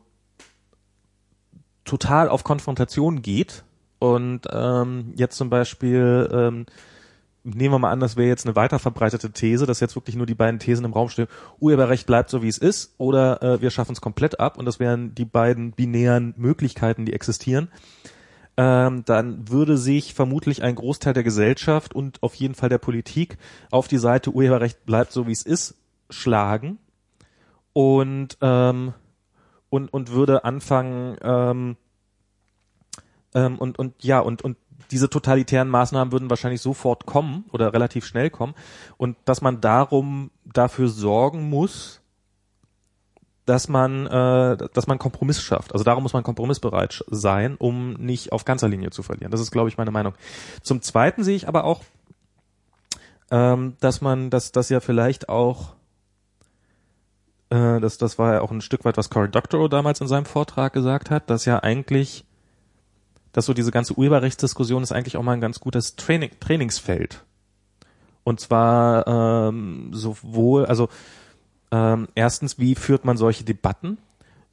total 1.83 2.29
auf 2.29 2.43
Konfrontation 2.43 3.21
geht 3.21 3.63
und 3.99 4.41
ähm, 4.51 5.13
jetzt 5.15 5.37
zum 5.37 5.49
Beispiel 5.49 6.29
ähm, 6.31 6.65
nehmen 7.43 7.73
wir 7.73 7.79
mal 7.79 7.91
an, 7.91 7.99
das 7.99 8.17
wäre 8.17 8.27
jetzt 8.27 8.45
eine 8.45 8.55
weiter 8.55 8.79
verbreitete 8.79 9.31
These, 9.31 9.67
dass 9.67 9.79
jetzt 9.79 9.95
wirklich 9.95 10.15
nur 10.15 10.25
die 10.25 10.33
beiden 10.33 10.59
Thesen 10.59 10.83
im 10.83 10.93
Raum 10.93 11.09
stehen, 11.09 11.27
Urheberrecht 11.59 12.07
bleibt 12.07 12.31
so 12.31 12.41
wie 12.41 12.47
es 12.47 12.57
ist 12.57 12.95
oder 12.97 13.41
äh, 13.43 13.61
wir 13.61 13.69
schaffen 13.69 13.93
es 13.93 14.01
komplett 14.01 14.39
ab 14.39 14.57
und 14.57 14.65
das 14.65 14.79
wären 14.79 15.13
die 15.13 15.25
beiden 15.25 15.71
binären 15.71 16.33
Möglichkeiten, 16.37 17.05
die 17.05 17.13
existieren, 17.13 17.69
ähm, 18.57 19.03
dann 19.05 19.49
würde 19.49 19.77
sich 19.77 20.13
vermutlich 20.13 20.63
ein 20.63 20.75
Großteil 20.75 21.13
der 21.13 21.23
Gesellschaft 21.23 21.93
und 21.93 22.23
auf 22.23 22.35
jeden 22.35 22.55
Fall 22.55 22.69
der 22.69 22.77
Politik 22.77 23.37
auf 23.71 23.87
die 23.87 23.97
Seite 23.97 24.31
Urheberrecht 24.31 24.85
bleibt 24.85 25.11
so 25.11 25.27
wie 25.27 25.33
es 25.33 25.43
ist 25.43 25.75
schlagen. 26.09 26.77
Und 27.73 28.37
ähm, 28.41 28.93
und 29.69 29.91
und 29.93 30.11
würde 30.11 30.45
anfangen 30.45 31.17
ähm, 31.21 31.77
ähm, 33.33 33.57
und 33.57 33.77
und 33.77 34.01
ja 34.03 34.19
und 34.19 34.41
und 34.41 34.57
diese 34.91 35.09
totalitären 35.09 35.67
Maßnahmen 35.67 36.11
würden 36.11 36.29
wahrscheinlich 36.29 36.61
sofort 36.61 37.05
kommen 37.05 37.45
oder 37.51 37.73
relativ 37.73 38.05
schnell 38.05 38.29
kommen. 38.29 38.53
Und 38.97 39.17
dass 39.25 39.41
man 39.41 39.59
darum 39.59 40.31
dafür 40.45 40.87
sorgen 40.87 41.49
muss, 41.49 42.01
dass 43.45 43.67
man, 43.67 44.07
äh, 44.07 44.57
dass 44.73 44.87
man 44.87 44.97
Kompromiss 44.97 45.41
schafft. 45.41 45.73
Also 45.73 45.83
darum 45.83 46.03
muss 46.03 46.13
man 46.13 46.23
kompromissbereit 46.23 47.03
sein, 47.07 47.55
um 47.57 47.93
nicht 47.93 48.31
auf 48.31 48.43
ganzer 48.43 48.67
Linie 48.67 48.89
zu 48.89 49.03
verlieren. 49.03 49.31
Das 49.31 49.41
ist, 49.41 49.51
glaube 49.51 49.69
ich, 49.69 49.77
meine 49.77 49.91
Meinung. 49.91 50.13
Zum 50.63 50.81
Zweiten 50.81 51.23
sehe 51.23 51.35
ich 51.35 51.47
aber 51.47 51.63
auch, 51.63 51.83
ähm, 53.31 53.75
dass 53.79 54.01
man, 54.01 54.29
dass 54.29 54.51
das 54.51 54.69
ja 54.69 54.79
vielleicht 54.79 55.29
auch, 55.29 55.75
äh, 57.49 57.79
das, 57.79 57.97
das 57.97 58.17
war 58.17 58.33
ja 58.33 58.41
auch 58.41 58.51
ein 58.51 58.61
Stück 58.61 58.83
weit, 58.83 58.97
was 58.97 59.09
Cory 59.09 59.29
Doctorow 59.29 59.69
damals 59.69 60.01
in 60.01 60.07
seinem 60.07 60.25
Vortrag 60.25 60.73
gesagt 60.73 61.11
hat, 61.11 61.29
dass 61.29 61.45
ja 61.45 61.59
eigentlich, 61.59 62.25
dass 63.31 63.45
so 63.45 63.53
diese 63.53 63.71
ganze 63.71 63.93
Urheberrechtsdiskussion 63.93 64.81
ist 64.81 64.91
eigentlich 64.91 65.17
auch 65.17 65.23
mal 65.23 65.33
ein 65.33 65.41
ganz 65.41 65.59
gutes 65.59 65.95
Training, 65.95 66.31
Trainingsfeld. 66.39 67.23
Und 68.23 68.39
zwar 68.39 69.05
ähm, 69.07 69.91
sowohl, 69.93 70.65
also 70.65 70.89
ähm, 71.71 72.07
erstens, 72.15 72.59
wie 72.59 72.75
führt 72.75 73.05
man 73.05 73.17
solche 73.17 73.43
Debatten? 73.43 73.97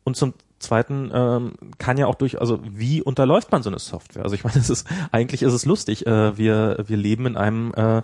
Und 0.05 0.16
zum 0.16 0.34
Zweiten 0.59 1.10
ähm, 1.12 1.52
kann 1.78 1.97
ja 1.98 2.06
auch 2.06 2.14
durch, 2.14 2.40
also 2.40 2.60
wie 2.62 3.02
unterläuft 3.02 3.52
man 3.52 3.62
so 3.62 3.70
eine 3.70 3.78
Software? 3.78 4.24
Also 4.24 4.34
ich 4.34 4.44
meine, 4.44 4.56
es 4.60 4.70
ist 4.70 4.86
eigentlich 5.10 5.43
ist 5.43 5.52
es 5.52 5.64
lustig. 5.64 6.06
Äh, 6.06 6.36
wir 6.36 6.84
wir 6.86 6.97
leben 6.97 7.26
in 7.26 7.36
einem 7.36 7.72
äh, 7.74 8.02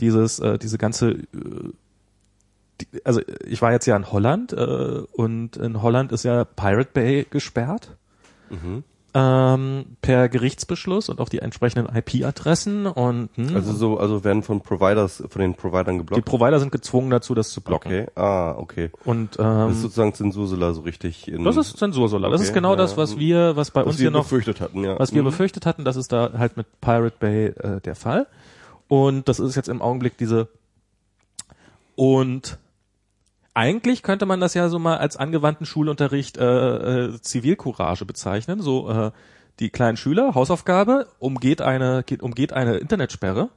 dieses 0.00 0.38
äh, 0.38 0.58
diese 0.58 0.78
ganze 0.78 1.10
äh, 1.10 1.72
also 3.04 3.20
ich 3.44 3.60
war 3.60 3.72
jetzt 3.72 3.84
ja 3.86 3.94
in 3.94 4.10
Holland 4.10 4.54
äh, 4.54 5.02
und 5.12 5.56
in 5.58 5.82
Holland 5.82 6.12
ist 6.12 6.24
ja 6.24 6.44
Pirate 6.44 6.90
Bay 6.94 7.26
gesperrt 7.28 7.96
Mhm. 8.50 8.84
Ähm, 9.14 9.96
per 10.02 10.28
Gerichtsbeschluss 10.28 11.08
und 11.08 11.20
auch 11.20 11.28
die 11.28 11.40
entsprechenden 11.40 11.88
IP-Adressen 11.94 12.86
und 12.86 13.28
hm, 13.34 13.56
Also 13.56 13.72
so, 13.72 13.98
also 13.98 14.22
werden 14.24 14.42
von 14.42 14.60
Providers, 14.60 15.22
von 15.28 15.40
den 15.42 15.54
Providern 15.54 15.94
die 15.94 15.98
geblockt. 15.98 16.24
Provider 16.24 16.60
sind 16.60 16.70
gezwungen 16.70 17.10
dazu, 17.10 17.34
das 17.34 17.50
zu 17.50 17.60
blocken. 17.60 17.88
okay. 17.92 18.06
Ah, 18.14 18.54
okay. 18.56 18.90
Und 19.04 19.36
Das 19.38 19.66
ähm, 19.66 19.72
ist 19.72 19.82
sozusagen 19.82 20.14
Zensursolar 20.14 20.74
so 20.74 20.82
richtig 20.82 21.26
in, 21.28 21.42
Das 21.44 21.56
ist 21.56 21.76
Zensursolar. 21.76 22.30
Das 22.30 22.40
Okay, 22.40 22.48
ist 22.48 22.54
genau 22.54 22.70
ja. 22.70 22.76
das, 22.76 22.96
was 22.96 23.18
wir, 23.18 23.56
was 23.56 23.70
bei 23.72 23.80
was 23.80 23.88
uns 23.88 23.98
wir 23.98 24.04
hier 24.04 24.10
noch, 24.12 24.22
befürchtet 24.22 24.60
hatten, 24.60 24.84
ja. 24.84 24.98
was 24.98 25.12
wir 25.12 25.22
Mhm. 25.22 25.26
befürchtet 25.26 25.66
hatten, 25.66 25.84
das 25.84 25.96
ist 25.96 26.12
da 26.12 26.30
halt 26.38 26.56
mit 26.56 26.66
Pirate 26.80 27.16
Bay 27.18 27.46
äh, 27.46 27.80
der 27.80 27.94
Fall. 27.96 28.26
Und 28.88 29.28
das 29.28 29.40
ist 29.40 29.54
jetzt 29.56 29.68
im 29.68 29.82
Augenblick 29.82 30.16
diese 30.18 30.48
und 31.96 32.58
eigentlich 33.54 34.02
könnte 34.02 34.26
man 34.26 34.40
das 34.40 34.54
ja 34.54 34.68
so 34.68 34.78
mal 34.78 34.98
als 34.98 35.16
angewandten 35.16 35.66
Schulunterricht 35.66 36.38
äh, 36.38 37.06
äh, 37.06 37.20
Zivilcourage 37.20 38.04
bezeichnen. 38.04 38.60
So 38.60 38.90
äh, 38.90 39.10
die 39.58 39.70
kleinen 39.70 39.96
Schüler, 39.96 40.34
Hausaufgabe, 40.34 41.08
umgeht 41.18 41.60
eine, 41.60 42.02
geht, 42.04 42.22
umgeht 42.22 42.52
eine 42.52 42.76
Internetsperre, 42.76 43.50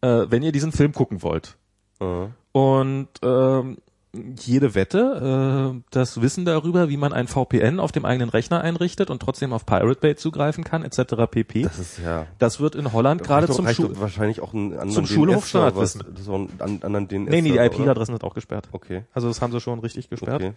äh, 0.00 0.26
wenn 0.28 0.42
ihr 0.42 0.52
diesen 0.52 0.72
Film 0.72 0.92
gucken 0.92 1.22
wollt. 1.22 1.56
Ah. 2.00 2.28
Und 2.52 3.08
ähm, 3.22 3.78
jede 4.12 4.74
Wette, 4.74 5.74
äh, 5.76 5.82
das 5.90 6.20
Wissen 6.20 6.44
darüber, 6.44 6.88
wie 6.88 6.96
man 6.96 7.12
ein 7.12 7.28
VPN 7.28 7.78
auf 7.78 7.92
dem 7.92 8.04
eigenen 8.04 8.28
Rechner 8.28 8.60
einrichtet 8.60 9.08
und 9.10 9.20
trotzdem 9.22 9.52
auf 9.52 9.64
Pirate 9.66 10.00
Bay 10.00 10.16
zugreifen 10.16 10.64
kann, 10.64 10.84
etc. 10.84 11.14
pp. 11.30 11.62
Das 11.62 11.78
ist 11.78 11.98
ja. 12.04 12.26
Das 12.38 12.58
wird 12.60 12.74
in 12.74 12.92
Holland 12.92 13.22
gerade 13.22 13.46
zum 13.48 13.66
doch 13.66 14.00
wahrscheinlich 14.00 14.40
auch 14.40 14.52
einen 14.52 14.72
anderen 14.72 14.90
zum 14.90 15.06
Schulhof 15.06 15.46
Standardwissen. 15.46 16.02
Das 16.12 16.22
ist 16.22 16.28
auch 16.28 16.38
ein 16.38 16.48
an- 16.58 16.80
anderen 16.82 17.06
DNS. 17.08 17.30
Nee, 17.30 17.42
nee, 17.42 17.52
die? 17.52 17.58
IP-Adressen 17.58 18.14
sind 18.14 18.24
auch 18.24 18.34
gesperrt. 18.34 18.68
Okay. 18.72 19.02
Also 19.12 19.28
das 19.28 19.40
haben 19.40 19.52
sie 19.52 19.60
schon 19.60 19.78
richtig 19.78 20.10
gesperrt. 20.10 20.42
Okay. 20.42 20.52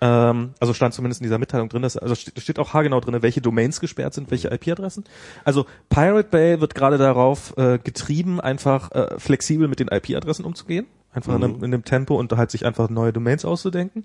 Ähm, 0.00 0.54
also 0.60 0.74
stand 0.74 0.94
zumindest 0.94 1.20
in 1.20 1.24
dieser 1.24 1.38
Mitteilung 1.38 1.68
drin, 1.68 1.82
dass, 1.82 1.96
also 1.96 2.14
steht, 2.14 2.40
steht 2.40 2.58
auch 2.58 2.72
haargenau 2.72 3.00
drin, 3.00 3.20
welche 3.20 3.40
Domains 3.40 3.80
gesperrt 3.80 4.14
sind, 4.14 4.30
welche 4.30 4.48
IP-Adressen. 4.48 5.04
Also 5.44 5.66
Pirate 5.88 6.28
Bay 6.30 6.60
wird 6.60 6.74
gerade 6.74 6.98
darauf 6.98 7.56
äh, 7.56 7.78
getrieben, 7.78 8.40
einfach 8.40 8.92
äh, 8.92 9.18
flexibel 9.18 9.66
mit 9.68 9.80
den 9.80 9.88
IP-Adressen 9.88 10.44
umzugehen. 10.44 10.86
Einfach 11.10 11.34
in, 11.34 11.42
einem, 11.42 11.64
in 11.64 11.70
dem 11.70 11.84
Tempo 11.84 12.16
und 12.16 12.30
halt 12.34 12.50
sich 12.50 12.66
einfach 12.66 12.90
neue 12.90 13.14
Domains 13.14 13.44
auszudenken. 13.46 14.04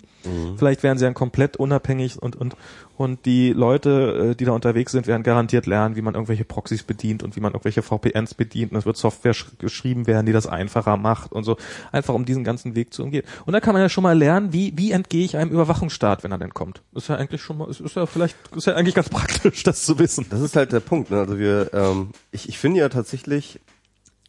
Vielleicht 0.56 0.82
werden 0.82 0.96
sie 0.98 1.04
dann 1.04 1.12
komplett 1.12 1.58
unabhängig 1.58 2.20
und, 2.20 2.34
und, 2.34 2.56
und 2.96 3.26
die 3.26 3.52
Leute, 3.52 4.30
äh, 4.30 4.34
die 4.34 4.46
da 4.46 4.52
unterwegs 4.52 4.92
sind, 4.92 5.06
werden 5.06 5.22
garantiert 5.22 5.66
lernen, 5.66 5.96
wie 5.96 6.02
man 6.02 6.14
irgendwelche 6.14 6.44
Proxys 6.46 6.82
bedient 6.82 7.22
und 7.22 7.36
wie 7.36 7.40
man 7.40 7.52
irgendwelche 7.52 7.82
VPNs 7.82 8.34
bedient. 8.34 8.72
Und 8.72 8.78
es 8.78 8.86
wird 8.86 8.96
Software 8.96 9.34
sch- 9.34 9.56
geschrieben 9.58 10.06
werden, 10.06 10.24
die 10.24 10.32
das 10.32 10.46
einfacher 10.46 10.96
macht 10.96 11.30
und 11.32 11.44
so. 11.44 11.58
Einfach 11.92 12.14
um 12.14 12.24
diesen 12.24 12.42
ganzen 12.42 12.74
Weg 12.74 12.94
zu 12.94 13.02
umgehen. 13.04 13.24
Und 13.44 13.52
da 13.52 13.60
kann 13.60 13.74
man 13.74 13.82
ja 13.82 13.90
schon 13.90 14.02
mal 14.02 14.16
lernen, 14.16 14.54
wie, 14.54 14.72
wie 14.76 14.90
entgehe 14.92 15.26
ich 15.26 15.36
einem 15.36 15.50
Überwachungsstaat, 15.50 16.24
wenn 16.24 16.32
er 16.32 16.38
denn 16.38 16.54
kommt. 16.54 16.80
Ist 16.94 17.08
ja 17.08 17.16
eigentlich 17.16 17.42
schon 17.42 17.58
mal, 17.58 17.68
ist, 17.68 17.80
ist 17.80 17.96
ja 17.96 18.06
vielleicht, 18.06 18.36
ist 18.56 18.66
ja 18.66 18.74
eigentlich 18.76 18.94
ganz 18.94 19.10
praktisch, 19.10 19.62
das 19.62 19.84
zu 19.84 19.98
wissen. 19.98 20.24
Das 20.30 20.40
ist 20.40 20.56
halt 20.56 20.72
der 20.72 20.80
Punkt. 20.80 21.10
Ne? 21.10 21.18
Also 21.18 21.38
wir, 21.38 21.70
ähm, 21.74 22.08
ich, 22.32 22.48
ich 22.48 22.58
finde 22.58 22.80
ja 22.80 22.88
tatsächlich, 22.88 23.60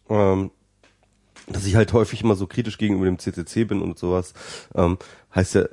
ähm, 0.10 0.52
dass 1.48 1.66
ich 1.66 1.76
halt 1.76 1.94
häufig 1.94 2.22
immer 2.22 2.36
so 2.36 2.48
kritisch 2.48 2.78
gegenüber 2.78 3.06
dem 3.06 3.20
CCC 3.20 3.66
bin 3.66 3.82
und 3.82 3.98
sowas, 3.98 4.34
ähm, 4.74 4.98
heißt 5.34 5.56
ja, 5.56 5.66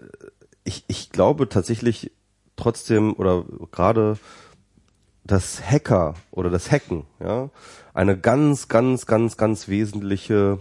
ich, 0.65 0.85
ich 0.89 1.11
glaube 1.11 1.49
tatsächlich 1.49 2.13
trotzdem 2.57 3.15
oder 3.15 3.45
gerade 3.71 4.19
das 5.25 5.63
Hacker 5.63 6.15
oder 6.31 6.51
das 6.51 6.71
Hacken, 6.71 7.05
ja, 7.21 7.51
eine 7.95 8.19
ganz, 8.19 8.69
ganz, 8.69 9.07
ganz, 9.07 9.37
ganz 9.37 9.69
wesentliche 9.69 10.59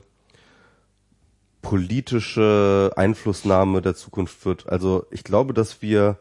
politische 1.61 2.91
Einflussnahme 2.95 3.81
der 3.81 3.95
Zukunft 3.95 4.45
wird. 4.45 4.67
Also 4.69 5.05
ich 5.11 5.23
glaube, 5.23 5.53
dass 5.53 5.81
wir 5.81 6.17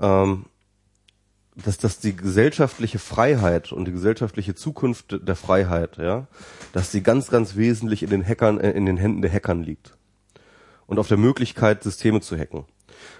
ähm, 0.00 0.44
dass 1.56 1.78
das 1.78 2.00
die 2.00 2.16
gesellschaftliche 2.16 2.98
Freiheit 2.98 3.72
und 3.72 3.84
die 3.86 3.92
gesellschaftliche 3.92 4.54
Zukunft 4.54 5.18
der 5.26 5.36
Freiheit, 5.36 5.98
ja, 5.98 6.26
dass 6.72 6.90
die 6.90 7.02
ganz, 7.02 7.28
ganz 7.28 7.56
wesentlich 7.56 8.02
in 8.02 8.10
den 8.10 8.24
Hackern, 8.24 8.58
äh, 8.58 8.72
in 8.72 8.86
den 8.86 8.96
Händen 8.96 9.22
der 9.22 9.32
Hackern 9.32 9.62
liegt. 9.62 9.96
Und 10.86 10.98
auf 10.98 11.08
der 11.08 11.16
Möglichkeit, 11.16 11.82
Systeme 11.82 12.20
zu 12.20 12.36
hacken. 12.36 12.64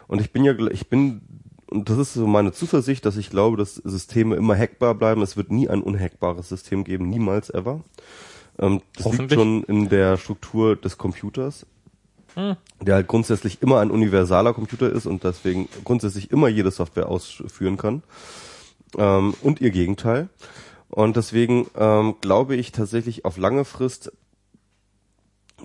Und 0.06 0.20
ich 0.20 0.32
bin 0.32 0.44
ja, 0.44 0.54
ich 0.70 0.88
bin, 0.88 1.22
und 1.66 1.88
das 1.88 1.96
ist 1.96 2.14
so 2.14 2.26
meine 2.26 2.52
Zuversicht, 2.52 3.06
dass 3.06 3.16
ich 3.16 3.30
glaube, 3.30 3.56
dass 3.56 3.76
Systeme 3.76 4.36
immer 4.36 4.56
hackbar 4.56 4.94
bleiben. 4.94 5.22
Es 5.22 5.36
wird 5.36 5.50
nie 5.50 5.68
ein 5.68 5.82
unhackbares 5.82 6.48
System 6.48 6.84
geben, 6.84 7.08
niemals 7.08 7.50
ever. 7.50 7.82
Ähm, 8.58 8.82
das 8.96 9.16
liegt 9.16 9.32
schon 9.32 9.64
in 9.64 9.88
der 9.88 10.16
Struktur 10.16 10.76
des 10.76 10.98
Computers 10.98 11.66
der 12.36 12.94
halt 12.94 13.06
grundsätzlich 13.06 13.62
immer 13.62 13.80
ein 13.80 13.90
universaler 13.90 14.52
Computer 14.54 14.90
ist 14.90 15.06
und 15.06 15.24
deswegen 15.24 15.68
grundsätzlich 15.84 16.30
immer 16.30 16.48
jede 16.48 16.70
Software 16.70 17.08
ausführen 17.08 17.76
kann 17.76 18.02
ähm, 18.98 19.34
und 19.42 19.60
ihr 19.60 19.70
Gegenteil. 19.70 20.28
Und 20.88 21.16
deswegen 21.16 21.66
ähm, 21.76 22.14
glaube 22.20 22.56
ich 22.56 22.72
tatsächlich 22.72 23.24
auf 23.24 23.36
lange 23.36 23.64
Frist, 23.64 24.12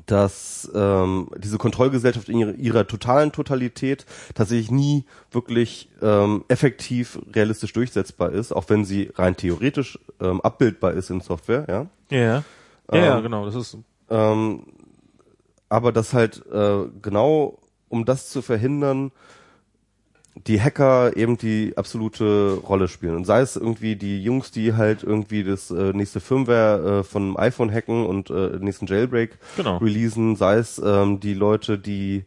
dass 0.05 0.69
ähm, 0.73 1.29
diese 1.37 1.57
Kontrollgesellschaft 1.57 2.29
in 2.29 2.39
ihrer, 2.39 2.53
ihrer 2.55 2.87
totalen 2.87 3.31
Totalität 3.31 4.05
tatsächlich 4.33 4.71
nie 4.71 5.05
wirklich 5.31 5.89
ähm, 6.01 6.45
effektiv 6.47 7.19
realistisch 7.33 7.73
durchsetzbar 7.73 8.31
ist, 8.31 8.51
auch 8.51 8.65
wenn 8.69 8.85
sie 8.85 9.11
rein 9.15 9.35
theoretisch 9.35 9.99
ähm, 10.21 10.41
abbildbar 10.41 10.93
ist 10.93 11.09
in 11.09 11.21
Software, 11.21 11.65
ja. 11.67 11.85
Ja, 12.11 12.43
ja. 13.05 13.17
Ähm, 13.17 13.23
genau. 13.23 13.45
Das 13.45 13.55
ist, 13.55 13.77
Ähm, 14.09 14.63
aber 15.69 15.91
das 15.91 16.13
halt 16.13 16.43
äh, 16.51 16.85
genau, 17.01 17.59
um 17.89 18.05
das 18.05 18.29
zu 18.29 18.41
verhindern, 18.41 19.11
die 20.47 20.61
Hacker 20.61 21.17
eben 21.17 21.37
die 21.37 21.73
absolute 21.75 22.53
Rolle 22.53 22.87
spielen. 22.87 23.15
Und 23.15 23.25
sei 23.25 23.41
es 23.41 23.55
irgendwie 23.55 23.95
die 23.95 24.23
Jungs, 24.23 24.51
die 24.51 24.73
halt 24.73 25.03
irgendwie 25.03 25.43
das 25.43 25.69
äh, 25.71 25.91
nächste 25.93 26.19
Firmware 26.19 26.99
äh, 26.99 27.03
von 27.03 27.35
iPhone 27.37 27.71
hacken 27.73 28.05
und 28.05 28.29
äh, 28.29 28.51
den 28.51 28.63
nächsten 28.63 28.85
Jailbreak 28.85 29.37
Genau. 29.57 29.77
releasen, 29.77 30.35
sei 30.35 30.57
es 30.57 30.79
ähm, 30.83 31.19
die 31.19 31.33
Leute, 31.33 31.77
die 31.77 32.23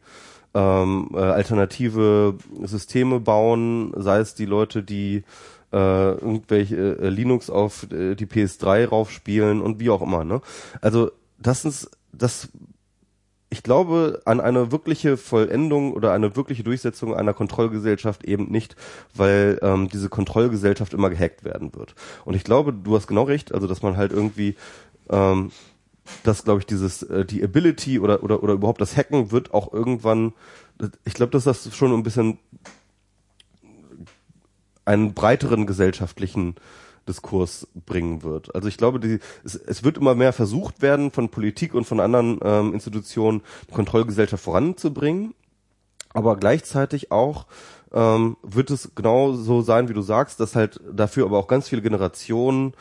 ähm, 0.53 1.11
äh, 1.15 1.19
alternative 1.19 2.35
Systeme 2.65 3.19
bauen, 3.21 3.93
sei 3.97 4.19
es 4.19 4.35
die 4.35 4.45
Leute, 4.47 4.83
die 4.83 5.25
äh, 5.73 6.11
irgendwelche 6.13 6.99
äh, 6.99 7.09
Linux 7.09 7.49
auf 7.49 7.91
äh, 7.91 8.15
die 8.15 8.27
PS3 8.27 8.89
raufspielen 8.89 9.63
und 9.63 9.81
wie 9.81 9.89
auch 9.89 10.03
immer. 10.03 10.25
Ne? 10.25 10.43
Also 10.83 11.11
das 11.39 11.65
ist 11.65 11.91
das 12.13 12.51
ich 13.53 13.63
glaube 13.63 14.23
an 14.25 14.41
eine 14.41 14.73
wirkliche 14.73 15.19
Vollendung 15.19 15.93
oder 15.93 16.13
eine 16.13 16.37
wirkliche 16.37 16.65
Durchsetzung 16.65 17.15
einer 17.15 17.35
Kontrollgesellschaft 17.35 18.25
eben 18.25 18.51
nicht, 18.51 18.77
weil 19.15 19.59
ähm, 19.61 19.91
diese 19.91 20.09
Kontrollgesellschaft 20.09 20.95
immer 20.95 21.11
gehackt 21.11 21.45
werden 21.45 21.75
wird. 21.75 21.95
Und 22.25 22.35
ich 22.35 22.45
glaube, 22.45 22.73
du 22.73 22.97
hast 22.97 23.09
genau 23.09 23.25
recht, 23.25 23.53
also 23.53 23.67
dass 23.67 23.83
man 23.83 23.99
halt 23.99 24.11
irgendwie 24.11 24.57
ähm, 25.11 25.53
dass 26.25 26.45
glaube 26.45 26.61
ich 26.61 26.67
dieses 26.67 27.03
äh, 27.03 27.27
die 27.27 27.45
Ability 27.45 28.01
oder 28.01 28.23
oder 28.23 28.43
oder 28.43 28.55
überhaupt 28.55 28.81
das 28.81 28.97
Hacken 28.97 29.31
wird 29.33 29.53
auch 29.53 29.71
irgendwann 29.71 30.33
ich 31.05 31.13
glaube, 31.13 31.31
dass 31.31 31.45
das 31.45 31.77
schon 31.77 31.93
ein 31.93 32.03
bisschen 32.03 32.39
einen 34.87 35.13
breiteren 35.13 35.67
gesellschaftlichen 35.67 36.55
Diskurs 37.09 37.69
bringen 37.87 38.23
wird. 38.23 38.55
Also 38.55 38.69
ich 38.69 38.77
glaube, 38.77 39.01
die, 39.01 39.19
es, 39.45 39.55
es 39.55 39.85
wird 39.85 39.99
immer 39.99 40.15
mehr 40.15 40.33
versucht 40.33 40.83
werden, 40.83 41.11
von 41.11 41.29
Politik 41.29 41.75
und 41.75 41.85
von 41.85 42.01
anderen 42.01 42.39
ähm, 42.43 42.75
Institutionen 42.75 43.43
Kontrollgesellschaft 43.71 44.43
voranzubringen, 44.43 45.35
aber 46.15 46.37
gleichzeitig 46.37 47.11
auch 47.11 47.47
ähm, 47.93 48.37
wird 48.43 48.71
es 48.71 48.95
genau 48.95 49.33
so 49.33 49.63
sein, 49.63 49.89
wie 49.89 49.95
du 49.95 50.03
sagst, 50.03 50.41
dass 50.41 50.57
halt 50.57 50.81
dafür 50.91 51.27
aber 51.27 51.39
auch 51.39 51.49
ganz 51.49 51.69
viele 51.69 51.83
Generationen 51.83 52.75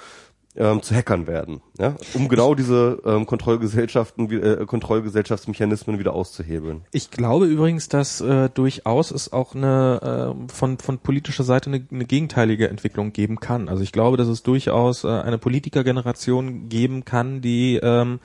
ähm, 0.56 0.82
zu 0.82 0.94
Hackern 0.94 1.28
werden, 1.28 1.62
ja, 1.80 1.96
um 2.14 2.28
genau 2.28 2.56
diese 2.56 3.02
ähm, 3.06 3.26
Kontrollgesellschaften, 3.26 4.30
äh, 4.32 4.66
Kontrollgesellschaftsmechanismen 4.66 6.00
wieder 6.00 6.14
auszuhebeln. 6.14 6.82
Ich 6.92 7.10
glaube 7.10 7.46
übrigens, 7.46 7.88
dass 7.88 8.22
äh, 8.22 8.50
durchaus 8.50 9.12
es 9.12 9.32
auch 9.32 9.56
eine 9.56 10.36
äh, 10.36 10.52
von 10.54 10.78
von 10.78 11.00
politischer 11.00 11.44
Seite 11.44 11.70
eine, 11.70 11.86
eine 11.90 12.06
gegenteilige 12.06 12.70
Entwicklung 12.70 13.14
geben 13.14 13.40
kann. 13.40 13.70
Also 13.70 13.84
ich 13.84 13.92
glaube, 13.92 14.18
dass 14.18 14.28
es 14.28 14.44
durchaus 14.44 15.04
äh, 15.04 15.08
eine 15.08 15.38
Politikergeneration 15.38 16.68
geben 16.68 17.06
kann, 17.06 17.42
die 17.42 17.80
ähm, 17.82 18.20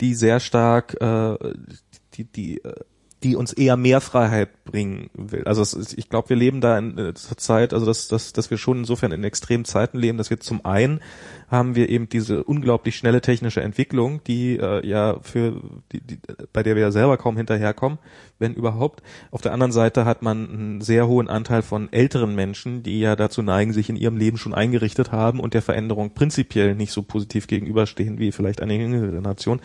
die 0.00 0.14
sehr 0.14 0.40
stark 0.40 1.00
äh, 1.00 1.36
die 2.14 2.24
die 2.24 2.64
äh, 2.64 2.74
die 3.22 3.36
uns 3.36 3.52
eher 3.52 3.76
mehr 3.76 4.00
Freiheit 4.00 4.64
bringen 4.64 5.10
will. 5.12 5.44
Also 5.44 5.62
ist, 5.62 5.96
ich 5.98 6.08
glaube, 6.08 6.30
wir 6.30 6.36
leben 6.36 6.60
da 6.60 6.78
in 6.78 6.96
äh, 6.96 7.14
zur 7.14 7.36
Zeit, 7.36 7.74
also 7.74 7.84
dass, 7.84 8.08
dass, 8.08 8.32
dass 8.32 8.50
wir 8.50 8.56
schon 8.56 8.78
insofern 8.78 9.12
in 9.12 9.24
extremen 9.24 9.66
Zeiten 9.66 9.98
leben, 9.98 10.16
dass 10.16 10.30
wir 10.30 10.40
zum 10.40 10.64
einen 10.64 11.00
haben 11.48 11.74
wir 11.74 11.90
eben 11.90 12.08
diese 12.08 12.44
unglaublich 12.44 12.96
schnelle 12.96 13.20
technische 13.20 13.60
Entwicklung, 13.60 14.22
die 14.24 14.56
äh, 14.56 14.86
ja 14.86 15.18
für 15.20 15.60
die, 15.92 16.00
die, 16.00 16.18
bei 16.52 16.62
der 16.62 16.76
wir 16.76 16.82
ja 16.82 16.90
selber 16.92 17.18
kaum 17.18 17.36
hinterherkommen, 17.36 17.98
wenn 18.38 18.54
überhaupt. 18.54 19.02
Auf 19.30 19.42
der 19.42 19.52
anderen 19.52 19.72
Seite 19.72 20.06
hat 20.06 20.22
man 20.22 20.48
einen 20.48 20.80
sehr 20.80 21.06
hohen 21.06 21.28
Anteil 21.28 21.60
von 21.60 21.92
älteren 21.92 22.34
Menschen, 22.34 22.82
die 22.82 23.00
ja 23.00 23.16
dazu 23.16 23.42
neigen, 23.42 23.74
sich 23.74 23.90
in 23.90 23.96
ihrem 23.96 24.16
Leben 24.16 24.38
schon 24.38 24.54
eingerichtet 24.54 25.12
haben 25.12 25.40
und 25.40 25.52
der 25.52 25.62
Veränderung 25.62 26.14
prinzipiell 26.14 26.74
nicht 26.74 26.92
so 26.92 27.02
positiv 27.02 27.48
gegenüberstehen 27.48 28.18
wie 28.18 28.32
vielleicht 28.32 28.62
eine 28.62 28.78
jüngere 28.78 29.20
Nation. 29.20 29.60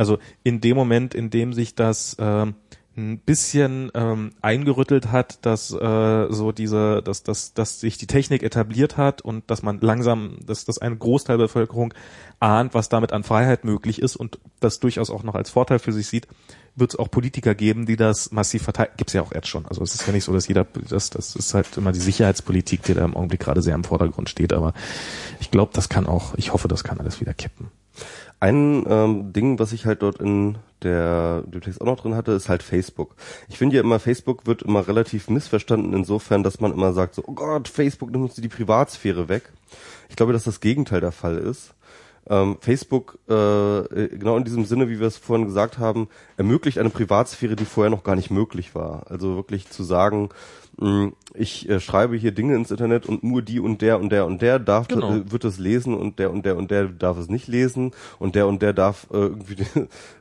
Also 0.00 0.18
in 0.42 0.62
dem 0.62 0.78
Moment, 0.78 1.14
in 1.14 1.28
dem 1.28 1.52
sich 1.52 1.74
das 1.74 2.16
ähm, 2.18 2.54
ein 3.00 3.18
bisschen 3.18 3.90
ähm, 3.94 4.32
eingerüttelt 4.42 5.10
hat, 5.10 5.44
dass 5.44 5.72
äh, 5.72 6.26
so 6.30 6.52
diese, 6.52 7.02
dass, 7.02 7.22
dass, 7.22 7.54
dass 7.54 7.80
sich 7.80 7.98
die 7.98 8.06
Technik 8.06 8.42
etabliert 8.42 8.96
hat 8.96 9.22
und 9.22 9.50
dass 9.50 9.62
man 9.62 9.80
langsam, 9.80 10.36
dass, 10.44 10.64
dass 10.64 10.78
ein 10.78 10.98
Großteil 10.98 11.38
der 11.38 11.44
Bevölkerung 11.44 11.94
ahnt, 12.38 12.74
was 12.74 12.88
damit 12.88 13.12
an 13.12 13.24
Freiheit 13.24 13.64
möglich 13.64 14.00
ist 14.00 14.16
und 14.16 14.38
das 14.60 14.80
durchaus 14.80 15.10
auch 15.10 15.22
noch 15.22 15.34
als 15.34 15.50
Vorteil 15.50 15.78
für 15.78 15.92
sich 15.92 16.06
sieht, 16.06 16.28
wird 16.76 16.92
es 16.92 16.98
auch 16.98 17.10
Politiker 17.10 17.54
geben, 17.54 17.86
die 17.86 17.96
das 17.96 18.30
massiv 18.30 18.62
verteidigen. 18.62 18.96
Gibt's 18.96 19.12
ja 19.12 19.22
auch 19.22 19.32
jetzt 19.34 19.48
schon. 19.48 19.66
Also 19.66 19.82
es 19.82 19.94
ist 19.94 20.06
ja 20.06 20.12
nicht 20.12 20.24
so, 20.24 20.32
dass 20.32 20.48
jeder, 20.48 20.64
das, 20.64 21.10
das 21.10 21.34
ist 21.36 21.54
halt 21.54 21.76
immer 21.76 21.92
die 21.92 22.00
Sicherheitspolitik, 22.00 22.82
die 22.82 22.94
da 22.94 23.04
im 23.04 23.16
Augenblick 23.16 23.40
gerade 23.40 23.62
sehr 23.62 23.74
im 23.74 23.84
Vordergrund 23.84 24.28
steht. 24.28 24.52
Aber 24.52 24.72
ich 25.40 25.50
glaube, 25.50 25.72
das 25.74 25.88
kann 25.88 26.06
auch, 26.06 26.34
ich 26.36 26.52
hoffe, 26.52 26.68
das 26.68 26.84
kann 26.84 27.00
alles 27.00 27.20
wieder 27.20 27.34
kippen. 27.34 27.68
Ein 28.40 28.86
ähm, 28.88 29.32
Ding, 29.34 29.58
was 29.58 29.72
ich 29.72 29.84
halt 29.84 30.02
dort 30.02 30.18
in 30.18 30.56
der 30.82 31.42
dem 31.42 31.60
Text 31.60 31.80
auch 31.80 31.86
noch 31.86 32.00
drin 32.00 32.14
hatte, 32.14 32.32
ist 32.32 32.48
halt 32.48 32.62
Facebook. 32.62 33.14
Ich 33.48 33.58
finde 33.58 33.76
ja 33.76 33.82
immer, 33.82 34.00
Facebook 34.00 34.46
wird 34.46 34.62
immer 34.62 34.88
relativ 34.88 35.28
missverstanden 35.28 35.92
insofern, 35.92 36.42
dass 36.42 36.58
man 36.58 36.72
immer 36.72 36.94
sagt 36.94 37.14
so, 37.14 37.22
oh 37.26 37.34
Gott, 37.34 37.68
Facebook 37.68 38.10
nimmt 38.10 38.24
uns 38.24 38.34
die 38.34 38.48
Privatsphäre 38.48 39.28
weg. 39.28 39.52
Ich 40.08 40.16
glaube, 40.16 40.32
dass 40.32 40.44
das 40.44 40.60
Gegenteil 40.60 41.02
der 41.02 41.12
Fall 41.12 41.36
ist. 41.36 41.74
Ähm, 42.28 42.56
Facebook, 42.60 43.18
äh, 43.28 44.08
genau 44.08 44.36
in 44.36 44.44
diesem 44.44 44.64
Sinne, 44.64 44.88
wie 44.88 45.00
wir 45.00 45.06
es 45.06 45.16
vorhin 45.16 45.46
gesagt 45.46 45.78
haben, 45.78 46.08
ermöglicht 46.36 46.78
eine 46.78 46.90
Privatsphäre, 46.90 47.56
die 47.56 47.64
vorher 47.64 47.90
noch 47.90 48.04
gar 48.04 48.16
nicht 48.16 48.30
möglich 48.30 48.74
war. 48.74 49.10
Also 49.10 49.36
wirklich 49.36 49.68
zu 49.68 49.82
sagen, 49.82 50.30
ich 51.34 51.68
äh, 51.68 51.78
schreibe 51.78 52.16
hier 52.16 52.32
Dinge 52.32 52.54
ins 52.54 52.70
Internet 52.70 53.06
und 53.06 53.22
nur 53.22 53.42
die 53.42 53.60
und 53.60 53.82
der 53.82 54.00
und 54.00 54.10
der 54.10 54.24
und 54.26 54.40
der 54.40 54.58
darf 54.58 54.88
Genau. 54.88 55.14
äh, 55.14 55.30
wird 55.30 55.44
es 55.44 55.58
lesen 55.58 55.94
und 55.94 56.18
der 56.18 56.30
und 56.30 56.46
der 56.46 56.56
und 56.56 56.70
der 56.70 56.86
darf 56.86 57.18
es 57.18 57.28
nicht 57.28 57.48
lesen 57.48 57.92
und 58.18 58.34
der 58.34 58.46
und 58.46 58.62
der 58.62 58.72
darf 58.72 59.06
äh, 59.12 59.16
irgendwie 59.16 59.56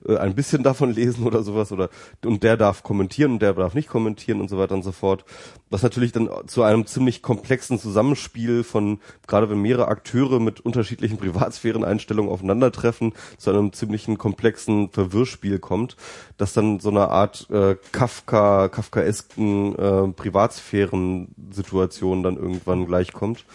äh, 0.05 0.17
ein 0.17 0.35
bisschen 0.35 0.61
davon 0.63 0.91
lesen 0.93 1.25
oder 1.25 1.43
sowas 1.43 1.71
oder 1.71 1.89
und 2.25 2.43
der 2.43 2.57
darf 2.57 2.83
kommentieren 2.83 3.33
und 3.33 3.41
der 3.41 3.53
darf 3.53 3.73
nicht 3.73 3.87
kommentieren 3.87 4.41
und 4.41 4.49
so 4.49 4.57
weiter 4.57 4.75
und 4.75 4.83
so 4.83 4.91
fort. 4.91 5.23
Was 5.69 5.81
natürlich 5.83 6.11
dann 6.11 6.29
zu 6.47 6.63
einem 6.63 6.85
ziemlich 6.85 7.21
komplexen 7.21 7.79
Zusammenspiel 7.79 8.63
von, 8.63 8.99
gerade 9.27 9.49
wenn 9.49 9.61
mehrere 9.61 9.87
Akteure 9.87 10.39
mit 10.39 10.59
unterschiedlichen 10.59 11.17
Privatsphären-Einstellungen 11.17 12.31
aufeinandertreffen, 12.31 13.13
zu 13.37 13.51
einem 13.51 13.71
ziemlichen 13.71 14.17
komplexen 14.17 14.89
Verwirrspiel 14.89 15.59
kommt, 15.59 15.95
dass 16.37 16.53
dann 16.53 16.79
so 16.79 16.89
eine 16.89 17.09
Art 17.09 17.47
äh, 17.51 17.75
Kafka, 17.91 18.67
Kafkaesken 18.69 19.75
äh, 19.75 20.07
Privatsphären-Situation 20.49 22.23
dann 22.23 22.37
irgendwann 22.37 22.85
gleichkommt 22.85 23.45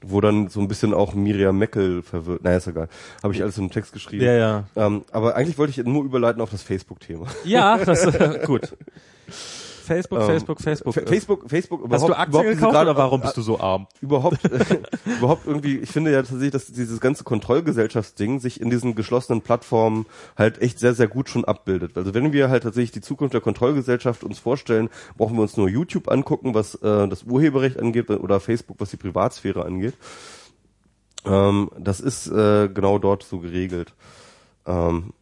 wo 0.00 0.20
dann 0.20 0.46
so 0.46 0.60
ein 0.60 0.68
bisschen 0.68 0.94
auch 0.94 1.14
Miriam 1.14 1.58
Meckel 1.58 2.02
verwirrt. 2.02 2.44
Naja, 2.44 2.58
ist 2.58 2.68
egal. 2.68 2.88
Habe 3.20 3.34
ich 3.34 3.42
alles 3.42 3.58
im 3.58 3.68
Text 3.68 3.92
geschrieben. 3.92 4.24
Ja, 4.24 4.32
ja. 4.32 4.64
Ähm, 4.76 5.04
aber 5.10 5.34
eigentlich 5.34 5.58
wollte 5.58 5.72
ich 5.72 5.84
nur 5.84 6.04
überleiten 6.04 6.40
auf 6.40 6.52
das 6.52 6.62
Facebook-Thema. 6.62 7.26
Ja, 7.42 7.78
das 7.78 8.04
äh, 8.04 8.44
gut. 8.46 8.76
Facebook, 9.88 10.20
Ähm, 10.20 10.26
Facebook, 10.26 10.60
Facebook. 10.60 10.94
Fa- 10.94 11.00
Facebook, 11.06 11.48
Facebook 11.50 11.90
Hast 11.90 12.08
du 12.08 12.12
Aktien 12.14 12.42
gekauft 12.44 12.72
gerade- 12.72 12.90
oder 12.90 12.98
warum 12.98 13.20
bist 13.20 13.36
du 13.36 13.42
so 13.42 13.58
arm? 13.58 13.88
überhaupt, 14.00 14.38
überhaupt 15.18 15.46
irgendwie, 15.46 15.78
ich 15.78 15.90
finde 15.90 16.12
ja 16.12 16.18
tatsächlich, 16.22 16.52
dass 16.52 16.66
dieses 16.66 17.00
ganze 17.00 17.24
Kontrollgesellschaftsding 17.24 18.38
sich 18.38 18.60
in 18.60 18.70
diesen 18.70 18.94
geschlossenen 18.94 19.40
Plattformen 19.42 20.06
halt 20.36 20.62
echt 20.62 20.78
sehr, 20.78 20.94
sehr 20.94 21.08
gut 21.08 21.28
schon 21.28 21.44
abbildet. 21.44 21.96
Also 21.96 22.14
wenn 22.14 22.32
wir 22.32 22.48
halt 22.50 22.62
tatsächlich 22.62 22.92
die 22.92 23.00
Zukunft 23.00 23.34
der 23.34 23.40
Kontrollgesellschaft 23.40 24.22
uns 24.22 24.38
vorstellen, 24.38 24.88
brauchen 25.16 25.34
wir 25.36 25.42
uns 25.42 25.56
nur 25.56 25.68
YouTube 25.68 26.08
angucken, 26.08 26.54
was 26.54 26.76
äh, 26.76 27.08
das 27.08 27.24
Urheberrecht 27.24 27.78
angeht 27.80 28.10
oder 28.10 28.38
Facebook, 28.38 28.76
was 28.78 28.90
die 28.90 28.96
Privatsphäre 28.96 29.64
angeht. 29.64 29.94
Ähm, 31.24 31.70
das 31.78 32.00
ist 32.00 32.28
äh, 32.28 32.68
genau 32.68 32.98
dort 32.98 33.22
so 33.24 33.40
geregelt. 33.40 33.92
Ähm, 34.66 35.12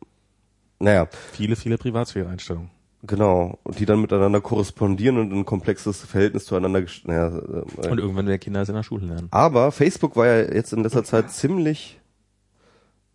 naja, 0.78 1.09
Viele, 1.32 1.56
viele 1.56 1.78
Privatsphäre-Einstellungen. 1.78 2.70
Genau. 3.02 3.59
Und 3.62 3.78
die 3.78 3.86
dann 3.86 4.01
miteinander 4.01 4.40
korrespondieren 4.40 5.18
und 5.18 5.32
ein 5.32 5.44
komplexes 5.44 6.05
Verhältnis 6.05 6.47
zueinander, 6.47 6.85
naja, 7.05 7.28
äh, 7.28 7.89
Und 7.89 7.98
irgendwann 7.98 8.27
werden 8.27 8.40
Kinder 8.40 8.62
es 8.62 8.68
in 8.68 8.74
der 8.74 8.82
Schule 8.82 9.06
lernen. 9.06 9.28
aber 9.31 9.73
Facebook 9.73 10.16
war 10.16 10.27
ja 10.27 10.52
jetzt 10.52 10.73
in 10.73 10.82
letzter 10.82 11.05
Zeit 11.05 11.31
ziemlich 11.31 12.01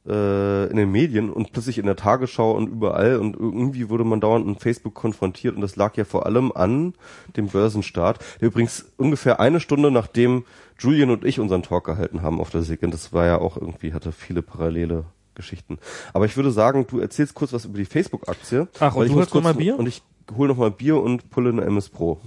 äh, 0.07 0.67
in 0.67 0.77
den 0.77 0.91
Medien 0.91 1.29
und 1.29 1.51
plötzlich 1.51 1.77
in 1.77 1.85
der 1.85 1.95
Tagesschau 1.95 2.53
und 2.53 2.67
überall 2.67 3.17
und 3.17 3.35
irgendwie 3.35 3.89
wurde 3.89 4.03
man 4.03 4.19
dauernd 4.19 4.47
mit 4.47 4.59
Facebook 4.59 4.95
konfrontiert 4.95 5.55
und 5.55 5.61
das 5.61 5.75
lag 5.75 5.95
ja 5.95 6.05
vor 6.05 6.25
allem 6.25 6.51
an 6.51 6.93
dem 7.37 7.47
Börsenstart, 7.47 8.19
der 8.39 8.47
übrigens 8.47 8.85
ungefähr 8.97 9.39
eine 9.39 9.59
Stunde 9.59 9.91
nachdem 9.91 10.45
Julian 10.79 11.11
und 11.11 11.23
ich 11.23 11.39
unseren 11.39 11.61
Talk 11.61 11.85
gehalten 11.85 12.23
haben 12.23 12.39
auf 12.39 12.49
der 12.49 12.63
SIG 12.63 12.83
und 12.83 12.93
das 12.93 13.13
war 13.13 13.25
ja 13.25 13.37
auch 13.37 13.57
irgendwie, 13.57 13.93
hatte 13.93 14.11
viele 14.11 14.41
parallele 14.41 15.05
Geschichten. 15.35 15.77
Aber 16.13 16.25
ich 16.25 16.35
würde 16.35 16.51
sagen, 16.51 16.85
du 16.87 16.99
erzählst 16.99 17.33
kurz 17.35 17.53
was 17.53 17.65
über 17.65 17.77
die 17.77 17.85
Facebook-Aktie. 17.85 18.67
Ach, 18.79 18.95
und 18.95 19.05
ich 19.05 19.11
du 19.11 19.17
holst 19.17 19.29
noch 19.33 19.41
kurz- 19.41 19.43
mal 19.43 19.53
Bier? 19.53 19.77
Und 19.79 19.87
ich 19.87 20.01
hole 20.35 20.49
noch 20.49 20.57
mal 20.57 20.71
Bier 20.71 20.97
und 21.01 21.29
pulle 21.29 21.49
eine 21.49 21.61
MS 21.63 21.89
Pro. 21.89 22.19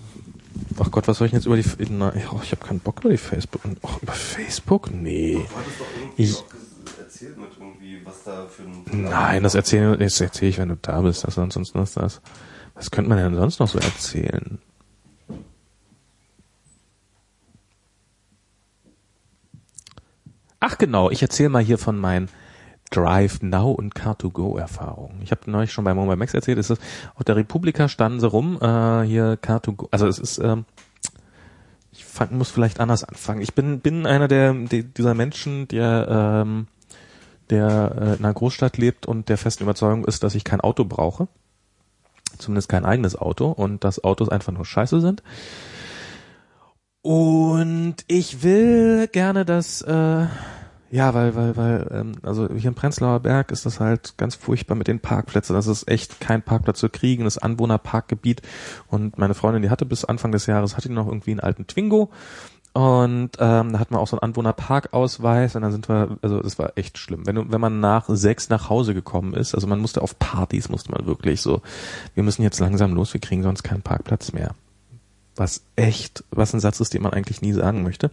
Ach 0.79 0.91
Gott, 0.91 1.09
was 1.09 1.19
soll 1.19 1.27
ich 1.27 1.31
denn 1.33 1.41
jetzt 1.41 1.47
über 1.47 1.57
die... 1.57 1.63
F- 1.63 1.77
Na, 1.91 2.13
oh, 2.33 2.41
ich 2.43 2.53
habe 2.53 2.65
keinen 2.65 2.81
Bock 2.81 3.01
über 3.01 3.11
die 3.11 3.17
Facebook. 3.17 3.63
Ach, 3.83 4.03
über 4.03 4.13
Facebook? 4.13 4.91
Nee. 4.93 5.41
Ich- 6.17 6.43
erzählt 6.99 7.37
mit 7.39 7.49
irgendwie, 7.59 8.01
was 8.05 8.23
da 8.25 8.47
für 8.47 8.63
ein 8.63 9.09
Nein, 9.11 9.43
das 9.43 9.55
erzähle 9.55 9.97
erzähl 9.99 10.49
ich, 10.49 10.59
wenn 10.59 10.69
du 10.69 10.77
da 10.81 11.01
bist. 11.01 11.25
Das 11.25 11.35
sonst 11.35 11.75
was 11.75 11.95
das. 11.95 12.21
Was 12.75 12.91
könnte 12.91 13.09
man 13.09 13.19
denn 13.19 13.35
sonst 13.35 13.61
noch 13.61 13.69
so 13.69 13.79
erzählen? 13.79 14.59
Ach 20.61 20.79
genau, 20.79 21.11
ich 21.11 21.21
erzähle 21.23 21.51
mal 21.51 21.63
hier 21.63 21.79
von 21.79 21.99
meinen 21.99 22.29
Drive 22.91 23.43
Now 23.43 23.73
und 23.73 23.95
Car2Go 23.95 24.59
Erfahrungen. 24.59 25.21
Ich 25.23 25.31
habe 25.31 25.51
neulich 25.51 25.73
schon 25.73 25.85
bei 25.85 25.95
Mobile 25.95 26.17
Max 26.17 26.35
erzählt, 26.35 26.59
ist 26.59 26.71
auf 26.71 27.25
der 27.27 27.37
Republika 27.37 27.89
standen 27.89 28.21
sie 28.21 28.29
rum, 28.29 28.59
äh, 28.61 29.03
hier 29.03 29.39
Car2Go, 29.41 29.89
also 29.91 30.07
es 30.07 30.19
ist 30.19 30.39
ähm, 30.39 30.65
ich 31.93 32.05
fang, 32.05 32.37
muss 32.37 32.51
vielleicht 32.51 32.81
anders 32.81 33.05
anfangen. 33.05 33.41
Ich 33.41 33.55
bin 33.55 33.81
bin 33.81 34.07
einer 34.07 34.29
der 34.29 34.53
die, 34.53 34.83
dieser 34.83 35.15
Menschen, 35.15 35.69
der 35.69 36.07
ähm, 36.45 36.67
der 37.51 37.93
äh, 37.97 38.05
in 38.17 38.25
einer 38.25 38.35
Großstadt 38.35 38.79
lebt 38.79 39.07
und 39.07 39.29
der 39.29 39.39
festen 39.39 39.65
Überzeugung 39.65 40.05
ist, 40.05 40.23
dass 40.23 40.35
ich 40.35 40.45
kein 40.45 40.61
Auto 40.61 40.85
brauche. 40.85 41.29
Zumindest 42.39 42.69
kein 42.69 42.85
eigenes 42.85 43.17
Auto 43.17 43.51
und 43.51 43.85
dass 43.85 44.03
Autos 44.03 44.29
einfach 44.29 44.53
nur 44.53 44.65
scheiße 44.65 45.01
sind. 45.01 45.23
Und 47.03 47.97
ich 48.09 48.43
will 48.43 49.09
gerne 49.09 49.45
das, 49.45 49.83
äh, 49.83 50.27
ja, 50.95 51.13
weil, 51.13 51.35
weil, 51.35 51.57
weil, 51.57 51.89
ähm, 51.91 52.13
also 52.23 52.49
hier 52.55 52.69
im 52.69 52.77
Prenzlauer 52.77 53.19
Berg 53.19 53.51
ist 53.51 53.67
das 53.67 53.81
halt 53.81 54.17
ganz 54.17 54.37
furchtbar 54.37 54.77
mit 54.77 54.87
den 54.87 55.01
Parkplätzen. 55.01 55.57
Das 55.57 55.67
ist 55.67 55.89
echt 55.89 56.21
kein 56.21 56.41
Parkplatz 56.41 56.79
zu 56.79 56.89
kriegen, 56.89 57.25
das 57.25 57.37
Anwohnerparkgebiet. 57.37 58.43
Und 58.87 59.19
meine 59.19 59.35
Freundin, 59.35 59.63
die 59.63 59.71
hatte 59.71 59.87
bis 59.87 60.05
Anfang 60.05 60.31
des 60.31 60.47
Jahres, 60.47 60.77
hatte 60.77 60.87
die 60.87 60.95
noch 60.95 61.09
irgendwie 61.09 61.33
einen 61.33 61.41
alten 61.41 61.67
Twingo. 61.67 62.13
Und 62.75 63.31
ähm, 63.41 63.73
da 63.73 63.79
hatten 63.81 63.93
wir 63.93 63.99
auch 63.99 64.07
so 64.07 64.17
einen 64.17 64.23
Anwohnerparkausweis 64.23 65.57
und 65.57 65.63
dann 65.63 65.73
sind 65.73 65.89
wir, 65.89 66.17
also 66.23 66.39
das 66.41 66.61
war 66.61 66.75
echt 66.77 66.97
schlimm. 66.97 67.27
Wenn, 67.27 67.51
wenn 67.51 67.61
man 67.61 67.81
nach 67.81 68.05
sechs 68.09 68.49
nach 68.49 68.71
Hause 68.71 68.95
gekommen 68.95 69.35
ist, 69.35 69.53
also 69.57 69.67
man 69.67 69.81
musste 69.81 70.01
auf 70.01 70.21
Partys, 70.21 70.69
musste 70.69 70.93
man 70.93 71.07
wirklich 71.07 71.43
so, 71.43 71.61
wir 72.15 72.23
müssen 72.23 72.43
jetzt 72.43 72.61
langsam 72.61 72.95
los, 72.95 73.13
wir 73.13 73.21
kriegen 73.21 73.43
sonst 73.43 73.65
keinen 73.65 73.83
Parkplatz 73.83 74.33
mehr. 74.33 74.55
Was 75.35 75.65
echt, 75.75 76.23
was 76.31 76.55
ein 76.55 76.61
Satz 76.61 76.79
ist, 76.79 76.95
den 76.95 77.03
man 77.03 77.13
eigentlich 77.13 77.43
nie 77.43 77.53
sagen 77.53 77.83
möchte. 77.83 78.13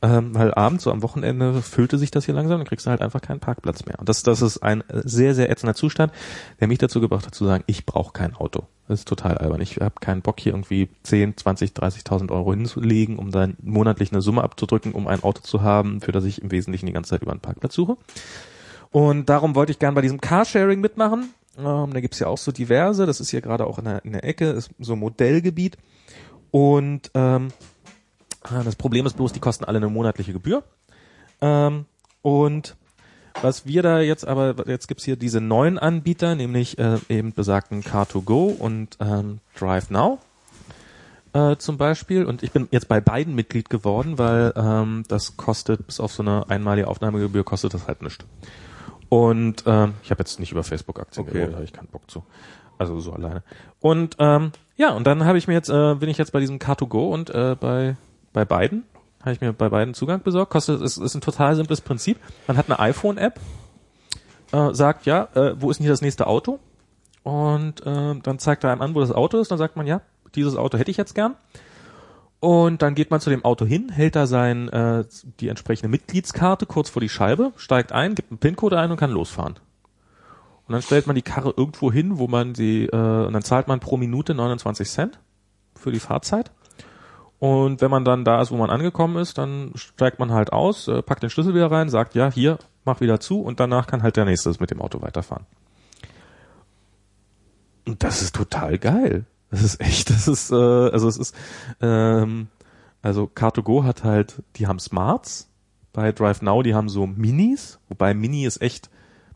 Ähm, 0.00 0.32
weil 0.34 0.54
abends, 0.54 0.84
so 0.84 0.92
am 0.92 1.02
Wochenende, 1.02 1.60
füllte 1.60 1.98
sich 1.98 2.12
das 2.12 2.24
hier 2.24 2.34
langsam, 2.34 2.58
dann 2.58 2.66
kriegst 2.66 2.86
du 2.86 2.90
halt 2.90 3.02
einfach 3.02 3.20
keinen 3.20 3.40
Parkplatz 3.40 3.84
mehr. 3.84 3.98
Und 3.98 4.08
das, 4.08 4.22
das 4.22 4.42
ist 4.42 4.62
ein 4.62 4.84
sehr, 4.88 5.34
sehr 5.34 5.50
ätzender 5.50 5.74
Zustand, 5.74 6.12
der 6.60 6.68
mich 6.68 6.78
dazu 6.78 7.00
gebracht 7.00 7.26
hat 7.26 7.34
zu 7.34 7.44
sagen, 7.44 7.64
ich 7.66 7.84
brauche 7.84 8.12
kein 8.12 8.34
Auto. 8.36 8.66
Das 8.86 9.00
ist 9.00 9.08
total 9.08 9.36
albern. 9.38 9.60
Ich 9.60 9.76
habe 9.78 9.96
keinen 10.00 10.22
Bock 10.22 10.38
hier 10.38 10.52
irgendwie 10.52 10.88
10, 11.02 11.36
20, 11.36 11.72
30.000 11.72 12.30
Euro 12.30 12.52
hinzulegen, 12.52 13.18
um 13.18 13.32
dann 13.32 13.56
monatlich 13.60 14.12
eine 14.12 14.22
Summe 14.22 14.44
abzudrücken, 14.44 14.92
um 14.92 15.08
ein 15.08 15.22
Auto 15.22 15.42
zu 15.42 15.62
haben, 15.62 16.00
für 16.00 16.12
das 16.12 16.24
ich 16.24 16.42
im 16.42 16.50
Wesentlichen 16.52 16.86
die 16.86 16.92
ganze 16.92 17.10
Zeit 17.10 17.22
über 17.22 17.32
einen 17.32 17.40
Parkplatz 17.40 17.74
suche. 17.74 17.96
Und 18.90 19.28
darum 19.28 19.56
wollte 19.56 19.72
ich 19.72 19.78
gern 19.80 19.94
bei 19.94 20.00
diesem 20.00 20.20
Carsharing 20.20 20.80
mitmachen. 20.80 21.30
Ähm, 21.58 21.92
da 21.92 22.00
gibt's 22.00 22.20
ja 22.20 22.28
auch 22.28 22.38
so 22.38 22.52
diverse. 22.52 23.04
Das 23.04 23.20
ist 23.20 23.30
hier 23.30 23.40
gerade 23.40 23.66
auch 23.66 23.78
in 23.78 23.84
der, 23.84 24.04
in 24.04 24.12
der 24.12 24.24
Ecke, 24.24 24.50
ist 24.50 24.70
so 24.78 24.94
Modellgebiet. 24.94 25.76
Und 26.50 27.10
ähm, 27.14 27.48
das 28.42 28.76
Problem 28.76 29.06
ist 29.06 29.16
bloß, 29.16 29.32
die 29.32 29.40
kosten 29.40 29.64
alle 29.64 29.78
eine 29.78 29.88
monatliche 29.88 30.32
Gebühr. 30.32 30.62
Ähm, 31.40 31.86
und 32.22 32.76
was 33.42 33.66
wir 33.66 33.82
da 33.82 34.00
jetzt 34.00 34.26
aber, 34.26 34.68
jetzt 34.68 34.88
gibt's 34.88 35.04
hier 35.04 35.16
diese 35.16 35.40
neuen 35.40 35.78
Anbieter, 35.78 36.34
nämlich 36.34 36.78
äh, 36.78 36.98
eben 37.08 37.32
besagten 37.32 37.82
Car2Go 37.82 38.56
und 38.56 38.96
ähm, 39.00 39.38
Drive 39.56 39.90
Now 39.90 40.18
äh, 41.32 41.56
zum 41.56 41.78
Beispiel. 41.78 42.24
Und 42.24 42.42
ich 42.42 42.52
bin 42.52 42.68
jetzt 42.70 42.88
bei 42.88 43.00
beiden 43.00 43.34
Mitglied 43.34 43.70
geworden, 43.70 44.18
weil 44.18 44.52
ähm, 44.56 45.04
das 45.08 45.36
kostet, 45.36 45.86
bis 45.86 46.00
auf 46.00 46.12
so 46.12 46.22
eine 46.22 46.48
einmalige 46.48 46.88
Aufnahmegebühr, 46.88 47.44
kostet 47.44 47.74
das 47.74 47.86
halt 47.86 48.02
nichts. 48.02 48.24
Und 49.08 49.64
ähm, 49.66 49.94
ich 50.02 50.10
habe 50.10 50.20
jetzt 50.20 50.38
nicht 50.38 50.52
über 50.52 50.64
Facebook 50.64 51.00
Aktien 51.00 51.24
Okay. 51.24 51.32
geredet, 51.32 51.52
da 51.52 51.56
habe 51.56 51.64
ich 51.64 51.72
keinen 51.72 51.88
Bock 51.88 52.10
zu. 52.10 52.24
Also 52.76 53.00
so 53.00 53.12
alleine. 53.12 53.42
Und 53.80 54.16
ähm, 54.18 54.52
ja, 54.76 54.92
und 54.92 55.06
dann 55.06 55.24
habe 55.24 55.38
ich 55.38 55.48
mir 55.48 55.54
jetzt, 55.54 55.70
äh, 55.70 55.94
bin 55.94 56.08
ich 56.08 56.18
jetzt 56.18 56.32
bei 56.32 56.40
diesem 56.40 56.58
Car2Go 56.58 57.10
und 57.10 57.30
äh, 57.30 57.56
bei, 57.58 57.96
bei 58.32 58.44
beiden 58.44 58.84
habe 59.20 59.32
ich 59.32 59.40
mir 59.40 59.52
bei 59.52 59.68
beiden 59.68 59.94
Zugang 59.94 60.22
besorgt. 60.22 60.50
Kostet, 60.50 60.80
ist, 60.80 60.96
ist 60.96 61.14
ein 61.14 61.20
total 61.20 61.54
simples 61.56 61.80
Prinzip. 61.80 62.18
Man 62.46 62.56
hat 62.56 62.66
eine 62.66 62.78
iPhone-App, 62.78 63.40
äh, 64.52 64.74
sagt 64.74 65.06
ja, 65.06 65.28
äh, 65.34 65.60
wo 65.60 65.70
ist 65.70 65.78
denn 65.78 65.84
hier 65.84 65.92
das 65.92 66.02
nächste 66.02 66.26
Auto? 66.26 66.58
Und 67.22 67.84
äh, 67.84 68.14
dann 68.14 68.38
zeigt 68.38 68.64
er 68.64 68.72
einem 68.72 68.80
an, 68.80 68.94
wo 68.94 69.00
das 69.00 69.12
Auto 69.12 69.38
ist. 69.38 69.50
Dann 69.50 69.58
sagt 69.58 69.76
man, 69.76 69.86
ja, 69.86 70.00
dieses 70.34 70.56
Auto 70.56 70.78
hätte 70.78 70.90
ich 70.90 70.96
jetzt 70.96 71.14
gern. 71.14 71.34
Und 72.40 72.82
dann 72.82 72.94
geht 72.94 73.10
man 73.10 73.20
zu 73.20 73.30
dem 73.30 73.44
Auto 73.44 73.66
hin, 73.66 73.88
hält 73.88 74.14
da 74.14 74.28
sein, 74.28 74.68
äh, 74.68 75.04
die 75.40 75.48
entsprechende 75.48 75.88
Mitgliedskarte 75.88 76.66
kurz 76.66 76.88
vor 76.88 77.00
die 77.00 77.08
Scheibe, 77.08 77.52
steigt 77.56 77.90
ein, 77.90 78.14
gibt 78.14 78.30
einen 78.30 78.38
PIN-Code 78.38 78.78
ein 78.78 78.92
und 78.92 78.96
kann 78.96 79.10
losfahren. 79.10 79.56
Und 80.68 80.72
dann 80.72 80.82
stellt 80.82 81.08
man 81.08 81.16
die 81.16 81.22
Karre 81.22 81.52
irgendwo 81.56 81.90
hin, 81.90 82.18
wo 82.18 82.28
man 82.28 82.54
sie, 82.54 82.84
äh, 82.84 82.96
und 82.96 83.32
dann 83.32 83.42
zahlt 83.42 83.66
man 83.66 83.80
pro 83.80 83.96
Minute 83.96 84.34
29 84.34 84.88
Cent 84.88 85.18
für 85.74 85.90
die 85.90 85.98
Fahrzeit. 85.98 86.52
Und 87.38 87.80
wenn 87.80 87.90
man 87.90 88.04
dann 88.04 88.24
da 88.24 88.40
ist, 88.42 88.50
wo 88.50 88.56
man 88.56 88.70
angekommen 88.70 89.16
ist, 89.16 89.38
dann 89.38 89.72
steigt 89.76 90.18
man 90.18 90.32
halt 90.32 90.52
aus, 90.52 90.88
äh, 90.88 91.02
packt 91.02 91.22
den 91.22 91.30
Schlüssel 91.30 91.54
wieder 91.54 91.70
rein, 91.70 91.88
sagt, 91.88 92.14
ja, 92.14 92.30
hier, 92.30 92.58
mach 92.84 93.00
wieder 93.00 93.20
zu 93.20 93.40
und 93.40 93.60
danach 93.60 93.86
kann 93.86 94.02
halt 94.02 94.16
der 94.16 94.24
Nächste 94.24 94.52
mit 94.58 94.70
dem 94.70 94.80
Auto 94.80 95.00
weiterfahren. 95.02 95.46
Und 97.86 98.02
das 98.02 98.22
ist 98.22 98.34
total 98.34 98.78
geil. 98.78 99.24
Das 99.50 99.62
ist 99.62 99.80
echt, 99.80 100.10
das 100.10 100.28
ist, 100.28 100.50
äh, 100.50 100.54
also 100.54 101.08
es 101.08 101.16
ist, 101.16 101.34
ähm, 101.80 102.48
also 103.02 103.30
Car2Go 103.34 103.84
hat 103.84 104.04
halt, 104.04 104.42
die 104.56 104.66
haben 104.66 104.78
Smarts, 104.78 105.48
bei 105.92 106.12
Drive 106.12 106.42
Now, 106.42 106.62
die 106.62 106.74
haben 106.74 106.88
so 106.88 107.06
Minis, 107.06 107.78
wobei 107.88 108.14
Mini 108.14 108.44
ist 108.44 108.60
echt, 108.60 108.90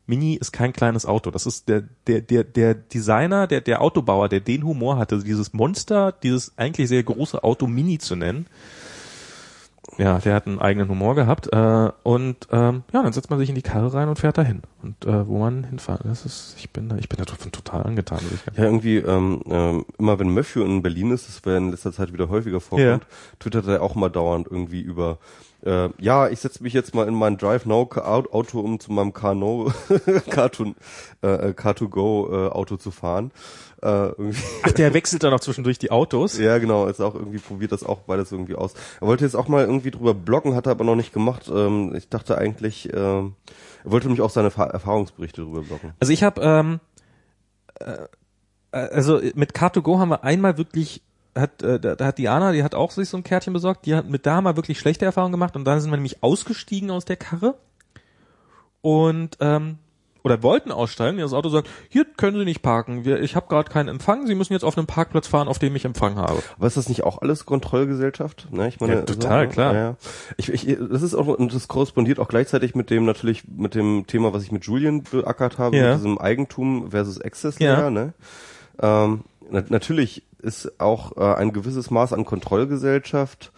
Mini 0.06 0.34
ist 0.34 0.52
kein 0.52 0.72
kleines 0.72 1.06
Auto. 1.06 1.30
Das 1.30 1.46
ist 1.46 1.68
der, 1.68 1.84
der, 2.06 2.20
der, 2.20 2.44
der 2.44 2.74
Designer, 2.74 3.46
der, 3.46 3.60
der 3.60 3.80
Autobauer, 3.80 4.28
der 4.28 4.40
den 4.40 4.64
Humor 4.64 4.98
hatte, 4.98 5.18
dieses 5.18 5.52
Monster, 5.52 6.12
dieses 6.12 6.56
eigentlich 6.58 6.88
sehr 6.88 7.02
große 7.02 7.42
Auto 7.44 7.66
Mini 7.66 7.98
zu 7.98 8.16
nennen. 8.16 8.46
Ja, 9.98 10.18
der 10.18 10.34
hat 10.34 10.46
einen 10.46 10.58
eigenen 10.58 10.88
Humor 10.88 11.14
gehabt. 11.14 11.52
Äh, 11.52 11.90
und 12.02 12.48
ähm, 12.50 12.82
ja, 12.92 13.02
dann 13.02 13.12
setzt 13.12 13.30
man 13.30 13.38
sich 13.38 13.48
in 13.48 13.54
die 13.54 13.62
Karre 13.62 13.92
rein 13.92 14.08
und 14.08 14.18
fährt 14.18 14.38
dahin. 14.38 14.62
Und 14.82 15.04
äh, 15.04 15.26
wo 15.26 15.38
man 15.38 15.64
hinfahren, 15.64 16.08
das 16.08 16.24
ist, 16.24 16.54
ich 16.58 16.70
bin 16.70 16.88
da, 16.88 16.96
ich 16.96 17.08
bin 17.08 17.18
da 17.18 17.24
total 17.24 17.82
angetan. 17.82 18.20
Ja, 18.56 18.64
irgendwie, 18.64 18.98
ähm, 18.98 19.42
ähm, 19.46 19.84
immer 19.98 20.18
wenn 20.18 20.28
Möffe 20.28 20.62
in 20.62 20.82
Berlin 20.82 21.10
ist, 21.10 21.28
das 21.28 21.44
wäre 21.44 21.58
in 21.58 21.70
letzter 21.70 21.92
Zeit 21.92 22.12
wieder 22.12 22.28
häufiger 22.28 22.60
vorkommt, 22.60 23.06
twittert 23.38 23.66
er 23.66 23.82
auch 23.82 23.94
mal 23.94 24.08
dauernd 24.08 24.46
irgendwie 24.50 24.80
über, 24.80 25.18
äh, 25.64 25.88
ja, 25.98 26.28
ich 26.28 26.40
setze 26.40 26.62
mich 26.62 26.72
jetzt 26.72 26.94
mal 26.94 27.06
in 27.08 27.14
mein 27.14 27.36
Drive 27.36 27.66
Now 27.66 27.82
Auto, 27.82 28.60
um 28.60 28.80
zu 28.80 28.92
meinem 28.92 29.12
Car 29.12 29.34
No, 29.34 29.72
Car2, 29.88 30.74
äh, 31.22 31.26
Car2Go 31.50 32.46
äh, 32.46 32.50
Auto 32.50 32.76
zu 32.76 32.90
fahren. 32.90 33.30
Äh, 33.82 33.86
irgendwie. 34.10 34.38
Ach, 34.62 34.72
der 34.72 34.94
wechselt 34.94 35.24
dann 35.24 35.32
noch 35.32 35.40
zwischendurch 35.40 35.78
die 35.78 35.90
Autos. 35.90 36.38
Ja, 36.38 36.58
genau, 36.58 36.86
ist 36.86 37.00
auch 37.00 37.14
irgendwie, 37.16 37.38
probiert 37.38 37.72
das 37.72 37.82
auch 37.84 37.98
beides 38.00 38.30
irgendwie 38.30 38.54
aus. 38.54 38.74
Er 39.00 39.06
wollte 39.08 39.24
jetzt 39.24 39.34
auch 39.34 39.48
mal 39.48 39.64
irgendwie 39.64 39.90
drüber 39.90 40.14
bloggen, 40.14 40.54
hat 40.54 40.66
er 40.66 40.72
aber 40.72 40.84
noch 40.84 40.94
nicht 40.96 41.12
gemacht. 41.12 41.50
Ähm, 41.52 41.92
ich 41.96 42.08
dachte 42.08 42.38
eigentlich, 42.38 42.88
ähm, 42.94 43.34
er 43.84 43.90
wollte 43.90 44.06
nämlich 44.06 44.22
auch 44.22 44.30
seine 44.30 44.50
Fa- 44.52 44.66
Erfahrungsberichte 44.66 45.42
drüber 45.42 45.62
bloggen. 45.62 45.92
Also 45.98 46.12
ich 46.12 46.22
habe, 46.22 46.40
ähm, 46.42 46.80
äh, 47.80 48.06
also 48.70 49.20
mit 49.34 49.52
Car2Go 49.52 49.98
haben 49.98 50.10
wir 50.10 50.24
einmal 50.24 50.58
wirklich, 50.58 51.02
hat, 51.34 51.62
äh, 51.62 51.80
da, 51.80 51.94
da 51.96 52.06
hat 52.06 52.18
Diana, 52.18 52.52
die 52.52 52.62
hat 52.62 52.74
auch 52.74 52.90
sich 52.90 53.08
so 53.08 53.16
ein 53.16 53.24
Kärtchen 53.24 53.52
besorgt, 53.52 53.86
die 53.86 53.94
hat, 53.94 54.08
mit 54.08 54.26
da 54.26 54.40
wir 54.42 54.56
wirklich 54.56 54.78
schlechte 54.78 55.04
Erfahrungen 55.04 55.32
gemacht 55.32 55.56
und 55.56 55.64
dann 55.64 55.80
sind 55.80 55.90
wir 55.90 55.96
nämlich 55.96 56.22
ausgestiegen 56.22 56.90
aus 56.90 57.04
der 57.04 57.16
Karre 57.16 57.54
und 58.80 59.38
ähm, 59.40 59.78
oder 60.24 60.40
wollten 60.44 60.70
aussteigen, 60.70 61.18
das 61.18 61.32
Auto 61.32 61.48
sagt, 61.48 61.68
hier 61.88 62.04
können 62.04 62.38
Sie 62.38 62.44
nicht 62.44 62.62
parken, 62.62 63.04
wir, 63.04 63.20
ich 63.20 63.34
habe 63.34 63.48
gerade 63.48 63.68
keinen 63.70 63.88
Empfang, 63.88 64.26
Sie 64.28 64.36
müssen 64.36 64.52
jetzt 64.52 64.62
auf 64.62 64.78
einem 64.78 64.86
Parkplatz 64.86 65.26
fahren, 65.26 65.48
auf 65.48 65.58
dem 65.58 65.74
ich 65.74 65.84
Empfang 65.84 66.14
habe. 66.14 66.40
Aber 66.56 66.66
ist 66.68 66.76
das 66.76 66.88
nicht 66.88 67.02
auch 67.02 67.22
alles 67.22 67.44
Kontrollgesellschaft? 67.44 68.46
Ne, 68.52 68.68
ich 68.68 68.78
meine, 68.78 68.94
Ja, 68.94 69.02
total, 69.02 69.48
klar. 69.48 69.74
Ja. 69.74 69.96
Ich, 70.36 70.48
ich, 70.48 70.78
das 70.90 71.02
ist 71.02 71.14
auch, 71.16 71.26
und 71.26 71.52
das 71.52 71.66
korrespondiert 71.66 72.20
auch 72.20 72.28
gleichzeitig 72.28 72.76
mit 72.76 72.90
dem 72.90 73.04
natürlich 73.04 73.48
mit 73.48 73.74
dem 73.74 74.06
Thema, 74.06 74.32
was 74.32 74.44
ich 74.44 74.52
mit 74.52 74.64
Julian 74.64 75.02
beackert 75.02 75.58
habe, 75.58 75.76
Ja. 75.76 75.88
mit 75.88 75.96
diesem 75.96 76.18
Eigentum 76.18 76.92
versus 76.92 77.20
Access 77.20 77.58
Ja. 77.58 77.90
Ne? 77.90 78.12
Ähm, 78.80 79.24
na, 79.50 79.64
natürlich 79.70 80.22
ist 80.42 80.80
auch 80.80 81.16
äh, 81.16 81.34
ein 81.34 81.52
gewisses 81.52 81.90
Maß 81.90 82.12
an 82.12 82.24
Kontrollgesellschaft 82.24 83.52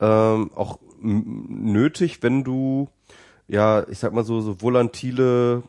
ähm, 0.00 0.50
auch 0.54 0.78
nötig, 1.02 2.22
wenn 2.22 2.44
du 2.44 2.88
ja, 3.48 3.84
ich 3.88 3.98
sag 3.98 4.12
mal 4.12 4.24
so 4.24 4.40
so 4.40 4.62
volantile 4.62 5.62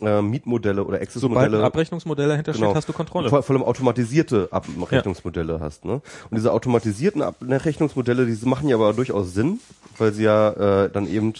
äh, 0.00 0.22
Mietmodelle 0.22 0.82
oder 0.82 0.98
Sobald 0.98 1.02
Access-Modelle 1.08 1.58
ein 1.58 1.64
Abrechnungsmodell 1.64 2.28
dahinter 2.28 2.54
steht, 2.54 2.74
hast 2.74 2.88
du 2.88 2.92
Kontrolle. 2.92 3.30
vor, 3.30 3.42
vor 3.42 3.56
allem 3.56 3.64
automatisierte 3.64 4.48
Abrechnungsmodelle 4.50 5.60
hast. 5.60 5.84
Ne? 5.84 5.94
Und 5.94 6.36
diese 6.36 6.52
automatisierten 6.52 7.22
Abrechnungsmodelle, 7.22 8.26
die 8.26 8.46
machen 8.46 8.68
ja 8.68 8.76
aber 8.76 8.92
durchaus 8.92 9.34
Sinn, 9.34 9.60
weil 9.96 10.12
sie 10.12 10.24
ja 10.24 10.84
äh, 10.84 10.90
dann 10.90 11.08
eben 11.08 11.34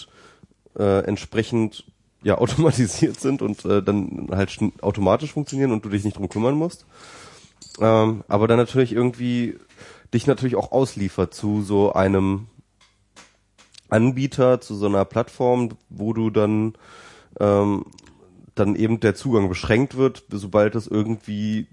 äh, 0.79 1.05
entsprechend 1.05 1.85
ja 2.23 2.39
automatisiert 2.39 3.21
sind 3.21 3.43
und 3.43 3.65
äh, 3.65 3.83
dann 3.83 4.29
halt 4.31 4.59
automatisch 4.81 5.33
funktionieren 5.33 5.73
und 5.73 5.85
du 5.85 5.89
dich 5.89 6.05
nicht 6.05 6.17
drum 6.17 6.29
kümmern 6.29 6.55
musst. 6.55 6.87
Ähm, 7.81 8.25
aber 8.29 8.49
dann 8.49 8.59
natürlich 8.59 8.93
irgendwie 8.93 9.59
dich 10.13 10.27
natürlich 10.27 10.57
auch 10.57 10.73
ausliefert 10.73 11.35
zu 11.35 11.63
so 11.63 11.93
einem 11.93 12.47
Anbieter, 13.89 14.61
zu 14.61 14.75
so 14.75 14.87
einer 14.87 15.05
Plattform, 15.05 15.71
wo 15.89 16.13
du 16.13 16.31
dann 16.31 16.75
ähm, 17.41 17.85
dann 18.55 18.75
eben 18.75 19.01
der 19.01 19.15
Zugang 19.15 19.49
beschränkt 19.49 19.97
wird, 19.97 20.25
sobald 20.31 20.75
es 20.75 20.87
irgendwie 20.87 21.69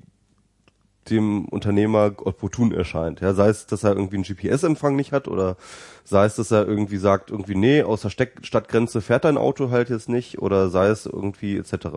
dem 1.09 1.45
Unternehmer 1.45 2.11
opportun 2.23 2.71
erscheint. 2.71 3.21
Ja, 3.21 3.33
sei 3.33 3.49
es, 3.49 3.67
dass 3.67 3.83
er 3.83 3.95
irgendwie 3.95 4.15
einen 4.15 4.23
GPS-Empfang 4.23 4.95
nicht 4.95 5.11
hat 5.11 5.27
oder 5.27 5.55
sei 6.03 6.25
es, 6.25 6.35
dass 6.35 6.51
er 6.51 6.67
irgendwie 6.67 6.97
sagt, 6.97 7.31
irgendwie, 7.31 7.55
nee, 7.55 7.83
aus 7.83 8.01
der 8.01 8.09
Steck 8.09 8.39
Stadtgrenze 8.41 9.01
fährt 9.01 9.25
dein 9.25 9.37
Auto 9.37 9.69
halt 9.69 9.89
jetzt 9.89 10.09
nicht 10.09 10.39
oder 10.39 10.69
sei 10.69 10.87
es 10.87 11.05
irgendwie 11.05 11.57
etc. 11.57 11.87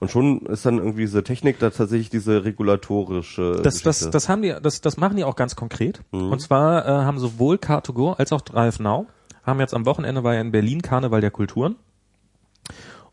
Und 0.00 0.10
schon 0.10 0.46
ist 0.46 0.66
dann 0.66 0.78
irgendwie 0.78 1.02
diese 1.02 1.24
Technik 1.24 1.58
da 1.58 1.70
tatsächlich 1.70 2.10
diese 2.10 2.44
regulatorische 2.44 3.60
Das, 3.62 3.82
das, 3.82 3.82
Geschichte. 3.82 4.10
das 4.10 4.28
haben 4.28 4.42
die, 4.42 4.54
das, 4.62 4.80
das 4.80 4.96
machen 4.96 5.16
die 5.16 5.24
auch 5.24 5.36
ganz 5.36 5.56
konkret. 5.56 6.00
Mhm. 6.12 6.32
Und 6.32 6.40
zwar 6.40 6.84
äh, 6.84 6.88
haben 6.88 7.18
sowohl 7.18 7.56
Car2Go 7.56 8.14
als 8.16 8.32
auch 8.32 8.40
Drive 8.40 8.78
Now 8.78 9.06
haben 9.44 9.60
jetzt 9.60 9.74
am 9.74 9.86
Wochenende 9.86 10.24
war 10.24 10.34
ja 10.34 10.40
in 10.40 10.50
Berlin 10.50 10.82
Karneval 10.82 11.20
der 11.20 11.30
Kulturen. 11.30 11.76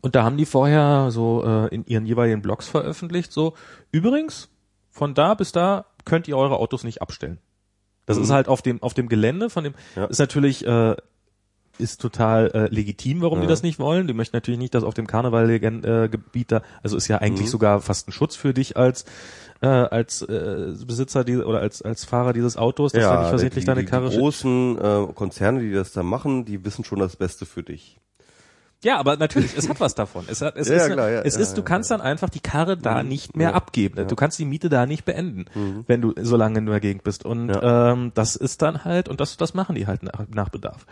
Und 0.00 0.16
da 0.16 0.24
haben 0.24 0.36
die 0.36 0.46
vorher 0.46 1.10
so 1.10 1.44
äh, 1.44 1.72
in 1.74 1.86
ihren 1.86 2.06
jeweiligen 2.06 2.42
Blogs 2.42 2.66
veröffentlicht, 2.68 3.32
so, 3.32 3.54
übrigens, 3.92 4.48
von 4.92 5.14
da 5.14 5.34
bis 5.34 5.50
da 5.50 5.86
könnt 6.04 6.28
ihr 6.28 6.36
eure 6.36 6.56
Autos 6.58 6.84
nicht 6.84 7.02
abstellen. 7.02 7.38
Das 8.06 8.16
ist 8.18 8.30
halt 8.30 8.46
auf 8.48 8.62
dem, 8.62 8.82
auf 8.82 8.94
dem 8.94 9.08
Gelände 9.08 9.48
von 9.50 9.64
dem, 9.64 9.72
Mhm. 9.96 10.02
Ja. 10.02 10.04
ist 10.06 10.18
natürlich, 10.18 10.66
äh, 10.66 10.94
ist 11.78 12.00
total 12.00 12.50
äh, 12.52 12.66
legitim, 12.74 13.22
warum 13.22 13.38
die 13.40 13.44
Ja. 13.46 13.48
das 13.48 13.62
nicht 13.62 13.78
wollen. 13.78 14.06
Die 14.06 14.12
möchten 14.12 14.36
natürlich 14.36 14.58
nicht, 14.58 14.74
dass 14.74 14.84
auf 14.84 14.92
dem 14.94 15.06
Karnevalgebiet 15.06 16.52
äh, 16.52 16.60
da, 16.60 16.62
also 16.82 16.96
ist 16.96 17.08
ja 17.08 17.18
eigentlich 17.18 17.46
Mhm. 17.46 17.50
sogar 17.52 17.80
fast 17.80 18.08
ein 18.08 18.12
Schutz 18.12 18.36
für 18.36 18.52
dich 18.54 18.76
als 18.76 19.04
äh, 19.62 19.66
als 19.68 20.22
äh, 20.22 20.74
Besitzer 20.86 21.22
die, 21.24 21.36
oder 21.36 21.60
als 21.60 21.80
als 21.82 22.04
Fahrer 22.04 22.32
dieses 22.32 22.56
Autos, 22.56 22.92
dass 22.92 23.08
du 23.08 23.18
nicht 23.20 23.28
versehentlich 23.28 23.62
die, 23.64 23.66
deine 23.68 23.80
die, 23.84 23.86
Karre 23.86 24.10
die 24.10 24.16
großen 24.18 24.76
äh, 24.78 25.06
Konzerne, 25.14 25.60
die 25.60 25.72
das 25.72 25.92
da 25.92 26.02
machen, 26.02 26.44
die 26.44 26.64
wissen 26.64 26.84
schon 26.84 26.98
das 26.98 27.14
Beste 27.16 27.46
für 27.46 27.62
dich. 27.62 27.98
Ja, 28.82 28.98
aber 28.98 29.16
natürlich, 29.16 29.56
es 29.56 29.68
hat 29.68 29.80
was 29.80 29.94
davon. 29.94 30.24
Es, 30.28 30.40
hat, 30.40 30.56
es, 30.56 30.68
Ja, 30.68 30.76
ist, 30.76 30.92
klar, 30.92 31.10
ja, 31.10 31.20
es 31.20 31.36
ja, 31.36 31.40
ist, 31.40 31.54
du 31.54 31.62
kannst 31.62 31.90
dann 31.90 32.00
einfach 32.00 32.28
die 32.28 32.40
Karre 32.40 32.76
da 32.76 33.02
nicht 33.02 33.36
mehr 33.36 33.54
abgeben. 33.54 34.08
Du 34.08 34.16
kannst 34.16 34.38
die 34.38 34.44
Miete 34.44 34.68
da 34.68 34.86
nicht 34.86 35.04
beenden, 35.04 35.44
wenn 35.86 36.00
du 36.00 36.12
so 36.20 36.36
lange 36.36 36.58
in 36.58 36.66
der 36.66 36.80
Gegend 36.80 37.04
bist. 37.04 37.24
Und 37.24 37.52
ähm, 37.62 38.12
das 38.14 38.36
ist 38.36 38.62
dann 38.62 38.84
halt, 38.84 39.08
und 39.08 39.20
das, 39.20 39.36
das 39.36 39.54
machen 39.54 39.76
die 39.76 39.86
halt 39.86 40.02
nach, 40.02 40.26
nach 40.28 40.48
Bedarf. 40.48 40.86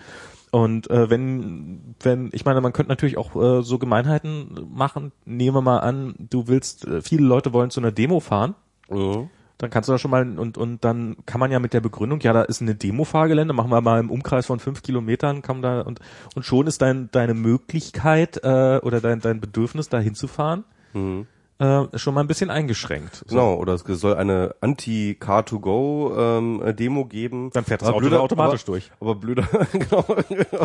Und 0.51 0.91
äh, 0.91 1.09
wenn, 1.11 1.95
wenn, 2.01 2.31
ich 2.33 2.45
meine, 2.45 2.61
man 2.61 2.73
könnte 2.73 2.91
natürlich 2.91 3.17
auch 3.17 3.37
äh, 3.37 3.63
so 3.63 3.79
Gemeinheiten 3.79 4.69
machen. 4.73 5.13
Nehmen 5.25 5.57
wir 5.57 5.63
mal 5.63 5.79
an, 5.79 6.15
du 6.19 6.49
willst, 6.49 6.87
äh, 6.87 7.03
viele 7.03 7.25
Leute 7.25 7.53
wollen 7.53 7.71
zu 7.71 7.81
einer 7.81 7.93
Demo 7.93 8.21
fahren. 8.21 8.55
Mhm. 8.89 9.31
Dann 9.61 9.71
kannst 9.71 9.89
du 9.89 9.93
da 9.93 9.99
schon 9.99 10.11
mal 10.11 10.39
und 10.39 10.57
und 10.59 10.85
dann 10.85 11.17
kann 11.27 11.39
man 11.39 11.53
ja 11.53 11.59
mit 11.59 11.75
der 11.75 11.81
Begründung, 11.81 12.21
ja, 12.21 12.33
da 12.33 12.43
ist 12.43 12.63
eine 12.63 12.75
Demo-Fahrgelände, 12.75 13.53
machen 13.53 13.71
wir 13.71 13.81
mal 13.81 14.01
im 14.01 14.11
Umkreis 14.11 14.47
von 14.47 14.59
fünf 14.59 14.83
Kilometern, 14.83 15.43
kann 15.43 15.61
man 15.61 15.63
da 15.63 15.81
und 15.83 16.01
und 16.35 16.45
schon 16.45 16.67
ist 16.67 16.83
dein 16.83 17.11
deine 17.13 17.35
Möglichkeit 17.35 18.43
äh, 18.43 18.81
oder 18.83 19.01
dein 19.01 19.21
dein 19.21 19.41
Bedürfnis 19.41 19.89
da 19.89 20.01
hinzufahren 20.01 20.65
Mhm. 20.93 21.27
Äh, 21.61 21.87
schon 21.99 22.15
mal 22.15 22.23
ein 22.23 22.27
bisschen 22.27 22.51
eingeschränkt. 22.51 23.17
So. 23.17 23.37
Genau, 23.37 23.57
oder 23.57 23.75
es 23.75 23.83
soll 23.83 24.15
eine 24.15 24.55
Anti-Car-to-Go-Demo 24.63 27.05
geben. 27.05 27.51
Dann 27.53 27.67
fährt 27.67 27.83
das 27.83 27.89
Aber 27.89 27.99
Auto 27.99 28.09
da 28.09 28.21
automatisch 28.21 28.63
aber, 28.63 28.73
durch. 28.73 28.91
Aber 28.99 29.15
blöder, 29.15 29.47
genau, 29.73 30.03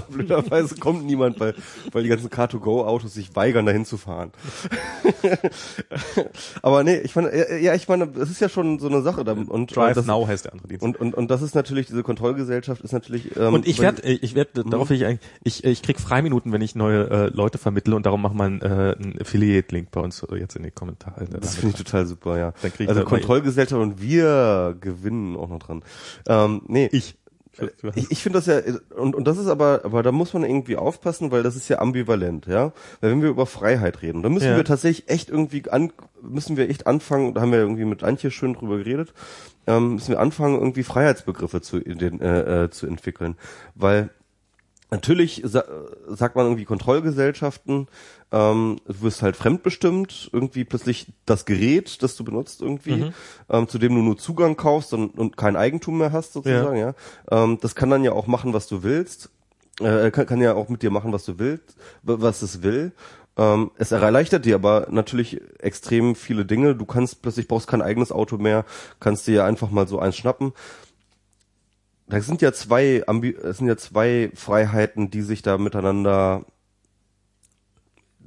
blöderweise 0.10 0.78
kommt 0.78 1.06
niemand, 1.06 1.38
weil, 1.42 1.54
weil 1.92 2.04
die 2.04 2.10
ganzen 2.10 2.30
Car-to-Go-Autos 2.30 3.14
sich 3.14 3.36
weigern, 3.36 3.66
dahin 3.66 3.84
zu 3.84 3.98
fahren. 3.98 4.32
aber 6.62 6.86
nee, 6.86 7.00
ich 7.00 7.14
meine, 7.14 7.60
ja, 7.62 7.76
ich 7.76 7.90
meine, 7.90 8.08
es 8.18 8.30
ist 8.30 8.40
ja 8.40 8.48
schon 8.48 8.80
so 8.80 8.88
eine 8.88 9.02
Sache. 9.02 9.26
Da, 9.26 9.34
und, 9.34 9.76
Drive 9.76 9.96
das, 9.96 10.06
Now 10.06 10.26
heißt 10.26 10.46
der 10.46 10.54
andere 10.54 10.70
Dienst. 10.70 10.84
Und, 10.84 10.98
und, 10.98 11.14
und 11.14 11.30
das 11.30 11.42
ist 11.42 11.56
natürlich, 11.56 11.88
diese 11.88 12.04
Kontrollgesellschaft 12.04 12.82
ist 12.82 12.94
natürlich... 12.94 13.36
Ähm, 13.36 13.54
Und 13.54 13.68
ich 13.68 13.82
werde, 13.82 14.02
ich 14.02 14.34
werde, 14.34 14.64
darauf 14.64 14.90
will 14.90 14.96
ich 14.96 15.06
eigentlich, 15.06 15.20
ich, 15.44 15.66
ich 15.66 15.82
krieg 15.82 16.00
Freiminuten, 16.00 16.54
wenn 16.54 16.62
ich 16.62 16.74
neue 16.74 17.10
äh, 17.10 17.28
Leute 17.34 17.58
vermittle 17.58 17.98
und 17.98 18.06
darum 18.06 18.22
machen 18.22 18.38
wir 18.38 18.46
einen, 18.46 18.62
äh, 18.62 18.96
einen 18.98 19.20
Affiliate-Link 19.20 19.92
bei 19.92 20.00
uns 20.00 20.24
äh, 20.24 20.38
jetzt 20.38 20.56
in 20.56 20.64
die 20.88 20.96
Kommentare. 21.04 21.40
Das 21.40 21.56
finde 21.56 21.76
ich 21.78 21.84
total 21.84 22.06
super, 22.06 22.38
ja. 22.38 22.54
Also 22.88 23.04
Kontrollgesellschaft 23.04 23.82
und 23.82 24.02
wir 24.02 24.76
gewinnen 24.80 25.36
auch 25.36 25.50
noch 25.50 25.60
dran. 25.60 25.84
Ähm, 26.28 26.62
nee. 26.68 26.90
Ich. 26.92 27.18
Ich, 27.96 28.12
ich 28.12 28.22
finde 28.22 28.40
das 28.40 28.48
ja, 28.48 28.60
und, 28.98 29.16
und 29.16 29.26
das 29.26 29.38
ist 29.38 29.48
aber, 29.48 29.80
aber 29.86 30.04
da 30.04 30.12
muss 30.12 30.34
man 30.34 30.44
irgendwie 30.44 30.76
aufpassen, 30.76 31.32
weil 31.32 31.42
das 31.42 31.56
ist 31.56 31.70
ja 31.70 31.80
ambivalent, 31.80 32.48
ja. 32.48 32.74
Weil 33.00 33.12
wenn 33.12 33.22
wir 33.22 33.30
über 33.30 33.46
Freiheit 33.46 34.02
reden, 34.02 34.24
dann 34.24 34.34
müssen 34.34 34.50
Ja. 34.50 34.58
wir 34.58 34.66
tatsächlich 34.66 35.08
echt 35.10 35.30
irgendwie 35.30 35.64
an, 35.70 35.94
müssen 36.22 36.58
wir 36.58 36.70
echt 36.70 36.86
anfangen, 36.86 37.34
da 37.34 37.40
haben 37.40 37.54
wir 37.54 37.60
irgendwie 37.60 37.86
mit 37.86 38.04
Antje 38.04 38.30
schön 38.30 38.56
drüber 38.56 38.80
geredet, 38.80 39.14
ähm, 39.68 39.94
müssen 39.94 40.10
wir 40.10 40.20
anfangen, 40.20 40.56
irgendwie 40.60 40.84
Freiheitsbegriffe 40.84 41.62
zu, 41.62 41.78
ident- 41.78 42.22
äh, 42.22 42.66
äh, 42.66 42.70
zu 42.72 42.88
entwickeln. 42.88 43.38
Weil 43.74 44.10
Natürlich 44.92 45.42
sa 45.44 45.64
sagt 46.08 46.36
man 46.36 46.46
irgendwie 46.46 46.66
Kontrollgesellschaften, 46.66 47.88
ähm, 48.32 48.78
du 48.88 49.02
wirst 49.02 49.22
halt 49.24 49.36
fremdbestimmt, 49.36 50.30
irgendwie 50.32 50.64
plötzlich 50.64 51.08
das 51.26 51.46
Gerät, 51.46 52.04
das 52.04 52.16
du 52.16 52.24
benutzt 52.24 52.62
irgendwie, 52.62 53.06
ähm, 53.50 53.68
zu 53.68 53.80
dem 53.80 53.96
du 53.96 54.02
nur 54.02 54.18
Zugang 54.18 54.56
kaufst 54.56 54.94
und, 54.94 55.18
und 55.18 55.38
kein 55.38 55.56
Eigentum 55.56 55.98
mehr 55.98 56.12
hast 56.12 56.34
sozusagen, 56.34 56.78
ja. 56.78 56.94
Ähm, 57.32 57.58
das 57.62 57.76
kann 57.76 57.90
dann 57.90 58.04
ja 58.04 58.12
auch 58.12 58.28
machen, 58.28 58.54
was 58.54 58.68
du 58.68 58.84
willst, 58.84 59.32
äh, 59.80 60.12
kann, 60.12 60.28
kann 60.28 60.42
ja 60.42 60.54
auch 60.54 60.70
mit 60.70 60.84
dir 60.84 60.92
machen, 60.92 61.12
was 61.12 61.26
du 61.26 61.40
willst, 61.40 61.76
was 62.04 62.42
es 62.42 62.62
will. 62.62 62.92
Ähm, 63.38 63.72
es 63.78 63.92
erleichtert 63.92 64.46
dir 64.46 64.56
aber 64.56 64.88
natürlich 64.90 65.42
extrem 65.60 66.16
viele 66.16 66.46
Dinge. 66.46 66.76
Du 66.76 66.86
kannst 66.86 67.22
plötzlich 67.22 67.48
brauchst 67.48 67.68
kein 67.68 67.82
eigenes 67.82 68.12
Auto 68.12 68.38
mehr, 68.38 68.66
kannst 69.00 69.28
dir 69.28 69.44
einfach 69.44 69.72
mal 69.72 69.88
so 69.88 70.00
eins 70.00 70.16
schnappen 70.16 70.54
da 72.08 72.22
sind 72.22 72.42
ja 72.42 72.54
zwei 72.54 73.04
Ambi 73.08 73.36
es 73.36 73.58
sind 73.58 73.68
ja 73.68 73.78
zwei 73.78 74.32
Freiheiten, 74.36 75.10
die 75.10 75.22
sich 75.22 75.42
da 75.42 75.58
miteinander 75.58 76.46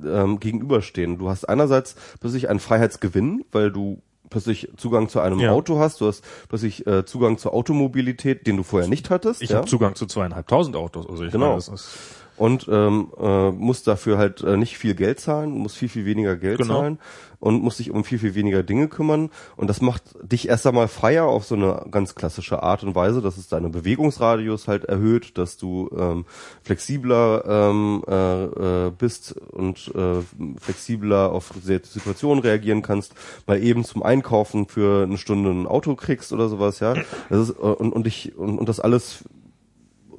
ähm, 0.04 0.40
gegenüberstehen. 0.40 1.18
Du 1.18 1.28
hast 1.28 1.44
einerseits 1.48 1.96
plötzlich 2.20 2.48
einen 2.48 2.60
Freiheitsgewinn, 2.60 3.44
weil 3.52 3.70
du 3.72 4.02
plötzlich 4.30 4.68
Zugang 4.76 5.08
zu 5.08 5.20
einem 5.20 5.40
Ja. 5.40 5.52
Auto 5.52 5.78
hast, 5.78 6.00
du 6.00 6.06
hast 6.06 6.22
plötzlich 6.48 6.86
äh, 6.86 7.04
Zugang 7.04 7.38
zur 7.38 7.54
Automobilität, 7.54 8.46
den 8.46 8.56
du 8.58 8.62
vorher 8.62 8.88
nicht 8.88 9.10
hattest. 9.10 9.42
Ich 9.42 9.50
ja? 9.50 9.56
habe 9.58 9.66
Zugang 9.66 9.94
zu 9.94 10.06
zweieinhalbtausend 10.06 10.76
Autos. 10.76 11.08
Also 11.08 11.24
ich 11.24 11.32
Genau. 11.32 11.46
meine, 11.46 11.56
das 11.56 11.68
ist, 11.68 11.88
und 12.36 12.68
ähm, 12.70 13.10
äh, 13.18 13.50
muss 13.50 13.82
dafür 13.82 14.18
halt 14.18 14.42
äh, 14.42 14.56
nicht 14.56 14.78
viel 14.78 14.94
Geld 14.94 15.18
zahlen, 15.18 15.50
muss 15.50 15.74
viel, 15.74 15.88
viel 15.88 16.04
weniger 16.04 16.36
Geld 16.36 16.58
Genau. 16.58 16.80
zahlen 16.80 16.98
und 17.40 17.62
muss 17.62 17.76
sich 17.76 17.90
um 17.90 18.04
viel, 18.04 18.18
viel 18.18 18.34
weniger 18.34 18.62
Dinge 18.62 18.88
kümmern. 18.88 19.30
Und 19.56 19.68
das 19.68 19.80
macht 19.80 20.02
dich 20.22 20.48
erst 20.48 20.66
einmal 20.66 20.88
freier 20.88 21.24
auf 21.24 21.44
so 21.44 21.54
eine 21.54 21.86
ganz 21.90 22.14
klassische 22.14 22.62
Art 22.62 22.82
und 22.82 22.94
Weise, 22.94 23.22
dass 23.22 23.36
es 23.36 23.48
deine 23.48 23.68
Bewegungsradius 23.68 24.68
halt 24.68 24.84
erhöht, 24.84 25.38
dass 25.38 25.56
du 25.56 25.90
ähm, 25.96 26.24
flexibler 26.62 27.44
ähm, 27.46 28.02
äh, 28.08 28.44
äh, 28.86 28.90
bist 28.90 29.32
und 29.32 29.92
äh, 29.94 30.22
flexibler 30.60 31.32
auf 31.32 31.52
Situationen 31.62 32.42
reagieren 32.42 32.82
kannst, 32.82 33.14
mal 33.46 33.62
eben 33.62 33.84
zum 33.84 34.02
Einkaufen 34.02 34.66
für 34.66 35.04
eine 35.04 35.18
Stunde 35.18 35.50
ein 35.50 35.66
Auto 35.66 35.94
kriegst 35.94 36.32
oder 36.32 36.48
sowas, 36.48 36.80
ja. 36.80 36.94
Ist, 37.30 37.50
äh, 37.50 37.52
und, 37.52 37.92
und 37.92 38.06
ich 38.06 38.36
und, 38.36 38.58
und 38.58 38.68
das 38.68 38.80
alles 38.80 39.24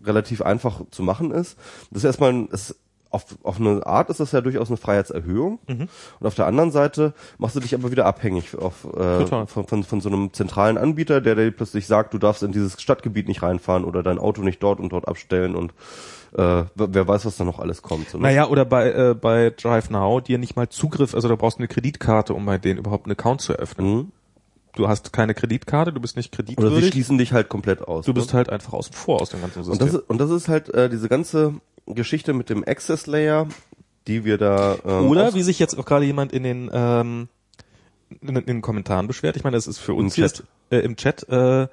relativ 0.04 0.41
einfach 0.41 0.82
zu 0.91 1.04
machen 1.04 1.32
ist. 1.32 1.58
Das 1.91 2.04
ist 2.04 2.06
erstmal 2.06 2.48
es, 2.52 2.80
auf, 3.11 3.26
auf 3.44 3.60
eine 3.60 3.86
Art 3.86 4.10
ist 4.10 4.19
das 4.19 4.31
ja 4.31 4.41
durchaus 4.41 4.69
eine 4.69 4.77
Freiheitserhöhung. 4.77 5.60
Und 5.68 6.27
auf 6.27 6.36
der 6.36 6.45
anderen 6.45 6.72
Seite 6.72 7.14
machst 7.38 7.56
du 7.56 7.60
dich 7.60 7.73
aber 7.73 7.91
wieder 7.91 8.06
abhängig 8.06 8.56
auf, 8.56 8.86
äh, 8.95 9.26
von, 9.26 9.48
von, 9.48 9.84
von 9.84 10.02
so 10.02 10.10
einem 10.10 10.31
zentralen 10.34 10.77
Anbieter, 10.77 11.22
der 11.22 11.36
dir 11.36 11.52
plötzlich 11.52 11.88
sagt, 11.88 12.14
du 12.14 12.19
darfst 12.19 12.44
in 12.44 12.52
dieses 12.52 12.80
Stadtgebiet 12.81 13.27
nicht 13.27 13.41
reinfahren 13.41 13.84
oder 13.84 14.03
dein 14.03 14.19
Auto 14.19 14.41
nicht 14.41 14.61
dort 14.61 14.80
und 14.80 14.91
dort 14.91 15.07
abstellen 15.07 15.56
und 15.56 15.73
äh, 16.34 16.64
wer 16.76 17.07
weiß, 17.07 17.26
was 17.26 17.38
da 17.38 17.44
noch 17.44 17.60
alles 17.60 17.81
kommt. 17.81 18.10
So, 18.10 18.18
ne? 18.18 18.23
naja, 18.23 18.48
oder 18.48 18.65
bei, 18.65 18.91
äh, 18.91 19.15
bei 19.15 19.49
Drive 19.49 19.90
Now 19.90 20.19
dir 20.19 20.38
nicht 20.38 20.56
mal 20.56 20.69
Zugriff, 20.69 21.15
also 21.15 21.27
da 21.27 21.36
brauchst 21.36 21.57
du 21.57 21.61
eine 21.61 21.68
Kreditkarte, 21.68 22.34
um 22.34 22.45
bei 22.45 22.57
denen 22.57 22.80
überhaupt 22.80 23.06
einen 23.06 23.14
Account 23.14 23.41
zu 23.41 23.53
eröffnen. 23.53 23.95
Mhm. 23.95 24.11
Du 24.76 24.88
hast 24.88 25.11
keine 25.11 25.34
Kreditkarte, 25.34 25.91
du 25.91 25.99
bist 25.99 26.15
nicht 26.15 26.31
Oder 26.31 26.45
sie 26.45 26.53
kreditwürdig, 26.53 26.91
schließen 26.91 27.18
dich 27.18 27.34
halt 27.34 27.49
komplett 27.49 27.81
aus. 27.81 28.06
du 28.06 28.11
ne? 28.11 28.15
bist 28.15 28.34
halt 28.36 28.49
einfach 28.49 28.73
außen 28.73 28.94
vor 28.94 29.19
aus 29.19 29.30
dem 29.31 29.41
ganzen 29.41 29.60
Und 29.60 29.65
System. 29.65 29.88
das, 29.88 29.95
ist, 29.95 30.10
und 30.10 30.18
das 30.19 30.30
ist 30.30 30.48
halt 30.48 30.69
äh, 30.73 30.90
diese 30.90 31.10
ganze 31.10 31.56
Geschichte 31.94 32.34
mit 32.34 32.49
dem 32.49 32.64
Access 32.68 33.07
Layer, 33.07 33.48
die 34.07 34.26
wir 34.26 34.38
da 34.38 34.78
ähm, 34.86 35.07
Oder 35.10 35.34
wie 35.34 35.44
sich 35.44 35.60
jetzt 35.60 35.78
auch 35.78 35.86
gerade 35.86 36.06
jemand 36.06 36.32
in 36.32 36.44
den 36.44 36.70
ähm, 36.74 37.28
in, 38.22 38.36
in 38.36 38.45
den 38.45 38.61
Kommentaren 38.61 39.07
beschwert. 39.07 39.36
Ich 39.36 39.44
meine, 39.44 39.56
das 39.56 39.68
ist 39.68 39.80
für 39.80 39.94
uns 39.94 40.16
Chat. 40.16 40.24
jetzt 40.24 40.44
äh, 40.72 40.80
im 40.80 40.95
Chat. 40.95 41.28
Äh, 41.30 41.68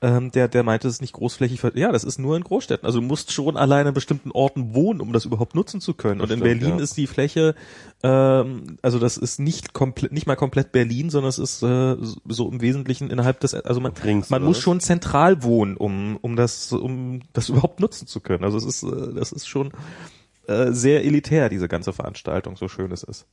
ähm, 0.00 0.30
der, 0.30 0.48
der 0.48 0.62
meinte, 0.62 0.86
es 0.86 0.94
ist 0.94 1.00
nicht 1.00 1.12
großflächig. 1.14 1.60
Ja, 1.74 1.90
das 1.90 2.04
ist 2.04 2.18
nur 2.18 2.36
in 2.36 2.44
Großstädten. 2.44 2.86
Also 2.86 3.00
du 3.00 3.06
musst 3.06 3.32
schon 3.32 3.56
alleine 3.56 3.88
an 3.88 3.94
bestimmten 3.94 4.30
Orten 4.30 4.74
wohnen, 4.74 5.00
um 5.00 5.12
das 5.12 5.24
überhaupt 5.24 5.54
nutzen 5.54 5.80
zu 5.80 5.94
können. 5.94 6.20
Und 6.20 6.30
in 6.30 6.38
stimmt, 6.38 6.60
Berlin 6.60 6.78
ja. 6.78 6.84
ist 6.84 6.96
die 6.96 7.06
Fläche, 7.06 7.54
ähm, 8.02 8.76
also 8.82 8.98
das 8.98 9.16
ist 9.16 9.40
nicht 9.40 9.72
komplett, 9.72 10.12
nicht 10.12 10.26
mal 10.26 10.36
komplett 10.36 10.70
Berlin, 10.72 11.10
sondern 11.10 11.30
es 11.30 11.38
ist 11.38 11.62
äh, 11.62 11.96
so 12.28 12.48
im 12.50 12.60
Wesentlichen 12.60 13.10
innerhalb 13.10 13.40
des, 13.40 13.54
also 13.54 13.80
man, 13.80 13.92
Rings, 14.04 14.30
man 14.30 14.44
muss 14.44 14.60
schon 14.60 14.80
zentral 14.80 15.42
wohnen, 15.42 15.76
um, 15.76 16.16
um 16.20 16.36
das, 16.36 16.72
um 16.72 17.20
das 17.32 17.48
überhaupt 17.48 17.80
nutzen 17.80 18.06
zu 18.06 18.20
können. 18.20 18.44
Also 18.44 18.56
es 18.56 18.64
ist, 18.64 18.82
äh, 18.84 19.14
das 19.14 19.32
ist 19.32 19.48
schon 19.48 19.72
äh, 20.46 20.72
sehr 20.72 21.04
elitär, 21.04 21.48
diese 21.48 21.68
ganze 21.68 21.92
Veranstaltung, 21.92 22.56
so 22.56 22.68
schön 22.68 22.90
es 22.92 23.02
ist. 23.02 23.26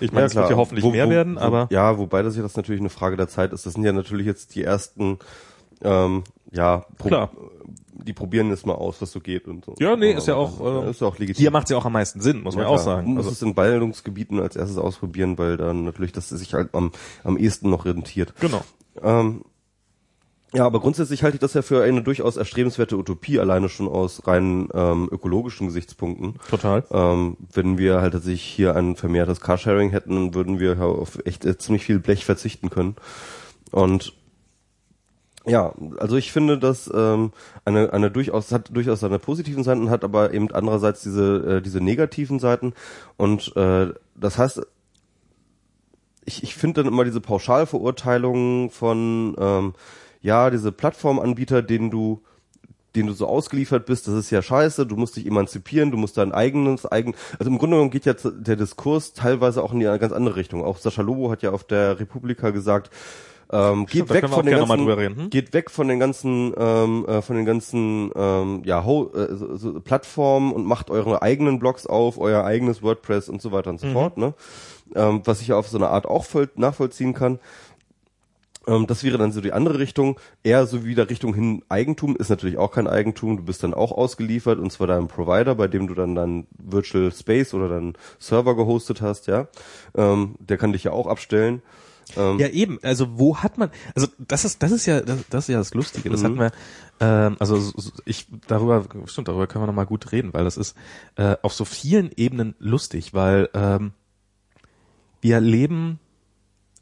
Ich 0.00 0.12
meine, 0.12 0.26
es 0.26 0.34
wird 0.34 0.50
ja 0.50 0.56
hoffentlich 0.56 0.84
Wo- 0.84 0.90
mehr 0.90 1.06
wo- 1.06 1.10
werden, 1.10 1.38
aber 1.38 1.66
ja, 1.70 1.98
wobei 1.98 2.22
das 2.22 2.36
ja 2.36 2.42
das 2.42 2.56
natürlich 2.56 2.80
eine 2.80 2.90
Frage 2.90 3.16
der 3.16 3.28
Zeit 3.28 3.52
ist. 3.52 3.66
Das 3.66 3.72
sind 3.72 3.84
ja 3.84 3.92
natürlich 3.92 4.26
jetzt 4.26 4.54
die 4.54 4.62
ersten, 4.62 5.18
ähm, 5.82 6.24
ja, 6.52 6.84
pro 6.98 7.08
Klar. 7.08 7.30
die 7.92 8.12
probieren 8.12 8.50
jetzt 8.50 8.66
mal 8.66 8.74
aus, 8.74 9.00
was 9.00 9.12
so 9.12 9.20
geht 9.20 9.46
und 9.46 9.64
so. 9.64 9.74
Ja, 9.78 9.94
nee, 9.96 10.12
ist 10.12 10.26
ja 10.26 10.34
auch, 10.34 10.84
äh, 10.86 10.90
ist 10.90 11.00
ja 11.00 11.06
auch 11.06 11.18
legitim. 11.18 11.40
hier 11.40 11.50
macht 11.50 11.64
es 11.66 11.70
ja 11.70 11.76
auch 11.76 11.84
am 11.84 11.92
meisten 11.92 12.20
Sinn, 12.20 12.42
muss 12.42 12.56
man 12.56 12.64
Ja, 12.64 12.70
auch 12.70 12.78
sagen. 12.78 13.06
Man 13.08 13.16
muss 13.16 13.26
Also, 13.26 13.34
es 13.34 13.42
in 13.42 13.54
Ballungsgebieten 13.54 14.40
als 14.40 14.56
erstes 14.56 14.78
ausprobieren, 14.78 15.38
weil 15.38 15.56
dann 15.56 15.84
natürlich 15.84 16.12
das 16.12 16.28
sich 16.30 16.54
halt 16.54 16.74
am, 16.74 16.92
am 17.24 17.36
ehesten 17.36 17.70
noch 17.70 17.84
rentiert. 17.84 18.34
genau. 18.40 18.62
Ähm, 19.02 19.42
ja, 20.52 20.66
aber 20.66 20.80
grundsätzlich 20.80 21.22
halte 21.22 21.36
ich 21.36 21.40
das 21.40 21.54
ja 21.54 21.62
für 21.62 21.84
eine 21.84 22.02
durchaus 22.02 22.36
erstrebenswerte 22.36 22.96
Utopie, 22.98 23.38
alleine 23.38 23.68
schon 23.68 23.86
aus 23.86 24.26
rein 24.26 24.68
ähm, 24.74 25.08
ökologischen 25.12 25.68
Gesichtspunkten. 25.68 26.40
Total. 26.50 26.82
Ähm, 26.90 27.36
wenn 27.52 27.78
wir 27.78 28.00
halt 28.00 28.14
tatsächlich 28.14 28.42
hier 28.42 28.74
ein 28.74 28.96
vermehrtes 28.96 29.40
Carsharing 29.40 29.90
hätten, 29.90 30.34
würden 30.34 30.58
wir 30.58 30.74
ja 30.74 30.82
auf 30.86 31.20
echt 31.24 31.44
äh, 31.44 31.56
ziemlich 31.56 31.84
viel 31.84 32.00
Blech 32.00 32.24
verzichten 32.24 32.68
können. 32.68 32.96
Und 33.70 34.12
ja, 35.46 35.72
also 35.98 36.16
ich 36.16 36.32
finde, 36.32 36.58
dass 36.58 36.90
ähm, 36.94 37.32
eine, 37.64 37.92
eine 37.92 38.10
durchaus 38.10 38.52
hat 38.52 38.74
durchaus 38.74 39.00
seine 39.00 39.18
positiven 39.18 39.64
Seiten, 39.64 39.90
hat 39.90 40.04
aber 40.04 40.34
eben 40.34 40.50
andererseits 40.52 41.02
diese 41.02 41.56
äh, 41.56 41.62
diese 41.62 41.80
negativen 41.80 42.38
Seiten. 42.38 42.74
Und 43.16 43.56
äh, 43.56 43.88
das 44.14 44.38
heißt, 44.38 44.60
ich, 46.26 46.42
ich 46.42 46.54
finde 46.54 46.82
dann 46.82 46.92
immer 46.92 47.04
diese 47.04 47.20
Pauschalverurteilungen 47.22 48.70
von 48.70 49.34
ähm, 49.38 49.74
ja 50.20 50.50
diese 50.50 50.72
Plattformanbieter, 50.72 51.62
denen 51.62 51.90
du 51.90 52.22
den 52.96 53.06
du 53.06 53.12
so 53.12 53.26
ausgeliefert 53.26 53.86
bist, 53.86 54.08
das 54.08 54.14
ist 54.14 54.30
ja 54.30 54.42
scheiße, 54.42 54.84
du 54.84 54.96
musst 54.96 55.16
dich 55.16 55.26
emanzipieren, 55.26 55.90
du 55.92 55.96
musst 55.96 56.18
dein 56.18 56.32
eigenes, 56.32 56.90
eigen, 56.90 57.14
also 57.38 57.50
im 57.50 57.58
Grunde 57.58 57.76
genommen 57.76 57.90
geht 57.90 58.04
ja 58.04 58.14
der 58.14 58.56
Diskurs 58.56 59.12
teilweise 59.12 59.62
auch 59.62 59.72
in 59.72 59.86
eine 59.86 59.98
ganz 59.98 60.12
andere 60.12 60.36
Richtung. 60.36 60.64
Auch 60.64 60.78
Sascha 60.78 61.02
Lobo 61.02 61.30
hat 61.30 61.42
ja 61.42 61.52
auf 61.52 61.64
der 61.64 62.00
Republika 62.00 62.50
gesagt, 62.50 62.90
ähm, 63.52 63.86
geht 63.86 64.08
da 64.08 64.14
weg 64.14 64.28
von 64.28 64.46
den 64.46 64.56
ganzen, 64.56 65.16
hm? 65.16 65.30
geht 65.30 65.52
weg 65.52 65.70
von 65.70 65.88
den 65.88 65.98
ganzen, 65.98 66.54
ähm, 66.56 67.04
äh, 67.06 67.20
von 67.22 67.36
den 67.36 67.44
ganzen, 67.44 68.10
ähm, 68.14 68.62
ja, 68.64 68.84
ho 68.84 69.10
äh, 69.14 69.34
so, 69.34 69.56
so 69.56 69.80
Plattformen 69.80 70.52
und 70.52 70.66
macht 70.66 70.90
eure 70.90 71.22
eigenen 71.22 71.58
Blogs 71.58 71.86
auf, 71.86 72.18
euer 72.18 72.44
eigenes 72.44 72.82
WordPress 72.82 73.28
und 73.28 73.42
so 73.42 73.50
weiter 73.50 73.70
und 73.70 73.80
so 73.80 73.88
Mhm. 73.88 73.92
fort, 73.92 74.18
ne? 74.18 74.34
Ähm, 74.94 75.22
was 75.24 75.40
ich 75.40 75.48
ja 75.48 75.56
auf 75.56 75.68
so 75.68 75.78
eine 75.78 75.88
Art 75.88 76.06
auch 76.06 76.24
voll 76.24 76.48
nachvollziehen 76.56 77.14
kann. 77.14 77.38
Ähm, 78.66 78.86
das 78.86 79.02
wäre 79.02 79.18
dann 79.18 79.32
so 79.32 79.40
die 79.40 79.52
andere 79.52 79.78
Richtung, 79.78 80.20
eher 80.44 80.66
so 80.66 80.84
wieder 80.84 81.10
Richtung 81.10 81.34
hin 81.34 81.62
Eigentum, 81.68 82.16
ist 82.16 82.28
natürlich 82.28 82.58
auch 82.58 82.70
kein 82.70 82.86
Eigentum, 82.86 83.36
du 83.36 83.42
bist 83.42 83.62
dann 83.64 83.74
auch 83.74 83.90
ausgeliefert 83.92 84.58
und 84.58 84.70
zwar 84.70 84.86
deinem 84.86 85.08
Provider, 85.08 85.54
bei 85.54 85.66
dem 85.66 85.86
du 85.88 85.94
dann 85.94 86.14
dein 86.14 86.46
Virtual 86.58 87.10
Space 87.12 87.54
oder 87.54 87.68
deinen 87.68 87.94
Server 88.18 88.54
gehostet 88.54 89.00
hast, 89.00 89.26
ja. 89.26 89.48
Ähm, 89.96 90.34
der 90.38 90.56
kann 90.56 90.72
dich 90.72 90.84
ja 90.84 90.92
auch 90.92 91.06
abstellen. 91.06 91.62
Ähm, 92.16 92.38
Ja, 92.38 92.48
eben. 92.48 92.78
Also 92.82 93.18
wo 93.18 93.38
hat 93.38 93.58
man, 93.58 93.70
also 93.94 94.08
das 94.18 94.44
ist, 94.44 94.62
das 94.62 94.72
ist 94.72 94.86
ja, 94.86 95.00
das, 95.00 95.24
das 95.30 95.44
ist 95.44 95.52
ja 95.52 95.58
das 95.58 95.74
Lustige. 95.74 96.10
Das 96.10 96.20
Mhm. 96.22 96.24
hatten 96.26 96.38
wir, 96.38 96.52
ähm, 97.00 97.36
also 97.38 97.56
so- 97.56 97.78
so- 97.78 97.92
ich 98.04 98.26
darüber, 98.46 98.84
stimmt, 99.06 99.28
darüber 99.28 99.46
können 99.46 99.62
wir 99.62 99.66
noch 99.66 99.74
mal 99.74 99.84
gut 99.86 100.12
reden, 100.12 100.32
weil 100.32 100.44
das 100.44 100.56
ist 100.56 100.76
äh, 101.16 101.36
auf 101.42 101.52
so 101.54 101.64
vielen 101.64 102.10
Ebenen 102.16 102.54
lustig, 102.58 103.14
weil 103.14 103.48
ähm, 103.54 103.92
wir 105.20 105.40
leben. 105.40 105.98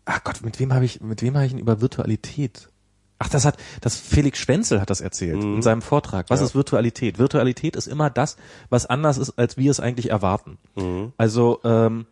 Ach 0.04 0.24
Gott, 0.24 0.40
mit 0.42 0.58
wem 0.58 0.72
habe 0.72 0.84
ich, 0.84 1.00
mit 1.02 1.20
wem 1.22 1.34
habe 1.34 1.44
ich 1.46 1.52
denn 1.52 1.60
über 1.60 1.80
Virtualität? 1.80 2.70
Ach, 3.18 3.28
das 3.28 3.44
hat, 3.44 3.56
das 3.80 3.96
Felix 3.96 4.38
Schwenzel 4.38 4.80
hat 4.80 4.90
das 4.90 5.00
erzählt 5.00 5.42
in 5.42 5.60
seinem 5.60 5.82
Vortrag. 5.82 6.30
Was 6.30 6.38
Mhm. 6.38 6.44
Ja. 6.44 6.46
ist 6.46 6.54
Virtualität? 6.54 7.18
Virtualität 7.18 7.74
ist 7.74 7.88
immer 7.88 8.08
das, 8.10 8.36
was 8.70 8.86
anders 8.86 9.18
ist, 9.18 9.38
als 9.38 9.56
wir 9.56 9.70
es 9.72 9.80
eigentlich 9.80 10.10
erwarten. 10.10 10.56
Mhm. 10.76 11.12
Also 11.16 11.58
ähm, 11.64 12.06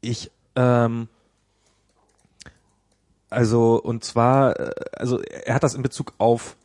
ich 0.00 0.30
ähm, 0.54 1.08
also 3.34 3.80
und 3.82 4.04
zwar 4.04 4.58
äh, 4.58 4.70
also 4.92 5.20
er 5.20 5.54
hat 5.54 5.62
das 5.62 5.74
in 5.74 5.82
Bezug 5.82 6.14
auf 6.18 6.56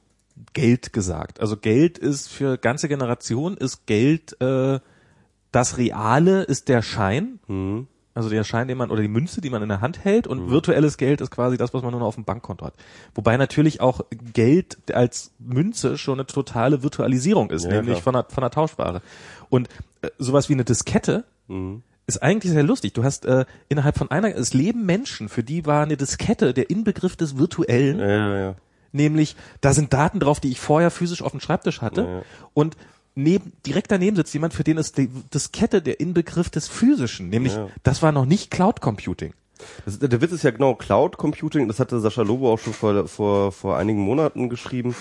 Geld 0.54 0.94
gesagt. 0.94 1.40
Also 1.42 1.58
Geld 1.58 1.98
ist 1.98 2.30
für 2.30 2.58
ganze 2.58 2.88
Generation 2.88 3.58
ist 3.58 3.86
Geld 3.86 4.40
äh, 4.42 4.80
das 5.52 5.78
Reale 5.78 6.44
ist 6.44 6.70
der 6.70 6.82
Schein. 6.82 7.40
Mhm. 7.48 7.88
Also 8.16 8.30
der 8.30 8.44
Schein, 8.44 8.68
den 8.68 8.78
man 8.78 8.92
oder 8.92 9.02
die 9.02 9.08
Münze, 9.08 9.40
die 9.40 9.50
man 9.50 9.62
in 9.64 9.70
der 9.70 9.80
Hand 9.82 10.04
hält 10.04 10.28
und 10.28 10.50
virtuelles 10.50 10.98
Geld 10.98 11.22
ist 11.22 11.32
quasi 11.32 11.58
das, 11.58 11.74
was 11.74 11.84
man 11.84 11.92
nur 11.92 12.02
noch 12.02 12.08
auf 12.08 12.16
dem 12.16 12.26
Bankkonto 12.26 12.66
hat. 12.66 12.74
Wobei 13.16 13.38
natürlich 13.38 13.80
auch 13.82 14.02
Geld 14.34 14.78
als 14.94 15.32
Münze 15.40 15.98
schon 15.98 16.16
eine 16.20 16.26
totale 16.26 16.84
Virtualisierung 16.84 17.50
ist, 17.50 17.64
Ja, 17.64 17.70
nämlich 17.72 18.02
klar. 18.02 18.02
von 18.02 18.14
der, 18.14 18.26
von 18.30 18.42
der 18.42 18.52
Tauschware. 18.52 19.02
Und 19.50 19.70
äh, 20.02 20.10
sowas 20.18 20.50
wie 20.50 20.54
eine 20.54 20.66
Diskette 20.66 21.24
Mhm. 21.48 21.82
Ist 22.10 22.22
eigentlich 22.22 22.52
sehr 22.52 22.64
lustig. 22.64 22.94
Du 22.94 23.04
hast 23.04 23.26
äh, 23.26 23.46
innerhalb 23.70 23.98
von 23.98 24.12
einer, 24.12 24.36
es 24.36 24.54
leben 24.54 24.86
Menschen, 24.86 25.30
für 25.30 25.44
die 25.44 25.66
war 25.66 25.84
eine 25.84 25.96
Diskette 25.96 26.54
der 26.54 26.70
Inbegriff 26.70 27.16
des 27.16 27.38
Virtuellen, 27.38 28.00
Ja, 28.00 28.08
ja, 28.08 28.40
ja. 28.40 28.56
nämlich 28.92 29.36
da 29.62 29.74
sind 29.74 29.94
Daten 29.94 30.20
drauf, 30.20 30.40
die 30.40 30.52
ich 30.52 30.60
vorher 30.60 30.92
physisch 30.92 31.22
auf 31.22 31.32
dem 31.32 31.40
Schreibtisch 31.40 31.82
hatte 31.82 32.24
und 32.54 32.76
neben, 33.16 33.54
direkt 33.66 33.92
daneben 33.92 34.16
sitzt 34.16 34.34
jemand, 34.34 34.54
für 34.54 34.64
den 34.64 34.78
ist 34.78 34.98
die 34.98 35.10
Diskette 35.34 35.82
der 35.82 36.00
Inbegriff 36.00 36.50
des 36.50 36.68
Physischen, 36.68 37.30
nämlich 37.30 37.58
das 37.84 38.02
war 38.02 38.12
noch 38.12 38.26
nicht 38.26 38.52
Cloud 38.52 38.82
Computing. 38.82 39.34
Das, 39.86 40.00
der 40.00 40.22
Witz 40.22 40.32
ist 40.32 40.44
ja 40.44 40.52
genau 40.52 40.76
Cloud 40.76 41.18
Computing, 41.18 41.68
das 41.68 41.80
hatte 41.80 42.00
Sascha 42.00 42.22
Lobo 42.22 42.54
auch 42.54 42.60
schon 42.60 42.74
vor, 42.74 43.08
vor, 43.08 43.52
vor 43.52 43.78
einigen 43.78 44.00
Monaten 44.00 44.50
geschrieben. 44.50 44.96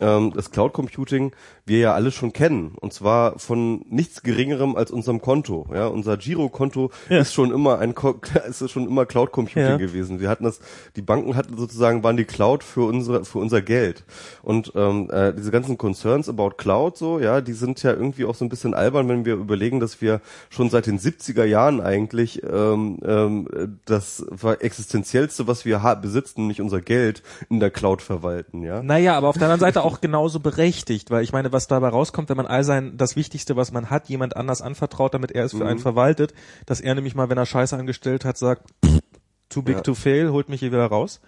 Ähm, 0.00 0.32
das 0.34 0.50
Cloud 0.50 0.72
Computing 0.72 1.32
wir 1.66 1.78
ja 1.80 1.94
alle 1.94 2.10
schon 2.10 2.32
kennen 2.32 2.72
und 2.80 2.92
zwar 2.92 3.38
von 3.38 3.84
nichts 3.90 4.22
geringerem 4.22 4.74
als 4.76 4.90
unserem 4.90 5.20
Konto. 5.20 5.66
Ja, 5.72 5.86
unser 5.88 6.16
Girokonto 6.16 6.90
Ja. 7.08 7.18
ist 7.20 7.34
schon 7.34 7.50
immer 7.52 7.78
ein 7.78 7.94
Ko 7.94 8.14
ist 8.48 8.70
schon 8.70 8.86
immer 8.86 9.04
Cloud 9.06 9.32
Computing 9.32 9.62
Ja. 9.62 9.76
gewesen. 9.76 10.20
Wir 10.20 10.28
hatten 10.28 10.44
das, 10.44 10.60
die 10.96 11.02
Banken 11.02 11.36
hatten 11.36 11.56
sozusagen 11.56 12.02
waren 12.02 12.16
die 12.16 12.24
Cloud 12.24 12.64
für 12.64 12.86
unsere 12.88 13.24
für 13.24 13.38
unser 13.38 13.60
Geld 13.60 14.04
und 14.42 14.72
ähm, 14.76 15.10
äh, 15.10 15.32
diese 15.34 15.50
ganzen 15.50 15.76
Concerns 15.78 16.28
about 16.28 16.52
Cloud 16.56 16.96
so, 16.96 17.18
ja, 17.20 17.40
die 17.40 17.52
sind 17.52 17.82
ja 17.82 17.92
irgendwie 17.92 18.24
auch 18.24 18.34
so 18.34 18.44
ein 18.44 18.48
bisschen 18.48 18.74
albern, 18.74 19.08
wenn 19.08 19.24
wir 19.24 19.34
überlegen, 19.34 19.80
dass 19.80 20.00
wir 20.00 20.20
schon 20.50 20.70
seit 20.70 20.86
den 20.86 20.98
70er 20.98 21.44
Jahren 21.44 21.80
eigentlich 21.80 22.42
ähm, 22.44 22.98
ähm, 23.04 23.78
das 23.84 24.24
existenziellste, 24.60 25.46
was 25.46 25.64
wir 25.64 25.78
besitzen, 26.00 26.42
nämlich 26.42 26.60
unser 26.60 26.80
Geld 26.80 27.22
in 27.50 27.60
der 27.60 27.70
Cloud 27.70 28.02
verwalten, 28.02 28.62
ja. 28.62 28.82
Naja, 28.82 29.16
aber 29.16 29.28
auf 29.28 29.36
der 29.38 29.44
anderen 29.44 29.60
Seite 29.60 29.82
auch 29.88 30.00
genauso 30.00 30.40
berechtigt, 30.40 31.10
weil 31.10 31.24
ich 31.24 31.32
meine, 31.32 31.50
was 31.52 31.66
dabei 31.66 31.88
rauskommt, 31.88 32.28
wenn 32.28 32.36
man 32.36 32.46
all 32.46 32.62
sein, 32.64 32.96
das 32.96 33.16
Wichtigste, 33.16 33.56
was 33.56 33.72
man 33.72 33.90
hat, 33.90 34.08
jemand 34.08 34.36
anders 34.36 34.62
anvertraut, 34.62 35.14
damit 35.14 35.32
er 35.32 35.44
es 35.44 35.52
für 35.52 35.58
Mhm. 35.58 35.66
einen 35.66 35.78
verwaltet, 35.78 36.34
dass 36.66 36.80
er 36.80 36.94
nämlich 36.94 37.14
mal, 37.14 37.28
wenn 37.30 37.38
er 37.38 37.46
Scheiße 37.46 37.76
angestellt 37.76 38.24
hat, 38.24 38.36
sagt, 38.38 38.62
too 39.48 39.62
big 39.62 39.76
Ja. 39.76 39.80
to 39.82 39.94
fail, 39.94 40.30
holt 40.30 40.48
mich 40.48 40.60
hier 40.60 40.70
wieder 40.72 40.86
raus. 40.86 41.20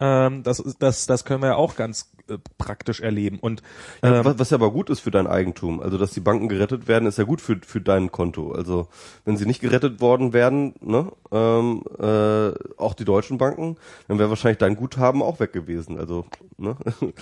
Ähm, 0.00 0.42
das, 0.42 0.62
das, 0.78 1.06
das 1.06 1.24
können 1.24 1.42
wir 1.42 1.48
ja 1.50 1.56
auch 1.56 1.76
ganz 1.76 2.10
äh, 2.28 2.38
praktisch 2.58 3.00
erleben. 3.00 3.38
Und 3.40 3.62
Ja, 4.02 4.18
ähm, 4.18 4.24
was, 4.24 4.38
was 4.38 4.50
ja 4.50 4.56
aber 4.56 4.70
gut 4.70 4.90
ist 4.90 5.00
für 5.00 5.10
dein 5.10 5.26
Eigentum. 5.26 5.80
Also, 5.80 5.98
dass 5.98 6.12
die 6.12 6.20
Banken 6.20 6.48
gerettet 6.48 6.88
werden, 6.88 7.06
ist 7.06 7.18
ja 7.18 7.24
gut 7.24 7.40
für, 7.40 7.58
für 7.64 7.80
dein 7.80 8.10
Konto. 8.12 8.52
Also, 8.52 8.88
wenn 9.24 9.36
sie 9.36 9.46
nicht 9.46 9.60
gerettet 9.60 10.00
worden 10.00 10.32
wären, 10.32 10.74
ne, 10.80 11.10
ähm, 11.32 11.82
äh, 11.98 12.52
auch 12.76 12.94
die 12.94 13.04
deutschen 13.04 13.38
Banken, 13.38 13.76
dann 14.08 14.18
wäre 14.18 14.30
wahrscheinlich 14.30 14.58
dein 14.58 14.76
Guthaben 14.76 15.22
auch 15.22 15.40
weg 15.40 15.52
gewesen. 15.52 15.98
Also, 15.98 16.26
ne? 16.56 16.76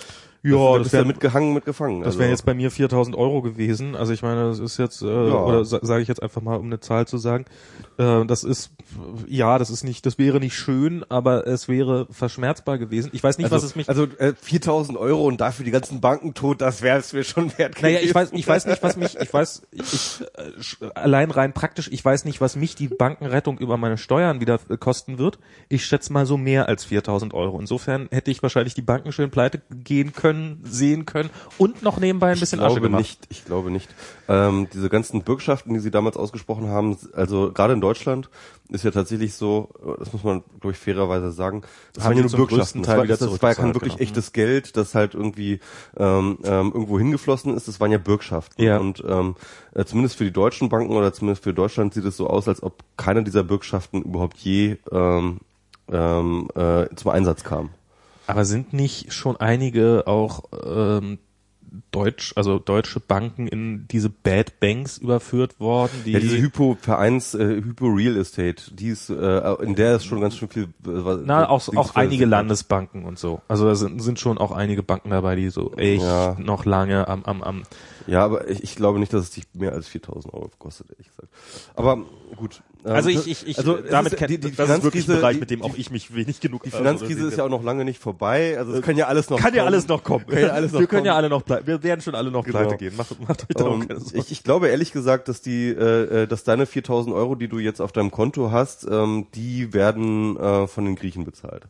Ja, 0.43 0.75
das, 0.75 0.79
das 0.79 0.87
ist 0.89 0.93
ja 0.93 1.05
mitgehangen, 1.05 1.55
mitgefangen. 1.55 2.01
Das 2.01 2.09
also, 2.09 2.19
wären 2.21 2.31
jetzt 2.31 2.45
bei 2.47 2.55
mir 2.55 2.71
4000 2.71 3.17
Euro 3.17 3.43
gewesen. 3.43 3.97
Also 3.97 4.13
ich 4.13 4.23
meine, 4.23 4.45
das 4.45 4.61
ist 4.61 4.77
jetzt, 4.79 5.03
äh, 5.03 5.07
Ja. 5.07 5.43
oder 5.43 5.65
sa 5.65 5.81
sage 5.83 6.03
ich 6.03 6.09
jetzt 6.09 6.23
einfach 6.23 6.41
mal, 6.41 6.57
um 6.57 6.67
eine 6.67 6.79
Zahl 6.79 7.07
zu 7.09 7.19
sagen, 7.19 7.47
äh, 7.99 8.25
das 8.25 8.45
ist, 8.45 8.71
ja, 9.27 9.59
das 9.59 9.71
ist 9.71 9.83
nicht, 9.83 10.07
das 10.07 10.19
wäre 10.19 10.39
nicht 10.39 10.55
schön, 10.55 11.05
aber 11.09 11.47
es 11.47 11.69
wäre 11.69 12.07
verschmerzbar 12.11 12.79
gewesen. 12.79 13.11
Ich 13.13 13.25
weiß 13.25 13.39
nicht, 13.39 13.47
also, 13.47 13.57
was 13.57 13.65
es 13.65 13.75
mich... 13.77 13.89
also 13.89 14.05
äh, 14.19 14.35
4000 14.41 14.96
Euro 14.97 15.27
und 15.27 15.41
dafür 15.41 15.65
die 15.65 15.71
ganzen 15.71 16.01
Banken 16.01 16.35
tot, 16.35 16.61
das 16.61 16.83
wäre 16.83 16.99
es 16.99 17.13
mir 17.13 17.25
schon 17.25 17.57
wert 17.59 17.81
Naja, 17.83 17.97
ich 17.99 18.13
gewesen. 18.13 18.15
weiß, 18.15 18.33
ich 18.33 18.47
weiß 18.49 18.67
nicht, 18.67 18.83
was 18.83 18.97
mich, 18.97 19.17
ich 19.21 19.33
weiß, 19.33 19.63
ich, 19.71 20.21
äh, 20.37 20.87
allein 20.95 21.31
rein 21.31 21.53
praktisch, 21.53 21.89
ich 21.93 22.05
weiß 22.05 22.25
nicht, 22.25 22.41
was 22.41 22.57
mich 22.57 22.75
die 22.75 22.89
Bankenrettung 22.89 23.59
über 23.59 23.77
meine 23.77 23.99
Steuern 23.99 24.41
wieder 24.41 24.59
äh, 24.69 24.77
kosten 24.77 25.19
wird. 25.19 25.39
Ich 25.69 25.85
schätze 25.85 26.13
mal 26.13 26.27
so 26.27 26.37
mehr 26.37 26.69
als 26.69 26.85
4000 26.85 27.35
Euro. 27.35 27.59
Insofern 27.61 28.09
hätte 28.11 28.31
ich 28.31 28.43
wahrscheinlich 28.43 28.75
die 28.75 28.83
Banken 28.83 29.13
schön 29.13 29.31
pleite 29.31 29.63
gehen 29.71 30.13
können, 30.13 30.61
sehen 30.65 31.07
können 31.07 31.31
und 31.59 31.83
noch 31.83 31.99
nebenbei 31.99 32.33
ein 32.33 32.41
bisschen 32.41 32.59
ich 32.61 32.65
Asche 32.65 32.75
glaube 32.77 32.89
gemacht. 32.89 33.01
nicht, 33.01 33.21
ich 33.31 33.45
glaube 33.45 33.71
nicht. 33.71 33.89
Ähm, 34.29 34.69
diese 34.73 34.89
ganzen 34.89 35.23
Bürgschaften, 35.23 35.75
die 35.75 35.81
sie 35.81 35.91
damals 35.91 36.17
ausgesprochen 36.17 36.69
haben, 36.69 36.97
also 37.13 37.53
gerade 37.53 37.75
in 37.75 37.81
Deutschland 37.81 38.29
ist 38.71 38.85
ja 38.85 38.91
tatsächlich 38.91 39.35
so, 39.35 39.69
das 39.99 40.13
muss 40.13 40.25
man, 40.25 40.43
glaube 40.61 40.73
ich, 40.73 40.79
fairerweise 40.79 41.31
sagen, 41.31 41.63
das 41.93 42.05
Haben 42.05 42.17
waren 42.17 42.25
ja 42.25 42.29
nur 42.29 42.49
Bürgschaften. 42.49 42.83
Das 42.83 42.97
war, 42.97 43.07
das, 43.07 43.19
das 43.21 43.43
war 43.43 43.51
ja 43.51 43.55
kein 43.55 43.75
wirklich 43.75 43.95
genau. 43.95 44.03
echtes 44.03 44.33
Geld, 44.33 44.77
das 44.77 44.95
halt 44.95 45.15
irgendwie 45.15 45.61
ähm, 45.97 46.39
ähm, 46.45 46.73
irgendwo 46.75 46.99
hingeflossen 46.99 47.55
ist. 47.55 47.69
Das 47.69 47.79
waren 47.79 47.93
ja 47.93 47.99
Bürgschaften. 47.99 48.63
Ja. 48.63 48.79
Und 48.79 49.05
ähm, 49.07 49.37
äh, 49.75 49.85
zumindest 49.85 50.17
für 50.17 50.25
die 50.25 50.33
deutschen 50.33 50.69
Banken 50.69 50.97
oder 50.97 51.13
zumindest 51.13 51.45
für 51.45 51.55
Deutschland 51.55 51.95
sieht 51.95 52.05
es 52.05 52.17
so 52.17 52.27
aus, 52.29 52.49
als 52.49 52.63
ob 52.63 52.83
keiner 52.97 53.23
dieser 53.23 53.45
Bürgschaften 53.45 54.03
überhaupt 54.03 54.37
je 54.39 54.77
ähm, 54.91 55.39
ähm, 55.93 56.49
äh, 56.55 56.87
zum 56.97 57.11
Einsatz 57.13 57.45
kam. 57.45 57.71
Aber 58.27 58.45
sind 58.45 58.73
nicht 58.73 59.13
schon 59.13 59.37
einige 59.37 60.05
auch 60.07 60.45
ähm, 60.65 61.19
Deutsch, 61.91 62.33
also 62.37 62.59
deutsche 62.59 63.01
Banken 63.01 63.47
in 63.47 63.87
diese 63.91 64.11
Bad 64.11 64.61
Banks 64.61 64.99
überführt 64.99 65.59
worden? 65.61 65.91
Die, 66.05 66.13
Ja, 66.13 66.21
diese 66.21 66.39
Hypo-Vereins, 66.39 67.35
äh, 67.35 67.63
Hypo-Real 67.63 68.17
Estate, 68.17 68.75
die 68.75 68.89
ist, 68.89 69.11
äh, 69.11 69.55
in 69.63 69.75
der 69.75 69.97
ist 69.97 70.05
schon 70.05 70.21
ganz 70.21 70.37
schön 70.37 70.49
viel. 70.49 70.65
Äh, 70.87 71.19
na, 71.25 71.49
auch, 71.49 71.69
auch 71.77 71.95
einige 71.95 72.25
Landesbanken 72.27 73.05
und 73.05 73.19
so. 73.19 73.41
Also 73.49 73.67
da 73.67 73.75
sind, 73.75 74.01
sind 74.03 74.19
schon 74.21 74.39
auch 74.39 74.53
einige 74.53 74.83
Banken 74.83 75.11
dabei, 75.11 75.37
die 75.37 75.49
so 75.49 75.73
echt 75.77 76.03
Ja. 76.03 76.37
noch 76.39 76.65
lange 76.65 77.09
am, 77.09 77.25
am, 77.25 77.43
am 77.43 77.63
Ja, 78.07 78.25
aber 78.25 78.49
ich, 78.49 78.63
ich 78.63 78.77
glaube 78.77 78.99
nicht, 78.99 79.13
dass 79.13 79.23
es 79.25 79.31
dich 79.31 79.45
mehr 79.55 79.73
als 79.73 79.89
4000 79.89 80.33
Euro 80.33 80.51
kostet, 80.59 80.91
ehrlich 80.91 81.09
gesagt. 81.09 81.29
Aber 81.75 81.99
gut. 82.37 82.63
ähm, 82.85 82.93
Also 82.93 83.09
ich, 83.09 83.27
ich, 83.27 83.47
ich, 83.47 83.59
also 83.59 83.77
es 83.79 83.91
damit 83.91 84.13
ist, 84.13 84.19
kenn, 84.19 84.29
die, 84.29 84.39
die 84.39 84.53
das 84.53 84.71
ist 84.71 84.83
wirklich 84.85 85.05
ein 85.09 85.11
Finanzkrise- 85.13 85.21
Bereich, 85.21 85.41
mit 85.41 85.51
dem 85.51 85.63
auch 85.63 85.75
ich 85.77 85.91
mich 85.91 86.15
wenig 86.15 86.39
genug 86.41 86.63
Die 86.63 86.71
Finanzkrise 86.71 87.27
ist 87.27 87.37
ja 87.37 87.45
auch 87.45 87.49
noch 87.49 87.65
lange 87.65 87.85
nicht 87.85 88.01
vorbei. 88.01 88.57
Also 88.59 88.73
es 88.75 88.83
kann 88.83 88.97
ja 88.97 89.07
alles 89.07 89.29
noch 89.29 89.39
kann 89.41 89.55
ja 89.55 89.63
kommen. 89.63 89.75
alles 89.75 89.89
noch 89.89 90.05
kommen. 90.05 90.27
Kann 90.29 90.39
ja 90.41 90.49
alles 90.51 90.73
noch 90.73 90.81
wir 90.81 90.87
können 90.87 91.05
ja 91.05 91.13
kommen. 91.13 91.19
alle 91.25 91.29
noch 91.31 91.45
pleite, 91.45 91.67
wir 91.67 91.83
werden 91.83 92.01
schon 92.01 92.15
alle 92.15 92.31
noch 92.31 92.45
Genau. 92.45 92.59
pleite 92.59 92.77
gehen. 92.77 92.97
Macht, 92.97 93.21
macht 93.29 93.43
euch 93.43 93.57
darum 93.57 93.83
Ähm, 93.83 93.89
keine 93.89 94.01
Sorgen. 94.01 94.19
ich, 94.19 94.31
ich 94.31 94.43
glaube 94.45 94.69
ehrlich 94.69 94.93
gesagt, 94.93 95.29
dass 95.29 95.43
die, 95.43 95.69
äh, 95.71 96.23
äh, 96.23 96.27
dass 96.29 96.45
deine 96.45 96.67
4000 96.67 97.15
Euro, 97.15 97.35
die 97.35 97.49
du 97.49 97.59
jetzt 97.59 97.81
auf 97.81 97.91
deinem 97.93 98.11
Konto 98.13 98.51
hast, 98.53 98.87
ähm, 98.89 99.27
die 99.35 99.73
werden 99.73 100.37
äh, 100.37 100.67
von 100.69 100.85
den 100.85 100.95
Griechen 100.95 101.25
bezahlt. 101.25 101.65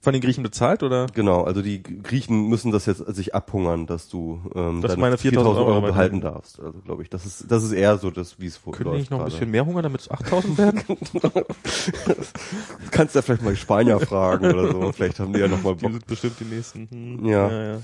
Von 0.00 0.12
den 0.12 0.22
Griechen 0.22 0.44
bezahlt 0.44 0.84
oder? 0.84 1.06
Genau, 1.12 1.42
also 1.42 1.60
die 1.60 1.82
Griechen 1.82 2.48
müssen 2.48 2.70
das 2.70 2.86
jetzt 2.86 3.04
sich 3.16 3.34
abhungern, 3.34 3.86
dass 3.86 4.08
du 4.08 4.40
ähm, 4.54 4.80
Dass 4.80 4.92
deine 4.92 5.00
meine 5.00 5.18
4000 5.18 5.66
Euro 5.66 5.80
behalten 5.80 6.20
darfst. 6.20 6.60
Also 6.60 6.78
glaube 6.80 7.02
ich, 7.02 7.10
das 7.10 7.26
ist 7.26 7.50
das 7.50 7.64
ist 7.64 7.72
eher 7.72 7.98
so 7.98 8.10
das, 8.12 8.38
wie 8.38 8.46
es 8.46 8.56
vor 8.56 8.72
Können 8.72 8.92
die 8.92 8.98
nicht 8.98 9.10
noch 9.10 9.18
ein 9.18 9.22
gerade. 9.24 9.32
bisschen 9.32 9.50
mehr 9.50 9.66
Hunger, 9.66 9.82
damit 9.82 10.02
es 10.02 10.10
8000 10.10 10.56
werden? 10.58 10.82
Kannst 12.90 13.14
ja 13.14 13.22
vielleicht 13.22 13.42
mal 13.42 13.50
die 13.50 13.56
Spanier 13.56 13.98
fragen 14.00 14.46
oder 14.46 14.70
so. 14.72 14.92
Vielleicht 14.92 15.18
haben 15.18 15.32
die 15.32 15.40
ja 15.40 15.48
noch 15.48 15.62
mal 15.62 15.74
Die 15.74 15.82
Bock. 15.82 15.92
sind 15.92 16.06
bestimmt 16.06 16.34
die 16.40 16.44
nächsten. 16.44 16.88
Hm. 16.90 17.24
Ja. 17.26 17.50
ja, 17.50 17.62
ja. 17.74 17.78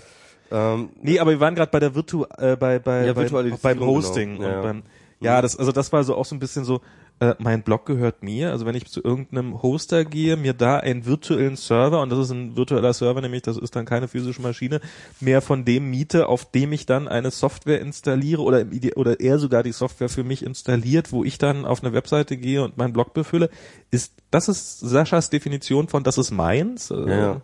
Ähm, 0.74 0.90
Nee, 1.02 1.18
aber 1.18 1.32
wir 1.32 1.40
waren 1.40 1.54
gerade 1.54 1.70
bei 1.70 1.80
der 1.80 1.94
Virtu 1.94 2.24
äh, 2.38 2.56
bei 2.56 2.78
bei, 2.78 3.06
Ja, 3.06 3.12
bei 3.12 3.28
beim 3.28 3.78
genau. 3.78 3.86
Hosting 3.86 4.40
Ja, 4.40 4.48
ja. 4.48 4.56
und 4.56 4.62
beim 4.62 4.82
ja, 5.20 5.40
das 5.40 5.56
also 5.56 5.72
das 5.72 5.90
war 5.92 6.04
so 6.04 6.14
auch 6.16 6.26
so 6.26 6.34
ein 6.34 6.38
bisschen 6.38 6.64
so 6.64 6.80
äh, 7.24 7.34
mein 7.38 7.62
Blog 7.62 7.86
gehört 7.86 8.22
mir, 8.22 8.50
also 8.50 8.66
wenn 8.66 8.74
ich 8.74 8.86
zu 8.86 9.02
irgendeinem 9.02 9.62
Hoster 9.62 10.04
gehe, 10.04 10.36
mir 10.36 10.52
da 10.52 10.78
einen 10.78 11.06
virtuellen 11.06 11.56
Server 11.56 12.02
und 12.02 12.10
das 12.10 12.18
ist 12.18 12.30
ein 12.30 12.56
virtueller 12.56 12.92
Server, 12.92 13.20
nämlich 13.20 13.42
das 13.42 13.56
ist 13.56 13.74
dann 13.76 13.84
keine 13.84 14.08
physische 14.08 14.42
Maschine, 14.42 14.80
mehr 15.20 15.40
von 15.40 15.64
dem 15.64 15.90
miete, 15.90 16.28
auf 16.28 16.50
dem 16.50 16.72
ich 16.72 16.86
dann 16.86 17.08
eine 17.08 17.30
Software 17.30 17.80
installiere 17.80 18.42
oder 18.42 18.66
oder 18.96 19.20
er 19.20 19.38
sogar 19.38 19.62
die 19.62 19.72
Software 19.72 20.08
für 20.08 20.24
mich 20.24 20.44
installiert, 20.44 21.12
wo 21.12 21.24
ich 21.24 21.38
dann 21.38 21.64
auf 21.64 21.82
eine 21.82 21.92
Webseite 21.92 22.36
gehe 22.36 22.62
und 22.62 22.76
meinen 22.76 22.92
Blog 22.92 23.14
befülle, 23.14 23.50
ist 23.90 24.12
das 24.30 24.48
ist 24.48 24.80
Saschas 24.80 25.30
Definition 25.30 25.88
von 25.88 26.04
das 26.04 26.18
ist 26.18 26.30
meins? 26.30 26.92
Also, 26.92 27.08
ja. 27.08 27.40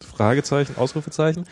Fragezeichen, 0.00 0.76
Ausrufezeichen. 0.76 1.46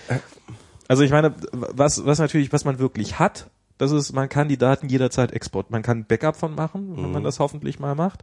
Also 0.88 1.04
ich 1.04 1.10
meine, 1.12 1.34
was, 1.52 2.04
was 2.04 2.18
natürlich, 2.18 2.52
was 2.52 2.64
man 2.64 2.80
wirklich 2.80 3.20
hat, 3.20 3.48
das 3.80 3.92
ist, 3.92 4.12
man 4.12 4.28
kann 4.28 4.48
die 4.48 4.58
Daten 4.58 4.88
jederzeit 4.88 5.32
exportieren. 5.32 5.72
Man 5.72 5.82
kann 5.82 5.98
ein 6.00 6.04
Backup 6.04 6.36
von 6.36 6.54
machen, 6.54 6.96
wenn 6.96 7.06
Mhm. 7.06 7.12
man 7.12 7.24
das 7.24 7.38
hoffentlich 7.38 7.78
mal 7.78 7.94
macht. 7.94 8.20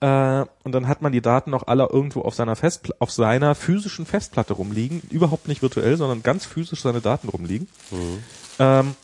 Äh, 0.00 0.44
und 0.64 0.72
dann 0.72 0.88
hat 0.88 1.00
man 1.00 1.12
die 1.12 1.20
Daten 1.22 1.50
noch 1.50 1.66
alle 1.68 1.88
irgendwo 1.90 2.22
auf 2.22 2.34
seiner 2.34 2.56
Festpl 2.56 2.92
auf 2.98 3.10
seiner 3.12 3.54
physischen 3.54 4.04
Festplatte 4.04 4.52
rumliegen, 4.54 5.00
überhaupt 5.10 5.46
nicht 5.48 5.62
virtuell, 5.62 5.96
sondern 5.96 6.22
ganz 6.22 6.44
physisch 6.44 6.82
seine 6.82 7.00
Daten 7.00 7.28
rumliegen. 7.28 7.68
Ähm, 8.58 8.94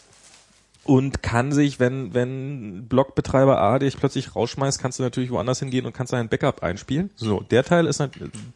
und 0.84 1.22
kann 1.22 1.52
sich, 1.52 1.78
wenn, 1.80 2.14
wenn 2.14 2.86
Blogbetreiber 2.88 3.60
A 3.60 3.78
dich 3.78 3.96
plötzlich 3.98 4.34
rausschmeißt, 4.34 4.80
kannst 4.80 4.98
du 4.98 5.02
natürlich 5.02 5.30
woanders 5.30 5.58
hingehen 5.60 5.84
und 5.86 5.92
kannst 5.92 6.14
ein 6.14 6.28
Backup 6.30 6.62
einspielen. 6.62 7.10
So, 7.14 7.40
der 7.50 7.62
Teil 7.62 7.86
ist 7.86 8.02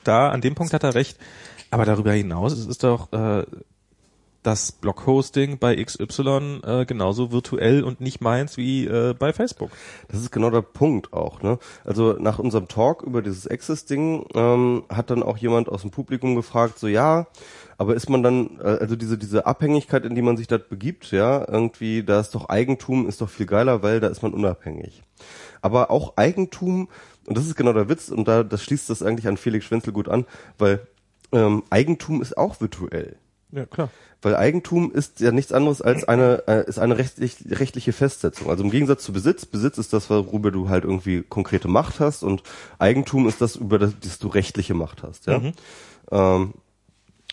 da, 0.02 0.30
an 0.30 0.40
dem 0.40 0.54
Punkt 0.54 0.72
hat 0.72 0.82
er 0.82 0.94
recht. 0.94 1.18
Aber 1.70 1.84
darüber 1.86 2.12
hinaus 2.12 2.52
es 2.52 2.66
ist 2.66 2.84
doch 2.84 3.12
äh, 3.12 3.44
das 4.42 4.72
Blog-Hosting 4.72 5.58
bei 5.58 5.76
XY 5.76 6.60
äh, 6.64 6.84
genauso 6.84 7.30
virtuell 7.30 7.84
und 7.84 8.00
nicht 8.00 8.20
meins 8.20 8.56
wie 8.56 8.86
äh, 8.86 9.14
bei 9.16 9.32
Facebook. 9.32 9.70
Das 10.08 10.20
ist 10.20 10.32
genau 10.32 10.50
der 10.50 10.62
Punkt 10.62 11.12
auch. 11.12 11.42
Ne? 11.42 11.58
Also 11.84 12.14
nach 12.18 12.38
unserem 12.38 12.68
Talk 12.68 13.02
über 13.02 13.22
dieses 13.22 13.46
Access-Ding 13.48 14.26
ähm, 14.34 14.84
hat 14.88 15.10
dann 15.10 15.22
auch 15.22 15.36
jemand 15.36 15.68
aus 15.68 15.82
dem 15.82 15.90
Publikum 15.90 16.34
gefragt, 16.34 16.78
so 16.78 16.88
ja, 16.88 17.28
aber 17.78 17.94
ist 17.94 18.10
man 18.10 18.22
dann, 18.22 18.58
äh, 18.60 18.78
also 18.80 18.96
diese 18.96 19.16
diese 19.16 19.46
Abhängigkeit, 19.46 20.04
in 20.04 20.14
die 20.14 20.22
man 20.22 20.36
sich 20.36 20.48
da 20.48 20.58
begibt, 20.58 21.12
ja, 21.12 21.46
irgendwie, 21.48 22.02
da 22.02 22.20
ist 22.20 22.34
doch 22.34 22.48
Eigentum, 22.48 23.08
ist 23.08 23.20
doch 23.20 23.28
viel 23.28 23.46
geiler, 23.46 23.82
weil 23.82 24.00
da 24.00 24.08
ist 24.08 24.22
man 24.22 24.34
unabhängig. 24.34 25.02
Aber 25.60 25.90
auch 25.90 26.16
Eigentum, 26.16 26.88
und 27.26 27.38
das 27.38 27.46
ist 27.46 27.54
genau 27.54 27.72
der 27.72 27.88
Witz, 27.88 28.08
und 28.08 28.26
da 28.26 28.42
das 28.42 28.64
schließt 28.64 28.90
das 28.90 29.02
eigentlich 29.02 29.28
an 29.28 29.36
Felix 29.36 29.64
Schwenzel 29.64 29.92
gut 29.92 30.08
an, 30.08 30.26
weil 30.58 30.86
ähm, 31.32 31.62
Eigentum 31.70 32.20
ist 32.20 32.36
auch 32.36 32.60
virtuell. 32.60 33.16
Ja, 33.52 33.66
klar. 33.66 33.90
Weil 34.22 34.36
Eigentum 34.36 34.92
ist 34.92 35.20
ja 35.20 35.32
nichts 35.32 35.52
anderes 35.52 35.82
als 35.82 36.04
eine, 36.04 36.44
äh, 36.46 36.64
ist 36.68 36.78
eine 36.78 36.96
rechtlich, 36.96 37.36
rechtliche 37.50 37.92
Festsetzung. 37.92 38.48
Also 38.48 38.62
im 38.62 38.70
Gegensatz 38.70 39.02
zu 39.02 39.12
Besitz, 39.12 39.44
Besitz 39.46 39.78
ist 39.78 39.92
das, 39.92 40.08
worüber 40.08 40.52
du 40.52 40.68
halt 40.68 40.84
irgendwie 40.84 41.22
konkrete 41.22 41.68
Macht 41.68 41.98
hast 41.98 42.22
und 42.22 42.42
Eigentum 42.78 43.26
ist 43.26 43.40
das, 43.40 43.56
über 43.56 43.78
das, 43.78 43.94
das 44.00 44.18
du 44.20 44.28
rechtliche 44.28 44.74
Macht 44.74 45.02
hast, 45.02 45.26
ja. 45.26 45.40
Ähm, 46.12 46.54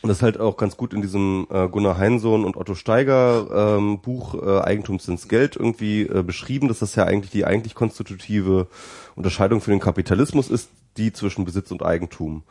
und 0.02 0.08
das 0.08 0.20
ist 0.20 0.24
halt 0.24 0.40
auch 0.40 0.56
ganz 0.56 0.78
gut 0.78 0.94
in 0.94 1.02
diesem 1.02 1.46
äh, 1.50 1.68
Gunnar 1.68 1.98
Heinsohn 1.98 2.46
und 2.46 2.56
Otto 2.56 2.74
Steiger 2.74 3.78
ähm, 3.78 4.00
Buch 4.00 4.34
äh, 4.34 4.62
Eigentumsins 4.62 5.28
Geld 5.28 5.58
irgendwie 5.58 6.04
äh, 6.04 6.24
beschrieben, 6.24 6.70
dass 6.70 6.80
das 6.80 6.96
ja 6.96 7.04
eigentlich 7.04 7.32
die 7.32 7.44
eigentlich 7.44 7.76
konstitutive 7.76 8.68
Unterscheidung 9.16 9.60
für 9.60 9.72
den 9.72 9.82
Kapitalismus 9.82 10.50
ist, 10.50 10.70
die 10.96 11.12
zwischen 11.12 11.44
Besitz 11.44 11.70
und 11.72 11.84
Eigentum. 11.84 12.44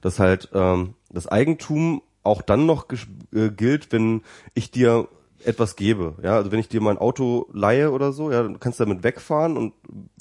Dass 0.00 0.18
halt 0.18 0.48
ähm, 0.54 0.94
das 1.10 1.26
Eigentum 1.26 2.00
auch 2.24 2.42
dann 2.42 2.66
noch 2.66 2.86
äh, 3.32 3.50
gilt, 3.50 3.92
wenn 3.92 4.22
ich 4.54 4.70
dir 4.70 5.08
etwas 5.44 5.76
gebe. 5.76 6.14
Ja, 6.22 6.36
also 6.36 6.52
wenn 6.52 6.58
ich 6.58 6.68
dir 6.68 6.80
mein 6.80 6.98
Auto 6.98 7.48
leihe 7.52 7.90
oder 7.90 8.12
so, 8.12 8.30
ja, 8.30 8.42
dann 8.42 8.60
kannst 8.60 8.80
du 8.80 8.84
damit 8.84 9.04
wegfahren 9.04 9.56
und 9.56 9.74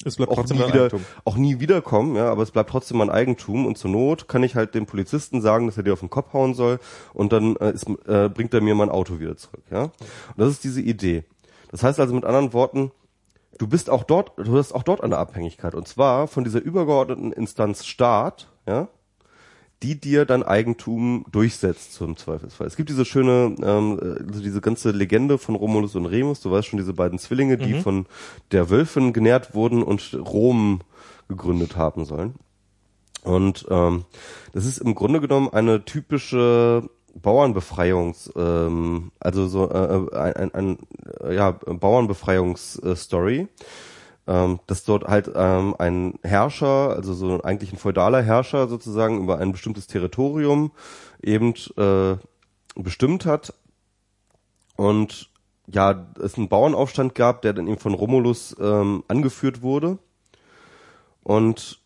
Es 0.04 0.18
bleibt 0.18 0.32
auch 0.32 0.36
trotzdem 0.36 0.58
nie 0.58 0.68
wieder, 0.68 0.82
Eigentum. 0.84 1.06
auch 1.24 1.38
nie 1.38 1.60
wiederkommen, 1.60 2.16
ja, 2.16 2.30
aber 2.30 2.44
es 2.44 2.52
bleibt 2.52 2.70
trotzdem 2.70 2.98
mein 2.98 3.10
Eigentum 3.10 3.66
und 3.66 3.78
zur 3.78 3.92
Not 3.92 4.28
kann 4.28 4.44
ich 4.44 4.56
halt 4.56 4.76
dem 4.76 4.86
Polizisten 4.86 5.42
sagen, 5.42 5.66
dass 5.66 5.78
er 5.78 5.84
dir 5.84 5.94
auf 5.94 6.02
den 6.02 6.10
Kopf 6.10 6.34
hauen 6.34 6.54
soll 6.54 6.80
und 7.14 7.32
dann 7.32 7.56
äh, 7.58 7.72
ist, 7.72 7.88
äh, 8.06 8.30
bringt 8.30 8.54
er 8.54 8.62
mir 8.62 8.76
mein 8.76 8.90
Auto 8.90 9.20
wieder 9.20 9.38
zurück, 9.38 9.64
ja. 9.72 9.84
Und 9.84 9.92
das 10.36 10.50
ist 10.50 10.64
diese 10.64 10.82
Idee. 10.82 11.24
Das 11.72 11.84
heißt 11.84 12.00
also 12.00 12.14
mit 12.14 12.26
anderen 12.26 12.54
Worten, 12.54 12.92
du 13.58 13.68
bist 13.68 13.90
auch 13.90 14.04
dort, 14.04 14.34
du 14.38 14.58
hast 14.58 14.74
auch 14.74 14.84
dort 14.84 15.02
eine 15.04 15.18
Abhängigkeit 15.18 15.74
und 15.74 15.88
zwar 15.88 16.28
von 16.28 16.44
dieser 16.44 16.62
übergeordneten 16.62 17.32
Instanz 17.32 17.86
Staat, 17.86 18.50
ja, 18.68 18.90
die 19.84 20.00
dir 20.00 20.26
dein 20.26 20.44
Eigentum 20.44 21.26
durchsetzt 21.32 21.94
zum 21.94 22.16
Zweifelsfall. 22.16 22.66
Es 22.66 22.78
gibt 22.78 22.90
diese 22.90 23.04
schöne, 23.04 23.56
ähm, 23.62 24.00
also 24.28 24.42
diese 24.42 24.62
ganze 24.62 24.92
Legende 24.92 25.38
von 25.38 25.56
Romulus 25.56 25.96
und 25.96 26.06
Remus, 26.06 26.40
du 26.40 26.50
weißt 26.50 26.70
schon, 26.70 26.80
diese 26.80 26.94
beiden 26.94 27.20
Zwillinge, 27.20 27.58
die 27.58 27.76
von 27.82 28.06
der 28.52 28.70
Wölfin 28.70 29.12
genährt 29.12 29.54
wurden 29.54 29.84
und 29.84 30.14
Rom 30.14 30.80
gegründet 31.28 31.76
haben 31.76 32.06
sollen. 32.06 32.36
Und 33.24 33.66
ähm, 33.70 34.06
das 34.54 34.66
ist 34.66 34.80
im 34.80 34.96
Grunde 34.96 35.22
genommen 35.22 35.50
eine 35.52 35.86
typische 35.86 36.90
Bauernbefreiungs, 37.16 38.32
ähm, 38.36 39.12
also 39.20 39.48
so 39.48 39.70
äh, 39.70 40.16
ein, 40.16 40.36
ein, 40.36 40.54
ein 40.54 40.78
äh, 41.22 41.36
ja, 41.36 41.52
Bauernbefreiungsstory, 41.52 43.48
ähm, 44.28 44.60
dass 44.68 44.84
dort 44.84 45.06
halt 45.06 45.32
ähm, 45.36 45.76
ein 45.78 46.20
Herrscher, 46.24 46.96
also 46.96 47.14
so 47.14 47.42
eigentlich 47.42 47.74
ein 47.74 47.78
feudaler 47.78 48.22
Herrscher 48.22 48.68
sozusagen 48.68 49.22
über 49.22 49.40
ein 49.40 49.52
bestimmtes 49.52 49.88
Territorium 49.88 50.72
eben 51.22 51.54
äh, 51.78 52.16
bestimmt 52.76 53.26
hat. 53.26 53.54
Und 54.76 55.30
ja, 55.68 56.08
es 56.22 56.38
einen 56.38 56.50
Bauernaufstand 56.50 57.16
gab, 57.16 57.42
der 57.42 57.54
dann 57.54 57.68
eben 57.68 57.78
von 57.78 57.94
Romulus 57.94 58.56
ähm, 58.60 59.04
angeführt 59.08 59.62
wurde. 59.62 59.98
Und 61.24 61.80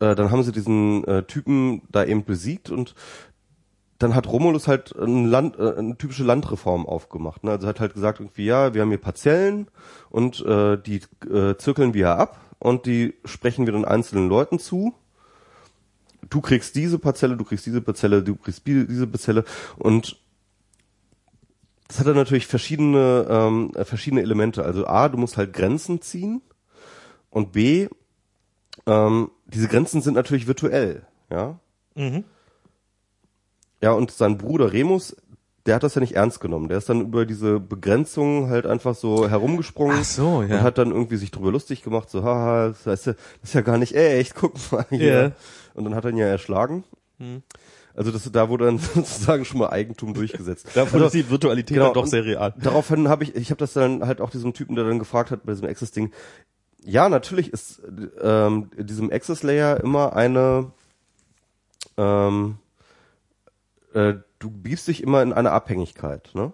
äh, 0.00 0.14
dann 0.14 0.30
haben 0.30 0.42
sie 0.42 0.52
diesen 0.52 1.04
äh, 1.04 1.24
Typen 1.24 1.82
da 1.90 2.04
eben 2.04 2.24
besiegt 2.24 2.70
und 2.70 2.94
dann 3.98 4.14
hat 4.14 4.26
Romulus 4.26 4.68
halt 4.68 4.94
ein 4.96 5.26
Land, 5.26 5.58
äh, 5.58 5.74
eine 5.76 5.96
typische 5.96 6.24
Landreform 6.24 6.86
aufgemacht. 6.86 7.44
Ne? 7.44 7.52
Also 7.52 7.66
hat 7.66 7.80
halt 7.80 7.94
gesagt 7.94 8.20
irgendwie, 8.20 8.44
ja, 8.44 8.74
wir 8.74 8.82
haben 8.82 8.90
hier 8.90 8.98
Parzellen 8.98 9.68
und 10.10 10.44
äh, 10.44 10.76
die 10.76 11.00
äh, 11.28 11.56
zirkeln 11.56 11.94
wir 11.94 12.16
ab 12.16 12.40
und 12.58 12.86
die 12.86 13.14
sprechen 13.24 13.66
wir 13.66 13.72
dann 13.72 13.84
einzelnen 13.84 14.28
Leuten 14.28 14.58
zu. 14.58 14.94
Du 16.28 16.40
kriegst 16.40 16.74
diese 16.74 16.98
Parzelle, 16.98 17.36
du 17.36 17.44
kriegst 17.44 17.66
diese 17.66 17.80
Parzelle, 17.80 18.22
du 18.22 18.34
kriegst 18.36 18.66
diese 18.66 19.06
Parzelle 19.06 19.44
und 19.76 20.18
das 21.88 22.00
hat 22.00 22.06
dann 22.08 22.16
natürlich 22.16 22.48
verschiedene 22.48 23.26
ähm, 23.30 23.70
äh, 23.74 23.84
verschiedene 23.84 24.22
Elemente. 24.22 24.64
Also 24.64 24.86
a, 24.86 25.08
du 25.08 25.18
musst 25.18 25.36
halt 25.36 25.52
Grenzen 25.52 26.02
ziehen 26.02 26.42
und 27.30 27.52
b, 27.52 27.88
ähm, 28.86 29.30
diese 29.46 29.68
Grenzen 29.68 30.02
sind 30.02 30.14
natürlich 30.14 30.48
virtuell, 30.48 31.06
ja. 31.30 31.60
Mhm. 31.94 32.24
Ja, 33.86 33.92
und 33.92 34.10
sein 34.10 34.36
Bruder 34.36 34.72
Remus, 34.72 35.14
der 35.64 35.76
hat 35.76 35.84
das 35.84 35.94
ja 35.94 36.00
nicht 36.00 36.16
ernst 36.16 36.40
genommen. 36.40 36.68
Der 36.68 36.78
ist 36.78 36.88
dann 36.88 37.02
über 37.02 37.24
diese 37.24 37.60
Begrenzung 37.60 38.50
halt 38.50 38.66
einfach 38.66 38.96
so 38.96 39.30
herumgesprungen 39.30 39.98
Ach 40.00 40.04
so, 40.04 40.42
ja. 40.42 40.56
und 40.56 40.62
hat 40.64 40.78
dann 40.78 40.90
irgendwie 40.90 41.14
sich 41.14 41.30
drüber 41.30 41.52
lustig 41.52 41.84
gemacht, 41.84 42.10
so, 42.10 42.24
haha, 42.24 42.70
das 42.70 42.84
ist 42.84 43.06
ja, 43.06 43.12
das 43.12 43.50
ist 43.50 43.54
ja 43.54 43.60
gar 43.60 43.78
nicht 43.78 43.94
echt, 43.94 44.34
guck 44.34 44.54
mal 44.72 44.86
hier. 44.90 45.22
Hm. 45.22 45.32
Und 45.74 45.84
dann 45.84 45.94
hat 45.94 46.04
er 46.04 46.10
ihn 46.10 46.16
ja 46.16 46.26
erschlagen. 46.26 46.82
Also 47.94 48.10
das, 48.10 48.28
da 48.32 48.48
wurde 48.48 48.64
dann 48.64 48.78
sozusagen 48.94 49.44
schon 49.44 49.60
mal 49.60 49.70
Eigentum 49.70 50.14
durchgesetzt. 50.14 50.66
Davon 50.74 51.00
also, 51.00 51.06
ist 51.06 51.14
die 51.14 51.30
Virtualität 51.30 51.76
genau, 51.76 51.84
dann 51.84 51.94
doch 51.94 52.06
sehr 52.06 52.24
real. 52.24 52.54
Daraufhin 52.60 53.06
habe 53.06 53.22
ich, 53.22 53.36
ich 53.36 53.50
habe 53.50 53.60
das 53.60 53.72
dann 53.72 54.04
halt 54.04 54.20
auch 54.20 54.30
diesem 54.30 54.52
Typen, 54.52 54.74
der 54.74 54.84
dann 54.84 54.98
gefragt 54.98 55.30
hat 55.30 55.46
bei 55.46 55.52
diesem 55.52 55.68
Access-Ding, 55.68 56.10
ja, 56.82 57.08
natürlich 57.08 57.52
ist 57.52 57.82
ähm, 58.20 58.68
diesem 58.76 59.12
Access-Layer 59.12 59.80
immer 59.80 60.16
eine, 60.16 60.72
ähm, 61.96 62.58
äh, 63.96 64.18
du 64.38 64.50
biegst 64.50 64.86
dich 64.88 65.02
immer 65.02 65.22
in 65.22 65.32
eine 65.32 65.50
Abhängigkeit, 65.50 66.30
ne? 66.34 66.52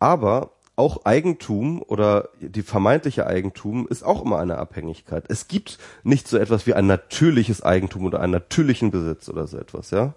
Aber 0.00 0.56
auch 0.74 1.04
Eigentum 1.04 1.82
oder 1.82 2.30
die 2.40 2.62
vermeintliche 2.62 3.26
Eigentum 3.26 3.86
ist 3.86 4.02
auch 4.02 4.24
immer 4.24 4.38
eine 4.38 4.58
Abhängigkeit. 4.58 5.24
Es 5.28 5.46
gibt 5.46 5.78
nicht 6.02 6.26
so 6.26 6.38
etwas 6.38 6.66
wie 6.66 6.74
ein 6.74 6.86
natürliches 6.86 7.62
Eigentum 7.62 8.06
oder 8.06 8.20
einen 8.20 8.32
natürlichen 8.32 8.90
Besitz 8.90 9.28
oder 9.28 9.46
so 9.46 9.58
etwas, 9.58 9.90
ja. 9.90 10.14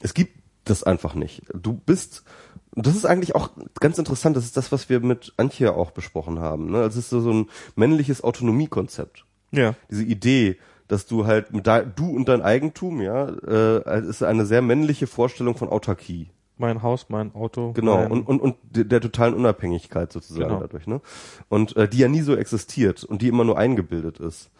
Es 0.00 0.14
gibt 0.14 0.38
das 0.64 0.82
einfach 0.82 1.14
nicht. 1.14 1.42
Du 1.54 1.74
bist, 1.74 2.24
das 2.72 2.96
ist 2.96 3.06
eigentlich 3.06 3.34
auch 3.34 3.50
ganz 3.80 3.98
interessant, 3.98 4.36
das 4.36 4.44
ist 4.44 4.56
das, 4.56 4.72
was 4.72 4.88
wir 4.88 5.00
mit 5.00 5.32
Antje 5.36 5.74
auch 5.74 5.92
besprochen 5.92 6.40
haben. 6.40 6.70
Ne? 6.70 6.78
Also 6.78 6.98
es 6.98 7.04
ist 7.04 7.10
so, 7.10 7.20
so 7.20 7.32
ein 7.32 7.50
männliches 7.76 8.24
Autonomiekonzept. 8.24 9.24
Ja. 9.52 9.74
Diese 9.90 10.04
Idee, 10.04 10.58
dass 10.88 11.06
du 11.06 11.26
halt 11.26 11.52
mit 11.52 11.66
de, 11.66 11.86
du 11.94 12.10
und 12.10 12.28
dein 12.28 12.42
Eigentum, 12.42 13.00
ja, 13.00 13.28
äh, 13.28 14.06
ist 14.06 14.22
eine 14.22 14.46
sehr 14.46 14.62
männliche 14.62 15.06
Vorstellung 15.06 15.56
von 15.56 15.68
Autarkie. 15.68 16.28
Mein 16.56 16.82
Haus, 16.82 17.06
mein 17.08 17.34
Auto. 17.34 17.72
Genau, 17.72 17.96
mein, 17.96 18.10
und, 18.12 18.28
und, 18.28 18.40
und 18.40 18.56
der, 18.62 18.84
der 18.84 19.00
totalen 19.00 19.34
Unabhängigkeit 19.34 20.12
sozusagen 20.12 20.48
Genau. 20.48 20.60
dadurch, 20.60 20.86
ne? 20.86 21.00
Und 21.48 21.76
äh, 21.76 21.88
die 21.88 21.98
ja 21.98 22.08
nie 22.08 22.20
so 22.20 22.36
existiert 22.36 23.02
und 23.02 23.22
die 23.22 23.28
immer 23.28 23.44
nur 23.44 23.58
eingebildet 23.58 24.20
ist. 24.20 24.50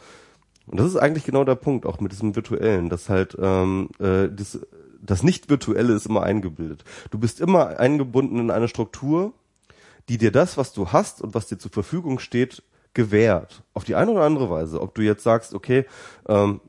Und 0.66 0.80
das 0.80 0.86
ist 0.86 0.96
eigentlich 0.96 1.24
genau 1.24 1.44
der 1.44 1.54
Punkt, 1.54 1.86
auch 1.86 2.00
mit 2.00 2.10
diesem 2.10 2.34
Virtuellen, 2.34 2.88
dass 2.88 3.08
halt 3.08 3.36
ähm, 3.40 3.90
äh, 4.00 4.28
das, 4.28 4.58
das 5.00 5.22
Nicht-Virtuelle 5.22 5.92
ist 5.92 6.06
immer 6.06 6.22
eingebildet. 6.22 6.84
Du 7.10 7.18
bist 7.18 7.40
immer 7.40 7.78
eingebunden 7.78 8.38
in 8.38 8.50
eine 8.50 8.66
Struktur, 8.66 9.32
die 10.08 10.18
dir 10.18 10.32
das, 10.32 10.56
was 10.56 10.72
du 10.72 10.88
hast 10.88 11.22
und 11.22 11.34
was 11.34 11.46
dir 11.46 11.58
zur 11.58 11.70
Verfügung 11.70 12.18
steht, 12.18 12.62
gewährt. 12.94 13.62
Auf 13.74 13.84
die 13.84 13.94
eine 13.94 14.12
oder 14.12 14.22
andere 14.22 14.50
Weise. 14.50 14.80
Ob 14.80 14.94
du 14.94 15.02
jetzt 15.02 15.22
sagst, 15.22 15.54
okay, 15.54 15.84
ähm, 16.28 16.60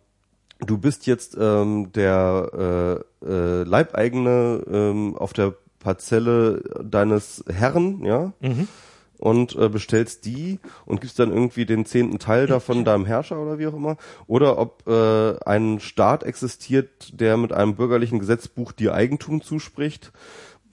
du 0.59 0.77
bist 0.77 1.07
jetzt 1.07 1.37
ähm, 1.39 1.91
der 1.93 3.03
äh, 3.23 3.25
äh, 3.25 3.63
Leibeigene 3.63 4.63
ähm, 4.69 5.15
auf 5.15 5.33
der 5.33 5.53
Parzelle 5.79 6.63
deines 6.83 7.43
Herren, 7.47 8.03
ja, 8.03 8.33
und 9.17 9.55
äh, 9.55 9.69
bestellst 9.69 10.25
die 10.25 10.59
und 10.85 11.01
gibst 11.01 11.19
dann 11.19 11.31
irgendwie 11.31 11.65
den 11.65 11.85
zehnten 11.85 12.19
Teil 12.19 12.47
davon 12.47 12.85
deinem 12.85 13.05
Herrscher 13.05 13.39
oder 13.39 13.59
wie 13.59 13.67
auch 13.67 13.73
immer, 13.73 13.97
oder 14.27 14.57
ob 14.57 14.87
äh, 14.87 15.37
ein 15.45 15.79
Staat 15.79 16.23
existiert, 16.23 17.19
der 17.19 17.37
mit 17.37 17.53
einem 17.53 17.75
bürgerlichen 17.75 18.19
Gesetzbuch 18.19 18.71
dir 18.71 18.93
Eigentum 18.93 19.41
zuspricht. 19.41 20.11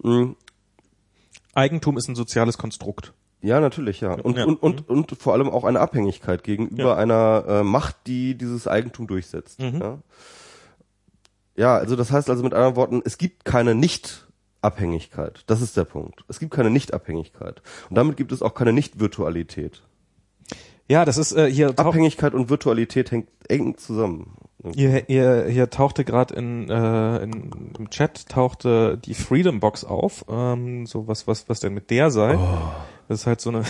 Mm, 0.02 0.32
Eigentum 1.54 1.98
ist 1.98 2.08
ein 2.08 2.14
soziales 2.14 2.58
Konstrukt. 2.58 3.12
Ja, 3.42 3.60
natürlich, 3.60 4.00
ja. 4.00 4.12
Und, 4.14 4.38
Ja. 4.38 4.44
und, 4.44 4.62
und, 4.62 4.88
und 4.88 5.10
vor 5.18 5.32
allem 5.32 5.50
auch 5.50 5.64
eine 5.64 5.80
Abhängigkeit 5.80 6.44
gegenüber 6.44 6.82
Ja. 6.90 6.94
einer 6.96 7.44
äh, 7.48 7.62
Macht, 7.64 7.96
die 8.06 8.36
dieses 8.36 8.68
Eigentum 8.68 9.06
durchsetzt. 9.08 9.60
Mhm. 9.60 9.80
Ja? 9.80 9.98
ja, 11.56 11.76
also 11.76 11.96
das 11.96 12.10
heißt 12.12 12.30
also 12.30 12.42
mit 12.44 12.54
anderen 12.54 12.76
Worten, 12.76 13.02
es 13.04 13.18
gibt 13.18 13.44
keine 13.44 13.74
Nicht-Abhängigkeit. 13.74 15.42
Das 15.48 15.60
ist 15.60 15.76
der 15.76 15.84
Punkt. 15.84 16.24
Es 16.28 16.38
gibt 16.38 16.54
keine 16.54 16.70
Nicht-Abhängigkeit. 16.70 17.62
Und 17.90 17.96
damit 17.96 18.16
gibt 18.16 18.32
es 18.32 18.42
auch 18.42 18.54
keine 18.54 18.72
Nicht-Virtualität. 18.72 19.82
Ja, 20.88 21.04
das 21.04 21.16
ist 21.18 21.32
äh, 21.32 21.50
hier 21.50 21.78
Abhängigkeit 21.78 22.34
und 22.34 22.50
Virtualität 22.50 23.10
hängt 23.10 23.28
eng 23.48 23.76
zusammen. 23.78 24.36
hier, 24.74 25.04
hier, 25.06 25.46
hier 25.48 25.70
tauchte 25.70 26.04
gerade 26.04 26.34
in, 26.34 26.68
äh, 26.68 27.22
in 27.22 27.50
im 27.78 27.90
Chat 27.90 28.28
tauchte 28.28 28.98
die 28.98 29.14
Freedom 29.14 29.58
Box 29.60 29.84
auf, 29.84 30.24
ähm, 30.28 30.84
so 30.86 31.06
was 31.08 31.26
was 31.26 31.48
was 31.48 31.60
denn 31.60 31.72
mit 31.72 31.90
der 31.90 32.10
sei. 32.10 32.36
Das 33.12 33.20
ist 33.20 33.26
halt 33.26 33.42
so 33.42 33.50
eine 33.50 33.60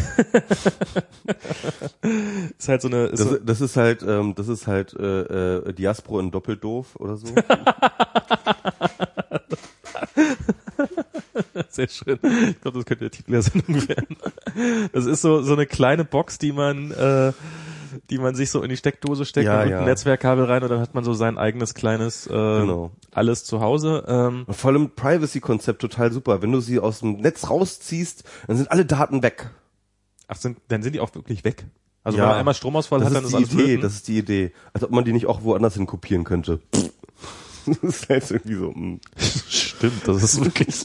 ist 2.59 2.69
halt 2.69 2.81
so 2.81 2.87
eine 2.87 3.07
ist 3.07 3.19
so, 3.19 3.31
Das, 3.31 3.41
das 3.45 3.61
ist 3.61 3.77
halt, 3.77 4.05
ähm, 4.05 4.37
das 4.37 4.47
ist 4.47 4.69
halt 4.69 4.95
äh, 4.95 5.57
äh, 5.57 5.73
Diaspro 5.73 6.21
in 6.21 6.31
doppelt 6.31 6.63
doof 6.63 6.95
oder 6.95 7.17
so. 7.17 7.27
Sehr 11.71 11.89
schön. 11.89 12.21
Ich 12.23 12.61
glaube, 12.61 12.79
das 12.79 12.87
könnte 12.87 13.01
der 13.01 13.11
Titel 13.11 13.33
der 13.33 13.43
Sendung 13.43 13.89
werden. 13.89 14.17
Das 14.93 15.07
ist 15.07 15.23
so 15.23 15.43
so 15.43 15.55
eine 15.55 15.67
kleine 15.67 16.05
Box, 16.05 16.39
die 16.39 16.53
man 16.53 16.93
äh, 16.93 17.33
die 18.11 18.19
man 18.19 18.35
sich 18.35 18.51
so 18.51 18.63
in 18.63 18.69
die 18.69 18.77
Steckdose 18.77 19.25
steckt 19.25 19.47
Ja, 19.47 19.63
und 19.63 19.71
ja. 19.71 19.79
ein 19.79 19.85
Netzwerkkabel 19.85 20.45
rein 20.45 20.63
und 20.63 20.69
dann 20.69 20.81
hat 20.81 20.95
man 20.95 21.05
so 21.05 21.15
sein 21.15 21.39
eigenes 21.39 21.75
kleines 21.75 22.27
äh, 22.27 22.31
Genau. 22.31 22.91
alles 23.13 23.45
zu 23.45 23.61
Hause. 23.61 24.05
Ähm, 24.07 24.45
vor 24.51 24.71
allem 24.71 24.91
Privacy-Konzept 24.91 25.81
total 25.81 26.13
super. 26.13 26.43
Wenn 26.43 26.53
du 26.53 26.61
sie 26.61 26.79
aus 26.81 27.01
dem 27.01 27.13
Netz 27.19 27.49
rausziehst, 27.49 28.25
dann 28.47 28.57
sind 28.57 28.71
alle 28.71 28.85
Daten 28.85 29.23
weg. 29.23 29.51
ach, 30.29 30.37
sind, 30.37 30.59
dann 30.69 30.83
sind 30.83 30.95
die 30.95 31.01
auch 31.01 31.15
wirklich 31.15 31.45
weg. 31.45 31.65
Also 32.05 32.19
Ja. 32.19 32.25
wenn 32.25 32.31
man 32.31 32.39
einmal 32.41 32.55
Stromausfall 32.55 32.99
Das 33.01 33.09
hat, 33.09 33.15
dann 33.17 33.25
ist 33.25 33.29
ist 33.29 33.33
die 33.33 33.37
alles 33.37 33.53
Idee, 33.55 33.63
flöten. 33.65 33.81
das 33.83 33.93
ist 33.95 34.09
die 34.09 34.19
Idee. 34.19 34.53
Als 34.73 34.83
ob 34.85 34.91
man 34.91 35.05
die 35.05 35.13
nicht 35.13 35.27
auch 35.27 35.43
woanders 35.43 35.75
hin 35.75 35.87
kopieren 35.87 36.25
könnte. 36.25 36.61
Das 37.65 37.79
ist 37.83 38.09
halt 38.09 38.29
irgendwie 38.29 38.55
so. 38.57 38.73
mm. 38.73 39.01
Stimmt, 39.49 40.09
das 40.09 40.21
ist 40.25 40.45
wirklich. 40.45 40.85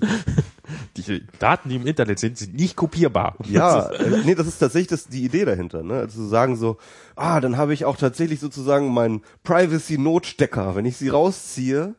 die 0.96 1.22
Daten, 1.38 1.68
die 1.68 1.76
im 1.76 1.86
Internet 1.86 2.18
sind, 2.18 2.36
sind 2.38 2.54
nicht 2.54 2.76
kopierbar. 2.76 3.36
Ja, 3.48 3.88
Das 3.88 4.00
ist- 4.00 4.06
äh, 4.06 4.22
nee, 4.24 4.34
das 4.34 4.46
ist 4.46 4.58
tatsächlich 4.58 4.88
das, 4.88 5.08
die 5.08 5.24
Idee 5.24 5.44
dahinter. 5.44 5.82
Ne? 5.82 5.94
Also 5.94 6.20
zu 6.22 6.26
sagen 6.28 6.56
so, 6.56 6.76
ah, 7.16 7.40
dann 7.40 7.56
habe 7.56 7.74
ich 7.74 7.84
auch 7.84 7.96
tatsächlich 7.96 8.40
sozusagen 8.40 8.92
meinen 8.92 9.22
Privacy-Notstecker. 9.44 10.74
Wenn 10.76 10.84
ich 10.86 10.96
sie 10.96 11.08
rausziehe, 11.08 11.94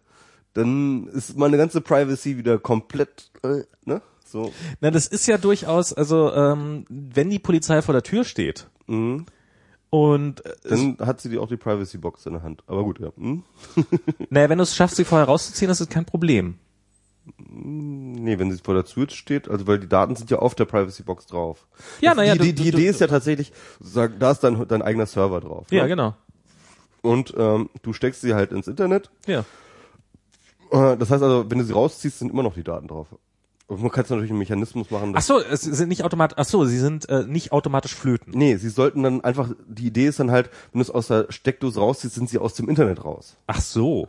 dann 0.54 1.08
ist 1.08 1.38
meine 1.38 1.58
ganze 1.58 1.82
Privacy 1.82 2.38
wieder 2.38 2.58
komplett, 2.60 3.32
äh, 3.44 3.64
ne? 3.86 4.02
So. 4.26 4.52
Na, 4.82 4.91
das 4.91 5.08
ist 5.08 5.26
ja 5.28 5.38
durchaus, 5.40 5.91
also 5.94 6.32
ähm, 6.34 6.86
wenn 6.90 7.30
die 7.32 7.40
Polizei 7.40 7.82
vor 7.82 7.94
der 7.94 8.04
Tür 8.04 8.24
steht 8.24 8.68
Mhm. 8.88 9.26
und 9.90 10.46
äh, 10.46 10.54
Dann 10.70 10.98
hat 11.00 11.20
sie 11.22 11.30
die 11.30 11.38
auch 11.40 11.48
die 11.48 11.58
Privacy-Box 11.58 12.26
in 12.28 12.34
der 12.34 12.44
Hand. 12.44 12.62
Aber 12.68 12.84
gut, 12.84 13.00
ja. 13.00 13.10
Hm? 13.18 13.44
naja, 14.30 14.50
wenn 14.50 14.58
du 14.60 14.64
es 14.64 14.76
schaffst, 14.76 14.98
sie 14.98 15.06
vorher 15.06 15.26
rauszuziehen, 15.28 15.68
das 15.70 15.82
ist 15.82 15.90
kein 15.90 16.06
Problem. 16.06 16.60
Nee, 17.38 18.39
wenn 18.39 18.51
sie 18.51 18.57
vor 18.64 18.73
der 18.73 18.85
Tür 18.85 19.10
steht, 19.10 19.47
also 19.49 19.68
weil 19.68 19.80
die 19.80 19.88
Daten 19.89 20.15
sind 20.15 20.30
ja 20.31 20.39
auf 20.39 20.56
der 20.56 20.65
Privacy-Box 20.65 21.27
drauf. 21.27 21.68
Ja, 22.01 22.14
naja, 22.15 22.34
die, 22.34 22.39
die, 22.39 22.53
du- 22.56 22.64
die 22.64 22.72
du- 22.72 22.77
Idee 22.77 22.88
ist 22.89 22.99
ja 23.01 23.07
tatsächlich, 23.07 23.51
sozusagen, 23.80 24.19
da 24.19 24.31
ist 24.31 24.39
dein, 24.41 24.68
dein 24.68 24.81
eigener 24.81 25.06
Server 25.06 25.39
drauf. 25.41 25.68
Ja, 25.72 25.84
ne? 25.84 25.89
genau. 25.89 26.15
Und 27.01 27.34
ähm, 27.38 27.69
du 27.81 27.93
steckst 27.93 28.22
sie 28.22 28.34
halt 28.34 28.51
ins 28.51 28.68
Internet. 28.68 29.10
Ja. 29.26 29.45
Äh, 30.72 30.97
das 30.97 31.10
heißt 31.11 31.23
also, 31.23 31.49
wenn 31.49 31.57
du 31.60 31.64
sie 31.64 31.73
rausziehst, 31.73 32.19
sind 32.19 32.31
immer 32.31 32.43
noch 32.43 32.53
die 32.56 32.64
Daten 32.64 32.88
drauf. 32.88 33.07
Und 33.68 33.81
man 33.84 33.91
kann 33.91 34.03
es 34.03 34.10
natürlich 34.10 34.31
einen 34.31 34.39
Mechanismus 34.39 34.89
machen. 34.89 35.14
Ach 35.15 35.22
so, 35.22 35.39
es 35.39 35.61
sind 35.61 35.89
nicht 35.89 36.03
automatisch. 36.03 36.35
Ach 36.39 36.45
so, 36.45 36.65
sie 36.65 36.80
sind 36.80 37.07
äh, 37.07 37.23
nicht 37.27 37.51
automatisch 37.51 37.93
flöten. 37.93 38.34
nee, 38.35 38.56
sie 38.57 38.69
sollten 38.69 39.03
dann 39.03 39.22
einfach, 39.23 39.51
die 39.68 39.85
Idee 39.88 40.07
ist 40.07 40.19
dann 40.19 40.31
halt, 40.31 40.49
wenn 40.72 40.80
du 40.80 40.84
es 40.84 40.89
aus 40.89 41.07
der 41.07 41.27
Steckdose 41.30 41.80
rausziehst, 41.80 42.15
sind 42.15 42.30
sie 42.30 42.39
aus 42.39 42.56
dem 42.56 42.68
Internet 42.68 43.06
raus. 43.06 43.38
Ach 43.45 43.61
so. 43.61 44.07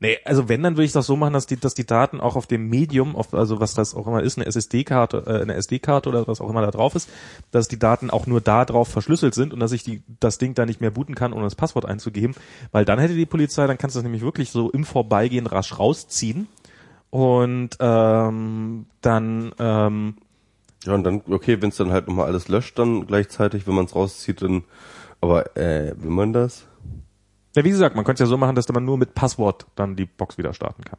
Nee, 0.00 0.18
also 0.24 0.48
wenn, 0.48 0.62
dann 0.62 0.74
würde 0.76 0.84
ich 0.84 0.92
das 0.92 1.06
so 1.06 1.16
machen, 1.16 1.32
dass 1.32 1.46
die, 1.46 1.56
dass 1.56 1.74
die 1.74 1.86
Daten 1.86 2.20
auch 2.20 2.36
auf 2.36 2.46
dem 2.46 2.68
Medium, 2.68 3.16
auf, 3.16 3.34
also 3.34 3.58
was 3.58 3.74
das 3.74 3.96
auch 3.96 4.06
immer 4.06 4.22
ist, 4.22 4.38
eine 4.38 4.46
SSD-Karte, 4.46 5.24
äh, 5.26 5.42
eine 5.42 5.54
SD-Karte 5.54 6.08
oder 6.08 6.28
was 6.28 6.40
auch 6.40 6.48
immer 6.48 6.62
da 6.62 6.70
drauf 6.70 6.94
ist, 6.94 7.10
dass 7.50 7.66
die 7.66 7.80
Daten 7.80 8.08
auch 8.10 8.28
nur 8.28 8.40
da 8.40 8.64
drauf 8.64 8.86
verschlüsselt 8.86 9.34
sind 9.34 9.52
und 9.52 9.58
dass 9.58 9.72
ich 9.72 9.82
die, 9.82 10.02
das 10.20 10.38
Ding 10.38 10.54
da 10.54 10.66
nicht 10.66 10.80
mehr 10.80 10.92
booten 10.92 11.16
kann, 11.16 11.32
ohne 11.32 11.42
das 11.42 11.56
Passwort 11.56 11.84
einzugeben. 11.84 12.36
Weil 12.70 12.84
dann 12.84 13.00
hätte 13.00 13.14
die 13.14 13.26
Polizei, 13.26 13.66
dann 13.66 13.76
kannst 13.76 13.96
du 13.96 13.98
das 13.98 14.04
nämlich 14.04 14.22
wirklich 14.22 14.52
so 14.52 14.70
im 14.70 14.84
Vorbeigehen 14.84 15.48
rasch 15.48 15.76
rausziehen. 15.76 16.46
Und 17.10 17.70
ähm, 17.80 18.86
dann 19.00 19.52
ähm, 19.58 20.14
Ja, 20.84 20.94
und 20.94 21.02
dann, 21.02 21.22
okay, 21.28 21.60
wenn 21.60 21.70
es 21.70 21.76
dann 21.76 21.90
halt 21.90 22.06
nochmal 22.06 22.26
alles 22.26 22.46
löscht, 22.46 22.78
dann 22.78 23.06
gleichzeitig, 23.08 23.66
wenn 23.66 23.74
man 23.74 23.86
es 23.86 23.96
rauszieht, 23.96 24.42
dann, 24.42 24.62
aber 25.20 25.56
äh, 25.56 25.94
will 25.96 26.10
man 26.10 26.32
das? 26.32 26.66
Ja, 27.58 27.64
wie 27.64 27.70
gesagt, 27.70 27.96
man 27.96 28.04
könnte 28.04 28.22
es 28.22 28.28
ja 28.28 28.30
so 28.30 28.36
machen, 28.38 28.54
dass 28.54 28.68
man 28.68 28.84
nur 28.84 28.96
mit 28.98 29.14
Passwort 29.14 29.66
dann 29.74 29.96
die 29.96 30.06
Box 30.06 30.38
wieder 30.38 30.52
starten 30.54 30.84
kann. 30.84 30.98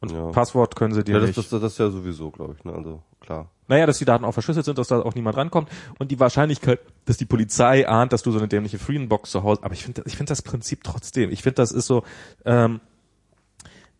Und 0.00 0.10
Ja. 0.10 0.30
Passwort 0.30 0.74
können 0.74 0.92
sie 0.94 1.04
dir 1.04 1.12
Ja, 1.12 1.18
das, 1.20 1.28
nicht. 1.28 1.38
das, 1.38 1.48
das, 1.48 1.60
das 1.60 1.72
ist 1.74 1.78
ja 1.78 1.90
sowieso, 1.90 2.30
glaube 2.32 2.56
ich, 2.58 2.64
ne? 2.64 2.72
Also 2.72 3.02
klar. 3.20 3.50
naja, 3.68 3.86
dass 3.86 3.98
die 3.98 4.04
Daten 4.04 4.24
auch 4.24 4.32
verschlüsselt 4.32 4.64
sind, 4.64 4.78
dass 4.78 4.88
da 4.88 5.00
auch 5.00 5.14
niemand 5.14 5.36
rankommt. 5.36 5.68
Und 6.00 6.10
die 6.10 6.18
Wahrscheinlichkeit, 6.18 6.80
dass 7.04 7.18
die 7.18 7.24
Polizei 7.24 7.86
ahnt, 7.88 8.12
dass 8.12 8.22
du 8.22 8.32
so 8.32 8.38
eine 8.38 8.48
dämliche 8.48 8.78
Freedom-Box 8.80 9.30
zu 9.30 9.44
Hause, 9.44 9.62
aber 9.62 9.74
ich 9.74 9.84
finde 9.84 10.02
ich 10.06 10.16
finde 10.16 10.30
das 10.30 10.42
Prinzip 10.42 10.82
trotzdem, 10.82 11.30
ich 11.30 11.42
finde, 11.42 11.54
das 11.56 11.70
ist 11.70 11.86
so, 11.86 12.02
ähm, 12.44 12.80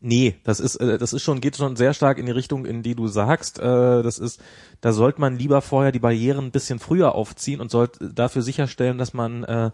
nee, 0.01 0.35
das 0.43 0.59
ist, 0.59 0.77
äh, 0.77 0.99
das 0.99 1.12
ist 1.12 1.23
schon, 1.23 1.41
geht 1.41 1.57
schon 1.57 1.77
sehr 1.77 1.95
stark 1.95 2.19
in 2.19 2.27
die 2.27 2.33
Richtung, 2.33 2.65
in 2.66 2.83
die 2.83 2.95
du 2.97 3.07
sagst, 3.07 3.61
äh, 3.61 4.03
das 4.03 4.19
ist, 4.19 4.41
da 4.81 4.93
sollte 4.93 5.20
man 5.20 5.37
lieber 5.39 5.61
vorher 5.61 5.93
die 5.93 6.01
Barrieren 6.01 6.47
ein 6.47 6.51
bisschen 6.51 6.79
früher 6.81 7.15
aufziehen 7.15 7.61
und 7.61 7.70
sollte 7.70 8.12
dafür 8.12 8.43
sicherstellen, 8.43 8.99
dass 8.99 9.15
man 9.15 9.45
äh, 9.45 9.70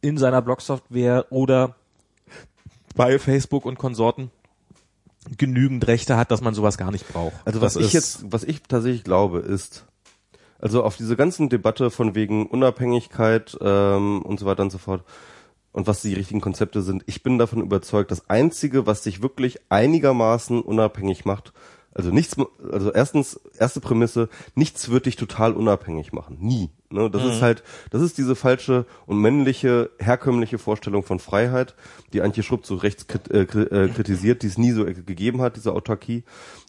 in 0.00 0.18
seiner 0.18 0.42
Blogsoftware 0.42 1.26
oder 1.30 1.74
bei 2.94 3.18
Facebook 3.18 3.64
und 3.64 3.78
Konsorten 3.78 4.30
genügend 5.36 5.86
Rechte 5.86 6.16
hat, 6.16 6.30
dass 6.30 6.40
man 6.40 6.54
sowas 6.54 6.78
gar 6.78 6.90
nicht 6.90 7.08
braucht. 7.08 7.34
Also 7.44 7.60
was 7.60 7.74
Das 7.74 7.84
ich 7.84 7.92
jetzt, 7.92 8.32
was 8.32 8.44
ich 8.44 8.62
tatsächlich 8.62 9.04
glaube, 9.04 9.40
ist, 9.40 9.84
also 10.58 10.84
auf 10.84 10.96
diese 10.96 11.16
ganzen 11.16 11.48
Debatte 11.48 11.90
von 11.90 12.14
wegen 12.14 12.46
Unabhängigkeit 12.46 13.56
ähm, 13.60 14.22
und 14.22 14.38
so 14.38 14.46
weiter 14.46 14.62
und 14.62 14.70
so 14.70 14.78
fort 14.78 15.04
und 15.72 15.86
was 15.86 16.00
die 16.00 16.14
richtigen 16.14 16.40
Konzepte 16.40 16.80
sind, 16.80 17.02
ich 17.06 17.22
bin 17.22 17.38
davon 17.38 17.60
überzeugt, 17.60 18.10
das 18.10 18.30
Einzige, 18.30 18.86
was 18.86 19.02
dich 19.02 19.20
wirklich 19.20 19.60
einigermaßen 19.68 20.62
unabhängig 20.62 21.24
macht, 21.26 21.52
also 21.92 22.10
nichts, 22.10 22.36
also 22.70 22.92
erstens, 22.92 23.40
erste 23.58 23.80
Prämisse, 23.80 24.28
nichts 24.54 24.90
wird 24.90 25.06
dich 25.06 25.16
total 25.16 25.54
unabhängig 25.54 26.12
machen. 26.12 26.38
Nie. 26.40 26.70
Ne? 26.90 27.10
Das 27.10 27.24
ist 27.24 27.42
halt, 27.42 27.64
das 27.90 28.00
ist 28.00 28.16
diese 28.16 28.36
falsche 28.36 28.86
und 29.06 29.20
männliche, 29.20 29.90
herkömmliche 29.98 30.58
Vorstellung 30.58 31.02
von 31.02 31.18
Freiheit, 31.18 31.74
die 32.12 32.22
Antje 32.22 32.42
Schrupp 32.42 32.64
zu 32.64 32.76
Rechts 32.76 33.06
krit 33.08 33.28
äh, 33.30 33.42
äh, 33.42 33.88
kritisiert, 33.88 34.42
die 34.42 34.46
es 34.46 34.56
nie 34.56 34.70
so 34.70 34.84
gegeben 34.84 35.42
hat, 35.42 35.56
diese 35.56 35.72
Autarkie. 35.72 36.22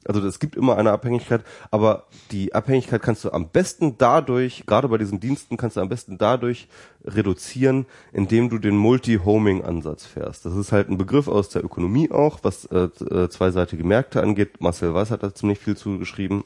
Also 0.06 0.26
es 0.26 0.40
gibt 0.40 0.56
immer 0.56 0.77
eine 0.77 0.91
Abhängigkeit, 0.91 1.43
aber 1.69 2.08
die 2.32 2.56
Abhängigkeit 2.56 3.01
kannst 3.01 3.25
du 3.25 3.32
am 3.32 3.50
besten 3.50 3.98
dadurch, 3.98 4.64
gerade 4.66 4.88
bei 4.88 4.98
diesen 4.98 5.19
Diensten, 5.19 5.58
kannst 5.58 5.77
du 5.77 5.82
am 5.82 5.90
besten 5.90 6.17
dadurch 6.17 6.67
reduzieren, 7.06 7.85
indem 8.11 8.50
du 8.50 8.58
den 8.58 8.75
Multi-Homing-Ansatz 8.77 10.06
fährst. 10.06 10.45
Das 10.45 10.56
ist 10.56 10.72
halt 10.72 10.90
ein 10.90 10.98
Begriff 10.98 11.27
aus 11.27 11.50
der 11.50 11.64
Ökonomie 11.64 12.09
auch, 12.09 12.40
was 12.41 12.66
äh, 12.66 12.90
äh, 13.11 13.30
zweiseitige 13.30 13.83
Märkte 13.83 14.22
angeht. 14.22 14.61
Marcel 14.61 14.93
Weiß 14.93 15.11
hat 15.11 15.24
da 15.24 15.33
ziemlich 15.33 15.59
viel 15.59 15.77
zugeschrieben. 15.77 16.43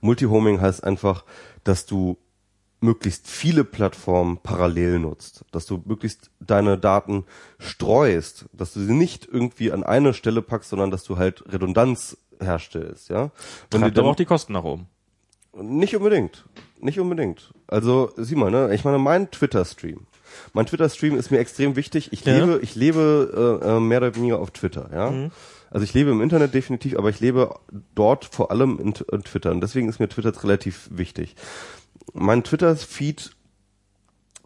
Multi-Homing 0.00 0.60
heißt 0.60 0.84
einfach, 0.84 1.24
dass 1.64 1.86
du 1.86 2.16
möglichst 2.80 3.28
viele 3.28 3.64
Plattformen 3.64 4.38
parallel 4.42 5.00
nutzt, 5.00 5.44
dass 5.52 5.66
du 5.66 5.82
möglichst 5.84 6.30
deine 6.40 6.78
Daten 6.78 7.24
streust, 7.58 8.46
dass 8.52 8.72
du 8.72 8.80
sie 8.80 8.94
nicht 8.94 9.28
irgendwie 9.30 9.70
an 9.72 9.82
eine 9.84 10.14
Stelle 10.14 10.42
packst, 10.42 10.70
sondern 10.70 10.90
dass 10.90 11.04
du 11.04 11.18
halt 11.18 11.44
Redundanz 11.52 12.16
herstellst, 12.40 13.10
ja. 13.10 13.30
Wenn 13.70 13.82
treibt 13.82 13.98
aber 13.98 14.08
auch 14.08 14.16
die 14.16 14.24
Kosten 14.24 14.54
nach 14.54 14.64
oben. 14.64 14.86
nicht 15.54 15.94
unbedingt. 15.94 16.44
Nicht 16.80 16.98
unbedingt. 16.98 17.52
Also, 17.66 18.12
sieh 18.16 18.34
mal, 18.36 18.50
ne? 18.50 18.74
Ich 18.74 18.84
meine, 18.84 18.98
mein 18.98 19.30
Twitter-Stream. 19.30 20.06
Mein 20.54 20.64
Twitter-Stream 20.64 21.16
ist 21.18 21.30
mir 21.30 21.38
extrem 21.38 21.76
wichtig. 21.76 22.12
Ich 22.12 22.24
Ja. 22.24 22.38
lebe, 22.38 22.60
ich 22.62 22.74
lebe 22.74 23.60
äh, 23.62 23.76
äh, 23.76 23.80
mehr 23.80 23.98
oder 23.98 24.14
weniger 24.16 24.38
auf 24.38 24.52
Twitter, 24.52 24.88
ja. 24.92 25.10
Mhm. 25.10 25.30
Also 25.70 25.84
ich 25.84 25.92
lebe 25.94 26.10
im 26.10 26.20
Internet 26.22 26.54
definitiv, 26.54 26.96
aber 26.98 27.10
ich 27.10 27.20
lebe 27.20 27.54
dort 27.94 28.24
vor 28.24 28.50
allem 28.50 28.78
in, 28.80 28.94
in 29.12 29.22
Twitter. 29.22 29.50
Und 29.52 29.60
deswegen 29.60 29.88
ist 29.88 30.00
mir 30.00 30.08
Twitter 30.08 30.32
relativ 30.42 30.88
wichtig. 30.90 31.36
Mein 32.12 32.44
Twitter-Feed 32.44 33.30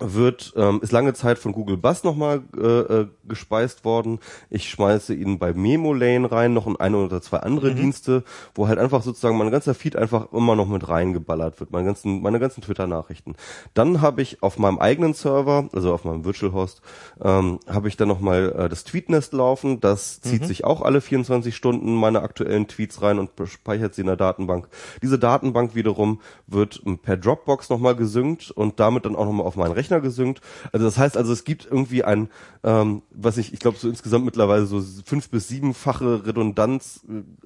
wird 0.00 0.52
ähm, 0.56 0.80
ist 0.82 0.90
lange 0.92 1.14
Zeit 1.14 1.38
von 1.38 1.52
Google 1.52 1.76
Buzz 1.76 2.02
nochmal 2.02 2.42
äh, 2.56 2.60
äh, 2.66 3.06
gespeist 3.28 3.84
worden. 3.84 4.18
Ich 4.50 4.68
schmeiße 4.68 5.14
ihn 5.14 5.38
bei 5.38 5.52
Memo 5.54 5.92
Lane 5.94 6.30
rein, 6.30 6.52
noch 6.52 6.66
in 6.66 6.76
eine 6.76 6.96
oder 6.96 7.22
zwei 7.22 7.38
andere 7.38 7.70
Mhm. 7.70 7.76
Dienste, 7.76 8.24
wo 8.56 8.66
halt 8.66 8.78
einfach 8.80 9.02
sozusagen 9.02 9.38
mein 9.38 9.52
ganzer 9.52 9.74
Feed 9.74 9.94
einfach 9.96 10.32
immer 10.32 10.56
noch 10.56 10.66
mit 10.66 10.88
reingeballert 10.88 11.60
wird, 11.60 11.70
meine 11.70 11.86
ganzen 11.86 12.20
meine 12.22 12.40
ganzen 12.40 12.60
Twitter 12.60 12.86
Nachrichten. 12.88 13.36
Dann 13.74 14.00
habe 14.00 14.20
ich 14.20 14.42
auf 14.42 14.58
meinem 14.58 14.78
eigenen 14.78 15.14
Server, 15.14 15.68
also 15.72 15.94
auf 15.94 16.04
meinem 16.04 16.24
Virtual 16.24 16.52
Host, 16.52 16.82
ähm, 17.22 17.60
habe 17.68 17.86
ich 17.86 17.96
dann 17.96 18.08
nochmal 18.08 18.52
äh, 18.58 18.68
das 18.68 18.82
Tweetnest 18.82 19.32
laufen. 19.32 19.80
Das 19.80 20.20
zieht 20.20 20.42
Mhm. 20.42 20.46
sich 20.46 20.64
auch 20.64 20.82
alle 20.82 21.00
24 21.00 21.54
Stunden 21.54 21.94
meine 21.94 22.22
aktuellen 22.22 22.66
Tweets 22.66 23.00
rein 23.00 23.18
und 23.20 23.30
speichert 23.44 23.94
sie 23.94 24.00
in 24.00 24.08
der 24.08 24.16
Datenbank. 24.16 24.68
Diese 25.02 25.18
Datenbank 25.20 25.74
wiederum 25.76 26.20
wird 26.48 26.82
per 27.02 27.16
Dropbox 27.16 27.70
nochmal 27.70 27.94
gesynkt 27.94 28.50
und 28.50 28.80
damit 28.80 29.04
dann 29.04 29.14
auch 29.14 29.24
nochmal 29.24 29.46
auf 29.46 29.54
meinen 29.56 29.70
Rechner 29.72 29.83
gesynkt. 29.90 30.40
Also 30.72 30.86
das 30.86 30.98
heißt 30.98 31.16
also, 31.16 31.32
es 31.32 31.44
gibt 31.44 31.66
irgendwie 31.70 32.04
ein, 32.04 32.28
ähm, 32.62 33.02
was 33.10 33.36
ich, 33.36 33.52
ich 33.52 33.60
glaube 33.60 33.76
so 33.78 33.88
insgesamt 33.88 34.24
mittlerweile 34.24 34.66
so 34.66 34.82
fünf 35.04 35.28
bis 35.30 35.48
siebenfache 35.48 36.26
Redundanz. 36.26 37.00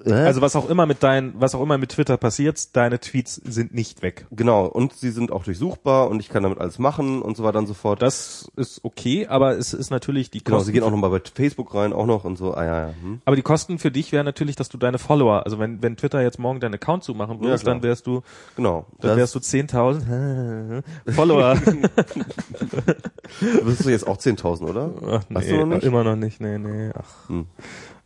Äh, 0.05 0.11
Also 0.11 0.41
was 0.41 0.55
auch 0.55 0.69
immer 0.69 0.85
mit 0.85 1.03
dein, 1.03 1.33
was 1.39 1.55
auch 1.55 1.61
immer 1.61 1.77
mit 1.77 1.91
Twitter 1.91 2.17
passiert, 2.17 2.75
deine 2.75 2.99
Tweets 2.99 3.35
sind 3.35 3.73
nicht 3.73 4.01
weg. 4.01 4.25
genau. 4.31 4.65
Und 4.65 4.93
sie 4.93 5.11
sind 5.11 5.31
auch 5.31 5.43
durchsuchbar 5.43 6.09
und 6.09 6.19
ich 6.19 6.29
kann 6.29 6.43
damit 6.43 6.59
alles 6.59 6.79
machen 6.79 7.21
und 7.21 7.35
so 7.37 7.43
weiter 7.43 7.59
und 7.59 7.67
so 7.67 7.73
fort. 7.73 8.01
Das 8.01 8.49
ist 8.55 8.83
okay, 8.83 9.27
aber 9.27 9.57
es 9.57 9.73
ist 9.73 9.89
natürlich 9.91 10.31
die 10.31 10.43
genau, 10.43 10.57
Kosten. 10.57 10.67
sie 10.67 10.73
gehen 10.73 10.83
auch 10.83 10.91
nochmal 10.91 11.09
bei 11.09 11.21
Facebook 11.33 11.73
rein, 11.75 11.93
auch 11.93 12.05
noch 12.05 12.23
und 12.23 12.37
so. 12.37 12.53
Ah 12.53 12.63
ja, 12.65 12.87
ja. 12.87 12.93
Hm. 13.01 13.21
aber 13.25 13.35
die 13.35 13.41
Kosten 13.41 13.79
für 13.79 13.91
dich 13.91 14.11
wären 14.11 14.25
natürlich, 14.25 14.55
dass 14.55 14.69
du 14.69 14.77
deine 14.77 14.97
Follower, 14.99 15.43
also 15.45 15.59
wenn, 15.59 15.81
wenn 15.81 15.97
Twitter 15.97 16.21
jetzt 16.21 16.39
morgen 16.39 16.59
deinen 16.59 16.75
Account 16.75 17.03
zumachen 17.03 17.39
würdest, 17.41 17.63
klar. 17.63 17.75
dann 17.75 17.83
wärst 17.83 18.07
du, 18.07 18.21
Genau. 18.55 18.85
dann 18.99 19.17
wärst 19.17 19.35
du 19.35 19.39
10.000 19.39 20.83
Follower. 21.11 21.57
bist 23.65 23.85
du 23.85 23.89
jetzt 23.89 24.07
auch 24.07 24.17
10.000, 24.17 24.61
oder? 24.69 24.91
Ach, 25.01 25.23
Hast 25.35 25.49
du 25.49 25.57
noch 25.57 25.65
nicht? 25.65 25.83
Immer 25.83 26.03
noch 26.03 26.15
nicht, 26.15 26.39
nee, 26.41 26.57
nee. 26.57 26.91
Ach. 26.95 27.29
Hm. 27.29 27.45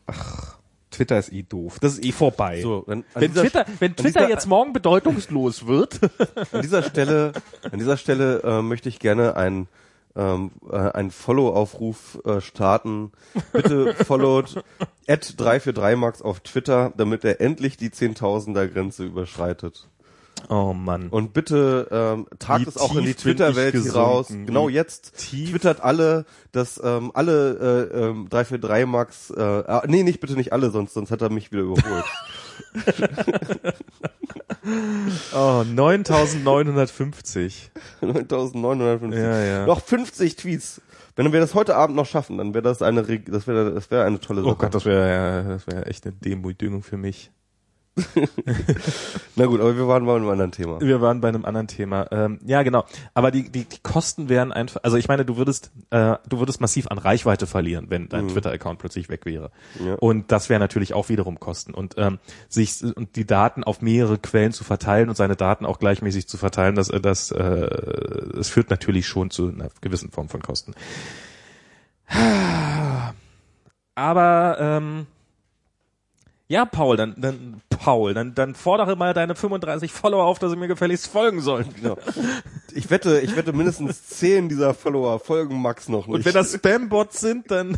Ach. 0.08 0.58
Twitter 0.92 1.18
ist 1.18 1.34
eh 1.34 1.42
doof. 1.43 1.80
Das 1.80 1.93
ist 1.93 2.06
eh 2.06 2.11
vorbei. 2.11 2.61
So, 2.61 2.84
wenn 2.85 3.03
dieser- 3.16 3.42
Twitter, 3.42 3.66
wenn 3.80 3.95
Twitter 3.95 4.19
dieser- 4.19 4.30
jetzt 4.30 4.45
morgen 4.48 4.74
bedeutungslos 4.74 5.66
wird, 5.66 6.00
An 6.52 6.61
dieser 6.61 6.84
Stelle, 6.84 7.32
an 7.72 7.80
dieser 7.80 7.98
Stelle 7.98 8.42
äh, 8.43 8.61
möchte 8.61 8.90
ich 8.90 9.00
gerne 9.00 9.35
ein 9.35 9.68
ähm, 10.16 10.52
äh, 10.69 10.76
einen 10.76 11.10
Follow-Aufruf 11.10 12.19
äh, 12.26 12.40
starten. 12.42 13.11
Bitte 13.52 13.95
followt 13.95 14.64
at 15.08 15.24
343max 15.24 16.22
auf 16.22 16.42
Twitter, 16.42 16.93
damit 16.95 17.24
er 17.26 17.42
endlich 17.42 17.77
die 17.77 17.90
10.000er 17.90 18.68
Grenze 18.68 19.06
überschreitet. 19.06 19.90
Oh 20.49 20.73
Mann. 20.73 21.09
Und 21.09 21.33
bitte 21.33 21.88
ähm, 21.91 22.27
tragt 22.39 22.65
Wie 22.65 22.69
es 22.69 22.77
auch 22.77 22.95
in 22.95 23.05
die 23.05 23.13
Twitter-Welt 23.13 23.75
hier 23.75 23.93
raus. 23.93 24.27
Genau 24.30 24.69
jetzt. 24.69 25.17
tief- 25.17 25.51
Twittert 25.51 25.81
alle, 25.81 26.25
dass 26.51 26.80
ähm, 26.83 27.11
alle 27.13 27.89
äh, 27.93 27.99
ähm, 28.05 28.27
343 28.30 28.88
Max, 28.88 29.30
äh, 29.31 29.41
ah, 29.41 29.83
nee, 29.88 30.03
nicht 30.03 30.19
bitte 30.19 30.33
nicht 30.35 30.53
alle, 30.53 30.72
sonst 30.72 30.93
sonst 30.93 31.11
hat 31.11 31.22
er 31.22 31.30
mich 31.30 31.51
wieder 31.51 31.63
überholt. 31.63 32.05
Oh, 35.35 35.63
9950. 35.65 37.72
9950. 38.01 39.19
Ja, 39.22 39.43
ja. 39.43 39.65
Noch 39.65 39.81
50 39.81 40.35
Tweets. 40.38 40.81
Wenn 41.15 41.31
wir 41.33 41.39
das 41.39 41.53
heute 41.53 41.75
Abend 41.75 41.95
noch 41.95 42.05
schaffen, 42.05 42.38
dann 42.38 42.53
wäre 42.53 42.61
das 42.63 42.81
eine, 42.81 43.03
das 43.03 43.47
wäre, 43.47 43.73
das 43.73 43.91
wäre 43.91 44.05
eine 44.05 44.19
tolle 44.19 44.41
Sache. 44.41 44.51
Oh 44.51 44.55
Gott, 44.55 44.73
das 44.73 44.85
wäre 44.85 45.09
ja, 45.09 45.41
das 45.43 45.67
wäre 45.67 45.85
echt 45.85 46.05
eine 46.05 46.15
Demütigung 46.15 46.81
für 46.81 46.97
mich. 46.97 47.31
Na 49.35 49.45
gut, 49.45 49.61
aber 49.61 49.77
wir 49.77 49.88
waren 49.88 50.05
bei 50.05 50.15
einem 50.15 50.27
anderen 50.30 50.51
Thema. 50.51 50.81
Wir 50.81 50.99
waren 51.01 51.22
bei 51.22 51.27
einem 51.27 51.45
anderen 51.45 51.67
Thema. 51.67 52.07
Ähm, 52.11 52.39
ja, 52.43 52.63
genau. 52.63 52.85
Aber 53.13 53.30
die, 53.30 53.51
die, 53.51 53.65
die 53.65 53.80
Kosten 53.83 54.30
wären 54.30 54.51
einfach, 54.51 54.81
also 54.83 54.97
ich 54.97 55.07
meine, 55.07 55.25
du 55.25 55.38
würdest, 55.38 55.72
äh, 55.91 56.15
du 56.27 56.39
würdest 56.39 56.59
massiv 56.59 56.88
an 56.88 56.97
Reichweite 56.97 57.45
verlieren, 57.45 57.85
wenn 57.89 58.09
dein 58.09 58.30
Twitter-Account 58.30 58.80
plötzlich 58.80 59.09
weg 59.09 59.25
wäre. 59.25 59.51
Ja. 59.85 59.93
Und 59.95 60.31
das 60.31 60.49
wäre 60.49 60.59
natürlich 60.59 60.95
auch 60.95 61.09
wiederum 61.09 61.39
Kosten. 61.39 61.73
Und 61.73 61.93
ähm, 61.97 62.17
sich 62.49 62.83
und 62.83 63.15
die 63.15 63.27
Daten 63.27 63.63
auf 63.63 63.81
mehrere 63.81 64.17
Quellen 64.17 64.53
zu 64.53 64.63
verteilen 64.63 65.09
und 65.09 65.15
seine 65.15 65.35
Daten 65.35 65.65
auch 65.65 65.77
gleichmäßig 65.77 66.27
zu 66.27 66.38
verteilen, 66.38 66.73
das, 66.75 66.89
äh, 66.89 66.99
das, 66.99 67.31
äh, 67.31 68.33
das 68.33 68.49
führt 68.49 68.72
natürlich 68.72 69.07
schon 69.07 69.30
zu 69.30 69.49
einer 69.49 69.69
gewissen 69.81 70.09
Form 70.09 70.30
von 70.30 70.41
Kosten. 70.41 70.73
Aber 73.95 74.57
ähm, 74.59 75.05
ja, 76.53 76.65
Paul, 76.65 76.98
dann, 76.98 77.15
dann 77.17 77.61
Paul, 77.69 78.14
dann, 78.14 78.35
dann 78.35 78.53
fordere 78.53 78.95
mal 78.95 79.15
deine 79.15 79.35
35 79.35 79.91
Follower 79.91 80.23
auf, 80.23 80.38
dass 80.38 80.51
sie 80.51 80.56
mir 80.56 80.67
gefälligst 80.67 81.07
folgen 81.07 81.41
sollen. 81.41 81.73
Genau. 81.75 81.98
Ich 82.75 82.91
wette, 82.91 83.19
ich 83.22 83.35
wette 83.35 83.53
mindestens 83.53 84.07
10 84.07 84.49
dieser 84.49 84.75
Follower 84.75 85.19
folgen 85.19 85.59
Max 85.59 85.90
noch 85.90 86.06
nicht. 86.06 86.15
Und 86.15 86.25
wenn 86.25 86.33
das 86.33 86.53
Spam-Bots 86.53 87.19
sind, 87.19 87.49
dann, 87.49 87.75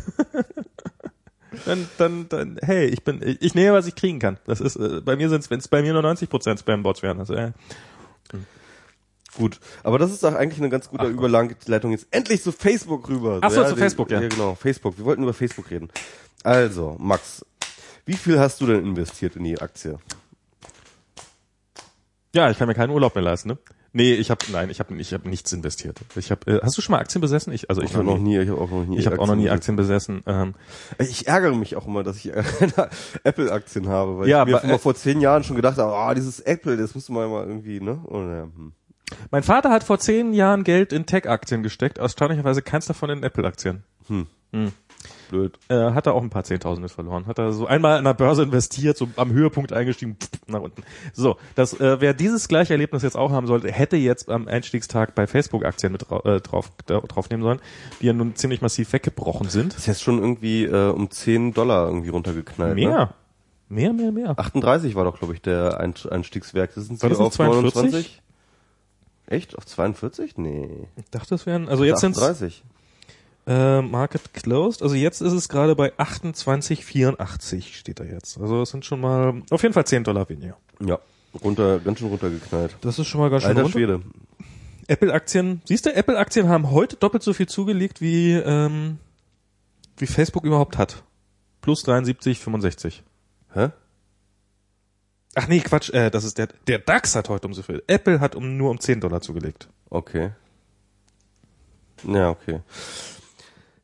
dann, 1.64 1.88
dann, 1.96 2.28
dann, 2.28 2.58
hey, 2.62 2.84
ich 2.86 3.02
bin, 3.02 3.22
ich, 3.22 3.40
ich 3.40 3.54
nehme, 3.54 3.72
was 3.72 3.86
ich 3.86 3.94
kriegen 3.94 4.18
kann. 4.18 4.38
Das 4.46 4.60
ist, 4.60 4.76
äh, 4.76 5.00
bei 5.00 5.16
mir 5.16 5.30
sind's, 5.30 5.48
wenn 5.50 5.58
es 5.58 5.68
bei 5.68 5.80
mir 5.80 5.94
nur 5.94 6.04
90% 6.04 6.58
Spam-Bots 6.58 7.02
wären, 7.02 7.18
also, 7.18 7.34
äh, 7.34 7.52
Gut, 9.36 9.60
aber 9.82 9.98
das 9.98 10.12
ist 10.12 10.22
doch 10.22 10.34
eigentlich 10.34 10.60
eine 10.60 10.70
ganz 10.70 10.88
gute 10.88 11.06
Überleitung 11.06 11.90
jetzt 11.90 12.06
endlich 12.10 12.42
zu 12.42 12.52
Facebook 12.52 13.08
rüber. 13.08 13.38
Ach 13.42 13.50
so, 13.50 13.64
zu 13.64 13.74
die- 13.74 13.80
Facebook, 13.80 14.10
ja. 14.10 14.20
Ja, 14.20 14.28
genau, 14.28 14.54
Facebook. 14.54 14.96
Wir 14.96 15.04
wollten 15.04 15.22
über 15.22 15.34
Facebook 15.34 15.70
reden. 15.70 15.90
Also, 16.42 16.96
Max, 16.98 17.44
wie 18.06 18.14
viel 18.14 18.38
hast 18.38 18.60
du 18.60 18.66
denn 18.66 18.84
investiert 18.84 19.36
in 19.36 19.44
die 19.44 19.60
Aktie? 19.60 19.98
ja, 22.36 22.50
ich 22.50 22.58
kann 22.58 22.68
mir 22.68 22.74
keinen 22.74 22.90
Urlaub 22.90 23.14
mehr 23.14 23.24
leisten, 23.24 23.48
ne? 23.48 23.58
Nee, 23.92 24.12
ich 24.12 24.30
habe, 24.30 24.44
nein, 24.52 24.68
ich 24.68 24.78
habe 24.78 24.94
ich 24.96 25.14
hab 25.14 25.24
nichts 25.24 25.54
investiert. 25.54 25.98
Ich 26.16 26.30
habe, 26.30 26.58
äh, 26.58 26.60
hast 26.62 26.76
du 26.76 26.82
schon 26.82 26.92
mal 26.92 26.98
Aktien 26.98 27.22
besessen? 27.22 27.50
Ich, 27.54 27.70
also 27.70 27.80
ich, 27.80 27.90
Ich 27.90 27.96
habe 27.96 28.04
noch 28.04 28.18
nie, 28.18 28.38
ich 28.38 28.50
habe 28.50 28.60
auch 28.60 28.70
noch 28.70 28.84
nie. 28.84 28.98
Ich 28.98 29.06
habe 29.06 29.18
auch 29.18 29.26
noch 29.26 29.34
nie 29.34 29.48
Aktien 29.48 29.56
Aktien 29.56 29.76
besessen. 29.76 30.22
Ähm. 30.26 30.54
Ich 30.98 31.26
ärgere 31.26 31.54
mich 31.54 31.76
auch 31.76 31.86
immer, 31.86 32.02
dass 32.02 32.18
ich 32.18 32.30
Apple-Aktien 33.24 33.88
habe, 33.88 34.18
weil 34.18 34.28
Ja, 34.28 34.42
ich 34.42 34.48
mir 34.48 34.62
aber, 34.62 34.74
äh, 34.74 34.78
vor 34.78 34.94
zehn 34.94 35.22
Jahren 35.22 35.44
schon 35.44 35.56
gedacht 35.56 35.78
habe, 35.78 35.94
ah, 35.94 36.12
dieses 36.12 36.40
Apple, 36.40 36.76
das 36.76 36.94
müsste 36.94 37.12
man 37.12 37.30
mal 37.30 37.46
irgendwie, 37.46 37.80
ne? 37.80 37.98
Und, 38.04 38.28
ja, 38.30 38.42
hm. 38.42 38.72
mein 39.30 39.42
Vater 39.42 39.70
hat 39.70 39.82
vor 39.82 39.98
zehn 39.98 40.34
Jahren 40.34 40.62
Geld 40.62 40.92
in 40.92 41.06
Tech-Aktien 41.06 41.62
gesteckt, 41.62 41.96
erstaunlicherweise 41.96 42.60
keins 42.60 42.84
davon 42.84 43.08
in 43.08 43.22
Apple-Aktien. 43.22 43.82
Blöd. 45.28 45.58
äh, 45.68 45.74
hat 45.92 46.06
er 46.06 46.14
auch 46.14 46.22
ein 46.22 46.30
paar 46.30 46.44
Zehntausende 46.44 46.88
verloren. 46.88 47.26
Hat 47.26 47.38
er 47.38 47.52
so 47.52 47.66
einmal 47.66 47.98
an 47.98 48.04
der 48.04 48.14
Börse 48.14 48.42
investiert, 48.42 48.96
so 48.96 49.08
am 49.16 49.32
Höhepunkt 49.32 49.72
eingestiegen, 49.72 50.16
pff, 50.20 50.28
nach 50.46 50.60
unten. 50.60 50.82
So, 51.12 51.36
das, 51.54 51.78
äh, 51.80 52.00
wer 52.00 52.14
dieses 52.14 52.48
gleiche 52.48 52.74
Erlebnis 52.74 53.02
jetzt 53.02 53.16
auch 53.16 53.30
haben 53.30 53.46
sollte, 53.46 53.70
hätte 53.70 53.96
jetzt 53.96 54.30
am 54.30 54.48
Einstiegstag 54.48 55.14
bei 55.14 55.26
Facebook-Aktien 55.26 55.92
mit 55.92 56.06
äh, 56.10 56.40
drauf, 56.40 56.72
da, 56.86 57.00
draufnehmen 57.00 57.44
sollen, 57.44 57.60
die 58.00 58.06
ja 58.06 58.12
nun 58.12 58.34
ziemlich 58.36 58.62
massiv 58.62 58.92
weggebrochen 58.92 59.48
sind. 59.48 59.72
Das 59.72 59.80
ist 59.80 59.86
jetzt 59.86 60.02
schon 60.02 60.18
irgendwie 60.18 60.64
äh, 60.64 60.90
um 60.90 61.10
10 61.10 61.54
Dollar 61.54 61.88
irgendwie 61.88 62.10
runtergeknallt. 62.10 62.76
Ne? 62.76 62.86
Mehr. 62.86 63.14
Mehr, 63.68 63.92
mehr, 63.92 64.12
mehr. 64.12 64.38
38 64.38 64.94
war 64.94 65.04
doch, 65.04 65.18
glaube 65.18 65.34
ich, 65.34 65.42
der 65.42 65.80
Ein 65.80 65.94
Einstiegswerk. 66.08 66.74
Das 66.74 66.86
sind 66.86 67.00
sie 67.00 67.06
auf 67.06 67.32
42? 67.32 67.74
29? 67.74 68.22
Echt? 69.26 69.58
Auf 69.58 69.66
42? 69.66 70.38
Nee. 70.38 70.88
Ich 70.96 71.10
dachte, 71.10 71.30
das 71.30 71.46
wären, 71.46 71.68
also 71.68 71.82
jetzt 71.84 72.00
sind 72.00 72.16
38. 72.16 72.62
äh, 73.46 73.80
Market 73.80 74.34
closed, 74.34 74.82
also 74.82 74.94
jetzt 74.94 75.20
ist 75.20 75.32
es 75.32 75.48
gerade 75.48 75.76
bei 75.76 75.92
28,84 75.94 77.74
steht 77.74 78.00
da 78.00 78.04
jetzt. 78.04 78.38
Also 78.40 78.62
es 78.62 78.70
sind 78.70 78.84
schon 78.84 79.00
mal 79.00 79.42
auf 79.50 79.62
jeden 79.62 79.72
Fall 79.72 79.86
10 79.86 80.04
Dollar 80.04 80.28
weniger. 80.28 80.56
Ja. 80.80 80.98
Runter, 81.42 81.78
ganz 81.80 81.98
schön 81.98 82.08
runtergeknallt. 82.08 82.76
Das 82.80 82.98
ist 82.98 83.06
schon 83.06 83.20
mal 83.20 83.30
ganz 83.30 83.42
schön 83.42 83.50
Alter 83.50 83.62
runter. 83.62 83.78
Schwede. 83.78 84.02
Apple-Aktien, 84.88 85.62
siehst 85.64 85.86
du, 85.86 85.94
Apple-Aktien 85.94 86.48
haben 86.48 86.70
heute 86.70 86.96
doppelt 86.96 87.22
so 87.22 87.32
viel 87.32 87.46
zugelegt, 87.46 88.00
wie, 88.00 88.32
ähm, 88.34 88.98
wie 89.96 90.06
Facebook 90.06 90.44
überhaupt 90.44 90.78
hat. 90.78 91.02
Plus 91.60 91.82
73, 91.82 92.38
65. 92.38 93.02
Hä? 93.52 93.70
Ach 95.34 95.48
nee, 95.48 95.60
Quatsch, 95.60 95.90
äh, 95.90 96.10
das 96.10 96.24
ist 96.24 96.38
der, 96.38 96.48
der 96.66 96.78
DAX 96.78 97.14
hat 97.14 97.28
heute 97.28 97.46
um 97.46 97.54
so 97.54 97.62
viel. 97.62 97.82
Apple 97.86 98.20
hat 98.20 98.34
um, 98.34 98.56
nur 98.56 98.70
um 98.70 98.80
10 98.80 99.00
Dollar 99.00 99.20
zugelegt. 99.20 99.68
Okay. 99.90 100.30
Ja, 102.04 102.30
okay. 102.30 102.60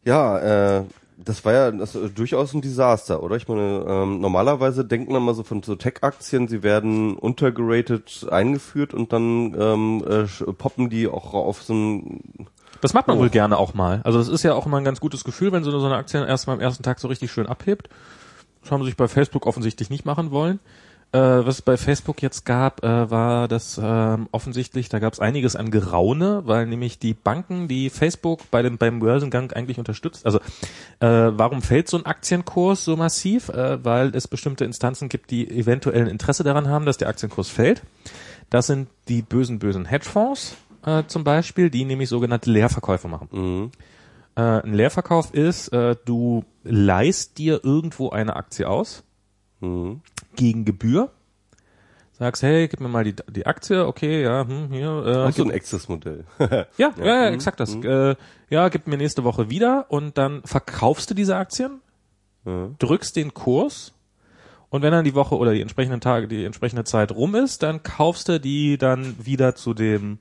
Ja, 0.04 0.78
äh, 0.78 0.84
das 1.16 1.44
war 1.44 1.52
ja 1.52 1.70
das, 1.70 1.94
äh, 1.94 2.08
durchaus 2.08 2.52
ein 2.54 2.60
Desaster, 2.62 3.22
oder? 3.22 3.36
Ich 3.36 3.46
meine, 3.46 3.84
ähm, 3.88 4.20
normalerweise 4.20 4.84
denken 4.84 5.12
wir 5.12 5.20
mal 5.20 5.34
so 5.34 5.44
von 5.44 5.62
so 5.62 5.76
Tech-Aktien, 5.76 6.48
sie 6.48 6.62
werden 6.62 7.16
untergeratet 7.16 8.26
eingeführt 8.30 8.94
und 8.94 9.12
dann 9.12 9.54
ähm, 9.58 10.04
äh, 10.06 10.22
sch- 10.24 10.52
poppen 10.54 10.90
die 10.90 11.06
auch 11.06 11.32
auf 11.34 11.62
so 11.62 11.74
ein 11.74 12.48
Das 12.80 12.94
macht 12.94 13.06
man 13.06 13.18
Oh. 13.18 13.20
wohl 13.20 13.30
gerne 13.30 13.56
auch 13.58 13.74
mal. 13.74 14.00
Also 14.04 14.18
das 14.18 14.28
ist 14.28 14.42
ja 14.42 14.54
auch 14.54 14.66
immer 14.66 14.78
ein 14.78 14.84
ganz 14.84 14.98
gutes 15.00 15.22
Gefühl, 15.22 15.52
wenn 15.52 15.62
so 15.62 15.70
eine, 15.70 15.78
so 15.78 15.86
eine 15.86 15.94
Aktie 15.96 16.26
erst 16.26 16.48
mal 16.48 16.54
am 16.54 16.60
ersten 16.60 16.82
Tag 16.82 16.98
so 16.98 17.06
richtig 17.06 17.30
schön 17.30 17.46
abhebt. 17.46 17.88
Das 18.62 18.70
haben 18.72 18.80
sie 18.82 18.86
sich 18.86 18.96
bei 18.96 19.06
Facebook 19.08 19.46
offensichtlich 19.46 19.90
nicht 19.90 20.04
machen 20.04 20.30
wollen. 20.32 20.58
Äh, 21.12 21.18
was 21.18 21.56
es 21.56 21.62
bei 21.62 21.76
Facebook 21.76 22.22
jetzt 22.22 22.46
gab, 22.46 22.82
äh, 22.82 23.10
war 23.10 23.46
das 23.46 23.78
ähm, 23.82 24.28
offensichtlich, 24.32 24.88
da 24.88 24.98
gab 24.98 25.12
es 25.12 25.20
einiges 25.20 25.56
an 25.56 25.70
Geraune, 25.70 26.42
weil 26.46 26.66
nämlich 26.66 26.98
die 26.98 27.12
Banken, 27.12 27.68
die 27.68 27.90
Facebook 27.90 28.50
bei 28.50 28.62
dem 28.62 28.78
beim 28.78 28.98
Börsengang 29.00 29.52
eigentlich 29.52 29.78
unterstützt, 29.78 30.24
also 30.24 30.38
äh, 31.00 31.30
warum 31.36 31.60
fällt 31.60 31.88
so 31.88 31.98
ein 31.98 32.06
Aktienkurs 32.06 32.86
so 32.86 32.96
massiv? 32.96 33.50
Äh, 33.50 33.84
weil 33.84 34.16
es 34.16 34.26
bestimmte 34.26 34.64
Instanzen 34.64 35.10
gibt, 35.10 35.30
die 35.30 35.50
eventuell 35.50 36.00
ein 36.00 36.08
Interesse 36.08 36.44
daran 36.44 36.68
haben, 36.68 36.86
dass 36.86 36.96
der 36.96 37.08
Aktienkurs 37.08 37.50
fällt. 37.50 37.82
Das 38.48 38.66
sind 38.66 38.88
die 39.08 39.20
bösen, 39.20 39.58
bösen 39.58 39.84
Hedgefonds, 39.84 40.56
äh, 40.86 41.02
zum 41.08 41.24
Beispiel, 41.24 41.68
die 41.68 41.84
nämlich 41.84 42.08
sogenannte 42.08 42.50
Leerverkäufe 42.50 43.08
machen. 43.08 43.28
Mhm. 43.32 43.70
Äh, 44.34 44.62
ein 44.62 44.72
Leerverkauf 44.72 45.34
ist, 45.34 45.68
äh, 45.74 45.94
du 46.06 46.44
leihst 46.64 47.36
dir 47.36 47.60
irgendwo 47.62 48.08
eine 48.08 48.34
Aktie 48.36 48.66
aus 48.66 49.04
Mhm. 49.62 50.00
Gegen 50.36 50.64
Gebühr. 50.64 51.10
Sagst, 52.12 52.42
hey, 52.42 52.68
gib 52.68 52.80
mir 52.80 52.88
mal 52.88 53.04
die, 53.04 53.14
die 53.30 53.46
Aktie, 53.46 53.86
okay, 53.86 54.22
ja, 54.22 54.46
hm, 54.46 54.68
hier. 54.70 54.86
Äh, 55.06 55.28
Auch 55.28 55.32
so 55.32 55.44
ein 55.44 55.50
Access-Modell. 55.50 56.24
ja, 56.38 56.66
ja, 56.78 56.92
ja, 56.98 57.28
mhm, 57.28 57.34
exakt 57.34 57.58
das. 57.58 57.74
Äh, 57.74 58.16
ja, 58.50 58.68
gib 58.68 58.86
mir 58.86 58.96
nächste 58.98 59.24
Woche 59.24 59.50
wieder 59.50 59.86
und 59.88 60.18
dann 60.18 60.42
verkaufst 60.44 61.10
du 61.10 61.14
diese 61.14 61.36
Aktien, 61.36 61.80
Ja. 62.44 62.68
drückst 62.78 63.16
den 63.16 63.32
Kurs 63.34 63.94
und 64.68 64.82
wenn 64.82 64.92
dann 64.92 65.04
die 65.04 65.14
Woche 65.14 65.36
oder 65.36 65.52
die 65.52 65.62
entsprechenden 65.62 66.00
Tage, 66.00 66.28
die 66.28 66.44
entsprechende 66.44 66.84
Zeit 66.84 67.12
rum 67.12 67.34
ist, 67.34 67.62
dann 67.62 67.82
kaufst 67.82 68.28
du 68.28 68.38
die 68.38 68.78
dann 68.78 69.16
wieder 69.24 69.54
zu 69.54 69.74
dem, 69.74 70.18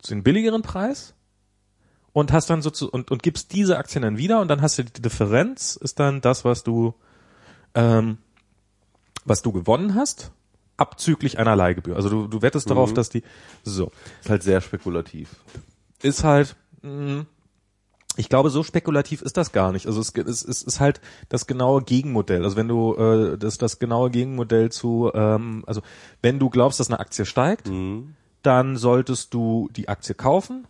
zu 0.00 0.14
dem 0.14 0.22
billigeren 0.22 0.62
Preis 0.62 1.14
und 2.12 2.32
hast 2.32 2.50
dann 2.50 2.62
so 2.62 2.70
zu, 2.70 2.90
und, 2.90 3.10
und 3.10 3.22
gibst 3.22 3.52
diese 3.52 3.78
Aktien 3.78 4.02
dann 4.02 4.18
wieder 4.18 4.40
und 4.40 4.48
dann 4.48 4.62
hast 4.62 4.78
du 4.78 4.84
die 4.84 5.02
Differenz, 5.02 5.76
ist 5.76 5.98
dann 5.98 6.20
das, 6.20 6.44
was 6.44 6.62
du, 6.62 6.94
ähm, 7.74 8.18
was 9.24 9.42
du 9.42 9.52
gewonnen 9.52 9.94
hast, 9.94 10.30
abzüglich 10.76 11.38
einer 11.38 11.56
Leihgebühr. 11.56 11.96
Also 11.96 12.08
du, 12.08 12.26
du 12.26 12.42
wettest 12.42 12.70
darauf, 12.70 12.92
dass 12.94 13.08
die, 13.10 13.22
so 13.62 13.90
Ist 14.22 14.30
halt 14.30 14.42
sehr 14.42 14.60
spekulativ. 14.60 15.36
ist 16.02 16.24
halt, 16.24 16.56
mh, 16.82 17.26
ich 18.16 18.28
glaube, 18.28 18.50
so 18.50 18.62
spekulativ 18.62 19.22
ist 19.22 19.36
das 19.36 19.52
gar 19.52 19.72
nicht. 19.72 19.86
Also 19.86 20.00
es, 20.00 20.12
es, 20.14 20.42
es 20.44 20.62
ist 20.62 20.80
halt 20.80 21.00
das 21.28 21.46
genaue 21.46 21.82
Gegenmodell. 21.82 22.44
Also 22.44 22.56
wenn 22.56 22.66
du 22.68 22.94
äh, 22.96 23.38
das 23.38 23.56
das 23.58 23.78
genaue 23.78 24.10
Gegenmodell 24.10 24.70
zu, 24.72 25.10
ähm, 25.14 25.62
also 25.66 25.80
wenn 26.22 26.38
du 26.38 26.50
glaubst, 26.50 26.80
dass 26.80 26.88
eine 26.90 26.98
Aktie 27.00 27.24
steigt, 27.26 27.68
Mhm. 27.68 28.14
dann 28.42 28.76
solltest 28.76 29.32
du 29.34 29.68
die 29.76 29.88
Aktie 29.88 30.14
kaufen. 30.14 30.66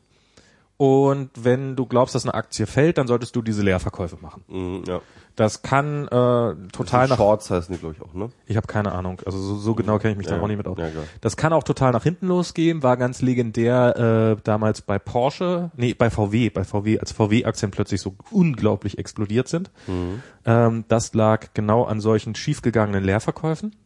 Und 0.80 1.28
wenn 1.38 1.76
du 1.76 1.84
glaubst, 1.84 2.14
dass 2.14 2.24
eine 2.24 2.32
Aktie 2.32 2.66
fällt, 2.66 2.96
dann 2.96 3.06
solltest 3.06 3.36
du 3.36 3.42
diese 3.42 3.60
Leerverkäufe 3.60 4.16
machen. 4.18 4.42
Mhm, 4.48 4.84
ja. 4.88 5.02
Das 5.36 5.60
kann 5.60 6.06
äh, 6.08 6.54
total 6.72 7.06
nach 7.06 7.18
Shorts 7.18 7.50
heißen 7.50 7.74
die, 7.74 7.78
glaube 7.78 7.96
ich, 7.98 8.02
auch, 8.02 8.14
ne? 8.14 8.30
ich 8.46 8.56
habe 8.56 8.66
keine 8.66 8.92
Ahnung. 8.92 9.20
Also 9.26 9.36
so, 9.38 9.56
so 9.56 9.74
genau 9.74 9.98
kenne 9.98 10.12
ich 10.12 10.16
mich 10.16 10.26
da 10.26 10.36
Ja, 10.36 10.42
auch 10.42 10.46
nicht 10.46 10.56
mit 10.56 10.66
aus. 10.66 10.78
ja, 10.78 10.86
das 11.20 11.36
kann 11.36 11.52
auch 11.52 11.64
total 11.64 11.92
nach 11.92 12.02
hinten 12.02 12.28
losgehen. 12.28 12.82
War 12.82 12.96
ganz 12.96 13.20
legendär 13.20 14.38
äh, 14.38 14.42
damals 14.42 14.80
bei 14.80 14.98
Porsche, 14.98 15.70
nee, 15.76 15.92
bei 15.92 16.08
VW, 16.08 16.48
bei 16.48 16.64
VW, 16.64 16.98
als 16.98 17.12
VW-Aktien 17.12 17.70
plötzlich 17.70 18.00
so 18.00 18.14
unglaublich 18.30 18.96
explodiert 18.96 19.48
sind. 19.48 19.70
Mhm. 19.86 20.22
Ähm, 20.46 20.84
das 20.88 21.12
lag 21.12 21.48
genau 21.52 21.84
an 21.84 22.00
solchen 22.00 22.34
schiefgegangenen 22.34 23.04
Leerverkäufen. 23.04 23.76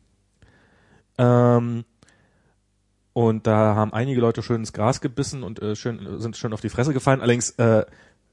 Ähm, 1.19 1.85
und 3.15 3.47
da 3.47 3.77
haben 3.77 3.93
einige 3.93 4.21
Leute 4.21 4.43
schön 4.43 4.57
ins 4.57 4.73
Gras 4.73 5.01
gebissen 5.01 5.45
und 5.45 5.63
äh, 5.63 5.77
schön, 5.77 6.21
sind 6.21 6.37
schön 6.37 6.53
auf 6.53 6.61
die 6.61 6.69
Fresse 6.69 6.93
gefallen. 6.93 7.21
Allerdings, 7.21 7.51
äh, 7.51 7.87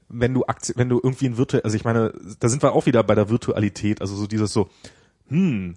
wenn 0.08 0.34
du 0.34 0.44
Aktien, 0.44 0.76
wenn 0.76 0.88
du 0.88 1.00
irgendwie 1.02 1.26
ein 1.26 1.38
virtuell, 1.38 1.62
also 1.62 1.76
ich 1.76 1.84
meine, 1.84 2.12
da 2.40 2.48
sind 2.48 2.62
wir 2.62 2.72
auch 2.72 2.84
wieder 2.84 3.04
bei 3.04 3.14
der 3.14 3.30
Virtualität, 3.30 4.00
also 4.00 4.16
so 4.16 4.26
dieses 4.26 4.52
so, 4.52 4.68
hm, 5.28 5.76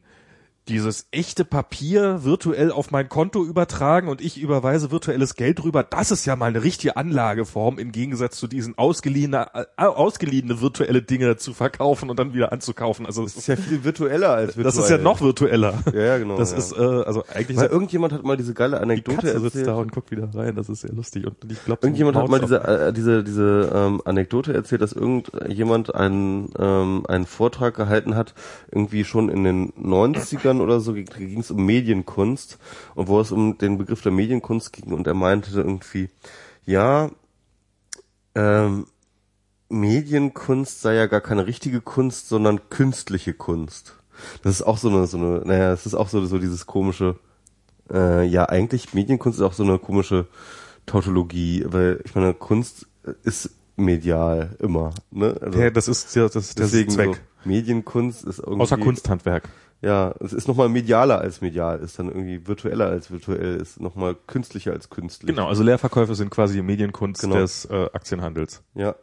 dieses 0.68 1.08
echte 1.12 1.46
Papier 1.46 2.24
virtuell 2.24 2.72
auf 2.72 2.90
mein 2.90 3.08
Konto 3.08 3.44
übertragen 3.44 4.08
und 4.08 4.20
ich 4.20 4.40
überweise 4.40 4.90
virtuelles 4.90 5.36
Geld 5.36 5.64
rüber, 5.64 5.84
das 5.84 6.12
ist 6.12 6.26
ja 6.26 6.36
mal 6.36 6.48
eine 6.48 6.64
richtige 6.64 6.98
Anlageform 6.98 7.78
im 7.78 7.92
Gegensatz 7.92 8.38
zu 8.38 8.48
diesen 8.48 8.78
ausgeliehene, 8.78 9.48
äh, 9.54 9.84
ausgeliehene 9.84 10.62
virtuelle 10.62 11.04
Dinge 11.04 11.38
zu 11.38 11.54
verkaufen 11.54 12.10
und 12.10 12.18
dann 12.18 12.34
wieder 12.34 12.52
anzukaufen. 12.52 13.06
Also 13.06 13.24
das 13.24 13.36
Ist 13.36 13.48
ja 13.48 13.56
viel 13.56 13.84
virtueller 13.84 14.32
als 14.32 14.58
virtuell. 14.58 14.64
das 14.64 14.78
ist 14.78 14.90
ja 14.90 14.98
noch 14.98 15.22
virtueller. 15.22 15.76
Ja, 15.94 16.02
ja, 16.02 16.18
genau. 16.18 16.38
Das 16.38 16.52
ja. 16.52 16.58
ist 16.58 16.72
äh, 16.74 16.82
also 16.82 17.24
eigentlich 17.34 17.58
Weil 17.58 17.68
irgendjemand 17.68 18.14
hat 18.14 18.24
mal 18.24 18.38
diese 18.38 18.54
geile 18.54 18.78
die 18.78 18.82
Anekdote 18.82 19.18
Katze 19.18 19.34
sitzt 19.34 19.44
erzählt. 19.44 19.68
da 19.68 19.76
und 19.76 19.92
guckt 19.92 20.12
wieder 20.12 20.34
rein. 20.34 20.56
Das 20.56 20.70
ist 20.70 20.82
sehr 20.82 20.94
lustig 20.94 21.26
und 21.28 21.36
ich 21.50 21.64
glaube 21.64 21.82
Irgendjemand 21.84 22.18
hat 22.18 22.28
mal 22.28 22.40
diese 22.40 22.64
äh, 22.64 22.92
diese 22.92 23.24
diese 23.24 23.72
ähm, 23.74 24.02
Anekdote 24.04 24.54
erzählt, 24.54 24.82
dass 24.82 24.94
irgendjemand 24.94 25.94
einen 25.94 26.50
ähm, 26.58 27.06
einen 27.08 27.26
Vortrag 27.26 27.76
gehalten 27.76 28.16
hat, 28.16 28.34
irgendwie 28.72 29.04
schon 29.06 29.30
in 29.30 29.44
den 29.44 29.72
90ern 29.74 30.55
oder 30.62 30.80
so 30.80 30.94
ging 30.94 31.40
es 31.40 31.52
um 31.52 31.66
Medienkunst 31.66 32.58
und 32.96 33.08
wo 33.08 33.20
es 33.20 33.32
um 33.32 33.58
den 33.58 33.78
Begriff 33.78 34.02
der 34.02 34.12
Medienkunst 34.12 34.74
ging 34.74 34.94
und 34.94 35.08
er 35.08 35.14
meinte 35.14 35.52
irgendwie, 35.52 36.10
ja, 36.66 37.12
ähm, 38.36 38.88
Medienkunst 39.70 40.82
sei 40.82 40.96
ja 40.96 41.08
gar 41.08 41.22
keine 41.22 41.48
richtige 41.48 41.82
Kunst, 41.82 42.30
sondern 42.30 42.70
künstliche 42.70 43.34
Kunst. 43.34 43.96
Das 44.44 44.56
ist 44.56 44.62
auch 44.62 44.78
so 44.78 44.90
eine 44.90 45.08
so 45.08 45.18
eine 45.18 45.42
naja, 45.46 45.74
es 45.74 45.86
ist 45.86 45.96
auch 45.96 46.08
so 46.08 46.26
so 46.26 46.38
dieses 46.38 46.66
komische 46.66 47.20
äh, 47.92 48.26
ja, 48.26 48.46
eigentlich 48.46 48.94
Medienkunst 48.94 49.40
ist 49.40 49.46
auch 49.46 49.54
so 49.54 49.64
eine 49.64 49.80
komische 49.80 50.28
Tautologie, 50.86 51.66
weil 51.68 52.02
ich 52.04 52.16
meine, 52.16 52.34
Kunst 52.34 52.88
ist 53.24 53.52
medial 53.76 54.56
immer, 54.60 54.94
ne? 55.12 55.38
Also 55.42 55.60
ja, 55.60 55.70
das 55.70 55.88
ist 55.88 56.16
ja 56.16 56.28
das 56.28 56.56
der 56.56 56.66
deswegen 56.66 56.92
Zweck. 56.92 57.16
So, 57.16 57.50
Medienkunst 57.50 58.24
ist 58.24 58.40
irgendwie 58.40 58.62
Außer 58.62 58.78
Kunsthandwerk. 58.78 59.50
Ja, 59.82 60.16
es 60.20 60.34
ist 60.34 60.48
nochmal 60.48 60.70
medialer 60.70 61.20
als 61.20 61.42
medial, 61.42 61.80
ist 61.80 62.00
dann 62.00 62.08
irgendwie 62.08 62.48
virtueller 62.48 62.88
als 62.88 63.12
virtuell, 63.12 63.58
ist 63.58 63.80
nochmal 63.80 64.16
künstlicher 64.28 64.72
als 64.72 64.90
künstlich. 64.90 65.28
Genau, 65.36 65.48
also 65.48 65.62
Leerverkäufe 65.64 66.16
sind 66.16 66.32
quasi 66.32 66.56
die 66.56 66.62
Medienkunst 66.64 67.22
Genau. 67.22 67.36
des 67.36 67.66
äh, 67.66 67.90
Aktienhandels. 67.94 68.64
Ja. 68.74 68.96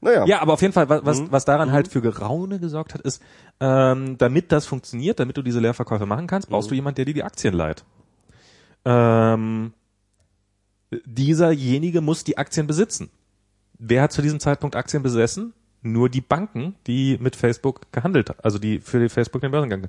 Naja. 0.00 0.24
Ja, 0.26 0.40
aber 0.40 0.54
auf 0.54 0.62
jeden 0.62 0.72
Fall, 0.72 0.88
was, 0.88 1.04
was, 1.04 1.20
Mhm. 1.20 1.26
was 1.30 1.44
daran 1.44 1.70
halt 1.72 1.86
für 1.88 2.00
Geraune 2.00 2.58
gesorgt 2.58 2.94
hat, 2.94 3.02
ist, 3.02 3.22
ähm, 3.60 4.16
damit 4.18 4.50
das 4.50 4.64
funktioniert, 4.66 5.20
damit 5.20 5.36
du 5.36 5.42
diese 5.42 5.60
Leerverkäufe 5.60 6.06
machen 6.06 6.26
kannst, 6.26 6.48
brauchst 6.48 6.68
Mhm. 6.68 6.70
du 6.70 6.74
jemand, 6.76 6.98
der 6.98 7.04
dir 7.04 7.14
die 7.14 7.22
Aktien 7.22 7.52
leiht. 7.54 7.84
Ähm, 8.86 9.74
dieserjenige 11.04 12.00
muss 12.00 12.24
die 12.24 12.38
Aktien 12.38 12.66
besitzen. 12.66 13.10
Wer 13.78 14.02
hat 14.02 14.12
zu 14.12 14.22
diesem 14.22 14.40
Zeitpunkt 14.40 14.76
Aktien 14.76 15.02
besessen? 15.02 15.52
Nur 15.82 16.08
die 16.08 16.20
Banken, 16.20 16.74
die 16.86 17.16
mit 17.20 17.36
Facebook 17.36 17.90
gehandelt 17.92 18.28
haben, 18.28 18.38
also 18.42 18.58
die 18.58 18.80
für 18.80 19.00
die 19.00 19.08
Facebook 19.08 19.40
den 19.40 19.50
Börsengang. 19.50 19.88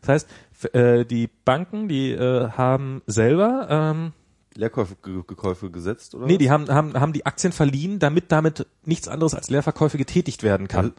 Das 0.00 0.08
heißt, 0.08 0.74
äh, 0.74 1.04
die 1.04 1.28
Banken, 1.44 1.88
die 1.88 2.12
äh, 2.12 2.50
haben 2.50 3.02
selber 3.06 3.66
ähm, 3.70 4.12
Leerkäufe, 4.54 5.70
gesetzt, 5.70 6.14
oder? 6.14 6.26
Nee, 6.26 6.38
die 6.38 6.50
haben, 6.50 6.68
haben, 6.68 6.94
haben 6.94 7.12
die 7.12 7.26
Aktien 7.26 7.52
verliehen, 7.52 7.98
damit 7.98 8.32
damit 8.32 8.66
nichts 8.84 9.08
anderes 9.08 9.34
als 9.34 9.50
Leerverkäufe 9.50 9.98
getätigt 9.98 10.42
werden 10.42 10.68
kann. 10.68 10.94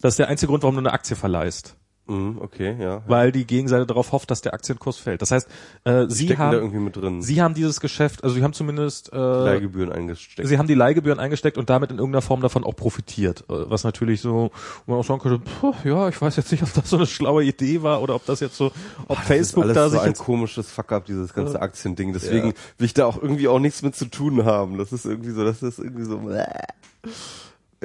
Das 0.00 0.14
ist 0.14 0.18
der 0.18 0.28
einzige 0.28 0.50
Grund, 0.50 0.62
warum 0.62 0.76
du 0.76 0.80
eine 0.80 0.92
Aktie 0.92 1.16
verleihst. 1.16 1.76
Mhm, 2.08 2.38
okay, 2.40 2.76
ja. 2.78 3.02
Weil 3.08 3.32
die 3.32 3.46
Gegenseite 3.46 3.86
darauf 3.86 4.12
hofft, 4.12 4.30
dass 4.30 4.40
der 4.40 4.54
Aktienkurs 4.54 4.96
fällt. 4.96 5.22
Das 5.22 5.32
heißt, 5.32 5.48
äh, 5.84 6.06
sie 6.08 6.38
haben, 6.38 6.54
irgendwie 6.54 6.78
mit 6.78 6.96
drin. 6.96 7.20
sie 7.20 7.42
haben 7.42 7.54
dieses 7.54 7.80
Geschäft, 7.80 8.22
also 8.22 8.36
sie 8.36 8.44
haben 8.44 8.52
zumindest, 8.52 9.12
äh, 9.12 9.16
Leihgebühren 9.16 9.90
eingesteckt. 9.92 10.48
sie 10.48 10.58
haben 10.58 10.68
die 10.68 10.74
Leihgebühren 10.74 11.18
eingesteckt 11.18 11.58
und 11.58 11.68
damit 11.68 11.90
in 11.90 11.98
irgendeiner 11.98 12.22
Form 12.22 12.40
davon 12.42 12.62
auch 12.64 12.76
profitiert. 12.76 13.44
Äh, 13.48 13.68
Was 13.68 13.82
natürlich 13.82 14.20
so, 14.20 14.52
wo 14.86 14.92
man 14.92 15.00
auch 15.00 15.04
sagen 15.04 15.20
könnte, 15.20 15.40
puh, 15.60 15.74
ja, 15.84 16.08
ich 16.08 16.20
weiß 16.20 16.36
jetzt 16.36 16.52
nicht, 16.52 16.62
ob 16.62 16.72
das 16.74 16.88
so 16.88 16.96
eine 16.96 17.06
schlaue 17.06 17.42
Idee 17.42 17.82
war 17.82 18.00
oder 18.02 18.14
ob 18.14 18.24
das 18.24 18.40
jetzt 18.40 18.56
so, 18.56 18.70
ob 19.08 19.18
Facebook 19.18 19.64
das 19.64 19.72
ist 19.72 19.76
alles 19.76 19.92
da 19.92 19.98
so 19.98 20.04
ein 20.04 20.14
komisches 20.14 20.70
Fuck-up, 20.70 21.06
dieses 21.06 21.34
ganze 21.34 21.60
Aktiending. 21.60 22.12
Deswegen 22.12 22.54
will 22.78 22.86
ich 22.86 22.94
da 22.94 23.06
auch 23.06 23.20
irgendwie 23.20 23.48
auch 23.48 23.58
nichts 23.58 23.82
mit 23.82 23.96
zu 23.96 24.04
tun 24.06 24.44
haben. 24.44 24.78
Das 24.78 24.92
ist 24.92 25.06
irgendwie 25.06 25.30
so, 25.30 25.44
das 25.44 25.62
ist 25.62 25.78
irgendwie 25.78 26.04
so. 26.04 26.20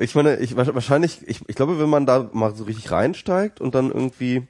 Ich 0.01 0.15
meine, 0.15 0.37
ich 0.37 0.55
wahrscheinlich, 0.55 1.19
ich, 1.27 1.41
ich 1.47 1.55
glaube, 1.55 1.79
wenn 1.79 1.89
man 1.89 2.05
da 2.05 2.29
mal 2.33 2.55
so 2.55 2.63
richtig 2.63 2.91
reinsteigt 2.91 3.61
und 3.61 3.75
dann 3.75 3.91
irgendwie 3.91 4.47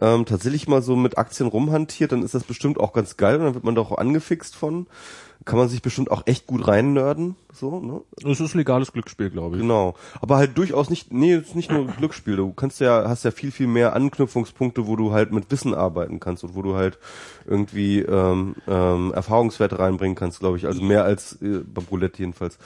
ähm, 0.00 0.26
tatsächlich 0.26 0.68
mal 0.68 0.80
so 0.80 0.94
mit 0.94 1.18
Aktien 1.18 1.48
rumhantiert, 1.48 2.12
dann 2.12 2.22
ist 2.22 2.34
das 2.34 2.44
bestimmt 2.44 2.78
auch 2.78 2.92
ganz 2.92 3.16
geil 3.16 3.36
und 3.36 3.44
dann 3.44 3.54
wird 3.54 3.64
man 3.64 3.74
da 3.74 3.80
auch 3.80 3.98
angefixt 3.98 4.54
von. 4.54 4.86
Kann 5.46 5.60
man 5.60 5.68
sich 5.68 5.80
bestimmt 5.80 6.10
auch 6.10 6.24
echt 6.26 6.48
gut 6.48 6.66
reinnörden, 6.66 7.36
so, 7.52 7.78
ne? 7.78 8.00
es 8.28 8.40
ist 8.40 8.54
legales 8.54 8.92
Glücksspiel, 8.92 9.30
glaube 9.30 9.54
ich. 9.56 9.62
Genau. 9.62 9.94
Aber 10.20 10.38
halt 10.38 10.58
durchaus 10.58 10.90
nicht, 10.90 11.12
nee, 11.12 11.34
es 11.34 11.46
ist 11.48 11.54
nicht 11.54 11.70
nur 11.70 11.86
Glücksspiel. 11.86 12.34
Du 12.34 12.52
kannst 12.52 12.80
ja, 12.80 13.08
hast 13.08 13.24
ja 13.24 13.30
viel, 13.30 13.52
viel 13.52 13.68
mehr 13.68 13.94
Anknüpfungspunkte, 13.94 14.88
wo 14.88 14.96
du 14.96 15.12
halt 15.12 15.30
mit 15.30 15.48
Wissen 15.52 15.72
arbeiten 15.72 16.18
kannst 16.18 16.42
und 16.42 16.56
wo 16.56 16.62
du 16.62 16.74
halt 16.74 16.98
irgendwie 17.46 18.00
ähm, 18.00 18.56
ähm, 18.66 19.12
Erfahrungswerte 19.14 19.78
reinbringen 19.78 20.16
kannst, 20.16 20.40
glaube 20.40 20.56
ich. 20.56 20.66
Also 20.66 20.82
mehr 20.82 21.04
als 21.04 21.40
äh, 21.40 21.60
beim 21.64 21.84
Roulette 21.92 22.18
jedenfalls. 22.18 22.58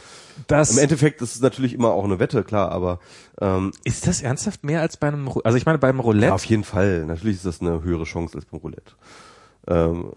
Das 0.46 0.72
Im 0.72 0.78
Endeffekt 0.78 1.20
ist 1.20 1.34
es 1.34 1.42
natürlich 1.42 1.74
immer 1.74 1.90
auch 1.90 2.04
eine 2.04 2.18
Wette, 2.18 2.42
klar, 2.44 2.72
aber 2.72 2.98
ähm, 3.42 3.72
ist 3.84 4.06
das 4.06 4.22
ernsthaft 4.22 4.64
mehr 4.64 4.80
als 4.80 4.96
bei 4.96 5.08
einem, 5.08 5.28
Ru- 5.28 5.42
also 5.44 5.58
ich 5.58 5.66
meine 5.66 5.76
beim 5.78 6.00
Roulette, 6.00 6.28
ja, 6.28 6.32
auf 6.34 6.46
jeden 6.46 6.64
Fall. 6.64 7.04
Natürlich 7.04 7.36
ist 7.36 7.44
das 7.44 7.60
eine 7.60 7.82
höhere 7.82 8.04
Chance 8.04 8.36
als 8.38 8.46
beim 8.46 8.60
Roulette. 8.60 8.92
Ähm, 9.68 10.12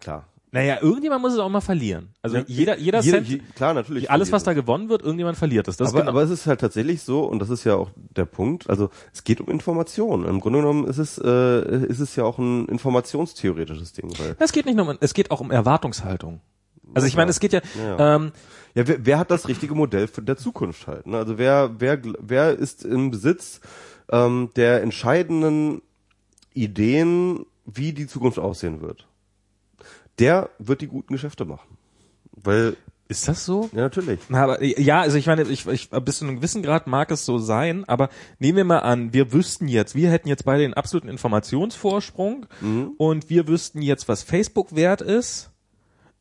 klar. 0.00 0.26
Naja, 0.54 0.78
irgendjemand 0.80 1.20
muss 1.20 1.32
es 1.32 1.40
auch 1.40 1.48
mal 1.48 1.60
verlieren. 1.60 2.10
Also 2.22 2.36
jeder, 2.46 2.78
jeder 2.78 3.00
Jeder- 3.00 3.18
Cent, 3.18 3.28
je- 3.28 3.40
klar, 3.56 3.74
natürlich. 3.74 4.08
alles, 4.08 4.30
was 4.30 4.44
da 4.44 4.52
gewonnen 4.52 4.88
wird, 4.88 5.02
irgendjemand 5.02 5.36
verliert 5.36 5.66
es. 5.66 5.76
Das 5.76 5.88
aber, 5.90 5.98
genau, 6.00 6.10
aber 6.12 6.22
es 6.22 6.30
ist 6.30 6.46
halt 6.46 6.60
tatsächlich 6.60 7.02
so, 7.02 7.24
und 7.24 7.40
das 7.40 7.50
ist 7.50 7.64
ja 7.64 7.74
auch 7.74 7.90
der 7.96 8.24
Punkt, 8.24 8.70
also 8.70 8.88
es 9.12 9.24
geht 9.24 9.40
um 9.40 9.48
Information. 9.48 10.24
Im 10.24 10.38
Grunde 10.40 10.60
genommen 10.60 10.86
ist 10.86 10.98
es, 10.98 11.18
äh, 11.18 11.84
ist 11.86 11.98
es 11.98 12.14
ja 12.14 12.22
auch 12.22 12.38
ein 12.38 12.66
informationstheoretisches 12.68 13.94
Ding. 13.94 14.12
Weil, 14.18 14.36
es 14.38 14.52
geht 14.52 14.64
nicht 14.66 14.76
nur 14.76 14.88
um, 14.88 14.96
es 15.00 15.12
geht 15.12 15.32
auch 15.32 15.40
um 15.40 15.50
Erwartungshaltung. 15.50 16.40
Also 16.94 17.08
ich 17.08 17.16
meine, 17.16 17.30
es 17.32 17.40
geht 17.40 17.52
ja, 17.52 17.60
Ja. 17.76 18.14
ähm, 18.16 18.30
ja, 18.76 18.86
wer, 18.86 19.04
wer 19.04 19.18
hat 19.18 19.32
das 19.32 19.48
richtige 19.48 19.74
Modell 19.74 20.06
für 20.06 20.22
der 20.22 20.36
Zukunft 20.36 20.86
halt? 20.86 21.08
Ne? 21.08 21.16
Also 21.16 21.36
wer, 21.36 21.72
wer, 21.78 22.00
wer 22.20 22.52
ist 22.56 22.84
im 22.84 23.10
Besitz 23.10 23.60
ähm, 24.12 24.50
der 24.54 24.82
entscheidenden 24.82 25.82
Ideen, 26.52 27.46
wie 27.66 27.92
die 27.92 28.06
Zukunft 28.06 28.38
aussehen 28.38 28.80
wird? 28.80 29.06
Der 30.18 30.50
wird 30.58 30.80
die 30.80 30.86
guten 30.88 31.12
Geschäfte 31.12 31.44
machen. 31.44 31.76
Weil, 32.32 32.76
Ist 33.08 33.28
das 33.28 33.44
so? 33.44 33.68
ja, 33.72 33.82
natürlich. 33.82 34.20
Na, 34.28 34.42
aber 34.44 34.62
ja, 34.62 35.00
also 35.00 35.16
ich 35.18 35.26
meine, 35.26 35.42
ich, 35.42 35.66
ich 35.66 35.90
bis 35.90 36.18
zu 36.18 36.24
einem 36.24 36.36
gewissen 36.36 36.62
Grad 36.62 36.86
mag 36.86 37.10
es 37.10 37.24
so 37.24 37.38
sein, 37.38 37.84
aber 37.88 38.08
nehmen 38.38 38.56
wir 38.56 38.64
mal 38.64 38.78
an, 38.80 39.12
wir 39.12 39.32
wüssten 39.32 39.68
jetzt, 39.68 39.94
wir 39.94 40.10
hätten 40.10 40.28
jetzt 40.28 40.44
beide 40.44 40.62
den 40.62 40.74
absoluten 40.74 41.08
Informationsvorsprung 41.08 42.46
Mhm. 42.60 42.92
und 42.98 43.30
wir 43.30 43.48
wüssten 43.48 43.82
jetzt, 43.82 44.08
was 44.08 44.22
Facebook 44.22 44.74
wert 44.74 45.00
ist. 45.00 45.50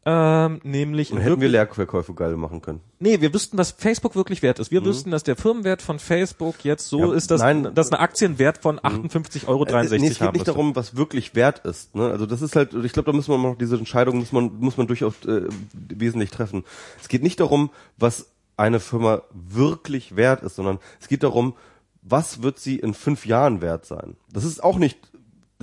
Ähm, 0.06 0.60
nämlich 0.64 1.14
Und 1.14 1.20
hätten 1.20 1.40
wir 1.40 1.48
Leerverkäufe 1.48 2.14
geil 2.14 2.36
machen 2.36 2.62
können. 2.62 2.82
Nee, 3.00 3.22
wir 3.22 3.34
wüssten, 3.34 3.58
was 3.58 3.72
Facebook 3.72 4.16
wirklich 4.16 4.42
wert 4.42 4.60
ist. 4.60 4.70
Wir 4.70 4.84
wüssten, 4.84 5.12
dass 5.12 5.24
der 5.24 5.38
Firmenwert 5.38 5.82
von 5.82 5.98
Facebook 5.98 6.66
jetzt 6.66 6.90
so 6.90 7.00
Mhm. 7.00 7.10
Ja, 7.12 7.14
ist, 7.14 7.32
dass, 7.32 7.42
nein. 7.42 7.62
Mhm. 7.62 7.74
dass 7.74 7.92
eine 7.92 8.02
Aktienwert 8.02 8.58
von 8.58 8.80
58,63 8.80 9.48
Euro 9.48 9.66
Äh, 9.66 10.00
nee, 10.00 10.08
es 10.08 10.20
geht 10.20 10.22
haben 10.22 10.34
nicht 10.34 10.48
darum, 10.48 10.76
was 10.76 10.98
wirklich 10.98 11.36
wert 11.36 11.60
ist. 11.66 11.96
Ne? 11.96 12.10
Also 12.10 12.26
das 12.26 12.42
ist 12.42 12.56
halt, 12.56 12.74
ich 12.74 12.92
glaube, 12.92 13.12
da 13.12 13.16
müssen 13.16 13.32
wir 13.32 13.38
noch 13.38 13.58
diese 13.58 13.78
Entscheidung 13.78 14.18
muss 14.18 14.34
man 14.34 14.52
muss 14.60 14.78
man 14.78 14.88
durchaus 14.88 15.14
äh, 15.26 15.48
wesentlich 15.72 16.32
treffen. 16.32 16.66
Es 17.02 17.08
geht 17.08 17.24
nicht 17.24 17.40
darum, 17.40 17.70
was 17.98 18.30
eine 18.58 18.80
Firma 18.80 19.22
wirklich 19.32 20.16
wert 20.16 20.44
ist, 20.44 20.56
sondern 20.56 20.80
es 21.00 21.08
geht 21.08 21.24
darum, 21.24 21.54
was 22.02 22.44
wird 22.44 22.60
sie 22.60 22.78
in 22.78 22.94
fünf 22.94 23.26
Jahren 23.26 23.62
wert 23.62 23.86
sein. 23.86 24.18
Das 24.32 24.44
ist 24.44 24.64
auch 24.64 24.78
nicht, 24.78 24.98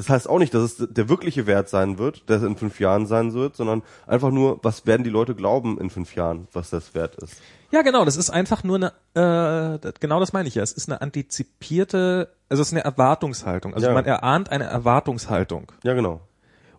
das 0.01 0.09
heißt 0.09 0.31
auch 0.31 0.39
nicht, 0.39 0.55
dass 0.55 0.63
es 0.63 0.87
der 0.89 1.11
wirkliche 1.11 1.47
Wert 1.47 1.69
sein 1.69 1.99
wird, 1.99 2.27
der 2.31 2.43
in 2.43 2.57
fünf 2.57 2.81
Jahren 2.81 3.05
sein 3.05 3.35
wird, 3.35 3.55
sondern 3.55 3.83
einfach 4.07 4.31
nur, 4.31 4.59
was 4.63 4.87
werden 4.87 5.05
die 5.05 5.11
Leute 5.11 5.35
glauben 5.35 5.79
in 5.79 5.91
fünf 5.91 6.15
Jahren, 6.15 6.49
was 6.55 6.71
das 6.71 6.95
wert 6.95 7.17
ist. 7.17 7.35
Ja, 7.71 7.83
genau, 7.83 8.07
das 8.07 8.17
ist 8.17 8.31
einfach 8.31 8.65
nur 8.65 8.77
eine, 9.15 9.79
äh, 9.85 9.93
genau 10.01 10.19
das 10.19 10.33
meine 10.33 10.49
ich 10.49 10.55
ja. 10.55 10.63
Es 10.63 10.73
ist 10.73 10.89
eine 10.89 11.03
antizipierte, 11.03 12.31
also 12.49 12.63
es 12.63 12.69
ist 12.69 12.73
eine 12.73 12.83
Erwartungshaltung. 12.83 13.75
Also 13.75 13.89
Ja. 13.89 13.93
man 13.93 14.07
erahnt 14.07 14.51
eine 14.51 14.65
Erwartungshaltung. 14.65 15.71
Ja, 15.85 15.93
genau. 15.93 16.23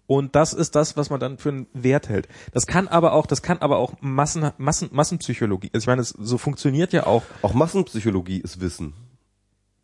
Und 0.08 0.36
das 0.36 0.54
ist 0.54 0.76
das, 0.76 0.98
was 0.98 1.12
man 1.12 1.20
dann 1.20 1.38
für 1.38 1.50
einen 1.50 1.68
Wert 1.74 2.10
hält. 2.10 2.28
Das 2.54 2.66
kann 2.66 2.88
aber 2.88 3.14
auch, 3.14 3.28
das 3.28 3.44
kann 3.44 3.60
aber 3.60 3.78
auch 3.78 3.94
Massen, 4.02 4.50
Massen, 4.58 4.90
Massenpsychologie. 4.92 5.70
Also 5.74 5.84
ich 5.84 5.88
meine, 5.88 6.02
es, 6.02 6.10
so 6.10 6.40
funktioniert 6.40 6.92
ja 6.92 7.06
auch. 7.06 7.22
Auch 7.44 7.54
Massenpsychologie 7.54 8.40
ist 8.42 8.60
Wissen. 8.60 8.94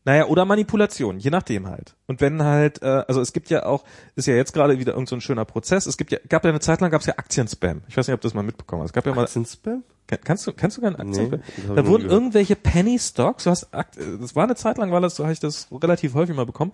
Naja, 0.07 0.27
oder 0.27 0.45
Manipulation, 0.45 1.19
je 1.19 1.29
nachdem 1.31 1.67
halt. 1.67 1.97
Und 2.07 2.21
wenn 2.21 2.41
halt, 2.41 2.81
äh, 2.81 3.03
also 3.09 3.19
es 3.19 3.33
gibt 3.33 3.49
ja 3.49 3.65
auch, 3.65 3.83
ist 4.15 4.25
ja 4.25 4.35
jetzt 4.35 4.53
gerade 4.53 4.79
wieder 4.79 4.93
irgend 4.93 5.09
so 5.09 5.17
ein 5.17 5.21
schöner 5.21 5.43
Prozess. 5.43 5.85
Es 5.85 5.97
gibt 5.97 6.13
ja, 6.13 6.17
gab 6.29 6.45
ja 6.45 6.49
eine 6.49 6.61
Zeit 6.61 6.79
lang 6.79 6.91
gab 6.91 7.01
es 7.01 7.07
ja 7.07 7.15
Aktienspam. 7.17 7.81
Ich 7.89 7.97
weiß 7.97 8.07
nicht, 8.07 8.13
ob 8.13 8.21
du 8.21 8.27
das 8.29 8.33
mal 8.33 8.41
mitbekommen 8.41 8.83
hast. 8.83 8.91
Es 8.91 8.93
gab 8.93 9.05
ja 9.05 9.13
mal 9.13 9.23
Aktienspam? 9.25 9.83
Kann- 10.07 10.19
Kannst 10.23 10.47
du, 10.47 10.53
kennst 10.53 10.77
du 10.77 10.81
keinen 10.81 10.95
Aktienspam? 10.95 11.41
Nee, 11.57 11.75
da 11.75 11.85
wurden 11.85 12.09
irgendwelche 12.09 12.55
Penny 12.55 12.97
Stocks, 12.97 13.43
du 13.43 13.49
hast, 13.49 13.73
Akt- 13.73 13.97
das 14.21 14.33
war 14.33 14.45
eine 14.45 14.55
Zeit 14.55 14.77
lang, 14.77 14.91
war 14.93 15.01
das, 15.01 15.17
so 15.17 15.23
habe 15.25 15.33
ich 15.33 15.41
das 15.41 15.67
relativ 15.73 16.13
häufig 16.13 16.33
mal 16.37 16.45
bekommen. 16.45 16.71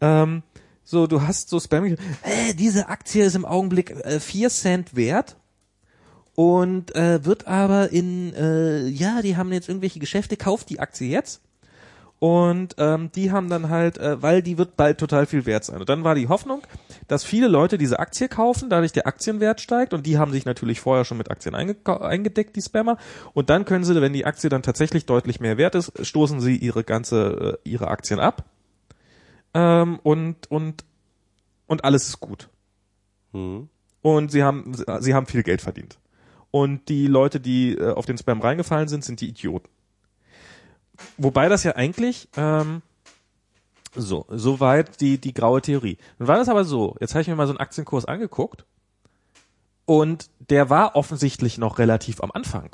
Ähm, 0.00 0.42
so, 0.82 1.06
du 1.06 1.22
hast 1.22 1.50
so 1.50 1.60
Spam, 1.60 1.84
äh, 1.84 1.96
diese 2.58 2.88
Aktie 2.88 3.24
ist 3.24 3.36
im 3.36 3.44
Augenblick 3.44 3.92
äh, 3.92 4.18
4 4.18 4.50
Cent 4.50 4.96
wert 4.96 5.36
und 6.34 6.94
äh, 6.96 7.24
wird 7.24 7.46
aber 7.46 7.90
in, 7.92 8.34
äh, 8.34 8.88
ja, 8.88 9.22
die 9.22 9.36
haben 9.36 9.52
jetzt 9.52 9.68
irgendwelche 9.68 10.00
Geschäfte, 10.00 10.36
kauft 10.36 10.68
die 10.70 10.80
Aktie 10.80 11.08
jetzt. 11.08 11.40
Und 12.22 12.76
ähm, 12.78 13.10
die 13.10 13.32
haben 13.32 13.48
dann 13.48 13.68
halt, 13.68 13.98
äh, 13.98 14.22
weil 14.22 14.42
die 14.42 14.56
wird 14.56 14.76
bald 14.76 14.98
total 14.98 15.26
viel 15.26 15.44
wert 15.44 15.64
sein. 15.64 15.80
Und 15.80 15.88
dann 15.88 16.04
war 16.04 16.14
die 16.14 16.28
Hoffnung, 16.28 16.62
dass 17.08 17.24
viele 17.24 17.48
Leute 17.48 17.78
diese 17.78 17.98
Aktie 17.98 18.28
kaufen, 18.28 18.70
dadurch 18.70 18.92
der 18.92 19.08
Aktienwert 19.08 19.60
steigt. 19.60 19.92
Und 19.92 20.06
die 20.06 20.18
haben 20.18 20.30
sich 20.30 20.44
natürlich 20.44 20.80
vorher 20.80 21.04
schon 21.04 21.18
mit 21.18 21.32
Aktien 21.32 21.56
eingedeckt, 21.56 22.54
die 22.54 22.62
Spammer. 22.62 22.96
Und 23.34 23.50
dann 23.50 23.64
können 23.64 23.82
sie, 23.82 24.00
wenn 24.00 24.12
die 24.12 24.24
Aktie 24.24 24.48
dann 24.48 24.62
tatsächlich 24.62 25.04
deutlich 25.04 25.40
mehr 25.40 25.56
wert 25.58 25.74
ist, 25.74 26.06
stoßen 26.06 26.40
sie 26.40 26.54
ihre 26.56 26.84
ganze, 26.84 27.58
äh, 27.64 27.68
ihre 27.68 27.88
Aktien 27.88 28.20
ab. 28.20 28.44
Ähm, 29.52 29.98
und, 30.04 30.48
und, 30.48 30.84
und 31.66 31.84
alles 31.84 32.06
ist 32.06 32.20
gut. 32.20 32.50
Hm. 33.32 33.68
Und 34.00 34.30
sie 34.30 34.44
haben, 34.44 34.74
sie 35.00 35.14
haben 35.14 35.26
viel 35.26 35.42
Geld 35.42 35.60
verdient. 35.60 35.98
Und 36.52 36.88
die 36.88 37.08
Leute, 37.08 37.40
die 37.40 37.72
äh, 37.72 37.90
auf 37.90 38.06
den 38.06 38.16
Spam 38.16 38.40
reingefallen 38.40 38.86
sind, 38.86 39.04
sind 39.04 39.20
die 39.20 39.28
Idioten. 39.28 39.68
Wobei 41.18 41.48
das 41.48 41.64
ja 41.64 41.76
eigentlich, 41.76 42.28
ähm, 42.36 42.82
so, 43.94 44.26
soweit 44.30 45.00
die, 45.00 45.18
die 45.18 45.34
graue 45.34 45.60
Theorie. 45.60 45.98
Dann 46.18 46.28
war 46.28 46.36
das 46.36 46.48
aber 46.48 46.64
so, 46.64 46.96
jetzt 47.00 47.14
habe 47.14 47.22
ich 47.22 47.28
mir 47.28 47.36
mal 47.36 47.46
so 47.46 47.52
einen 47.52 47.60
Aktienkurs 47.60 48.04
angeguckt 48.04 48.64
und 49.84 50.30
der 50.38 50.70
war 50.70 50.96
offensichtlich 50.96 51.58
noch 51.58 51.78
relativ 51.78 52.22
am 52.22 52.30
Anfang. 52.32 52.70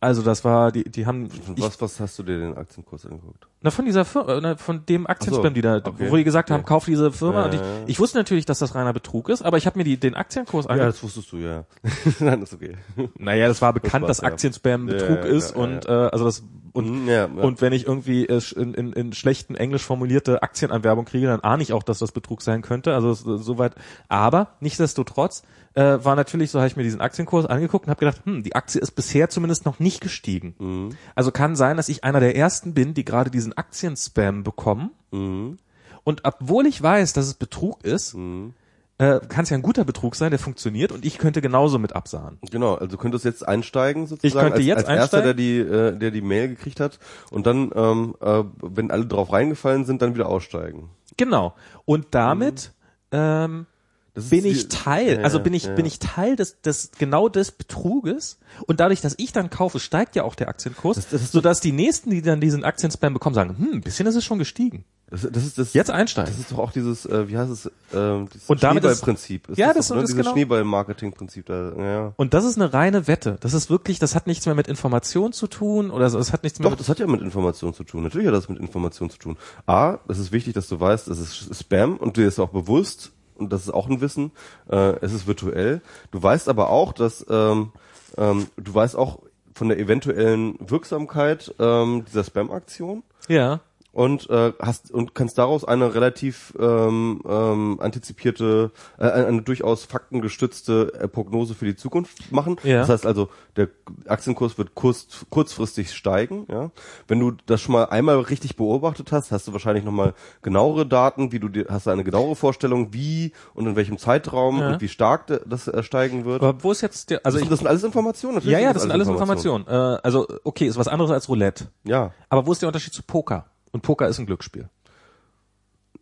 Also 0.00 0.22
das 0.22 0.44
war, 0.44 0.70
die, 0.72 0.84
die 0.84 1.06
haben, 1.06 1.28
Und 1.46 1.58
ich, 1.58 1.64
was, 1.64 1.80
was 1.80 1.98
hast 2.00 2.18
du 2.18 2.22
dir 2.22 2.38
den 2.38 2.56
Aktienkurs 2.56 3.04
angeguckt? 3.04 3.48
Na 3.60 3.70
von 3.70 3.84
dieser 3.84 4.04
Firma, 4.04 4.40
na, 4.40 4.56
von 4.56 4.86
dem 4.86 5.06
Aktienspam, 5.06 5.46
so, 5.46 5.50
die 5.50 5.62
da, 5.62 5.76
okay, 5.76 6.10
wo 6.10 6.16
die 6.16 6.24
gesagt 6.24 6.50
haben, 6.50 6.60
okay. 6.60 6.68
kauf 6.68 6.84
diese 6.84 7.10
Firma. 7.10 7.40
Ja, 7.40 7.44
und 7.46 7.54
ich, 7.54 7.60
ja, 7.60 7.66
ja. 7.66 7.82
ich 7.86 7.98
wusste 7.98 8.18
natürlich, 8.18 8.44
dass 8.44 8.60
das 8.60 8.74
reiner 8.74 8.92
Betrug 8.92 9.28
ist, 9.28 9.42
aber 9.42 9.56
ich 9.56 9.66
habe 9.66 9.78
mir 9.78 9.84
die, 9.84 9.98
den 9.98 10.14
Aktienkurs 10.14 10.66
Ja, 10.66 10.70
angeguckt. 10.70 10.94
das 10.94 11.02
wusstest 11.02 11.32
du, 11.32 11.38
ja. 11.38 11.64
Nein, 12.20 12.42
ist 12.42 12.54
okay. 12.54 12.76
Naja, 13.16 13.48
das 13.48 13.60
war 13.60 13.72
bekannt, 13.72 14.02
war's, 14.02 14.18
dass 14.18 14.20
ja. 14.22 14.28
Aktienspam 14.28 14.88
Ja, 14.88 14.94
Betrug 14.94 15.18
ja, 15.18 15.24
ist 15.24 15.56
ja, 15.56 15.62
und 15.62 15.86
äh, 15.86 15.90
also 15.90 16.24
das 16.24 16.44
und 16.72 17.08
ja, 17.08 17.26
ja. 17.26 17.26
und 17.26 17.60
wenn 17.60 17.72
ich 17.72 17.86
irgendwie 17.86 18.26
äh, 18.26 18.40
in, 18.54 18.74
in, 18.74 18.92
in 18.92 19.12
schlechten 19.12 19.56
Englisch 19.56 19.82
formulierte 19.82 20.42
Aktienanwerbung 20.42 21.06
kriege, 21.06 21.26
dann 21.26 21.40
ahne 21.40 21.62
ich 21.62 21.72
auch, 21.72 21.82
dass 21.82 21.98
das 21.98 22.12
Betrug 22.12 22.40
sein 22.42 22.62
könnte. 22.62 22.94
Also 22.94 23.14
soweit. 23.14 23.74
Aber 24.08 24.54
nichtsdestotrotz 24.60 25.42
äh, 25.74 26.04
war 26.04 26.16
natürlich 26.16 26.50
so, 26.50 26.58
habe 26.58 26.68
ich 26.68 26.76
mir 26.76 26.82
diesen 26.82 27.00
Aktienkurs 27.00 27.46
angeguckt 27.46 27.86
und 27.86 27.90
habe 27.90 28.00
gedacht, 28.00 28.22
hm, 28.24 28.42
die 28.42 28.54
Aktie 28.54 28.80
ist 28.80 28.92
bisher 28.92 29.28
zumindest 29.28 29.64
noch 29.64 29.78
nicht 29.78 30.00
gestiegen. 30.00 30.54
Mhm. 30.58 30.88
Also 31.14 31.30
kann 31.30 31.56
sein, 31.56 31.76
dass 31.76 31.88
ich 31.88 32.04
einer 32.04 32.20
der 32.20 32.36
ersten 32.36 32.74
bin, 32.74 32.94
die 32.94 33.04
gerade 33.04 33.30
diesen 33.30 33.47
Aktienspam 33.56 34.42
bekommen. 34.44 34.90
Mhm. 35.10 35.58
Und 36.04 36.20
obwohl 36.24 36.66
ich 36.66 36.82
weiß, 36.82 37.12
dass 37.12 37.26
es 37.26 37.34
Betrug 37.34 37.84
ist, 37.84 38.14
Mhm. 38.14 38.54
äh, 38.98 39.20
kann 39.28 39.44
es 39.44 39.50
ja 39.50 39.56
ein 39.56 39.62
guter 39.62 39.84
Betrug 39.84 40.14
sein, 40.16 40.30
der 40.30 40.38
funktioniert 40.40 40.90
und 40.90 41.04
ich 41.04 41.18
könnte 41.18 41.40
genauso 41.40 41.78
mit 41.78 41.94
absahen. 41.94 42.38
Genau, 42.50 42.74
also 42.74 42.86
du 42.86 42.96
könntest 42.96 43.24
jetzt 43.24 43.46
einsteigen 43.46 44.06
sozusagen. 44.06 44.26
Ich 44.26 44.34
könnte 44.34 44.56
als, 44.56 44.64
jetzt 44.66 44.88
als 44.88 44.98
erster, 44.98 45.22
der 45.22 45.30
einsteigen. 45.32 45.70
die, 45.70 45.76
äh, 45.76 45.98
der 45.98 46.10
die 46.10 46.20
Mail 46.22 46.48
gekriegt 46.48 46.80
hat 46.80 46.98
und 47.30 47.46
dann, 47.46 47.70
ähm, 47.74 48.14
äh, 48.20 48.42
wenn 48.60 48.90
alle 48.90 49.06
drauf 49.06 49.32
reingefallen 49.32 49.84
sind, 49.84 50.02
dann 50.02 50.14
wieder 50.14 50.28
aussteigen. 50.28 50.88
Genau. 51.16 51.54
Und 51.84 52.06
damit 52.12 52.72
ähm, 53.12 53.66
Das 53.66 53.68
ist 53.68 53.77
bin 54.22 54.44
die- 54.44 54.50
ich 54.50 54.68
Teil, 54.68 55.18
ja, 55.18 55.22
also 55.24 55.40
bin 55.40 55.54
ich 55.54 55.64
ja. 55.64 55.74
bin 55.74 55.86
ich 55.86 55.98
Teil 55.98 56.36
des 56.36 56.60
des 56.60 56.90
genau 56.98 57.28
des 57.28 57.50
Betruges 57.52 58.38
und 58.66 58.80
dadurch, 58.80 59.00
dass 59.00 59.14
ich 59.18 59.32
dann 59.32 59.50
kaufe, 59.50 59.78
steigt 59.80 60.16
ja 60.16 60.24
auch 60.24 60.34
der 60.34 60.48
Aktienkurs, 60.48 60.96
Das- 60.96 61.08
das 61.10 61.22
ist 61.22 61.32
so 61.32 61.40
dass 61.40 61.60
die 61.60 61.72
nächsten, 61.72 62.10
die 62.10 62.22
dann 62.22 62.40
diesen 62.40 62.64
Aktienspam 62.64 63.12
bekommen, 63.14 63.34
sagen, 63.34 63.56
hm, 63.58 63.72
ein 63.74 63.80
bisschen 63.80 64.06
ist 64.06 64.14
es 64.16 64.24
schon 64.24 64.38
gestiegen. 64.38 64.84
Das, 65.10 65.22
das 65.32 65.46
ist 65.46 65.56
das. 65.56 65.72
Jetzt 65.72 65.90
einsteigen. 65.90 66.30
Das 66.30 66.38
ist 66.38 66.52
doch 66.52 66.58
auch 66.58 66.70
dieses, 66.70 67.06
äh, 67.06 67.28
wie 67.30 67.38
heißt 67.38 67.50
es, 67.50 67.70
ähm, 67.94 68.28
dieses 68.32 68.46
Und 68.50 68.62
damit 68.62 68.84
ist- 68.84 68.90
Schneeballprinzip. 68.98 69.48
Ist 69.48 69.56
Ja, 69.56 69.68
das, 69.68 69.76
das- 69.76 69.88
doch, 69.88 69.94
ne? 69.94 70.02
das 70.02 70.10
dieses 70.10 70.22
genau. 70.22 70.32
Schneeball-Marketing-Prinzip 70.34 71.46
da. 71.46 71.72
Ja. 71.78 72.12
Und 72.16 72.34
das 72.34 72.44
ist 72.44 72.56
eine 72.56 72.74
reine 72.74 73.06
Wette. 73.06 73.38
Das 73.40 73.54
ist 73.54 73.70
wirklich, 73.70 73.98
das 73.98 74.14
hat 74.14 74.26
nichts 74.26 74.44
mehr 74.44 74.54
mit 74.54 74.68
Information 74.68 75.32
zu 75.32 75.46
tun 75.46 75.90
oder 75.90 76.10
so, 76.10 76.18
es 76.18 76.34
hat 76.34 76.42
nichts 76.42 76.58
mehr 76.58 76.64
Doch, 76.64 76.72
mit 76.72 76.80
das 76.80 76.90
hat 76.90 76.98
ja 76.98 77.06
mit 77.06 77.22
Information 77.22 77.72
zu 77.72 77.84
tun. 77.84 78.02
Natürlich 78.02 78.26
hat 78.26 78.34
das 78.34 78.50
mit 78.50 78.58
Information 78.58 79.08
zu 79.08 79.16
tun. 79.18 79.38
A, 79.66 79.96
es 80.08 80.18
ist 80.18 80.30
wichtig, 80.30 80.52
dass 80.52 80.68
du 80.68 80.78
weißt, 80.78 81.08
es 81.08 81.18
ist 81.18 81.56
Spam 81.58 81.96
und 81.96 82.18
dir 82.18 82.28
ist 82.28 82.38
auch 82.38 82.50
bewusst, 82.50 83.12
und 83.38 83.52
das 83.52 83.62
ist 83.62 83.70
auch 83.70 83.88
ein 83.88 84.00
Wissen, 84.00 84.32
äh, 84.70 84.96
es 85.00 85.12
ist 85.12 85.26
virtuell. 85.26 85.80
Du 86.10 86.22
weißt 86.22 86.48
aber 86.48 86.70
auch, 86.70 86.92
dass 86.92 87.24
ähm, 87.28 87.72
ähm, 88.16 88.46
du 88.56 88.74
weißt 88.74 88.96
auch 88.96 89.20
von 89.54 89.68
der 89.68 89.78
eventuellen 89.78 90.56
Wirksamkeit 90.60 91.54
ähm, 91.58 92.04
dieser 92.06 92.24
Spam-Aktion 92.24 93.02
Ja. 93.28 93.60
Und 93.98 94.30
äh, 94.30 94.52
hast 94.60 94.92
und 94.92 95.16
kannst 95.16 95.38
daraus 95.38 95.64
eine 95.64 95.92
relativ 95.92 96.54
ähm, 96.60 97.20
ähm, 97.28 97.80
antizipierte, 97.80 98.70
äh, 98.96 99.02
eine, 99.02 99.26
eine 99.26 99.42
durchaus 99.42 99.86
faktengestützte 99.86 100.92
äh, 101.00 101.08
Prognose 101.08 101.56
für 101.56 101.64
die 101.64 101.74
Zukunft 101.74 102.30
machen. 102.30 102.58
Ja. 102.62 102.78
Das 102.78 102.90
heißt 102.90 103.06
also, 103.06 103.28
der 103.56 103.70
Aktienkurs 104.06 104.56
wird 104.56 104.76
kurz, 104.76 105.26
kurzfristig 105.30 105.92
steigen. 105.92 106.46
Ja, 106.48 106.70
wenn 107.08 107.18
du 107.18 107.32
das 107.46 107.60
schon 107.60 107.72
mal 107.72 107.86
einmal 107.86 108.20
richtig 108.20 108.54
beobachtet 108.54 109.10
hast, 109.10 109.32
hast 109.32 109.48
du 109.48 109.52
wahrscheinlich 109.52 109.84
noch 109.84 109.90
mal 109.90 110.14
genauere 110.42 110.86
Daten, 110.86 111.32
wie 111.32 111.40
du 111.40 111.48
dir 111.48 111.66
hast 111.68 111.88
du 111.88 111.90
eine 111.90 112.04
genauere 112.04 112.36
Vorstellung, 112.36 112.92
wie 112.92 113.32
und 113.54 113.66
in 113.66 113.74
welchem 113.74 113.98
Zeitraum 113.98 114.60
Ja. 114.60 114.74
und 114.74 114.80
wie 114.80 114.88
stark 114.88 115.26
das 115.44 115.66
äh, 115.66 115.82
steigen 115.82 116.24
wird. 116.24 116.40
Aber 116.44 116.62
wo 116.62 116.70
ist 116.70 116.82
jetzt 116.82 117.10
der, 117.10 117.26
also 117.26 117.38
das, 117.38 117.42
ich, 117.42 117.50
das 117.50 117.58
sind 117.58 117.66
alles 117.66 117.82
Informationen. 117.82 118.36
natürlich 118.36 118.52
ja, 118.52 118.60
ja, 118.60 118.72
das 118.72 118.82
sind 118.82 118.92
alles 118.92 119.08
Informationen. 119.08 119.62
Informationen. 119.62 119.96
Äh, 119.96 120.00
also 120.04 120.28
okay, 120.44 120.68
ist 120.68 120.78
was 120.78 120.86
anderes 120.86 121.10
als 121.10 121.28
Roulette. 121.28 121.66
Ja. 121.82 122.12
Aber 122.28 122.46
wo 122.46 122.52
ist 122.52 122.62
der 122.62 122.68
Unterschied 122.68 122.94
zu 122.94 123.02
Poker? 123.02 123.46
Und 123.78 123.82
Poker 123.82 124.08
ist 124.08 124.18
ein 124.18 124.26
Glücksspiel. 124.26 124.70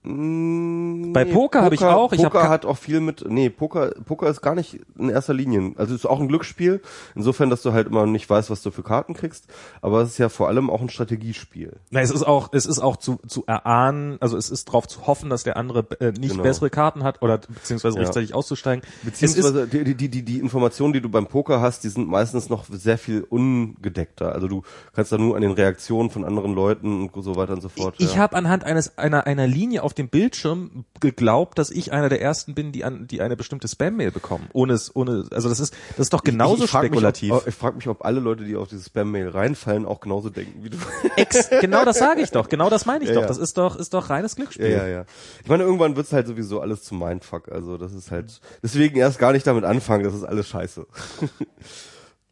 Mm, 0.07 1.13
Bei 1.13 1.25
Poker 1.25 1.63
hab 1.63 1.73
ich 1.73 1.85
auch, 1.85 2.13
ich 2.13 2.25
hab 2.25 2.33
Poker 2.33 2.49
hat 2.49 2.65
auch 2.65 2.77
viel 2.79 3.01
mit, 3.01 3.25
nee, 3.29 3.51
Poker, 3.51 3.91
Poker 4.05 4.29
ist 4.29 4.41
gar 4.41 4.55
nicht 4.55 4.79
in 4.99 5.09
erster 5.09 5.35
Linie. 5.35 5.73
Also 5.77 5.95
ist 5.95 6.07
auch 6.07 6.21
ein 6.21 6.29
Glücksspiel. 6.29 6.81
Insofern, 7.15 7.51
dass 7.51 7.63
du 7.63 7.73
halt 7.73 7.89
immer 7.89 8.07
nicht 8.07 8.29
weißt, 8.31 8.51
was 8.51 8.63
du 8.63 8.71
für 8.71 8.83
Karten 8.83 9.15
kriegst. 9.15 9.47
Aber 9.83 10.03
es 10.03 10.11
ist 10.11 10.19
ja 10.19 10.29
vor 10.29 10.49
allem 10.49 10.71
auch 10.71 10.81
ein 10.81 10.89
Strategiespiel. 10.89 11.73
Na, 11.91 12.01
es 12.01 12.11
ist 12.11 12.23
auch, 12.27 12.51
es 12.53 12.67
ist 12.67 12.79
auch 12.79 12.97
zu, 12.97 13.19
zu 13.27 13.45
erahnen, 13.47 14.17
also 14.21 14.37
es 14.37 14.51
ist 14.51 14.69
darauf 14.69 14.87
zu 14.87 15.07
hoffen, 15.07 15.29
dass 15.31 15.43
der 15.45 15.57
andere 15.57 15.85
äh, 16.01 16.13
nicht 16.13 16.31
Genau. 16.33 16.43
bessere 16.43 16.71
Karten 16.71 17.03
hat 17.03 17.23
oder 17.23 17.39
beziehungsweise 17.39 17.97
Ja. 17.97 18.03
rechtzeitig 18.05 18.35
auszusteigen. 18.35 18.83
Es 19.07 19.23
ist, 19.23 19.35
Beziehungsweise 19.37 19.67
die, 19.67 19.95
die, 19.97 20.09
die, 20.11 20.23
die 20.23 20.39
Informationen, 20.39 20.93
die 20.93 21.01
du 21.01 21.09
beim 21.09 21.27
Poker 21.27 21.61
hast, 21.61 21.85
die 21.85 21.89
sind 21.89 22.09
meistens 22.09 22.49
noch 22.49 22.65
sehr 22.71 22.99
viel 22.99 23.23
ungedeckter. 23.23 24.33
Also 24.33 24.49
du 24.49 24.63
kannst 24.95 25.13
da 25.13 25.19
nur 25.19 25.35
an 25.37 25.43
den 25.43 25.53
Reaktionen 25.53 26.11
von 26.11 26.25
anderen 26.25 26.55
Leuten 26.55 27.09
und 27.09 27.23
so 27.23 27.37
weiter 27.37 27.55
und 27.55 27.61
so 27.63 27.69
fort. 27.69 27.95
ich 27.99 28.15
ja. 28.15 28.21
habe 28.21 28.37
anhand 28.37 28.65
eines 28.65 28.99
einer 28.99 29.27
einer 29.27 29.47
Linie 29.47 29.83
auf 29.83 29.95
dem 29.99 30.09
Bildschirm 30.09 30.85
geglaubt, 31.01 31.59
dass 31.59 31.71
ich 31.71 31.93
einer 31.93 32.09
der 32.09 32.21
ersten 32.21 32.55
bin, 32.55 32.73
die 32.73 32.85
an, 32.85 33.07
die 33.07 33.21
eine 33.21 33.37
bestimmte 33.37 33.69
Spam-Mail 33.69 34.11
bekommen. 34.11 34.49
Ohne 34.53 34.75
es, 34.75 34.95
ohne, 34.95 35.27
also 35.31 35.49
das 35.49 35.61
ist, 35.61 35.75
das 35.97 36.07
ist 36.07 36.13
doch 36.13 36.23
genauso 36.23 36.59
ich, 36.59 36.65
ich 36.65 36.71
frag 36.71 36.85
spekulativ. 36.85 37.33
Mich, 37.33 37.43
ob, 37.43 37.47
ich 37.47 37.55
frage 37.55 37.77
mich, 37.77 37.89
ob 37.89 38.05
alle 38.05 38.21
Leute, 38.21 38.45
die 38.45 38.57
auf 38.57 38.69
diese 38.69 38.85
Spam-Mail 38.85 39.29
reinfallen, 39.29 39.87
auch 39.87 40.01
genauso 40.01 40.31
denken 40.31 40.63
wie 40.65 40.71
du. 40.71 40.79
Ex, 41.17 41.51
genau 41.61 41.85
das 41.85 41.99
sage 41.99 42.21
ich 42.21 42.31
doch, 42.31 42.49
genau 42.49 42.71
das 42.71 42.87
meine 42.87 43.05
ich 43.05 43.11
Ja, 43.11 43.17
doch. 43.17 43.23
ja. 43.23 43.29
Das 43.29 43.39
ist 43.39 43.57
doch, 43.59 43.77
ist 43.77 43.95
doch 43.95 44.11
reines 44.11 44.37
Glücksspiel. 44.37 44.71
Ja, 44.71 44.79
ja, 44.79 44.89
ja. 44.89 45.05
Ich 45.43 45.49
meine, 45.49 45.63
irgendwann 45.63 45.97
wird's 45.97 46.13
halt 46.13 46.27
sowieso 46.27 46.61
alles 46.61 46.83
zu 46.83 46.95
Mindfuck. 46.95 47.51
Also 47.51 47.79
das 47.79 47.93
ist 47.93 48.11
halt 48.11 48.41
deswegen 48.63 48.97
erst 48.97 49.19
gar 49.19 49.33
nicht 49.33 49.47
damit 49.47 49.65
anfangen. 49.65 50.05
Das 50.05 50.15
ist 50.15 50.25
alles 50.25 50.49
scheiße. 50.49 50.87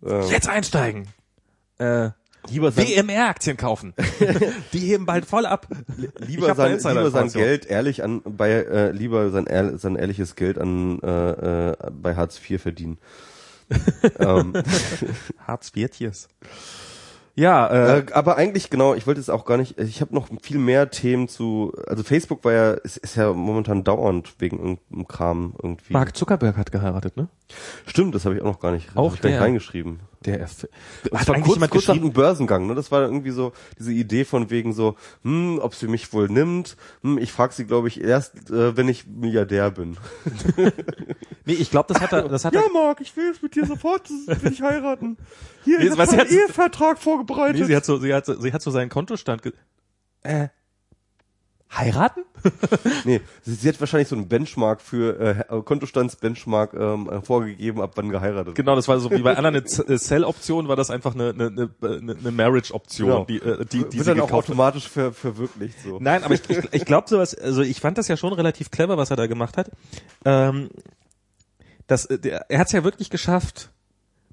Jetzt 0.31 0.49
einsteigen. 0.49 1.09
Äh, 1.78 2.10
Lieber 2.50 2.70
sein, 2.73 2.86
WMR-Aktien 2.86 3.56
kaufen. 3.56 3.94
die 4.73 4.78
heben 4.81 5.06
bald 5.06 5.24
voll 5.24 5.47
ab. 5.47 5.66
Lieber 6.18 6.55
sein, 6.55 6.78
lieber 6.78 7.10
sein. 7.10 7.28
Geld 7.28 7.66
ehrlich 7.66 8.02
an 8.02 8.23
bei 8.24 8.50
äh, 8.50 8.90
lieber 8.90 9.31
sein, 9.31 9.47
ehr, 9.47 9.78
sein 9.78 9.97
ehrliches 9.97 10.36
Geld 10.36 10.58
an 10.58 11.00
äh, 11.00 11.70
äh, 11.70 11.76
bei 11.90 12.16
Hartz 12.16 12.39
IV 12.39 12.60
verdienen. 12.60 12.98
ähm, 14.18 14.52
Hartz 15.47 15.73
IV 15.74 16.12
Ja, 17.34 17.97
äh, 17.97 18.06
aber 18.12 18.36
eigentlich 18.36 18.68
genau, 18.68 18.94
ich 18.94 19.06
wollte 19.06 19.20
es 19.20 19.31
auch 19.31 19.47
gar 19.47 19.56
nicht, 19.56 19.78
ich 19.78 20.02
habe 20.02 20.14
noch 20.14 20.28
viel 20.42 20.58
mehr 20.58 20.90
Themen 20.90 21.28
zu, 21.28 21.73
also 21.86 22.02
Facebook 22.02 22.44
war 22.44 22.52
ja, 22.52 22.73
ist, 22.73 22.98
ist 22.98 23.16
ja 23.16 23.32
momentan 23.32 23.84
dauernd 23.84 24.34
wegen 24.39 24.58
irgendeinem 24.58 25.08
Kram 25.08 25.55
irgendwie. 25.62 25.94
Mark 25.94 26.14
Zuckerberg 26.14 26.58
hat 26.58 26.73
geheiratet, 26.73 27.16
ne? 27.16 27.28
Stimmt, 27.86 28.14
das 28.14 28.26
habe 28.26 28.34
ich 28.34 28.42
auch 28.42 28.47
noch 28.47 28.60
gar 28.60 28.73
nicht, 28.73 28.90
Auch 28.94 29.08
hab 29.08 29.14
ich 29.14 29.20
gar 29.23 29.31
nicht 29.31 29.40
reingeschrieben. 29.40 30.00
Der 30.25 30.41
erf- 30.47 30.67
Das 31.11 31.20
hat 31.20 31.28
war 31.28 31.35
eigentlich 31.35 31.44
kurz, 31.44 31.57
jemand 31.57 31.73
kurz 31.73 31.89
nach 31.89 31.97
dem 31.99 32.12
Börsengang, 32.12 32.67
ne? 32.67 32.75
Das 32.75 32.91
war 32.91 33.03
irgendwie 33.03 33.31
so 33.31 33.53
diese 33.78 33.93
Idee 33.93 34.25
von 34.25 34.49
wegen 34.49 34.73
so, 34.73 34.97
hm, 35.23 35.59
ob 35.61 35.75
sie 35.75 35.86
mich 35.86 36.12
wohl 36.15 36.28
nimmt. 36.28 36.77
Hm, 37.03 37.19
ich 37.19 37.31
frage 37.31 37.53
sie, 37.53 37.67
glaube 37.67 37.89
ich, 37.89 38.01
erst, 38.01 38.51
äh, 38.51 38.77
wenn 38.77 38.89
ich 38.89 39.07
Milliardär 39.07 39.70
bin. 39.70 39.97
Nee, 41.47 41.53
ich 41.53 41.70
glaube, 41.70 41.93
das 41.93 42.01
hat 42.01 42.11
er, 42.12 42.27
das 42.27 42.47
hat 42.47 42.55
er, 42.55 42.62
Marc, 42.73 43.03
ich 43.03 43.15
will 43.19 43.27
jetzt 43.27 43.43
mit 43.43 43.55
dir 43.55 43.67
sofort, 43.67 44.09
will 44.09 44.51
ich 44.53 44.62
heiraten. 44.62 45.19
Hier, 45.65 45.78
Nee, 45.78 45.89
ich 45.89 45.99
was 45.99 46.11
habe 46.12 46.23
einen 46.23 46.31
Ehevertrag 46.31 46.99
vorbereitet. 46.99 47.61
nee, 47.61 47.67
sie 47.67 47.77
hat 47.77 47.85
so, 47.85 47.99
sie 47.99 48.15
hat 48.15 48.25
so, 48.25 48.41
sie 48.41 48.51
hat 48.51 48.62
so 48.62 48.70
seinen 48.70 48.89
Kontostand 48.89 49.43
ge 49.43 49.53
äh, 50.23 50.49
heiraten? 51.77 52.25
Nee, 53.05 53.20
sie, 53.43 53.55
sie 53.55 53.69
hat 53.69 53.81
wahrscheinlich 53.81 54.09
so 54.09 54.17
einen 54.17 54.28
Benchmark 54.28 54.81
für 54.83 55.19
äh, 55.19 55.62
Kontostandsbenchmark 55.62 56.75
ähm, 56.75 57.09
äh, 57.11 57.20
vorgegeben, 57.23 57.81
ab 57.81 57.93
wann 57.97 58.11
geheiratet. 58.11 58.49
wird. 58.49 58.57
Genau, 58.57 58.77
das 58.77 58.86
war 58.89 58.99
so 59.01 59.11
wie 59.11 59.23
bei 59.23 59.31
anderen 59.36 59.57
eine 59.57 59.65
Z- 59.65 59.89
äh, 59.89 59.97
Sell-Option, 59.99 60.69
war 60.69 60.77
das 60.77 60.91
einfach 60.91 61.15
eine, 61.15 61.31
eine, 61.31 61.70
eine, 61.83 62.17
eine 62.19 62.31
Marriage-Option, 62.31 63.09
Genau. 63.09 63.25
die, 63.25 63.36
äh, 63.39 63.65
die, 63.65 63.78
die 63.78 63.83
Wird 63.83 63.93
sie 63.93 64.05
dann 64.05 64.20
auch 64.20 64.31
automatisch 64.33 64.89
ver 64.89 65.12
verwirklicht 65.12 65.77
so. 65.83 65.99
Nein, 66.01 66.23
aber 66.25 66.35
ich, 66.35 66.43
ich, 66.49 66.59
ich 66.73 66.85
glaube 66.85 67.09
sowas, 67.09 67.35
also 67.35 67.62
ich 67.62 67.81
fand 67.81 67.97
das 67.99 68.09
ja 68.09 68.17
schon 68.17 68.33
relativ 68.35 68.70
clever, 68.70 68.97
was 68.99 69.11
er 69.11 69.17
da 69.17 69.27
gemacht 69.27 69.57
hat. 69.57 69.70
Ähm, 70.25 70.69
das, 71.86 72.07
äh, 72.07 72.19
der, 72.19 72.47
er 72.51 72.59
hat 72.59 72.67
es 72.67 72.73
ja 72.73 72.85
wirklich 72.85 73.11
geschafft. 73.11 73.70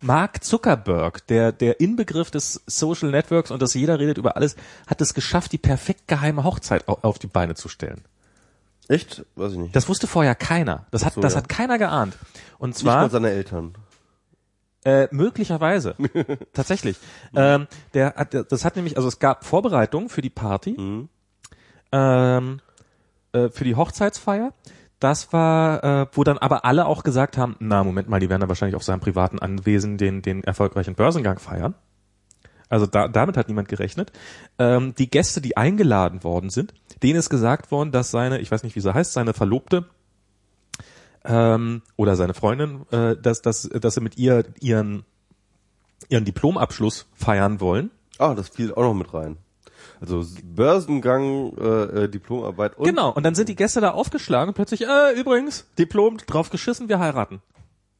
Mark 0.02 0.44
Zuckerberg, 0.44 1.26
der, 1.28 1.52
der 1.52 1.80
Inbegriff 1.80 2.32
des 2.32 2.62
Social 2.66 3.12
Networks 3.12 3.52
und 3.52 3.62
dass 3.62 3.74
jeder 3.74 4.00
redet 4.00 4.18
über 4.18 4.36
alles, 4.36 4.56
hat 4.88 5.00
es 5.02 5.14
geschafft, 5.14 5.52
die 5.52 5.58
perfekt 5.58 6.08
geheime 6.08 6.44
Hochzeit 6.44 6.88
au- 6.88 6.98
auf 7.02 7.20
die 7.20 7.28
Beine 7.28 7.56
zu 7.56 7.70
stellen. 7.70 8.02
Echt? 8.88 9.26
Weiß 9.36 9.54
ich 9.54 9.58
nicht. 9.60 9.76
Das 9.76 9.88
wusste 9.88 10.08
vorher 10.08 10.36
keiner. 10.36 10.86
Das 10.92 11.06
hat, 11.06 11.14
so, 11.14 11.22
das 11.22 11.34
ja. 11.34 11.38
hat 11.40 11.50
keiner 11.50 11.78
geahnt. 11.78 12.18
Und 12.58 12.72
nicht 12.72 12.84
mal 12.84 12.94
zwar, 12.94 13.10
seine 13.12 13.30
Eltern. 13.30 13.74
äh, 14.84 15.08
möglicherweise. 15.12 15.96
Tatsächlich. 16.54 16.98
Ähm, 17.36 17.68
der 17.94 18.16
hat, 18.16 18.34
das 18.52 18.66
hat 18.66 18.76
nämlich, 18.76 18.98
also 18.98 19.08
es 19.08 19.20
gab 19.20 19.46
Vorbereitungen 19.46 20.10
für 20.10 20.22
die 20.22 20.30
Party, 20.32 20.72
Mhm. 20.78 21.10
ähm, 21.92 22.60
äh, 23.34 23.50
für 23.50 23.64
die 23.64 23.76
Hochzeitsfeier. 23.76 24.52
Das 25.02 25.34
war, 25.34 25.84
äh, 25.84 26.08
wo 26.12 26.24
dann 26.24 26.38
aber 26.38 26.64
alle 26.64 26.86
auch 26.86 27.02
gesagt 27.02 27.36
haben, 27.36 27.56
na, 27.60 27.84
Moment 27.84 28.08
mal, 28.08 28.20
die 28.20 28.30
werden 28.30 28.42
da 28.42 28.48
wahrscheinlich 28.48 28.76
auf 28.76 28.84
seinem 28.84 29.00
privaten 29.00 29.40
Anwesen 29.40 29.98
den, 29.98 30.22
den 30.22 30.44
erfolgreichen 30.44 30.94
Börsengang 30.94 31.40
feiern. 31.40 31.74
Also 32.70 32.86
da, 32.86 33.08
damit 33.08 33.36
hat 33.36 33.48
niemand 33.48 33.68
gerechnet. 33.68 34.12
Ähm, 34.60 34.94
die 34.94 35.10
Gäste, 35.10 35.42
die 35.42 35.58
eingeladen 35.58 36.24
worden 36.24 36.52
sind, 36.52 36.76
denen 37.02 37.18
ist 37.18 37.32
gesagt 37.32 37.72
worden, 37.72 37.92
dass 37.92 38.12
seine, 38.12 38.42
ich 38.42 38.52
weiß 38.52 38.62
nicht, 38.62 38.76
wie 38.76 38.80
sie 38.80 38.94
heißt, 38.94 39.12
seine 39.12 39.34
Verlobte 39.34 39.88
ähm, 41.26 41.82
oder 41.96 42.16
seine 42.16 42.36
Freundin, 42.36 42.86
äh, 42.92 43.18
dass, 43.18 43.42
dass, 43.42 43.64
dass 43.64 43.96
sie 43.96 44.02
mit 44.02 44.20
ihr 44.20 44.46
ihren, 44.60 45.04
ihren 46.10 46.26
Diplomabschluss 46.26 47.08
feiern 47.16 47.60
wollen. 47.60 47.90
Ah, 48.20 48.36
das 48.36 48.50
fiel 48.50 48.72
auch 48.72 48.84
noch 48.84 48.94
mit 48.94 49.16
rein. 49.16 49.38
Also 50.02 50.26
Börsengang, 50.44 51.56
äh, 51.58 52.04
äh, 52.04 52.10
Diplomarbeit 52.10 52.76
und 52.78 52.86
Genau, 52.86 53.12
und 53.12 53.24
dann 53.24 53.36
sind 53.36 53.50
die 53.50 53.56
Gäste 53.56 53.82
da 53.82 53.92
aufgeschlagen 53.92 54.50
und 54.50 54.56
plötzlich, 54.56 54.82
äh, 54.88 55.14
übrigens, 55.20 55.68
Diplom 55.78 56.18
drauf 56.26 56.50
geschissen, 56.50 56.90
wir 56.90 57.00
heiraten. 57.00 57.36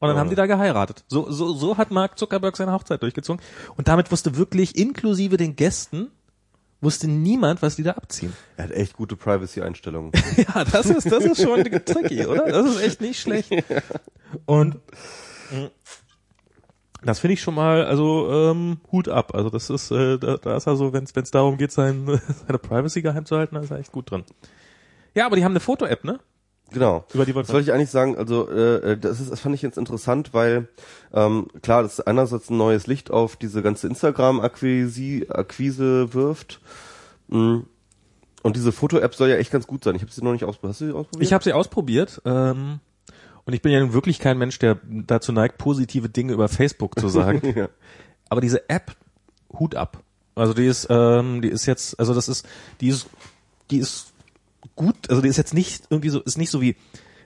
Und 0.00 0.08
dann 0.08 0.16
Ja. 0.16 0.20
haben 0.20 0.30
die 0.30 0.34
da 0.34 0.46
geheiratet. 0.46 1.04
So, 1.06 1.30
so, 1.30 1.52
so 1.54 1.76
hat 1.78 1.92
Mark 1.92 2.18
Zuckerberg 2.18 2.56
seine 2.56 2.72
Hochzeit 2.72 3.00
durchgezogen. 3.02 3.40
Und 3.76 3.86
damit 3.86 4.10
wusste 4.10 4.36
wirklich, 4.36 4.76
inklusive 4.76 5.36
den 5.36 5.54
Gästen, 5.54 6.10
wusste 6.80 7.06
niemand, 7.06 7.62
was 7.62 7.76
die 7.76 7.84
da 7.84 7.92
abziehen. 7.92 8.32
er 8.56 8.64
hat 8.64 8.70
echt 8.72 8.94
gute 8.96 9.14
Privacy-Einstellungen. 9.14 10.10
Ja, 10.36 10.64
das 10.64 10.86
ist, 10.86 11.10
das 11.12 11.24
ist 11.24 11.40
schon 11.40 11.62
tricky, 11.62 12.26
oder? 12.26 12.46
Das 12.48 12.66
ist 12.66 12.82
echt 12.82 13.00
nicht 13.00 13.20
schlecht. 13.20 13.48
Und 14.46 14.80
mh, 15.52 15.70
das 17.04 17.18
finde 17.18 17.34
ich 17.34 17.40
schon 17.40 17.54
mal, 17.54 17.84
also 17.84 18.30
ähm, 18.30 18.78
Hut 18.90 19.08
ab. 19.08 19.34
Also 19.34 19.50
das 19.50 19.70
ist, 19.70 19.90
äh, 19.90 20.18
da, 20.18 20.36
da 20.36 20.56
ist 20.56 20.66
er 20.66 20.76
so, 20.76 20.92
wenn 20.92 21.04
es 21.04 21.30
darum 21.30 21.58
geht, 21.58 21.72
sein, 21.72 22.20
seine 22.46 22.58
Privacy 22.58 23.02
geheim 23.02 23.26
zu 23.26 23.36
halten, 23.36 23.54
da 23.56 23.60
ist 23.60 23.70
er 23.70 23.78
echt 23.78 23.92
gut 23.92 24.10
drin. 24.10 24.24
Ja, 25.14 25.26
aber 25.26 25.36
die 25.36 25.44
haben 25.44 25.52
eine 25.52 25.60
Foto-App, 25.60 26.04
ne? 26.04 26.20
Genau. 26.72 27.04
Über 27.12 27.26
die 27.26 27.34
wollte 27.34 27.60
ich 27.60 27.72
eigentlich 27.72 27.90
sagen, 27.90 28.16
also 28.16 28.48
äh, 28.48 28.96
das, 28.96 29.20
ist, 29.20 29.30
das 29.30 29.40
fand 29.40 29.54
ich 29.54 29.62
jetzt 29.62 29.76
interessant, 29.76 30.32
weil 30.32 30.68
ähm, 31.12 31.48
klar, 31.60 31.82
das 31.82 32.00
einerseits 32.00 32.50
ein 32.50 32.56
neues 32.56 32.86
Licht 32.86 33.10
auf 33.10 33.36
diese 33.36 33.62
ganze 33.62 33.88
Instagram-Akquise 33.88 35.26
Akquise 35.28 36.14
wirft. 36.14 36.60
Mm. 37.28 37.60
Und 38.42 38.56
diese 38.56 38.72
Foto-App 38.72 39.14
soll 39.14 39.28
ja 39.28 39.36
echt 39.36 39.52
ganz 39.52 39.66
gut 39.66 39.84
sein. 39.84 39.94
Ich 39.94 40.02
habe 40.02 40.10
sie 40.10 40.24
noch 40.24 40.32
nicht 40.32 40.44
ausprobiert. 40.44 40.72
Hast 40.72 40.80
du 40.80 40.86
sie 40.86 40.92
ausprobiert? 40.92 41.26
Ich 41.26 41.32
habe 41.32 41.44
sie 41.44 41.52
ausprobiert 41.52 42.22
ähm, 42.24 42.80
und 43.44 43.52
ich 43.52 43.62
bin 43.62 43.72
ja 43.72 43.80
nun 43.80 43.92
wirklich 43.92 44.18
kein 44.18 44.38
Mensch, 44.38 44.58
der 44.58 44.78
dazu 44.84 45.32
neigt, 45.32 45.58
positive 45.58 46.08
Dinge 46.08 46.32
über 46.32 46.48
Facebook 46.48 46.98
zu 46.98 47.08
sagen. 47.08 47.52
ja. 47.56 47.68
Aber 48.28 48.40
diese 48.40 48.68
App, 48.68 48.94
Hut 49.52 49.74
ab. 49.74 50.02
Also 50.34 50.54
die 50.54 50.66
ist, 50.66 50.86
ähm, 50.88 51.42
die 51.42 51.48
ist 51.48 51.66
jetzt, 51.66 51.98
also 51.98 52.14
das 52.14 52.28
ist, 52.28 52.46
die 52.80 52.88
ist, 52.88 53.08
die 53.70 53.78
ist 53.78 54.12
gut, 54.76 55.10
also 55.10 55.20
die 55.20 55.28
ist 55.28 55.36
jetzt 55.36 55.54
nicht 55.54 55.84
irgendwie 55.90 56.08
so, 56.08 56.20
ist 56.20 56.38
nicht 56.38 56.50
so 56.50 56.60
wie 56.60 56.76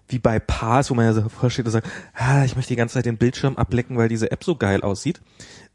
wie 0.09 0.19
bei 0.19 0.39
Pars, 0.39 0.91
wo 0.91 0.95
man 0.95 1.05
ja 1.05 1.13
so 1.13 1.29
vorsteht 1.29 1.67
und 1.67 1.73
sagt, 1.73 1.89
ah, 2.15 2.45
ich 2.45 2.57
möchte 2.57 2.69
die 2.69 2.77
ganze 2.77 2.95
Zeit 2.95 3.07
den 3.07 3.17
Bildschirm 3.17 3.57
ablecken, 3.57 3.97
weil 3.97 4.09
diese 4.09 4.31
App 4.31 4.45
so 4.45 4.55
geil 4.55 4.83
aussieht. 4.83 5.21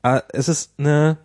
Äh, 0.03 0.21
es 0.29 0.47
ist 0.47 0.71
eine, 0.77 1.17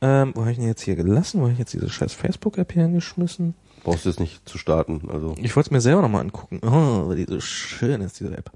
ähm, 0.00 0.32
wo 0.34 0.40
habe 0.40 0.50
ich 0.50 0.58
denn 0.58 0.66
jetzt 0.66 0.82
hier 0.82 0.96
gelassen? 0.96 1.38
Wo 1.38 1.44
habe 1.44 1.52
ich 1.52 1.58
jetzt 1.58 1.72
diese 1.72 1.88
scheiß 1.88 2.12
Facebook-App 2.12 2.72
hier 2.72 2.82
hingeschmissen? 2.82 3.54
Brauchst 3.84 4.04
du 4.04 4.08
jetzt 4.10 4.20
nicht 4.20 4.48
zu 4.48 4.58
starten. 4.58 5.08
Also 5.10 5.34
Ich 5.38 5.56
wollte 5.56 5.68
es 5.68 5.70
mir 5.72 5.80
selber 5.80 6.02
nochmal 6.02 6.22
angucken. 6.22 6.60
Oh, 6.62 7.14
wie 7.14 7.24
so 7.28 7.40
schön 7.40 8.00
ist 8.00 8.20
diese 8.20 8.36
App. 8.36 8.50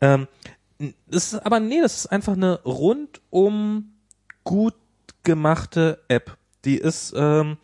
Ähm, 0.00 0.28
das 1.08 1.32
ist, 1.32 1.46
aber 1.46 1.60
nee, 1.60 1.80
das 1.80 1.96
ist 1.96 2.06
einfach 2.06 2.34
eine 2.34 2.60
rundum 2.62 3.92
gut 4.44 4.74
gemachte 5.22 6.00
App. 6.08 6.36
Die 6.64 6.76
ist, 6.76 7.12
ähm, 7.16 7.56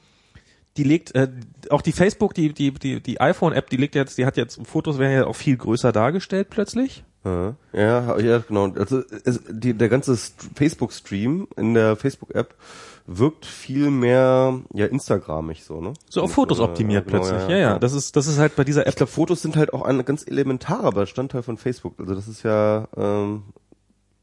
die 0.76 0.84
legt, 0.84 1.14
äh, 1.14 1.28
auch 1.70 1.80
die 1.82 1.92
Facebook, 1.92 2.34
die, 2.34 2.52
die, 2.52 2.72
die, 2.72 3.00
die 3.00 3.20
iPhone-App, 3.20 3.70
die 3.70 3.76
legt 3.76 3.94
jetzt, 3.94 4.18
die 4.18 4.26
hat 4.26 4.36
jetzt, 4.36 4.60
Fotos 4.66 4.98
werden 4.98 5.12
ja 5.12 5.26
auch 5.26 5.36
viel 5.36 5.56
größer 5.56 5.92
dargestellt 5.92 6.48
plötzlich. 6.50 7.04
Ja, 7.24 7.56
ja, 7.72 8.38
genau. 8.38 8.72
Also 8.74 9.02
die, 9.50 9.74
der 9.74 9.88
ganze 9.88 10.12
St- 10.12 10.32
Facebook-Stream 10.54 11.48
in 11.56 11.74
der 11.74 11.96
Facebook-App 11.96 12.54
wirkt 13.06 13.46
viel 13.46 13.90
mehr 13.90 14.60
ja 14.72 14.86
Instagramig 14.86 15.64
so, 15.64 15.80
ne? 15.80 15.92
So 16.08 16.22
auf 16.22 16.32
Fotos 16.32 16.58
äh, 16.58 16.62
optimiert 16.62 17.06
genau, 17.06 17.22
plötzlich. 17.22 17.48
Ja, 17.48 17.56
ja, 17.56 17.78
Das 17.78 17.92
ist, 17.92 18.16
das 18.16 18.26
ist 18.26 18.38
halt 18.38 18.56
bei 18.56 18.64
dieser 18.64 18.82
Ich 18.82 18.88
App. 18.88 18.96
glaube, 18.96 19.12
Fotos 19.12 19.42
sind 19.42 19.56
halt 19.56 19.72
auch 19.72 19.82
ein 19.82 20.04
ganz 20.04 20.26
elementarer 20.26 20.90
Bestandteil 20.90 21.42
von 21.42 21.56
Facebook. 21.56 21.94
Also 21.98 22.14
das 22.14 22.26
ist 22.28 22.42
ja 22.42 22.88
ähm, 22.96 23.44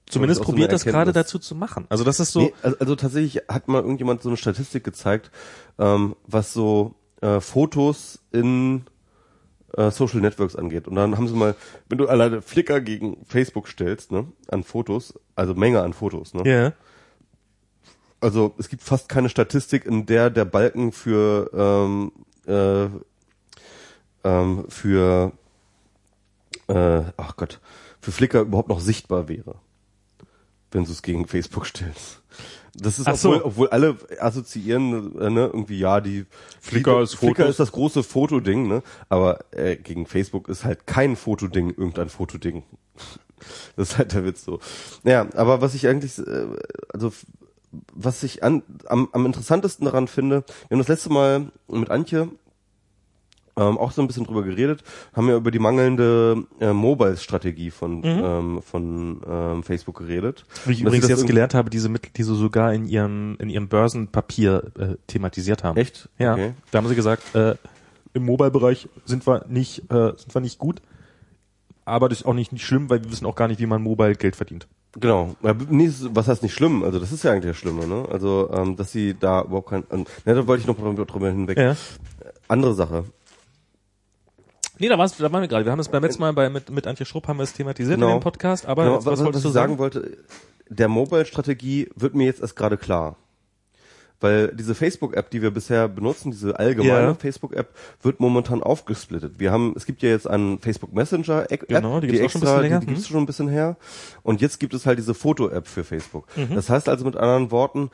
Zumindest 0.10 0.40
so 0.40 0.46
probiert 0.46 0.72
das 0.72 0.84
gerade 0.86 1.14
dazu 1.14 1.40
zu 1.40 1.56
machen. 1.56 1.86
Also 1.90 2.04
das 2.04 2.20
ist 2.20 2.32
so. 2.34 2.42
Nee, 2.42 2.54
also, 2.62 2.78
also 2.78 2.96
tatsächlich 2.96 3.44
hat 3.48 3.68
mal 3.68 3.82
irgendjemand 3.82 4.22
so 4.22 4.30
eine 4.30 4.38
Statistik 4.38 4.84
gezeigt, 4.84 5.32
ähm, 5.80 6.16
was 6.28 6.54
so 6.54 6.94
äh, 7.22 7.40
Fotos 7.40 8.20
in 8.32 8.84
äh, 9.76 9.92
Social 9.92 10.20
Networks 10.20 10.56
angeht. 10.56 10.88
Und 10.88 10.96
dann 10.96 11.18
haben 11.18 11.28
sie 11.28 11.36
mal, 11.36 11.56
wenn 11.90 11.98
du 11.98 12.08
alleine 12.08 12.42
Flickr 12.42 12.82
gegen 12.82 13.26
Facebook 13.26 13.68
stellst, 13.68 14.12
ne, 14.12 14.28
an 14.50 14.64
Fotos, 14.64 15.14
also 15.36 15.56
Menge 15.56 15.82
an 15.82 15.94
Fotos, 15.94 16.34
ne? 16.34 16.44
Ja. 16.50 16.74
Also 18.24 18.56
es 18.58 18.70
gibt 18.70 18.84
fast 18.84 19.10
keine 19.10 19.28
Statistik, 19.28 19.86
in 19.86 20.06
der 20.06 20.30
der 20.30 20.46
Balken 20.46 20.94
für 20.94 21.52
ähm, 21.54 22.12
äh, 22.48 22.88
ähm, 24.24 24.66
für 24.70 25.34
äh, 26.68 27.02
ach 27.18 27.36
Gott, 27.36 27.60
für 28.00 28.14
Flickr 28.14 28.42
überhaupt 28.42 28.70
noch 28.70 28.80
sichtbar 28.80 29.28
wäre, 29.28 29.56
wenn 30.72 30.86
du 30.86 30.92
es 30.92 31.02
gegen 31.02 31.28
Facebook 31.28 31.66
stellst. 31.68 32.22
Das 32.76 32.98
ist, 32.98 33.06
so. 33.22 33.30
obwohl, 33.30 33.42
obwohl 33.44 33.70
alle 33.70 33.98
assoziieren, 34.20 35.20
äh, 35.20 35.30
ne, 35.30 35.46
irgendwie, 35.54 35.78
ja, 35.78 36.02
die 36.02 36.26
Flickr 36.60 37.02
ist 37.02 37.16
Flickr 37.16 37.36
Fotos. 37.44 37.50
ist 37.50 37.60
das 37.60 37.72
große 37.72 38.04
Fotoding, 38.04 38.68
ne? 38.68 38.82
Aber 39.10 39.40
äh, 39.52 39.76
gegen 39.76 40.08
Facebook 40.08 40.48
ist 40.48 40.64
halt 40.64 40.88
kein 40.88 41.16
Fotoding 41.16 41.70
irgendein 41.70 42.10
Fotoding. 42.10 42.64
Das 43.76 43.90
ist 43.90 43.98
halt 43.98 44.14
der 44.14 44.24
Witz 44.24 44.46
so. 44.46 44.62
Naja, 45.04 45.28
aber 45.34 45.60
was 45.60 45.74
ich 45.74 45.86
eigentlich, 45.86 46.18
äh, 46.18 46.46
also 46.94 47.12
was 47.94 48.24
ich 48.24 48.44
an, 48.44 48.64
am, 48.88 49.10
am 49.12 49.26
interessantesten 49.26 49.86
daran 49.86 50.08
finde, 50.08 50.44
wir 50.68 50.76
haben 50.76 50.80
das 50.80 50.88
letzte 50.88 51.12
Mal 51.12 51.52
mit 51.68 51.90
Antje 51.90 52.30
ähm, 53.56 53.78
auch 53.78 53.92
so 53.92 54.02
ein 54.02 54.08
bisschen 54.08 54.26
drüber 54.26 54.44
geredet, 54.44 54.84
haben 55.14 55.30
ja 55.30 55.36
über 55.36 55.52
die 55.52 55.60
mangelnde 55.60 56.44
äh, 56.60 56.74
Mobile-Strategie 56.74 57.72
von, 57.72 58.02
ähm, 58.04 58.62
von 58.64 59.22
ähm, 59.28 59.64
Facebook 59.64 60.00
geredet. 60.00 60.46
Wie 60.66 60.74
ich 60.74 60.82
Und 60.82 60.88
übrigens 60.88 61.08
jetzt 61.08 61.28
gelernt 61.28 61.54
habe, 61.54 61.70
diese 61.70 61.90
Mittel, 61.90 62.10
die 62.16 62.24
sie 62.24 62.36
sogar 62.36 62.74
in 62.74 62.86
ihrem, 62.86 63.38
in 63.40 63.50
ihrem 63.50 63.68
Börsenpapier 63.68 64.72
äh, 64.80 64.96
thematisiert 65.08 65.64
haben. 65.64 65.78
Echt? 65.78 66.10
Ja. 66.18 66.34
Okay. 66.34 66.54
Da 66.72 66.80
haben 66.80 66.88
sie 66.88 66.96
gesagt, 66.96 67.36
äh, 67.36 67.56
im 68.14 68.26
Mobile-Bereich 68.26 68.90
sind 69.06 69.28
wir 69.28 69.46
nicht, 69.48 69.92
äh, 69.92 70.14
sind 70.18 70.34
wir 70.34 70.42
nicht 70.42 70.58
gut. 70.58 70.82
Aber 71.86 72.10
das 72.10 72.22
ist 72.22 72.26
auch 72.26 72.34
nicht, 72.34 72.54
nicht 72.54 72.66
schlimm, 72.66 72.90
weil 72.90 73.04
wir 73.04 73.12
wissen 73.12 73.26
auch 73.26 73.36
gar 73.36 73.48
nicht, 73.48 73.60
wie 73.60 73.66
man 73.66 73.82
Mobile 73.82 74.16
Geld 74.16 74.36
verdient. 74.36 74.68
Genau. 74.96 75.36
Ja, 75.42 75.56
nee, 75.70 75.86
ist- 75.86 76.16
was 76.16 76.28
heißt 76.28 76.44
nicht 76.44 76.54
schlimm? 76.54 76.84
Also 76.84 77.00
das 77.00 77.12
ist 77.12 77.24
ja 77.24 77.32
eigentlich 77.32 77.52
das 77.52 77.58
Schlimme, 77.58 77.88
ne? 77.88 78.06
Also, 78.12 78.50
ähm, 78.54 78.76
dass 78.76 78.92
sie 78.92 79.16
da 79.20 79.42
überhaupt 79.42 79.70
kein. 79.70 79.84
Ähm, 79.92 80.06
ne, 80.26 80.36
da 80.36 80.46
wollte 80.48 80.62
ich 80.62 80.68
noch 80.68 80.76
drüber, 80.78 81.30
hinweg. 81.30 81.58
Ja. 81.58 81.76
Andere 82.48 82.76
Sache. 82.76 83.06
Nee, 84.80 84.90
da, 84.90 84.98
war's, 84.98 85.16
da 85.18 85.32
waren 85.32 85.42
wir 85.42 85.48
gerade. 85.48 85.66
Wir 85.66 85.72
haben 85.72 85.80
es 85.80 85.90
beim 85.90 86.04
letzten 86.04 86.22
Mal 86.22 86.34
bei, 86.34 86.50
mit, 86.50 86.70
mit 86.70 86.88
Antje 86.88 87.06
Schrupp 87.06 87.28
haben 87.28 87.38
wir 87.38 87.44
es 87.44 87.54
thematisiert 87.54 87.96
Genau. 87.96 88.08
in 88.14 88.18
dem 88.20 88.24
Podcast. 88.24 88.66
Aber 88.66 88.84
Genau, 88.84 88.96
was, 88.98 89.06
was, 89.06 89.24
was 89.34 89.46
ich 89.46 89.52
sagen? 89.52 89.78
wollte, 89.78 90.18
der 90.70 90.88
Mobile-Strategie 90.88 91.90
wird 91.96 92.16
mir 92.16 92.26
jetzt 92.26 92.42
erst 92.42 92.56
gerade 92.56 92.78
klar. 92.78 93.16
Weil 94.24 94.48
diese 94.56 94.74
Facebook-App, 94.74 95.30
die 95.32 95.42
wir 95.42 95.52
bisher 95.52 95.90
benutzen, 95.90 96.32
diese 96.32 96.58
allgemeine 96.58 97.08
Ja. 97.08 97.14
Facebook-App, 97.14 97.76
wird 98.02 98.22
momentan 98.22 98.64
aufgesplittet. 98.64 99.38
Wir 99.38 99.52
haben, 99.52 99.74
es 99.76 99.86
gibt 99.86 100.02
ja 100.02 100.10
jetzt 100.10 100.30
einen 100.30 100.60
Facebook 100.60 100.94
Messenger-App, 100.94 101.68
Genau, 101.68 102.00
die 102.00 102.08
gibt's 102.08 102.24
auch 102.24 102.30
schon 102.40 102.48
ein 102.48 102.64
extra, 102.64 102.80
die, 102.80 102.86
die 102.86 102.94
gibt's 102.94 103.08
Hm. 103.08 103.12
schon 103.12 103.24
ein 103.24 103.26
bisschen 103.26 103.50
her. 103.50 103.76
Und 104.22 104.40
jetzt 104.40 104.62
gibt 104.62 104.74
es 104.74 104.86
halt 104.86 104.98
diese 104.98 105.14
Foto-App 105.14 105.68
für 105.68 105.84
Facebook. 105.84 106.26
Mhm. 106.38 106.56
Das 106.56 106.70
heißt 106.70 106.88
also 106.88 107.04
mit 107.04 107.18
anderen 107.18 107.52
Worten, 107.52 107.90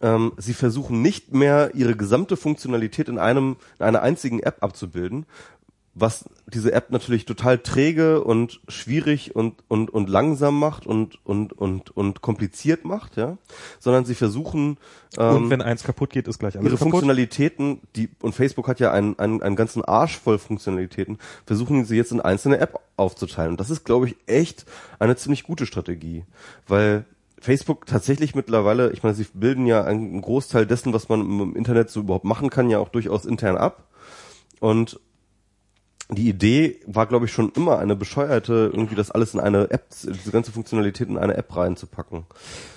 ähm, 0.00 0.32
sie 0.36 0.54
versuchen 0.54 1.02
nicht 1.02 1.34
mehr 1.34 1.72
ihre 1.74 1.96
gesamte 1.96 2.36
Funktionalität 2.36 3.08
in 3.08 3.18
einem, 3.18 3.56
in 3.80 3.84
einer 3.84 4.02
einzigen 4.02 4.38
App 4.38 4.62
abzubilden, 4.62 5.26
was 5.94 6.24
diese 6.46 6.72
App 6.72 6.90
natürlich 6.90 7.26
total 7.26 7.58
träge 7.58 8.24
und 8.24 8.60
schwierig 8.68 9.36
und 9.36 9.62
und 9.68 9.90
und 9.90 10.08
langsam 10.08 10.58
macht 10.58 10.86
und 10.86 11.18
und 11.24 11.52
und 11.52 11.90
und 11.94 12.22
kompliziert 12.22 12.84
macht, 12.84 13.16
ja, 13.16 13.36
sondern 13.78 14.04
sie 14.04 14.14
versuchen 14.14 14.78
ähm, 15.18 15.36
Und 15.36 15.50
wenn 15.50 15.60
eins 15.62 15.84
kaputt 15.84 16.10
geht, 16.10 16.26
ist 16.28 16.38
gleich 16.38 16.56
alles 16.56 16.64
ihre 16.64 16.76
kaputt. 16.76 16.92
Funktionalitäten, 16.92 17.80
die 17.96 18.08
und 18.20 18.34
Facebook 18.34 18.68
hat 18.68 18.80
ja 18.80 18.92
einen, 18.92 19.18
einen, 19.18 19.42
einen 19.42 19.56
ganzen 19.56 19.84
Arsch 19.84 20.18
voll 20.18 20.38
Funktionalitäten, 20.38 21.18
versuchen 21.46 21.84
sie 21.84 21.96
jetzt 21.96 22.12
in 22.12 22.20
einzelne 22.20 22.58
App 22.58 22.80
aufzuteilen. 22.96 23.52
Und 23.52 23.60
das 23.60 23.70
ist, 23.70 23.84
glaube 23.84 24.08
ich, 24.08 24.16
echt 24.26 24.64
eine 24.98 25.16
ziemlich 25.16 25.42
gute 25.42 25.66
Strategie, 25.66 26.24
weil 26.66 27.04
Facebook 27.38 27.86
tatsächlich 27.86 28.34
mittlerweile, 28.34 28.92
ich 28.92 29.02
meine, 29.02 29.14
sie 29.14 29.26
bilden 29.34 29.66
ja 29.66 29.84
einen 29.84 30.22
Großteil 30.22 30.64
dessen, 30.64 30.92
was 30.92 31.08
man 31.08 31.20
im 31.20 31.56
Internet 31.56 31.90
so 31.90 32.00
überhaupt 32.00 32.24
machen 32.24 32.50
kann, 32.50 32.70
ja 32.70 32.78
auch 32.78 32.88
durchaus 32.88 33.26
intern 33.26 33.56
ab. 33.56 33.88
Und 34.60 35.00
die 36.14 36.28
Idee 36.28 36.80
war, 36.86 37.06
glaube 37.06 37.26
ich, 37.26 37.32
schon 37.32 37.52
immer 37.52 37.78
eine 37.78 37.96
bescheuerte, 37.96 38.70
irgendwie 38.72 38.94
das 38.94 39.10
alles 39.10 39.34
in 39.34 39.40
eine 39.40 39.70
App, 39.70 39.86
diese 39.90 40.30
ganze 40.30 40.52
Funktionalität 40.52 41.08
in 41.08 41.18
eine 41.18 41.36
App 41.36 41.54
reinzupacken. 41.56 42.24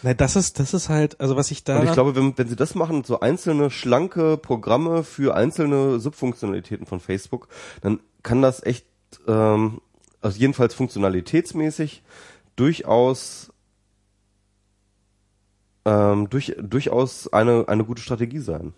Na, 0.04 0.14
das 0.14 0.36
ist, 0.36 0.60
das 0.60 0.74
ist 0.74 0.90
halt, 0.90 1.20
also 1.20 1.36
was 1.36 1.52
ich 1.52 1.64
da. 1.64 1.80
Und 1.80 1.86
ich 1.88 1.94
glaube, 1.94 2.16
wenn, 2.16 2.38
wenn 2.38 2.48
sie 2.48 2.56
das 2.56 2.76
machen, 2.76 3.04
so 3.04 3.20
einzelne 3.20 3.70
schlanke 3.70 4.38
Programme 4.38 5.04
für 5.04 5.36
einzelne 5.36 6.00
Subfunktionalitäten 6.00 6.86
von 6.86 7.00
Facebook, 7.00 7.48
dann 7.82 8.00
kann 8.24 8.42
das 8.42 8.64
echt, 8.64 8.86
ähm, 9.28 9.82
also 10.22 10.40
jedenfalls 10.40 10.74
funktionalitätsmäßig, 10.74 12.04
durchaus 12.56 13.52
ähm, 15.86 16.30
durch, 16.30 16.56
durchaus 16.60 17.32
eine, 17.32 17.66
eine 17.68 17.86
gute 17.86 18.02
Strategie 18.02 18.40
sein. 18.40 18.74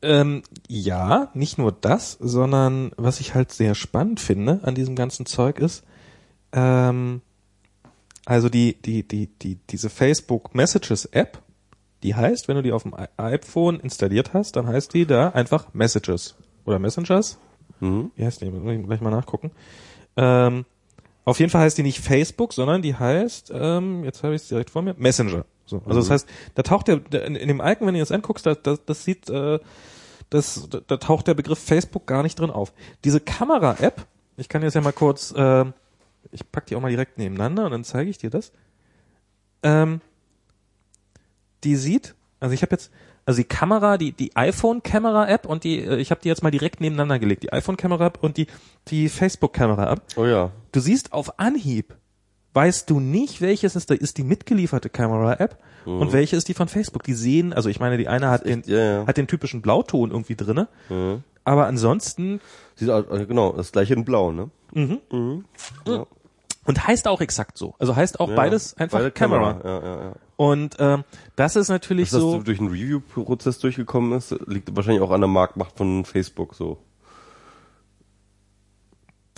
Ähm, 0.00 0.42
ja, 0.68 1.30
nicht 1.34 1.58
nur 1.58 1.72
das, 1.72 2.12
sondern 2.20 2.92
was 2.96 3.20
ich 3.20 3.34
halt 3.34 3.52
sehr 3.52 3.74
spannend 3.74 4.20
finde 4.20 4.60
an 4.62 4.74
diesem 4.74 4.94
ganzen 4.94 5.26
Zeug 5.26 5.58
ist, 5.58 5.84
ähm, 6.52 7.20
also 8.24 8.48
die, 8.48 8.80
die, 8.80 9.06
die, 9.06 9.26
die, 9.26 9.56
diese 9.70 9.90
Facebook 9.90 10.54
Messages 10.54 11.06
App, 11.06 11.42
die 12.02 12.14
heißt, 12.14 12.46
wenn 12.46 12.56
du 12.56 12.62
die 12.62 12.72
auf 12.72 12.84
dem 12.84 12.94
iPhone 13.16 13.80
installiert 13.80 14.34
hast, 14.34 14.54
dann 14.56 14.68
heißt 14.68 14.94
die 14.94 15.06
da 15.06 15.30
einfach 15.30 15.72
Messages 15.74 16.36
oder 16.64 16.78
Messengers. 16.78 17.38
Mhm. 17.80 18.12
Wie 18.14 18.24
heißt 18.24 18.40
die? 18.40 18.50
Muss 18.50 18.72
ich 18.72 18.86
gleich 18.86 19.00
mal 19.00 19.10
nachgucken. 19.10 19.50
Ähm, 20.16 20.64
auf 21.24 21.40
jeden 21.40 21.50
Fall 21.50 21.62
heißt 21.62 21.78
die 21.78 21.82
nicht 21.82 22.00
Facebook, 22.00 22.52
sondern 22.52 22.82
die 22.82 22.94
heißt, 22.94 23.52
ähm, 23.54 24.04
jetzt 24.04 24.22
habe 24.22 24.34
ich 24.34 24.42
es 24.42 24.48
direkt 24.48 24.70
vor 24.70 24.82
mir, 24.82 24.94
Messenger. 24.96 25.44
So, 25.68 25.82
also 25.84 26.00
das 26.00 26.10
heißt, 26.10 26.28
da 26.54 26.62
taucht 26.62 26.88
der, 26.88 26.96
der 26.96 27.24
in, 27.26 27.36
in 27.36 27.48
dem 27.48 27.60
Icon, 27.60 27.86
wenn 27.86 27.94
du 27.94 28.00
das 28.00 28.10
anguckst, 28.12 28.46
da, 28.46 28.54
das, 28.54 28.84
das 28.84 29.04
sieht, 29.04 29.28
äh, 29.28 29.58
das, 30.30 30.68
da, 30.70 30.80
da 30.86 30.96
taucht 30.96 31.26
der 31.26 31.34
Begriff 31.34 31.58
Facebook 31.58 32.06
gar 32.06 32.22
nicht 32.22 32.38
drin 32.40 32.50
auf. 32.50 32.72
Diese 33.04 33.20
Kamera-App, 33.20 34.06
ich 34.36 34.48
kann 34.48 34.62
jetzt 34.62 34.74
ja 34.74 34.80
mal 34.80 34.92
kurz, 34.92 35.32
äh, 35.32 35.64
ich 36.32 36.50
pack 36.50 36.66
die 36.66 36.76
auch 36.76 36.80
mal 36.80 36.90
direkt 36.90 37.18
nebeneinander 37.18 37.66
und 37.66 37.72
dann 37.72 37.84
zeige 37.84 38.08
ich 38.10 38.18
dir 38.18 38.30
das. 38.30 38.52
Ähm, 39.62 40.00
die 41.64 41.76
sieht, 41.76 42.14
also 42.40 42.54
ich 42.54 42.62
habe 42.62 42.72
jetzt, 42.72 42.90
also 43.26 43.38
die 43.38 43.48
Kamera, 43.48 43.98
die 43.98 44.12
die 44.12 44.36
iPhone-Kamera-App 44.36 45.44
und 45.44 45.64
die, 45.64 45.80
äh, 45.80 45.96
ich 45.96 46.10
habe 46.10 46.22
die 46.22 46.28
jetzt 46.28 46.42
mal 46.42 46.50
direkt 46.50 46.80
nebeneinander 46.80 47.18
gelegt, 47.18 47.42
die 47.42 47.52
iPhone-Kamera-App 47.52 48.22
und 48.22 48.38
die 48.38 48.46
die 48.88 49.08
Facebook-Kamera-App. 49.10 50.02
Oh 50.16 50.24
ja. 50.24 50.50
Du 50.72 50.80
siehst 50.80 51.12
auf 51.12 51.38
Anhieb, 51.38 51.94
weißt 52.58 52.90
du 52.90 52.98
nicht, 52.98 53.40
welches 53.40 53.76
ist, 53.76 53.88
ist 53.92 54.18
die 54.18 54.24
mitgelieferte 54.24 54.88
Kamera-App 54.90 55.58
und 55.84 56.12
welche 56.12 56.34
ist 56.34 56.48
die 56.48 56.54
von 56.54 56.66
Facebook. 56.66 57.04
Die 57.04 57.14
sehen, 57.14 57.52
also 57.52 57.68
ich 57.68 57.78
meine, 57.78 57.96
die 57.98 58.08
eine 58.08 58.30
hat 58.30 58.44
den, 58.44 58.58
Mhm. 58.60 58.64
ja, 58.66 58.78
ja. 58.78 59.06
hat 59.06 59.16
den 59.16 59.28
typischen 59.28 59.62
Blauton 59.62 60.10
irgendwie 60.10 60.34
drinne, 60.34 60.66
Mhm. 60.88 61.22
aber 61.44 61.66
ansonsten 61.66 62.40
Sieht, 62.74 62.90
au- 62.90 63.00
äh, 63.14 63.26
genau, 63.26 63.52
das 63.52 63.70
gleiche 63.70 63.94
in 63.94 64.04
Blau, 64.04 64.32
ne? 64.32 64.50
Mhm. 64.74 65.44
Ja. 65.86 66.04
und 66.66 66.86
heißt 66.86 67.06
auch 67.08 67.20
exakt 67.20 67.56
so. 67.56 67.74
Also 67.78 67.94
heißt 67.96 68.18
auch 68.20 68.30
beides 68.34 68.76
einfach 68.76 68.98
Beide 68.98 69.10
Kamera. 69.12 69.60
Ja, 69.64 69.80
ja, 69.80 70.00
ja. 70.06 70.12
Und 70.36 70.76
ähm, 70.80 71.04
das 71.36 71.56
ist 71.56 71.68
natürlich 71.68 72.10
Dass 72.10 72.20
so. 72.20 72.34
das 72.36 72.44
durch 72.44 72.58
einen 72.60 72.68
Review-Prozess 72.70 73.58
durchgekommen 73.60 74.12
ist, 74.18 74.34
liegt 74.46 74.74
wahrscheinlich 74.76 75.02
auch 75.02 75.10
an 75.12 75.20
der 75.22 75.28
Marktmacht 75.28 75.76
von 75.78 76.04
Facebook 76.04 76.54
so. 76.54 76.76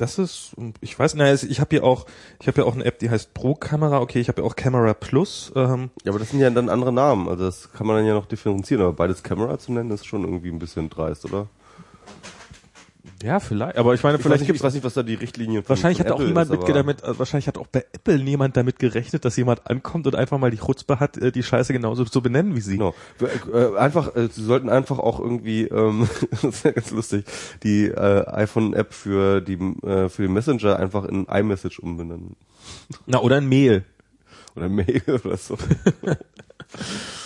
Das 0.01 0.19
ist, 0.19 0.53
ich 0.81 0.99
weiß, 0.99 1.15
naja, 1.15 1.35
ich 1.35 1.61
habe 1.61 1.69
hier 1.71 1.85
auch, 1.85 2.07
ich 2.41 2.49
habe 2.49 2.63
ja 2.63 2.67
auch 2.67 2.75
eine 2.75 2.85
App, 2.87 2.99
die 3.01 3.11
heißt 3.11 3.35
Pro 3.35 3.55
Kamera. 3.55 4.01
Okay, 4.01 4.19
ich 4.19 4.29
habe 4.29 4.41
ja 4.41 4.49
auch 4.49 4.57
Camera 4.57 4.95
Plus. 4.95 5.53
Ähm, 5.55 5.91
Ja, 6.05 6.13
aber 6.13 6.19
das 6.19 6.31
sind 6.31 6.41
ja 6.41 6.49
dann 6.49 6.71
andere 6.71 6.93
Namen, 6.93 7.29
also 7.29 7.45
das 7.45 7.71
kann 7.73 7.87
man 7.87 7.97
dann 7.97 8.07
ja 8.07 8.15
noch 8.15 8.25
differenzieren, 8.27 8.83
aber 8.83 8.95
beides 8.95 9.23
Camera 9.23 9.59
zu 9.59 9.73
nennen, 9.73 9.91
ist 9.91 10.07
schon 10.07 10.25
irgendwie 10.25 10.51
ein 10.51 10.59
bisschen 10.59 10.89
dreist, 10.89 11.27
oder? 11.27 11.49
Ja, 13.23 13.39
vielleicht. 13.39 13.77
Aber 13.77 13.95
ich 13.95 14.03
meine, 14.03 14.17
Ich, 14.17 14.23
vielleicht 14.23 14.43
weiß 14.43 14.49
nicht, 14.49 14.57
ich 14.57 14.63
weiß 14.63 14.75
nicht, 14.75 14.85
was 14.85 14.95
da 14.95 15.03
die 15.03 15.15
Richtlinien 15.15 15.63
Wahrscheinlich 15.67 15.99
von 15.99 16.07
hat 16.07 16.13
auch 16.13 16.21
Apple 16.21 16.29
niemand 16.29 16.51
ist, 16.51 16.69
damit, 16.69 17.05
also 17.05 17.19
wahrscheinlich 17.19 17.49
hat 17.49 17.59
auch 17.59 17.67
bei 17.67 17.85
Apple 17.93 18.19
niemand 18.19 18.57
damit 18.57 18.79
gerechnet, 18.79 19.25
dass 19.25 19.37
jemand 19.37 19.69
ankommt 19.69 20.07
und 20.07 20.15
einfach 20.15 20.39
mal 20.39 20.51
die 20.51 20.59
Chutzpe 20.59 21.01
hat, 21.01 21.17
äh, 21.19 21.31
die 21.31 21.43
Scheiße 21.43 21.73
genauso 21.73 22.05
zu 22.05 22.23
benennen 22.23 22.57
wie 22.57 22.61
sie. 22.61 22.79
Genau. 22.79 22.95
Äh, 23.21 23.77
einfach, 23.77 24.17
äh, 24.17 24.29
sie 24.29 24.43
sollten 24.43 24.71
einfach 24.71 24.99
auch 24.99 25.21
irgendwie, 25.21 25.65
ähm, 25.65 26.09
das 26.31 26.45
ist 26.45 26.65
ja 26.65 26.71
ganz 26.71 26.91
lustig, 26.91 27.25
die 27.63 27.87
äh, 27.87 28.27
iPhone-App 28.27 28.95
für 28.95 29.41
die 29.41 29.55
äh, 29.87 30.09
für 30.09 30.23
den 30.23 30.33
Messenger 30.33 30.79
einfach 30.79 31.05
in 31.05 31.27
iMessage 31.27 31.79
umbenennen. 31.79 32.37
Na, 33.07 33.21
oder 33.21 33.37
ein 33.37 33.49
Mail. 33.49 33.85
Oder 34.57 34.69
Mail 34.69 35.03
oder 35.25 35.37
so. 35.37 35.57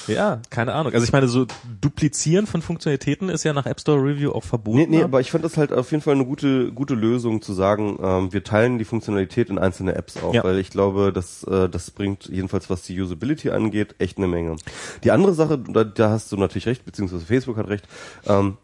Ja, 0.07 0.41
keine 0.51 0.75
Ahnung. 0.75 0.93
Also 0.93 1.05
ich 1.05 1.13
meine, 1.13 1.29
so 1.29 1.47
Duplizieren 1.81 2.47
von 2.47 2.61
Funktionalitäten 2.63 3.29
ist 3.29 3.45
ja 3.45 3.53
nach 3.53 3.67
App 3.67 3.81
Store 3.81 3.99
Review 4.03 4.33
auch 4.33 4.45
verboten. 4.45 4.77
Nee, 4.79 4.87
nee, 4.87 4.99
ne? 4.99 5.05
aber 5.05 5.21
ich 5.21 5.31
fand 5.31 5.45
das 5.45 5.57
halt 5.57 5.73
auf 5.73 5.91
jeden 5.91 6.03
Fall 6.03 6.15
eine 6.15 6.25
gute, 6.27 6.73
gute 6.73 6.95
Lösung 6.95 7.41
zu 7.43 7.53
sagen, 7.53 7.99
ähm, 8.03 8.33
wir 8.33 8.45
teilen 8.45 8.79
die 8.79 8.85
Funktionalität 8.85 9.49
in 9.51 9.59
einzelne 9.59 9.95
Apps 9.95 10.23
auf, 10.23 10.35
Ja. 10.35 10.45
weil 10.45 10.59
ich 10.59 10.71
glaube, 10.71 11.13
das, 11.13 11.45
äh, 11.45 11.69
das 11.69 11.91
bringt 11.91 12.27
jedenfalls, 12.29 12.69
was 12.69 12.83
die 12.83 13.01
Usability 13.01 13.51
angeht, 13.51 13.95
echt 13.99 14.19
eine 14.19 14.27
Menge. 14.29 14.57
Die 15.05 15.11
andere 15.11 15.33
Sache, 15.33 15.59
da, 15.59 15.85
da 15.85 16.11
hast 16.11 16.31
du 16.33 16.37
natürlich 16.37 16.67
recht, 16.67 16.85
beziehungsweise 16.85 17.25
Facebook 17.25 17.57
hat 17.57 17.69
recht, 17.69 17.87
ähm, 18.27 18.59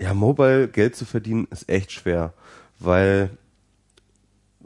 ja, 0.00 0.14
Mobile 0.14 0.68
Geld 0.68 0.94
zu 0.94 1.04
verdienen 1.04 1.48
ist 1.50 1.68
echt 1.68 1.90
schwer, 1.90 2.32
weil 2.78 3.30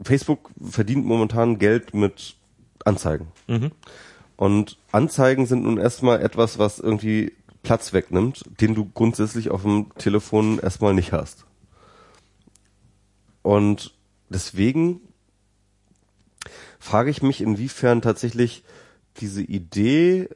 Facebook 0.03 0.51
verdient 0.61 1.05
momentan 1.05 1.57
Geld 1.57 1.93
mit 1.93 2.35
Anzeigen. 2.85 3.27
Mhm. 3.47 3.71
Und 4.43 4.77
Anzeigen 4.91 5.45
sind 5.45 5.63
nun 5.63 5.77
erstmal 5.77 6.21
etwas, 6.21 6.59
was 6.59 6.79
irgendwie 6.79 7.31
Platz 7.61 7.93
wegnimmt, 7.93 8.43
den 8.59 8.75
du 8.75 8.89
grundsätzlich 8.93 9.51
auf 9.51 9.61
dem 9.61 9.93
Telefon 9.97 10.59
erstmal 10.59 10.93
nicht 10.93 11.13
hast. 11.13 11.45
Und 13.41 13.93
deswegen 14.27 14.99
frage 16.77 17.09
ich 17.09 17.23
mich, 17.23 17.39
inwiefern 17.39 18.01
tatsächlich 18.01 18.65
diese 19.15 19.41
Idee, 19.41 20.27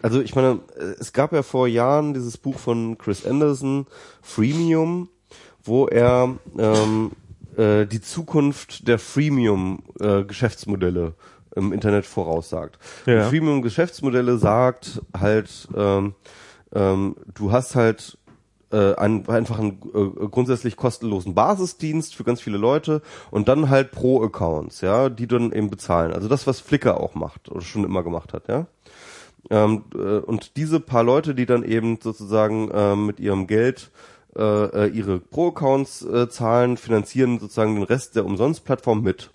also 0.00 0.22
ich 0.22 0.34
meine, 0.34 0.60
es 0.98 1.12
gab 1.12 1.34
ja 1.34 1.42
vor 1.42 1.68
Jahren 1.68 2.14
dieses 2.14 2.38
Buch 2.38 2.58
von 2.58 2.96
Chris 2.96 3.26
Anderson, 3.26 3.88
Freemium, 4.22 5.10
wo 5.62 5.86
er 5.86 6.38
ähm, 6.56 7.10
äh, 7.58 7.84
die 7.84 8.00
Zukunft 8.00 8.88
der 8.88 8.98
Freemium-Geschäftsmodelle 8.98 11.12
im 11.56 11.72
Internet 11.72 12.06
voraussagt. 12.06 12.78
Ja. 13.06 13.28
Freemium-Geschäftsmodelle 13.28 14.38
sagt 14.38 15.02
halt, 15.18 15.68
ähm, 15.76 16.14
ähm, 16.72 17.16
du 17.34 17.52
hast 17.52 17.74
halt 17.74 18.18
äh, 18.72 18.94
einen, 18.94 19.28
einfach 19.28 19.58
einen 19.58 19.80
äh, 19.94 20.28
grundsätzlich 20.28 20.76
kostenlosen 20.76 21.34
Basisdienst 21.34 22.14
für 22.14 22.24
ganz 22.24 22.40
viele 22.40 22.58
Leute 22.58 23.02
und 23.30 23.48
dann 23.48 23.68
halt 23.68 23.90
Pro-Accounts, 23.90 24.80
ja, 24.80 25.08
die 25.08 25.26
dann 25.26 25.52
eben 25.52 25.70
bezahlen. 25.70 26.12
Also 26.12 26.28
das, 26.28 26.46
was 26.46 26.60
Flickr 26.60 27.00
auch 27.00 27.14
macht 27.14 27.50
oder 27.50 27.62
schon 27.62 27.84
immer 27.84 28.02
gemacht 28.02 28.32
hat, 28.32 28.48
ja. 28.48 28.66
Ähm, 29.48 29.84
äh, 29.94 30.18
und 30.18 30.56
diese 30.56 30.80
paar 30.80 31.02
Leute, 31.02 31.34
die 31.34 31.46
dann 31.46 31.64
eben 31.64 31.98
sozusagen 32.00 32.70
ähm, 32.72 33.06
mit 33.06 33.18
ihrem 33.18 33.46
Geld 33.46 33.90
äh, 34.36 34.42
äh, 34.42 34.86
ihre 34.86 35.18
Pro-Accounts 35.18 36.02
äh, 36.02 36.28
zahlen, 36.28 36.76
finanzieren 36.76 37.40
sozusagen 37.40 37.74
den 37.74 37.84
Rest 37.84 38.14
der 38.14 38.24
Umsonst-Plattform 38.24 39.02
mit. 39.02 39.30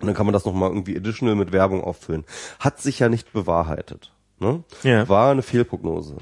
Und 0.00 0.06
dann 0.06 0.14
kann 0.14 0.26
man 0.26 0.32
das 0.32 0.44
nochmal 0.44 0.70
irgendwie 0.70 0.96
additional 0.96 1.34
mit 1.34 1.52
Werbung 1.52 1.82
auffüllen. 1.82 2.24
Hat 2.58 2.80
sich 2.80 2.98
ja 2.98 3.08
nicht 3.08 3.32
bewahrheitet. 3.32 4.12
Ne? 4.38 4.62
Ja. 4.82 5.08
War 5.08 5.32
eine 5.32 5.42
Fehlprognose. 5.42 6.16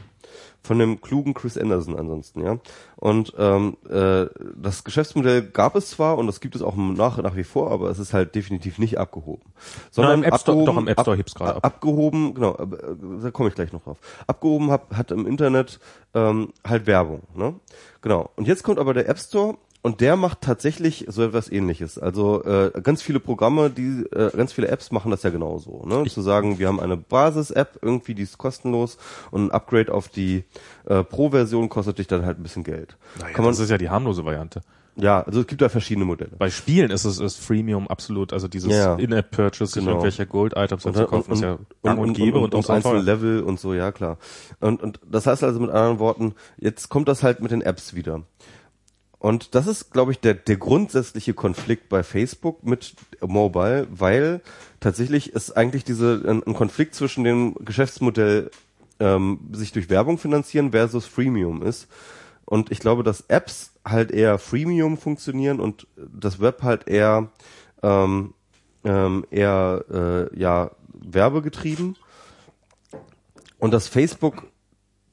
Von 0.62 0.80
dem 0.80 1.00
klugen 1.00 1.32
Chris 1.32 1.56
Anderson 1.56 1.96
ansonsten, 1.96 2.42
ja. 2.42 2.58
Und 2.96 3.34
ähm, 3.38 3.76
äh, 3.88 4.26
das 4.56 4.82
Geschäftsmodell 4.82 5.42
gab 5.42 5.76
es 5.76 5.90
zwar 5.90 6.18
und 6.18 6.26
das 6.26 6.40
gibt 6.40 6.56
es 6.56 6.62
auch 6.62 6.74
nach, 6.74 7.18
nach 7.18 7.36
wie 7.36 7.44
vor, 7.44 7.70
aber 7.70 7.88
es 7.88 8.00
ist 8.00 8.12
halt 8.12 8.34
definitiv 8.34 8.78
nicht 8.78 8.98
abgehoben. 8.98 9.52
Sondern 9.92 10.14
im 10.14 10.24
App 10.24 10.40
Store- 10.40 10.58
abgehoben, 10.58 10.74
doch, 10.74 10.82
im 10.82 10.88
App 10.88 11.00
Store 11.00 11.16
hebt's 11.16 11.34
gerade 11.36 11.56
ab. 11.56 11.64
Abgehoben, 11.64 12.34
genau, 12.34 12.56
äh, 12.56 12.66
da 13.22 13.30
komme 13.30 13.48
ich 13.48 13.54
gleich 13.54 13.72
noch 13.72 13.84
drauf. 13.84 13.98
Abgehoben 14.26 14.72
hat, 14.72 14.90
hat 14.92 15.12
im 15.12 15.24
Internet 15.24 15.78
ähm, 16.14 16.52
halt 16.66 16.88
Werbung, 16.88 17.22
ne? 17.36 17.54
Genau. 18.00 18.30
Und 18.34 18.48
jetzt 18.48 18.64
kommt 18.64 18.80
aber 18.80 18.92
der 18.92 19.08
App 19.08 19.20
Store 19.20 19.58
und 19.86 20.00
der 20.00 20.16
macht 20.16 20.40
tatsächlich 20.40 21.06
so 21.08 21.22
etwas 21.22 21.48
ähnliches. 21.50 21.96
Also 21.96 22.42
äh, 22.42 22.72
ganz 22.82 23.02
viele 23.02 23.20
Programme, 23.20 23.70
die 23.70 24.02
äh, 24.10 24.30
ganz 24.36 24.52
viele 24.52 24.66
Apps 24.66 24.90
machen 24.90 25.12
das 25.12 25.22
ja 25.22 25.30
genauso. 25.30 25.84
Ne? 25.86 26.04
Zu 26.10 26.22
sagen, 26.22 26.58
wir 26.58 26.66
haben 26.66 26.80
eine 26.80 26.96
Basis-App, 26.96 27.78
irgendwie, 27.82 28.14
die 28.16 28.22
ist 28.24 28.36
kostenlos 28.36 28.98
und 29.30 29.44
ein 29.46 29.50
Upgrade 29.52 29.94
auf 29.94 30.08
die 30.08 30.42
äh, 30.86 31.04
Pro-Version 31.04 31.68
kostet 31.68 31.98
dich 31.98 32.08
dann 32.08 32.26
halt 32.26 32.36
ein 32.40 32.42
bisschen 32.42 32.64
Geld. 32.64 32.96
Naja, 33.20 33.32
Kann 33.32 33.44
man, 33.44 33.52
das 33.52 33.60
ist 33.60 33.70
ja 33.70 33.78
die 33.78 33.88
harmlose 33.88 34.24
Variante. 34.24 34.60
ja, 34.96 35.20
also 35.22 35.40
es 35.42 35.46
gibt 35.46 35.60
da 35.62 35.68
verschiedene 35.68 36.04
Modelle. 36.06 36.32
Bei 36.36 36.50
Spielen 36.50 36.90
ist 36.90 37.04
es 37.04 37.20
ist 37.20 37.36
Freemium 37.36 37.86
absolut, 37.86 38.32
also 38.32 38.48
dieses 38.48 38.72
Ja. 38.72 38.96
In-App-Purchase, 38.96 39.78
Genau. 39.78 39.90
irgendwelche 39.92 40.26
Gold-Items 40.26 40.82
zu 40.82 40.92
kaufen, 41.06 41.32
ist 41.32 41.42
ja 41.42 41.58
gang 41.84 41.98
und, 42.00 42.08
und, 42.08 42.14
gäbe 42.16 42.38
und, 42.38 42.44
und, 42.44 42.54
auch 42.54 42.58
und 42.58 42.66
so 42.66 42.72
einzelne. 42.72 43.02
Level 43.02 43.42
und 43.42 43.60
so, 43.60 43.72
ja 43.72 43.92
klar. 43.92 44.18
Und, 44.58 44.82
und 44.82 44.98
das 45.08 45.26
heißt 45.28 45.44
also 45.44 45.60
mit 45.60 45.70
anderen 45.70 46.00
Worten, 46.00 46.34
jetzt 46.58 46.88
kommt 46.88 47.06
das 47.08 47.22
halt 47.22 47.40
mit 47.40 47.52
den 47.52 47.62
Apps 47.62 47.94
wieder. 47.94 48.22
Und 49.26 49.56
das 49.56 49.66
ist, 49.66 49.92
glaube 49.92 50.12
ich, 50.12 50.20
der, 50.20 50.34
der 50.34 50.56
grundsätzliche 50.56 51.34
Konflikt 51.34 51.88
bei 51.88 52.04
Facebook 52.04 52.62
mit 52.62 52.94
Mobile, 53.20 53.88
weil 53.90 54.40
tatsächlich 54.78 55.32
ist 55.32 55.50
eigentlich 55.56 55.82
diese 55.82 56.22
ein, 56.24 56.44
ein 56.44 56.54
Konflikt 56.54 56.94
zwischen 56.94 57.24
dem 57.24 57.56
Geschäftsmodell 57.58 58.52
ähm, 59.00 59.40
sich 59.50 59.72
durch 59.72 59.90
Werbung 59.90 60.18
finanzieren 60.18 60.70
versus 60.70 61.06
Freemium 61.06 61.64
ist. 61.64 61.88
Und 62.44 62.70
ich 62.70 62.78
glaube, 62.78 63.02
dass 63.02 63.22
Apps 63.22 63.72
halt 63.84 64.12
eher 64.12 64.38
Freemium 64.38 64.96
funktionieren 64.96 65.58
und 65.58 65.88
das 65.96 66.38
Web 66.38 66.62
halt 66.62 66.86
eher 66.86 67.28
ähm, 67.82 68.32
ähm, 68.84 69.26
eher 69.32 69.84
äh, 69.90 70.38
ja 70.38 70.70
werbegetrieben 70.92 71.96
und 73.58 73.72
dass 73.72 73.88
Facebook 73.88 74.44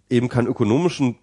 eben 0.07 0.29
kein 0.29 0.45
ökonomischen 0.45 1.15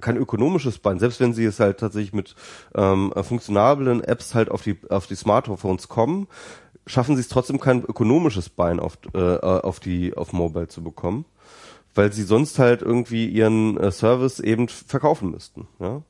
kein 0.00 0.16
ökonomisches 0.16 0.78
Bein, 0.78 0.98
selbst 0.98 1.20
wenn 1.20 1.32
sie 1.32 1.44
es 1.44 1.60
halt 1.60 1.78
tatsächlich 1.78 2.12
mit 2.12 2.34
ähm, 2.74 3.12
funktionablen 3.22 4.02
Apps 4.02 4.34
halt 4.34 4.50
auf 4.50 4.62
die 4.62 4.78
auf 4.88 5.06
die 5.06 5.14
Smartphones 5.14 5.88
kommen, 5.88 6.28
schaffen 6.86 7.16
sie 7.16 7.20
es 7.20 7.28
trotzdem 7.28 7.60
kein 7.60 7.82
ökonomisches 7.82 8.48
Bein 8.48 8.80
auf 8.80 8.98
äh, 9.14 9.18
auf 9.18 9.80
die 9.80 10.16
auf 10.16 10.32
Mobile 10.32 10.68
zu 10.68 10.82
bekommen, 10.82 11.24
weil 11.94 12.12
sie 12.12 12.24
sonst 12.24 12.58
halt 12.58 12.82
irgendwie 12.82 13.26
ihren 13.26 13.78
äh, 13.78 13.90
Service 13.90 14.40
eben 14.40 14.68
verkaufen 14.68 15.30
müssten, 15.30 15.68
ja. 15.80 16.02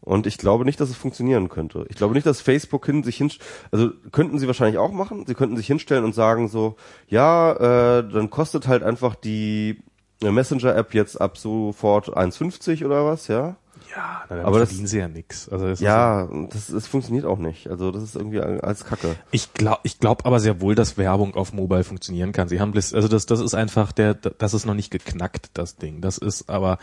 Und 0.00 0.26
ich 0.26 0.38
glaube 0.38 0.64
nicht, 0.64 0.80
dass 0.80 0.90
es 0.90 0.96
funktionieren 0.96 1.48
könnte. 1.48 1.84
Ich 1.90 1.96
glaube 1.96 2.14
nicht, 2.14 2.26
dass 2.26 2.40
Facebook 2.40 2.86
hin 2.86 3.02
sich 3.02 3.16
hin, 3.16 3.30
also 3.72 3.90
könnten 4.12 4.38
sie 4.38 4.46
wahrscheinlich 4.46 4.78
auch 4.78 4.92
machen. 4.92 5.26
Sie 5.26 5.34
könnten 5.34 5.56
sich 5.56 5.66
hinstellen 5.66 6.04
und 6.04 6.14
sagen 6.14 6.48
so, 6.48 6.76
ja, 7.08 7.98
äh, 7.98 8.08
dann 8.08 8.30
kostet 8.30 8.68
halt 8.68 8.82
einfach 8.84 9.16
die 9.16 9.82
äh, 10.22 10.30
Messenger-App 10.30 10.94
jetzt 10.94 11.20
ab 11.20 11.38
sofort 11.38 12.08
1,50 12.16 12.84
oder 12.84 13.04
was, 13.04 13.28
ja? 13.28 13.56
Ja, 13.96 14.22
na, 14.28 14.42
Aber 14.44 14.58
das- 14.58 14.68
verdienen 14.68 14.86
sie 14.86 14.98
ja 14.98 15.08
nix. 15.08 15.48
Also 15.48 15.66
das 15.66 15.80
Ist 15.80 15.84
Ja, 15.84 16.28
das, 16.50 16.66
das 16.66 16.86
funktioniert 16.86 17.24
auch 17.24 17.38
nicht. 17.38 17.68
Also 17.68 17.90
das 17.90 18.02
ist 18.02 18.16
irgendwie 18.16 18.40
als 18.40 18.84
Kacke. 18.84 19.16
Ich 19.30 19.54
glaube 19.54 19.80
ich 19.84 19.98
glaub 19.98 20.26
aber 20.26 20.40
sehr 20.40 20.60
wohl, 20.60 20.74
dass 20.74 20.98
Werbung 20.98 21.34
auf 21.34 21.54
Mobile 21.54 21.84
funktionieren 21.84 22.32
kann. 22.32 22.48
Sie 22.48 22.60
haben 22.60 22.72
das, 22.74 22.92
also 22.92 23.08
das, 23.08 23.24
das 23.24 23.40
ist 23.40 23.54
einfach 23.54 23.92
der, 23.92 24.12
das 24.14 24.52
ist 24.52 24.66
noch 24.66 24.74
nicht 24.74 24.90
geknackt, 24.90 25.50
das 25.54 25.76
Ding. 25.76 26.02
Das 26.02 26.18
ist 26.18 26.50
aber 26.50 26.78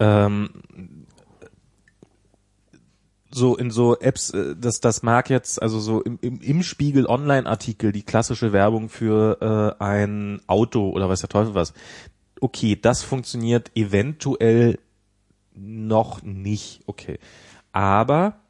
ähm, 0.00 0.50
so 3.32 3.56
in 3.56 3.70
so 3.70 3.96
Apps, 3.98 4.30
äh, 4.30 4.54
das, 4.56 4.80
das 4.80 5.02
mag 5.02 5.30
jetzt, 5.30 5.62
also 5.62 5.78
so 5.78 6.02
im, 6.02 6.18
im, 6.20 6.40
im 6.40 6.62
Spiegel 6.62 7.06
Online-Artikel, 7.06 7.92
die 7.92 8.02
klassische 8.02 8.52
Werbung 8.52 8.88
für 8.88 9.76
äh, 9.80 9.82
ein 9.82 10.40
Auto 10.46 10.90
oder 10.90 11.08
weiß 11.08 11.20
der 11.20 11.28
Teufel 11.28 11.54
was. 11.54 11.72
Okay, 12.40 12.76
das 12.80 13.02
funktioniert 13.02 13.70
eventuell 13.76 14.78
noch 15.54 16.22
nicht. 16.22 16.80
Okay. 16.86 17.18
Aber 17.72 18.40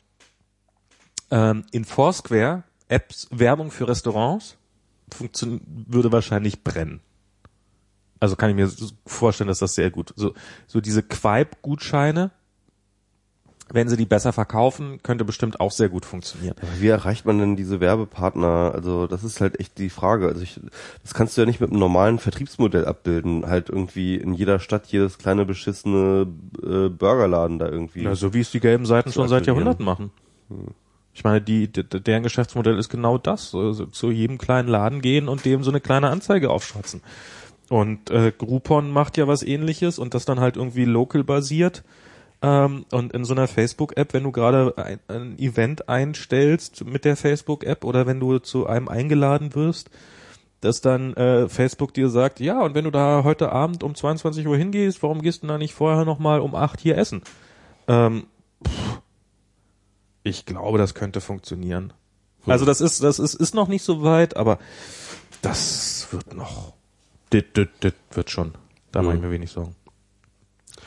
ähm, 1.31 1.65
in 1.73 1.85
Foursquare 1.85 2.65
Apps 2.89 3.29
Werbung 3.31 3.71
für 3.71 3.89
Restaurants 3.89 4.57
funktion 5.13 5.61
würde 5.67 6.13
wahrscheinlich 6.13 6.63
brennen. 6.63 7.01
Also 8.21 8.37
kann 8.37 8.51
ich 8.51 8.57
mir 8.57 8.71
vorstellen, 9.07 9.49
dass 9.49 9.61
das 9.61 9.75
sehr 9.75 9.91
gut. 9.91 10.13
So, 10.17 10.35
so 10.67 10.81
diese 10.81 11.03
Quipe-Gutscheine, 11.03 12.31
wenn 13.73 13.89
sie 13.89 13.97
die 13.97 14.07
besser 14.07 14.33
verkaufen, 14.33 15.01
könnte 15.03 15.25
bestimmt 15.25 15.61
auch 15.61 15.71
sehr 15.71 15.89
gut 15.89 16.05
funktionieren. 16.05 16.57
Aber 16.61 16.81
wie 16.81 16.89
erreicht 16.89 17.25
man 17.25 17.39
denn 17.39 17.57
diese 17.57 17.81
Werbepartner? 17.81 18.73
Also 18.75 19.07
das 19.07 19.25
ist 19.25 19.41
halt 19.41 19.61
echt 19.61 19.79
die 19.79 19.91
Frage. 19.91 20.27
Also 20.27 20.43
ich, 20.43 20.61
das 21.03 21.15
kannst 21.15 21.37
du 21.37 21.43
ja 21.43 21.47
nicht 21.47 21.61
mit 21.61 21.71
einem 21.71 21.79
normalen 21.79 22.19
Vertriebsmodell 22.19 22.85
abbilden. 22.85 23.47
Halt 23.47 23.69
irgendwie 23.69 24.17
in 24.17 24.35
jeder 24.35 24.59
Stadt 24.59 24.87
jedes 24.89 25.19
kleine 25.19 25.45
beschissene 25.45 26.27
äh, 26.63 26.89
Burgerladen 26.89 27.59
da 27.59 27.69
irgendwie. 27.69 28.03
Ja, 28.03 28.15
so 28.15 28.35
wie 28.35 28.41
es 28.41 28.51
die 28.51 28.61
gelben 28.61 28.87
Seiten 28.87 29.13
schon 29.13 29.29
seit. 29.29 29.47
Jahrhunderten 29.47 29.85
machen. 29.85 30.11
Ich 31.15 31.25
meine, 31.25 31.41
die, 31.41 31.69
deren 31.69 32.23
Geschäftsmodell 32.23 32.79
ist 32.79 32.89
genau 32.89 33.19
das. 33.19 33.55
Also 33.55 33.87
zu 33.87 34.11
jedem 34.11 34.39
kleinen 34.39 34.69
Laden 34.69 35.01
gehen 35.01 35.29
und 35.29 35.45
dem 35.45 35.63
so 35.63 35.71
eine 35.71 35.81
kleine 35.81 36.11
Anzeige 36.11 36.51
aufschwatzen. 36.51 37.03
Und 37.69 38.11
äh, 38.11 38.33
Groupon 38.37 38.91
macht 38.91 39.17
ja 39.17 39.29
was 39.29 39.43
ähnliches 39.43 39.99
und 39.99 40.15
das 40.15 40.25
dann 40.25 40.41
halt 40.41 40.57
irgendwie 40.57 40.85
local 40.85 41.23
basiert. 41.23 41.85
Ähm, 42.43 42.87
und 42.91 43.13
in 43.13 43.25
so 43.25 43.35
einer 43.35 43.49
Facebook-App, 43.49 44.15
wenn 44.15 44.23
du 44.23 44.33
gerade 44.33 44.75
ein, 44.77 45.01
ein 45.09 45.39
Event 45.39 45.89
einstellst 45.89 46.85
mit 46.85 47.05
der 47.05 47.17
Facebook-App 47.17 47.85
oder 47.85 48.07
wenn 48.07 48.21
du 48.21 48.39
zu 48.39 48.67
einem 48.67 48.89
eingeladen 48.89 49.55
wirst, 49.55 49.91
dass 50.61 50.81
dann 50.81 51.15
äh, 51.15 51.49
Facebook 51.49 51.95
dir 51.95 52.09
sagt, 52.09 52.41
ja, 52.41 52.61
und 52.61 52.75
wenn 52.75 52.85
du 52.85 52.91
da 52.91 53.25
heute 53.25 53.53
Abend 53.53 53.83
um 53.83 53.95
22 53.95 54.47
Uhr 54.47 54.57
hingehst, 54.57 55.03
warum 55.03 55.23
gehst 55.23 55.43
du 55.43 55.47
da 55.47 55.59
nicht 55.59 55.75
vorher 55.75 56.05
nochmal 56.05 56.41
um 56.41 56.55
8 56.55 56.81
hier 56.81 56.97
essen? 56.99 57.23
Ähm, 57.89 58.27
pff, 58.67 59.01
ich 60.23 60.47
glaube, 60.47 60.79
das 60.79 60.95
könnte 60.95 61.21
funktionieren. 61.21 61.93
Also 62.47 62.65
das 62.65 62.81
ist, 62.81 63.03
das 63.03 63.19
ist, 63.19 63.35
ist 63.35 63.55
noch 63.55 63.69
nicht 63.69 63.83
so 63.83 64.03
weit, 64.03 64.37
aber 64.37 64.59
das 65.43 66.09
wird 66.11 66.35
noch. 66.35 66.75
Dit, 67.33 67.57
dit, 67.57 67.71
dit 67.83 67.95
wird 68.13 68.31
schon. 68.31 68.55
Da 68.93 69.03
mache 69.03 69.17
ich 69.17 69.21
mir 69.21 69.31
wenig 69.31 69.51
Sorgen. 69.51 69.77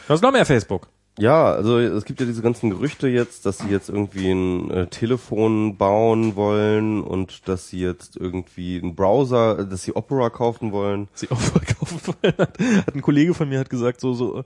Was 0.07 0.21
noch 0.21 0.31
mehr 0.31 0.45
Facebook? 0.45 0.89
Ja, 1.19 1.53
also 1.53 1.77
es 1.77 2.05
gibt 2.05 2.19
ja 2.19 2.25
diese 2.25 2.41
ganzen 2.41 2.71
Gerüchte 2.71 3.07
jetzt, 3.07 3.45
dass 3.45 3.59
sie 3.59 3.67
jetzt 3.67 3.89
irgendwie 3.89 4.31
ein 4.31 4.71
äh, 4.71 4.87
Telefon 4.87 5.77
bauen 5.77 6.35
wollen 6.35 7.03
und 7.03 7.47
dass 7.47 7.67
sie 7.67 7.79
jetzt 7.79 8.17
irgendwie 8.17 8.79
einen 8.81 8.95
Browser, 8.95 9.63
dass 9.65 9.83
sie 9.83 9.95
Opera 9.95 10.31
kaufen 10.31 10.71
wollen. 10.71 11.07
sie 11.13 11.29
auch 11.29 11.39
verkaufen 11.39 11.99
wollen. 12.07 12.33
Hat, 12.37 12.57
hat 12.59 12.95
ein 12.95 13.01
Kollege 13.03 13.35
von 13.35 13.47
mir 13.47 13.59
hat 13.59 13.69
gesagt, 13.69 14.01
so, 14.01 14.13
so, 14.13 14.39
äh, 14.39 14.43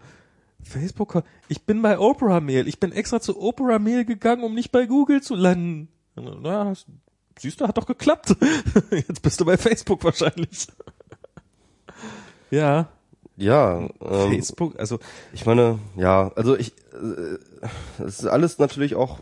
Facebook, 0.62 1.24
ich 1.48 1.64
bin 1.64 1.82
bei 1.82 1.98
Opera 1.98 2.42
Mail. 2.42 2.68
Ich 2.68 2.80
bin 2.80 2.92
extra 2.92 3.22
zu 3.22 3.40
Opera 3.40 3.80
Mail 3.80 4.04
gegangen, 4.04 4.44
um 4.44 4.54
nicht 4.54 4.72
bei 4.72 4.86
Google 4.86 5.22
zu 5.22 5.36
landen. 5.36 5.88
Na, 6.16 6.74
siehst 7.40 7.62
du, 7.62 7.68
hat 7.68 7.78
doch 7.78 7.86
geklappt. 7.86 8.36
Jetzt 8.92 9.22
bist 9.22 9.40
du 9.40 9.46
bei 9.46 9.58
Facebook 9.58 10.04
wahrscheinlich. 10.04 10.68
ja, 12.52 12.90
Ja, 13.38 13.88
ähm, 14.02 14.32
Facebook, 14.32 14.80
also, 14.80 15.00
ich 15.32 15.46
meine, 15.46 15.80
ja, 15.96 16.32
also 16.36 16.58
ich, 16.58 16.74
äh, 16.94 18.04
es 18.04 18.20
ist 18.20 18.26
alles 18.26 18.58
natürlich 18.58 18.96
auch, 18.96 19.20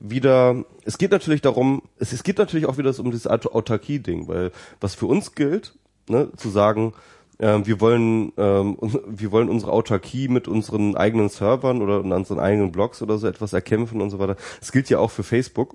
wieder, 0.00 0.64
es 0.84 0.98
geht 0.98 1.10
natürlich 1.10 1.42
darum, 1.42 1.82
es, 1.98 2.12
es 2.12 2.22
geht 2.22 2.38
natürlich 2.38 2.66
auch 2.66 2.78
wieder 2.78 2.98
um 2.98 3.10
dieses 3.10 3.26
Aut- 3.26 3.52
Autarkie-Ding, 3.52 4.28
weil 4.28 4.50
was 4.80 4.94
für 4.94 5.06
uns 5.06 5.34
gilt, 5.34 5.74
ne, 6.08 6.30
zu 6.36 6.48
sagen, 6.48 6.94
ähm, 7.38 7.66
wir 7.66 7.80
wollen, 7.80 8.32
ähm, 8.36 8.76
wir 9.06 9.30
wollen 9.30 9.48
unsere 9.48 9.72
Autarkie 9.72 10.28
mit 10.28 10.48
unseren 10.48 10.96
eigenen 10.96 11.28
Servern 11.28 11.82
oder 11.82 12.00
unseren 12.00 12.40
eigenen 12.40 12.72
Blogs 12.72 13.02
oder 13.02 13.18
so 13.18 13.26
etwas 13.26 13.52
erkämpfen 13.52 14.00
und 14.00 14.10
so 14.10 14.18
weiter. 14.18 14.36
Es 14.60 14.72
gilt 14.72 14.90
ja 14.90 14.98
auch 14.98 15.10
für 15.10 15.22
Facebook 15.22 15.74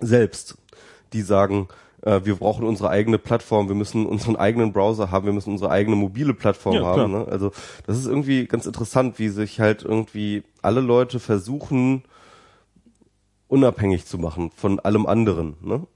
selbst, 0.00 0.56
die 1.12 1.22
sagen, 1.22 1.68
äh, 2.06 2.24
wir 2.24 2.36
brauchen 2.36 2.64
unsere 2.64 2.88
eigene 2.88 3.18
Plattform, 3.18 3.68
wir 3.68 3.74
müssen 3.74 4.06
unseren 4.06 4.36
eigenen 4.36 4.72
Browser 4.72 5.10
haben, 5.10 5.26
wir 5.26 5.32
müssen 5.32 5.50
unsere 5.50 5.70
eigene 5.70 5.96
mobile 5.96 6.32
Plattform 6.34 6.76
Ja, 6.76 6.84
haben. 6.84 7.12
Ne? 7.12 7.26
Also 7.28 7.50
das 7.86 7.98
ist 7.98 8.06
irgendwie 8.06 8.46
ganz 8.46 8.64
interessant, 8.64 9.18
wie 9.18 9.28
sich 9.28 9.60
halt 9.60 9.82
irgendwie 9.82 10.44
alle 10.62 10.80
Leute 10.80 11.18
versuchen, 11.18 12.04
unabhängig 13.48 14.06
zu 14.06 14.18
machen 14.18 14.50
von 14.56 14.78
allem 14.80 15.06
anderen. 15.06 15.56
Ne? 15.60 15.86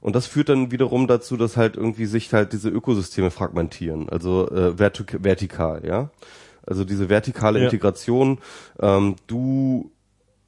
Und 0.00 0.16
das 0.16 0.26
führt 0.26 0.48
dann 0.48 0.72
wiederum 0.72 1.06
dazu, 1.06 1.36
dass 1.36 1.56
halt 1.56 1.76
irgendwie 1.76 2.06
sich 2.06 2.32
halt 2.32 2.52
diese 2.52 2.68
Ökosysteme 2.68 3.30
fragmentieren, 3.30 4.08
also 4.08 4.48
äh, 4.50 4.76
vertik 4.76 5.18
vertikal, 5.22 5.82
ja. 5.86 6.10
Also 6.64 6.84
diese 6.84 7.08
vertikale 7.08 7.58
Ja. 7.58 7.64
Integration, 7.66 8.38
ähm, 8.80 9.16
du 9.26 9.90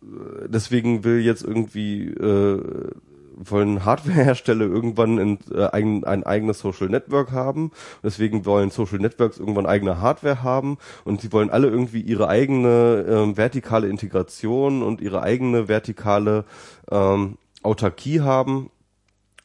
äh, 0.03 0.49
deswegen 0.49 1.03
will 1.05 1.21
jetzt 1.21 1.43
irgendwie 1.43 2.07
äh, 2.07 2.91
wollen 3.37 3.85
Hardwarehersteller 3.85 4.65
irgendwann 4.67 5.19
ein, 5.19 5.39
äh, 5.53 5.67
ein, 5.67 6.05
ein 6.05 6.25
eigenes 6.25 6.61
Social 6.61 6.89
Network 6.89 7.33
haben. 7.33 7.73
Deswegen 8.03 8.47
wollen 8.47 8.71
Social 8.71 8.99
Networks 8.99 9.39
irgendwann 9.39 9.67
eigene 9.67 10.01
Hardware 10.01 10.43
haben 10.43 10.79
und 11.05 11.21
sie 11.21 11.33
wollen 11.33 11.51
alle 11.51 11.69
irgendwie 11.69 12.01
ihre 12.01 12.29
eigene 12.29 13.05
ähm, 13.09 13.37
vertikale 13.37 13.89
Integration 13.89 14.83
und 14.83 15.01
ihre 15.01 15.23
eigene 15.23 15.69
vertikale 15.69 16.45
ähm, 16.91 17.39
Autarkie 17.63 18.21
haben, 18.21 18.71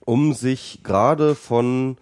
um 0.06 0.34
sich 0.34 0.82
gerade 0.84 1.35
von 1.35 1.98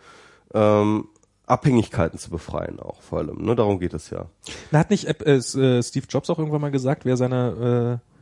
ähm, 0.53 1.07
Abhängigkeiten 1.47 2.19
zu 2.19 2.29
befreien, 2.29 2.79
auch 2.79 3.01
vor 3.01 3.19
allem. 3.19 3.43
Ne? 3.43 3.55
Darum 3.55 3.79
geht 3.79 3.93
es 3.93 4.09
ja. 4.09 4.25
Hat 4.73 4.89
nicht 4.89 5.05
äh, 5.05 5.35
äh, 5.35 5.83
Steve 5.83 6.05
Jobs 6.09 6.29
auch 6.29 6.39
irgendwann 6.39 6.61
mal 6.61 6.71
gesagt, 6.71 7.05
wer 7.05 7.15
seine, 7.15 8.01
äh, 8.01 8.16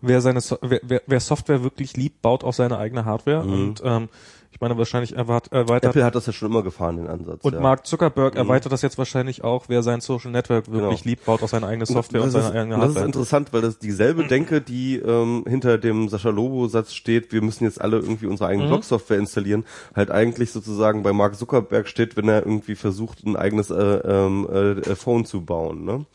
wer 0.00 0.20
seine, 0.20 0.40
so 0.40 0.58
wer, 0.62 0.80
wer, 0.82 1.02
wer 1.06 1.20
Software 1.20 1.62
wirklich 1.62 1.96
liebt, 1.96 2.22
baut 2.22 2.44
auch 2.44 2.52
seine 2.52 2.78
eigene 2.78 3.04
Hardware. 3.04 3.42
Und 3.42 3.82
ähm, 3.84 4.08
ich 4.52 4.60
meine 4.62 4.78
wahrscheinlich 4.78 5.14
erwart, 5.14 5.52
erweitert 5.52 5.90
Apple 5.90 6.02
hat 6.02 6.14
das 6.14 6.24
ja 6.24 6.32
schon 6.32 6.50
immer 6.50 6.62
gefahren, 6.62 6.96
den 6.96 7.08
Ansatz. 7.08 7.44
und 7.44 7.52
ja. 7.52 7.60
Mark 7.60 7.86
Zuckerberg 7.86 8.36
erweitert 8.36 8.72
das 8.72 8.80
jetzt 8.80 8.96
wahrscheinlich 8.96 9.44
auch, 9.44 9.64
wer 9.68 9.82
sein 9.82 10.00
Social 10.00 10.30
Network 10.30 10.70
wirklich 10.72 11.02
Genau. 11.02 11.10
liebt, 11.10 11.26
baut 11.26 11.42
auch 11.42 11.48
seine 11.48 11.66
eigene 11.66 11.84
Software 11.84 12.22
und, 12.22 12.28
das 12.32 12.44
seine 12.44 12.46
ist, 12.46 12.60
eigene 12.62 12.74
und 12.76 12.80
das 12.80 12.88
ist 12.90 12.94
Hardware. 12.96 13.06
interessant, 13.06 13.52
weil 13.52 13.60
das 13.60 13.78
dieselbe 13.78 14.26
Denke, 14.26 14.62
die 14.62 14.96
ähm, 14.96 15.44
hinter 15.46 15.76
dem 15.76 16.08
Sascha 16.08 16.30
Lobo-Satz 16.30 16.94
steht, 16.94 17.32
wir 17.34 17.42
müssen 17.42 17.64
jetzt 17.64 17.82
alle 17.82 17.98
irgendwie 17.98 18.24
unsere 18.26 18.48
Mhm. 18.48 18.52
eigene 18.54 18.68
Blog-Software 18.68 19.18
installieren, 19.18 19.66
halt 19.94 20.10
eigentlich 20.10 20.52
sozusagen 20.52 21.02
bei 21.02 21.12
Mark 21.12 21.36
Zuckerberg 21.36 21.86
steht, 21.86 22.16
wenn 22.16 22.28
er 22.30 22.46
irgendwie 22.46 22.76
versucht, 22.76 23.26
ein 23.26 23.36
eigenes 23.36 23.68
äh, 23.68 23.74
ähm, 23.76 24.48
äh, 24.50 24.94
Phone 24.94 25.26
zu 25.26 25.42
bauen. 25.44 25.84
Ne? 25.84 26.06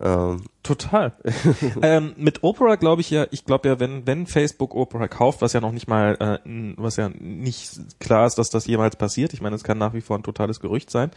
Ähm, 0.00 0.44
Total. 0.62 1.12
ähm, 1.82 2.12
mit 2.16 2.44
Opera 2.44 2.76
glaube 2.76 3.00
ich 3.00 3.10
ja, 3.10 3.26
ich 3.30 3.44
glaube 3.44 3.68
ja, 3.68 3.80
wenn 3.80 4.06
wenn 4.06 4.26
Facebook 4.26 4.74
Opera 4.74 5.08
kauft, 5.08 5.40
was 5.40 5.54
ja 5.54 5.60
noch 5.60 5.72
nicht 5.72 5.88
mal, 5.88 6.40
äh, 6.44 6.74
was 6.76 6.96
ja 6.96 7.08
nicht 7.08 7.98
klar 7.98 8.26
ist, 8.26 8.36
dass 8.36 8.50
das 8.50 8.66
jemals 8.66 8.96
passiert. 8.96 9.32
Ich 9.32 9.40
meine, 9.40 9.56
es 9.56 9.64
kann 9.64 9.78
nach 9.78 9.94
wie 9.94 10.02
vor 10.02 10.18
ein 10.18 10.22
totales 10.22 10.60
Gerücht 10.60 10.90
sein. 10.90 11.10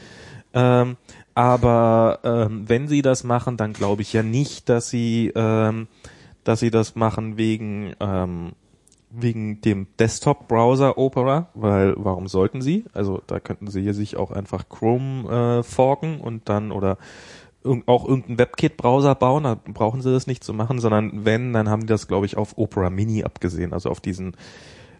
Ähm, 0.53 0.95
aber 1.35 2.19
ähm, 2.24 2.68
wenn 2.68 2.88
sie 2.88 3.01
das 3.01 3.24
machen, 3.24 3.58
dann 3.58 3.74
glaube 3.74 4.01
ich 4.01 4.14
ja 4.14 4.24
nicht, 4.24 4.69
dass 4.69 4.90
sie, 4.90 5.32
ähm, 5.35 5.88
dass 6.43 6.61
sie 6.61 6.72
das 6.72 6.95
machen 6.95 7.38
wegen 7.38 7.93
ähm, 8.00 8.53
wegen 9.11 9.61
dem 9.61 9.88
Desktop-Browser 10.00 10.98
Opera, 10.98 11.50
weil 11.53 11.93
warum 11.98 12.27
sollten 12.27 12.61
sie? 12.61 12.85
Also 12.93 13.22
da 13.27 13.40
könnten 13.40 13.68
sie 13.68 13.82
hier 13.82 13.93
sich 13.93 14.16
auch 14.16 14.32
einfach 14.32 14.69
Chrome 14.69 15.60
äh, 15.60 15.64
forken 15.64 16.22
und 16.22 16.48
dann 16.48 16.72
oder 16.72 16.98
auch 17.85 18.07
irgendeinen 18.07 18.40
WebKit-Browser 18.40 19.15
bauen, 19.15 19.43
da 19.43 19.56
brauchen 19.56 20.01
sie 20.01 20.11
das 20.11 20.27
nicht 20.27 20.43
zu 20.43 20.53
machen, 20.53 20.80
sondern 20.80 21.25
wenn, 21.25 21.53
dann 21.53 21.69
haben 21.69 21.81
die 21.81 21.88
das, 21.88 22.07
glaube 22.07 22.25
ich, 22.25 22.38
auf 22.38 22.57
Opera 22.57 22.90
Mini 22.90 23.23
abgesehen, 23.23 23.73
also 23.73 23.90
auf 23.90 23.99
diesen 23.99 24.35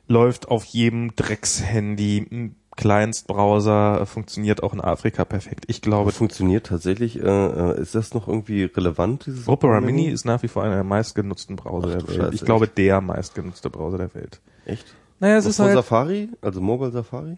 läuft 0.08 0.50
auf 0.50 0.66
jedem 0.66 1.16
Dreckshandy, 1.16 2.28
ein 2.32 2.56
Kleinstbrowser, 2.76 4.02
äh, 4.02 4.06
funktioniert 4.06 4.64
auch 4.64 4.74
in 4.74 4.82
Afrika 4.82 5.26
perfekt. 5.26 5.66
Ich 5.68 5.82
glaube, 5.82 6.12
funktioniert 6.12 6.68
tatsächlich, 6.68 7.20
äh, 7.20 7.22
äh, 7.22 7.82
ist 7.82 7.96
das 7.96 8.14
noch 8.14 8.28
irgendwie 8.28 8.64
relevant, 8.64 9.26
dieses 9.26 9.48
Opera 9.48 9.82
Mini 9.82 10.08
ist 10.08 10.26
nach 10.26 10.42
wie 10.44 10.48
vor 10.48 10.64
einer 10.64 10.76
der 10.76 10.84
meistgenutzten 10.84 11.56
Browser 11.56 11.88
Ach 11.88 12.00
der 12.00 12.08
Welt. 12.08 12.18
Scheiße, 12.18 12.36
ich 12.36 12.46
glaube, 12.46 12.68
der 12.68 13.02
meistgenutzte 13.02 13.70
Browser 13.70 13.98
der 13.98 14.14
Welt. 14.14 14.42
Echt? 14.66 14.96
Naja, 15.20 15.38
es 15.38 15.46
Was 15.46 15.54
ist 15.54 15.60
halt, 15.60 15.74
Safari? 15.74 16.30
Also 16.42 16.62
Mobile 16.62 16.92
Safari? 16.92 17.38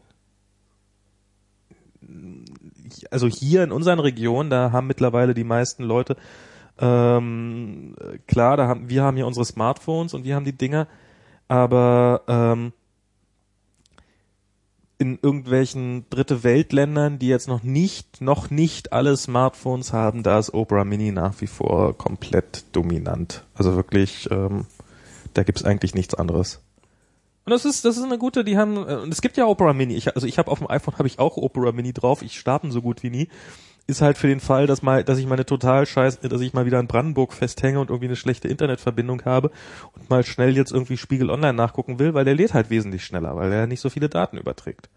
Also 3.12 3.28
hier 3.28 3.64
in 3.64 3.72
unseren 3.72 4.00
Regionen, 4.00 4.50
da 4.50 4.72
haben 4.72 4.88
mittlerweile 4.88 5.34
die 5.34 5.44
meisten 5.44 5.84
Leute, 5.84 6.16
ähm, 6.80 7.96
äh, 8.00 8.18
klar, 8.28 8.58
da 8.58 8.68
haben, 8.68 8.90
wir 8.90 9.04
haben 9.04 9.18
hier 9.18 9.28
unsere 9.28 9.46
Smartphones 9.46 10.14
und 10.14 10.24
wir 10.24 10.36
haben 10.36 10.46
die 10.46 10.58
Dinger, 10.58 10.88
aber 11.48 12.22
ähm, 12.28 12.74
in 14.98 15.20
irgendwelchen 15.22 16.06
dritte 16.10 16.44
Weltländern, 16.44 17.20
die 17.20 17.28
jetzt 17.28 17.48
noch 17.48 17.62
nicht, 17.62 18.22
noch 18.22 18.50
nicht 18.50 18.94
alle 18.94 19.18
Smartphones 19.18 19.92
haben, 19.92 20.24
da 20.24 20.40
ist 20.40 20.54
Opera 20.54 20.86
Mini 20.86 21.12
nach 21.12 21.42
wie 21.42 21.48
vor 21.48 21.98
komplett 21.98 22.66
dominant. 22.72 23.44
Also 23.54 23.76
wirklich, 23.76 24.30
ähm, 24.32 24.66
da 25.34 25.44
gibt's 25.44 25.66
eigentlich 25.66 25.94
nichts 25.94 26.16
anderes. 26.16 26.62
Und 27.46 27.52
das 27.52 27.66
ist, 27.66 27.84
das 27.84 27.98
ist 27.98 28.04
eine 28.04 28.18
gute, 28.18 28.44
die 28.44 28.58
haben, 28.58 28.78
äh, 28.78 28.96
und 28.96 29.12
es 29.12 29.22
gibt 29.22 29.38
ja 29.38 29.46
Opera 29.46 29.74
Mini. 29.74 29.96
Ich, 29.96 30.16
also 30.16 30.28
ich 30.28 30.38
habe 30.38 30.50
auf 30.50 30.60
dem 30.60 30.70
iPhone 30.70 30.98
habe 30.98 31.08
ich 31.08 31.20
auch 31.20 31.38
Opera 31.38 31.72
Mini 31.72 31.94
drauf. 31.94 32.22
Ich 32.22 32.40
starten 32.40 32.72
so 32.72 32.82
gut 32.82 33.04
wie 33.04 33.10
nie. 33.10 33.28
Ist 33.86 34.02
halt 34.02 34.18
für 34.18 34.28
den 34.28 34.40
Fall, 34.40 34.66
dass 34.66 34.82
mal, 34.82 35.04
dass 35.04 35.18
ich 35.18 35.28
meine 35.28 35.46
total 35.46 35.86
scheiß, 35.86 36.22
dass 36.22 36.40
ich 36.40 36.54
mal 36.54 36.66
wieder 36.66 36.80
in 36.80 36.88
Brandenburg 36.88 37.34
festhänge 37.34 37.82
und 37.82 37.90
irgendwie 37.90 38.08
eine 38.08 38.16
schlechte 38.16 38.48
Internetverbindung 38.48 39.26
habe 39.26 39.52
und 39.94 40.10
mal 40.10 40.24
schnell 40.24 40.56
jetzt 40.56 40.72
irgendwie 40.72 40.96
Spiegel 40.96 41.30
Online 41.30 41.54
nachgucken 41.54 42.00
will, 42.00 42.14
weil 42.14 42.24
der 42.24 42.36
lädt 42.36 42.54
halt 42.54 42.70
wesentlich 42.70 43.04
schneller, 43.04 43.36
weil 43.36 43.52
er 43.52 43.68
nicht 43.68 43.82
so 43.82 43.90
viele 43.90 44.08
Daten 44.08 44.38
überträgt. 44.38 44.90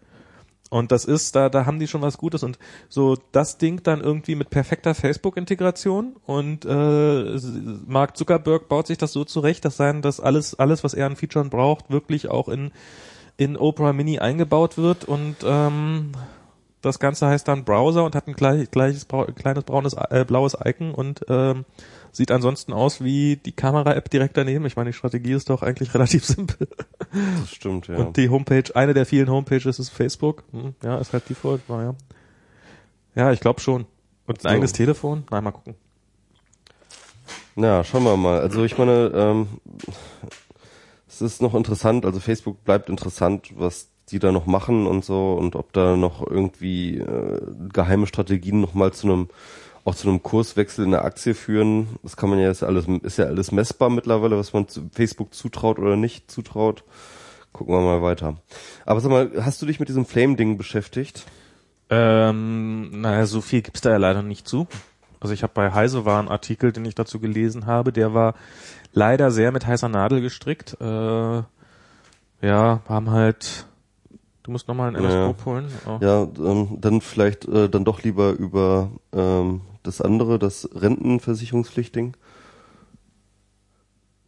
Und 0.69 0.91
das 0.91 1.05
ist, 1.05 1.35
da, 1.35 1.49
da 1.49 1.65
haben 1.65 1.79
die 1.79 1.87
schon 1.87 2.01
was 2.01 2.17
Gutes. 2.17 2.43
Und 2.43 2.59
so 2.89 3.17
das 3.31 3.57
Ding 3.57 3.83
dann 3.83 4.01
irgendwie 4.01 4.35
mit 4.35 4.49
perfekter 4.49 4.93
Facebook-Integration 4.93 6.17
und 6.25 6.65
äh, 6.65 7.39
Mark 7.87 8.17
Zuckerberg 8.17 8.67
baut 8.67 8.87
sich 8.87 8.97
das 8.97 9.13
so 9.13 9.23
zurecht, 9.23 9.63
dass 9.63 9.77
sein, 9.77 10.01
dass 10.01 10.19
alles, 10.19 10.55
alles, 10.55 10.83
was 10.83 10.93
er 10.93 11.05
an 11.05 11.15
Features 11.15 11.49
braucht, 11.49 11.89
wirklich 11.89 12.29
auch 12.29 12.49
in, 12.49 12.71
in 13.37 13.55
Opera 13.55 13.93
Mini 13.93 14.19
eingebaut 14.19 14.77
wird. 14.77 15.05
Und 15.05 15.37
ähm, 15.45 16.11
das 16.81 16.99
Ganze 16.99 17.27
heißt 17.27 17.47
dann 17.47 17.63
Browser 17.63 18.03
und 18.03 18.15
hat 18.15 18.27
ein 18.27 18.33
gleich, 18.33 18.69
gleiches 18.69 19.07
kleines 19.07 19.63
braunes 19.63 19.93
äh, 19.93 20.25
blaues 20.27 20.57
Icon. 20.63 20.93
Und 20.93 21.25
ähm, 21.29 21.63
sieht 22.17 22.31
ansonsten 22.31 22.73
aus 22.73 23.03
wie 23.03 23.37
die 23.37 23.51
Kamera-App 23.51 24.09
direkt 24.09 24.35
daneben. 24.35 24.65
Ich 24.65 24.75
meine, 24.75 24.89
die 24.89 24.97
Strategie 24.97 25.33
ist 25.33 25.49
doch 25.49 25.61
eigentlich 25.61 25.93
relativ 25.93 26.25
simpel. 26.25 26.67
Das 27.39 27.51
stimmt, 27.51 27.87
ja. 27.87 27.95
Und 27.95 28.17
die 28.17 28.29
Homepage, 28.29 28.75
eine 28.75 28.93
der 28.93 29.05
vielen 29.05 29.29
Homepages 29.29 29.79
ist 29.79 29.89
Facebook. 29.89 30.43
Hm, 30.51 30.75
ja, 30.83 30.97
ist 30.97 31.13
halt 31.13 31.29
Default, 31.29 31.69
naja. 31.69 31.95
Ja, 33.15 33.31
ich 33.31 33.39
glaube 33.39 33.61
schon. 33.61 33.85
Und 34.25 34.39
ein 34.39 34.41
So. 34.41 34.49
eigenes 34.49 34.73
Telefon? 34.73 35.23
Nein, 35.31 35.43
mal 35.43 35.51
gucken. 35.51 35.75
Ja, 37.55 37.83
schauen 37.83 38.03
wir 38.03 38.17
mal. 38.17 38.39
Also 38.39 38.63
ich 38.63 38.77
meine, 38.77 39.11
ähm, 39.15 39.47
es 41.07 41.21
ist 41.21 41.41
noch 41.41 41.55
interessant, 41.55 42.05
also 42.05 42.19
Facebook 42.19 42.63
bleibt 42.63 42.89
interessant, 42.89 43.51
was 43.55 43.89
die 44.09 44.19
da 44.19 44.31
noch 44.31 44.45
machen 44.45 44.87
und 44.87 45.03
so 45.03 45.33
und 45.33 45.55
ob 45.55 45.73
da 45.73 45.97
noch 45.97 46.25
irgendwie 46.25 46.97
äh, 46.97 47.41
geheime 47.73 48.07
Strategien 48.07 48.61
noch 48.61 48.73
mal 48.73 48.93
zu 48.93 49.07
einem 49.07 49.29
auch 49.87 49.95
zu 49.95 50.09
einem 50.09 50.21
Kurswechsel 50.21 50.83
in 50.83 50.91
der 50.91 51.05
Aktie 51.05 51.33
führen. 51.33 51.87
Das 52.03 52.17
kann 52.17 52.29
man 52.29 52.39
ja 52.39 52.47
jetzt 52.47 52.61
alles 52.61 52.87
ist 53.03 53.17
ja 53.17 53.25
alles 53.25 53.53
messbar 53.53 53.89
mittlerweile, 53.89 54.37
was 54.37 54.51
man 54.51 54.67
Facebook 54.91 55.33
zutraut 55.33 55.79
oder 55.79 55.95
nicht 55.95 56.29
zutraut. 56.29 56.83
Gucken 57.53 57.73
wir 57.73 57.79
mal 57.79 58.01
weiter. 58.01 58.35
Aber 58.85 58.99
sag 58.99 59.09
mal, 59.09 59.31
hast 59.39 59.61
du 59.61 59.65
dich 59.65 59.79
mit 59.79 59.87
diesem 59.87 60.05
Flame-Ding 60.05 60.57
beschäftigt? 60.57 61.25
Ähm, 61.89 62.99
naja, 62.99 63.25
so 63.27 63.39
viel 63.39 63.61
gibt's 63.61 63.79
da 63.79 63.91
ja 63.91 63.97
leider 63.97 64.23
nicht 64.23 64.45
zu. 64.45 64.67
Also 65.21 65.33
ich 65.33 65.41
habe 65.41 65.53
bei 65.55 65.71
Heise 65.71 66.03
war 66.03 66.21
ein 66.21 66.27
Artikel, 66.27 66.73
den 66.73 66.83
ich 66.83 66.93
dazu 66.93 67.21
gelesen 67.21 67.65
habe, 67.65 67.93
der 67.93 68.13
war 68.13 68.35
leider 68.91 69.31
sehr 69.31 69.53
mit 69.53 69.65
heißer 69.65 69.87
Nadel 69.87 70.19
gestrickt. 70.19 70.75
Äh, 70.81 71.43
ja, 72.41 72.81
haben 72.89 73.09
halt. 73.11 73.67
Du 74.47 74.53
musst 74.53 74.69
nochmal 74.69 74.95
ein 74.95 75.03
Ja, 75.03 75.09
ja. 75.09 75.25
Endoskop 75.25 75.45
holen. 75.45 75.67
Oh. 75.85 75.97
Ja, 75.99 76.23
ähm, 76.23 76.77
dann 76.79 77.01
vielleicht 77.01 77.45
äh, 77.49 77.67
dann 77.69 77.83
doch 77.83 78.01
lieber 78.03 78.31
über 78.31 78.91
ähm, 79.11 79.59
das 79.83 79.99
andere, 79.99 80.39
das 80.39 80.69
Rentenversicherungspflichting. 80.73 82.15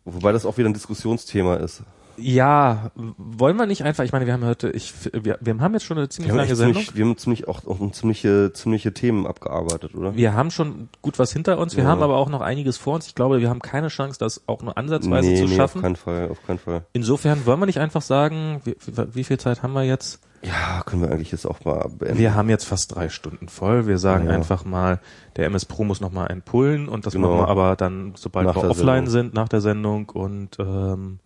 Wobei 0.04 0.34
das 0.34 0.46
auch 0.46 0.58
wieder 0.58 0.68
ein 0.68 0.74
Diskussionsthema 0.74 1.56
ist. 1.56 1.84
Ja, 2.20 2.92
wollen 3.18 3.58
wir 3.58 3.66
nicht 3.66 3.84
einfach, 3.84 4.04
ich 4.04 4.12
meine, 4.12 4.26
wir 4.26 4.34
haben 4.34 4.46
heute, 4.46 4.70
ich, 4.70 4.94
wir, 5.14 5.38
wir 5.42 5.58
haben 5.60 5.74
jetzt 5.74 5.84
schon 5.86 5.98
eine 5.98 6.10
ziemlich 6.10 6.32
Wir 6.34 6.38
lange 6.38 6.56
Sendung. 6.56 6.74
ziemlich, 6.84 6.96
wir 6.96 7.06
haben 7.06 7.18
ziemlich 7.18 7.48
auch, 7.48 7.66
auch 7.66 7.92
ziemliche, 7.92 8.52
ziemliche 8.54 8.94
Themen 8.94 9.26
abgearbeitet, 9.28 9.96
oder? 9.96 10.16
Wir 10.16 10.34
haben 10.34 10.52
schon 10.52 10.90
gut 11.02 11.20
was 11.20 11.32
hinter 11.34 11.58
uns, 11.60 11.76
wir 11.78 11.84
Ja. 11.84 11.90
haben 11.90 12.04
aber 12.04 12.18
auch 12.18 12.30
noch 12.30 12.42
einiges 12.42 12.78
vor 12.78 12.96
uns. 12.96 13.08
Ich 13.08 13.16
glaube, 13.16 13.42
wir 13.42 13.50
haben 13.50 13.62
keine 13.62 13.88
Chance, 13.88 14.20
das 14.20 14.44
auch 14.48 14.62
nur 14.62 14.78
ansatzweise 14.78 15.34
zu 15.36 15.46
nee, 15.46 15.56
schaffen. 15.56 15.80
auf 15.80 15.84
keinen 15.84 15.96
Fall, 15.96 16.30
auf 16.30 16.46
keinen 16.46 16.60
Fall. 16.60 16.84
Insofern 16.94 17.46
wollen 17.46 17.60
wir 17.60 17.66
nicht 17.66 17.80
einfach 17.80 18.02
sagen, 18.02 18.62
wie, 18.66 18.76
wie 19.14 19.24
viel 19.24 19.40
Zeit 19.40 19.64
haben 19.64 19.74
wir 19.74 19.84
jetzt? 19.84 20.22
Ja, 20.44 20.82
können 20.86 21.02
wir 21.02 21.12
eigentlich 21.12 21.32
jetzt 21.32 21.46
auch 21.46 21.64
mal 21.66 21.90
beenden. 21.90 22.18
Wir 22.18 22.34
haben 22.34 22.50
jetzt 22.50 22.64
fast 22.66 22.96
drei 22.96 23.10
Stunden 23.10 23.50
voll. 23.50 23.88
Wir 23.88 23.98
sagen 23.98 24.28
Ja. 24.28 24.32
einfach 24.34 24.64
mal, 24.64 25.00
der 25.36 25.46
MS 25.48 25.66
Pro 25.66 25.84
muss 25.84 26.00
noch 26.00 26.12
mal 26.12 26.28
einen 26.28 26.42
pullen 26.42 26.88
und 26.88 27.06
das 27.06 27.14
Genau. 27.14 27.30
machen 27.30 27.42
wir 27.42 27.48
aber 27.50 27.76
dann, 27.76 28.14
sobald 28.16 28.48
Nach 28.48 28.56
wir 28.56 28.70
offline 28.70 29.08
Sendung. 29.08 29.12
sind, 29.12 29.34
nach 29.34 29.50
der 29.50 29.62
Sendung 29.62 30.10
und 30.10 30.58
ähm, 30.60 31.20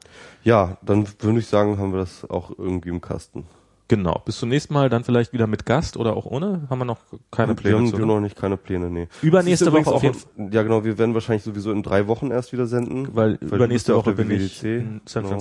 Ja, 0.44 0.78
dann 0.82 1.08
würde 1.20 1.40
ich 1.40 1.48
sagen, 1.48 1.78
haben 1.78 1.92
wir 1.94 2.00
das 2.00 2.28
auch 2.30 2.52
irgendwie 2.58 2.90
im 2.90 3.02
Kasten. 3.02 3.46
genau. 3.88 4.20
Bis 4.26 4.38
zum 4.40 4.50
nächsten 4.50 4.74
Mal, 4.74 4.90
dann 4.90 5.04
vielleicht 5.04 5.32
wieder 5.34 5.46
mit 5.46 5.66
Gast 5.68 5.96
oder 5.98 6.16
auch 6.18 6.26
ohne. 6.26 6.64
Haben 6.70 6.80
wir 6.80 6.86
noch 6.86 6.98
keine 7.30 7.50
wir 7.50 7.56
Pläne 7.56 7.78
haben 7.78 7.88
zu. 7.88 7.98
wir 8.00 8.06
noch 8.08 8.20
nicht 8.20 8.36
keine 8.36 8.58
Pläne, 8.58 8.90
nee. 8.90 9.08
Übernächste 9.22 9.72
Woche 9.72 9.92
auf 9.92 10.02
jeden 10.02 10.16
auch- 10.16 10.52
Ja, 10.54 10.64
genau, 10.64 10.84
wir 10.84 10.98
werden 10.98 11.14
wahrscheinlich 11.14 11.44
sowieso 11.44 11.72
in 11.72 11.84
drei 11.84 12.08
Wochen 12.08 12.32
erst 12.32 12.52
wieder 12.52 12.66
senden. 12.66 13.10
Weil, 13.16 13.38
bist 13.38 13.54
übernächste 13.54 13.96
Woche 13.96 14.14
bin 14.14 14.32
ich 14.32 14.64
in 14.64 15.02
San 15.06 15.24
Genau. 15.26 15.36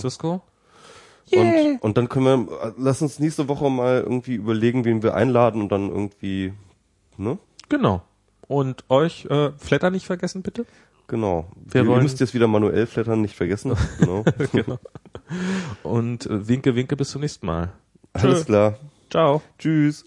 Francisco. 1.33 1.71
Und, 1.71 1.83
und 1.83 1.97
dann 1.97 2.09
können 2.09 2.49
wir, 2.49 2.75
lass 2.79 3.03
uns 3.03 3.19
nächste 3.19 3.49
Woche 3.49 3.71
mal 3.71 4.01
irgendwie 4.01 4.35
überlegen, 4.35 4.85
wen 4.85 5.03
wir 5.03 5.15
einladen 5.15 5.61
und 5.63 5.71
dann 5.73 5.89
irgendwie, 5.89 6.53
ne? 7.17 7.39
Genau. 7.69 8.03
Und 8.49 8.85
euch 8.91 9.25
äh, 9.27 9.53
Flatter 9.57 9.91
nicht 9.91 10.07
vergessen, 10.07 10.43
bitte. 10.43 10.67
Genau. 11.09 11.47
Wir 11.57 11.81
ihr, 11.81 11.85
ihr 11.87 11.91
wollen- 11.91 12.03
müsst 12.03 12.21
jetzt 12.21 12.35
wieder 12.35 12.47
manuell 12.49 12.87
flattern, 12.87 13.21
nicht 13.23 13.35
vergessen. 13.37 13.75
Genau. 13.99 14.25
genau. 14.53 14.79
Und 15.83 16.27
äh, 16.27 16.49
winke, 16.49 16.75
winke 16.75 16.97
bis 16.97 17.11
zum 17.11 17.23
nächsten 17.23 17.47
Mal. 17.47 17.73
Alles 18.13 18.45
klar. 18.47 18.75
Ciao. 19.11 19.41
Tschüss. 19.59 20.05